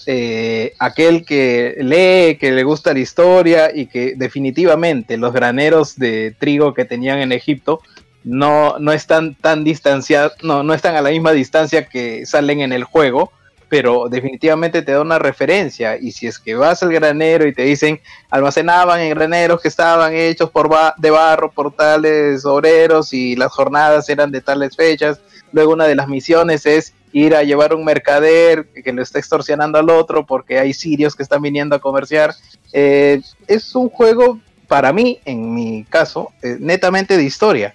Eh, 0.06 0.74
aquel 0.78 1.24
que 1.24 1.76
lee, 1.78 2.36
que 2.38 2.50
le 2.52 2.64
gusta 2.64 2.92
la 2.92 2.98
historia 3.00 3.70
y 3.74 3.86
que 3.86 4.14
definitivamente 4.16 5.16
los 5.16 5.32
graneros 5.32 5.96
de 5.96 6.34
trigo 6.38 6.74
que 6.74 6.84
tenían 6.84 7.18
en 7.18 7.32
Egipto 7.32 7.80
no, 8.24 8.78
no 8.78 8.92
están 8.92 9.34
tan 9.34 9.64
distanciados, 9.64 10.32
no, 10.42 10.62
no 10.62 10.74
están 10.74 10.96
a 10.96 11.02
la 11.02 11.10
misma 11.10 11.32
distancia 11.32 11.86
que 11.88 12.26
salen 12.26 12.60
en 12.60 12.72
el 12.72 12.84
juego, 12.84 13.32
pero 13.68 14.08
definitivamente 14.08 14.82
te 14.82 14.92
da 14.92 15.00
una 15.00 15.18
referencia. 15.20 15.96
Y 15.96 16.10
si 16.10 16.26
es 16.26 16.38
que 16.38 16.54
vas 16.56 16.82
al 16.82 16.92
granero 16.92 17.46
y 17.46 17.54
te 17.54 17.62
dicen 17.62 18.00
almacenaban 18.28 19.00
en 19.00 19.10
graneros 19.10 19.60
que 19.60 19.68
estaban 19.68 20.12
hechos 20.14 20.50
por 20.50 20.68
ba- 20.68 20.94
de 20.98 21.10
barro 21.10 21.50
por 21.52 21.72
tales 21.72 22.44
obreros 22.44 23.12
y 23.12 23.36
las 23.36 23.52
jornadas 23.52 24.08
eran 24.08 24.32
de 24.32 24.40
tales 24.40 24.74
fechas, 24.76 25.20
luego 25.52 25.72
una 25.72 25.86
de 25.86 25.94
las 25.94 26.08
misiones 26.08 26.66
es 26.66 26.92
ir 27.12 27.34
a 27.34 27.42
llevar 27.42 27.74
un 27.74 27.84
mercader 27.84 28.66
que 28.84 28.92
lo 28.92 29.02
está 29.02 29.18
extorsionando 29.18 29.78
al 29.78 29.90
otro 29.90 30.24
porque 30.26 30.58
hay 30.58 30.72
sirios 30.72 31.14
que 31.14 31.22
están 31.22 31.42
viniendo 31.42 31.74
a 31.76 31.80
comerciar. 31.80 32.34
Eh, 32.72 33.20
es 33.46 33.74
un 33.74 33.88
juego, 33.88 34.40
para 34.68 34.92
mí, 34.92 35.18
en 35.24 35.54
mi 35.54 35.84
caso, 35.84 36.30
eh, 36.42 36.56
netamente 36.60 37.16
de 37.16 37.24
historia. 37.24 37.74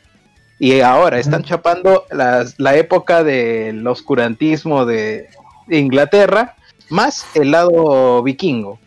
Y 0.58 0.80
ahora 0.80 1.20
están 1.20 1.44
chapando 1.44 2.06
las- 2.12 2.56
la 2.58 2.76
época 2.78 3.24
del 3.24 3.86
oscurantismo 3.86 4.86
de 4.86 5.28
Inglaterra, 5.70 6.56
más 6.90 7.26
el 7.34 7.52
lado 7.52 8.24
vikingo. 8.24 8.80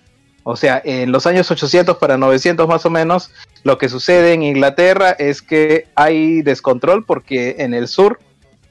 O 0.45 0.57
sea, 0.57 0.81
en 0.83 1.13
los 1.13 1.27
años 1.27 1.51
800 1.51 1.99
para 1.99 2.17
900 2.17 2.67
más 2.67 2.87
o 2.87 2.91
menos, 2.91 3.31
lo 3.65 3.77
que 3.77 3.91
sucede 3.91 4.33
en 4.33 4.43
Inglaterra 4.43 5.11
es 5.11 5.43
que 5.43 5.89
hay 5.95 6.41
descontrol 6.41 7.05
porque 7.05 7.57
en 7.59 7.75
el 7.75 7.87
sur 7.87 8.19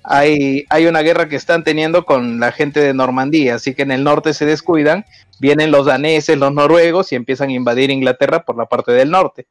hay, 0.09 0.65
hay 0.69 0.85
una 0.87 1.01
guerra 1.01 1.27
que 1.27 1.35
están 1.35 1.63
teniendo 1.63 2.05
con 2.05 2.39
la 2.39 2.51
gente 2.51 2.79
de 2.79 2.93
Normandía, 2.93 3.55
así 3.55 3.75
que 3.75 3.81
en 3.83 3.91
el 3.91 4.03
norte 4.03 4.33
se 4.33 4.45
descuidan, 4.45 5.05
vienen 5.39 5.69
los 5.71 5.85
daneses, 5.85 6.37
los 6.37 6.53
noruegos 6.53 7.11
y 7.11 7.15
empiezan 7.15 7.49
a 7.49 7.53
invadir 7.53 7.91
Inglaterra 7.91 8.43
por 8.43 8.57
la 8.57 8.65
parte 8.65 8.91
del 8.93 9.11
norte. 9.11 9.47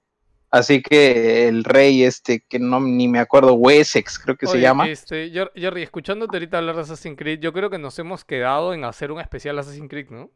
Así 0.50 0.80
que 0.80 1.48
el 1.48 1.64
rey 1.64 2.04
este, 2.04 2.42
que 2.48 2.58
no 2.58 2.80
ni 2.80 3.08
me 3.08 3.18
acuerdo, 3.18 3.54
Wessex 3.54 4.18
creo 4.18 4.36
que 4.36 4.46
se 4.46 4.60
llama. 4.60 4.88
Este, 4.88 5.30
Jer- 5.30 5.50
Jerry, 5.54 5.82
escuchándote 5.82 6.36
ahorita 6.36 6.58
hablar 6.58 6.76
de 6.76 6.82
Assassin's 6.82 7.18
Creed, 7.18 7.40
yo 7.40 7.52
creo 7.52 7.68
que 7.68 7.78
nos 7.78 7.98
hemos 7.98 8.24
quedado 8.24 8.72
en 8.72 8.84
hacer 8.84 9.10
un 9.12 9.20
especial 9.20 9.58
Assassin's 9.58 9.90
Creed, 9.90 10.08
¿no? 10.10 10.30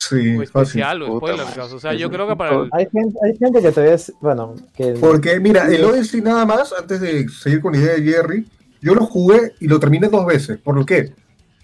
Sí, 0.00 0.36
O 0.36 0.46
fácil. 0.46 0.80
especial, 0.80 1.02
o 1.02 1.06
Puta 1.18 1.32
spoiler, 1.34 1.46
madre. 1.58 1.74
o 1.74 1.80
sea, 1.80 1.92
yo 1.92 2.08
creo 2.08 2.28
que 2.28 2.36
para 2.36 2.54
el... 2.56 2.68
Hay 2.72 2.86
gente, 2.90 3.18
hay 3.22 3.36
gente 3.36 3.60
que 3.60 3.72
todavía 3.72 3.94
es, 3.96 4.12
bueno, 4.20 4.54
que 4.76 4.92
Porque, 4.92 5.40
mira, 5.40 5.66
el 5.66 5.84
Odyssey 5.84 6.20
nada 6.22 6.46
más, 6.46 6.72
antes 6.72 7.00
de 7.00 7.28
seguir 7.28 7.60
con 7.60 7.72
la 7.72 7.78
idea 7.80 7.94
de 7.96 8.02
Jerry, 8.04 8.46
yo 8.80 8.94
lo 8.94 9.06
jugué 9.06 9.54
y 9.60 9.68
lo 9.68 9.80
terminé 9.80 10.08
dos 10.08 10.26
veces. 10.26 10.58
¿Por 10.58 10.84
qué? 10.86 11.12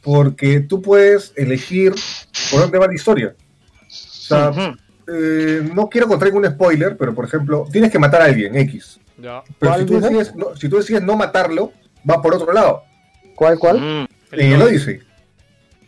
Porque 0.02 0.60
tú 0.60 0.82
puedes 0.82 1.32
elegir 1.36 1.94
por 2.50 2.60
dónde 2.60 2.78
va 2.78 2.86
la 2.86 2.94
historia. 2.94 3.34
O 3.38 4.26
sea, 4.26 4.52
eh, 5.06 5.68
no 5.74 5.88
quiero 5.88 6.08
contar 6.08 6.32
un 6.32 6.46
spoiler, 6.46 6.96
pero 6.96 7.14
por 7.14 7.24
ejemplo, 7.24 7.66
tienes 7.70 7.90
que 7.90 7.98
matar 7.98 8.22
a 8.22 8.26
alguien, 8.26 8.56
X. 8.56 8.98
Ya. 9.18 9.42
Pero 9.58 9.72
¿Cuál 9.72 9.80
si 9.80 9.86
tú, 9.86 10.00
decides, 10.00 10.34
no, 10.34 10.56
si 10.56 10.68
tú 10.68 10.76
decides 10.76 11.02
no 11.02 11.16
matarlo, 11.16 11.72
va 12.08 12.20
por 12.20 12.34
otro 12.34 12.52
lado. 12.52 12.82
¿cuál, 13.34 13.58
cuál? 13.58 13.80
Mm. 13.80 14.06
En 14.32 14.52
el 14.52 14.62
Odyssey. 14.62 15.00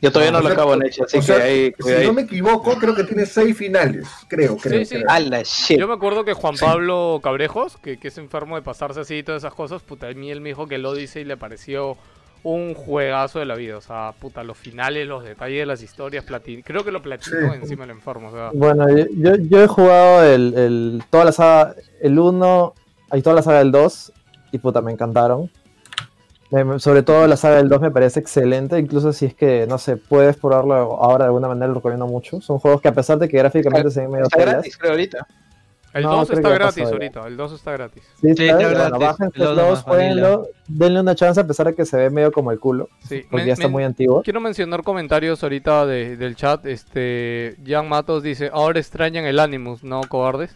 Yo 0.03 0.13
todavía 0.13 0.31
no 0.33 0.39
O 0.39 0.41
lo 0.43 0.49
sea, 0.49 0.55
acabo, 0.55 0.77
Neche, 0.77 1.03
así 1.05 1.19
o 1.19 1.23
sea, 1.23 1.37
que 1.37 1.43
ahí, 1.43 1.75
si 1.79 1.91
ahí. 1.91 2.07
no 2.07 2.13
me 2.13 2.23
equivoco, 2.23 2.75
creo 2.79 2.95
que 2.95 3.05
tiene 3.05 3.25
seis 3.27 3.57
finales. 3.57 4.07
Creo, 4.29 4.57
creo. 4.57 4.79
Sí, 4.81 4.85
sí. 4.85 4.95
creo. 4.97 5.07
A 5.11 5.21
la 5.21 5.43
shit. 5.43 5.79
Yo 5.81 5.89
me 5.89 5.95
acuerdo 5.95 6.25
que 6.25 6.35
Juan 6.35 6.57
Sí. 6.57 6.65
Pablo 6.65 7.21
Cabrejos, 7.23 7.77
que, 7.79 7.99
que 7.99 8.09
es 8.09 8.19
enfermo 8.19 8.57
de 8.57 8.63
pasarse 8.63 9.01
así 9.01 9.17
y 9.17 9.23
todas 9.23 9.43
esas 9.43 9.55
cosas, 9.55 9.83
puta, 9.83 10.09
a 10.09 10.13
mí 10.13 10.31
él 10.31 10.41
me 10.41 10.51
dijo 10.51 10.67
que 10.67 10.75
el 10.75 10.85
Odyssey 10.87 11.25
le 11.25 11.37
pareció 11.37 11.97
un 12.43 12.75
juegazo 12.75 13.39
de 13.41 13.47
la 13.47 13.55
vida. 13.57 13.77
O 13.79 13.81
sea, 13.81 14.13
puta, 14.21 14.45
los 14.45 14.57
finales, 14.57 15.09
los 15.09 15.25
detalles 15.25 15.61
de 15.61 15.67
las 15.67 15.83
historias, 15.83 16.25
plati- 16.27 16.63
creo 16.65 16.85
que 16.85 16.93
lo 16.93 17.03
platinó 17.03 17.53
Sí. 17.53 17.59
encima 17.63 17.85
el 17.85 17.91
enfermo. 17.91 18.29
O 18.29 18.33
sea, 18.33 18.51
Bueno, 18.53 18.89
yo, 18.95 19.07
yo, 19.17 19.35
yo 19.37 19.63
he 19.65 19.67
jugado 19.67 20.23
el, 20.25 20.55
el, 20.57 21.03
toda 21.11 21.25
la 21.25 21.33
saga, 21.33 21.75
el 22.03 22.19
1 22.19 22.75
y 23.15 23.23
toda 23.23 23.35
la 23.37 23.43
saga 23.43 23.59
del 23.61 23.73
2 23.73 24.13
y 24.53 24.59
puta, 24.59 24.81
me 24.83 24.93
encantaron. 24.93 25.51
Sobre 26.79 27.03
todo 27.03 27.27
la 27.27 27.37
saga 27.37 27.57
del 27.57 27.69
2 27.69 27.81
me 27.81 27.91
parece 27.91 28.21
excelente, 28.21 28.79
incluso 28.79 29.13
si 29.13 29.27
es 29.27 29.35
que, 29.35 29.67
no 29.69 29.79
sé, 29.79 29.97
puedes 29.97 30.37
probarlo 30.37 30.75
ahora 30.75 31.25
de 31.25 31.29
alguna 31.29 31.49
manera, 31.49 31.67
lo 31.69 31.75
recomiendo 31.75 32.07
mucho. 32.07 32.41
Son 32.41 32.59
juegos 32.59 32.81
que 32.81 32.89
a 32.89 32.93
pesar 32.95 33.19
de 33.19 33.29
que 33.29 33.37
gráficamente 33.39 33.91
se 33.91 34.01
ven 34.03 34.11
medio 34.13 34.25
Está 34.27 34.41
gratis, 34.41 34.77
creo, 34.79 34.93
ahorita. 34.93 35.27
el 35.93 36.03
no, 36.05 36.17
2 36.19 36.29
creo 36.29 36.39
está 36.39 36.49
gratis 36.51 36.83
pasó 36.85 36.95
ahorita, 36.95 37.27
el 37.27 37.37
2 37.37 37.53
está 37.53 37.73
gratis. 37.73 38.03
Sí, 38.21 38.35
Sí, 38.37 38.45
está 38.49 38.55
bueno, 38.57 38.71
los, 39.35 39.57
nomás, 39.57 39.83
jueguenlo, 39.83 40.49
denle 40.69 41.01
una 41.01 41.15
chance 41.17 41.41
a 41.41 41.47
pesar 41.47 41.67
de 41.67 41.75
que 41.75 41.85
se 41.85 41.97
ve 41.97 42.11
medio 42.11 42.31
como 42.31 42.53
el 42.53 42.61
culo, 42.61 42.89
Sí, 43.09 43.23
porque 43.23 43.37
men- 43.39 43.47
ya 43.47 43.53
está 43.55 43.65
men- 43.65 43.73
muy 43.73 43.83
antiguo. 43.85 44.23
Quiero 44.23 44.41
mencionar 44.41 44.83
comentarios 44.85 45.43
ahorita 45.43 45.85
de- 45.87 46.17
del 46.17 46.37
chat. 46.37 46.65
Este, 46.67 47.57
Jan 47.67 47.89
Matos 47.89 48.23
dice, 48.23 48.51
ahora 48.53 48.79
extrañan 48.79 49.25
el 49.25 49.41
Animus, 49.41 49.83
¿no, 49.83 50.03
cobardes? 50.09 50.55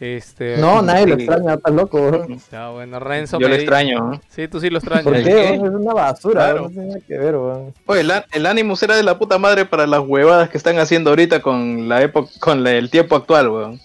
Este, 0.00 0.56
No, 0.58 0.82
nadie 0.82 1.06
lo 1.06 1.16
sí. 1.16 1.22
extraña, 1.22 1.54
estás 1.54 1.72
loco. 1.72 2.26
Ya, 2.50 2.70
bueno, 2.70 2.98
Renzo 3.00 3.38
Yo 3.38 3.48
lo 3.48 3.54
extraño. 3.54 3.98
¿no? 4.12 4.20
Sí, 4.28 4.48
tú 4.48 4.60
sí 4.60 4.68
lo 4.70 4.78
extrañas. 4.78 5.04
¿Por 5.04 5.14
¿El 5.16 5.24
qué? 5.24 5.54
Es 5.54 5.60
una 5.60 5.94
basura, 5.94 6.32
Claro. 6.46 6.62
no 6.62 6.68
tiene 6.70 7.00
que 7.06 7.16
ver, 7.18 7.36
weón. 7.36 7.74
Oye, 7.86 8.00
el, 8.00 8.12
el 8.32 8.46
Animus 8.46 8.82
era 8.82 8.96
de 8.96 9.02
la 9.02 9.18
puta 9.18 9.38
madre 9.38 9.64
para 9.64 9.86
las 9.86 10.00
huevadas 10.00 10.48
que 10.50 10.58
están 10.58 10.78
haciendo 10.78 11.10
ahorita 11.10 11.40
con 11.42 11.88
la 11.88 12.02
época, 12.02 12.30
con 12.40 12.62
la- 12.64 12.72
el 12.72 12.90
tiempo 12.90 13.16
actual, 13.16 13.48
weón. 13.48 13.80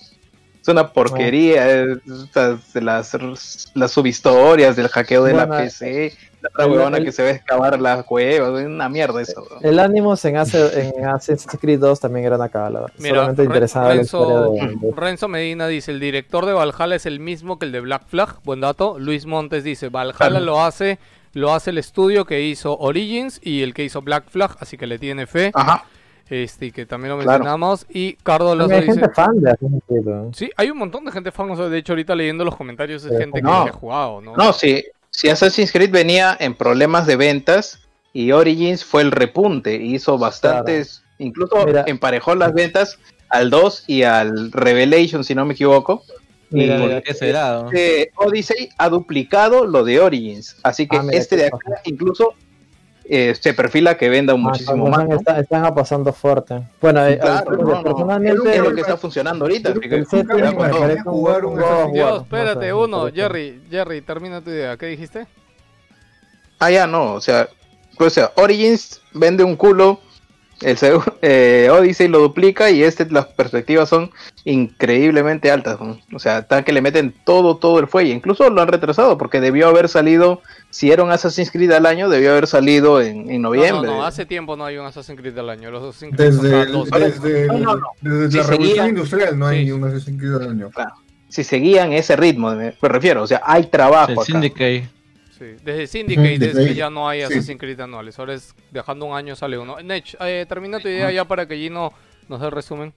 Es 0.70 0.74
una 0.74 0.88
porquería, 0.94 1.68
estas- 1.72 2.60
las, 2.76 3.18
las 3.74 3.92
subhistorias 3.92 4.76
del 4.76 4.88
hackeo 4.88 5.24
de 5.24 5.34
la 5.34 5.46
Bueno, 5.46 5.64
PC, 5.64 6.14
la 6.42 6.50
otra 6.54 6.66
el- 6.66 6.72
huevona 6.72 6.98
el- 6.98 7.06
que 7.06 7.12
se 7.12 7.24
ve 7.24 7.32
excavar 7.32 7.80
las 7.82 8.04
cuevas, 8.06 8.60
es 8.62 8.66
una 8.68 8.88
mierda 8.90 9.22
eso. 9.22 9.46
El 9.62 9.80
Animus 9.80 10.24
en, 10.26 10.38
Ace- 10.38 10.92
en 10.98 11.06
Assassin's 11.06 11.58
Creed 11.60 11.80
2 11.80 12.00
también 12.00 12.26
era 12.26 12.36
una 12.36 12.50
cagada. 12.50 12.86
Solamente 13.10 13.44
la 13.46 13.50
de, 13.90 14.06
Renzo 14.96 15.28
Medina 15.28 15.68
dice, 15.68 15.92
el 15.92 16.00
director 16.00 16.46
de 16.46 16.54
Valhalla 16.54 16.96
es 16.96 17.06
el 17.06 17.20
mismo 17.20 17.60
que 17.60 17.66
el 17.66 17.72
de 17.72 17.80
Black 17.82 18.04
Flag, 18.08 18.36
buen 18.44 18.62
dato. 18.62 18.98
Luis 19.00 19.26
Montes 19.26 19.64
dice, 19.64 19.90
Valhalla 19.90 20.40
lo 20.40 20.62
hace, 20.64 21.00
lo 21.34 21.54
hace 21.54 21.72
el 21.72 21.78
estudio 21.78 22.26
que 22.26 22.42
hizo 22.42 22.78
Origins 22.78 23.40
y 23.44 23.62
el 23.64 23.74
que 23.74 23.84
hizo 23.84 24.02
Black 24.02 24.30
Flag, 24.30 24.56
así 24.60 24.78
que 24.78 24.88
le 24.88 24.98
tiene 25.00 25.28
fe. 25.28 25.52
Ajá. 25.54 25.84
Este, 26.30 26.68
y 26.68 26.72
que 26.72 26.86
también 26.86 27.16
lo 27.16 27.24
Claro. 27.24 27.40
mencionamos. 27.40 27.86
Y 27.90 28.14
Cardo 28.24 28.56
Lazo 28.56 28.74
hay 28.76 28.82
dice, 28.82 28.94
gente 29.00 29.10
fan 29.14 29.40
de 29.42 29.50
Assassin's 29.52 29.84
Creed, 29.88 30.06
weón. 30.06 30.34
sí, 30.34 30.50
hay 30.56 30.70
un 30.70 30.78
montón 30.78 31.06
de 31.06 31.12
gente 31.12 31.32
fan, 31.32 31.50
o 31.50 31.56
sea, 31.56 31.70
de 31.70 31.78
hecho 31.80 31.94
ahorita 31.94 32.16
leyendo 32.16 32.46
los 32.46 32.56
comentarios 32.56 33.04
es 33.06 33.12
Eh, 33.14 33.18
gente 33.18 33.40
que 33.40 33.44
no. 33.44 33.54
ha 33.64 33.72
jugado, 33.72 34.22
¿no? 34.22 34.36
No, 34.36 34.54
sí, 34.54 34.84
si 35.10 35.30
Assassin's 35.30 35.72
Creed 35.72 35.90
venía 35.92 36.38
en 36.40 36.54
problemas 36.54 37.08
de 37.08 37.16
ventas 37.16 37.80
y 38.14 38.32
Origins 38.32 38.86
fue 38.86 39.02
el 39.02 39.12
repunte, 39.12 39.74
hizo 39.76 40.18
bastantes, 40.18 41.04
incluso 41.18 41.66
Mira. 41.66 41.84
emparejó 41.88 42.36
las 42.36 42.54
ventas 42.54 43.00
al 43.30 43.50
2 43.50 43.86
y 43.88 44.04
al 44.04 44.52
Revelation, 44.52 45.24
si 45.24 45.34
no 45.36 45.46
me 45.46 45.54
equivoco. 45.54 46.04
Mira, 46.52 46.78
y 46.78 46.82
mira, 46.82 47.02
¿Qué 47.02 47.14
será? 47.14 47.62
no? 47.62 47.68
este 47.72 48.12
Odyssey 48.16 48.70
ha 48.80 48.90
duplicado 48.90 49.66
lo 49.68 49.84
de 49.84 50.00
Origins, 50.00 50.56
así 50.64 50.88
que 50.88 50.98
Ah, 50.98 51.04
mira, 51.04 51.18
este 51.18 51.36
de 51.38 51.46
acá 51.48 51.60
incluso 51.86 52.34
eh, 53.12 53.34
se 53.34 53.54
perfila 53.56 53.98
que 53.98 54.08
venda 54.08 54.34
Ah, 54.34 54.38
muchísimo 54.38 54.84
con 54.84 54.92
más. 54.92 55.08
¿no? 55.08 55.16
está- 55.16 55.40
están 55.40 55.66
apasando 55.66 56.14
fuerte. 56.14 56.62
Bueno, 56.80 57.04
eh, 57.08 57.18
Claro, 57.20 57.54
eh, 57.54 57.58
no, 57.60 57.64
no, 57.76 57.84
personalmente, 57.84 58.56
Es 58.56 58.62
lo 58.64 58.74
que 58.76 58.82
está 58.82 58.98
funcionando 58.98 59.46
ahorita. 59.46 59.70
el 59.72 59.80
me 59.80 61.02
Jugar 61.02 61.46
un 61.46 61.58
Dios, 61.92 62.12
no 62.12 62.22
espérate, 62.22 62.72
uno. 62.74 63.10
Jerry, 63.12 63.62
Jerry, 63.70 64.02
termina 64.02 64.42
tu 64.42 64.52
idea, 64.52 64.78
¿qué 64.78 64.86
dijiste? 64.86 65.26
Ah, 66.60 66.70
ya 66.70 66.86
no, 66.86 67.14
o 67.14 67.22
sea, 67.22 67.48
pues, 67.98 68.14
o 68.14 68.16
sea, 68.16 68.32
Origins 68.36 69.02
vende 69.14 69.44
un 69.44 69.56
culo, 69.56 70.00
el 70.62 70.78
eh, 71.22 71.70
Odyssey 71.72 72.08
lo 72.08 72.20
duplica 72.20 72.70
y 72.70 72.84
este 72.84 73.06
las 73.10 73.26
perspectivas 73.28 73.90
son 73.90 74.12
increíblemente 74.44 75.52
altas. 75.52 75.80
¿no? 75.80 76.00
O 76.14 76.20
sea, 76.20 76.48
tan 76.48 76.64
que 76.64 76.72
le 76.74 76.82
meten 76.82 77.14
todo, 77.26 77.58
todo 77.58 77.80
el 77.80 77.88
fuelle. 77.88 78.12
Incluso 78.14 78.50
lo 78.50 78.62
han 78.62 78.68
retrasado 78.68 79.18
porque 79.18 79.40
debió 79.42 79.68
haber 79.68 79.90
salido, 79.90 80.42
si 80.70 80.92
era 80.92 81.04
un 81.04 81.12
Assassin's 81.12 81.52
Creed 81.52 81.72
al 81.72 81.86
año, 81.86 82.10
debió 82.10 82.32
haber 82.32 82.48
salido 82.48 83.02
en, 83.02 83.30
en 83.30 83.42
No, 83.42 83.50
noviembre. 83.50 83.88
no, 83.90 83.98
no, 83.98 84.06
hace 84.06 84.26
tiempo 84.26 84.56
no 84.56 84.66
hay 84.66 84.78
un 84.78 84.86
Assassin's 84.86 85.20
Creed 85.20 85.34
del 85.34 85.50
año. 85.50 85.72
Los 85.72 85.84
Assassin's 85.84 86.16
Creed 86.16 86.30
Desde, 86.32 86.50
cada 86.50 86.64
el- 86.64 86.72
dos 86.72 86.90
desde, 86.90 87.48
No, 87.48 87.54
el- 87.56 87.64
no, 87.64 87.76
no. 87.76 87.88
desde 88.02 88.32
Si 88.32 88.38
la 88.38 88.44
revolución 88.44 88.90
industrial 88.90 89.40
no 89.40 89.48
hay 89.48 89.66
Sí. 89.66 89.72
un 89.72 89.84
Assassin's 89.86 90.20
Creed 90.20 90.36
al 90.36 90.50
año. 90.50 90.70
Si 91.30 91.44
seguían 91.44 91.94
ese 91.94 92.16
ritmo, 92.16 92.50
me, 92.56 92.74
me 92.82 92.90
refiero, 92.90 93.22
o 93.24 93.28
sea, 93.28 93.42
hay 93.46 93.66
trabajo. 93.68 94.12
El 94.14 94.18
acá. 94.20 94.26
Syndicate. 94.26 94.90
Sí, 95.40 95.56
desde 95.64 95.88
Syndicate 95.88 96.34
es 96.34 96.40
desde 96.40 96.68
que 96.68 96.76
ya 96.76 96.90
no 96.90 97.08
hay 97.08 97.20
Sí. 97.22 97.26
Assassin's 97.34 97.60
Creed 97.60 97.80
anuales. 97.80 98.20
Ahora 98.20 98.34
es 98.34 98.54
dejando 98.72 99.06
un 99.06 99.16
año 99.16 99.36
sale 99.36 99.58
uno. 99.58 99.78
Nech, 99.82 100.16
eh, 100.20 100.46
termina 100.48 100.80
tu 100.80 100.88
idea 100.90 101.12
ya 101.12 101.26
para 101.26 101.48
que 101.48 101.56
Gino 101.56 101.92
nos 102.28 102.40
dé 102.42 102.48
el 102.48 102.52
resumen. 102.52 102.94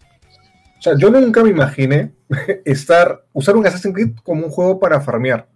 O 0.79 0.83
sea, 0.83 0.95
yo 0.99 1.11
nunca 1.11 1.43
me 1.45 1.51
imaginé 1.51 2.11
estar, 2.65 3.25
usar 3.33 3.57
un 3.57 3.65
Assassin's 3.67 3.95
Creed 3.95 4.17
como 4.25 4.45
un 4.47 4.51
juego 4.51 4.81
para 4.81 5.01
farmear. 5.01 5.49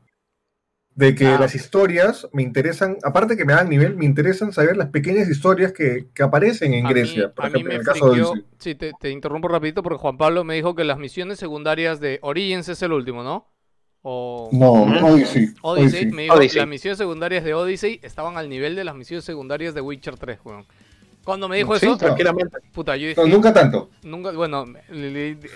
De 0.94 1.14
que 1.14 1.26
Ah. 1.26 1.38
las 1.38 1.54
historias 1.54 2.26
me 2.32 2.42
interesan, 2.42 2.96
aparte 3.02 3.36
que 3.36 3.44
me 3.44 3.52
dan 3.52 3.68
nivel, 3.68 3.96
me 3.96 4.06
interesan 4.06 4.52
saber 4.52 4.78
las 4.78 4.88
pequeñas 4.88 5.28
historias 5.28 5.72
que, 5.72 6.06
que 6.14 6.22
aparecen 6.22 6.72
en 6.72 6.86
A 6.86 6.90
Grecia. 6.90 7.26
mí, 7.26 7.32
por 7.34 7.44
a 7.44 7.48
mí 7.50 7.54
ejemplo, 7.60 7.68
me 7.68 7.74
en 7.74 7.80
el 7.80 7.86
caso 7.86 8.10
de. 8.12 8.42
Sí, 8.58 8.74
te, 8.76 8.92
te 8.98 9.10
interrumpo 9.10 9.48
rapidito 9.48 9.82
porque 9.82 9.98
Juan 9.98 10.16
Pablo 10.16 10.42
me 10.44 10.54
dijo 10.54 10.74
que 10.74 10.84
las 10.84 10.96
misiones 10.98 11.38
secundarias 11.38 12.00
de 12.00 12.18
Origins 12.22 12.68
es 12.70 12.80
el 12.82 12.92
último, 12.92 13.22
¿no? 13.22 13.52
O 14.08 14.48
No, 14.52 14.84
Odyssey. 14.84 15.48
Odyssey, 15.62 15.62
Odyssey. 15.62 16.06
me 16.12 16.22
dijo 16.22 16.34
Odyssey. 16.36 16.58
las 16.60 16.68
misiones 16.68 16.96
secundarias 16.98 17.42
de 17.42 17.54
Odyssey 17.54 17.98
estaban 18.04 18.36
al 18.36 18.48
nivel 18.48 18.76
de 18.76 18.84
las 18.84 18.94
misiones 18.94 19.24
secundarias 19.24 19.74
de 19.74 19.80
Witcher 19.80 20.16
3, 20.16 20.38
weón. 20.44 20.64
Cuando 21.24 21.48
me 21.48 21.56
dijo 21.56 21.76
Sí, 21.76 21.86
eso, 21.86 21.96
Tranquilamente. 21.96 22.56
puta, 22.72 22.96
yo 22.96 23.08
dije, 23.08 23.20
No, 23.20 23.26
nunca 23.26 23.52
tanto. 23.52 23.90
nunca, 24.04 24.30
bueno, 24.30 24.64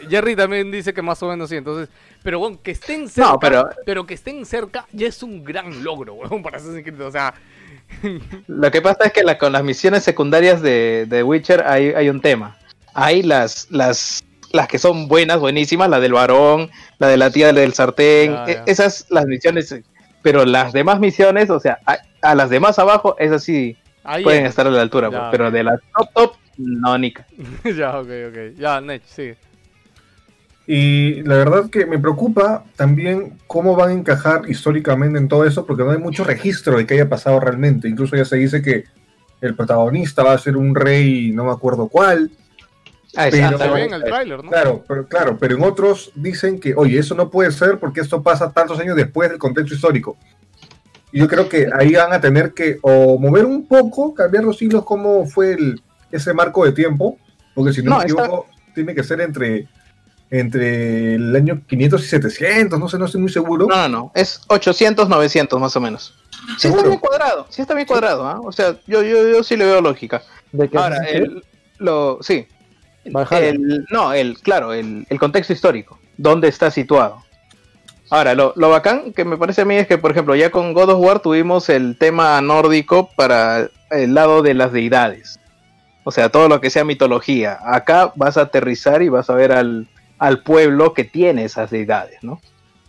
Jerry 0.08 0.34
también 0.34 0.68
dice 0.72 0.92
que 0.92 1.00
más 1.00 1.22
o 1.22 1.28
menos 1.28 1.48
sí, 1.48 1.54
entonces, 1.54 1.88
pero 2.24 2.40
bueno, 2.40 2.58
que 2.60 2.72
estén 2.72 3.08
cerca, 3.08 3.30
No, 3.30 3.38
pero 3.38 3.68
pero 3.86 4.04
que 4.04 4.14
estén 4.14 4.44
cerca 4.44 4.84
ya 4.90 5.06
es 5.06 5.22
un 5.22 5.44
gran 5.44 5.84
logro, 5.84 6.14
weón, 6.14 6.42
para 6.42 6.56
Assassin's 6.56 6.82
Creed, 6.82 7.00
o 7.02 7.10
sea, 7.12 7.32
Lo 8.48 8.70
que 8.72 8.82
pasa 8.82 9.04
es 9.04 9.12
que 9.12 9.22
la- 9.22 9.38
con 9.38 9.52
las 9.52 9.62
misiones 9.62 10.02
secundarias 10.02 10.60
de, 10.60 11.06
de 11.08 11.22
Witcher 11.22 11.62
hay, 11.66 11.90
hay 11.90 12.08
un 12.08 12.20
tema. 12.20 12.58
Hay 12.94 13.22
las, 13.22 13.68
las, 13.70 14.24
las 14.52 14.68
que 14.68 14.78
son 14.78 15.08
buenas, 15.08 15.38
buenísimas, 15.40 15.88
la 15.88 16.00
del 16.00 16.12
varón, 16.12 16.70
la 16.98 17.08
de 17.08 17.16
la 17.16 17.30
tía 17.30 17.52
del 17.52 17.72
sartén, 17.74 18.32
Ya, 18.32 18.44
e- 18.46 18.54
ya. 18.54 18.62
esas 18.66 19.06
las 19.10 19.26
misiones, 19.26 19.74
pero 20.22 20.44
las 20.44 20.72
demás 20.72 21.00
misiones, 21.00 21.50
o 21.50 21.60
sea, 21.60 21.78
a, 21.86 21.98
a 22.22 22.34
las 22.34 22.50
demás 22.50 22.78
abajo, 22.78 23.16
esas 23.18 23.42
sí 23.42 23.76
ahí 24.04 24.22
pueden 24.24 24.44
es. 24.44 24.50
estar 24.50 24.66
a 24.66 24.70
la 24.70 24.82
altura, 24.82 25.10
Ya, 25.10 25.18
pues, 25.18 25.28
pero 25.30 25.46
ok. 25.48 25.52
de 25.54 25.62
la 25.64 25.78
top 25.96 26.08
top, 26.14 26.32
no, 26.58 26.98
Nica. 26.98 27.26
ya, 27.64 27.98
ok, 27.98 28.08
ok, 28.28 28.58
ya, 28.58 28.80
Nech, 28.80 29.02
sí. 29.06 29.32
Y 30.66 31.22
la 31.22 31.34
verdad 31.36 31.68
que 31.70 31.84
me 31.86 31.98
preocupa 31.98 32.64
también 32.76 33.38
cómo 33.46 33.74
van 33.74 33.90
a 33.90 33.94
encajar 33.94 34.42
históricamente 34.48 35.18
en 35.18 35.26
todo 35.26 35.44
eso, 35.44 35.66
porque 35.66 35.82
no 35.82 35.90
hay 35.90 35.98
mucho 35.98 36.22
registro 36.22 36.76
de 36.76 36.86
que 36.86 36.94
haya 36.94 37.08
pasado 37.08 37.40
realmente. 37.40 37.88
Incluso 37.88 38.16
ya 38.16 38.24
se 38.24 38.36
dice 38.36 38.62
que 38.62 38.84
el 39.40 39.56
protagonista 39.56 40.22
va 40.22 40.32
a 40.32 40.38
ser 40.38 40.56
un 40.56 40.74
rey, 40.74 41.32
no 41.32 41.44
me 41.44 41.50
acuerdo 41.52 41.88
cuál. 41.88 42.30
Ah, 43.16 43.26
Pero- 43.30 43.36
exacto. 43.36 43.58
Se 43.64 43.70
ve 43.70 43.84
en 43.84 43.94
el 43.94 44.04
tráiler, 44.04 44.44
¿no? 44.44 44.50
Claro, 44.50 44.84
pero 44.86 45.06
claro, 45.08 45.36
pero 45.38 45.56
en 45.56 45.62
otros 45.64 46.12
dicen 46.14 46.60
que, 46.60 46.74
oye, 46.76 46.98
eso 46.98 47.14
no 47.14 47.28
puede 47.30 47.50
ser 47.50 47.78
porque 47.78 48.00
esto 48.00 48.22
pasa 48.22 48.52
tantos 48.52 48.78
años 48.78 48.96
después 48.96 49.28
del 49.30 49.38
contexto 49.38 49.74
histórico. 49.74 50.16
Y 51.12 51.18
yo 51.18 51.26
creo 51.26 51.48
que 51.48 51.68
ahí 51.76 51.92
van 51.94 52.12
a 52.12 52.20
tener 52.20 52.52
que 52.54 52.78
o 52.82 53.18
mover 53.18 53.44
un 53.44 53.66
poco, 53.66 54.14
cambiar 54.14 54.44
los 54.44 54.62
hilos, 54.62 54.84
cómo 54.84 55.26
fue 55.26 55.54
el, 55.54 55.82
ese 56.12 56.32
marco 56.32 56.64
de 56.64 56.70
tiempo, 56.72 57.18
porque 57.54 57.72
si 57.72 57.82
no, 57.82 57.90
No, 57.90 57.98
me 57.98 58.04
está- 58.06 58.22
equivoco, 58.22 58.46
tiene 58.76 58.94
que 58.94 59.02
ser 59.02 59.20
entre, 59.20 59.66
entre 60.30 61.14
el 61.16 61.34
año 61.34 61.62
500 61.66 62.04
y 62.04 62.06
700, 62.06 62.78
no 62.78 62.88
sé, 62.88 62.96
no 62.98 63.06
estoy 63.06 63.20
muy 63.20 63.30
seguro. 63.32 63.66
No, 63.68 63.76
no, 63.76 63.88
no, 63.88 64.12
es 64.14 64.40
800, 64.46 65.08
900 65.08 65.60
más 65.60 65.74
o 65.74 65.80
menos. 65.80 66.14
Sí 66.58 66.68
está 66.68 66.82
bien 66.82 66.98
cuadrado, 66.98 67.46
sí 67.50 67.60
está 67.62 67.74
bien 67.74 67.86
cuadrado, 67.86 68.26
¿ah? 68.26 68.40
O 68.44 68.52
sea, 68.52 68.76
yo, 68.86 69.02
yo, 69.02 69.28
yo 69.28 69.42
sí 69.42 69.56
le 69.56 69.64
veo 69.64 69.80
lógica. 69.80 70.22
¿De 70.52 70.68
qué 70.68 70.78
Ahora, 70.78 70.98
el, 71.08 71.42
lo, 71.78 72.18
sí. 72.22 72.46
El, 73.30 73.86
no, 73.90 74.12
el, 74.12 74.38
claro, 74.38 74.72
el, 74.72 75.06
el 75.08 75.18
contexto 75.18 75.52
histórico, 75.52 75.98
dónde 76.16 76.48
está 76.48 76.70
situado. 76.70 77.22
Ahora, 78.10 78.34
lo, 78.34 78.52
lo 78.56 78.70
bacán 78.70 79.12
que 79.12 79.24
me 79.24 79.36
parece 79.36 79.62
a 79.62 79.64
mí 79.64 79.76
es 79.76 79.86
que, 79.86 79.96
por 79.96 80.10
ejemplo, 80.10 80.34
ya 80.34 80.50
con 80.50 80.72
God 80.72 80.90
of 80.90 81.00
War 81.00 81.20
tuvimos 81.20 81.68
el 81.68 81.96
tema 81.96 82.40
nórdico 82.40 83.08
para 83.14 83.68
el 83.90 84.14
lado 84.14 84.42
de 84.42 84.54
las 84.54 84.72
deidades. 84.72 85.38
O 86.02 86.10
sea, 86.10 86.28
todo 86.28 86.48
lo 86.48 86.60
que 86.60 86.70
sea 86.70 86.84
mitología. 86.84 87.58
Acá 87.62 88.12
vas 88.16 88.36
a 88.36 88.42
aterrizar 88.42 89.02
y 89.02 89.08
vas 89.08 89.30
a 89.30 89.34
ver 89.34 89.52
al, 89.52 89.86
al 90.18 90.42
pueblo 90.42 90.92
que 90.92 91.04
tiene 91.04 91.44
esas 91.44 91.70
deidades, 91.70 92.18
¿no? 92.22 92.40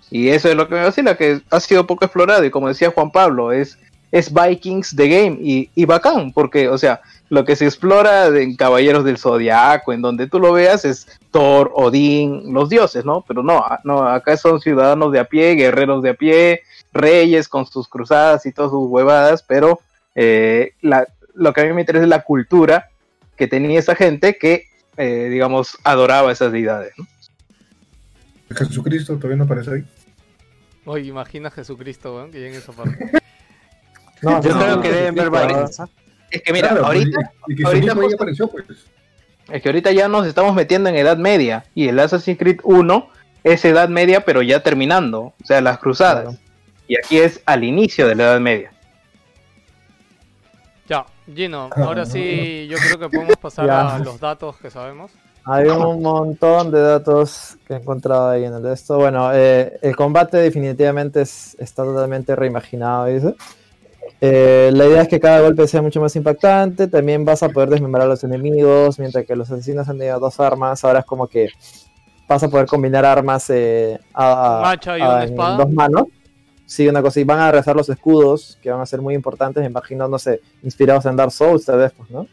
Y 0.10 0.30
eso 0.30 0.50
es 0.50 0.56
lo 0.56 0.68
que 0.68 0.76
me 0.76 0.84
vacila, 0.84 1.16
que 1.16 1.42
ha 1.52 1.60
sido 1.60 1.86
poco 1.86 2.06
explorado. 2.06 2.44
Y 2.44 2.50
como 2.50 2.68
decía 2.68 2.92
Juan 2.92 3.12
Pablo, 3.12 3.52
es, 3.52 3.78
es 4.12 4.34
Vikings 4.34 4.96
the 4.96 5.08
Game. 5.08 5.38
Y, 5.42 5.70
y 5.76 5.86
bacán, 5.86 6.32
porque, 6.34 6.68
o 6.68 6.78
sea, 6.78 7.02
lo 7.32 7.46
que 7.46 7.56
se 7.56 7.64
explora 7.66 8.28
en 8.28 8.58
Caballeros 8.58 9.06
del 9.06 9.18
Zodiaco, 9.18 9.94
en 9.94 10.02
donde 10.02 10.28
tú 10.28 10.38
lo 10.38 10.52
veas, 10.52 10.84
es 10.84 11.08
Thor, 11.32 11.72
Odín, 11.74 12.54
los 12.54 12.68
dioses, 12.68 13.06
¿no? 13.06 13.24
Pero 13.26 13.42
no, 13.42 13.60
a- 13.60 13.80
no, 13.86 14.06
acá 14.06 14.36
son 14.36 14.60
ciudadanos 14.60 15.14
de 15.14 15.20
a 15.20 15.24
pie, 15.24 15.56
guerreros 15.56 16.04
de 16.04 16.10
a 16.10 16.14
pie, 16.14 16.62
reyes 16.92 17.48
con 17.48 17.66
sus 17.66 17.88
cruzadas 17.88 18.46
y 18.46 18.52
todas 18.52 18.72
sus 18.72 18.86
huevadas, 18.90 19.44
pero 19.44 19.80
eh, 20.14 20.74
la- 20.82 21.08
lo 21.34 21.54
que 21.54 21.62
a 21.62 21.64
mí 21.64 21.72
me 21.72 21.80
interesa 21.82 22.04
es 22.04 22.10
la 22.10 22.24
cultura 22.24 22.90
que 23.38 23.48
tenía 23.48 23.80
esa 23.80 23.96
gente 23.96 24.38
que, 24.38 24.66
eh, 24.98 25.30
digamos, 25.32 25.78
adoraba 25.86 26.34
esas 26.34 26.52
deidades, 26.52 26.92
¿no? 26.98 27.08
Jesucristo 28.54 29.16
todavía 29.16 29.38
no 29.38 29.46
aparece 29.46 29.72
ahí. 29.76 29.86
Oye, 30.84 31.08
imagina 31.08 31.48
a 31.48 31.52
Jesucristo, 31.52 32.14
weón, 32.14 32.32
que 32.32 32.40
llegue 32.40 32.56
en 32.56 32.62
esa 32.62 32.74
parte. 32.74 32.98
No, 34.24 34.40
Yo 34.40 34.52
no, 34.54 34.60
creo 34.60 34.76
no, 34.76 34.82
que 34.84 34.90
no, 34.90 34.96
deben 34.96 35.16
ver 35.16 35.26
no, 35.26 35.32
varias. 35.32 35.82
¿Ah? 36.32 36.38
Es 36.38 36.42
que 36.44 36.54
mira, 36.54 36.70
Claro, 36.70 36.86
ahorita, 36.86 37.32
y 37.48 37.56
que 37.56 37.64
ahorita 37.66 37.94
justo- 37.96 38.16
apareció, 38.16 38.48
pues. 38.50 38.66
es 39.52 39.62
que 39.62 39.70
ahorita 39.70 39.92
ya 39.92 40.08
nos 40.08 40.26
estamos 40.28 40.56
metiendo 40.56 40.90
en 40.90 40.96
Edad 40.96 41.18
Media, 41.18 41.66
y 41.76 41.88
el 41.88 42.00
Assassin's 42.00 42.38
Creed 42.40 42.60
1 42.64 43.10
es 43.44 43.66
Edad 43.66 43.90
Media, 43.90 44.24
pero 44.24 44.42
ya 44.42 44.62
terminando, 44.64 45.22
o 45.22 45.46
sea, 45.46 45.62
las 45.62 45.80
cruzadas. 45.80 46.24
Claro. 46.24 46.38
Y 46.88 46.98
aquí 46.98 47.18
es 47.20 47.42
al 47.46 47.64
inicio 47.64 48.08
de 48.08 48.16
la 48.16 48.24
Edad 48.24 48.40
Media. 48.40 48.72
Ya, 50.88 51.06
Gino, 51.34 51.70
ahora 51.76 52.06
sí 52.06 52.68
yo 52.70 52.78
creo 52.78 53.00
que 53.00 53.10
podemos 53.18 53.38
pasar 53.42 53.70
a 53.70 54.00
los 54.00 54.20
datos 54.20 54.58
que 54.58 54.70
sabemos. 54.70 55.12
Hay 55.46 55.66
un 55.68 56.02
montón 56.04 56.70
de 56.70 56.80
datos 56.82 57.58
que 57.66 57.74
he 57.74 57.78
encontrado 57.78 58.30
ahí 58.30 58.44
en 58.44 58.54
el 58.54 58.62
de 58.62 58.74
esto. 58.74 58.98
Bueno, 58.98 59.32
eh, 59.34 59.80
el 59.82 59.96
combate 59.96 60.38
definitivamente 60.38 61.22
es- 61.22 61.56
está 61.60 61.84
totalmente 61.84 62.36
reimaginado, 62.36 63.06
dice. 63.06 63.36
Eh, 64.24 64.70
la 64.74 64.86
idea 64.86 65.02
es 65.02 65.08
que 65.08 65.20
cada 65.20 65.42
golpe 65.42 65.68
sea 65.68 65.82
mucho 65.82 66.00
más 66.00 66.16
impactante. 66.16 66.88
También 66.88 67.26
vas 67.26 67.42
a 67.44 67.50
poder 67.50 67.70
desmembrar 67.70 68.06
a 68.06 68.10
los 68.10 68.24
enemigos, 68.24 69.00
mientras 69.00 69.26
que 69.26 69.36
los 69.36 69.50
asesinos 69.52 69.90
han 69.90 69.98
tenido 69.98 70.20
dos 70.20 70.40
armas. 70.40 70.84
Ahora 70.86 71.00
es 71.00 71.06
como 71.06 71.28
que 71.28 71.50
vas 72.28 72.44
a 72.44 72.48
poder 72.50 72.68
combinar 72.68 73.04
armas 73.04 73.50
eh, 73.50 74.00
a, 74.14 74.60
Un 74.64 74.68
hacha 74.68 74.98
y 74.98 75.02
a- 75.02 75.10
una 75.10 75.24
en 75.24 75.30
espada. 75.32 75.58
dos 75.58 75.72
manos. 75.72 76.04
Sí, 76.68 76.88
una 76.88 77.02
cosa. 77.02 77.20
Y 77.20 77.24
van 77.26 77.40
a 77.40 77.52
rezar 77.52 77.76
los 77.76 77.90
escudos, 77.90 78.58
que 78.62 78.70
van 78.72 78.80
a 78.80 78.86
ser 78.86 79.02
muy 79.02 79.14
importantes. 79.16 79.62
Me 79.62 79.68
imagino, 79.70 80.08
no 80.08 80.18
sé, 80.20 80.40
inspirados 80.64 81.06
en 81.06 81.16
Dark 81.18 81.32
Souls, 81.32 81.66
tal 81.66 81.80
vez, 81.80 81.92
pues, 81.98 82.10
¿no? 82.12 82.28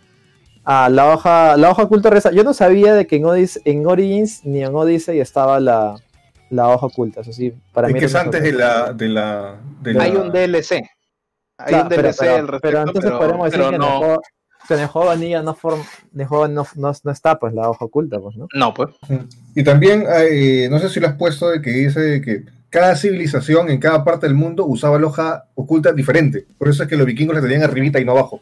Ah, 0.65 0.89
la 0.91 1.13
hoja, 1.13 1.57
la 1.57 1.71
hoja 1.71 1.85
oculta 1.85 2.11
reza. 2.11 2.31
Yo 2.31 2.45
no 2.45 2.53
sabía 2.53 2.95
de 2.95 3.07
que 3.07 3.17
en, 3.17 3.23
Odis- 3.25 3.61
en 3.65 3.87
Origins 3.87 4.45
ni 4.45 4.63
en 4.63 4.75
Odyssey 4.75 5.19
estaba 5.19 5.59
la, 5.59 5.97
la 6.51 6.69
hoja 6.69 6.87
oculta. 6.87 7.23
Eso 7.23 7.33
sí, 7.33 7.53
para 7.73 7.89
Es 7.89 7.95
mí 7.95 7.99
que 7.99 8.05
es 8.07 8.15
antes 8.15 8.43
de 8.43 8.51
sorpresa. 8.51 8.83
la, 8.89 8.93
de 8.93 9.09
la, 9.09 9.57
de 9.81 9.95
la- 9.95 10.05
Hay 10.05 10.11
un 10.15 10.31
DLC. 10.31 10.83
Hay 11.59 11.67
Claro, 11.69 11.83
un 11.85 11.89
pero, 11.89 12.03
DLC 12.03 12.17
pero- 12.21 12.35
al 12.37 12.49
respecto, 12.49 12.61
pero 12.63 12.79
entonces 12.79 13.05
pero- 13.05 13.19
podemos 13.19 13.45
decir 13.51 13.61
que, 13.61 13.69
en 13.69 13.75
el 13.75 13.81
no, 13.81 13.99
juego, 13.99 14.23
que 14.69 14.75
en 14.75 14.81
el 14.81 14.87
juego 14.87 15.09
vanilla 15.09 15.43
no, 15.43 15.55
form, 15.55 15.81
en 16.15 16.21
el 16.21 16.27
juego 16.27 16.49
no, 16.49 16.67
no, 16.77 16.93
no 17.03 17.11
está 17.11 17.39
pues 17.39 17.53
la 17.55 17.69
hoja 17.69 17.85
oculta, 17.85 18.19
pues, 18.21 18.37
¿no? 18.37 18.47
no, 18.55 18.75
pues. 18.75 18.91
Y 19.55 19.65
también, 19.65 20.05
no 20.71 20.79
sé 20.79 20.89
si 20.89 21.01
lo 21.01 21.09
has 21.09 21.15
puesto, 21.15 21.49
de 21.51 21.61
que 21.61 21.71
dice 21.71 22.21
que 22.21 22.45
cada 22.71 22.95
civilización 22.97 23.71
en 23.71 23.81
cada 23.81 24.05
parte 24.05 24.27
del 24.27 24.35
mundo 24.37 24.67
usaba 24.67 24.99
la 24.99 25.07
hoja 25.07 25.45
oculta 25.55 25.93
diferente. 25.93 26.47
Por 26.59 26.69
eso 26.69 26.83
es 26.83 26.89
que 26.89 26.97
los 26.97 27.07
vikingos 27.07 27.35
la 27.35 27.43
tenían 27.43 27.63
arribita 27.63 27.99
y 27.99 28.05
no 28.05 28.13
abajo. 28.13 28.41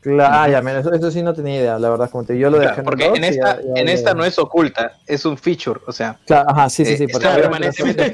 Claro, 0.00 0.50
ya, 0.50 0.78
eso, 0.80 0.92
eso 0.94 1.10
sí 1.10 1.22
no 1.22 1.34
tenía 1.34 1.56
idea, 1.60 1.78
la 1.78 1.90
verdad, 1.90 2.08
como 2.08 2.24
te 2.24 2.38
yo 2.38 2.48
lo 2.48 2.56
Claro, 2.56 2.70
dejé 2.70 2.82
porque 2.84 3.04
en 3.04 3.22
esta, 3.22 3.60
ya- 3.60 3.74
ya 3.74 3.80
en 3.82 3.88
esta 3.90 4.14
no 4.14 4.24
es 4.24 4.38
oculta, 4.38 4.92
es 5.06 5.26
un 5.26 5.36
feature, 5.36 5.78
o 5.86 5.92
sea, 5.92 6.16
Claro, 6.26 6.48
ajá, 6.50 6.70
sí, 6.70 6.86
sí, 6.86 6.92
Eh, 6.92 6.96
sí. 6.96 7.04
está 7.04 7.18
porque 7.34 7.42
permanentemente. 7.42 8.10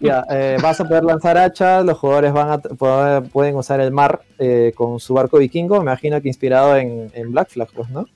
Ya, 0.00 0.24
eh, 0.30 0.56
vas 0.60 0.80
a 0.80 0.84
poder 0.88 1.04
lanzar 1.04 1.38
hachas, 1.38 1.84
los 1.84 1.96
jugadores 1.98 2.32
van 2.32 2.50
a 2.50 2.58
poder- 2.58 3.22
pueden 3.30 3.54
usar 3.54 3.80
el 3.80 3.92
mar 3.92 4.22
eh, 4.38 4.72
con 4.74 4.98
su 4.98 5.14
barco 5.14 5.38
vikingo, 5.38 5.76
me 5.76 5.82
imagino 5.82 6.20
que 6.20 6.28
inspirado 6.28 6.76
en, 6.76 7.10
en 7.14 7.30
Black 7.30 7.50
Flag, 7.50 7.68
pues, 7.72 7.88
¿no? 7.90 8.06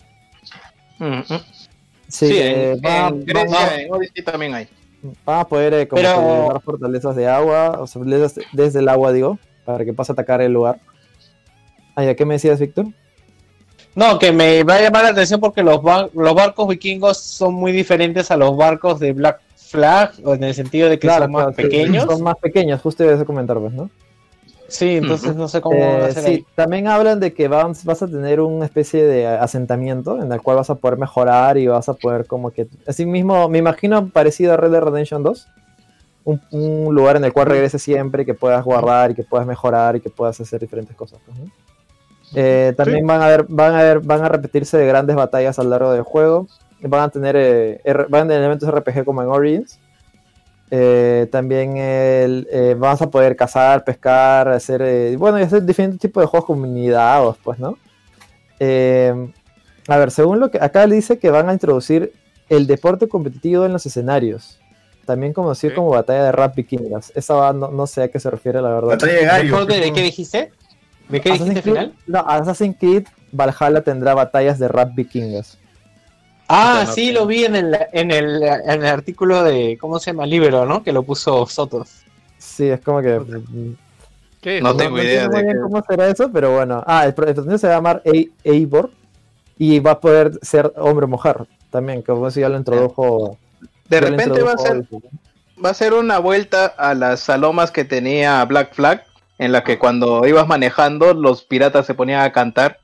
mm, 0.98 1.04
mm. 1.06 1.40
Sí, 2.08 2.28
sí, 2.28 2.36
eh, 2.36 2.72
en, 2.72 2.78
va- 2.84 3.08
en 3.08 3.24
Grecia, 3.24 3.80
en 3.80 3.92
Odyssey 3.92 4.24
también 4.24 4.54
hay. 4.54 4.68
van 5.24 5.40
a 5.40 5.44
poder 5.44 5.74
eh, 5.74 5.88
como 5.88 6.02
Pero- 6.02 6.60
fortalezas 6.64 7.14
de 7.16 7.28
agua, 7.28 7.76
o 7.80 7.86
sea, 7.86 8.02
desde, 8.02 8.42
desde 8.52 8.78
el 8.80 8.88
agua, 8.88 9.12
digo, 9.12 9.38
para 9.64 9.84
que 9.84 9.92
puedas 9.92 10.10
atacar 10.10 10.40
el 10.40 10.52
lugar. 10.52 10.78
Ay, 11.94 12.08
¿a 12.08 12.14
qué 12.16 12.24
me 12.24 12.34
decías, 12.34 12.60
Víctor? 12.60 12.86
No, 13.94 14.18
que 14.18 14.32
me 14.32 14.64
va 14.64 14.74
a 14.76 14.80
llamar 14.82 15.04
la 15.04 15.10
atención 15.10 15.40
porque 15.40 15.62
los, 15.62 15.80
ba- 15.82 16.08
los 16.12 16.34
barcos 16.34 16.66
vikingos 16.66 17.18
son 17.18 17.54
muy 17.54 17.70
diferentes 17.70 18.30
a 18.30 18.36
los 18.36 18.56
barcos 18.56 18.98
de 18.98 19.12
Black 19.12 19.40
Flag, 19.56 20.12
o 20.24 20.34
en 20.34 20.44
el 20.44 20.54
sentido 20.54 20.88
de 20.88 20.98
que 20.98 21.08
son 21.08 21.30
más 21.30 21.44
claro, 21.44 21.52
pequeños. 21.56 22.04
Son 22.04 22.22
más 22.22 22.36
pequeños, 22.36 22.80
justo 22.80 23.08
a 23.08 23.24
comentar, 23.24 23.58
pues, 23.58 23.72
¿no? 23.72 23.90
Sí, 24.68 24.96
entonces 24.96 25.36
no 25.36 25.46
sé 25.46 25.60
cómo 25.60 25.98
Eh, 25.98 26.12
ser 26.12 26.24
sí, 26.24 26.30
ahí. 26.30 26.46
también 26.56 26.88
hablan 26.88 27.20
de 27.20 27.32
que 27.32 27.48
vas, 27.48 27.84
vas 27.84 28.02
a 28.02 28.08
tener 28.08 28.40
una 28.40 28.64
especie 28.64 29.04
de 29.04 29.26
asentamiento 29.26 30.20
en 30.20 30.32
el 30.32 30.40
cual 30.40 30.56
vas 30.56 30.70
a 30.70 30.74
poder 30.76 30.98
mejorar 30.98 31.58
y 31.58 31.66
vas 31.66 31.88
a 31.88 31.94
poder 31.94 32.26
como 32.26 32.50
que... 32.50 32.66
Así 32.86 33.06
mismo, 33.06 33.48
me 33.48 33.58
imagino 33.58 34.08
parecido 34.08 34.54
a 34.54 34.56
Red 34.56 34.72
Dead 34.72 34.82
Redemption 34.82 35.22
2. 35.22 35.46
Un, 36.24 36.40
un 36.50 36.94
lugar 36.94 37.16
en 37.16 37.24
el 37.24 37.32
cual 37.32 37.46
regreses 37.46 37.82
siempre, 37.82 38.24
que 38.24 38.34
puedas 38.34 38.64
guardar 38.64 39.10
y 39.10 39.14
que 39.14 39.22
puedas 39.22 39.46
mejorar 39.46 39.96
y 39.96 40.00
que 40.00 40.08
puedas 40.10 40.40
hacer 40.40 40.60
diferentes 40.60 40.96
cosas. 40.96 41.20
pues, 41.26 41.38
¿no? 41.38 41.44
Eh, 42.34 42.72
también 42.76 43.06
van 43.06 43.22
a 43.22 43.28
ver, 43.28 43.44
van 43.48 43.74
a 43.74 43.82
ver, 43.82 44.00
van 44.00 44.22
a 44.24 44.28
repetirse 44.28 44.76
de 44.78 44.86
grandes 44.86 45.14
batallas 45.16 45.58
a 45.58 45.62
lo 45.62 45.70
largo 45.70 45.92
del 45.92 46.02
juego. 46.02 46.46
Van 46.80 47.02
a 47.02 47.08
tener, 47.08 47.34
eh, 47.36 47.80
van 48.08 48.22
a 48.22 48.26
tener 48.28 48.38
elementos 48.38 48.68
RPG 48.70 49.04
como 49.04 49.22
en 49.22 49.28
Origins. 49.28 49.78
Eh, 50.70 51.28
también 51.30 51.76
el, 51.76 52.48
eh, 52.50 52.74
vas 52.76 53.00
a 53.00 53.08
poder 53.10 53.36
cazar, 53.36 53.84
pescar, 53.84 54.48
hacer, 54.48 54.82
eh, 54.82 55.14
bueno, 55.16 55.38
y 55.38 55.42
hacer 55.42 55.62
diferentes 55.64 56.00
tipos 56.00 56.22
de 56.22 56.26
juegos 56.26 56.46
comunidades, 56.46 57.36
pues, 57.44 57.58
¿no? 57.58 57.78
Eh, 58.58 59.30
a 59.88 59.98
ver, 59.98 60.10
según 60.10 60.40
lo 60.40 60.50
que 60.50 60.58
acá 60.60 60.86
le 60.86 60.96
dice 60.96 61.18
que 61.18 61.30
van 61.30 61.48
a 61.48 61.52
introducir 61.52 62.12
el 62.48 62.66
deporte 62.66 63.08
competitivo 63.08 63.64
en 63.66 63.72
los 63.72 63.86
escenarios. 63.86 64.58
también 65.06 65.34
conocido 65.34 65.72
Ok. 65.72 65.76
como 65.76 65.90
Batalla 65.90 66.24
de 66.24 66.32
Rap 66.32 66.54
Vikingas. 66.56 67.12
Esa 67.14 67.34
va, 67.34 67.52
no, 67.52 67.70
no 67.70 67.86
sé 67.86 68.04
a 68.04 68.08
qué 68.08 68.18
se 68.18 68.30
refiere, 68.30 68.62
la 68.62 68.70
verdad. 68.70 68.88
Batalla 68.88 69.12
de 69.12 69.24
gallos. 69.26 69.50
¿Mejor 69.50 69.66
de, 69.66 69.80
de 69.80 69.92
qué 69.92 70.00
dijiste? 70.00 70.50
¿De 71.08 71.20
qué 71.20 71.32
Assassin's 71.32 71.60
Creed, 71.62 71.74
final? 71.74 71.92
no, 72.06 72.18
Assassin's 72.20 72.76
Creed 72.78 73.04
Valhalla 73.32 73.82
tendrá 73.82 74.14
batallas 74.14 74.58
de 74.58 74.68
Rap 74.68 74.94
Vikingas. 74.94 75.58
Ah, 76.48 76.84
no 76.86 76.92
sí, 76.92 77.10
lo 77.12 77.26
vi 77.26 77.44
en 77.44 77.56
el, 77.56 77.76
en, 77.92 78.10
el, 78.10 78.42
en 78.42 78.70
el 78.82 78.86
artículo 78.86 79.42
de, 79.42 79.78
¿cómo 79.80 79.98
se 79.98 80.10
llama? 80.12 80.26
Libero, 80.26 80.66
¿no? 80.66 80.82
Que 80.82 80.92
lo 80.92 81.02
puso 81.02 81.46
Soto. 81.46 81.86
Sí, 82.38 82.68
es 82.68 82.80
como 82.80 83.00
que. 83.00 83.18
¿Qué? 84.40 84.60
No 84.60 84.68
eso? 84.70 84.76
tengo 84.76 84.98
idea 84.98 85.24
entiendo 85.24 85.30
muy 85.30 85.38
de 85.38 85.44
bien 85.44 85.56
qué- 85.56 85.62
cómo 85.62 85.84
será 85.88 86.08
eso, 86.08 86.30
pero 86.30 86.52
bueno. 86.54 86.84
Ah, 86.86 87.06
el 87.06 87.14
protagonista 87.14 87.58
se 87.58 87.66
va 87.68 87.72
a 87.72 87.76
llamar 87.76 88.02
Ei- 88.04 88.30
Eivor 88.44 88.90
y 89.58 89.80
va 89.80 89.92
a 89.92 90.00
poder 90.00 90.38
ser 90.42 90.70
hombre 90.76 91.06
o 91.06 91.08
mujer 91.08 91.46
también, 91.70 92.02
como 92.02 92.28
eso 92.28 92.40
ya 92.40 92.48
lo 92.50 92.58
introdujo. 92.58 93.38
De 93.88 94.00
repente 94.00 94.42
va 94.42 94.52
a 94.52 94.58
ser 94.58 94.84
va 95.64 95.70
a 95.70 95.74
ser 95.74 95.94
una 95.94 96.18
vuelta 96.18 96.66
a 96.66 96.94
las 96.94 97.20
salomas 97.20 97.70
que 97.70 97.84
tenía 97.84 98.44
Black 98.44 98.74
Flag, 98.74 99.04
en 99.38 99.52
la 99.52 99.64
que 99.64 99.78
cuando 99.78 100.26
ibas 100.26 100.46
manejando 100.46 101.14
los 101.14 101.44
piratas 101.44 101.86
se 101.86 101.94
ponían 101.94 102.22
a 102.22 102.32
cantar. 102.32 102.78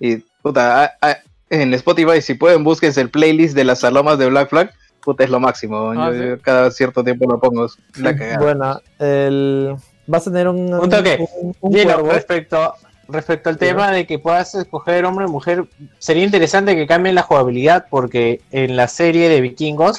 Y 0.00 0.16
puta, 0.42 0.84
a- 0.84 0.92
a- 1.00 1.18
en 1.50 1.74
Spotify, 1.74 2.20
si 2.22 2.34
pueden, 2.34 2.64
búsquense 2.64 3.00
el 3.00 3.10
playlist 3.10 3.54
de 3.54 3.64
las 3.64 3.80
salomas 3.80 4.18
de 4.18 4.28
Black 4.30 4.48
Flag. 4.50 4.72
Puta, 5.04 5.24
es 5.24 5.30
lo 5.30 5.40
máximo. 5.40 5.90
Ah, 5.96 6.10
Yo- 6.12 6.18
¿sí? 6.20 6.28
yo 6.28 6.40
cada 6.40 6.70
cierto 6.70 7.02
tiempo 7.04 7.28
lo 7.30 7.38
pongo. 7.40 7.66
la 7.96 8.16
cagada. 8.16 8.38
Bueno, 8.38 8.80
el... 8.98 9.74
vas 10.06 10.26
a 10.26 10.30
tener 10.30 10.48
un. 10.48 10.72
Un 10.72 10.90
toque. 10.90 11.18
un- 11.40 11.54
un 11.60 11.74
Gino, 11.74 11.98
respecto, 12.02 12.74
respecto 13.08 13.48
al 13.50 13.58
tema 13.58 13.90
de 13.90 14.06
que 14.06 14.18
puedas 14.18 14.54
escoger 14.54 15.04
hombre 15.04 15.26
o 15.26 15.28
mujer, 15.28 15.64
sería 15.98 16.24
interesante 16.24 16.74
que 16.76 16.86
cambien 16.86 17.14
la 17.16 17.22
jugabilidad 17.22 17.86
porque 17.90 18.40
en 18.52 18.76
la 18.76 18.88
serie 18.88 19.28
de 19.28 19.40
vikingos 19.40 19.98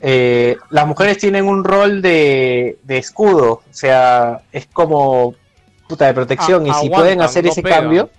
eh, 0.00 0.56
las 0.70 0.86
mujeres 0.86 1.18
tienen 1.18 1.46
un 1.46 1.64
rol 1.64 2.02
de, 2.02 2.78
de 2.82 2.98
escudo, 2.98 3.52
o 3.52 3.62
sea, 3.70 4.42
es 4.52 4.66
como 4.66 5.34
puta 5.88 6.06
de 6.06 6.14
protección 6.14 6.64
Ah, 6.64 6.68
y 6.68 6.70
si 6.70 6.86
aguantan, 6.86 7.00
pueden 7.00 7.20
hacer 7.22 7.44
no 7.44 7.50
ese 7.52 7.62
pegan. 7.62 7.80
cambio... 7.82 8.10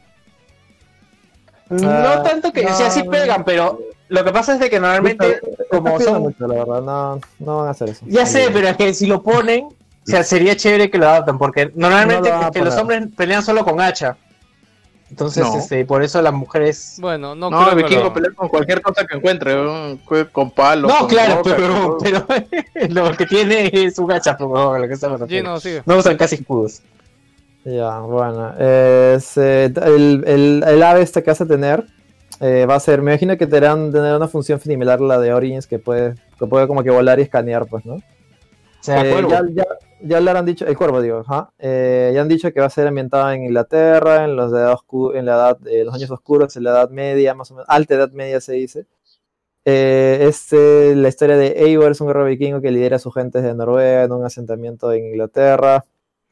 Ah, 1.70 2.16
no 2.18 2.24
tanto 2.24 2.52
que, 2.54 2.66
o 2.66 2.74
sea, 2.74 2.90
sí 2.90 3.04
no. 3.04 3.12
pegan, 3.12 3.44
pero 3.44 3.80
lo 4.08 4.24
que 4.24 4.32
pasa 4.32 4.54
es 4.54 4.60
de 4.60 4.70
que 4.70 4.80
normalmente, 4.80 5.40
como 5.70 6.00
son 6.00 6.22
mucho, 6.22 6.48
la 6.48 6.56
verdad, 6.64 6.82
no, 6.82 7.20
no 7.40 7.58
van 7.58 7.68
a 7.68 7.72
hacer 7.72 7.90
eso. 7.90 8.06
Ya 8.08 8.26
sé, 8.26 8.50
pero 8.54 8.70
es 8.70 8.78
que 8.78 8.94
si 8.94 9.06
lo 9.06 9.22
ponen, 9.22 9.66
o 9.66 9.76
sea, 10.04 10.24
sería 10.24 10.56
chévere 10.56 10.90
que 10.90 10.98
lo 10.98 11.08
adapten, 11.10 11.38
porque 11.38 11.72
normalmente 11.76 12.30
No 12.30 12.36
lo 12.36 12.42
van 12.42 12.44
a 12.46 12.48
es 12.48 12.52
que 12.54 12.62
los 12.62 12.78
hombres 12.78 13.08
pelean 13.18 13.44
solo 13.44 13.66
con 13.66 13.82
hacha. 13.82 14.16
Entonces, 15.10 15.44
No. 15.44 15.58
este, 15.58 15.86
por 15.86 16.04
eso 16.04 16.22
las 16.22 16.34
mujeres. 16.34 16.98
Bueno, 17.00 17.34
no, 17.34 17.50
No, 17.50 17.60
creo 17.64 17.72
el 17.78 17.84
vikingo 17.84 18.14
pelea 18.14 18.32
con 18.36 18.50
cualquier 18.50 18.82
cosa 18.82 19.06
que 19.06 19.16
encuentre, 19.16 19.56
¿no? 19.56 19.98
con 20.32 20.52
palo. 20.52 20.88
No, 20.88 21.00
con 21.00 21.08
claro, 21.08 21.38
roca, 21.38 21.56
pero, 21.56 21.98
pero 22.74 22.88
lo 22.90 23.16
que 23.16 23.26
tiene 23.26 23.70
es 23.72 23.98
un 24.00 24.12
hacha, 24.12 24.36
pero 24.38 24.74
a 24.74 24.80
lo 24.80 24.88
que. 24.88 25.28
Gino, 25.28 25.60
sigue. 25.60 25.82
No 25.86 25.98
usan 25.98 26.18
casi 26.18 26.36
escudos. 26.36 26.82
Ya, 27.64 28.00
bueno. 28.00 28.54
es, 28.58 29.38
eh, 29.38 29.66
el, 29.84 30.24
el, 30.26 30.64
el 30.66 30.84
ave 30.84 31.02
este 31.02 31.22
que 31.22 31.32
vas 31.32 31.42
a 31.42 31.46
tener 31.46 31.86
eh, 32.40 32.66
va 32.66 32.76
a 32.76 32.80
ser, 32.80 33.02
me 33.02 33.12
imagino 33.12 33.36
que 33.38 33.48
tendrán 33.48 33.92
tener 33.92 34.16
una 34.16 34.28
función 34.28 34.60
similar 34.60 35.00
a 35.00 35.04
la 35.04 35.20
de 35.20 35.34
Origins 35.34 35.68
que 35.68 35.80
puede, 35.80 36.16
que 36.38 36.46
puede 36.46 36.68
como 36.68 36.84
que 36.84 36.92
volar 36.92 37.20
y 37.20 37.24
escanear, 37.24 37.66
pues, 37.66 37.86
¿no? 37.86 37.96
O 37.96 38.02
sea, 38.82 39.04
Eh, 39.04 39.26
ya, 39.28 39.42
ya, 39.52 39.66
ya 40.02 40.20
le 40.20 40.32
han 40.32 40.46
dicho, 40.46 40.66
el 40.66 40.78
cuervo 40.78 41.02
digo, 41.02 41.20
ajá, 41.20 41.52
eh, 41.60 42.12
ya 42.14 42.22
han 42.22 42.28
dicho 42.28 42.52
que 42.54 42.60
va 42.60 42.68
a 42.68 42.70
ser 42.70 42.88
ambientado 42.88 43.32
en 43.32 43.44
Inglaterra, 43.44 44.26
en 44.26 44.36
los, 44.36 44.52
de 44.52 44.60
edad 44.60 44.78
en 45.14 45.26
la 45.26 45.34
edad, 45.34 45.58
eh, 45.68 45.84
los 45.84 45.94
años 45.94 46.12
oscuros, 46.12 46.56
en 46.56 46.64
la 46.64 46.72
edad 46.72 46.90
media, 46.90 47.34
más 47.34 47.52
o 47.52 47.56
menos, 47.56 47.68
alta 47.70 47.96
edad 47.96 48.12
media 48.12 48.40
se 48.42 48.54
dice. 48.54 48.86
Eh, 49.66 50.20
este, 50.22 50.96
la 50.96 51.10
historia 51.10 51.36
de 51.36 51.48
Eivor 51.58 51.92
es 51.92 52.00
un 52.00 52.08
guerrero 52.08 52.26
vikingo 52.26 52.62
que 52.62 52.72
lidera 52.72 52.96
a 52.96 53.00
sus 53.00 53.14
gentes 53.14 53.44
de 53.44 53.54
Noruega 53.54 54.04
en 54.04 54.12
un 54.14 54.24
asentamiento 54.24 54.92
en 54.94 55.08
Inglaterra. 55.08 55.84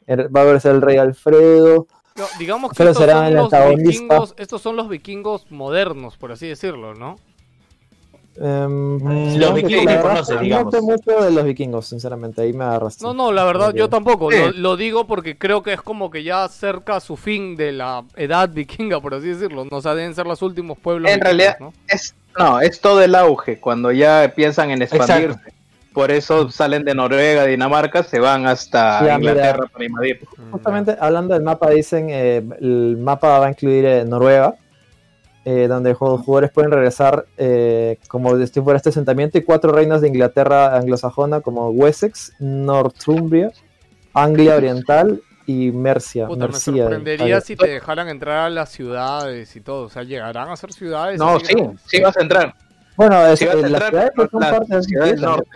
Er- 0.07 0.29
Va 0.33 0.49
a 0.49 0.59
ser 0.59 0.75
el 0.75 0.81
rey 0.81 0.97
Alfredo. 0.97 1.87
No, 2.15 2.25
digamos 2.39 2.71
que 2.71 2.77
Pero 2.77 2.91
estos 2.91 3.03
será 3.03 3.25
son, 3.25 3.33
los 3.33 3.75
vikingos, 3.75 4.35
estos 4.37 4.61
son 4.61 4.75
los 4.77 4.87
vikingos 4.87 5.51
modernos, 5.51 6.15
por 6.15 6.31
así 6.31 6.47
decirlo, 6.47 6.93
¿no? 6.93 7.17
Em, 8.37 8.97
Mm, 8.97 9.03
no, 9.33 9.37
los 9.39 9.49
que 9.53 9.61
vikingos 9.61 9.93
que 9.95 10.01
conoces, 10.01 10.35
no 10.35 10.41
digamos. 10.41 10.73
sé 10.73 10.81
mucho 10.81 11.23
de 11.23 11.31
los 11.31 11.43
vikingos, 11.45 11.87
sinceramente, 11.87 12.41
ahí 12.41 12.53
me 12.53 12.63
agarraste. 12.65 13.03
No, 13.03 13.13
no, 13.13 13.31
la 13.31 13.43
verdad 13.45 13.73
yo 13.73 13.89
tampoco. 13.89 14.31
Sí. 14.31 14.37
Lo, 14.37 14.51
lo 14.51 14.77
digo 14.77 15.07
porque 15.07 15.37
creo 15.37 15.63
que 15.63 15.73
es 15.73 15.81
como 15.81 16.09
que 16.11 16.23
ya 16.23 16.47
cerca 16.49 16.99
su 16.99 17.15
fin 17.17 17.55
de 17.55 17.71
la 17.71 18.03
edad 18.15 18.49
vikinga, 18.49 18.99
por 18.99 19.13
así 19.13 19.27
decirlo. 19.27 19.65
No 19.65 19.77
o 19.77 19.81
sea, 19.81 19.95
deben 19.95 20.13
ser 20.15 20.25
los 20.27 20.41
últimos 20.41 20.77
pueblos. 20.77 21.09
En 21.11 21.19
vikingos, 21.19 21.37
realidad, 21.37 21.57
¿no? 21.59 21.73
es, 21.87 22.15
no, 22.37 22.59
es 22.59 22.79
todo 22.81 23.01
el 23.01 23.15
auge. 23.15 23.59
Cuando 23.59 23.91
ya 23.91 24.31
piensan 24.35 24.71
en 24.71 24.81
expandirse. 24.81 25.39
Por 25.93 26.11
eso 26.11 26.49
salen 26.51 26.83
de 26.83 26.93
Noruega, 26.93 27.45
Dinamarca, 27.45 28.03
se 28.03 28.19
van 28.19 28.45
hasta 28.47 29.15
Inglaterra 29.15 29.59
mira. 29.59 29.67
para 29.71 29.85
invadir. 29.85 30.19
Justamente 30.51 30.97
hablando 30.99 31.33
del 31.33 31.43
mapa, 31.43 31.69
dicen 31.69 32.07
eh, 32.09 32.43
el 32.59 32.97
mapa 32.99 33.39
va 33.39 33.45
a 33.45 33.49
incluir 33.49 33.85
eh, 33.85 34.03
Noruega, 34.03 34.55
eh, 35.47 35.67
donde 35.67 35.91
los 35.91 35.99
jugadores 35.99 36.49
pueden 36.49 36.71
regresar 36.71 37.27
eh, 37.37 37.99
como 38.07 38.35
si 38.47 38.61
fuera 38.61 38.77
este 38.77 38.89
asentamiento 38.89 39.37
y 39.37 39.43
cuatro 39.43 39.71
reinos 39.71 40.01
de 40.01 40.07
Inglaterra 40.07 40.75
anglosajona 40.75 41.41
como 41.41 41.69
Wessex, 41.69 42.33
Northumbria, 42.39 43.51
Anglia 44.15 44.55
Oriental 44.55 45.21
y 45.45 45.69
Mercia. 45.69 46.25
Puta, 46.25 46.47
me 46.47 46.51
Mercia, 46.51 46.83
sorprendería 46.83 47.35
Ay, 47.35 47.41
si 47.45 47.55
te 47.55 47.67
dejaran 47.67 48.09
entrar 48.09 48.47
a 48.47 48.49
las 48.49 48.69
ciudades 48.69 49.55
y 49.55 49.61
todo. 49.61 49.85
O 49.85 49.89
sea, 49.89 50.01
llegarán 50.01 50.49
a 50.49 50.55
ser 50.55 50.73
ciudades. 50.73 51.19
No, 51.19 51.39
sí, 51.39 51.53
sí 51.85 52.01
vas 52.01 52.17
a 52.17 52.21
entrar. 52.21 52.55
Bueno, 52.95 53.23
es, 53.27 53.37
Sí 53.37 53.45
vas 53.45 53.55
a 53.55 53.57
las 53.59 53.71
entrar, 53.71 53.89
ciudades 53.91 54.31
son 54.31 54.41
las 54.41 54.51
parte 54.51 54.75
de 54.75 54.83
ciudades 54.83 55.11
del 55.11 55.21
norte. 55.21 55.49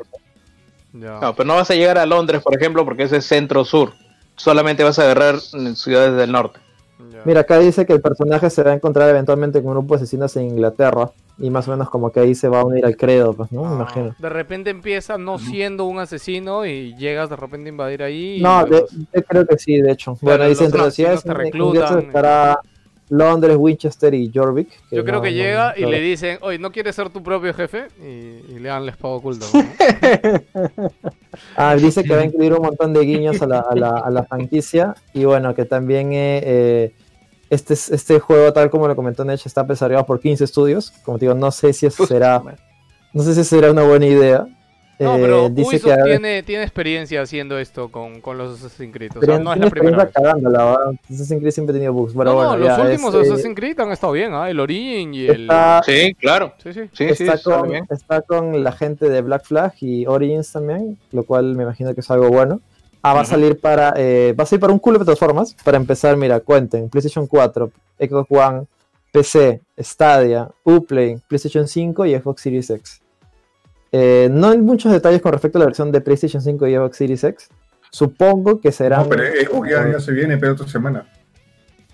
Ya. 0.94 1.20
No, 1.20 1.36
pero 1.36 1.48
no 1.48 1.56
vas 1.56 1.72
a 1.72 1.74
llegar 1.74 1.98
a 1.98 2.06
Londres, 2.06 2.44
por 2.44 2.56
ejemplo, 2.56 2.86
porque 2.86 3.04
ese 3.04 3.18
es 3.18 3.26
centro-sur. 3.26 3.94
Solamente 4.36 4.84
vas 4.84 5.00
a 5.00 5.04
agarrar 5.04 5.40
ciudades 5.40 6.16
del 6.16 6.32
norte. 6.32 6.60
Ya. 7.12 7.22
Mira, 7.26 7.42
acá 7.42 7.58
dice 7.60 7.86
que 7.86 7.94
el 7.94 8.02
personaje 8.02 8.50
se 8.50 8.64
va 8.64 8.72
a 8.72 8.74
encontrar 8.76 9.10
eventualmente 9.10 9.60
con 9.62 9.70
un 9.72 9.78
grupo 9.80 9.96
de 9.96 10.04
asesinos 10.04 10.36
en 10.38 10.48
Inglaterra 10.48 11.12
y 11.38 11.50
más 11.50 11.68
o 11.68 11.72
menos 11.72 11.90
como 11.90 12.12
que 12.12 12.20
ahí 12.20 12.36
se 12.36 12.50
va 12.50 12.60
a 12.62 12.66
unir 12.66 12.86
al 12.86 12.98
credo, 12.98 13.34
pues, 13.34 13.52
¿no? 13.52 13.62
Me 13.64 13.70
Ah, 13.70 13.74
imagino. 13.76 14.16
De 14.20 14.30
repente 14.30 14.70
empieza 14.70 15.18
no 15.18 15.40
siendo 15.40 15.86
un 15.86 16.00
asesino 16.00 16.66
y 16.66 16.96
llegas 16.98 17.30
de 17.30 17.38
repente 17.38 17.70
a 17.70 17.72
invadir 17.72 18.04
ahí. 18.04 18.38
y 18.40 18.42
No, 18.42 18.64
de- 18.66 18.70
luego- 18.72 18.88
yo 19.14 19.24
creo 19.24 19.46
que 19.48 19.58
sí, 19.58 19.80
de 19.82 19.92
hecho. 19.92 20.18
Bueno, 20.22 20.44
dice 20.46 20.64
los 20.64 20.66
entre 20.74 20.82
las 20.82 20.94
ciudades 20.94 21.20
asesinos 21.20 21.38
te 21.38 21.44
reclutan. 21.44 22.00
estará 22.00 22.60
Londres, 23.10 23.58
Winchester 23.60 24.14
y 24.14 24.32
Jorvik. 24.34 24.70
Yo 24.92 25.04
creo 25.04 25.16
no- 25.16 25.22
que 25.22 25.32
no- 25.32 25.36
llega 25.36 25.74
y 25.78 25.86
le 25.86 26.00
dicen, 26.00 26.38
oye, 26.42 26.60
¿no 26.60 26.72
quieres 26.72 26.96
ser 26.96 27.10
tu 27.10 27.22
propio 27.24 27.54
jefe? 27.54 27.88
Y, 28.02 28.54
y 28.54 28.60
le 28.60 28.70
dan 28.70 28.86
la 28.86 28.92
espada 28.92 29.16
oculta. 29.16 29.46
¿no? 29.54 30.80
Ah, 31.56 31.76
dice 31.76 32.04
que 32.04 32.14
va 32.14 32.22
a 32.22 32.26
incluir 32.26 32.54
un 32.54 32.62
montón 32.62 32.94
de 32.94 33.02
guiños 33.02 33.42
a 33.42 33.48
la, 33.48 33.60
a 33.60 33.76
la, 33.76 33.90
a 33.90 34.10
la 34.10 34.24
franquicia 34.24 34.94
y 35.14 35.24
bueno, 35.26 35.54
que 35.56 35.64
también 35.66 36.12
eh, 36.12 36.42
eh, 36.44 36.96
este, 37.50 37.74
este 37.76 38.20
juego, 38.20 38.52
tal 38.52 38.70
como 38.70 38.88
lo 38.88 38.96
comentó 38.96 39.24
Nech, 39.24 39.46
está 39.46 39.64
desarrollado 39.64 40.06
por 40.06 40.20
15 40.20 40.44
estudios. 40.44 40.92
Como 41.04 41.18
te 41.18 41.26
digo, 41.26 41.36
no 41.36 41.52
sé 41.52 41.72
si 41.74 41.86
eso 41.86 42.06
será, 42.06 42.42
no 43.14 43.24
sé 43.24 43.36
si 43.36 43.44
será 43.44 43.72
una 43.72 43.84
buena 43.84 44.06
idea. 44.06 44.48
No, 45.00 45.16
Eh, 45.16 45.20
pero 45.22 45.50
dice 45.50 45.70
Ubisoft 45.70 45.96
que 45.96 46.04
tiene, 46.04 46.44
tiene 46.44 46.64
experiencia 46.64 47.22
haciendo 47.22 47.58
esto 47.58 47.90
con, 47.90 48.20
con 48.20 48.38
los 48.38 48.60
Assassin's 48.60 48.94
Creed. 48.94 49.12
O 49.12 49.14
sea, 49.14 49.22
Pero 49.22 49.40
no 49.40 49.54
es 49.54 49.60
la 49.60 49.70
primera 49.70 50.04
vez. 50.06 50.14
Assassin's 51.10 51.40
Creed 51.40 51.52
siempre 51.52 51.72
ha 51.74 51.78
tenido 51.78 51.94
bugs. 51.94 52.14
Bueno, 52.14 52.34
no, 52.34 52.42
no, 52.44 52.50
bueno, 52.50 52.66
los 52.66 52.78
ya, 52.78 52.84
últimos 52.84 53.16
es, 53.16 53.28
eh, 53.28 53.32
Assassin's 53.32 53.56
Creed 53.56 53.80
han 53.80 53.92
estado 53.92 54.14
bien, 54.14 54.34
¿ah? 54.34 54.50
El 54.50 54.60
Origin 54.60 55.14
y 55.14 55.26
el... 55.28 55.42
está, 55.42 55.82
Sí, 55.86 56.14
claro. 56.16 56.54
Sí, 56.62 56.74
sí. 56.74 56.82
Sí, 56.92 57.16
sí, 57.16 57.24
está, 57.24 57.34
está 57.36 57.60
con, 57.60 57.70
bien. 57.70 57.86
está 57.90 58.22
con 58.22 58.64
la 58.64 58.72
gente 58.74 59.10
de 59.10 59.22
Black 59.22 59.46
Flag 59.46 59.74
y 59.80 60.06
Origins 60.06 60.52
también, 60.52 60.98
lo 61.12 61.24
cual 61.24 61.56
me 61.56 61.64
imagino 61.64 61.94
que 61.94 62.02
es 62.02 62.12
algo 62.12 62.28
bueno. 62.30 62.60
Ah, 63.02 63.14
va 63.14 63.20
a 63.22 63.24
Ujú. 63.24 63.32
salir 63.32 63.58
para 63.62 63.94
eh, 63.96 64.36
va 64.38 64.44
a 64.44 64.48
salir 64.48 64.60
para 64.60 64.74
un 64.74 64.80
culo 64.80 65.00
de 65.00 65.06
plataformas. 65.06 65.56
Para 65.64 65.78
empezar, 65.78 66.18
mira, 66.18 66.42
cuenten, 66.42 66.90
PlayStation 66.90 67.26
4, 67.26 67.72
Xbox 68.00 68.30
One, 68.32 68.66
PC, 69.14 69.62
Stadia, 69.80 70.50
Uplay, 70.66 71.18
PlayStation 71.30 71.66
5 71.68 72.06
y 72.06 72.16
Xbox 72.20 72.42
Series 72.42 72.70
X. 72.70 73.02
Eh, 73.92 74.30
no 74.32 74.50
hay 74.50 74.60
muchos 74.60 74.92
detalles 74.92 75.22
con 75.22 75.32
respecto 75.32 75.58
a 75.58 75.60
la 75.60 75.66
versión 75.66 75.92
de 75.92 76.02
PlayStation 76.02 76.42
5 76.42 76.68
y 76.68 76.76
Xbox 76.76 76.98
Series 76.98 77.24
X. 77.24 77.50
Supongo 77.92 78.60
que 78.62 78.72
será. 78.72 78.98
No, 79.00 79.10
pero 79.10 79.24
eh, 79.24 79.48
ya, 79.70 79.92
ya 79.92 80.00
se 80.00 80.12
viene, 80.12 80.38
pero 80.38 80.54
otra 80.54 80.68
semana. 80.68 81.08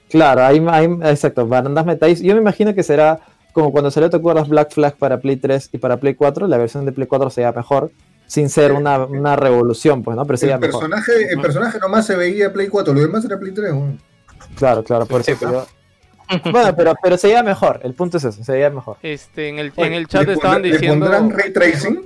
Claro, 0.10 0.44
hay, 0.44 0.64
hay 0.70 0.86
exacto, 1.12 1.48
bandas 1.48 1.86
metáis. 1.86 2.22
Yo 2.22 2.34
me 2.36 2.42
imagino 2.42 2.74
que 2.76 2.84
será 2.84 3.20
como 3.54 3.72
cuando 3.72 3.90
salió, 3.92 4.10
¿te 4.10 4.18
acuerdas? 4.18 4.50
Black 4.50 4.72
Flag 4.74 4.98
para 4.98 5.20
Play 5.20 5.38
3 5.38 5.70
y 5.72 5.78
para 5.78 5.98
Play 5.98 6.16
4. 6.16 6.48
La 6.48 6.58
versión 6.58 6.86
de 6.86 6.92
Play 6.92 7.08
4 7.08 7.30
sería 7.30 7.52
mejor, 7.54 7.92
sin 8.28 8.50
ser 8.50 8.74
una, 8.74 9.06
una 9.06 9.36
revolución, 9.38 10.04
pues, 10.04 10.18
¿no? 10.18 10.26
Pero 10.26 10.38
sería 10.38 10.56
El 10.56 10.62
mejor. 10.62 10.82
personaje, 10.82 11.32
el 11.32 11.40
personaje 11.42 11.80
nomás 11.80 12.06
se 12.06 12.16
veía 12.18 12.52
Play 12.52 12.68
4, 12.68 12.94
lo 12.94 13.00
demás 13.00 13.24
era 13.24 13.40
Play 13.40 13.54
3. 13.54 13.72
weón. 13.72 14.00
Claro, 14.58 14.84
claro, 14.84 15.06
por 15.06 15.24
Sí, 15.24 15.32
eso. 15.32 15.40
pero- 15.46 15.66
Bueno, 16.52 16.76
pero, 16.76 16.94
pero 17.02 17.18
sería 17.18 17.44
mejor. 17.44 17.80
El 17.84 17.94
punto 17.94 18.18
es 18.18 18.24
eso, 18.24 18.44
sería 18.44 18.70
mejor. 18.70 18.98
Este, 19.04 19.50
en 19.50 19.60
el, 19.60 19.72
Oye, 19.76 19.88
en 19.88 19.94
el 19.94 20.08
chat 20.08 20.26
¿le 20.26 20.34
estaban 20.34 20.62
pondrán- 20.62 20.72
diciendo... 20.72 21.06
¿Le 21.06 21.18
pondrán 21.18 21.40
ray 21.40 21.54
tracing? 21.54 22.02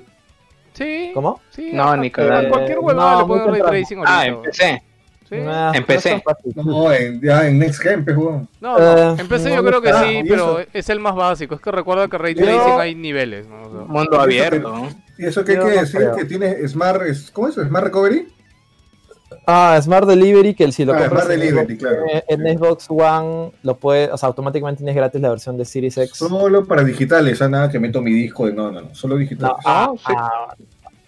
Sí, 0.74 1.12
¿Cómo? 1.14 1.42
sí. 1.50 1.72
No, 1.74 1.96
ni 1.98 2.10
cualquier 2.12 2.78
Eh, 2.78 2.80
huevada 2.80 3.12
no, 3.14 3.22
le 3.22 3.26
ponen 3.28 3.48
ray 3.54 3.62
tracing 3.62 3.98
ahorita. 4.00 4.20
Ah, 4.20 4.26
empecé. 4.28 4.84
Sí. 5.30 5.36
Empecé. 5.74 6.24
no 6.56 6.92
en, 6.92 7.22
ya 7.22 7.48
en 7.48 7.60
Next 7.60 7.82
Gen, 7.82 8.04
pues. 8.04 8.18
No, 8.18 8.48
no, 8.62 8.80
Eh, 8.80 9.16
empecé 9.20 9.50
no, 9.50 9.56
yo 9.58 9.62
no 9.62 9.68
creo 9.70 9.82
que 9.82 9.94
sí, 9.94 10.18
¿Y 10.26 10.30
pero 10.30 10.60
es 10.74 10.90
el 10.90 11.00
más 11.00 11.14
básico. 11.16 11.54
Es 11.54 11.62
que 11.62 11.72
recuerda 11.72 12.08
que 12.08 12.18
ray 12.18 12.34
Yo- 12.34 12.46
tracing 12.46 12.80
hay 12.80 12.96
niveles, 12.96 13.46
¿no? 13.48 13.62
O 13.62 13.72
sea, 13.72 13.80
Mundo 13.82 14.20
abierto. 14.20 14.88
¿Y 15.20 15.26
eso 15.26 15.44
qué 15.46 15.58
quiere 15.58 15.76
no 15.76 15.82
decir? 15.82 16.00
creo. 16.00 16.16
Que 16.16 16.26
tiene 16.26 16.68
Smart, 16.68 17.02
es- 17.04 17.30
¿cómo 17.30 17.48
es? 17.50 17.56
¿Smart 17.56 17.86
Recovery? 17.86 18.28
Ah, 19.46 19.80
Smart 19.82 20.08
Delivery, 20.08 20.54
que 20.54 20.72
si 20.72 20.86
lo 20.86 20.94
Ah, 20.94 21.00
compras 21.00 21.24
Smart 21.26 21.32
en, 21.32 21.40
Delivery, 21.40 21.76
Xbox, 21.76 21.80
claro. 21.80 22.06
eh, 22.14 22.24
en 22.28 22.58
Xbox 22.58 22.86
One, 22.90 23.52
lo 23.64 23.78
puedes, 23.78 24.10
o 24.12 24.18
sea, 24.18 24.28
automáticamente 24.28 24.80
tienes 24.80 24.96
gratis 24.96 25.22
la 25.22 25.30
versión 25.30 25.58
de 25.58 25.66
Series 25.66 25.98
X. 25.98 26.18
Solo 26.18 26.66
para 26.66 26.84
digitales, 26.84 27.42
ah, 27.42 27.50
nada 27.50 27.70
que 27.70 27.80
meto 27.80 28.02
mi 28.02 28.12
disco 28.12 28.46
de 28.46 28.54
no, 28.54 28.72
no, 28.72 28.82
no, 28.82 28.96
solo 28.96 29.16
digitales. 29.18 29.56
No, 29.56 29.58
ah, 29.66 29.94
ah, 30.06 30.54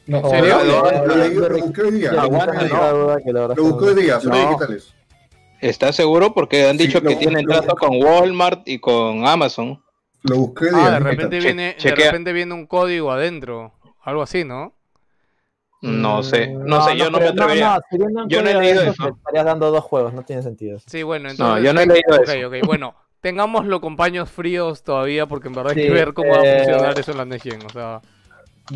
No, 0.08 0.18
¿En 0.18 0.30
serio? 0.30 0.58
lo- 0.66 1.60
busqué 1.66 1.82
hoy 1.84 1.92
día. 1.92 2.12
ya, 2.14 2.24
Lo 2.24 2.30
busqué 2.30 3.86
hoy 3.86 3.96
día. 4.04 4.20
solo 4.20 4.38
digitales. 4.38 4.94
¿Estás 5.62 5.96
seguro? 5.96 6.34
Porque 6.34 6.68
han 6.68 6.78
Sí, 6.78 6.88
dicho 6.88 7.00
lo- 7.02 7.10
que 7.10 7.16
tienen 7.18 7.46
lo- 7.46 7.60
trato 7.62 7.76
con 7.76 8.02
Walmart 8.04 8.68
y 8.68 8.80
con 8.80 9.28
Amazon. 9.28 9.82
Lo 10.24 10.38
busqué 10.38 10.66
hoy 10.66 10.72
Ah, 10.74 10.78
día. 10.80 10.92
de 10.92 11.00
no 11.00 11.06
repente 11.06 11.40
viene, 11.40 11.76
de 11.82 11.96
repente 11.96 12.34
viene 12.34 12.54
un 12.54 12.66
código 12.66 13.12
adentro. 13.12 13.74
Algo 14.04 14.24
así, 14.24 14.44
¿no? 14.44 14.74
No 15.82 16.22
sé, 16.22 16.48
Mm, 16.48 16.66
no, 16.68 16.86
sé, 16.86 16.96
yo 16.98 17.06
no, 17.06 17.12
me 17.12 17.18
creo- 17.26 17.32
atrevería. 17.32 17.82
No, 18.12 18.28
Yo 18.28 18.42
no 18.44 18.50
he 18.50 18.54
leído 18.54 18.84
eso. 18.84 19.08
estarías 19.18 19.46
dando 19.46 19.72
dos 19.72 19.84
juegos, 19.84 20.14
no 20.14 20.22
tiene 20.24 20.44
sentido. 20.44 20.80
Sí, 20.86 21.02
bueno, 21.04 21.30
entonces... 21.30 21.56
No, 21.56 21.60
yo 21.60 21.74
no 21.74 21.82
he 21.82 21.88
leído 21.88 22.16
Ok, 22.22 22.30
eso. 22.30 22.48
ok, 22.48 22.66
bueno, 22.68 22.94
tengámoslo 23.20 23.82
con 23.82 23.96
paños 23.96 24.30
fríos 24.30 24.84
todavía 24.84 25.26
porque 25.26 25.48
en 25.48 25.56
verdad 25.56 25.74
hay 25.76 25.84
que 25.84 25.90
ver 25.90 26.14
cómo 26.14 26.32
va 26.34 26.42
a 26.42 26.44
eh, 26.44 26.58
funcionar 26.66 27.00
eso 27.00 27.12
en 27.12 27.18
la 27.18 27.26
Next 27.26 27.44
Gen, 27.50 27.60
o 27.66 27.70
sea... 27.70 28.02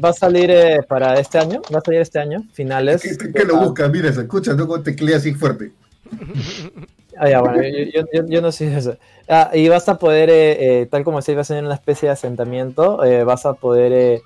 Va 0.03 0.09
a 0.09 0.13
salir 0.13 0.49
eh, 0.51 0.79
para 0.89 1.17
este 1.19 1.37
año, 1.37 1.61
va 1.73 1.77
a 1.77 1.81
salir 1.81 2.01
este 2.01 2.19
año, 2.19 2.43
finales. 2.53 3.01
¿Qué, 3.01 3.17
qué- 3.27 3.31
qué 3.31 3.45
lo 3.45 3.57
buscas? 3.57 3.89
Mira, 3.91 4.11
se 4.11 4.21
escucha, 4.21 4.53
no 4.53 4.67
teclea 4.81 5.17
así 5.17 5.33
fuerte. 5.33 5.71
Ah, 7.17 7.29
ya, 7.29 7.39
bueno, 7.39 7.61
yo, 7.63 7.85
yo- 7.93 8.07
yo- 8.11 8.25
yo 8.27 8.41
no 8.41 8.51
sé 8.51 8.75
eso. 8.75 8.97
Ah, 9.29 9.49
y 9.53 9.69
vas 9.69 9.87
a 9.87 9.97
poder, 9.97 10.29
eh, 10.29 10.81
eh, 10.81 10.85
tal 10.87 11.05
como 11.05 11.19
decía, 11.19 11.33
vas 11.33 11.49
a 11.49 11.53
tener 11.53 11.63
una 11.63 11.75
especie 11.75 12.09
de 12.09 12.13
asentamiento, 12.13 13.05
eh, 13.05 13.23
vas 13.23 13.45
a 13.45 13.53
poder... 13.53 14.19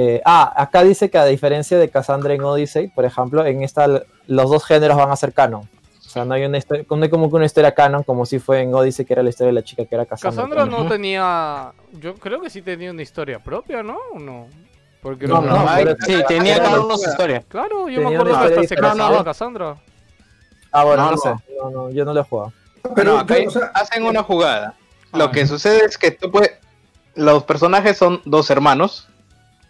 eh, 0.00 0.22
ah, 0.24 0.52
acá 0.54 0.84
dice 0.84 1.10
que 1.10 1.18
a 1.18 1.24
diferencia 1.24 1.76
de 1.76 1.88
Cassandra 1.88 2.32
en 2.32 2.44
Odyssey, 2.44 2.86
por 2.86 3.04
ejemplo, 3.04 3.44
en 3.44 3.64
esta 3.64 3.88
los 4.28 4.48
dos 4.48 4.64
géneros 4.64 4.96
van 4.96 5.10
a 5.10 5.16
ser 5.16 5.32
canon. 5.32 5.62
O 5.62 6.08
sea, 6.08 6.24
no 6.24 6.34
hay, 6.34 6.44
una 6.44 6.56
historia, 6.56 6.84
no 6.88 7.02
hay 7.02 7.10
como 7.10 7.28
que 7.28 7.34
una 7.34 7.46
historia 7.46 7.74
canon 7.74 8.04
como 8.04 8.24
si 8.24 8.38
fue 8.38 8.60
en 8.60 8.72
Odyssey, 8.72 9.04
que 9.04 9.14
era 9.14 9.24
la 9.24 9.30
historia 9.30 9.48
de 9.48 9.54
la 9.54 9.64
chica 9.64 9.84
que 9.84 9.92
era 9.96 10.06
Cassandra. 10.06 10.44
Cassandra 10.44 10.66
no 10.66 10.88
tenía... 10.88 11.72
Yo 11.94 12.14
creo 12.14 12.40
que 12.40 12.48
sí 12.48 12.62
tenía 12.62 12.92
una 12.92 13.02
historia 13.02 13.40
propia, 13.40 13.82
¿no? 13.82 13.98
¿O 14.14 14.20
no? 14.20 14.46
Porque 15.02 15.26
No, 15.26 15.40
no, 15.40 15.64
no, 15.64 15.96
sí, 16.06 16.14
tenía 16.28 16.58
cada 16.58 16.76
no, 16.76 16.86
uno 16.86 16.96
su 16.96 17.10
historia. 17.10 17.42
Claro, 17.48 17.88
yo 17.88 17.96
Tenía 17.96 18.08
me 18.10 18.14
acuerdo 18.14 18.38
que 18.38 18.54
hasta 18.54 18.68
se 18.68 18.76
casaba 18.76 19.24
Cassandra. 19.24 19.76
Ah, 20.70 20.84
bueno, 20.84 21.10
No, 21.10 21.16
sé. 21.16 21.34
No, 21.60 21.70
no, 21.70 21.90
yo 21.90 22.04
no 22.04 22.14
lo 22.14 22.20
he 22.20 22.24
jugado. 22.24 22.52
Pero, 22.94 23.18
acá 23.18 23.34
pero, 23.34 23.48
o 23.48 23.50
sea, 23.50 23.72
hacen 23.74 24.04
una 24.04 24.22
jugada. 24.22 24.76
Ah. 25.10 25.18
Lo 25.18 25.32
que 25.32 25.44
sucede 25.44 25.84
es 25.84 25.98
que 25.98 26.12
tú 26.12 26.30
puedes. 26.30 26.52
Los 27.16 27.42
personajes 27.42 27.98
son 27.98 28.22
dos 28.24 28.48
hermanos. 28.50 29.08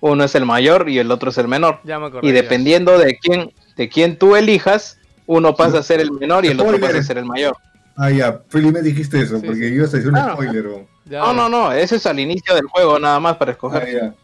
Uno 0.00 0.24
es 0.24 0.34
el 0.34 0.44
mayor 0.46 0.88
y 0.88 0.98
el 0.98 1.10
otro 1.10 1.30
es 1.30 1.38
el 1.38 1.48
menor. 1.48 1.80
Ya 1.84 1.98
me 1.98 2.06
acordé. 2.06 2.26
Y 2.28 2.32
ya. 2.32 2.42
dependiendo 2.42 2.98
de 2.98 3.18
quién, 3.20 3.52
de 3.76 3.88
quién 3.88 4.16
tú 4.16 4.36
elijas, 4.36 4.98
uno 5.26 5.54
pasa 5.56 5.78
a 5.78 5.82
ser 5.82 6.00
el 6.00 6.12
menor 6.12 6.44
y 6.44 6.48
el 6.48 6.60
otro 6.60 6.78
pasa 6.80 6.98
a 6.98 7.02
ser 7.02 7.18
el 7.18 7.24
mayor. 7.24 7.56
ah, 7.96 8.10
ya, 8.10 8.40
Feli 8.48 8.70
me 8.70 8.80
dijiste 8.80 9.20
eso, 9.20 9.40
Sí, 9.40 9.46
porque 9.46 9.68
sí. 9.68 9.74
ibas 9.74 9.92
a 9.92 9.96
decir 9.96 10.10
un 10.10 10.16
Ah. 10.16 10.30
spoiler. 10.34 10.64
No, 11.06 11.32
no, 11.34 11.48
no, 11.48 11.72
ese 11.72 11.96
es 11.96 12.06
al 12.06 12.20
inicio 12.20 12.54
del 12.54 12.66
juego 12.66 12.98
nada 13.00 13.18
más 13.18 13.36
para 13.38 13.50
Ah, 13.50 13.54
escoger. 13.54 13.92
ya. 13.92 14.14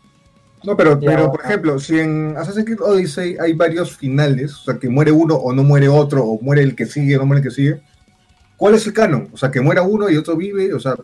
No, 0.63 0.77
pero, 0.77 0.99
Ya, 1.01 1.11
pero 1.11 1.31
por 1.33 1.41
ah. 1.43 1.49
ejemplo, 1.49 1.79
si 1.81 1.99
en 1.99 2.37
Assassin's 2.39 2.65
Creed 2.67 2.81
Odyssey 2.81 3.37
hay 3.41 3.53
varios 3.53 3.97
finales, 3.97 4.55
o 4.55 4.65
sea, 4.65 4.79
que 4.79 4.89
muere 4.89 5.11
uno 5.13 5.35
o 5.35 5.53
no 5.53 5.63
muere 5.65 5.89
otro, 5.89 6.25
o 6.25 6.41
muere 6.41 6.63
el 6.63 6.77
que 6.77 6.87
sigue 6.87 7.17
o 7.17 7.21
no 7.21 7.27
muere 7.27 7.43
el 7.43 7.49
que 7.49 7.55
sigue, 7.55 7.81
¿cuál 8.57 8.75
es 8.75 8.87
el 8.87 8.93
canon? 8.93 9.29
O 9.33 9.37
sea, 9.37 9.51
que 9.51 9.61
muera 9.61 9.83
uno 9.83 10.09
y 10.09 10.17
otro 10.17 10.37
vive, 10.37 10.73
o 10.73 10.79
sea, 10.81 10.95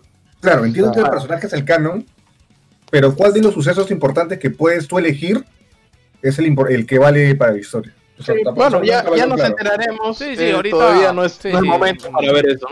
claro, 0.40 0.64
entiendo 0.64 0.92
que 0.92 1.00
el 1.00 1.10
personaje 1.10 1.46
es 1.48 1.52
el 1.54 1.64
canon, 1.64 2.06
pero 2.90 3.14
¿cuál 3.14 3.32
de 3.32 3.40
los 3.42 3.54
sucesos 3.54 3.90
importantes 3.90 4.38
que 4.38 4.50
puedes 4.50 4.86
tú 4.88 4.98
elegir 4.98 5.44
es 6.22 6.38
el, 6.38 6.54
el 6.68 6.86
que 6.86 6.98
vale 6.98 7.34
para 7.34 7.52
la 7.52 7.58
historia? 7.58 7.94
O 8.18 8.22
sea, 8.22 8.34
tampoco- 8.34 8.56
Bueno, 8.56 8.84
ya, 8.84 9.04
ya 9.16 9.26
nos 9.26 9.36
claro. 9.36 9.50
enteraremos. 9.56 10.18
Sí, 10.18 10.36
sí, 10.36 10.42
eh, 10.44 10.52
ahorita- 10.52 10.76
Todavía 10.76 11.12
no 11.12 11.24
es, 11.24 11.32
sí, 11.32 11.48
no 11.50 11.58
es 11.58 11.62
sí. 11.64 11.68
momento 11.68 12.10
para 12.10 12.32
ver 12.32 12.46
eso. 12.50 12.66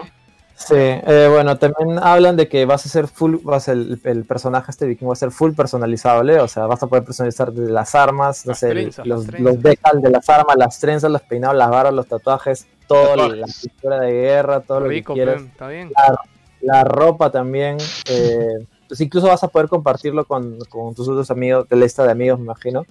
Sí, 0.57 0.75
eh, 0.77 1.29
bueno, 1.31 1.57
también 1.57 2.01
hablan 2.03 2.37
de 2.37 2.49
que 2.49 2.65
vas 2.65 2.85
a 2.85 2.89
ser 2.89 3.07
full, 3.07 3.37
vas 3.45 3.69
a- 3.69 3.73
el, 3.73 4.01
el 4.03 4.25
personaje 4.25 4.73
este 4.73 4.87
vikingo 4.87 5.11
va 5.11 5.13
a 5.13 5.17
ser 5.17 5.31
full 5.31 5.53
personalizable, 5.53 6.41
o 6.41 6.49
sea, 6.49 6.67
vas 6.67 6.83
a 6.83 6.89
poder 6.89 7.05
personalizar 7.05 7.53
desde 7.53 7.71
las 7.73 7.95
armas, 7.95 8.45
no 8.45 8.55
sé, 8.55 8.71
trenzas, 8.71 9.07
los, 9.07 9.25
trenzas. 9.25 9.41
los 9.55 9.63
decals 9.63 10.03
de 10.03 10.11
las 10.11 10.29
armas, 10.29 10.57
las 10.59 10.81
trenzas, 10.81 11.13
los 11.13 11.23
peinados, 11.23 11.57
las 11.57 11.71
barras, 11.71 11.95
los 11.95 12.09
tatuajes, 12.09 12.67
todo, 12.89 13.11
Tatuajes. 13.11 13.39
la 13.39 13.47
pintura 13.63 14.01
de 14.01 14.11
guerra, 14.13 14.61
todo 14.61 14.81
lo 14.81 14.89
que 14.89 15.05
quieras, 15.05 15.43
está 15.43 15.69
bien. 15.69 15.93
la 16.61 16.83
ropa 16.83 17.31
también, 17.31 17.77
eh, 18.11 18.67
pues 18.89 19.00
incluso 19.00 19.26
vas 19.28 19.44
a 19.44 19.49
poder 19.49 19.68
compartirlo 19.68 20.25
con, 20.25 20.58
con 20.70 20.94
tus 20.94 21.07
otros 21.08 21.31
amigos, 21.31 21.68
de 21.68 21.76
la 21.76 21.83
lista 21.84 22.05
de 22.05 22.10
amigos, 22.12 22.39
me 22.39 22.47
imagino. 22.47 22.84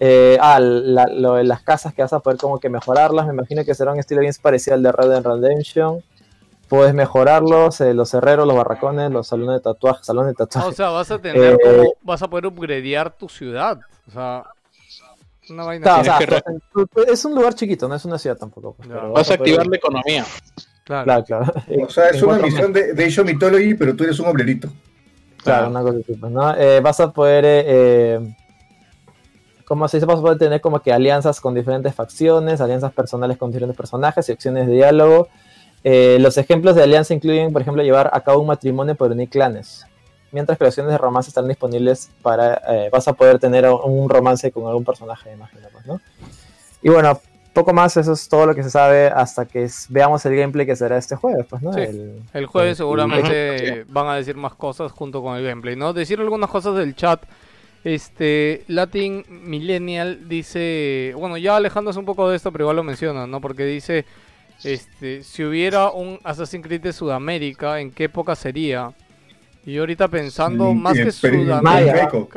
Eh, 0.00 0.38
ah, 0.40 0.58
la- 0.60 1.06
lo 1.06 1.34
de 1.34 1.44
las 1.44 1.62
casas 1.62 1.92
que 1.94 2.02
vas 2.02 2.12
a 2.12 2.20
poder 2.20 2.38
como 2.38 2.58
que 2.60 2.68
mejorarlas, 2.68 3.26
me 3.26 3.32
imagino 3.32 3.64
que 3.64 3.74
será 3.74 3.92
un 3.92 3.98
estilo 3.98 4.20
bien 4.20 4.32
parecido 4.40 4.74
al 4.74 4.82
de 4.82 4.92
Red 4.92 5.08
Dead 5.08 5.22
Redemption. 5.24 6.02
Puedes 6.68 6.94
mejorarlos, 6.94 7.80
eh, 7.82 7.92
los 7.94 8.12
herreros, 8.14 8.46
los 8.46 8.56
barracones, 8.56 9.10
los 9.10 9.26
salones 9.28 9.56
de 9.56 9.60
tatuajes, 9.60 10.06
salones 10.06 10.34
de 10.34 10.44
Ah, 10.54 10.66
o 10.66 10.72
sea, 10.72 10.88
vas 10.88 11.10
a 11.10 11.18
tener 11.18 11.54
Eh, 11.54 11.58
como... 11.62 11.92
Vas 12.02 12.22
a 12.22 12.28
poder 12.28 12.46
upgradear 12.46 13.14
tu 13.16 13.28
ciudad. 13.28 13.78
O 14.08 14.10
sea... 14.10 14.44
Una 15.50 15.64
vaina 15.64 15.84
Claro, 15.84 16.00
o 16.00 16.04
sea, 16.04 16.18
que 16.18 16.86
pues, 16.90 17.08
es 17.08 17.24
un 17.26 17.34
lugar 17.34 17.54
chiquito, 17.54 17.86
no 17.86 17.94
es 17.94 18.04
una 18.06 18.18
ciudad 18.18 18.36
tampoco. 18.38 18.72
pues, 18.78 18.88
Vas 18.88 18.98
a 18.98 19.12
poder- 19.12 19.32
activar 19.40 19.66
la 19.66 19.76
economía. 19.76 20.24
Claro. 20.84 21.04
Claro, 21.04 21.24
claro. 21.24 21.52
O 21.86 21.90
sea, 21.90 22.08
es 22.08 22.16
En 22.22 22.28
una 22.28 22.38
misión 22.38 22.72
de, 22.72 22.94
de 22.94 23.04
Age 23.04 23.20
of 23.20 23.26
Mythology, 23.26 23.74
pero 23.74 23.94
tú 23.94 24.04
eres 24.04 24.18
un 24.20 24.26
obrerito. 24.26 24.68
Claro, 25.44 25.68
una 25.68 25.82
cosa 25.82 25.98
así, 25.98 26.14
pues, 26.14 26.32
¿no? 26.32 26.56
Eh, 26.56 26.80
vas 26.80 26.98
a 27.00 27.12
poder, 27.12 27.44
eh, 27.44 27.64
eh, 27.66 28.34
¿cómo 29.66 29.86
se 29.86 29.98
dice? 29.98 30.06
Vas 30.06 30.18
a 30.18 30.22
poder 30.22 30.38
tener 30.38 30.60
como 30.60 30.80
que 30.80 30.92
alianzas 30.92 31.40
con 31.40 31.54
diferentes 31.54 31.94
facciones, 31.94 32.60
alianzas 32.60 32.92
personales 32.92 33.36
con 33.36 33.50
diferentes 33.50 33.76
personajes 33.76 34.28
y 34.28 34.32
acciones 34.32 34.66
de 34.66 34.72
diálogo. 34.72 35.28
Los 35.84 36.38
ejemplos 36.38 36.74
de 36.74 36.82
alianza 36.82 37.12
incluyen, 37.12 37.52
por 37.52 37.60
ejemplo, 37.60 37.82
llevar 37.82 38.10
a 38.12 38.20
cabo 38.22 38.40
un 38.40 38.46
matrimonio 38.46 38.94
por 38.94 39.10
unir 39.10 39.28
clanes. 39.28 39.84
Mientras 40.32 40.58
que 40.58 40.82
de 40.82 40.98
romance 40.98 41.28
están 41.28 41.46
disponibles 41.46 42.10
para, 42.22 42.60
vas 42.90 43.06
a 43.06 43.12
poder 43.12 43.38
tener 43.38 43.68
un 43.68 44.08
romance 44.08 44.50
con 44.50 44.66
algún 44.66 44.84
personaje, 44.84 45.32
imagino, 45.32 45.68
pues, 45.70 45.86
¿no? 45.86 46.00
Y 46.82 46.88
bueno, 46.88 47.20
poco 47.54 47.72
más, 47.72 47.96
eso 47.96 48.12
es 48.12 48.28
todo 48.28 48.44
lo 48.46 48.54
que 48.54 48.62
se 48.62 48.70
sabe 48.70 49.06
hasta 49.06 49.46
que 49.46 49.66
veamos 49.88 50.26
el 50.26 50.36
gameplay 50.36 50.66
que 50.66 50.76
será 50.76 50.98
este 50.98 51.16
jueves, 51.16 51.46
pues, 51.48 51.62
¿no? 51.62 51.72
Sí. 51.72 51.80
El- 51.80 52.20
El 52.34 52.46
jueves 52.46 52.72
el- 52.72 52.76
seguramente 52.76 53.84
van 53.88 54.08
a 54.08 54.16
decir 54.16 54.36
más 54.36 54.54
cosas 54.54 54.92
junto 54.92 55.22
con 55.22 55.36
el 55.38 55.44
gameplay, 55.44 55.76
¿no? 55.76 55.92
Decir 55.94 56.20
algunas 56.20 56.50
cosas 56.50 56.74
del 56.76 56.94
chat. 56.94 57.22
Este, 57.84 58.64
Latin 58.68 59.24
Millennial 59.28 60.28
dice, 60.28 61.12
bueno, 61.16 61.36
ya 61.36 61.56
alejándose 61.56 61.98
un 61.98 62.06
poco 62.06 62.28
de 62.30 62.36
esto, 62.36 62.50
pero 62.50 62.64
igual 62.64 62.76
lo 62.76 62.82
menciona, 62.82 63.26
¿no? 63.26 63.40
Porque 63.42 63.64
dice, 63.66 64.06
este, 64.62 65.22
si 65.22 65.44
hubiera 65.44 65.90
un 65.90 66.18
Assassin's 66.24 66.64
Creed 66.66 66.80
de 66.80 66.92
Sudamérica, 66.94 67.80
¿en 67.80 67.90
qué 67.90 68.04
época 68.04 68.34
sería? 68.36 68.92
Y 69.66 69.72
yo 69.72 69.82
ahorita 69.82 70.08
pensando, 70.08 70.74
más 70.74 70.92
que 70.92 71.10
Sudamérica, 71.10 71.62
Maya. 71.62 72.10
Yo 72.10 72.28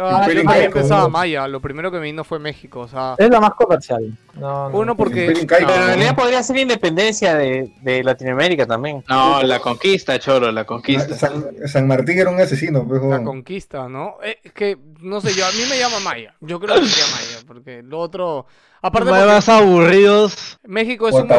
Incaico. 0.42 0.74
pensaba 0.74 1.10
Maya, 1.10 1.48
lo 1.48 1.60
primero 1.60 1.92
que 1.92 1.98
me 1.98 2.04
vino 2.04 2.24
fue 2.24 2.40
México, 2.40 2.80
o 2.82 2.88
sea, 2.88 3.16
Es 3.18 3.30
lo 3.30 3.42
más 3.42 3.52
comercial. 3.56 4.18
No, 4.36 4.70
no. 4.70 4.78
uno 4.78 4.96
porque... 4.96 5.34
Pero 5.48 5.74
en 5.74 5.88
realidad 5.88 6.16
podría 6.16 6.42
ser 6.42 6.58
independencia 6.58 7.36
de, 7.36 7.74
de 7.82 8.04
Latinoamérica 8.04 8.66
también. 8.66 9.04
No, 9.10 9.44
la 9.44 9.60
conquista, 9.60 10.18
choro, 10.20 10.52
la 10.54 10.64
conquista. 10.64 11.16
San, 11.18 11.46
San 11.66 11.86
Martín 11.88 12.18
era 12.18 12.30
un 12.30 12.40
asesino, 12.40 12.88
pues, 12.88 13.02
La 13.04 13.22
conquista, 13.24 13.90
¿no? 13.90 14.18
Eh, 14.24 14.38
Es 14.44 14.54
que, 14.54 14.78
no 15.02 15.20
sé, 15.20 15.34
yo 15.34 15.46
a 15.46 15.52
mí 15.52 15.64
me 15.70 15.78
llama 15.78 16.00
Maya. 16.00 16.34
Yo 16.40 16.60
creo 16.62 16.76
que 16.76 16.86
sería 16.86 17.14
Maya, 17.14 17.46
porque 17.46 17.84
lo 17.84 18.00
otro... 18.00 18.46
Aparte, 18.82 19.10
Más- 19.10 19.50
aburridos. 19.50 20.58
México 20.64 21.08
es 21.08 21.16
un 21.16 21.28
¿no? 21.28 21.36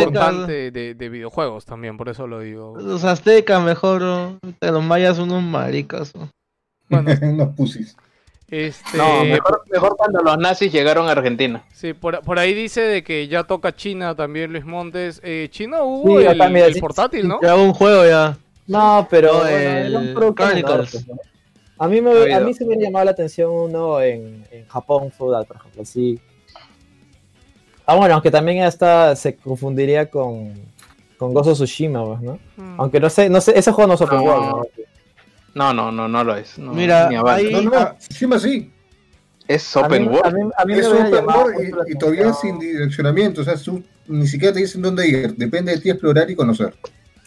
importante 0.00 0.70
de, 0.70 0.94
de 0.94 1.08
videojuegos 1.08 1.64
también, 1.64 1.96
por 1.96 2.08
eso 2.08 2.26
lo 2.26 2.40
digo. 2.40 2.76
Los 2.78 3.04
aztecas 3.04 3.62
mejor, 3.62 4.00
¿no? 4.00 4.38
los 4.60 4.82
mayas 4.84 5.16
son 5.16 5.30
unos 5.30 5.42
maricas. 5.42 6.14
¿no? 6.14 6.30
Bueno, 6.88 7.10
Unos 7.22 7.54
pusis. 7.54 7.96
este... 8.48 8.96
No, 8.96 9.24
mejor, 9.24 9.62
mejor 9.70 9.96
cuando 9.96 10.20
los 10.20 10.38
nazis 10.38 10.72
llegaron 10.72 11.08
a 11.08 11.12
Argentina. 11.12 11.62
Sí, 11.74 11.92
por, 11.92 12.20
por 12.22 12.38
ahí 12.38 12.54
dice 12.54 12.80
de 12.80 13.04
que 13.04 13.28
ya 13.28 13.44
toca 13.44 13.76
China 13.76 14.14
también, 14.14 14.52
Luis 14.52 14.64
Montes. 14.64 15.20
Eh, 15.22 15.48
China 15.50 15.82
hubo 15.82 16.18
Sí, 16.20 16.26
el, 16.26 16.74
sí, 16.74 16.80
portátil, 16.80 17.28
¿no? 17.28 17.38
Ya 17.42 17.54
un 17.54 17.74
juego 17.74 18.06
ya. 18.06 18.38
No, 18.66 19.06
pero 19.10 19.46
el. 19.46 20.14
A 21.80 21.86
mí, 21.86 22.00
me, 22.00 22.32
Ha 22.32 22.38
a 22.38 22.40
mí 22.40 22.52
se 22.54 22.64
me 22.64 22.70
hubiera 22.70 22.88
llamado 22.88 23.04
la 23.04 23.10
atención 23.12 23.50
uno 23.52 24.00
en, 24.00 24.44
en 24.50 24.66
Japón 24.66 25.12
feudal, 25.12 25.46
por 25.46 25.56
ejemplo. 25.58 25.84
Sí. 25.84 26.20
Ah, 27.90 27.94
bueno, 27.96 28.12
aunque 28.12 28.30
también 28.30 28.64
hasta 28.64 29.16
se 29.16 29.34
confundiría 29.36 30.10
con, 30.10 30.52
con 31.16 31.32
Gozo 31.32 31.54
Tsushima, 31.54 32.04
pues, 32.04 32.20
¿no? 32.20 32.38
Mm. 32.58 32.74
Aunque 32.80 33.00
no 33.00 33.08
sé, 33.08 33.30
no 33.30 33.40
sé, 33.40 33.58
ese 33.58 33.72
juego 33.72 33.88
no 33.88 33.94
es 33.94 34.00
open 34.02 34.18
No. 34.18 34.24
world, 34.24 34.46
¿no? 34.46 34.62
No, 35.54 35.72
no, 35.72 35.90
no, 35.90 36.06
no 36.06 36.22
lo 36.22 36.36
es. 36.36 36.58
no, 36.58 36.74
Mira, 36.74 37.08
ni 37.08 37.16
a 37.16 37.22
bala. 37.22 37.38
ahí- 37.38 37.50
No, 37.50 37.62
no, 37.62 37.94
Tsushima 37.96 38.38
sí. 38.38 38.70
Es 39.48 39.74
A 39.74 39.80
mí, 39.80 39.86
open 39.86 40.08
a 40.08 40.10
world. 40.10 40.34
mí- 40.36 40.50
a 40.58 40.64
mí 40.66 40.72
Es 40.74 40.86
open 40.86 41.24
world 41.26 41.54
y, 41.88 41.92
y 41.92 41.98
todavía 41.98 42.34
sin 42.34 42.58
direccionamiento. 42.58 43.40
O 43.40 43.44
sea, 43.44 43.54
ni 44.06 44.26
siquiera 44.26 44.52
te 44.52 44.60
dicen 44.60 44.82
dónde 44.82 45.08
ir. 45.08 45.34
Depende 45.34 45.72
de 45.72 45.80
ti 45.80 45.88
explorar 45.88 46.30
y 46.30 46.36
conocer. 46.36 46.74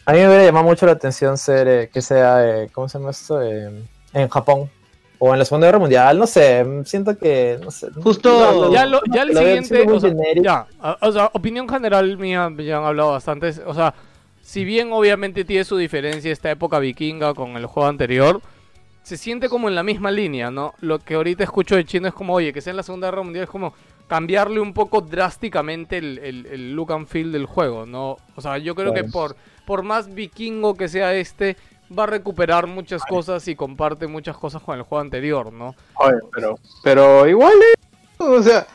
A 0.05 0.13
mí 0.13 0.19
me 0.19 0.27
hubiera 0.27 0.45
llamado 0.45 0.65
mucho 0.65 0.85
la 0.85 0.91
atención 0.91 1.35
ser, 1.39 1.67
eh, 1.67 1.89
que 1.91 2.03
sea, 2.03 2.45
eh, 2.47 2.69
¿cómo 2.71 2.87
se 2.87 2.99
llama 2.99 3.09
esto? 3.09 3.41
Eh, 3.41 3.71
en 4.13 4.29
Japón. 4.29 4.69
O 5.23 5.33
en 5.33 5.37
la 5.39 5.45
Segunda 5.45 5.67
Guerra 5.67 5.77
Mundial, 5.77 6.17
no 6.17 6.25
sé, 6.25 6.65
siento 6.85 7.15
que, 7.15 7.59
no 7.63 7.69
sé. 7.69 7.89
Justo- 8.01 8.71
Ya, 8.73 8.85
lo, 8.87 9.01
ya 9.13 9.21
el 9.21 9.33
siguiente, 9.67 9.85
o 9.97 9.99
sea, 9.99 10.09
ya, 10.43 10.67
o 10.99 11.11
sea, 11.11 11.29
opinión 11.33 11.69
general 11.69 12.17
mía, 12.17 12.51
ya 12.57 12.77
han 12.79 12.85
hablado 12.85 13.11
bastante, 13.11 13.53
o 13.67 13.73
sea, 13.75 13.93
si 14.41 14.65
bien 14.65 14.89
obviamente 14.91 15.45
tiene 15.45 15.63
su 15.63 15.77
diferencia 15.77 16.31
esta 16.31 16.49
época 16.49 16.79
vikinga 16.79 17.35
con 17.35 17.55
el 17.55 17.67
juego 17.67 17.87
anterior, 17.87 18.41
se 19.03 19.15
siente 19.15 19.47
como 19.47 19.69
en 19.69 19.75
la 19.75 19.83
misma 19.83 20.09
línea, 20.09 20.49
¿no? 20.49 20.73
Lo 20.81 20.97
que 20.97 21.13
ahorita 21.13 21.43
escucho 21.43 21.75
de 21.75 21.85
chino 21.85 22.07
es 22.07 22.13
como, 22.15 22.33
oye, 22.33 22.51
que 22.51 22.61
sea 22.61 22.71
en 22.71 22.77
la 22.77 22.83
Segunda 22.83 23.07
Guerra 23.07 23.21
Mundial 23.21 23.43
es 23.43 23.49
como 23.49 23.73
cambiarle 24.07 24.59
un 24.59 24.73
poco 24.73 25.01
drásticamente 25.01 25.97
el, 25.99 26.17
el- 26.17 26.45
el 26.47 26.73
look 26.73 26.91
and 26.93 27.07
feel 27.07 27.31
del 27.31 27.45
juego, 27.45 27.85
¿no? 27.85 28.17
O 28.35 28.41
sea, 28.41 28.57
yo 28.57 28.73
creo 28.75 28.91
que 28.93 29.01
por, 29.11 29.35
por 29.67 29.83
más 29.83 30.13
vikingo 30.13 30.73
que 30.75 30.87
sea 30.87 31.13
este, 31.13 31.57
va 31.97 32.03
a 32.03 32.07
recuperar 32.07 32.67
muchas 32.67 33.03
cosas 33.03 33.47
y 33.47 33.55
comparte 33.55 34.07
muchas 34.07 34.37
cosas 34.37 34.61
con 34.61 34.77
el 34.77 34.83
juego 34.83 35.01
anterior, 35.01 35.51
¿no? 35.51 35.75
Oye, 35.95 36.17
pero, 36.33 36.59
pero 36.83 37.27
igual, 37.27 37.53
eh, 37.53 38.23
o 38.23 38.41
sea, 38.41 38.67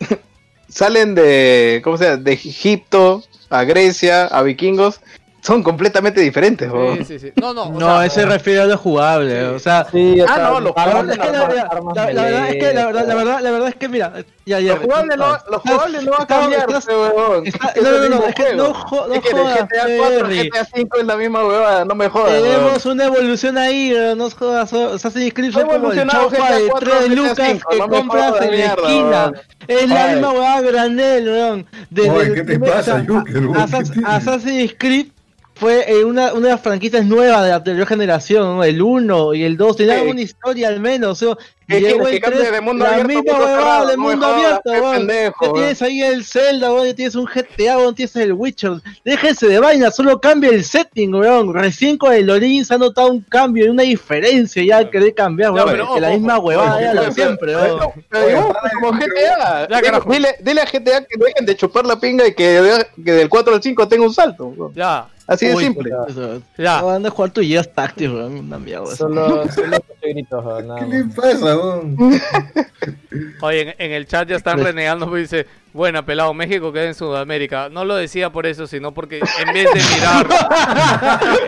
salen 0.68 1.14
de, 1.14 1.80
¿cómo 1.84 1.96
se 1.96 2.04
llama? 2.04 2.16
De 2.18 2.32
Egipto 2.32 3.22
a 3.50 3.64
Grecia, 3.64 4.26
a 4.26 4.42
vikingos, 4.42 5.00
son 5.42 5.62
completamente 5.62 6.20
diferentes. 6.20 6.70
weón. 6.70 6.98
Sí, 6.98 7.04
sí, 7.04 7.18
sí. 7.18 7.32
No, 7.36 7.52
no, 7.54 7.62
o 7.64 7.72
No, 7.72 7.86
sea, 7.98 8.06
ese 8.06 8.26
refiere 8.26 8.60
a 8.60 8.66
lo 8.66 8.76
jugable, 8.78 9.40
Sí. 9.40 9.46
o 9.54 9.58
sea, 9.58 9.86
Sí, 9.90 10.16
Ah, 10.20 10.24
está- 10.24 10.50
no, 10.50 10.60
lo 10.60 10.72
jugable 10.72 11.12
es 11.12 11.18
que 11.18 11.30
la, 11.32 11.46
verdad- 11.46 11.68
la- 11.94 12.12
la 12.12 12.22
verdad 12.22 12.48
es 12.50 12.56
que 12.56 12.74
la 12.74 12.86
verdad, 12.86 13.06
la 13.06 13.14
verdad, 13.14 13.40
la 13.40 13.50
verdad 13.50 13.68
es 13.68 13.74
que 13.76 13.88
mira, 13.88 14.12
ya, 14.46 14.60
ya. 14.60 14.74
Lo 14.74 14.80
jugable 14.82 15.16
no, 15.16 15.38
lo 15.50 15.60
jugable 15.60 16.02
no 16.02 16.10
va 16.12 16.22
a 16.22 16.26
cambiar, 16.26 16.60
estás- 16.68 16.86
weón. 16.88 17.46
está- 17.46 17.68
Es 17.74 17.82
no, 17.82 17.90
no, 17.90 18.08
no, 18.08 18.26
es 18.26 18.34
que 18.34 18.54
no, 18.54 18.74
jo- 18.74 19.06
no 19.08 19.14
Es 19.14 19.20
que 19.22 19.28
el 19.28 19.34
jodas, 19.36 19.58
GTA 19.60 19.86
4, 19.98 20.18
Perry. 20.18 20.48
GTA 20.50 20.64
5 20.74 20.96
es 20.98 21.06
la 21.06 21.16
misma 21.16 21.44
huevada, 21.46 21.84
no 21.84 21.94
me 21.94 22.08
jodas. 22.08 22.30
weón. 22.32 22.42
Tenemos 22.44 22.86
una 22.86 23.04
evolución 23.06 23.58
ahí, 23.58 23.90
pero 23.94 24.14
no 24.16 24.30
jodas, 24.30 24.72
o 24.72 24.98
sea, 24.98 25.10
se 25.10 25.24
inscribe 25.24 25.60
Ha 25.60 25.64
como 25.64 25.92
el 25.92 26.08
chaufa 26.08 26.54
de 26.54 26.68
4, 26.68 26.90
3 26.90 27.08
GTA 27.08 27.14
lucas 27.14 27.38
5, 27.46 27.68
que 27.70 27.78
compras 27.78 28.30
jodas, 28.30 28.42
en 28.42 28.58
la 28.58 28.64
esquina. 28.66 29.32
Es 29.68 29.88
la 29.88 30.06
misma 30.08 30.30
huevada 30.32 30.60
granel, 30.62 31.28
weón. 31.28 31.66
¿qué 32.34 32.42
te 32.42 32.58
pasa, 32.58 32.78
o 32.78 32.82
sea, 32.82 33.64
Assassin's-? 33.64 34.04
Assassin's 34.06 34.74
Creed 34.78 35.06
fue 35.60 35.84
eh, 35.92 36.04
una, 36.04 36.32
una 36.32 36.46
de 36.48 36.52
las 36.54 36.60
franquicias 36.62 37.04
nuevas 37.04 37.42
de 37.44 37.50
la 37.50 37.56
anterior 37.56 37.86
generación, 37.86 38.56
¿no? 38.56 38.64
el 38.64 38.80
1 38.80 39.34
y 39.34 39.42
el 39.44 39.56
2, 39.58 39.76
tenían 39.76 40.04
Sí. 40.04 40.10
una 40.10 40.20
historia 40.22 40.68
al 40.68 40.80
menos. 40.80 41.22
o 41.22 41.34
sea, 41.36 41.44
¿Qué 41.70 41.78
y 41.78 41.80
llegó 41.82 41.98
quieres, 42.04 42.06
el 42.08 42.12
que 42.14 42.20
cambie 42.20 42.40
3, 42.40 42.52
de 42.52 42.60
mundo 42.60 42.84
la 42.84 42.90
abierto 42.90 43.08
misma 43.08 43.32
mundo 43.32 43.44
huevada 43.46 43.86
de 43.90 43.96
mundo 43.96 44.26
abierto, 44.26 44.70
weón. 44.72 45.08
Ya 45.08 45.52
tienes 45.54 45.82
ahí 45.82 46.02
el 46.02 46.24
Zelda, 46.24 46.72
weón, 46.72 46.86
ya 46.86 46.94
tienes 46.94 47.14
un 47.14 47.24
GTA, 47.24 47.78
weón, 47.78 47.94
tienes 47.94 48.16
el 48.16 48.32
Witcher. 48.32 48.72
Déjense 49.04 49.46
de 49.46 49.58
vaina, 49.60 49.90
solo 49.90 50.20
cambia 50.20 50.50
el 50.50 50.64
setting, 50.64 51.14
weón. 51.14 51.54
Recién 51.54 51.96
con 51.96 52.12
el 52.12 52.28
Origin 52.28 52.64
se 52.64 52.74
ha 52.74 52.78
notado 52.78 53.10
un 53.10 53.20
cambio 53.22 53.66
y 53.66 53.68
una 53.68 53.84
diferencia 53.84 54.62
ya 54.64 54.78
al 54.78 54.90
querer 54.90 55.14
cambiar, 55.14 55.52
weón. 55.52 55.68
pero 55.70 55.94
que 55.94 56.00
la 56.00 56.10
misma 56.10 56.38
huevada 56.38 56.80
ya 56.80 56.94
la 56.94 57.02
de 57.02 57.12
siempre, 57.12 57.54
weón. 57.56 57.78
como. 57.78 58.92
GTA. 58.98 59.68
Dile- 60.06 60.36
dile, 60.40 60.60
a 60.60 60.64
GTA 60.66 61.04
que 61.04 61.16
dejen 61.18 61.46
de 61.46 61.56
chupar 61.56 61.86
la 61.86 61.98
pinga 61.98 62.26
y 62.26 62.34
que, 62.34 62.60
de- 62.60 62.86
que 63.04 63.12
del 63.12 63.28
4 63.28 63.54
al 63.54 63.62
5 63.62 63.88
tenga 63.88 64.04
un 64.04 64.12
salto. 64.12 64.46
weón. 64.48 64.72
ya, 64.74 65.06
Así 65.26 65.46
de 65.46 65.54
Uy, 65.54 65.62
simple. 65.64 65.90
Ya. 66.58 66.80
No, 66.80 66.90
anda 66.90 67.08
a 67.08 67.12
jugar 67.12 67.30
tu 67.30 67.40
Gears 67.40 67.72
Tactics, 67.72 68.10
weón. 68.12 68.38
Una 68.38 68.58
mierda. 68.58 68.96
Solo, 68.96 69.48
solo 69.52 69.76
¿Qué 70.78 70.86
le 70.86 71.04
pasa? 71.04 71.56
Oye, 73.42 73.60
en, 73.60 73.74
en 73.78 73.92
el 73.92 74.06
chat 74.06 74.28
ya 74.28 74.36
están 74.36 74.62
renegando, 74.62 75.08
pues 75.08 75.30
dice, 75.30 75.46
buena, 75.72 76.04
pelado, 76.04 76.34
México 76.34 76.72
queda 76.72 76.86
en 76.86 76.94
Sudamérica. 76.94 77.68
No 77.68 77.84
lo 77.84 77.94
decía 77.96 78.30
por 78.30 78.46
eso, 78.46 78.66
sino 78.66 78.92
porque 78.92 79.18
en 79.18 79.54
vez 79.54 79.68
de 79.72 79.80
mirar, 79.94 80.26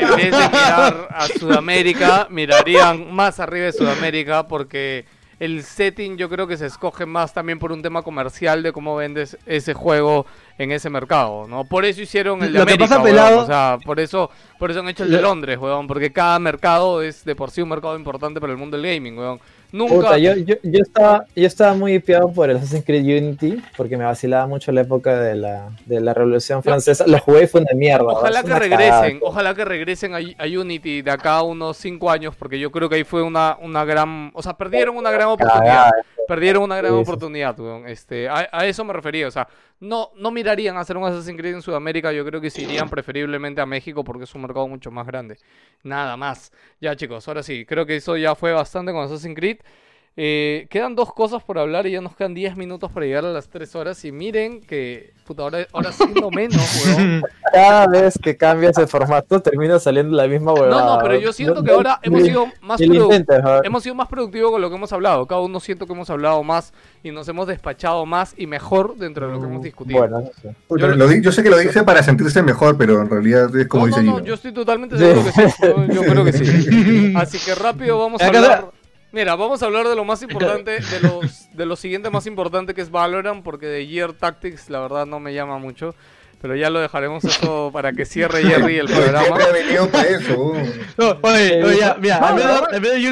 en 0.00 0.16
vez 0.16 0.30
de 0.30 0.48
mirar 0.48 1.08
a 1.10 1.26
Sudamérica, 1.38 2.26
mirarían 2.30 3.12
más 3.12 3.40
arriba 3.40 3.66
de 3.66 3.72
Sudamérica 3.72 4.46
porque 4.46 5.04
el 5.38 5.64
setting 5.64 6.16
yo 6.16 6.28
creo 6.28 6.46
que 6.46 6.56
se 6.56 6.66
escoge 6.66 7.04
más 7.04 7.34
también 7.34 7.58
por 7.58 7.72
un 7.72 7.82
tema 7.82 8.02
comercial 8.02 8.62
de 8.62 8.72
cómo 8.72 8.94
vendes 8.94 9.36
ese 9.44 9.74
juego 9.74 10.24
en 10.58 10.72
ese 10.72 10.90
mercado, 10.90 11.46
¿no? 11.48 11.64
Por 11.64 11.84
eso 11.84 12.00
hicieron 12.02 12.42
el 12.42 12.52
de 12.52 12.58
Lo 12.58 12.66
que 12.66 12.72
América, 12.74 12.88
pasa, 12.96 13.02
weón, 13.02 13.16
pelado- 13.16 13.42
o 13.42 13.46
sea, 13.46 13.78
por 13.84 13.98
eso, 14.00 14.30
por 14.58 14.70
eso 14.70 14.80
han 14.80 14.88
hecho 14.88 15.04
el 15.04 15.10
de 15.10 15.16
Lo- 15.16 15.22
Londres, 15.22 15.58
weón, 15.58 15.86
porque 15.86 16.12
cada 16.12 16.38
mercado 16.38 17.02
es 17.02 17.24
de 17.24 17.34
por 17.34 17.50
sí 17.50 17.62
un 17.62 17.68
mercado 17.70 17.96
importante 17.96 18.40
para 18.40 18.52
el 18.52 18.58
mundo 18.58 18.76
del 18.76 18.86
gaming, 18.94 19.18
weón. 19.18 19.40
Nunca... 19.74 19.94
Puta, 19.94 20.18
yo, 20.18 20.36
yo, 20.36 20.56
yo, 20.62 20.82
estaba, 20.82 21.24
yo 21.34 21.46
estaba 21.46 21.72
muy 21.72 21.94
hipeado 21.94 22.30
por 22.30 22.50
el 22.50 22.58
Assassin's 22.58 22.84
Creed 22.84 23.04
Unity 23.04 23.56
porque 23.74 23.96
me 23.96 24.04
vacilaba 24.04 24.46
mucho 24.46 24.70
la 24.70 24.82
época 24.82 25.18
de 25.18 25.34
la, 25.34 25.70
de 25.86 25.98
la 25.98 26.12
Revolución 26.12 26.62
Francesa. 26.62 27.06
Lo 27.06 27.18
jugué 27.20 27.44
y 27.44 27.46
fue 27.46 27.62
una 27.62 27.72
mierda. 27.74 28.04
Ojalá 28.04 28.42
que 28.42 28.54
regresen, 28.58 28.90
cagada. 28.90 29.18
ojalá 29.22 29.54
que 29.54 29.64
regresen 29.64 30.14
a, 30.14 30.18
a 30.18 30.44
Unity 30.60 31.00
de 31.00 31.10
acá 31.10 31.36
a 31.36 31.42
unos 31.42 31.78
5 31.78 32.10
años, 32.10 32.34
porque 32.36 32.58
yo 32.58 32.70
creo 32.70 32.90
que 32.90 32.96
ahí 32.96 33.04
fue 33.04 33.22
una, 33.22 33.56
una 33.62 33.86
gran, 33.86 34.30
o 34.34 34.42
sea, 34.42 34.52
perdieron 34.52 34.94
una 34.94 35.10
gran 35.10 35.28
oportunidad, 35.28 35.62
Cagada. 35.64 35.92
Perdieron 36.26 36.62
una 36.62 36.76
gran 36.76 36.92
sí. 36.92 36.98
oportunidad, 36.98 37.58
weón. 37.58 37.88
este, 37.88 38.28
a, 38.28 38.48
a 38.50 38.66
eso 38.66 38.84
me 38.84 38.92
refería, 38.92 39.28
o 39.28 39.30
sea, 39.30 39.48
no, 39.80 40.10
no 40.16 40.30
mirarían 40.30 40.76
hacer 40.76 40.96
un 40.96 41.04
Assassin's 41.04 41.38
Creed 41.38 41.54
en 41.54 41.62
Sudamérica, 41.62 42.12
yo 42.12 42.24
creo 42.24 42.40
que 42.40 42.50
se 42.50 42.62
irían 42.62 42.88
preferiblemente 42.88 43.60
a 43.60 43.66
México 43.66 44.04
porque 44.04 44.24
es 44.24 44.34
un 44.34 44.42
mercado 44.42 44.68
mucho 44.68 44.90
más 44.90 45.06
grande, 45.06 45.38
nada 45.82 46.16
más. 46.16 46.52
Ya 46.80 46.94
chicos, 46.96 47.26
ahora 47.28 47.42
sí, 47.42 47.64
creo 47.66 47.86
que 47.86 47.96
eso 47.96 48.16
ya 48.16 48.34
fue 48.34 48.52
bastante 48.52 48.92
con 48.92 49.04
Assassin's 49.04 49.36
Creed. 49.36 49.58
Eh, 50.14 50.66
quedan 50.68 50.94
dos 50.94 51.10
cosas 51.14 51.42
por 51.42 51.58
hablar 51.58 51.86
y 51.86 51.92
ya 51.92 52.02
nos 52.02 52.14
quedan 52.14 52.34
10 52.34 52.54
minutos 52.58 52.92
para 52.92 53.06
llegar 53.06 53.24
a 53.24 53.30
las 53.32 53.48
3 53.48 53.74
horas. 53.76 54.04
Y 54.04 54.12
miren 54.12 54.60
que, 54.60 55.14
puta, 55.26 55.42
ahora, 55.42 55.66
ahora 55.72 55.90
siendo 55.90 56.30
menos, 56.30 56.60
weón. 56.98 57.22
Cada 57.50 57.86
vez 57.86 58.18
que 58.22 58.36
cambias 58.36 58.76
el 58.76 58.88
formato 58.88 59.40
termina 59.40 59.78
saliendo 59.78 60.14
la 60.14 60.26
misma 60.26 60.52
huevada. 60.52 60.84
No, 60.84 60.96
no, 60.96 61.02
pero 61.02 61.18
yo 61.18 61.32
siento 61.32 61.62
que 61.64 61.70
ahora 61.70 61.98
hemos 62.02 62.22
sido 62.24 62.46
más 62.60 62.78
hemos 63.64 63.82
sido 63.82 63.94
más 63.94 64.08
productivos 64.08 64.50
con 64.50 64.60
lo 64.60 64.68
que 64.68 64.76
hemos 64.76 64.92
hablado. 64.92 65.26
Cada 65.26 65.40
uno 65.40 65.60
siento 65.60 65.86
que 65.86 65.94
hemos 65.94 66.10
hablado 66.10 66.42
más 66.42 66.74
y 67.02 67.10
nos 67.10 67.26
hemos 67.28 67.46
despachado 67.46 68.04
más 68.04 68.34
y 68.36 68.46
mejor 68.46 68.96
dentro 68.96 69.26
de 69.28 69.32
lo 69.32 69.40
que 69.40 69.46
hemos 69.46 69.62
discutido. 69.62 69.98
Bueno, 69.98 70.20
no 70.20 70.26
sé. 70.42 70.54
Puta, 70.68 70.88
Yo- 70.88 70.94
lo 70.94 71.08
di- 71.08 71.22
yo 71.22 71.32
sé 71.32 71.42
que 71.42 71.48
lo 71.50 71.56
dice 71.56 71.84
para 71.84 72.02
sentirse 72.02 72.42
mejor, 72.42 72.76
pero 72.76 73.00
en 73.00 73.08
realidad 73.08 73.54
es 73.56 73.66
como 73.66 73.86
no, 73.86 73.88
dice 73.88 74.02
no, 74.02 74.10
no, 74.12 74.16
Gino. 74.18 74.26
yo 74.26 74.34
estoy 74.34 74.52
totalmente 74.52 74.98
Sí. 74.98 75.04
seguro 75.04 75.24
que 75.24 75.32
sí. 75.32 75.62
Yo, 75.62 75.86
yo 75.86 76.02
creo 76.02 76.24
que 76.24 76.32
sí. 76.34 77.12
Así 77.16 77.38
que 77.38 77.54
rápido 77.54 77.98
vamos 77.98 78.20
a 78.20 78.26
hablar. 78.26 78.66
Mira, 79.12 79.36
vamos 79.36 79.62
a 79.62 79.66
hablar 79.66 79.86
de 79.88 79.94
lo 79.94 80.04
más 80.04 80.22
importante, 80.22 80.80
de 80.80 81.00
los 81.00 81.48
de 81.52 81.66
lo 81.66 81.76
siguiente 81.76 82.08
más 82.08 82.26
importante 82.26 82.74
que 82.74 82.80
es 82.80 82.90
Valorant, 82.90 83.44
porque 83.44 83.66
de 83.66 83.86
Year 83.86 84.14
Tactics 84.14 84.70
la 84.70 84.80
verdad 84.80 85.06
no 85.06 85.20
me 85.20 85.34
llama 85.34 85.58
mucho. 85.58 85.94
Pero 86.40 86.56
ya 86.56 86.70
lo 86.70 86.80
dejaremos 86.80 87.22
eso 87.22 87.70
para 87.72 87.92
que 87.92 88.04
cierre 88.04 88.42
Jerry 88.42 88.78
el 88.78 88.86
programa. 88.86 89.26
siempre 89.26 89.44
ha 89.44 89.52
venido 89.52 89.88
para 89.88 90.08
eso. 90.08 90.36
weón. 90.36 90.72
No, 90.96 91.18
oye, 91.22 91.62
oye, 91.62 91.78
ya, 91.78 91.96
mira, 92.00 92.16
al 92.16 92.34
menos, 92.34 92.60
no, 92.62 92.66
al 92.66 92.80
menos 92.80 92.98
yo, 92.98 93.10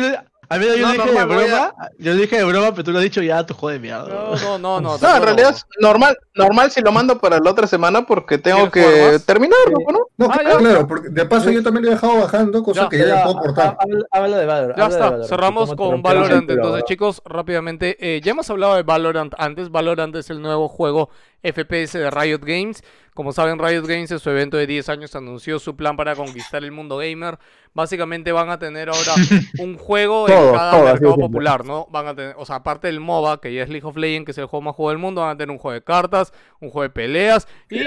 al 0.50 0.60
menos 0.60 0.76
yo 0.76 0.86
No, 0.86 0.92
dije 0.92 1.12
de 1.12 1.24
broma, 1.24 1.74
yo 1.98 2.14
dije 2.14 2.36
de 2.36 2.44
broma, 2.44 2.70
pero 2.72 2.84
tú 2.84 2.90
lo 2.92 2.98
has 2.98 3.04
dicho 3.04 3.22
ya, 3.22 3.46
tu 3.46 3.54
joder 3.54 3.80
de 3.80 3.88
mierda. 3.88 4.08
No, 4.08 4.34
no, 4.36 4.58
no, 4.58 4.80
no. 4.80 4.98
No, 4.98 5.16
en 5.16 5.22
realidad 5.22 5.50
es 5.50 5.64
normal, 5.80 6.18
normal 6.34 6.70
si 6.70 6.80
lo 6.82 6.90
mando 6.92 7.18
para 7.18 7.38
la 7.38 7.50
otra 7.50 7.66
semana 7.66 8.04
porque 8.04 8.36
tengo 8.36 8.68
¿Quieres 8.70 8.92
jugar 8.94 9.12
que 9.12 9.18
terminarlo, 9.20 9.78
¿no? 9.90 9.98
No, 10.16 10.26
Ah, 10.30 10.38
claro, 10.38 10.60
ya. 10.60 10.68
claro, 10.68 10.86
porque 10.88 11.08
de 11.08 11.24
paso 11.24 11.50
yo 11.50 11.62
también 11.62 11.84
lo 11.84 11.90
he 11.92 11.94
dejado 11.94 12.16
bajando, 12.20 12.62
cosa 12.62 12.82
Ya, 12.82 12.88
que 12.88 12.98
ya, 12.98 13.06
Ya, 13.06 13.14
le 13.16 13.22
puedo 13.22 13.38
cortar. 13.38 13.76
Habla, 14.10 14.38
de 14.38 14.46
Valorant. 14.46 14.78
Ya 14.78 14.86
está, 14.86 15.04
Valorant, 15.04 15.28
cerramos 15.28 15.74
con 15.74 16.02
Valorant. 16.02 16.50
Entonces, 16.50 16.84
chicos, 16.84 17.22
rápidamente, 17.24 17.96
eh, 18.00 18.20
ya 18.20 18.32
hemos 18.32 18.50
hablado 18.50 18.74
de 18.74 18.82
Valorant 18.82 19.32
antes. 19.38 19.70
Valorant 19.70 20.14
es 20.16 20.30
el 20.30 20.42
nuevo 20.42 20.68
juego 20.68 21.10
FPS 21.42 21.98
de 21.98 22.10
Riot 22.10 22.40
Games. 22.44 22.82
Como 23.14 23.32
saben, 23.32 23.58
Riot 23.58 23.82
Games 23.86 24.10
en 24.12 24.18
su 24.18 24.30
evento 24.30 24.56
de 24.56 24.66
10 24.66 24.88
años 24.88 25.14
anunció 25.16 25.58
su 25.58 25.76
plan 25.76 25.96
para 25.96 26.14
conquistar 26.14 26.62
el 26.64 26.72
mundo 26.72 26.96
gamer. 26.98 27.38
Básicamente 27.74 28.32
van 28.32 28.50
a 28.50 28.58
tener 28.58 28.88
ahora 28.88 29.12
un 29.60 29.76
juego 29.76 30.28
en 30.28 30.34
Todo, 30.34 30.52
cada 30.52 30.70
todo, 30.72 30.84
mercado 30.84 31.16
popular, 31.16 31.64
¿no? 31.64 31.86
Van 31.90 32.06
a 32.06 32.14
tener, 32.14 32.34
o 32.38 32.46
sea, 32.46 32.56
aparte 32.56 32.86
del 32.86 33.00
MOBA, 33.00 33.40
que 33.40 33.52
ya 33.52 33.62
es 33.64 33.68
League 33.68 33.86
of 33.86 33.96
Legends, 33.96 34.24
que 34.26 34.30
es 34.32 34.38
el 34.38 34.46
juego 34.46 34.62
más 34.62 34.74
jugado 34.74 34.90
del 34.90 34.98
mundo, 35.02 35.20
van 35.22 35.30
a 35.30 35.36
tener 35.36 35.50
un 35.50 35.58
juego 35.58 35.74
de 35.74 35.82
cartas, 35.82 36.32
un 36.60 36.70
juego 36.70 36.82
de 36.84 36.90
peleas 36.90 37.46
y 37.68 37.80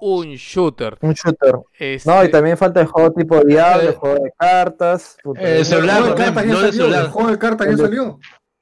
un 0.00 0.34
shooter. 0.34 0.96
Un 1.02 1.12
shooter. 1.12 1.54
Este, 1.78 2.08
No, 2.10 2.24
y 2.24 2.30
también 2.30 2.56
falta 2.56 2.80
el 2.80 2.86
juego 2.86 3.12
tipo 3.12 3.40
Diablo, 3.44 3.82
Eh, 3.82 3.86
el 3.88 3.94
juego 3.96 4.14
de 4.24 4.32
cartas. 4.38 5.16
puta, 5.22 5.40
eh, 5.42 5.58
el- 5.58 5.64
celular, 5.66 5.96
el 5.98 6.02
juego 6.04 6.16
de 6.16 6.24
cartas 6.24 6.46
ya 6.46 6.56
salió, 6.56 6.94
el 7.00 7.08
juego 7.08 7.30
de 7.30 7.38
cartas 7.38 7.66
ya 7.66 7.70
El 7.72 7.76
de- 7.76 7.82
salió. 7.84 8.18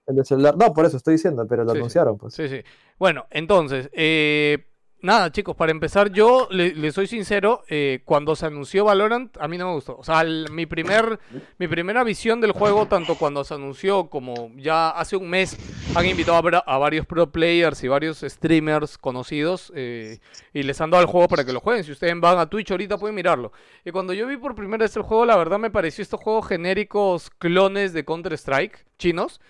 el 0.06 0.16
de 0.16 0.24
celular. 0.24 0.56
No, 0.56 0.72
por 0.72 0.84
eso 0.86 0.96
estoy 0.96 1.14
diciendo, 1.14 1.46
pero 1.48 1.64
lo 1.64 1.72
sí. 1.72 1.78
anunciaron, 1.78 2.18
pues. 2.18 2.34
Sí, 2.34 2.48
sí. 2.48 2.62
Bueno, 2.98 3.26
entonces, 3.30 3.90
eh, 3.92 4.68
nada, 5.00 5.30
chicos, 5.30 5.54
para 5.54 5.70
empezar, 5.70 6.10
yo 6.10 6.48
le, 6.50 6.74
le 6.74 6.90
soy 6.90 7.06
sincero, 7.06 7.62
eh, 7.68 8.00
cuando 8.04 8.34
se 8.34 8.46
anunció 8.46 8.84
Valorant, 8.84 9.36
a 9.38 9.46
mí 9.46 9.56
no 9.56 9.68
me 9.68 9.74
gustó. 9.74 9.96
O 9.96 10.04
sea, 10.04 10.24
mi, 10.50 10.66
primer, 10.66 11.18
mi 11.58 11.68
primera 11.68 12.02
visión 12.02 12.40
del 12.40 12.52
juego, 12.52 12.86
tanto 12.86 13.14
cuando 13.14 13.44
se 13.44 13.54
anunció 13.54 14.08
como 14.08 14.50
ya 14.56 14.90
hace 14.90 15.16
un 15.16 15.30
mes, 15.30 15.56
han 15.94 16.06
invitado 16.06 16.62
a 16.66 16.78
varios 16.78 17.06
pro 17.06 17.30
players 17.30 17.82
y 17.84 17.88
varios 17.88 18.20
streamers 18.20 18.98
conocidos 18.98 19.72
eh, 19.76 20.18
y 20.52 20.62
les 20.62 20.80
han 20.80 20.90
dado 20.90 21.02
el 21.02 21.08
juego 21.08 21.28
para 21.28 21.44
que 21.44 21.52
lo 21.52 21.60
jueguen. 21.60 21.84
Si 21.84 21.92
ustedes 21.92 22.18
van 22.18 22.38
a 22.38 22.46
Twitch 22.46 22.70
ahorita 22.70 22.98
pueden 22.98 23.14
mirarlo. 23.14 23.52
Y 23.84 23.90
cuando 23.90 24.12
yo 24.12 24.26
vi 24.26 24.36
por 24.36 24.54
primera 24.54 24.84
vez 24.84 24.96
el 24.96 25.02
juego, 25.02 25.24
la 25.24 25.36
verdad 25.36 25.58
me 25.58 25.70
pareció 25.70 26.02
estos 26.02 26.20
juegos 26.20 26.48
genéricos 26.48 27.30
clones 27.30 27.92
de 27.92 28.04
Counter-Strike 28.04 28.86
chinos. 28.98 29.40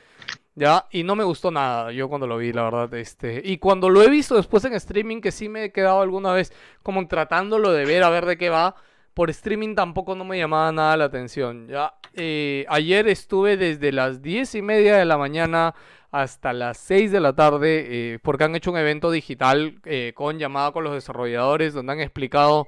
Ya, 0.58 0.86
y 0.90 1.04
no 1.04 1.14
me 1.14 1.22
gustó 1.22 1.52
nada 1.52 1.92
yo 1.92 2.08
cuando 2.08 2.26
lo 2.26 2.36
vi, 2.36 2.52
la 2.52 2.64
verdad. 2.64 2.92
Este, 2.94 3.40
y 3.44 3.58
cuando 3.58 3.88
lo 3.88 4.02
he 4.02 4.10
visto 4.10 4.34
después 4.34 4.64
en 4.64 4.74
streaming, 4.74 5.20
que 5.20 5.30
sí 5.30 5.48
me 5.48 5.64
he 5.64 5.72
quedado 5.72 6.00
alguna 6.00 6.32
vez 6.32 6.52
como 6.82 7.06
tratándolo 7.06 7.70
de 7.72 7.84
ver 7.84 8.02
a 8.02 8.10
ver 8.10 8.26
de 8.26 8.36
qué 8.36 8.50
va. 8.50 8.74
por 9.14 9.30
streaming 9.30 9.74
tampoco 9.74 10.14
no 10.14 10.24
me 10.24 10.38
llamaba 10.38 10.72
nada 10.72 10.96
la 10.96 11.04
atención. 11.04 11.68
Ya, 11.68 11.94
eh, 12.14 12.66
ayer 12.68 13.06
estuve 13.08 13.56
desde 13.56 13.92
las 13.92 14.20
10 14.22 14.56
y 14.56 14.62
media 14.62 14.96
de 14.96 15.04
la 15.04 15.16
mañana 15.16 15.74
hasta 16.10 16.52
las 16.52 16.78
6 16.78 17.12
de 17.12 17.20
la 17.20 17.34
tarde 17.34 18.14
eh, 18.14 18.18
porque 18.22 18.44
han 18.44 18.56
hecho 18.56 18.70
un 18.72 18.78
evento 18.78 19.10
digital 19.10 19.80
eh, 19.84 20.12
con 20.14 20.38
llamada 20.38 20.72
con 20.72 20.84
los 20.84 20.94
desarrolladores 20.94 21.74
donde 21.74 21.92
han 21.92 22.00
explicado 22.00 22.66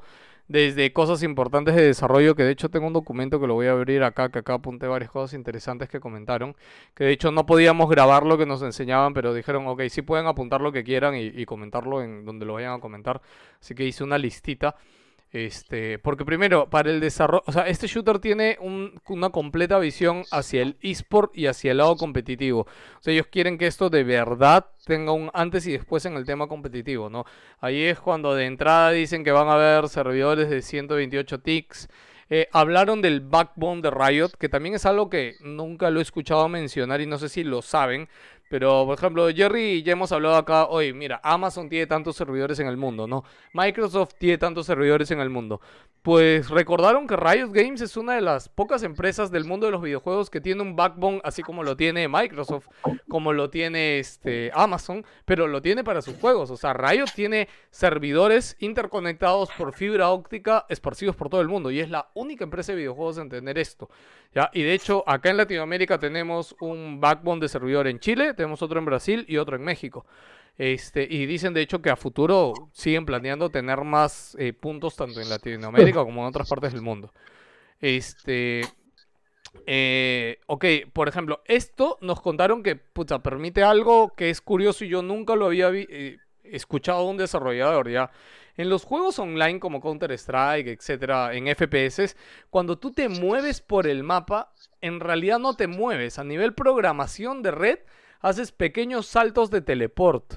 desde 0.51 0.93
cosas 0.93 1.23
importantes 1.23 1.77
de 1.77 1.83
desarrollo, 1.83 2.35
que 2.35 2.43
de 2.43 2.51
hecho 2.51 2.71
tengo 2.71 2.89
un 2.89 2.93
documento 2.93 3.41
que 3.41 3.47
lo 3.47 3.55
voy 3.55 3.69
a 3.69 3.71
abrir 3.71 4.03
acá, 4.03 4.31
que 4.31 4.41
acá 4.41 4.55
apunté 4.55 4.89
varias 4.89 5.09
cosas 5.09 5.35
interesantes 5.35 5.89
que 5.89 6.01
comentaron, 6.01 6.57
que 6.93 7.05
de 7.05 7.13
hecho 7.13 7.31
no 7.31 7.47
podíamos 7.47 7.89
grabar 7.89 8.27
lo 8.27 8.37
que 8.37 8.47
nos 8.47 8.61
enseñaban, 8.63 9.15
pero 9.15 9.33
dijeron, 9.33 9.69
ok, 9.69 9.83
sí 9.89 10.03
pueden 10.03 10.27
apuntar 10.27 10.61
lo 10.61 10.73
que 10.73 10.83
quieran 10.83 11.15
y, 11.15 11.27
y 11.27 11.45
comentarlo 11.47 12.03
en 12.03 12.25
donde 12.25 12.47
lo 12.47 12.55
vayan 12.55 12.73
a 12.73 12.81
comentar, 12.81 13.21
así 13.61 13.77
que 13.77 13.85
hice 13.85 14.03
una 14.03 14.19
listita. 14.19 14.75
Este, 15.33 16.01
porque 16.01 16.25
primero, 16.25 16.69
para 16.71 16.91
el 16.91 16.99
desarrollo, 16.99 17.45
o 17.47 17.53
sea, 17.53 17.69
este 17.69 17.87
shooter 17.87 18.19
tiene 18.19 18.57
un- 18.61 19.01
una 19.09 19.31
completa 19.31 19.79
visión 19.79 20.25
hacia 20.33 20.61
el 20.63 20.77
eSport 20.83 21.37
y 21.37 21.47
hacia 21.47 21.71
el 21.71 21.77
lado 21.79 21.97
competitivo. 21.97 22.63
O 22.63 23.03
sea, 23.03 23.13
ellos 23.15 23.27
quieren 23.31 23.57
que 23.57 23.69
esto 23.69 23.91
de 23.91 24.03
verdad 24.03 24.67
tenga 24.87 25.13
un 25.13 25.31
antes 25.33 25.69
y 25.69 25.73
después 25.73 26.05
en 26.05 26.15
el 26.17 26.25
tema 26.27 26.49
competitivo, 26.49 27.09
¿no? 27.11 27.27
Ahí 27.61 27.85
es 27.85 28.01
cuando 28.01 28.35
de 28.35 28.47
entrada 28.47 28.91
dicen 28.91 29.23
que 29.23 29.31
van 29.31 29.47
a 29.47 29.55
haber 29.55 29.89
servidores 29.89 30.51
de 30.51 30.63
128 30.63 31.39
ticks. 31.41 31.89
Eh, 32.33 32.49
hablaron 32.53 33.01
del 33.03 33.21
backbone 33.21 33.83
de 33.83 33.91
Riot, 33.91 34.31
que 34.39 34.49
también 34.49 34.75
es 34.77 34.87
algo 34.87 35.11
que 35.11 35.35
nunca 35.41 35.91
lo 35.91 35.99
he 36.01 36.03
escuchado 36.03 36.49
mencionar 36.49 37.01
y 37.01 37.07
no 37.07 37.19
sé 37.19 37.29
si 37.29 37.45
lo 37.45 37.61
saben. 37.63 38.09
Pero, 38.51 38.85
por 38.85 38.99
ejemplo, 38.99 39.29
Jerry, 39.33 39.85
ya 39.85 39.93
hemos 39.93 40.11
hablado 40.11 40.35
acá 40.35 40.67
hoy, 40.67 40.93
mira, 40.93 41.21
Amazon 41.23 41.69
tiene 41.69 41.87
tantos 41.87 42.17
servidores 42.17 42.59
en 42.59 42.67
el 42.67 42.77
mundo, 42.77 43.07
¿no? 43.07 43.23
Microsoft 43.53 44.15
tiene 44.19 44.39
tantos 44.39 44.67
servidores 44.67 45.09
en 45.13 45.21
el 45.21 45.31
mundo. 45.31 45.61
Pues 46.03 46.51
recordaron 46.51 47.07
que 47.07 47.15
Riot 47.15 47.53
Games 47.53 47.81
es 47.81 47.97
una 47.97 48.15
de 48.15 48.23
las 48.23 48.49
pocas 48.49 48.83
empresas 48.83 49.31
del 49.31 49.45
mundo 49.45 49.67
de 49.67 49.73
los 49.73 49.83
videojuegos 49.83 50.31
que 50.31 50.41
tiene 50.41 50.63
un 50.63 50.75
backbone 50.75 51.21
así 51.23 51.43
como 51.43 51.63
lo 51.63 51.77
tiene 51.77 52.09
Microsoft, 52.09 52.67
como 53.09 53.33
lo 53.33 53.51
tiene 53.51 54.01
este 54.01 54.51
Amazon, 54.53 55.05
pero 55.27 55.47
lo 55.47 55.63
tiene 55.63 55.85
para 55.85 56.03
sus 56.03 56.17
juegos. 56.17 56.51
O 56.51 56.57
sea, 56.57 56.73
Riot 56.73 57.11
tiene 57.15 57.49
servidores 57.71 58.57
interconectados 58.59 59.51
por 59.57 59.75
fibra 59.75 60.11
óptica 60.11 60.67
esparcidos 60.69 61.15
por 61.15 61.29
todo 61.29 61.41
el 61.41 61.49
mundo 61.49 61.71
y 61.71 61.79
es 61.79 61.89
la 61.89 62.11
única 62.15 62.43
empresa 62.43 62.73
de 62.73 62.79
videojuegos 62.79 63.19
en 63.19 63.29
tener 63.29 63.59
esto. 63.59 63.89
¿ya? 64.35 64.51
Y 64.53 64.63
de 64.63 64.75
hecho, 64.75 65.05
acá 65.07 65.31
en 65.31 65.37
Latinoamérica 65.37 65.99
tenemos 65.99 66.57
un 66.61 66.99
backbone 66.99 67.41
de 67.43 67.49
servidor 67.49 67.87
en 67.87 68.01
Chile, 68.01 68.35
tenemos 68.41 68.63
otro 68.63 68.79
en 68.79 68.87
Brasil 68.87 69.25
y 69.29 69.37
otro 69.37 69.57
en 69.57 69.63
México. 69.63 70.07
Este, 70.57 71.07
y 71.09 71.27
dicen 71.27 71.55
de 71.55 71.63
hecho 71.63 71.81
que 71.81 71.91
a 71.91 71.97
futuro 71.97 72.53
siguen 72.73 73.07
planeando 73.07 73.51
tener 73.51 73.83
más 73.85 74.37
eh, 74.39 74.53
puntos 74.53 74.97
tanto 74.97 75.21
en 75.21 75.29
Latinoamérica 75.29 76.05
como 76.05 76.23
en 76.23 76.29
otras 76.29 76.49
partes 76.49 76.73
del 76.73 76.83
mundo. 76.83 77.13
Este, 77.81 78.63
eh, 79.67 80.39
ok, 80.47 80.65
por 80.93 81.09
ejemplo, 81.09 81.43
esto 81.47 81.99
nos 82.01 82.21
contaron 82.21 82.63
que 82.63 82.77
puta, 82.77 83.23
permite 83.23 83.63
algo 83.63 84.15
que 84.15 84.31
es 84.31 84.41
curioso 84.41 84.85
y 84.85 84.89
yo 84.89 85.03
nunca 85.03 85.37
lo 85.37 85.47
había 85.47 85.71
eh, 85.73 86.19
escuchado 86.45 87.05
de 87.05 87.11
un 87.11 87.17
desarrollador 87.17 87.91
ya. 87.91 88.11
En 88.57 88.69
los 88.69 88.85
juegos 88.85 89.19
online 89.19 89.61
como 89.61 89.81
Counter-Strike, 89.81 90.67
etcétera, 90.67 91.35
en 91.35 91.47
FPS, 91.47 92.17
cuando 92.51 92.79
tú 92.79 92.93
te 92.93 93.09
mueves 93.09 93.61
por 93.61 93.87
el 93.87 94.03
mapa, 94.03 94.53
en 94.81 95.01
realidad 95.01 95.39
no 95.39 95.57
te 95.57 95.67
mueves. 95.67 96.19
A 96.19 96.25
nivel 96.25 96.53
programación 96.53 97.43
de 97.43 97.51
red, 97.53 97.79
haces 98.21 98.53
pequeños 98.53 99.07
saltos 99.07 99.51
de 99.51 99.61
teleport. 99.63 100.35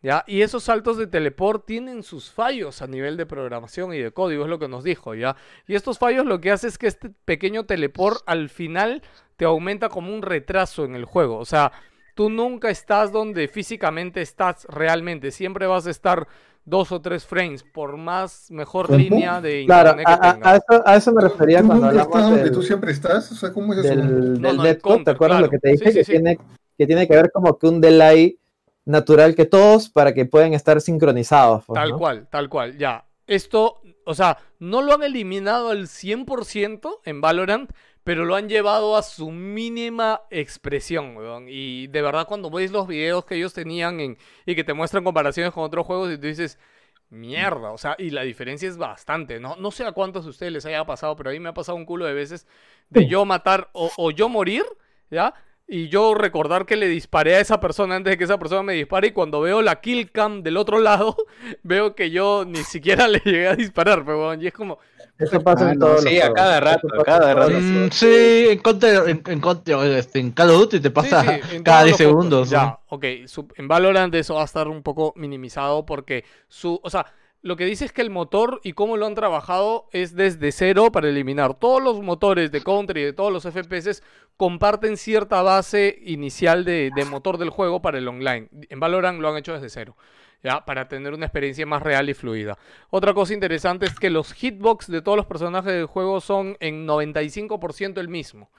¿Ya? 0.00 0.22
Y 0.28 0.42
esos 0.42 0.62
saltos 0.62 0.96
de 0.96 1.08
teleport 1.08 1.66
tienen 1.66 2.04
sus 2.04 2.30
fallos 2.30 2.82
a 2.82 2.86
nivel 2.86 3.16
de 3.16 3.26
programación 3.26 3.92
y 3.92 3.98
de 3.98 4.12
código, 4.12 4.44
es 4.44 4.50
lo 4.50 4.60
que 4.60 4.68
nos 4.68 4.84
dijo, 4.84 5.14
¿ya? 5.16 5.34
Y 5.66 5.74
estos 5.74 5.98
fallos 5.98 6.24
lo 6.24 6.40
que 6.40 6.52
hace 6.52 6.68
es 6.68 6.78
que 6.78 6.86
este 6.86 7.10
pequeño 7.24 7.66
teleport 7.66 8.22
al 8.26 8.48
final 8.48 9.02
te 9.36 9.44
aumenta 9.44 9.88
como 9.88 10.14
un 10.14 10.22
retraso 10.22 10.84
en 10.84 10.94
el 10.94 11.04
juego. 11.04 11.38
O 11.38 11.44
sea, 11.44 11.72
tú 12.14 12.30
nunca 12.30 12.70
estás 12.70 13.10
donde 13.10 13.48
físicamente 13.48 14.20
estás 14.22 14.66
realmente. 14.70 15.32
Siempre 15.32 15.66
vas 15.66 15.86
a 15.88 15.90
estar 15.90 16.28
dos 16.64 16.92
o 16.92 17.00
tres 17.00 17.26
frames, 17.26 17.64
por 17.64 17.96
más 17.96 18.50
mejor 18.52 18.90
línea 18.94 19.40
de 19.40 19.62
Claro, 19.66 19.90
internet 19.90 20.06
que 20.06 20.12
a, 20.12 20.28
a- 20.28 20.30
tengas. 20.30 20.52
a 20.52 20.56
eso, 20.56 20.82
a 20.86 20.96
eso 20.96 21.12
me 21.12 21.22
refería 21.22 21.60
¿Tú 21.60 21.66
cuando 21.66 21.86
estás 21.86 22.06
hablamos 22.06 22.30
donde 22.30 22.44
del, 22.44 22.52
tú 22.54 22.62
siempre 22.62 22.92
estás? 22.92 23.32
O 23.32 23.34
sea, 23.34 23.52
¿cómo 23.52 23.72
es 23.74 23.80
eso? 23.80 23.94
del, 23.94 24.34
No, 24.40 24.48
del 24.48 24.56
no, 24.56 24.64
el 24.64 24.72
netcode, 24.74 25.04
¿te 25.04 25.10
acuerdas 25.10 25.40
lo 25.40 25.50
que 25.50 25.58
te 25.58 25.68
dije? 25.70 25.84
Sí, 25.86 25.92
sí, 25.92 25.98
que, 25.98 26.04
sí. 26.04 26.12
Tiene, 26.12 26.38
que 26.78 26.86
tiene 26.86 27.08
que 27.08 27.14
ver 27.16 27.30
como 27.32 27.58
que 27.58 27.66
un 27.66 27.80
delay 27.80 28.38
natural 28.84 29.34
que 29.34 29.44
todos 29.44 29.90
para 29.90 30.14
que 30.14 30.24
puedan 30.24 30.54
estar 30.54 30.80
sincronizados. 30.80 31.64
pues, 31.66 31.74
Tal 31.78 31.90
¿no? 31.90 31.98
cual, 31.98 32.28
tal 32.30 32.48
cual, 32.48 32.78
ya. 32.78 33.04
Esto, 33.26 33.82
o 34.06 34.14
sea, 34.14 34.38
no 34.58 34.80
lo 34.80 34.94
han 34.94 35.02
eliminado 35.02 35.70
al 35.70 35.88
100% 35.88 37.00
en 37.04 37.20
Valorant, 37.20 37.70
pero 38.04 38.24
lo 38.24 38.36
han 38.36 38.48
llevado 38.48 38.96
a 38.96 39.02
su 39.02 39.30
mínima 39.30 40.22
expresión, 40.30 41.16
weón. 41.16 41.46
Y 41.48 41.88
de 41.88 42.00
verdad 42.00 42.26
cuando 42.26 42.48
ves 42.48 42.70
los 42.70 42.86
videos 42.86 43.26
que 43.26 43.34
ellos 43.34 43.52
tenían 43.52 44.00
en, 44.00 44.16
y 44.46 44.54
que 44.54 44.64
te 44.64 44.72
muestran 44.72 45.04
comparaciones 45.04 45.52
con 45.52 45.64
otros 45.64 45.84
juegos 45.84 46.10
y 46.10 46.16
tú 46.16 46.26
dices, 46.26 46.58
mierda, 47.10 47.72
o 47.72 47.76
sea, 47.76 47.96
y 47.98 48.08
la 48.10 48.22
diferencia 48.22 48.68
es 48.68 48.78
bastante, 48.78 49.40
¿no? 49.40 49.56
No 49.56 49.70
sé 49.70 49.84
a 49.84 49.92
cuántos 49.92 50.24
de 50.24 50.30
ustedes 50.30 50.52
les 50.52 50.64
haya 50.64 50.86
pasado, 50.86 51.16
pero 51.16 51.28
a 51.28 51.32
mí 51.34 51.40
me 51.40 51.50
ha 51.50 51.54
pasado 51.54 51.76
un 51.76 51.84
culo 51.84 52.06
de 52.06 52.14
veces 52.14 52.46
de 52.88 53.06
yo 53.06 53.26
matar 53.26 53.68
o, 53.72 53.90
o 53.98 54.10
yo 54.10 54.30
morir, 54.30 54.64
¿ya? 55.10 55.34
Y 55.70 55.88
yo 55.90 56.14
recordar 56.14 56.64
que 56.64 56.76
le 56.76 56.88
disparé 56.88 57.36
a 57.36 57.40
esa 57.40 57.60
persona 57.60 57.96
antes 57.96 58.12
de 58.12 58.16
que 58.18 58.24
esa 58.24 58.38
persona 58.38 58.62
me 58.62 58.72
dispare 58.72 59.08
y 59.08 59.12
cuando 59.12 59.40
veo 59.42 59.60
la 59.60 59.80
kill 59.82 60.10
cam 60.10 60.42
del 60.42 60.56
otro 60.56 60.78
lado, 60.80 61.14
veo 61.62 61.94
que 61.94 62.10
yo 62.10 62.44
ni 62.46 62.64
siquiera 62.64 63.06
le 63.08 63.18
llegué 63.24 63.48
a 63.48 63.54
disparar, 63.56 64.02
pero 64.04 64.18
weón, 64.18 64.40
y 64.42 64.46
es 64.46 64.54
como, 64.54 64.78
Eso 65.18 65.42
pasa 65.42 65.68
Ah, 65.68 65.72
en 65.72 65.78
no, 65.78 65.86
todos 65.86 66.04
sí, 66.04 66.14
los 66.14 66.24
a 66.24 66.30
juegos. 66.30 66.34
cada 66.34 66.60
rato, 66.60 66.88
a 66.98 67.04
cada 67.04 67.34
rato. 67.34 67.52
Mm, 67.60 67.90
sí, 67.90 68.06
en, 68.50 68.58
Counter- 68.60 69.08
en, 69.08 69.22
en 69.26 69.40
Counter- 69.40 69.92
este, 69.98 70.20
en 70.20 70.30
Call 70.32 70.50
of 70.50 70.58
Duty 70.60 70.80
te 70.80 70.90
pasa 70.90 71.22
Sí, 71.22 71.42
sí, 71.50 71.56
en 71.56 71.62
cada 71.64 71.82
todos 71.82 71.84
10 71.84 71.90
los 71.90 72.00
juegos. 72.00 72.28
segundos. 72.30 72.50
Ya, 72.50 72.64
¿no? 72.64 72.80
ok. 72.88 73.04
en 73.56 73.68
Valorant 73.68 74.14
eso 74.14 74.36
va 74.36 74.42
a 74.42 74.44
estar 74.44 74.68
un 74.68 74.82
poco 74.82 75.12
minimizado 75.16 75.84
porque 75.84 76.24
su, 76.48 76.80
o 76.82 76.88
sea, 76.90 77.04
lo 77.40 77.56
que 77.56 77.66
dice 77.66 77.84
es 77.84 77.92
que 77.92 78.02
el 78.02 78.10
motor 78.10 78.60
y 78.64 78.72
cómo 78.72 78.96
lo 78.96 79.06
han 79.06 79.14
trabajado 79.14 79.88
es 79.92 80.16
desde 80.16 80.50
cero 80.50 80.90
para 80.90 81.08
eliminar. 81.08 81.54
Todos 81.54 81.82
los 81.82 82.02
motores 82.02 82.50
de 82.50 82.62
Counter 82.62 82.98
y 82.98 83.04
de 83.04 83.12
todos 83.12 83.32
los 83.32 83.44
FPS 83.44 84.02
comparten 84.36 84.96
cierta 84.96 85.42
base 85.42 85.98
inicial 86.04 86.64
de, 86.64 86.90
motor 87.08 87.38
del 87.38 87.50
juego 87.50 87.80
para 87.80 87.98
el 87.98 88.08
online. 88.08 88.48
En 88.68 88.80
Valorant 88.80 89.20
lo 89.20 89.28
han 89.28 89.36
hecho 89.36 89.52
desde 89.52 89.68
cero. 89.68 89.96
¿ya? 90.42 90.64
Para 90.64 90.88
tener 90.88 91.14
una 91.14 91.26
experiencia 91.26 91.64
más 91.64 91.82
real 91.82 92.10
y 92.10 92.14
fluida. 92.14 92.58
Otra 92.90 93.14
cosa 93.14 93.34
interesante 93.34 93.86
es 93.86 93.98
que 93.98 94.10
los 94.10 94.32
hitbox 94.32 94.88
de 94.88 95.02
todos 95.02 95.16
los 95.16 95.26
personajes 95.26 95.72
del 95.72 95.86
juego 95.86 96.20
son 96.20 96.56
en 96.58 96.88
95% 96.88 97.98
el 97.98 98.08
mismo. 98.08 98.50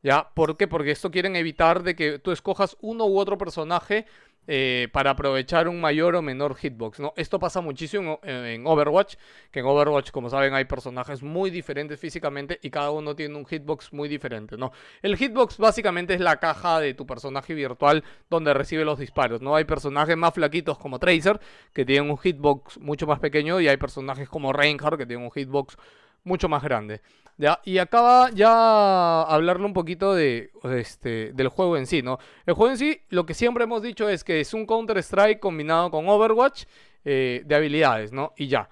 ¿Ya? 0.00 0.30
¿Por 0.32 0.56
qué? 0.56 0.68
Porque 0.68 0.92
esto 0.92 1.10
quieren 1.10 1.34
evitar 1.34 1.82
de 1.82 1.96
que 1.96 2.20
tú 2.20 2.30
escojas 2.30 2.76
uno 2.80 3.04
u 3.06 3.18
otro 3.18 3.36
personaje 3.36 4.06
eh, 4.50 4.88
para 4.92 5.10
aprovechar 5.10 5.68
un 5.68 5.78
mayor 5.78 6.16
o 6.16 6.22
menor 6.22 6.56
hitbox, 6.56 7.00
¿no? 7.00 7.12
Esto 7.16 7.38
pasa 7.38 7.60
muchísimo 7.60 8.18
en, 8.22 8.66
Overwatch, 8.66 9.16
que 9.50 9.60
en 9.60 9.66
Overwatch, 9.66 10.10
como 10.10 10.30
saben, 10.30 10.54
hay 10.54 10.64
personajes 10.64 11.22
muy 11.22 11.50
diferentes 11.50 12.00
físicamente 12.00 12.58
y 12.62 12.70
cada 12.70 12.90
uno 12.90 13.14
tiene 13.14 13.36
un 13.36 13.44
hitbox 13.44 13.92
muy 13.92 14.08
diferente, 14.08 14.56
¿no? 14.56 14.72
El 15.02 15.18
hitbox 15.18 15.58
básicamente 15.58 16.14
es 16.14 16.20
la 16.20 16.38
caja 16.38 16.80
de 16.80 16.94
tu 16.94 17.06
personaje 17.06 17.52
virtual 17.52 18.02
donde 18.30 18.54
recibe 18.54 18.86
los 18.86 18.98
disparos, 18.98 19.42
¿no? 19.42 19.54
Hay 19.54 19.64
personajes 19.64 20.16
más 20.16 20.32
flaquitos 20.32 20.78
como 20.78 20.98
Tracer, 20.98 21.38
que 21.74 21.84
tienen 21.84 22.10
un 22.10 22.16
hitbox 22.16 22.78
mucho 22.78 23.06
más 23.06 23.18
pequeño, 23.20 23.60
y 23.60 23.68
hay 23.68 23.76
personajes 23.76 24.30
como 24.30 24.54
Reinhardt, 24.54 24.96
que 24.96 25.04
tienen 25.04 25.26
un 25.26 25.30
hitbox 25.30 25.76
mucho 26.24 26.48
más 26.48 26.62
grande. 26.62 27.02
¿Ya? 27.38 27.60
Y 27.64 27.78
acaba 27.78 28.30
ya 28.30 29.22
hablarle 29.22 29.64
un 29.64 29.72
poquito 29.72 30.14
de, 30.14 30.50
este, 30.76 31.32
del 31.32 31.48
juego 31.48 31.76
en 31.76 31.86
sí, 31.86 32.02
¿no? 32.02 32.18
El 32.44 32.54
juego 32.54 32.72
en 32.72 32.78
sí, 32.78 33.00
lo 33.08 33.24
que 33.24 33.34
siempre 33.34 33.64
hemos 33.64 33.82
dicho 33.82 34.08
es 34.08 34.24
que 34.24 34.40
es 34.40 34.52
un 34.52 34.66
Counter-Strike 34.66 35.40
combinado 35.40 35.90
con 35.90 36.08
Overwatch 36.08 36.64
eh, 37.04 37.42
de 37.46 37.54
habilidades, 37.54 38.12
¿no? 38.12 38.34
Y 38.36 38.48
ya. 38.48 38.68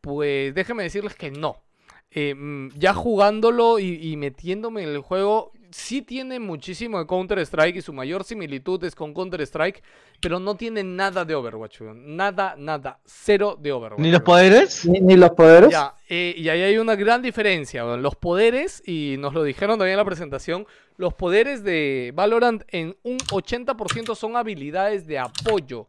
Pues 0.00 0.54
déjenme 0.54 0.84
decirles 0.84 1.14
que 1.14 1.30
no. 1.30 1.62
Eh, 2.10 2.34
mm, 2.34 2.70
ya 2.76 2.94
jugándolo 2.94 3.78
y, 3.78 3.98
y 4.00 4.16
metiéndome 4.16 4.82
en 4.82 4.90
el 4.90 5.00
juego, 5.00 5.52
sí 5.70 6.02
tiene 6.02 6.38
muchísimo 6.40 6.98
de 6.98 7.06
Counter-Strike 7.06 7.76
y 7.76 7.82
su 7.82 7.92
mayor 7.92 8.24
similitud 8.24 8.82
es 8.84 8.94
con 8.94 9.14
Counter-Strike, 9.14 9.82
pero 10.20 10.38
no 10.38 10.54
tiene 10.56 10.82
nada 10.82 11.24
de 11.24 11.34
Overwatch, 11.34 11.80
weón. 11.80 12.16
Nada, 12.16 12.54
nada. 12.58 13.00
Cero 13.04 13.56
de 13.60 13.72
Overwatch. 13.72 14.00
¿Ni 14.00 14.10
los 14.10 14.22
poderes? 14.22 14.84
Ni, 14.86 15.00
ni 15.00 15.16
los 15.16 15.30
poderes. 15.30 15.70
Ya, 15.70 15.94
eh, 16.08 16.34
y 16.36 16.48
ahí 16.48 16.62
hay 16.62 16.78
una 16.78 16.94
gran 16.96 17.22
diferencia. 17.22 17.84
weón. 17.84 18.02
Los 18.02 18.16
poderes, 18.16 18.82
y 18.86 19.16
nos 19.18 19.32
lo 19.34 19.42
dijeron 19.42 19.78
también 19.78 19.92
en 19.94 19.98
la 19.98 20.04
presentación, 20.04 20.66
los 20.96 21.14
poderes 21.14 21.62
de 21.64 22.12
Valorant 22.14 22.62
en 22.68 22.96
un 23.02 23.18
80% 23.18 24.14
son 24.14 24.36
habilidades 24.36 25.06
de 25.06 25.18
apoyo. 25.18 25.86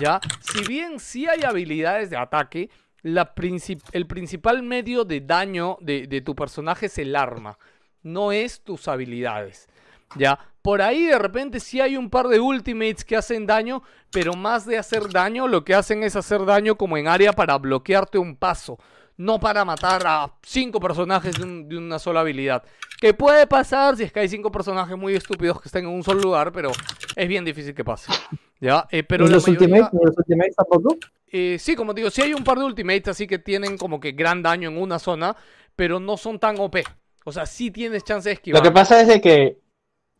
¿Ya? 0.00 0.20
Si 0.40 0.64
bien 0.66 0.98
sí 1.00 1.26
hay 1.26 1.42
habilidades 1.42 2.10
de 2.10 2.16
ataque, 2.16 2.70
la 3.02 3.34
princip- 3.34 3.82
el 3.92 4.06
principal 4.06 4.62
medio 4.62 5.04
de 5.04 5.20
daño 5.20 5.76
de, 5.80 6.06
de 6.06 6.20
tu 6.20 6.34
personaje 6.36 6.86
es 6.86 6.96
el 6.98 7.16
arma, 7.16 7.58
no 8.02 8.32
es 8.32 8.60
tus 8.62 8.88
habilidades. 8.88 9.68
¿Ya? 10.16 10.38
Por 10.60 10.82
ahí 10.82 11.06
de 11.06 11.18
repente 11.18 11.58
sí 11.58 11.80
hay 11.80 11.96
un 11.96 12.10
par 12.10 12.28
de 12.28 12.38
ultimates 12.38 13.04
que 13.04 13.16
hacen 13.16 13.46
daño, 13.46 13.82
pero 14.10 14.34
más 14.34 14.66
de 14.66 14.76
hacer 14.78 15.08
daño, 15.08 15.48
lo 15.48 15.64
que 15.64 15.74
hacen 15.74 16.02
es 16.04 16.14
hacer 16.16 16.44
daño 16.44 16.76
como 16.76 16.96
en 16.98 17.08
área 17.08 17.32
para 17.32 17.56
bloquearte 17.58 18.18
un 18.18 18.36
paso. 18.36 18.78
no 19.18 19.38
para 19.38 19.64
matar 19.64 20.02
a 20.06 20.32
cinco 20.42 20.80
personajes 20.80 21.36
de, 21.38 21.44
un- 21.44 21.68
de 21.68 21.76
una 21.76 21.98
sola 21.98 22.20
habilidad. 22.20 22.64
Que 22.98 23.12
puede 23.14 23.46
pasar 23.46 23.94
si 23.96 24.04
es 24.04 24.12
que 24.12 24.20
hay 24.20 24.28
cinco 24.28 24.50
personajes 24.50 24.96
muy 24.96 25.14
estúpidos 25.14 25.60
que 25.60 25.68
estén 25.68 25.84
en 25.84 25.90
un 25.92 26.02
solo 26.02 26.20
lugar, 26.20 26.50
pero 26.50 26.72
es 27.14 27.28
bien 27.28 27.44
difícil 27.44 27.74
que 27.74 27.84
pase. 27.84 28.10
¿Ya? 28.58 28.86
Eh, 28.90 29.02
pero 29.02 29.24
¿Ni 29.24 29.30
la 29.30 29.36
los 29.36 29.46
mayoría- 29.46 29.66
Ultimates? 29.68 29.92
¿Ni 30.00 30.06
los 30.06 30.16
Ultimates 30.16 30.56
tampoco? 30.56 30.96
eh, 31.28 31.56
sí, 31.60 31.76
como 31.76 31.94
te 31.94 32.00
digo, 32.00 32.10
sí 32.10 32.22
hay 32.22 32.32
un 32.34 32.42
par 32.42 32.58
de 32.58 32.64
ultimates 32.64 33.08
así 33.08 33.26
que 33.26 33.38
tienen 33.38 33.76
como 33.76 34.00
que 34.00 34.12
gran 34.12 34.42
daño 34.42 34.70
en 34.70 34.80
una 34.80 34.98
zona, 34.98 35.36
pero 35.76 36.00
no 36.00 36.16
son 36.16 36.38
tan 36.38 36.58
OP. 36.58 36.76
O 37.24 37.32
sea, 37.32 37.46
sí 37.46 37.70
tienes 37.70 38.04
chance 38.04 38.28
de 38.28 38.34
esquivar. 38.34 38.60
Lo 38.60 38.68
que 38.68 38.74
pasa 38.74 39.00
es 39.00 39.08
de 39.08 39.20
que 39.20 39.58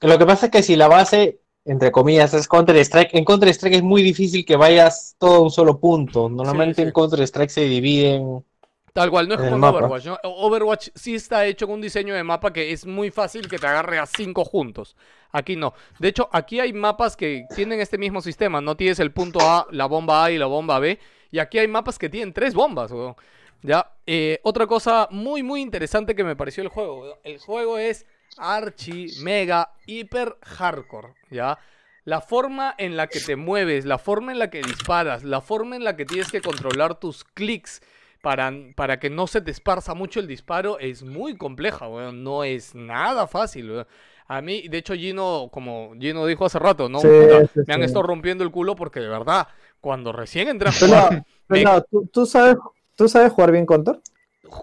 lo 0.01 0.19
que 0.19 0.27
pasa 0.27 0.47
es 0.47 0.53
que 0.53 0.63
si 0.63 0.77
la 0.77 0.89
base 0.89 1.41
entre 1.65 1.93
comillas 1.93 2.35
es 2.35 2.49
Counter 2.49 2.77
Strike, 2.77 3.15
en 3.15 3.25
Counter 3.25 3.49
Strike 3.51 3.77
es 3.77 3.83
muy 3.83 4.03
difícil 4.03 4.45
que 4.45 4.57
vayas 4.57 5.15
todo 5.19 5.37
a 5.37 5.41
un 5.41 5.51
solo 5.51 5.79
punto. 5.79 6.29
Normalmente 6.29 6.77
Sí, 6.77 6.83
sí. 6.83 6.89
en 6.89 6.93
Counter 6.93 7.21
Strike 7.21 7.51
se 7.51 7.63
dividen 7.63 8.45
Tal 8.93 9.11
cual, 9.11 9.27
no 9.27 9.35
es 9.35 9.41
como. 9.41 9.67
Overwatch, 9.69 10.05
¿no? 10.05 10.19
Overwatch 10.23 10.89
sí 10.95 11.15
está 11.15 11.47
hecho 11.47 11.67
con 11.67 11.77
un 11.77 11.81
diseño 11.81 12.15
de 12.15 12.23
mapa 12.23 12.53
que 12.53 12.73
es 12.73 12.85
muy 12.85 13.11
fácil 13.11 13.49
que 13.49 13.59
te 13.59 13.67
agarre 13.67 13.99
a 13.99 14.05
cinco 14.05 14.45
juntos. 14.45 14.97
Aquí 15.31 15.57
no. 15.57 15.73
De 15.99 16.09
hecho, 16.09 16.29
aquí 16.31 16.61
hay 16.61 16.75
mapas 16.75 17.17
que 17.17 17.47
tienen 17.55 17.81
este 17.81 17.97
mismo 17.97 18.21
sistema. 18.21 18.61
No 18.61 18.77
tienes 18.77 19.01
el 19.01 19.11
punto 19.11 19.41
A, 19.41 19.67
la 19.71 19.87
bomba 19.87 20.25
A 20.25 20.31
y 20.31 20.37
la 20.37 20.45
bomba 20.45 20.79
B. 20.79 20.99
Y 21.31 21.39
aquí 21.39 21.59
hay 21.59 21.69
mapas 21.69 21.99
que 21.99 22.11
tienen 22.11 22.35
tres 22.35 22.53
bombas. 22.53 22.93
Ya. 23.63 23.93
Eh, 24.07 24.41
otra 24.43 24.67
cosa 24.67 25.09
muy, 25.11 25.43
muy 25.43 25.61
interesante 25.61 26.15
que 26.15 26.25
me 26.25 26.37
pareció 26.37 26.63
el 26.63 26.69
juego. 26.69 27.19
El 27.25 27.39
juego 27.39 27.79
es 27.79 28.07
archi, 28.37 29.13
mega, 29.13 29.73
hiper 29.87 30.37
hardcore. 30.43 31.15
Ya. 31.31 31.59
La 32.05 32.21
forma 32.21 32.75
en 32.79 32.97
la 32.97 33.07
que 33.11 33.21
te 33.21 33.37
mueves, 33.37 33.85
la 33.85 33.99
forma 33.99 34.33
en 34.33 34.39
la 34.41 34.51
que 34.51 34.63
disparas, 34.65 35.23
la 35.23 35.41
forma 35.41 35.77
en 35.77 35.85
la 35.85 35.97
que 35.97 36.05
tienes 36.05 36.31
que 36.31 36.43
controlar 36.43 36.99
tus 36.99 37.23
clics 37.25 37.81
para, 38.21 38.53
para 38.75 38.99
que 38.99 39.11
no 39.11 39.27
se 39.29 39.41
te 39.41 39.51
esparza 39.53 39.95
mucho 39.95 40.19
el 40.21 40.27
disparo 40.27 40.79
es 40.81 41.03
muy 41.05 41.37
compleja, 41.37 41.87
weón. 41.89 42.25
No 42.25 42.43
es 42.45 42.75
nada 42.75 43.27
fácil, 43.29 43.71
weón. 43.71 43.87
A 44.27 44.41
mí, 44.41 44.67
de 44.69 44.79
hecho, 44.79 44.95
Gino, 44.95 45.49
como 45.53 45.93
Gino 45.99 46.27
dijo 46.27 46.45
hace 46.47 46.59
rato, 46.59 46.89
¿no? 46.89 47.01
Sí, 47.01 47.09
Puta, 47.13 47.47
sí, 47.55 47.61
me 47.67 47.75
han 47.75 47.83
sí. 47.83 47.85
estado 47.85 48.05
rompiendo 48.05 48.43
el 48.45 48.51
culo 48.51 48.75
porque 48.77 49.01
de 49.01 49.09
verdad, 49.09 49.47
cuando 49.81 50.13
recién 50.13 50.49
entré 50.49 50.69
a 50.69 50.73
Pero, 50.79 50.95
jugar, 50.95 51.25
me- 51.49 51.65
pero, 51.65 51.83
¿tú, 51.91 52.07
tú 52.13 52.27
sabes, 52.27 52.57
¿tú 52.97 53.09
sabes 53.09 53.33
jugar 53.33 53.53
bien 53.53 53.67
Counter? 53.67 54.01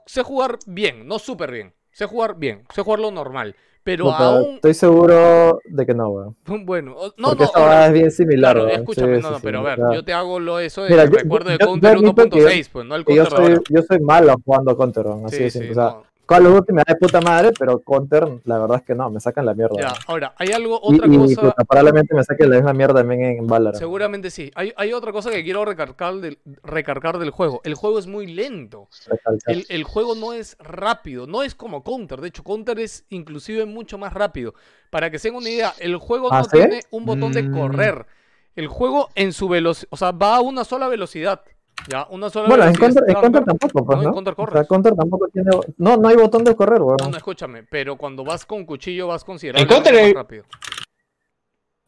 sé 0.05 0.23
jugar 0.23 0.59
bien, 0.67 1.07
no 1.07 1.19
súper 1.19 1.51
bien. 1.51 1.73
Sé 1.91 2.05
jugar 2.05 2.35
bien, 2.37 2.63
sé 2.73 2.81
jugar 2.83 2.99
lo 2.99 3.11
normal. 3.11 3.55
Pero 3.83 4.05
Puta, 4.05 4.17
aún, 4.35 4.55
Estoy 4.55 4.73
seguro 4.73 5.59
de 5.65 5.85
que 5.85 5.93
no, 5.93 6.09
weón. 6.09 6.35
bueno, 6.65 6.95
no, 7.17 7.27
Porque 7.29 7.39
no, 7.39 7.45
esta 7.45 7.59
ahora- 7.59 7.87
es 7.87 7.93
bien 7.93 8.11
similar, 8.11 8.53
Claro, 8.55 8.69
escúchame, 8.69 9.15
Sí, 9.17 9.21
no, 9.21 9.27
sí, 9.27 9.33
no, 9.33 9.39
sí, 9.39 9.41
pero 9.43 9.57
a 9.59 9.61
o 9.61 9.63
ver, 9.63 9.75
sea, 9.77 9.85
yo 9.93 10.03
te 10.05 10.13
hago 10.13 10.39
lo 10.39 10.59
eso 10.59 10.83
de 10.83 10.89
Mira, 10.91 11.05
que 11.05 11.11
yo- 11.11 11.17
recuerdo 11.23 11.49
de 11.49 11.57
yo- 11.59 11.65
Counter 11.65 11.91
yo 11.93 11.97
admito 11.99 12.29
que 12.29 12.29
1.6, 12.29 12.69
pues, 12.69 12.85
no 12.85 12.95
el 12.95 13.01
yo 13.01 13.05
Counter 13.05 13.23
de 13.29 13.29
soy, 13.35 13.51
ahora. 13.53 13.61
yo 13.69 13.81
soy 13.81 13.99
malo 13.99 14.35
jugando 14.45 14.77
Counter, 14.77 15.05
así 15.25 15.37
Sí, 15.37 15.43
de 15.43 15.49
sí, 15.49 15.57
simple. 15.59 15.71
O 15.71 15.75
sea, 15.75 15.83
no. 15.85 16.03
Call 16.29 16.45
of 16.45 16.53
Duty 16.53 16.73
me 16.73 16.83
da 16.85 16.93
de 16.93 16.99
puta 16.99 17.21
madre, 17.21 17.51
pero 17.57 17.79
Counter, 17.81 18.27
la 18.43 18.59
verdad 18.59 18.77
es 18.77 18.83
que 18.83 18.93
no, 18.93 19.09
me 19.09 19.19
sacan 19.19 19.47
la 19.47 19.55
mierda. 19.55 19.75
Ya, 19.79 19.93
ahora, 20.05 20.35
hay 20.37 20.49
algo, 20.51 20.79
Y, 20.83 20.95
otra 20.95 21.07
y, 21.11 21.17
cosa, 21.17 21.41
puta, 21.41 21.63
probablemente 21.67 22.13
me 22.13 22.23
saquen 22.23 22.49
la 22.51 22.55
misma 22.57 22.73
mierda 22.73 22.93
también 22.99 23.21
en 23.23 23.47
Valorant. 23.47 23.77
seguramente 23.79 24.29
sí. 24.29 24.51
Hay, 24.53 24.71
hay 24.77 24.93
otra 24.93 25.11
cosa 25.11 25.31
que 25.31 25.43
quiero 25.43 25.65
recargar 25.65 26.13
del, 26.17 26.37
recargar 26.63 27.17
del 27.17 27.31
juego. 27.31 27.61
El 27.63 27.73
juego 27.73 27.97
es 27.97 28.05
muy 28.05 28.27
lento. 28.27 28.89
El, 29.47 29.65
el 29.69 29.83
juego 29.83 30.13
no 30.13 30.33
es 30.33 30.55
rápido, 30.59 31.25
no 31.25 31.41
es 31.41 31.55
como 31.55 31.83
Counter. 31.83 32.21
De 32.21 32.27
hecho, 32.27 32.43
Counter 32.43 32.77
es 32.79 33.05
inclusive 33.09 33.65
mucho 33.65 33.97
más 33.97 34.13
rápido. 34.13 34.53
Para 34.91 35.09
que 35.09 35.17
se 35.17 35.29
den 35.29 35.37
una 35.37 35.49
idea, 35.49 35.73
el 35.79 35.97
juego 35.97 36.29
¿Ah, 36.31 36.39
no 36.39 36.43
sí? 36.43 36.51
tiene 36.57 36.81
un 36.91 37.05
botón 37.05 37.31
de 37.31 37.41
Mm. 37.41 37.57
correr. 37.57 38.05
El 38.55 38.67
juego 38.67 39.09
en 39.15 39.33
su 39.33 39.47
velocidad, 39.49 39.87
o 39.91 39.97
sea, 39.97 40.11
va 40.11 40.35
a 40.35 40.41
una 40.41 40.63
sola 40.63 40.87
velocidad. 40.87 41.41
Ya, 41.87 42.05
una 42.09 42.29
sola 42.29 42.47
Bueno, 42.49 42.65
en 42.65 42.75
Counter, 42.75 43.03
en. 43.07 43.13
Counter 43.15 43.43
tampoco, 43.45 43.85
pues, 43.85 43.97
No, 43.97 44.03
¿no? 44.03 44.09
en 44.09 44.13
Counter 44.13 44.33
O 44.33 44.35
sea, 44.37 44.45
corres. 44.45 44.67
Counter 44.67 44.95
tampoco 44.95 45.27
tiene... 45.29 45.49
No, 45.77 45.97
no 45.97 46.07
hay 46.07 46.15
botón 46.17 46.43
de 46.43 46.55
correr, 46.55 46.81
weón. 46.81 46.97
No, 47.01 47.09
no, 47.09 47.17
escúchame, 47.17 47.63
pero 47.63 47.95
cuando 47.97 48.23
vas 48.23 48.45
con 48.45 48.65
cuchillo 48.65 49.07
vas 49.07 49.23
considerablemente 49.23 49.73
Counter 49.73 49.93
más 49.93 50.03
hay- 50.03 50.13
rápido. 50.13 50.43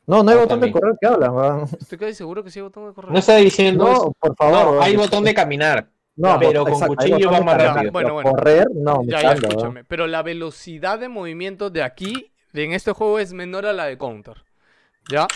No, 0.07 0.23
no 0.23 0.31
hay 0.31 0.37
Ah, 0.37 0.41
botón 0.41 0.59
de 0.59 0.71
correr, 0.71 0.95
¿qué 0.99 1.07
hablan, 1.07 1.33
weón? 1.35 1.63
Estoy 1.79 1.97
casi 1.97 2.13
seguro 2.15 2.43
que 2.43 2.49
sí 2.49 2.59
hay 2.59 2.63
botón 2.63 2.87
de 2.87 2.93
correr. 2.93 3.11
No 3.11 3.19
está 3.19 3.35
diciendo 3.35 3.85
No, 3.85 3.91
eso. 3.93 4.15
por 4.19 4.35
favor. 4.35 4.53
No, 4.65 4.71
weón. 4.71 4.83
hay 4.83 4.95
botón 4.95 5.23
de 5.23 5.33
caminar. 5.33 5.87
No, 6.15 6.37
pero 6.39 6.65
con 6.65 6.79
cuchillo 6.87 7.31
va 7.31 7.41
más 7.41 7.55
correr, 7.55 7.67
rápido. 7.73 7.91
Bueno, 7.91 8.07
pero 8.07 8.13
bueno. 8.15 8.31
Correr, 8.31 8.67
no, 8.73 9.01
Ya, 9.05 9.21
ya, 9.21 9.31
escúchame. 9.33 9.83
Pero 9.85 10.07
la 10.07 10.23
velocidad 10.23 10.99
de 10.99 11.07
movimiento 11.07 11.69
de 11.69 11.83
aquí, 11.83 12.31
de 12.51 12.63
en 12.65 12.73
este 12.73 12.91
juego, 12.91 13.19
es 13.19 13.31
menor 13.33 13.65
a 13.65 13.73
la 13.73 13.85
de 13.85 13.97
Counter. 13.97 14.43
¿Ya? 15.09 15.27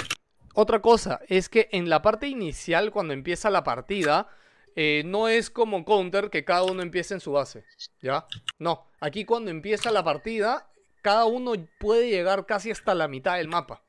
Otra 0.53 0.82
cosa 0.82 1.19
es 1.27 1.48
que 1.50 1.69
en 1.72 1.90
la 1.90 2.01
parte 2.01 2.27
inicial, 2.27 2.92
cuando 2.92 3.14
empieza 3.14 3.50
la 3.50 3.64
partida, 3.64 4.27
eh, 4.76 5.04
no 5.06 5.28
es 5.28 5.50
como 5.50 5.86
Counter 5.86 6.30
que 6.30 6.44
cada 6.44 6.64
uno 6.64 6.82
empieza 6.82 7.14
en 7.14 7.22
su 7.22 7.32
base. 7.32 7.64
¿Ya? 8.02 8.26
No. 8.60 8.88
Aquí 9.00 9.26
cuando 9.26 9.52
empieza 9.52 9.92
la 9.92 10.04
partida, 10.04 10.70
cada 11.02 11.26
uno 11.26 11.54
puede 11.80 12.10
llegar 12.10 12.45
casi 12.45 12.72
hasta 12.72 12.94
la 12.94 13.08
mitad 13.08 13.38
del 13.38 13.48
mapa. 13.48 13.82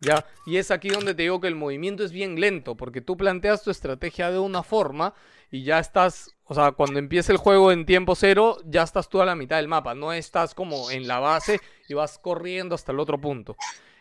¿Ya? 0.00 0.26
Y 0.44 0.58
es 0.58 0.70
aquí 0.70 0.88
donde 0.88 1.14
te 1.14 1.22
digo 1.22 1.40
que 1.40 1.48
el 1.48 1.54
movimiento 1.54 2.04
es 2.04 2.12
bien 2.12 2.38
lento, 2.38 2.76
porque 2.76 3.00
tú 3.00 3.16
planteas 3.16 3.62
tu 3.62 3.70
estrategia 3.70 4.30
de 4.30 4.38
una 4.38 4.62
forma 4.62 5.14
y 5.50 5.62
ya 5.62 5.78
estás, 5.78 6.34
o 6.44 6.54
sea, 6.54 6.72
cuando 6.72 6.98
empieza 6.98 7.32
el 7.32 7.38
juego 7.38 7.72
en 7.72 7.86
tiempo 7.86 8.14
cero, 8.14 8.58
ya 8.64 8.82
estás 8.82 9.08
tú 9.08 9.22
a 9.22 9.26
la 9.26 9.36
mitad 9.36 9.56
del 9.56 9.68
mapa, 9.68 9.94
no 9.94 10.12
estás 10.12 10.54
como 10.54 10.90
en 10.90 11.06
la 11.06 11.18
base 11.18 11.60
y 11.88 11.94
vas 11.94 12.18
corriendo 12.18 12.74
hasta 12.74 12.92
el 12.92 13.00
otro 13.00 13.18
punto. 13.18 13.56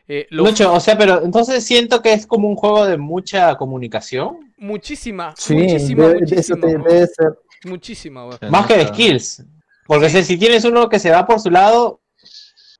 Eh, 0.08 0.28
lo- 0.30 0.44
Lucho, 0.44 0.72
o 0.72 0.80
sea, 0.80 0.98
pero 0.98 1.24
entonces 1.24 1.64
siento 1.64 2.02
que 2.02 2.14
es 2.14 2.28
como 2.28 2.48
un 2.48 2.56
juego 2.56 2.86
de 2.86 2.98
mucha 2.98 3.56
comunicación. 3.56 4.54
muchísima, 4.58 5.34
Sí, 5.38 5.54
muchísima, 5.56 6.08
debe- 6.08 6.20
muchísima, 6.22 6.68
debe 6.68 7.08
ser. 7.08 7.40
muchísima. 7.66 8.30
Más 8.50 8.68
que 8.68 8.78
de 8.78 8.88
skills. 8.88 9.44
Porque 9.88 10.10
si- 10.10 10.24
si 10.24 10.38
tienes 10.38 10.64
uno 10.66 10.88
que 10.90 11.00
se 11.00 11.12
va 11.12 11.26
por 11.26 11.40
su 11.40 11.50
lado, 11.50 12.02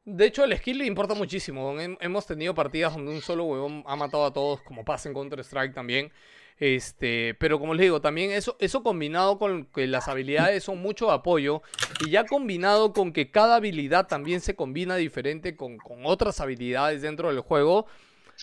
De 0.08 0.28
hecho, 0.28 0.44
el 0.44 0.56
skill 0.56 0.78
le 0.78 0.86
importa 0.86 1.16
muchísimo. 1.16 1.76
Hemos 2.00 2.28
tenido 2.28 2.54
partidas 2.54 2.94
donde 2.94 3.12
un 3.12 3.22
solo 3.24 3.46
huevón 3.46 3.84
ha 3.88 3.96
matado 3.96 4.24
a 4.26 4.32
todos, 4.32 4.62
como 4.62 4.86
pasa 4.86 5.10
en 5.10 5.16
Counter-Strike 5.16 5.74
también. 5.74 6.12
Este, 6.58 7.34
pero 7.38 7.60
como 7.60 7.74
les 7.74 7.84
digo, 7.84 8.00
también 8.00 8.32
eso, 8.32 8.56
eso 8.60 8.82
combinado 8.82 9.38
con 9.38 9.66
que 9.66 9.88
las 9.88 10.08
habilidades 10.08 10.64
son 10.64 10.78
mucho 10.82 11.12
apoyo 11.12 11.62
y 12.00 12.12
ya 12.12 12.26
combinado 12.26 12.94
con 12.94 13.12
que 13.12 13.30
cada 13.30 13.58
habilidad 13.58 14.08
también 14.08 14.40
se 14.40 14.56
combina 14.56 14.96
diferente 14.96 15.58
con, 15.58 15.78
con 15.78 16.06
otras 16.06 16.40
habilidades 16.40 17.02
dentro 17.02 17.28
del 17.28 17.42
juego, 17.42 17.88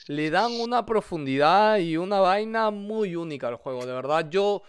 le 0.08 0.30
dan 0.30 0.52
una 0.52 0.86
profundidad 0.86 1.78
y 1.78 1.96
una 1.96 2.20
vaina 2.20 2.70
muy 2.70 3.16
única 3.16 3.48
al 3.48 3.56
juego. 3.56 3.86
De 3.86 3.92
verdad, 3.92 4.28
yo 4.30 4.62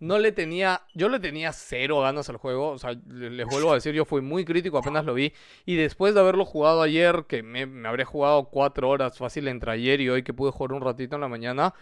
no 0.00 0.18
le 0.18 0.30
tenía, 0.32 0.82
yo 0.94 1.08
le 1.08 1.18
tenía 1.20 1.52
cero 1.52 2.00
ganas 2.00 2.28
al 2.28 2.36
juego. 2.36 2.70
O 2.70 2.78
sea, 2.78 2.92
le- 3.08 3.30
les 3.30 3.46
vuelvo 3.46 3.72
a 3.72 3.74
decir, 3.74 3.94
yo 3.94 4.04
fui 4.04 4.20
muy 4.20 4.44
crítico 4.44 4.78
apenas 4.78 5.04
lo 5.04 5.14
vi. 5.14 5.32
Y 5.66 5.76
después 5.76 6.14
de 6.14 6.20
haberlo 6.20 6.44
jugado 6.44 6.82
ayer, 6.82 7.24
que 7.28 7.42
me, 7.42 7.66
me 7.66 7.88
habré 7.88 8.04
jugado 8.04 8.44
cuatro 8.50 8.88
horas 8.88 9.18
fácil 9.18 9.48
entre 9.48 9.72
ayer 9.72 10.00
y 10.00 10.08
hoy 10.08 10.22
que 10.22 10.32
pude 10.34 10.52
jugar 10.52 10.72
un 10.72 10.82
ratito 10.82 11.16
en 11.16 11.20
la 11.22 11.28
mañana, 11.28 11.74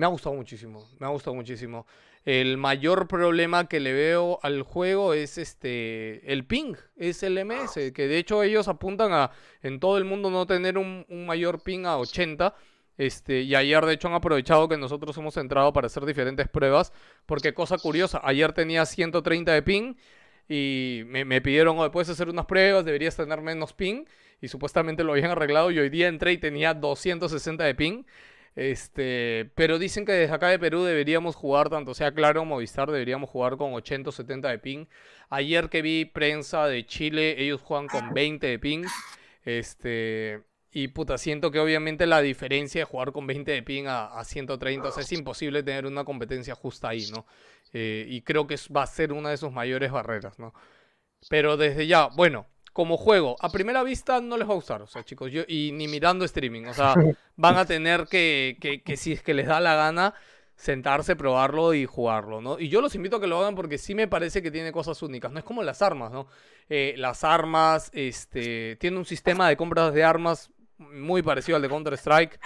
me 0.00 0.06
ha 0.06 0.08
gustado 0.08 0.34
muchísimo. 0.34 0.88
Me 0.98 1.06
ha 1.06 1.10
gustado 1.10 1.34
muchísimo. 1.34 1.86
El 2.24 2.56
mayor 2.56 3.06
problema 3.06 3.68
que 3.68 3.80
le 3.80 3.92
veo 3.92 4.40
al 4.42 4.62
juego 4.62 5.12
es 5.12 5.36
este 5.36 6.32
el 6.32 6.46
ping, 6.46 6.74
es 6.96 7.22
el 7.22 7.44
MS, 7.44 7.92
que 7.92 8.08
de 8.08 8.16
hecho 8.16 8.42
ellos 8.42 8.66
apuntan 8.66 9.12
a 9.12 9.30
en 9.62 9.78
todo 9.78 9.98
el 9.98 10.06
mundo 10.06 10.30
no 10.30 10.46
tener 10.46 10.78
un, 10.78 11.04
un 11.10 11.26
mayor 11.26 11.62
ping 11.62 11.84
a 11.84 11.98
80. 11.98 12.54
Este, 12.96 13.42
y 13.42 13.54
ayer 13.54 13.84
de 13.84 13.92
hecho 13.92 14.08
han 14.08 14.14
aprovechado 14.14 14.68
que 14.70 14.78
nosotros 14.78 15.14
hemos 15.18 15.36
entrado 15.36 15.70
para 15.74 15.88
hacer 15.88 16.06
diferentes 16.06 16.48
pruebas, 16.48 16.94
porque 17.26 17.52
cosa 17.52 17.76
curiosa, 17.76 18.22
ayer 18.24 18.54
tenía 18.54 18.86
130 18.86 19.52
de 19.52 19.62
ping 19.62 19.94
y 20.48 21.02
me, 21.06 21.26
me 21.26 21.42
pidieron, 21.42 21.78
"Oye, 21.78 21.90
puedes 21.90 22.08
hacer 22.08 22.30
unas 22.30 22.46
pruebas, 22.46 22.86
deberías 22.86 23.16
tener 23.16 23.40
menos 23.42 23.74
ping, 23.74 24.04
y 24.40 24.48
supuestamente 24.48 25.04
lo 25.04 25.12
habían 25.12 25.30
arreglado 25.30 25.70
y 25.70 25.78
hoy 25.78 25.90
día 25.90 26.08
entré 26.08 26.32
y 26.32 26.38
tenía 26.38 26.74
260 26.74 27.64
de 27.64 27.74
ping. 27.74 28.04
Este, 28.56 29.50
pero 29.54 29.78
dicen 29.78 30.04
que 30.04 30.12
desde 30.12 30.34
acá 30.34 30.48
de 30.48 30.58
Perú 30.58 30.82
deberíamos 30.82 31.36
jugar, 31.36 31.70
tanto 31.70 31.94
sea 31.94 32.12
Claro 32.12 32.44
Movistar, 32.44 32.90
deberíamos 32.90 33.30
jugar 33.30 33.56
con 33.56 33.72
80 33.72 34.10
o 34.10 34.12
70 34.12 34.48
de 34.48 34.58
ping. 34.58 34.86
Ayer 35.28 35.68
que 35.68 35.82
vi 35.82 36.04
prensa 36.04 36.66
de 36.66 36.84
Chile, 36.86 37.40
ellos 37.40 37.60
juegan 37.62 37.86
con 37.86 38.12
20 38.12 38.46
de 38.46 38.58
ping. 38.58 38.84
Este, 39.44 40.42
y 40.72 40.88
puta, 40.88 41.18
siento 41.18 41.50
que 41.50 41.58
obviamente 41.58 42.06
la 42.06 42.20
diferencia 42.20 42.82
de 42.82 42.84
jugar 42.84 43.12
con 43.12 43.26
20 43.26 43.50
de 43.50 43.62
ping 43.62 43.86
a, 43.86 44.06
a 44.06 44.24
130, 44.24 44.88
o 44.88 44.92
sea, 44.92 45.02
es 45.02 45.12
imposible 45.12 45.62
tener 45.62 45.86
una 45.86 46.04
competencia 46.04 46.54
justa 46.54 46.88
ahí, 46.88 47.08
¿no? 47.10 47.26
Eh, 47.72 48.06
y 48.08 48.22
creo 48.22 48.46
que 48.46 48.56
va 48.74 48.82
a 48.82 48.86
ser 48.86 49.12
una 49.12 49.30
de 49.30 49.36
sus 49.36 49.52
mayores 49.52 49.90
barreras, 49.90 50.38
¿no? 50.38 50.54
Pero 51.28 51.56
desde 51.56 51.86
ya, 51.86 52.06
bueno, 52.06 52.46
como 52.72 52.96
juego, 52.96 53.36
a 53.40 53.50
primera 53.50 53.82
vista 53.82 54.20
no 54.20 54.36
les 54.36 54.48
va 54.48 54.52
a 54.52 54.56
gustar, 54.56 54.82
o 54.82 54.86
sea, 54.86 55.04
chicos, 55.04 55.32
yo, 55.32 55.42
y 55.48 55.72
ni 55.72 55.88
mirando 55.88 56.24
streaming, 56.24 56.66
o 56.66 56.74
sea, 56.74 56.94
van 57.36 57.56
a 57.56 57.64
tener 57.64 58.06
que, 58.06 58.56
que, 58.60 58.82
que 58.82 58.96
si 58.96 59.12
es 59.12 59.22
que 59.22 59.34
les 59.34 59.46
da 59.46 59.60
la 59.60 59.74
gana, 59.74 60.14
sentarse, 60.60 61.16
probarlo 61.16 61.72
y 61.72 61.86
jugarlo, 61.86 62.42
¿no? 62.42 62.58
Y 62.58 62.68
yo 62.68 62.82
los 62.82 62.94
invito 62.94 63.16
a 63.16 63.20
que 63.20 63.26
lo 63.26 63.38
hagan 63.38 63.54
porque 63.54 63.78
sí 63.78 63.94
me 63.94 64.08
parece 64.08 64.42
que 64.42 64.50
tiene 64.50 64.72
cosas 64.72 65.02
únicas, 65.02 65.32
no 65.32 65.38
es 65.38 65.44
como 65.44 65.62
las 65.62 65.80
armas, 65.80 66.12
¿no? 66.12 66.26
Eh, 66.68 66.94
las 66.98 67.24
armas, 67.24 67.90
este, 67.94 68.76
tiene 68.76 68.98
un 68.98 69.06
sistema 69.06 69.48
de 69.48 69.56
compras 69.56 69.94
de 69.94 70.04
armas 70.04 70.50
muy 70.76 71.22
parecido 71.22 71.56
al 71.56 71.62
de 71.62 71.68
Counter-Strike. 71.68 72.38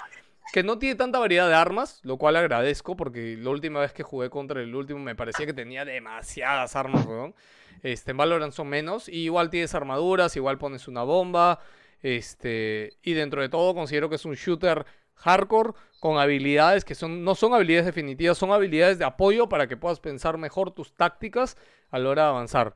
Que 0.55 0.63
no 0.63 0.79
tiene 0.79 0.95
tanta 0.95 1.19
variedad 1.19 1.49
de 1.49 1.55
armas, 1.57 1.99
lo 2.05 2.17
cual 2.17 2.37
agradezco 2.37 2.97
porque 2.97 3.37
la 3.37 3.51
última 3.51 3.81
vez 3.81 3.93
que 3.93 4.05
jugué 4.05 4.31
contra 4.31 4.63
el 4.63 4.73
último 4.73 5.01
me 5.01 5.17
parecía 5.17 5.47
que 5.47 5.53
tenía 5.53 5.85
demasiadas 5.85 6.77
armas, 6.77 7.05
weón. 7.07 7.35
Este, 7.83 8.13
en 8.13 8.19
Valorant 8.19 8.53
son 8.53 8.69
menos, 8.69 9.09
y 9.09 9.25
igual 9.25 9.51
tienes 9.51 9.75
armaduras, 9.75 10.37
igual 10.37 10.57
pones 10.59 10.87
una 10.87 11.03
bomba, 11.03 11.59
este, 12.03 12.93
y 13.03 13.15
dentro 13.15 13.43
de 13.43 13.49
todo 13.49 13.75
considero 13.75 14.09
que 14.09 14.15
es 14.15 14.25
un 14.25 14.35
shooter 14.35 14.87
hardcore 15.17 15.73
con 15.99 16.19
habilidades 16.19 16.85
que 16.85 16.95
son 16.95 17.25
no 17.25 17.35
son 17.35 17.53
habilidades 17.53 17.87
definitivas, 17.87 18.39
son 18.39 18.53
habilidades 18.53 19.01
de 19.01 19.07
apoyo 19.07 19.49
para 19.49 19.67
que 19.67 19.77
puedas 19.77 19.99
pensar 19.99 20.39
mejor 20.39 20.71
tus 20.71 20.95
tácticas 20.95 21.57
a 21.91 21.99
la 21.99 22.11
hora 22.11 22.23
de 22.23 22.29
avanzar. 22.29 22.75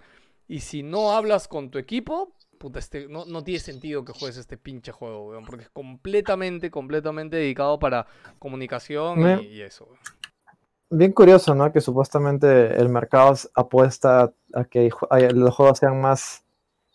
Y 0.49 0.61
si 0.61 0.83
no 0.83 1.13
hablas 1.13 1.47
con 1.47 1.71
tu 1.71 1.79
equipo, 1.79 2.35
puta, 2.59 2.79
este, 2.79 3.09
no, 3.09 3.25
no 3.25 3.43
tiene 3.45 3.61
sentido 3.61 4.05
que 4.05 4.13
juegues 4.13 4.37
este 4.37 4.57
pinche 4.57 4.93
juego, 4.93 5.29
weón, 5.29 5.45
porque 5.45 5.65
es 5.65 5.71
completamente, 5.71 6.71
completamente 6.71 7.37
dedicado 7.37 7.79
para 7.79 8.07
comunicación 8.39 9.21
y, 9.21 9.47
y 9.47 9.63
eso. 9.63 9.85
weón. 9.87 9.99
Bien 10.91 11.13
curioso, 11.13 11.55
¿no? 11.55 11.71
Que 11.71 11.81
supuestamente 11.83 12.75
el 12.81 12.89
mercado 12.89 13.35
apuesta 13.55 14.33
a 14.55 14.65
que 14.65 14.91
los 15.35 15.55
juegos 15.55 15.79
sean 15.79 16.01
más 16.01 16.45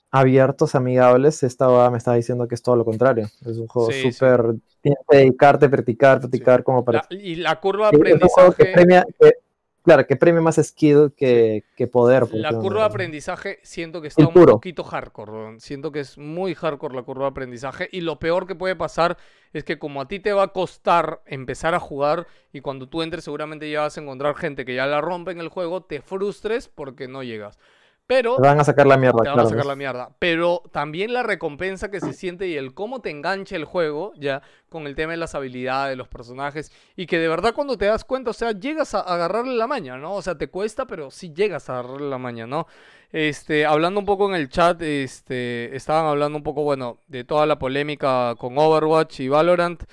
abiertos, 0.09 0.73
amigables. 0.73 1.43
Esta 1.43 1.67
huevada 1.67 1.91
me 1.91 1.99
está 1.99 2.13
diciendo 2.13 2.47
que 2.47 2.55
es 2.55 2.63
todo 2.63 2.75
lo 2.75 2.85
contrario. 2.85 3.29
Es 3.45 3.57
un 3.57 3.67
juego 3.67 3.91
Sí, 3.91 4.01
sí. 4.01 4.11
súper... 4.11 4.41
Tienes 4.81 4.99
que 5.07 5.17
dedicarte, 5.17 5.69
practicar, 5.69 6.19
practicar 6.19 6.63
como 6.63 6.83
para... 6.83 7.07
La- 7.09 7.17
y 7.17 7.35
la 7.35 7.59
curva 7.59 7.91
de 7.91 7.97
Sí, 7.97 8.03
es 8.07 8.13
un 8.21 8.29
juego 8.29 8.51
que 8.53 8.63
aprendizaje... 8.63 8.73
premia... 8.73 9.05
que- 9.19 9.42
claro, 9.83 10.07
que 10.07 10.15
premia 10.15 10.41
más 10.41 10.55
skill 10.55 11.13
que, 11.15 11.65
que 11.75 11.87
poder. 11.87 12.33
La 12.33 12.53
curva 12.53 12.79
de 12.79 12.85
aprendizaje 12.85 13.59
siento 13.63 14.01
que 14.01 14.07
está 14.07 14.25
un 14.25 14.33
puro. 14.33 14.53
poquito 14.53 14.83
hardcore. 14.83 15.59
Siento 15.59 15.91
que 15.91 15.99
es 15.99 16.17
muy 16.17 16.55
hardcore 16.55 16.95
la 16.95 17.03
curva 17.03 17.25
de 17.25 17.31
aprendizaje. 17.31 17.89
Y 17.91 18.01
lo 18.01 18.19
peor 18.19 18.47
que 18.47 18.55
puede 18.55 18.75
pasar 18.75 19.17
es 19.53 19.63
que 19.63 19.77
como 19.77 20.01
a 20.01 20.07
ti 20.07 20.19
te 20.19 20.33
va 20.33 20.43
a 20.43 20.47
costar 20.47 21.21
empezar 21.25 21.75
a 21.75 21.79
jugar 21.79 22.27
y 22.51 22.61
cuando 22.61 22.89
tú 22.89 23.01
entres 23.03 23.23
seguramente 23.23 23.69
ya 23.69 23.81
vas 23.81 23.97
a 23.97 24.01
encontrar 24.01 24.35
gente 24.35 24.65
que 24.65 24.75
ya 24.75 24.87
la 24.87 25.01
rompe 25.01 25.31
en 25.31 25.39
el 25.39 25.49
juego, 25.49 25.83
te 25.83 26.01
frustres 26.01 26.67
porque 26.67 27.07
no 27.07 27.21
llegas. 27.21 27.59
Pero 28.05 28.35
Te 28.35 28.41
van 28.41 28.59
a 28.59 28.63
sacar 28.65 28.85
la 28.85 28.97
mierda, 28.97 29.23
te 29.23 29.29
van 29.29 29.35
claro. 29.35 29.47
a 29.47 29.51
sacar 29.51 29.65
la 29.65 29.75
mierda. 29.75 30.09
Pero 30.19 30.61
también 30.71 31.13
la 31.13 31.23
recompensa 31.23 31.89
que 31.89 32.01
se 32.01 32.13
siente 32.13 32.47
y 32.47 32.57
el 32.57 32.73
cómo 32.73 32.99
te 32.99 33.09
engancha 33.09 33.55
el 33.55 33.63
juego, 33.63 34.11
ya, 34.17 34.41
con 34.69 34.87
el 34.87 34.95
tema 34.95 35.11
de 35.11 35.17
las 35.17 35.35
habilidades, 35.35 35.91
de 35.91 35.95
los 35.95 36.09
personajes, 36.09 36.71
y 36.97 37.05
que 37.05 37.17
de 37.17 37.29
verdad 37.29 37.53
cuando 37.53 37.77
te 37.77 37.85
das 37.85 38.03
cuenta, 38.03 38.31
o 38.31 38.33
sea, 38.33 38.51
llegas 38.51 38.93
a 38.93 38.99
agarrarle 38.99 39.55
la 39.55 39.67
maña, 39.67 39.97
¿no? 39.97 40.15
O 40.15 40.21
sea, 40.21 40.37
te 40.37 40.49
cuesta, 40.49 40.85
pero 40.85 41.11
sí 41.11 41.33
llegas 41.33 41.69
a 41.69 41.79
agarrarle 41.79 42.09
la 42.09 42.17
maña, 42.17 42.45
¿no? 42.45 42.67
Este, 43.11 43.65
hablando 43.65 43.99
un 43.99 44.05
poco 44.05 44.27
en 44.27 44.35
el 44.35 44.49
chat, 44.49 44.81
este, 44.81 45.73
estaban 45.75 46.05
hablando 46.05 46.37
un 46.37 46.43
poco, 46.43 46.63
bueno, 46.63 46.97
de 47.07 47.23
toda 47.23 47.45
la 47.45 47.57
polémica 47.57 48.35
con 48.37 48.57
Overwatch 48.57 49.21
y 49.21 49.29
Valorant. 49.29 49.83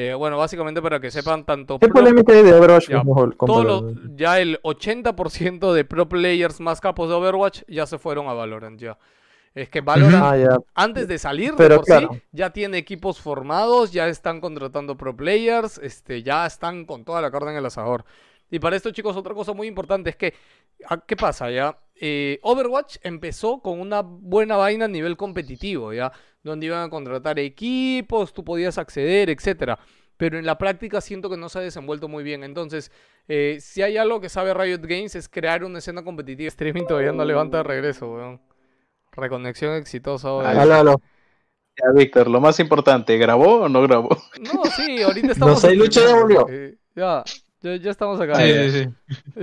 Eh, 0.00 0.14
bueno, 0.14 0.38
básicamente 0.38 0.80
para 0.80 1.00
que 1.00 1.10
sepan 1.10 1.44
tanto... 1.44 1.80
¿Qué 1.80 1.88
polémica 1.88 2.32
hay 2.32 2.44
de 2.44 2.54
Overwatch 2.54 2.88
Ya, 2.88 3.02
Valorant? 3.02 4.14
ya 4.14 4.38
el 4.38 4.60
80% 4.62 5.72
de 5.72 5.84
pro 5.84 6.08
players 6.08 6.60
más 6.60 6.80
capos 6.80 7.08
de 7.08 7.16
Overwatch 7.16 7.62
ya 7.66 7.84
se 7.84 7.98
fueron 7.98 8.28
a 8.28 8.32
Valorant 8.32 8.78
ya. 8.78 8.96
Es 9.56 9.68
que 9.68 9.80
Valorant 9.80 10.48
Ah, 10.48 10.58
antes 10.76 11.08
de 11.08 11.18
salir 11.18 11.50
de 11.50 11.56
Pero 11.56 11.76
por 11.78 11.84
claro. 11.84 12.10
sí 12.12 12.22
ya 12.30 12.50
tiene 12.50 12.78
equipos 12.78 13.18
formados, 13.20 13.90
ya 13.90 14.06
están 14.06 14.40
contratando 14.40 14.96
pro 14.96 15.16
players, 15.16 15.78
este 15.78 16.22
ya 16.22 16.46
están 16.46 16.84
con 16.84 17.04
toda 17.04 17.20
la 17.20 17.32
carne 17.32 17.50
en 17.50 17.56
el 17.56 17.66
asador. 17.66 18.04
Y 18.52 18.60
para 18.60 18.76
esto, 18.76 18.92
chicos, 18.92 19.16
otra 19.16 19.34
cosa 19.34 19.52
muy 19.52 19.66
importante 19.66 20.10
es 20.10 20.16
que 20.16 20.32
ah, 20.88 21.02
¿qué 21.04 21.16
pasa 21.16 21.50
ya? 21.50 21.76
Eh, 22.00 22.38
Overwatch 22.42 22.98
empezó 23.02 23.60
con 23.60 23.80
una 23.80 24.02
buena 24.02 24.56
vaina 24.56 24.84
a 24.84 24.88
nivel 24.88 25.16
competitivo, 25.16 25.92
¿ya? 25.92 26.12
Donde 26.48 26.66
iban 26.66 26.86
a 26.86 26.90
contratar 26.90 27.38
equipos, 27.38 28.32
tú 28.32 28.42
podías 28.44 28.78
acceder, 28.78 29.30
etcétera. 29.30 29.78
Pero 30.16 30.38
en 30.38 30.46
la 30.46 30.58
práctica 30.58 31.00
siento 31.00 31.30
que 31.30 31.36
no 31.36 31.48
se 31.48 31.58
ha 31.58 31.62
desenvuelto 31.62 32.08
muy 32.08 32.24
bien. 32.24 32.42
Entonces, 32.42 32.90
eh, 33.28 33.58
si 33.60 33.82
hay 33.82 33.96
algo 33.96 34.20
que 34.20 34.28
sabe 34.28 34.52
Riot 34.54 34.80
Games 34.82 35.14
es 35.14 35.28
crear 35.28 35.62
una 35.62 35.78
escena 35.78 36.02
competitiva. 36.02 36.48
Streaming 36.48 36.86
todavía 36.86 37.12
no 37.12 37.24
levanta 37.24 37.58
de 37.58 37.62
regreso, 37.62 38.10
weón. 38.12 38.40
Reconexión 39.12 39.74
exitosa. 39.74 40.32
weón. 40.32 40.46
Aló, 40.46 40.74
aló. 40.74 41.02
Ya, 41.80 41.92
Víctor, 41.94 42.28
lo 42.28 42.40
más 42.40 42.58
importante, 42.58 43.16
¿grabó 43.18 43.60
o 43.60 43.68
no 43.68 43.82
grabó? 43.82 44.08
No, 44.40 44.64
sí, 44.64 45.00
ahorita 45.02 45.28
estamos. 45.32 45.60
sé, 45.60 45.76
Lucho 45.76 46.04
ya 46.04 46.14
volvió. 46.16 46.46
Eh, 46.48 46.76
ya, 46.96 47.22
ya, 47.60 47.76
ya 47.76 47.90
estamos 47.92 48.20
acá. 48.20 48.34
Sí, 48.34 48.48
ya. 48.48 48.70
sí, 48.70 48.88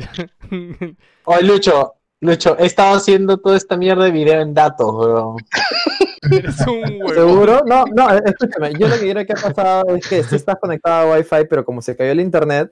sí. 0.09 0.97
Oye, 1.23 1.43
Lucho, 1.43 1.93
Lucho, 2.19 2.57
he 2.59 2.65
estado 2.65 2.97
haciendo 2.97 3.37
toda 3.37 3.55
esta 3.55 3.77
mierda 3.77 4.03
de 4.03 4.11
video 4.11 4.41
en 4.41 4.53
datos, 4.53 4.93
weón. 4.93 5.37
Eres 6.31 6.59
un 6.67 7.01
huevón. 7.01 7.13
¿Seguro? 7.15 7.61
No, 7.65 7.85
no, 7.93 8.13
eh, 8.15 8.21
escúchame. 8.25 8.73
Yo 8.73 8.87
lo 8.87 8.95
que 8.99 9.09
creo 9.11 9.25
que 9.25 9.33
ha 9.33 9.35
pasado 9.35 9.95
es 9.95 10.07
que 10.07 10.23
si 10.23 10.35
estás 10.35 10.55
conectado 10.59 11.11
a 11.13 11.17
Wi-Fi, 11.17 11.45
pero 11.49 11.63
como 11.65 11.81
se 11.81 11.95
cayó 11.95 12.11
el 12.11 12.19
internet, 12.19 12.71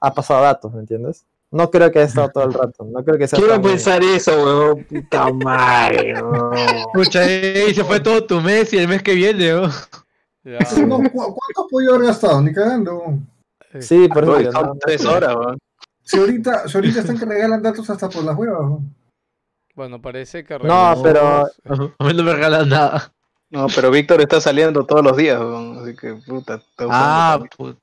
ha 0.00 0.12
pasado 0.14 0.42
datos, 0.42 0.72
¿me 0.72 0.80
entiendes? 0.80 1.24
No 1.52 1.68
creo 1.70 1.90
que 1.90 1.98
haya 1.98 2.08
estado 2.08 2.28
todo 2.30 2.44
el 2.44 2.52
rato. 2.54 2.84
No 2.84 3.02
creo 3.04 3.18
que 3.18 3.26
sea 3.26 3.38
Quiero 3.38 3.60
pensar 3.60 4.00
eso, 4.04 4.32
weón. 4.44 4.84
Puta 4.84 5.32
madre, 5.32 6.14
weón. 6.22 6.54
Escucha, 6.94 7.24
ey, 7.28 7.74
se 7.74 7.82
fue 7.84 7.98
todo 8.00 8.24
tu 8.24 8.40
mes 8.40 8.72
y 8.72 8.78
el 8.78 8.86
mes 8.88 9.02
que 9.02 9.14
viene, 9.14 9.52
¿no? 9.52 9.68
Ya, 10.44 10.58
No, 10.86 10.98
¿cu- 10.98 11.10
¿Cuánto 11.12 11.64
has 11.64 11.66
podido 11.70 11.94
haber 11.96 12.06
gastado? 12.06 12.40
Ni 12.40 12.52
cagando. 12.52 13.02
eh, 13.72 13.82
Sí, 13.82 14.08
por 14.08 14.22
eso. 14.22 14.32
Uy, 14.32 14.38
digo, 14.40 14.52
son 14.52 14.78
tres 14.78 15.04
horas, 15.04 15.34
weón. 15.34 15.58
Si 16.02 16.18
ahorita, 16.18 16.66
si 16.68 16.76
ahorita 16.78 17.00
están 17.00 17.18
que 17.18 17.24
regalan 17.24 17.62
datos 17.62 17.88
hasta 17.90 18.08
por 18.08 18.24
las 18.24 18.36
huevas. 18.36 18.60
¿no? 18.62 18.82
Bueno, 19.80 20.02
parece 20.02 20.44
que. 20.44 20.58
No, 20.58 20.94
pero- 21.02 21.46
A 21.98 22.04
mí 22.04 22.12
no 22.12 22.22
me 22.22 22.34
regalan 22.34 22.68
nada. 22.68 23.14
No, 23.48 23.66
pero 23.74 23.90
Víctor 23.90 24.20
está 24.20 24.38
saliendo 24.38 24.84
todos 24.84 25.02
los 25.02 25.16
días, 25.16 25.40
weón, 25.40 25.78
así 25.82 25.96
que 25.96 26.12
puta. 26.16 26.60
Ah, 26.80 27.40
puta 27.56 27.78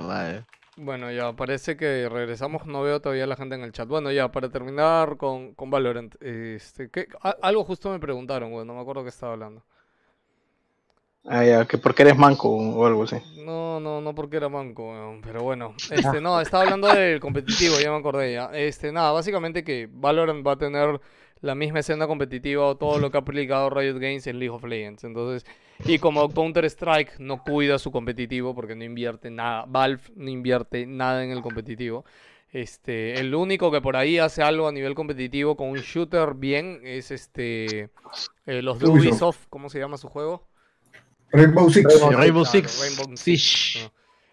madre. 0.00 0.46
Bueno, 0.78 1.10
ya 1.12 1.34
parece 1.34 1.76
que 1.76 2.08
regresamos. 2.08 2.64
No 2.64 2.80
veo 2.80 3.02
todavía 3.02 3.24
a 3.24 3.26
la 3.26 3.36
gente 3.36 3.54
en 3.54 3.60
el 3.64 3.72
chat. 3.72 3.86
Bueno, 3.86 4.10
ya, 4.10 4.32
para 4.32 4.48
terminar 4.48 5.18
con, 5.18 5.52
con 5.54 5.70
Valorant. 5.70 6.14
Este, 6.22 6.88
¿qué- 6.88 7.06
algo 7.42 7.64
justo 7.64 7.90
me 7.90 7.98
preguntaron, 7.98 8.50
güey. 8.50 8.64
No 8.64 8.72
me 8.72 8.80
acuerdo 8.80 9.02
qué 9.02 9.10
estaba 9.10 9.34
hablando. 9.34 9.62
Ah, 11.26 11.44
ya, 11.44 11.66
que 11.66 11.76
porque 11.76 12.02
eres 12.02 12.16
manco 12.16 12.48
o 12.48 12.86
algo 12.86 13.04
así. 13.04 13.16
No, 13.44 13.78
no, 13.78 14.00
no 14.00 14.14
porque 14.14 14.38
era 14.38 14.48
manco, 14.48 15.18
pero 15.22 15.42
bueno. 15.42 15.74
Este, 15.90 16.20
no, 16.20 16.40
estaba 16.40 16.64
hablando 16.64 16.88
del 16.88 17.20
competitivo, 17.20 17.78
ya 17.80 17.90
me 17.90 17.98
acordé 17.98 18.32
ya. 18.32 18.50
Este, 18.54 18.90
nada, 18.90 19.12
básicamente 19.12 19.62
que 19.62 19.88
Valorant 19.90 20.46
va 20.46 20.52
a 20.52 20.58
tener 20.58 21.00
la 21.40 21.54
misma 21.54 21.80
escena 21.80 22.06
competitiva 22.06 22.66
o 22.66 22.76
todo 22.76 22.98
lo 22.98 23.10
que 23.10 23.16
ha 23.16 23.20
aplicado 23.20 23.70
Riot 23.70 23.98
Games 23.98 24.26
en 24.26 24.38
League 24.38 24.54
of 24.54 24.64
Legends. 24.64 25.04
Entonces, 25.04 25.46
y 25.84 25.98
como 25.98 26.28
Counter 26.28 26.64
Strike 26.66 27.18
no 27.18 27.42
cuida 27.42 27.78
su 27.78 27.90
competitivo 27.90 28.54
porque 28.54 28.74
no 28.74 28.84
invierte 28.84 29.30
nada, 29.30 29.64
Valve 29.66 30.02
no 30.14 30.28
invierte 30.28 30.86
nada 30.86 31.24
en 31.24 31.30
el 31.30 31.42
competitivo. 31.42 32.04
Este, 32.52 33.20
el 33.20 33.34
único 33.34 33.70
que 33.70 33.80
por 33.80 33.96
ahí 33.96 34.18
hace 34.18 34.42
algo 34.42 34.66
a 34.66 34.72
nivel 34.72 34.94
competitivo 34.94 35.56
con 35.56 35.68
un 35.68 35.78
shooter 35.78 36.34
bien 36.34 36.80
es 36.82 37.10
este 37.10 37.90
eh, 38.46 38.62
los 38.62 38.80
de. 38.80 38.88
Ubisoft, 38.88 39.46
¿cómo 39.48 39.70
se 39.70 39.78
llama 39.78 39.96
su 39.96 40.08
juego? 40.08 40.49
Rainbow 41.32 41.70
Six. 41.70 42.00
Rainbow 42.12 42.44
Six. 42.44 42.80
Rainbow 42.80 43.16
Six. 43.16 43.78
¿no? 43.82 43.92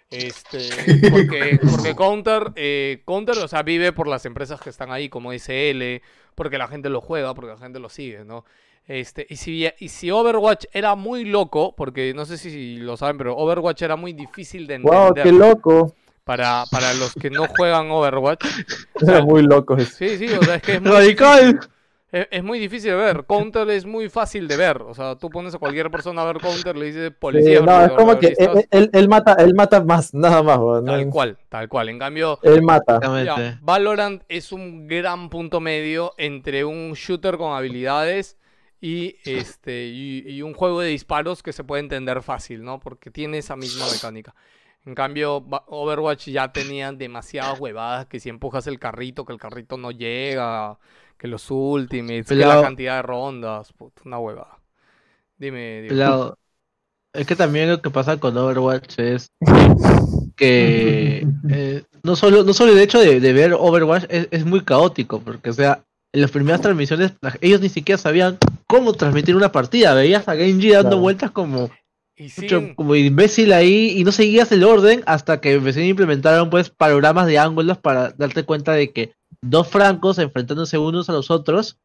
Este, 0.09 0.69
porque, 1.09 1.59
porque 1.72 1.95
Counter, 1.95 2.51
eh, 2.56 3.01
Counter, 3.06 3.38
o 3.40 3.48
sea, 3.48 3.64
vive 3.64 3.92
por 3.92 4.08
las 4.08 4.26
empresas 4.26 4.59
que 4.61 4.69
están 4.69 4.92
ahí, 4.92 5.09
como 5.09 5.34
SL, 5.34 6.01
porque 6.35 6.58
la 6.58 6.67
gente 6.67 6.90
lo 6.90 7.01
juega, 7.01 7.34
porque 7.34 7.51
la 7.51 7.58
gente 7.58 7.80
lo 7.80 7.90
sigue, 7.90 8.24
¿no? 8.24 8.45
Este, 8.88 9.27
y 9.30 9.35
si, 9.35 9.67
y 9.80 9.90
si 9.90 10.09
Overwatch 10.11 10.66
era 10.72 10.95
muy 10.95 11.26
loco, 11.26 11.76
porque 11.76 12.14
no 12.14 12.26
sé 12.26 12.38
si 12.38 12.77
lo 12.77 12.95
saben, 12.95 13.17
pero 13.17 13.35
Overwatch 13.35 13.82
era 13.82 13.98
muy 13.98 14.14
difícil 14.14 14.66
de 14.66 14.77
Wow, 14.80 15.09
entender 15.09 15.24
qué 15.26 15.32
loco. 15.34 15.93
para, 16.24 16.64
para 16.72 16.93
los 16.93 17.14
que 17.14 17.30
no 17.30 17.48
juegan 17.48 17.92
Overwatch. 17.92 18.45
Era 19.01 19.22
muy 19.26 19.43
loco. 19.43 19.76
eso. 19.76 19.92
Sí, 19.98 20.17
sí, 20.17 20.27
o 20.30 20.42
sea, 20.42 20.56
es 20.56 20.61
que 20.61 20.76
es 20.76 20.82
muy 20.82 20.92
¡Radical! 20.92 21.59
Es, 22.11 22.27
es 22.32 22.44
muy 22.44 22.60
difícil 22.60 22.92
de 22.92 22.95
ver. 22.98 23.26
Counter 23.27 23.69
es 23.69 23.86
muy 23.86 24.10
fácil 24.10 24.48
de 24.48 24.56
ver. 24.58 24.82
O 24.82 24.94
sea, 24.94 25.16
tú 25.16 25.30
pones 25.30 25.53
a 25.56 25.60
cualquier 25.60 25.92
persona 25.92 26.22
a 26.22 26.26
ver 26.26 26.38
Counter, 26.38 26.76
le 26.76 26.86
dices 26.88 27.10
Sí, 27.10 27.14
policía. 27.19 27.61
no, 27.61 27.86
es 27.86 27.92
como 27.92 28.18
que 28.19 28.34
él, 28.38 28.68
él- 28.72 28.90
él 28.94 29.10
mata, 29.10 29.34
él 29.34 29.53
mata 29.53 29.84
más, 29.84 30.14
nada 30.14 30.42
más, 30.44 30.58
no- 30.60 30.84
Tal 30.84 31.10
cual, 31.10 31.38
tal 31.50 31.68
cual. 31.69 31.90
En 31.90 32.00
cambio, 32.00 32.40
Él 32.44 32.61
mata. 32.61 33.00
Ya, 33.26 33.60
Valorant 33.61 34.24
es 34.30 34.52
un 34.52 34.88
gran 34.88 35.30
punto 35.30 35.60
medio 35.60 36.14
entre 36.18 36.64
un 36.66 36.94
shooter 36.94 37.38
con 37.38 37.53
habilidades 37.53 38.38
y 38.80 39.16
este 39.26 39.88
y, 39.88 40.24
y 40.27 40.42
un 40.44 40.53
juego 40.53 40.82
de 40.82 40.90
disparos 40.90 41.42
que 41.44 41.52
se 41.52 41.64
puede 41.64 41.82
entender 41.82 42.22
fácil, 42.22 42.64
¿no? 42.64 42.80
Porque 42.80 43.10
tiene 43.11 43.40
esa 43.40 43.56
misma 43.56 43.86
mecánica. 43.92 44.36
En 44.86 44.95
cambio, 44.95 45.45
Overwatch 45.68 46.27
ya 46.30 46.53
tenía 46.53 46.94
demasiadas 46.94 47.60
huevadas, 47.60 48.06
que 48.06 48.19
si 48.22 48.30
empujas 48.30 48.68
el 48.68 48.80
carrito, 48.80 49.26
que 49.26 49.34
el 49.34 49.40
carrito 49.40 49.77
no 49.77 49.92
llega, 49.92 50.77
que 51.17 51.27
los 51.27 51.49
ultimates, 51.49 52.27
que 52.27 52.35
la 52.35 52.61
cantidad 52.61 52.97
de 52.97 53.01
rondas, 53.01 53.73
puta, 53.73 54.01
una 54.05 54.19
huevada. 54.19 54.59
Dime. 55.37 55.85
Pelado. 55.87 56.37
Es 57.13 57.25
que 57.25 57.35
también 57.35 57.69
lo 57.69 57.81
que 57.81 57.89
pasa 57.89 58.17
con 58.17 58.37
Overwatch 58.37 58.99
es 58.99 59.31
que 60.35 61.25
eh, 61.49 61.83
no 62.03 62.15
solo 62.15 62.43
no 62.43 62.53
solo 62.53 62.71
el 62.73 62.79
hecho 62.79 62.99
de, 62.99 63.19
de 63.19 63.33
ver 63.33 63.53
Overwatch 63.53 64.05
es, 64.09 64.27
es 64.31 64.45
muy 64.45 64.61
caótico, 64.61 65.19
porque 65.19 65.49
o 65.49 65.53
sea, 65.53 65.83
en 66.13 66.21
las 66.21 66.31
primeras 66.31 66.61
transmisiones 66.61 67.13
ellos 67.41 67.61
ni 67.61 67.69
siquiera 67.69 67.97
sabían 67.97 68.37
cómo 68.67 68.93
transmitir 68.93 69.35
una 69.35 69.51
partida, 69.51 69.93
veías 69.93 70.27
a 70.27 70.35
Genji 70.35 70.69
dando 70.69 70.89
Claro. 70.89 71.01
vueltas 71.01 71.31
como 71.31 71.69
Y 72.17 72.73
como 72.73 72.95
imbécil 72.95 73.53
ahí 73.53 73.93
y 73.95 74.03
no 74.03 74.11
seguías 74.11 74.51
el 74.51 74.63
orden 74.63 75.03
hasta 75.05 75.39
que 75.39 75.59
recién 75.59 75.85
implementaron 75.85 76.49
pues 76.49 76.71
panoramas 76.71 77.27
de 77.27 77.37
ángulos 77.37 77.77
para 77.77 78.09
darte 78.09 78.43
cuenta 78.43 78.71
de 78.71 78.91
que 78.91 79.13
dos 79.41 79.67
francos 79.67 80.17
enfrentándose 80.17 80.79
unos 80.79 81.09
a 81.09 81.13
los 81.13 81.29
otros 81.29 81.77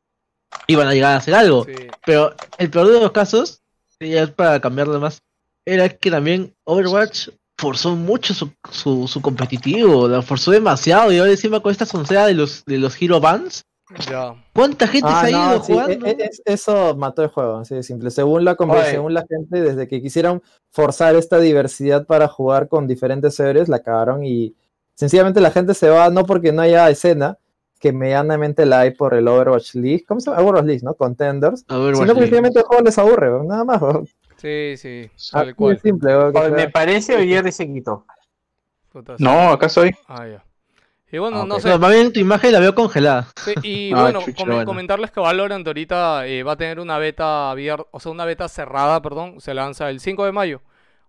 iban 0.67 0.89
a 0.89 0.95
llegar 0.95 1.13
a 1.13 1.19
hacer 1.19 1.35
algo. 1.35 1.65
sí. 1.65 1.75
Pero 2.07 2.35
el 2.57 2.71
peor 2.71 2.89
de 2.89 3.01
los 3.01 3.13
casos, 3.13 3.61
y 4.01 4.15
es 4.15 4.31
para 4.31 4.61
cambiarlo 4.61 4.99
más, 5.01 5.23
era 5.67 5.89
que 5.91 6.11
también 6.11 6.55
Overwatch 6.65 7.29
forzó 7.59 7.95
mucho 7.95 8.35
su, 8.35 8.53
su, 8.71 9.07
su 9.07 9.21
competitivo, 9.21 10.09
lo 10.09 10.23
forzó 10.23 10.51
demasiado 10.51 11.13
y 11.13 11.19
ahora 11.19 11.31
encima 11.31 11.61
con 11.61 11.71
esta 11.71 11.87
soncera 11.87 12.27
de 12.27 12.35
los, 12.35 12.65
de 12.65 12.79
los 12.79 13.01
Hero 13.01 13.21
Bans, 13.21 13.65
Ya. 14.11 14.35
¿cuánta 14.55 14.87
gente 14.87 15.09
Ah, 15.11 15.25
se 15.27 15.35
ha 15.35 15.39
no, 15.39 15.53
ido 15.55 15.65
sí, 15.65 15.73
jugando? 15.73 16.07
e- 16.07 16.11
e- 16.11 16.25
es- 16.25 16.43
eso 16.45 16.97
mató 16.97 17.23
el 17.23 17.29
juego, 17.29 17.57
así 17.59 17.75
de 17.75 17.83
simple. 17.83 18.11
Según 18.11 18.45
la 18.45 18.57
según 18.91 19.15
la 19.15 19.25
gente, 19.29 19.61
desde 19.61 19.87
que 19.89 20.01
quisieron 20.03 20.43
forzar 20.71 21.15
esta 21.17 21.39
diversidad 21.39 22.07
para 22.07 22.29
jugar 22.29 22.69
con 22.69 22.87
diferentes 22.87 23.35
servers, 23.35 23.69
la 23.69 23.81
cagaron 23.81 24.25
y 24.25 24.55
sencillamente 24.95 25.41
la 25.41 25.51
gente 25.51 25.75
se 25.75 25.89
va 25.89 26.11
no 26.11 26.25
porque 26.25 26.53
no 26.53 26.63
haya 26.63 26.89
escena, 26.91 27.39
que 27.81 27.93
medianamente 27.93 28.65
la 28.65 28.81
hay 28.81 28.93
por 28.93 29.13
el 29.15 29.27
Overwatch 29.27 29.75
League, 29.75 30.05
¿cómo 30.07 30.21
se 30.21 30.31
llama? 30.31 30.43
Overwatch 30.43 30.65
League, 30.67 30.83
¿no? 30.85 30.95
Contenders. 30.95 31.65
Overwatch 31.69 31.95
Sino 31.97 32.07
League. 32.07 32.21
sencillamente 32.21 32.59
el 32.61 32.65
juego 32.65 32.83
les 32.85 32.99
aburre, 32.99 33.33
weón, 33.33 33.49
nada 33.49 33.65
más. 33.65 33.81
Sí, 34.37 34.75
sí, 34.77 35.11
Así 35.15 35.31
tal 35.33 35.55
cual. 35.57 35.79
simple. 35.81 36.13
que 36.33 36.49
me 36.51 36.69
parece 36.69 37.15
o 37.15 37.19
Jerry 37.19 37.53
se 37.53 37.67
quitó. 37.67 38.05
No, 39.19 39.51
acá 39.51 39.67
estoy. 39.67 39.91
Ah, 40.07 40.27
ya. 40.27 40.45
Y 41.13 41.19
bueno, 41.19 41.43
Ah, 41.43 41.47
no 41.47 41.61
sé. 41.61 41.69
No, 41.69 41.79
más 41.79 41.93
bien 41.93 42.13
tu 42.13 42.19
imagen 42.21 42.53
la 42.53 42.59
veo 42.59 42.75
congelada. 42.75 43.29
Sí, 43.37 43.53
y 43.63 43.93
Ah, 43.95 44.03
bueno, 44.03 44.21
chucha, 44.23 44.35
come- 44.43 44.55
bueno. 44.55 44.67
comentarles 44.67 45.11
que 45.11 45.21
Valorant 45.21 45.67
ahorita 45.67 46.27
eh, 46.27 46.43
va 46.43 46.53
a 46.53 46.57
tener 46.57 46.81
una 46.81 46.99
beta 46.99 47.51
abierta, 47.51 47.85
o 47.91 48.01
sea, 48.01 48.11
una 48.11 48.25
beta 48.25 48.49
cerrada, 48.49 49.01
perdón, 49.03 49.41
se 49.41 49.53
lanza 49.55 49.91
el 49.91 50.01
5 50.01 50.25
de 50.25 50.33
mayo. 50.33 50.63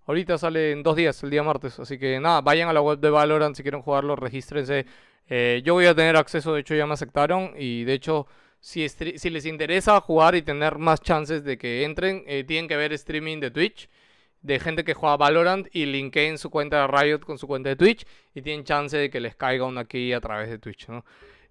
Ahorita 0.06 0.38
sale 0.38 0.74
en 0.74 0.84
dos 0.84 0.98
días, 0.98 1.24
el 1.24 1.30
día 1.30 1.42
martes. 1.44 1.80
Así 1.80 1.98
que 1.98 2.20
nada, 2.20 2.42
vayan 2.42 2.68
a 2.68 2.74
la 2.74 2.82
web 2.82 3.00
de 3.00 3.10
Valorant 3.10 3.56
si 3.56 3.64
quieren 3.64 3.82
jugarlo, 3.82 4.18
regístrense. 4.18 4.86
Eh, 5.30 5.62
yo 5.64 5.74
voy 5.76 5.86
a 5.86 5.96
tener 5.96 6.18
acceso, 6.18 6.54
de 6.54 6.60
hecho 6.60 6.76
ya 6.76 6.86
me 6.86 6.94
aceptaron. 6.94 7.54
Y 7.58 7.86
de 7.86 7.94
hecho, 7.94 8.28
si, 8.60 8.84
estri- 8.86 9.18
si 9.18 9.30
les 9.30 9.46
interesa 9.46 10.02
jugar 10.02 10.36
y 10.36 10.42
tener 10.42 10.78
más 10.78 11.00
chances 11.00 11.46
de 11.46 11.58
que 11.58 11.86
entren, 11.86 12.24
eh, 12.28 12.44
tienen 12.44 12.68
que 12.68 12.76
ver 12.76 12.92
streaming 12.92 13.40
de 13.40 13.52
Twitch 13.52 13.88
de 14.44 14.60
gente 14.60 14.84
que 14.84 14.94
juega 14.94 15.18
Valorant 15.18 15.68
y 15.74 15.86
linkeen 15.86 16.38
su 16.38 16.50
cuenta 16.50 16.82
de 16.82 16.88
Riot 16.88 17.20
con 17.20 17.38
su 17.38 17.48
cuenta 17.48 17.70
de 17.70 17.76
Twitch 17.76 18.06
y 18.36 18.42
tienen 18.42 18.64
chance 18.66 18.96
de 18.96 19.10
que 19.10 19.20
les 19.20 19.36
caiga 19.36 19.66
una 19.66 19.86
key 19.86 20.14
a 20.14 20.22
través 20.22 20.50
de 20.50 20.60
Twitch, 20.60 20.88
¿no? 20.90 21.04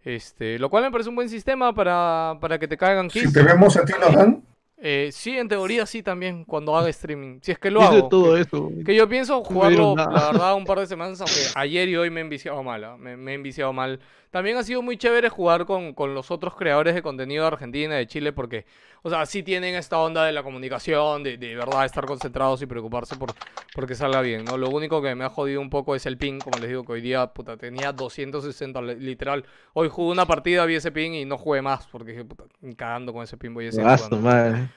Este, 0.05 0.59
lo 0.59 0.69
cual 0.69 0.85
me 0.85 0.91
parece 0.91 1.09
un 1.11 1.17
buen 1.17 1.29
sistema 1.29 1.73
para, 1.75 2.37
para 2.41 2.59
que 2.59 2.69
te 2.69 2.77
caigan 2.77 3.09
keys. 3.09 3.29
Si 3.29 3.33
te 3.33 3.43
vemos 3.43 3.77
a 3.77 3.85
ti 3.85 3.93
nos 4.01 4.15
dan, 4.15 4.43
Eh, 4.85 5.11
sí, 5.12 5.39
en 5.39 5.47
teoría 5.47 5.87
sí 5.87 6.03
también, 6.03 6.45
cuando 6.45 6.77
haga 6.77 6.89
streaming. 6.89 7.39
Si 7.41 7.53
es 7.53 7.59
que 7.59 7.71
lo 7.71 7.83
hago. 7.83 8.09
todo 8.09 8.35
que, 8.35 8.41
eso. 8.41 8.69
que 8.85 8.95
yo 8.97 9.09
pienso 9.09 9.45
jugarlo, 9.45 9.95
la 9.95 10.33
verdad, 10.33 10.57
un 10.57 10.65
par 10.67 10.81
de 10.81 10.87
semanas, 10.89 11.21
aunque 11.21 11.41
ayer 11.55 11.89
y 11.89 11.97
hoy 11.97 12.11
me 12.11 12.21
he 12.21 12.25
enviciado 12.25 12.61
mal, 12.65 12.83
¿ah? 12.83 12.97
me, 12.97 13.17
me 13.17 13.31
he 13.31 13.35
enviciado 13.37 13.73
mal. 13.73 14.01
También 14.33 14.57
ha 14.57 14.65
sido 14.65 14.83
muy 14.83 14.97
chévere 14.97 15.28
jugar 15.28 15.67
con, 15.67 15.94
con 15.94 16.15
los 16.15 16.33
otros 16.33 16.57
creadores 16.57 16.94
de 16.97 17.02
contenido 17.02 17.43
de 17.44 17.49
Argentina, 17.49 17.94
de 17.94 18.07
Chile, 18.09 18.33
porque, 18.33 18.67
o 19.02 19.11
sea, 19.11 19.27
sí 19.27 19.44
tienen 19.44 19.77
esta 19.77 19.99
onda 20.01 20.25
de 20.25 20.33
la 20.33 20.43
comunicación, 20.43 21.23
de, 21.23 21.36
de 21.39 21.55
verdad 21.55 21.85
estar 21.85 22.07
concentrados 22.07 22.61
y 22.62 22.67
preocuparse 22.67 23.17
por 23.17 23.35
porque 23.75 23.94
salga 23.94 24.20
bien, 24.23 24.44
¿no? 24.44 24.57
Lo 24.59 24.70
único 24.70 25.01
que 25.02 25.15
me 25.15 25.25
ha 25.25 25.28
jodido 25.31 25.61
un 25.61 25.70
poco 25.70 25.94
es 25.94 26.07
el 26.07 26.19
ping, 26.19 26.41
como 26.41 26.59
les 26.59 26.69
digo, 26.70 26.85
que 26.85 26.93
hoy 26.93 27.01
día, 27.01 27.27
puta, 27.33 27.57
tenía 27.57 27.93
260, 27.93 28.83
li- 28.83 28.97
literal. 28.97 29.44
Hoy 29.75 29.89
jugué 29.89 30.12
una 30.12 30.27
partida, 30.27 30.65
vi 30.67 30.75
ese 30.77 30.93
ping 30.93 31.12
y 31.12 31.25
no 31.25 31.39
jugué 31.39 31.62
más, 31.62 31.86
porque 31.89 32.12
dije, 32.12 32.25
puta, 32.25 32.44
cagando 32.77 33.12
con 33.12 33.23
ese 33.23 33.36
ping 33.36 33.55
voy 33.55 33.69
a 33.69 33.73
seguir. 33.73 33.86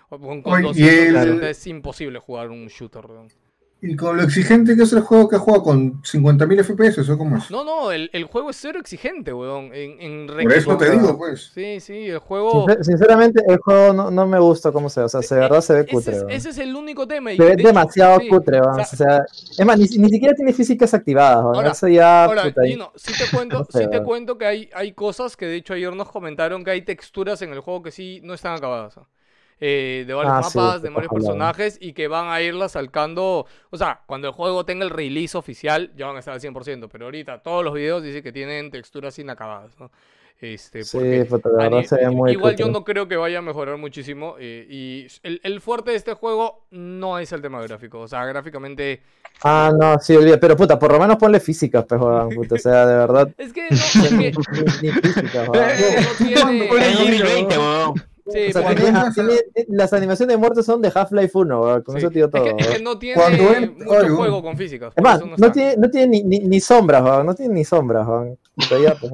Con, 0.09 0.41
con 0.41 0.53
Oye, 0.53 0.59
y 0.61 0.63
260 0.63 1.45
el- 1.45 1.51
es 1.51 1.67
imposible 1.67 2.19
jugar 2.19 2.49
un 2.49 2.67
shooter, 2.67 3.05
weón. 3.05 3.27
Y 3.87 3.95
con 3.95 4.17
lo 4.17 4.23
exigente 4.23 4.75
que 4.75 4.83
es 4.83 4.93
el 4.93 5.01
juego 5.01 5.27
que 5.29 5.37
juega 5.37 5.61
con 5.63 6.01
50.000 6.03 6.63
FPS, 6.63 7.01
¿eso 7.01 7.17
cómo 7.17 7.37
es? 7.37 7.49
No, 7.51 7.63
no, 7.63 7.91
el, 7.91 8.09
el 8.13 8.23
juego 8.25 8.49
es 8.49 8.57
cero 8.59 8.79
exigente, 8.79 9.31
weón. 9.33 9.71
En, 9.73 10.01
en 10.01 10.27
Por 10.27 10.53
eso 10.53 10.77
te 10.77 10.89
digo, 10.91 11.17
pues. 11.17 11.51
Sí, 11.53 11.79
sí, 11.79 12.07
el 12.09 12.19
juego. 12.19 12.65
Sincer- 12.67 12.83
Sinceramente, 12.83 13.43
el 13.47 13.57
juego 13.57 13.93
no, 13.93 14.11
no 14.11 14.25
me 14.27 14.39
gusta 14.39 14.71
cómo 14.71 14.89
se 14.89 15.01
ve. 15.01 15.05
O 15.05 15.09
sea, 15.09 15.21
se, 15.21 15.35
de 15.35 15.41
verdad 15.41 15.61
se 15.61 15.73
ve 15.73 15.79
Ese 15.81 15.91
cutre. 15.91 16.15
es, 16.15 16.23
ese 16.29 16.49
es 16.49 16.57
el 16.57 16.75
único 16.75 17.07
tema. 17.07 17.31
y 17.33 17.37
Se 17.37 17.43
ve 17.43 17.55
de 17.55 17.63
demasiado 17.63 18.19
sí, 18.19 18.27
cutre, 18.27 18.59
o 18.59 18.63
weón. 18.63 18.75
sea, 18.75 18.83
O 18.83 18.95
sea, 18.97 19.25
es 19.59 19.65
más, 19.65 19.77
ni, 19.77 19.85
ni 19.97 20.09
siquiera 20.09 20.33
tiene 20.33 20.53
físicas 20.53 20.93
activadas, 20.93 21.43
weón. 21.43 21.55
Ahora- 21.55 21.71
Eso 21.71 21.87
ya, 21.87 22.25
Ahora, 22.25 22.43
puta, 22.43 22.61
Gino, 22.65 22.91
sí 22.95 23.13
te 23.17 23.29
cuento, 23.35 23.59
No 23.59 23.65
sé, 23.65 23.71
sí 23.83 23.89
te 23.89 23.97
weón. 23.97 24.03
cuento 24.05 24.37
que 24.37 24.45
hay, 24.45 24.69
hay 24.73 24.93
cosas 24.93 25.35
que 25.37 25.45
de 25.45 25.55
hecho 25.57 25.73
ayer 25.73 25.95
nos 25.95 26.09
comentaron 26.11 26.63
que 26.63 26.71
hay 26.71 26.81
texturas 26.81 27.41
en 27.41 27.51
el 27.53 27.59
juego 27.59 27.83
que 27.83 27.91
sí 27.91 28.19
no 28.23 28.33
están 28.33 28.55
acabadas. 28.55 28.95
Eh, 29.59 30.03
de 30.05 30.13
varios 30.13 30.35
Ah, 30.35 30.43
sí, 30.43 30.57
mapas, 30.57 30.81
de 30.81 30.91
pues, 30.91 30.95
varios 30.95 31.13
personajes 31.13 31.77
y 31.79 31.93
que 31.93 32.07
van 32.07 32.27
a 32.29 32.41
irlas 32.41 32.73
salcando. 32.73 33.45
O 33.69 33.77
sea, 33.77 34.01
cuando 34.05 34.27
el 34.27 34.33
juego 34.33 34.65
tenga 34.65 34.83
el 34.83 34.89
release 34.91 35.37
oficial 35.37 35.93
ya 35.95 36.07
van 36.07 36.17
a 36.17 36.19
estar 36.19 36.33
al 36.33 36.41
100%, 36.41 36.89
pero 36.91 37.05
ahorita 37.05 37.41
todos 37.41 37.63
los 37.63 37.73
videos 37.73 38.03
dicen 38.03 38.21
que 38.23 38.31
tienen 38.33 38.69
texturas 38.71 39.17
inacabadas. 39.19 39.79
¿no? 39.79 39.91
Este, 40.41 40.83
Sí, 40.83 40.97
porque 40.97 41.25
puta, 41.29 41.49
la 41.49 41.63
a 41.65 41.69
verdad 41.69 41.83
se 41.83 41.95
ve 41.95 42.09
muy 42.09 42.33
Igual 42.33 42.55
yo 42.57 42.67
no 42.67 42.83
creo 42.83 43.07
que 43.07 43.15
vaya 43.15 43.39
a 43.39 43.41
mejorar 43.41 43.77
muchísimo. 43.77 44.35
eh, 44.39 44.67
y 44.69 45.07
el, 45.23 45.39
el 45.43 45.61
fuerte 45.61 45.91
de 45.91 45.97
este 45.97 46.13
juego 46.13 46.65
no 46.71 47.17
es 47.19 47.31
el 47.31 47.41
tema 47.41 47.61
gráfico. 47.61 48.01
O 48.01 48.07
sea, 48.07 48.25
gráficamente. 48.25 49.01
Ah, 49.43 49.71
no, 49.77 49.97
sí, 49.99 50.15
olvida. 50.15 50.39
Pero 50.39 50.55
puta, 50.57 50.77
por 50.79 50.91
lo 50.91 50.99
menos 50.99 51.17
ponle 51.17 51.39
físicas, 51.39 51.85
pues, 51.87 52.01
weón, 52.01 52.29
puta. 52.33 52.55
O 52.55 52.57
sea, 52.57 52.85
de 52.85 52.97
verdad. 52.97 53.29
Es 53.37 53.53
que 53.53 53.69
no, 53.71 54.05
es 54.05 54.13
que 54.13 54.33
Ni, 54.81 54.91
ni 54.91 54.91
físicas, 54.91 55.47
weón. 55.49 55.69
no 56.01 56.15
tiene. 56.25 56.67
Fue 56.67 56.85
en 56.87 56.93
2020, 56.97 57.57
weón. 57.57 57.93
Sí, 58.27 58.39
O 58.49 58.51
sea, 58.53 58.75
tiene- 58.75 59.01
tiene- 59.13 59.65
las 59.69 59.93
animaciones 59.93 60.33
de 60.33 60.37
muerte 60.39 60.63
son 60.63 60.81
de 60.81 60.91
Half-Life 60.93 61.37
1, 61.37 61.61
weón, 61.61 61.81
con 61.83 61.93
Sí. 61.93 61.99
eso 61.99 62.09
tío 62.09 62.25
Es 62.25 62.31
todo. 62.31 62.43
que, 62.43 62.55
es 62.57 62.67
que 62.69 62.83
no 62.83 62.97
tiene 62.97 63.21
Cuando 63.21 63.53
en- 63.55 63.73
mucho 63.77 63.91
Ay, 64.01 64.07
juego 64.09 64.41
con 64.41 64.57
físicas. 64.57 64.93
Es 64.95 65.03
más, 65.03 65.19
no 65.23 65.35
está. 65.35 65.51
tiene, 65.51 65.77
no 65.77 65.89
tiene 65.91 66.07
ni, 66.07 66.23
ni, 66.23 66.39
ni 66.39 66.59
sombras, 66.59 67.03
no 67.23 67.35
tiene 67.35 67.53
ni 67.53 67.63
sombras, 67.63 68.07
pues. 68.99 69.11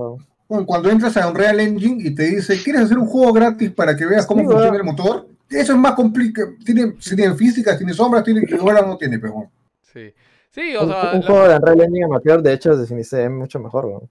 Bueno, 0.48 0.66
cuando 0.66 0.90
entras 0.90 1.16
a 1.18 1.30
Unreal 1.30 1.60
Engine 1.60 1.98
y 2.08 2.16
te 2.16 2.24
dice, 2.24 2.62
¿quieres 2.64 2.84
hacer 2.84 2.98
un 2.98 3.08
juego 3.08 3.32
gratis 3.34 3.72
para 3.72 3.96
que 3.96 4.06
veas 4.06 4.26
cómo 4.26 4.42
Sí, 4.42 4.46
funciona 4.46 4.72
weón. 4.72 4.76
el 4.82 4.84
motor? 4.92 5.28
Eso 5.50 5.74
es 5.74 5.80
más 5.80 5.94
complicado. 5.94 6.50
Tiene, 6.66 6.94
si 7.00 7.16
tiene 7.16 7.34
físicas, 7.36 7.78
tiene 7.78 7.94
sombras, 7.94 8.24
tiene, 8.24 8.42
y 8.48 8.54
ahora 8.56 8.82
no 8.82 8.98
tiene, 8.98 9.20
pero. 9.20 9.50
Sí, 9.82 10.14
sí, 10.52 10.76
o 10.78 10.84
Un, 10.84 10.90
sea, 10.90 11.12
un 11.14 11.20
la- 11.20 11.26
juego 11.28 11.48
de 11.50 11.56
Unreal 11.56 11.82
Engine 11.82 12.06
amateur, 12.06 12.42
de 12.42 12.54
hecho, 12.54 12.86
se 12.86 13.18
ve 13.18 13.30
mucho 13.30 13.60
mejor, 13.60 13.86
weón. 13.86 14.10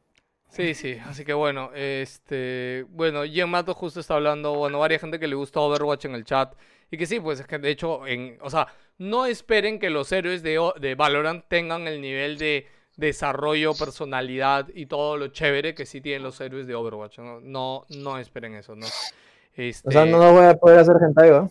Sí, 0.51 0.75
sí, 0.75 0.99
así 1.07 1.25
que 1.25 1.33
bueno, 1.33 1.71
este, 1.75 2.85
bueno, 2.91 3.25
Gian 3.25 3.51
Mato 3.51 3.75
justo 3.75 4.01
está 4.01 4.15
hablando, 4.15 4.55
bueno, 4.55 4.79
varias 4.79 5.01
gente 5.01 5.19
que 5.19 5.27
le 5.29 5.35
gusta 5.35 5.61
Overwatch 5.61 6.05
en 6.07 6.15
el 6.15 6.25
chat, 6.25 6.55
y 6.91 6.97
que 6.97 7.07
sí, 7.07 7.21
pues 7.21 7.41
es 7.41 7.47
que 7.47 7.59
de 7.59 7.71
hecho, 7.71 8.07
en, 8.07 8.37
o 8.43 8.51
sea, 8.51 8.67
no 8.99 9.27
esperen 9.27 9.79
que 9.79 9.91
los 9.91 10.11
héroes 10.13 10.43
de, 10.43 10.59
de 10.81 10.95
Valorant 10.95 11.45
tengan 11.49 11.87
el 11.89 12.01
nivel 12.01 12.37
de 12.39 12.67
desarrollo, 12.97 13.75
personalidad 13.75 14.69
y 14.75 14.87
todo 14.87 15.17
lo 15.17 15.29
chévere 15.29 15.75
que 15.75 15.87
sí 15.87 16.01
tienen 16.01 16.23
los 16.23 16.41
héroes 16.41 16.67
de 16.67 16.75
Overwatch, 16.75 17.19
no, 17.19 17.41
no, 17.41 17.87
no 17.89 18.19
esperen 18.19 18.55
eso, 18.57 18.75
¿no? 18.77 18.87
Este, 19.55 19.89
O 19.89 19.93
sea, 19.93 20.05
no, 20.05 20.19
no 20.19 20.33
voy 20.33 20.45
a 20.47 20.55
poder 20.55 20.81
hacer 20.81 20.97
hentai, 21.03 21.31
weón. 21.31 21.51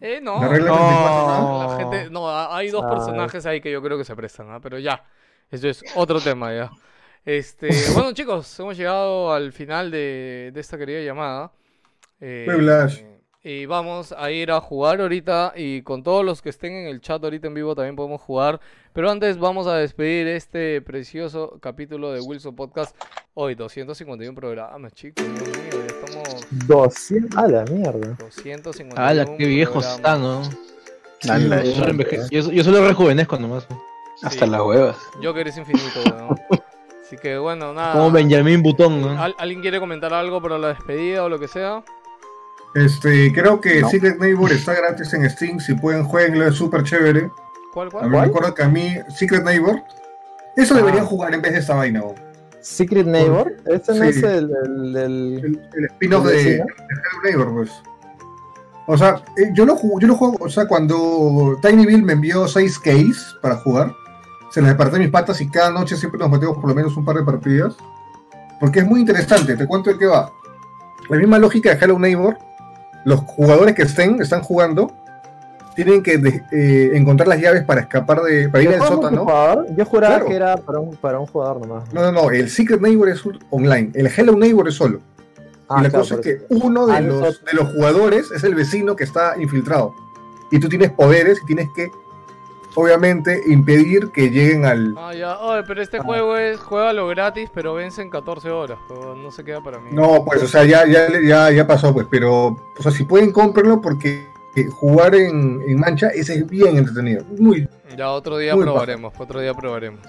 eh, 0.00 0.20
no, 0.22 0.40
no, 0.40 0.48
34, 0.48 1.26
¿no? 1.26 1.68
la 1.68 1.76
gente, 1.76 2.10
no, 2.10 2.28
ha- 2.28 2.56
hay 2.56 2.70
dos 2.70 2.84
Ah. 2.84 2.90
personajes 2.90 3.46
ahí 3.46 3.60
que 3.60 3.70
yo 3.70 3.82
creo 3.82 3.98
que 3.98 4.04
se 4.04 4.16
prestan, 4.16 4.50
¿ah? 4.50 4.60
Pero 4.60 4.78
ya, 4.78 5.04
eso 5.50 5.68
es 5.68 5.84
otro 5.96 6.20
tema 6.20 6.52
ya. 6.54 6.70
Este, 7.28 7.68
bueno 7.92 8.12
chicos, 8.12 8.58
hemos 8.58 8.74
llegado 8.74 9.30
al 9.34 9.52
final 9.52 9.90
de, 9.90 10.50
de 10.54 10.60
esta 10.60 10.78
querida 10.78 11.00
llamada. 11.02 11.52
Eh, 12.22 12.46
y 13.42 13.66
vamos 13.66 14.14
a 14.16 14.30
ir 14.30 14.50
a 14.50 14.62
jugar 14.62 15.02
ahorita 15.02 15.52
y 15.54 15.82
con 15.82 16.02
todos 16.02 16.24
los 16.24 16.40
que 16.40 16.48
estén 16.48 16.72
en 16.72 16.86
el 16.86 17.02
chat 17.02 17.22
ahorita 17.22 17.46
en 17.48 17.52
vivo 17.54 17.74
también 17.74 17.96
podemos 17.96 18.22
jugar. 18.22 18.60
Pero 18.94 19.10
antes 19.10 19.36
vamos 19.38 19.66
a 19.66 19.74
despedir 19.76 20.26
este 20.26 20.80
precioso 20.80 21.58
capítulo 21.60 22.12
de 22.12 22.20
Wilson 22.22 22.56
Podcast. 22.56 22.96
Hoy 23.34 23.54
251 23.54 24.34
programas, 24.34 24.94
chicos. 24.94 25.22
Dios 25.26 25.48
mío, 25.58 25.84
ya 25.86 25.86
estamos 25.86 26.46
200. 26.66 27.36
A 27.38 27.46
la 27.46 27.64
mierda. 27.64 28.16
251 28.20 28.94
¡Hala, 28.96 29.26
qué 29.36 29.46
viejos 29.46 29.84
programas. 29.84 30.48
están, 31.20 31.48
¿no? 31.50 31.62
Yo 31.62 31.72
solo, 31.74 31.92
enveje- 31.92 32.28
yo, 32.30 32.50
yo 32.50 32.64
solo 32.64 32.88
rejuvenezco 32.88 33.38
nomás. 33.38 33.68
¿no? 33.68 33.82
Hasta 34.22 34.46
las 34.46 34.62
huevas. 34.62 34.96
Joker 35.22 35.46
es 35.46 35.58
infinito, 35.58 36.00
weón. 36.06 36.40
Así 37.08 37.16
que 37.16 37.38
bueno, 37.38 37.72
nada. 37.72 37.94
Como 37.94 38.10
Benjamin 38.10 38.62
Butón, 38.62 39.00
¿no? 39.00 39.18
¿Al- 39.22 39.34
¿Alguien 39.38 39.62
quiere 39.62 39.80
comentar 39.80 40.12
algo 40.12 40.42
para 40.42 40.58
la 40.58 40.68
despedida 40.68 41.24
o 41.24 41.30
lo 41.30 41.38
que 41.38 41.48
sea? 41.48 41.82
Este, 42.74 43.32
creo 43.32 43.62
que 43.62 43.80
No. 43.80 43.88
Secret 43.88 44.18
Neighbor 44.20 44.52
está 44.52 44.74
gratis 44.74 45.14
en 45.14 45.28
Steam. 45.30 45.58
Si 45.58 45.72
pueden, 45.74 46.04
jueguenlo, 46.04 46.46
es 46.46 46.54
súper 46.56 46.82
chévere. 46.84 47.30
¿Cuál, 47.72 47.88
A 47.88 47.90
cuál? 47.92 48.04
mí 48.10 48.10
me 48.10 48.20
acuerdo 48.20 48.54
que 48.54 48.62
a 48.62 48.68
mí, 48.68 48.94
Secret 49.08 49.42
Neighbor, 49.42 49.82
eso 50.54 50.74
Ah. 50.74 50.76
deberían 50.76 51.06
jugar 51.06 51.32
en 51.32 51.40
vez 51.40 51.52
de 51.54 51.58
esta 51.60 51.76
vaina. 51.76 52.02
Secret 52.60 53.06
Neighbor. 53.06 53.54
Este 53.64 53.94
no 53.94 54.04
Sí. 54.04 54.10
es 54.10 54.22
el. 54.22 54.50
el, 54.66 54.96
el- 54.96 55.38
El, 55.44 55.60
el 55.76 55.84
spin-off 55.86 56.26
¿El 56.26 56.36
de, 56.36 56.44
de? 56.44 56.54
Hello 56.56 57.22
Neighbor, 57.24 57.54
pues. 57.54 57.70
O 58.86 58.98
sea, 58.98 59.22
eh, 59.38 59.50
yo 59.54 59.64
lo 59.64 59.74
juego, 59.76 59.98
yo 60.00 60.08
lo 60.08 60.14
juego, 60.14 60.36
o 60.40 60.48
sea, 60.50 60.66
cuando 60.68 61.58
Tiny 61.62 61.86
Bill 61.86 62.02
me 62.02 62.12
envió 62.14 62.46
seis 62.48 62.78
keys 62.78 63.34
para 63.40 63.56
jugar, 63.56 63.92
se 64.50 64.60
las 64.62 64.70
repartí 64.70 64.96
a 64.96 64.98
mis 65.00 65.10
patas 65.10 65.40
y 65.40 65.48
cada 65.48 65.70
noche 65.70 65.96
siempre 65.96 66.18
nos 66.18 66.30
metemos 66.30 66.56
por 66.56 66.68
lo 66.68 66.74
menos 66.74 66.96
un 66.96 67.04
par 67.04 67.16
de 67.16 67.22
partidas. 67.24 67.76
Porque 68.60 68.80
es 68.80 68.86
muy 68.86 69.00
interesante, 69.00 69.56
te 69.56 69.66
cuento 69.66 69.90
de 69.90 69.98
qué 69.98 70.06
va. 70.06 70.32
La 71.08 71.16
misma 71.16 71.38
lógica 71.38 71.74
de 71.74 71.84
Hello 71.84 71.98
Neighbor, 71.98 72.36
los 73.04 73.20
jugadores 73.20 73.74
que 73.74 73.82
estén, 73.82 74.20
están 74.20 74.42
jugando, 74.42 74.90
tienen 75.76 76.02
que 76.02 76.18
de- 76.18 76.42
eh, 76.50 76.90
encontrar 76.94 77.28
las 77.28 77.40
llaves 77.40 77.62
para 77.62 77.82
escapar 77.82 78.20
de. 78.22 78.48
para 78.48 78.64
ir 78.64 78.70
al 78.70 78.78
¿Juega 78.80 78.94
sótano. 78.94 79.26
Yo 79.76 79.84
juraba 79.84 80.14
Claro. 80.16 80.26
que 80.28 80.34
era 80.34 80.56
para 80.56 80.80
un, 80.80 80.96
para 80.96 81.20
un 81.20 81.26
jugador 81.26 81.60
nomás. 81.66 81.92
No, 81.94 82.02
no, 82.02 82.10
no, 82.10 82.30
el 82.30 82.50
Secret 82.50 82.80
Neighbor 82.80 83.08
es 83.08 83.22
online, 83.50 83.92
el 83.94 84.06
Hello 84.08 84.32
Neighbor 84.36 84.66
es 84.66 84.74
solo. 84.74 84.98
Ah, 85.68 85.76
y 85.78 85.82
la 85.84 85.90
claro, 85.90 86.02
cosa 86.02 86.14
es 86.16 86.20
que 86.22 86.40
uno 86.48 86.86
de 86.86 86.96
Ah, 86.96 87.00
los, 87.00 87.44
de 87.44 87.52
los 87.52 87.72
jugadores 87.74 88.30
es 88.32 88.42
el 88.42 88.54
vecino 88.56 88.96
que 88.96 89.04
está 89.04 89.34
infiltrado. 89.40 89.94
Y 90.50 90.58
tú 90.58 90.68
tienes 90.68 90.90
poderes 90.90 91.38
y 91.42 91.46
tienes 91.46 91.68
que, 91.76 91.88
obviamente, 92.78 93.42
impedir 93.46 94.10
que 94.10 94.30
lleguen 94.30 94.64
al. 94.64 94.94
Ah, 94.96 95.12
ya. 95.14 95.38
Oye, 95.38 95.62
pero 95.66 95.82
este 95.82 95.98
juego 95.98 96.36
es. 96.36 96.58
Juégalo 96.58 97.08
gratis, 97.08 97.50
pero 97.52 97.74
vence 97.74 98.02
en 98.02 98.10
14 98.10 98.50
horas. 98.50 98.78
pero 98.88 99.14
no 99.14 99.30
se 99.30 99.44
queda 99.44 99.62
para 99.62 99.78
mí. 99.78 99.90
No, 99.92 100.24
pues, 100.24 100.42
o 100.42 100.48
sea, 100.48 100.64
ya, 100.64 100.86
ya, 100.86 101.08
ya, 101.20 101.50
ya 101.50 101.66
pasó, 101.66 101.92
pues, 101.92 102.06
pero, 102.10 102.46
o 102.46 102.82
sea, 102.82 102.92
si 102.92 103.04
pueden, 103.04 103.32
cómprenlo 103.32 103.80
porque 103.80 104.26
jugar 104.70 105.14
en, 105.14 105.62
en 105.66 105.78
mancha 105.78 106.08
ese 106.08 106.34
es 106.34 106.48
bien 106.48 106.76
entretenido. 106.76 107.24
Muy, 107.38 107.68
Ya 107.96 108.10
otro 108.10 108.38
día 108.38 108.56
probaremos, 108.56 109.12
otro 109.18 109.40
día 109.40 109.54
probaremos. 109.54 110.00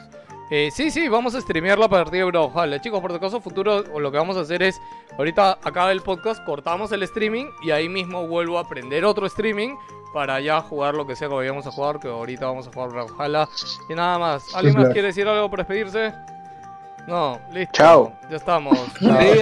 Eh, 0.51 0.69
sí, 0.72 0.89
sí, 0.89 1.07
vamos 1.07 1.35
a 1.35 1.41
streamear 1.41 1.77
la 1.77 1.88
partida 1.88 2.23
de 2.23 2.31
Brawlhalla. 2.31 2.81
Chicos, 2.81 2.99
por 3.01 3.11
si 3.11 3.17
acaso 3.17 3.39
futuro, 3.39 3.83
lo 3.99 4.11
que 4.11 4.17
vamos 4.17 4.35
a 4.35 4.39
hacer 4.39 4.64
es, 4.64 4.81
ahorita 5.17 5.59
acaba 5.64 5.91
el 5.91 6.01
podcast, 6.01 6.43
cortamos 6.43 6.91
el 6.91 7.03
streaming 7.03 7.45
y 7.61 7.69
ahí 7.69 7.88
mismo 7.88 8.27
vuelvo 8.27 8.57
a 8.57 8.61
aprender 8.61 9.06
otro 9.06 9.27
streaming 9.27 9.75
para 10.13 10.39
ya 10.39 10.61
jugar 10.61 10.95
lo 10.95 11.05
que 11.05 11.15
sea 11.15 11.27
que 11.27 11.35
vayamos 11.35 11.65
a 11.67 11.71
jugar, 11.71 11.99
que 11.99 12.07
ahorita 12.07 12.45
vamos 12.45 12.67
a 12.67 12.71
jugar 12.71 12.89
Brawlhalla. 12.89 13.47
Y 13.89 13.95
nada 13.95 14.17
más. 14.19 14.55
¿Alguien 14.55 14.73
más 14.73 14.81
claro. 14.83 14.93
quiere 14.93 15.07
decir 15.07 15.27
algo 15.27 15.49
para 15.49 15.63
despedirse? 15.63 16.13
No, 17.07 17.39
listo. 17.51 17.71
Chao. 17.73 18.13
Ya 18.29 18.38
estamos. 18.38 18.77
Chao, 18.99 19.21
Sí, 19.21 19.39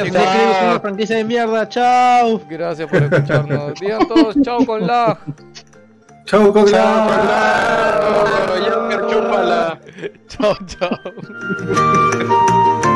una 0.64 0.80
franquicia 0.80 1.18
de 1.18 1.24
mierda, 1.24 1.68
chao. 1.68 2.40
Gracias 2.50 2.90
por 2.90 3.04
escucharnos. 3.04 3.74
Digan 3.80 4.08
todos 4.08 4.36
chao 4.42 4.66
con 4.66 4.88
lag. 4.88 5.18
Chao, 6.26 6.54
con 6.54 6.66
chúpala. 9.10 9.80
Chao, 10.28 10.56
chao. 10.66 10.98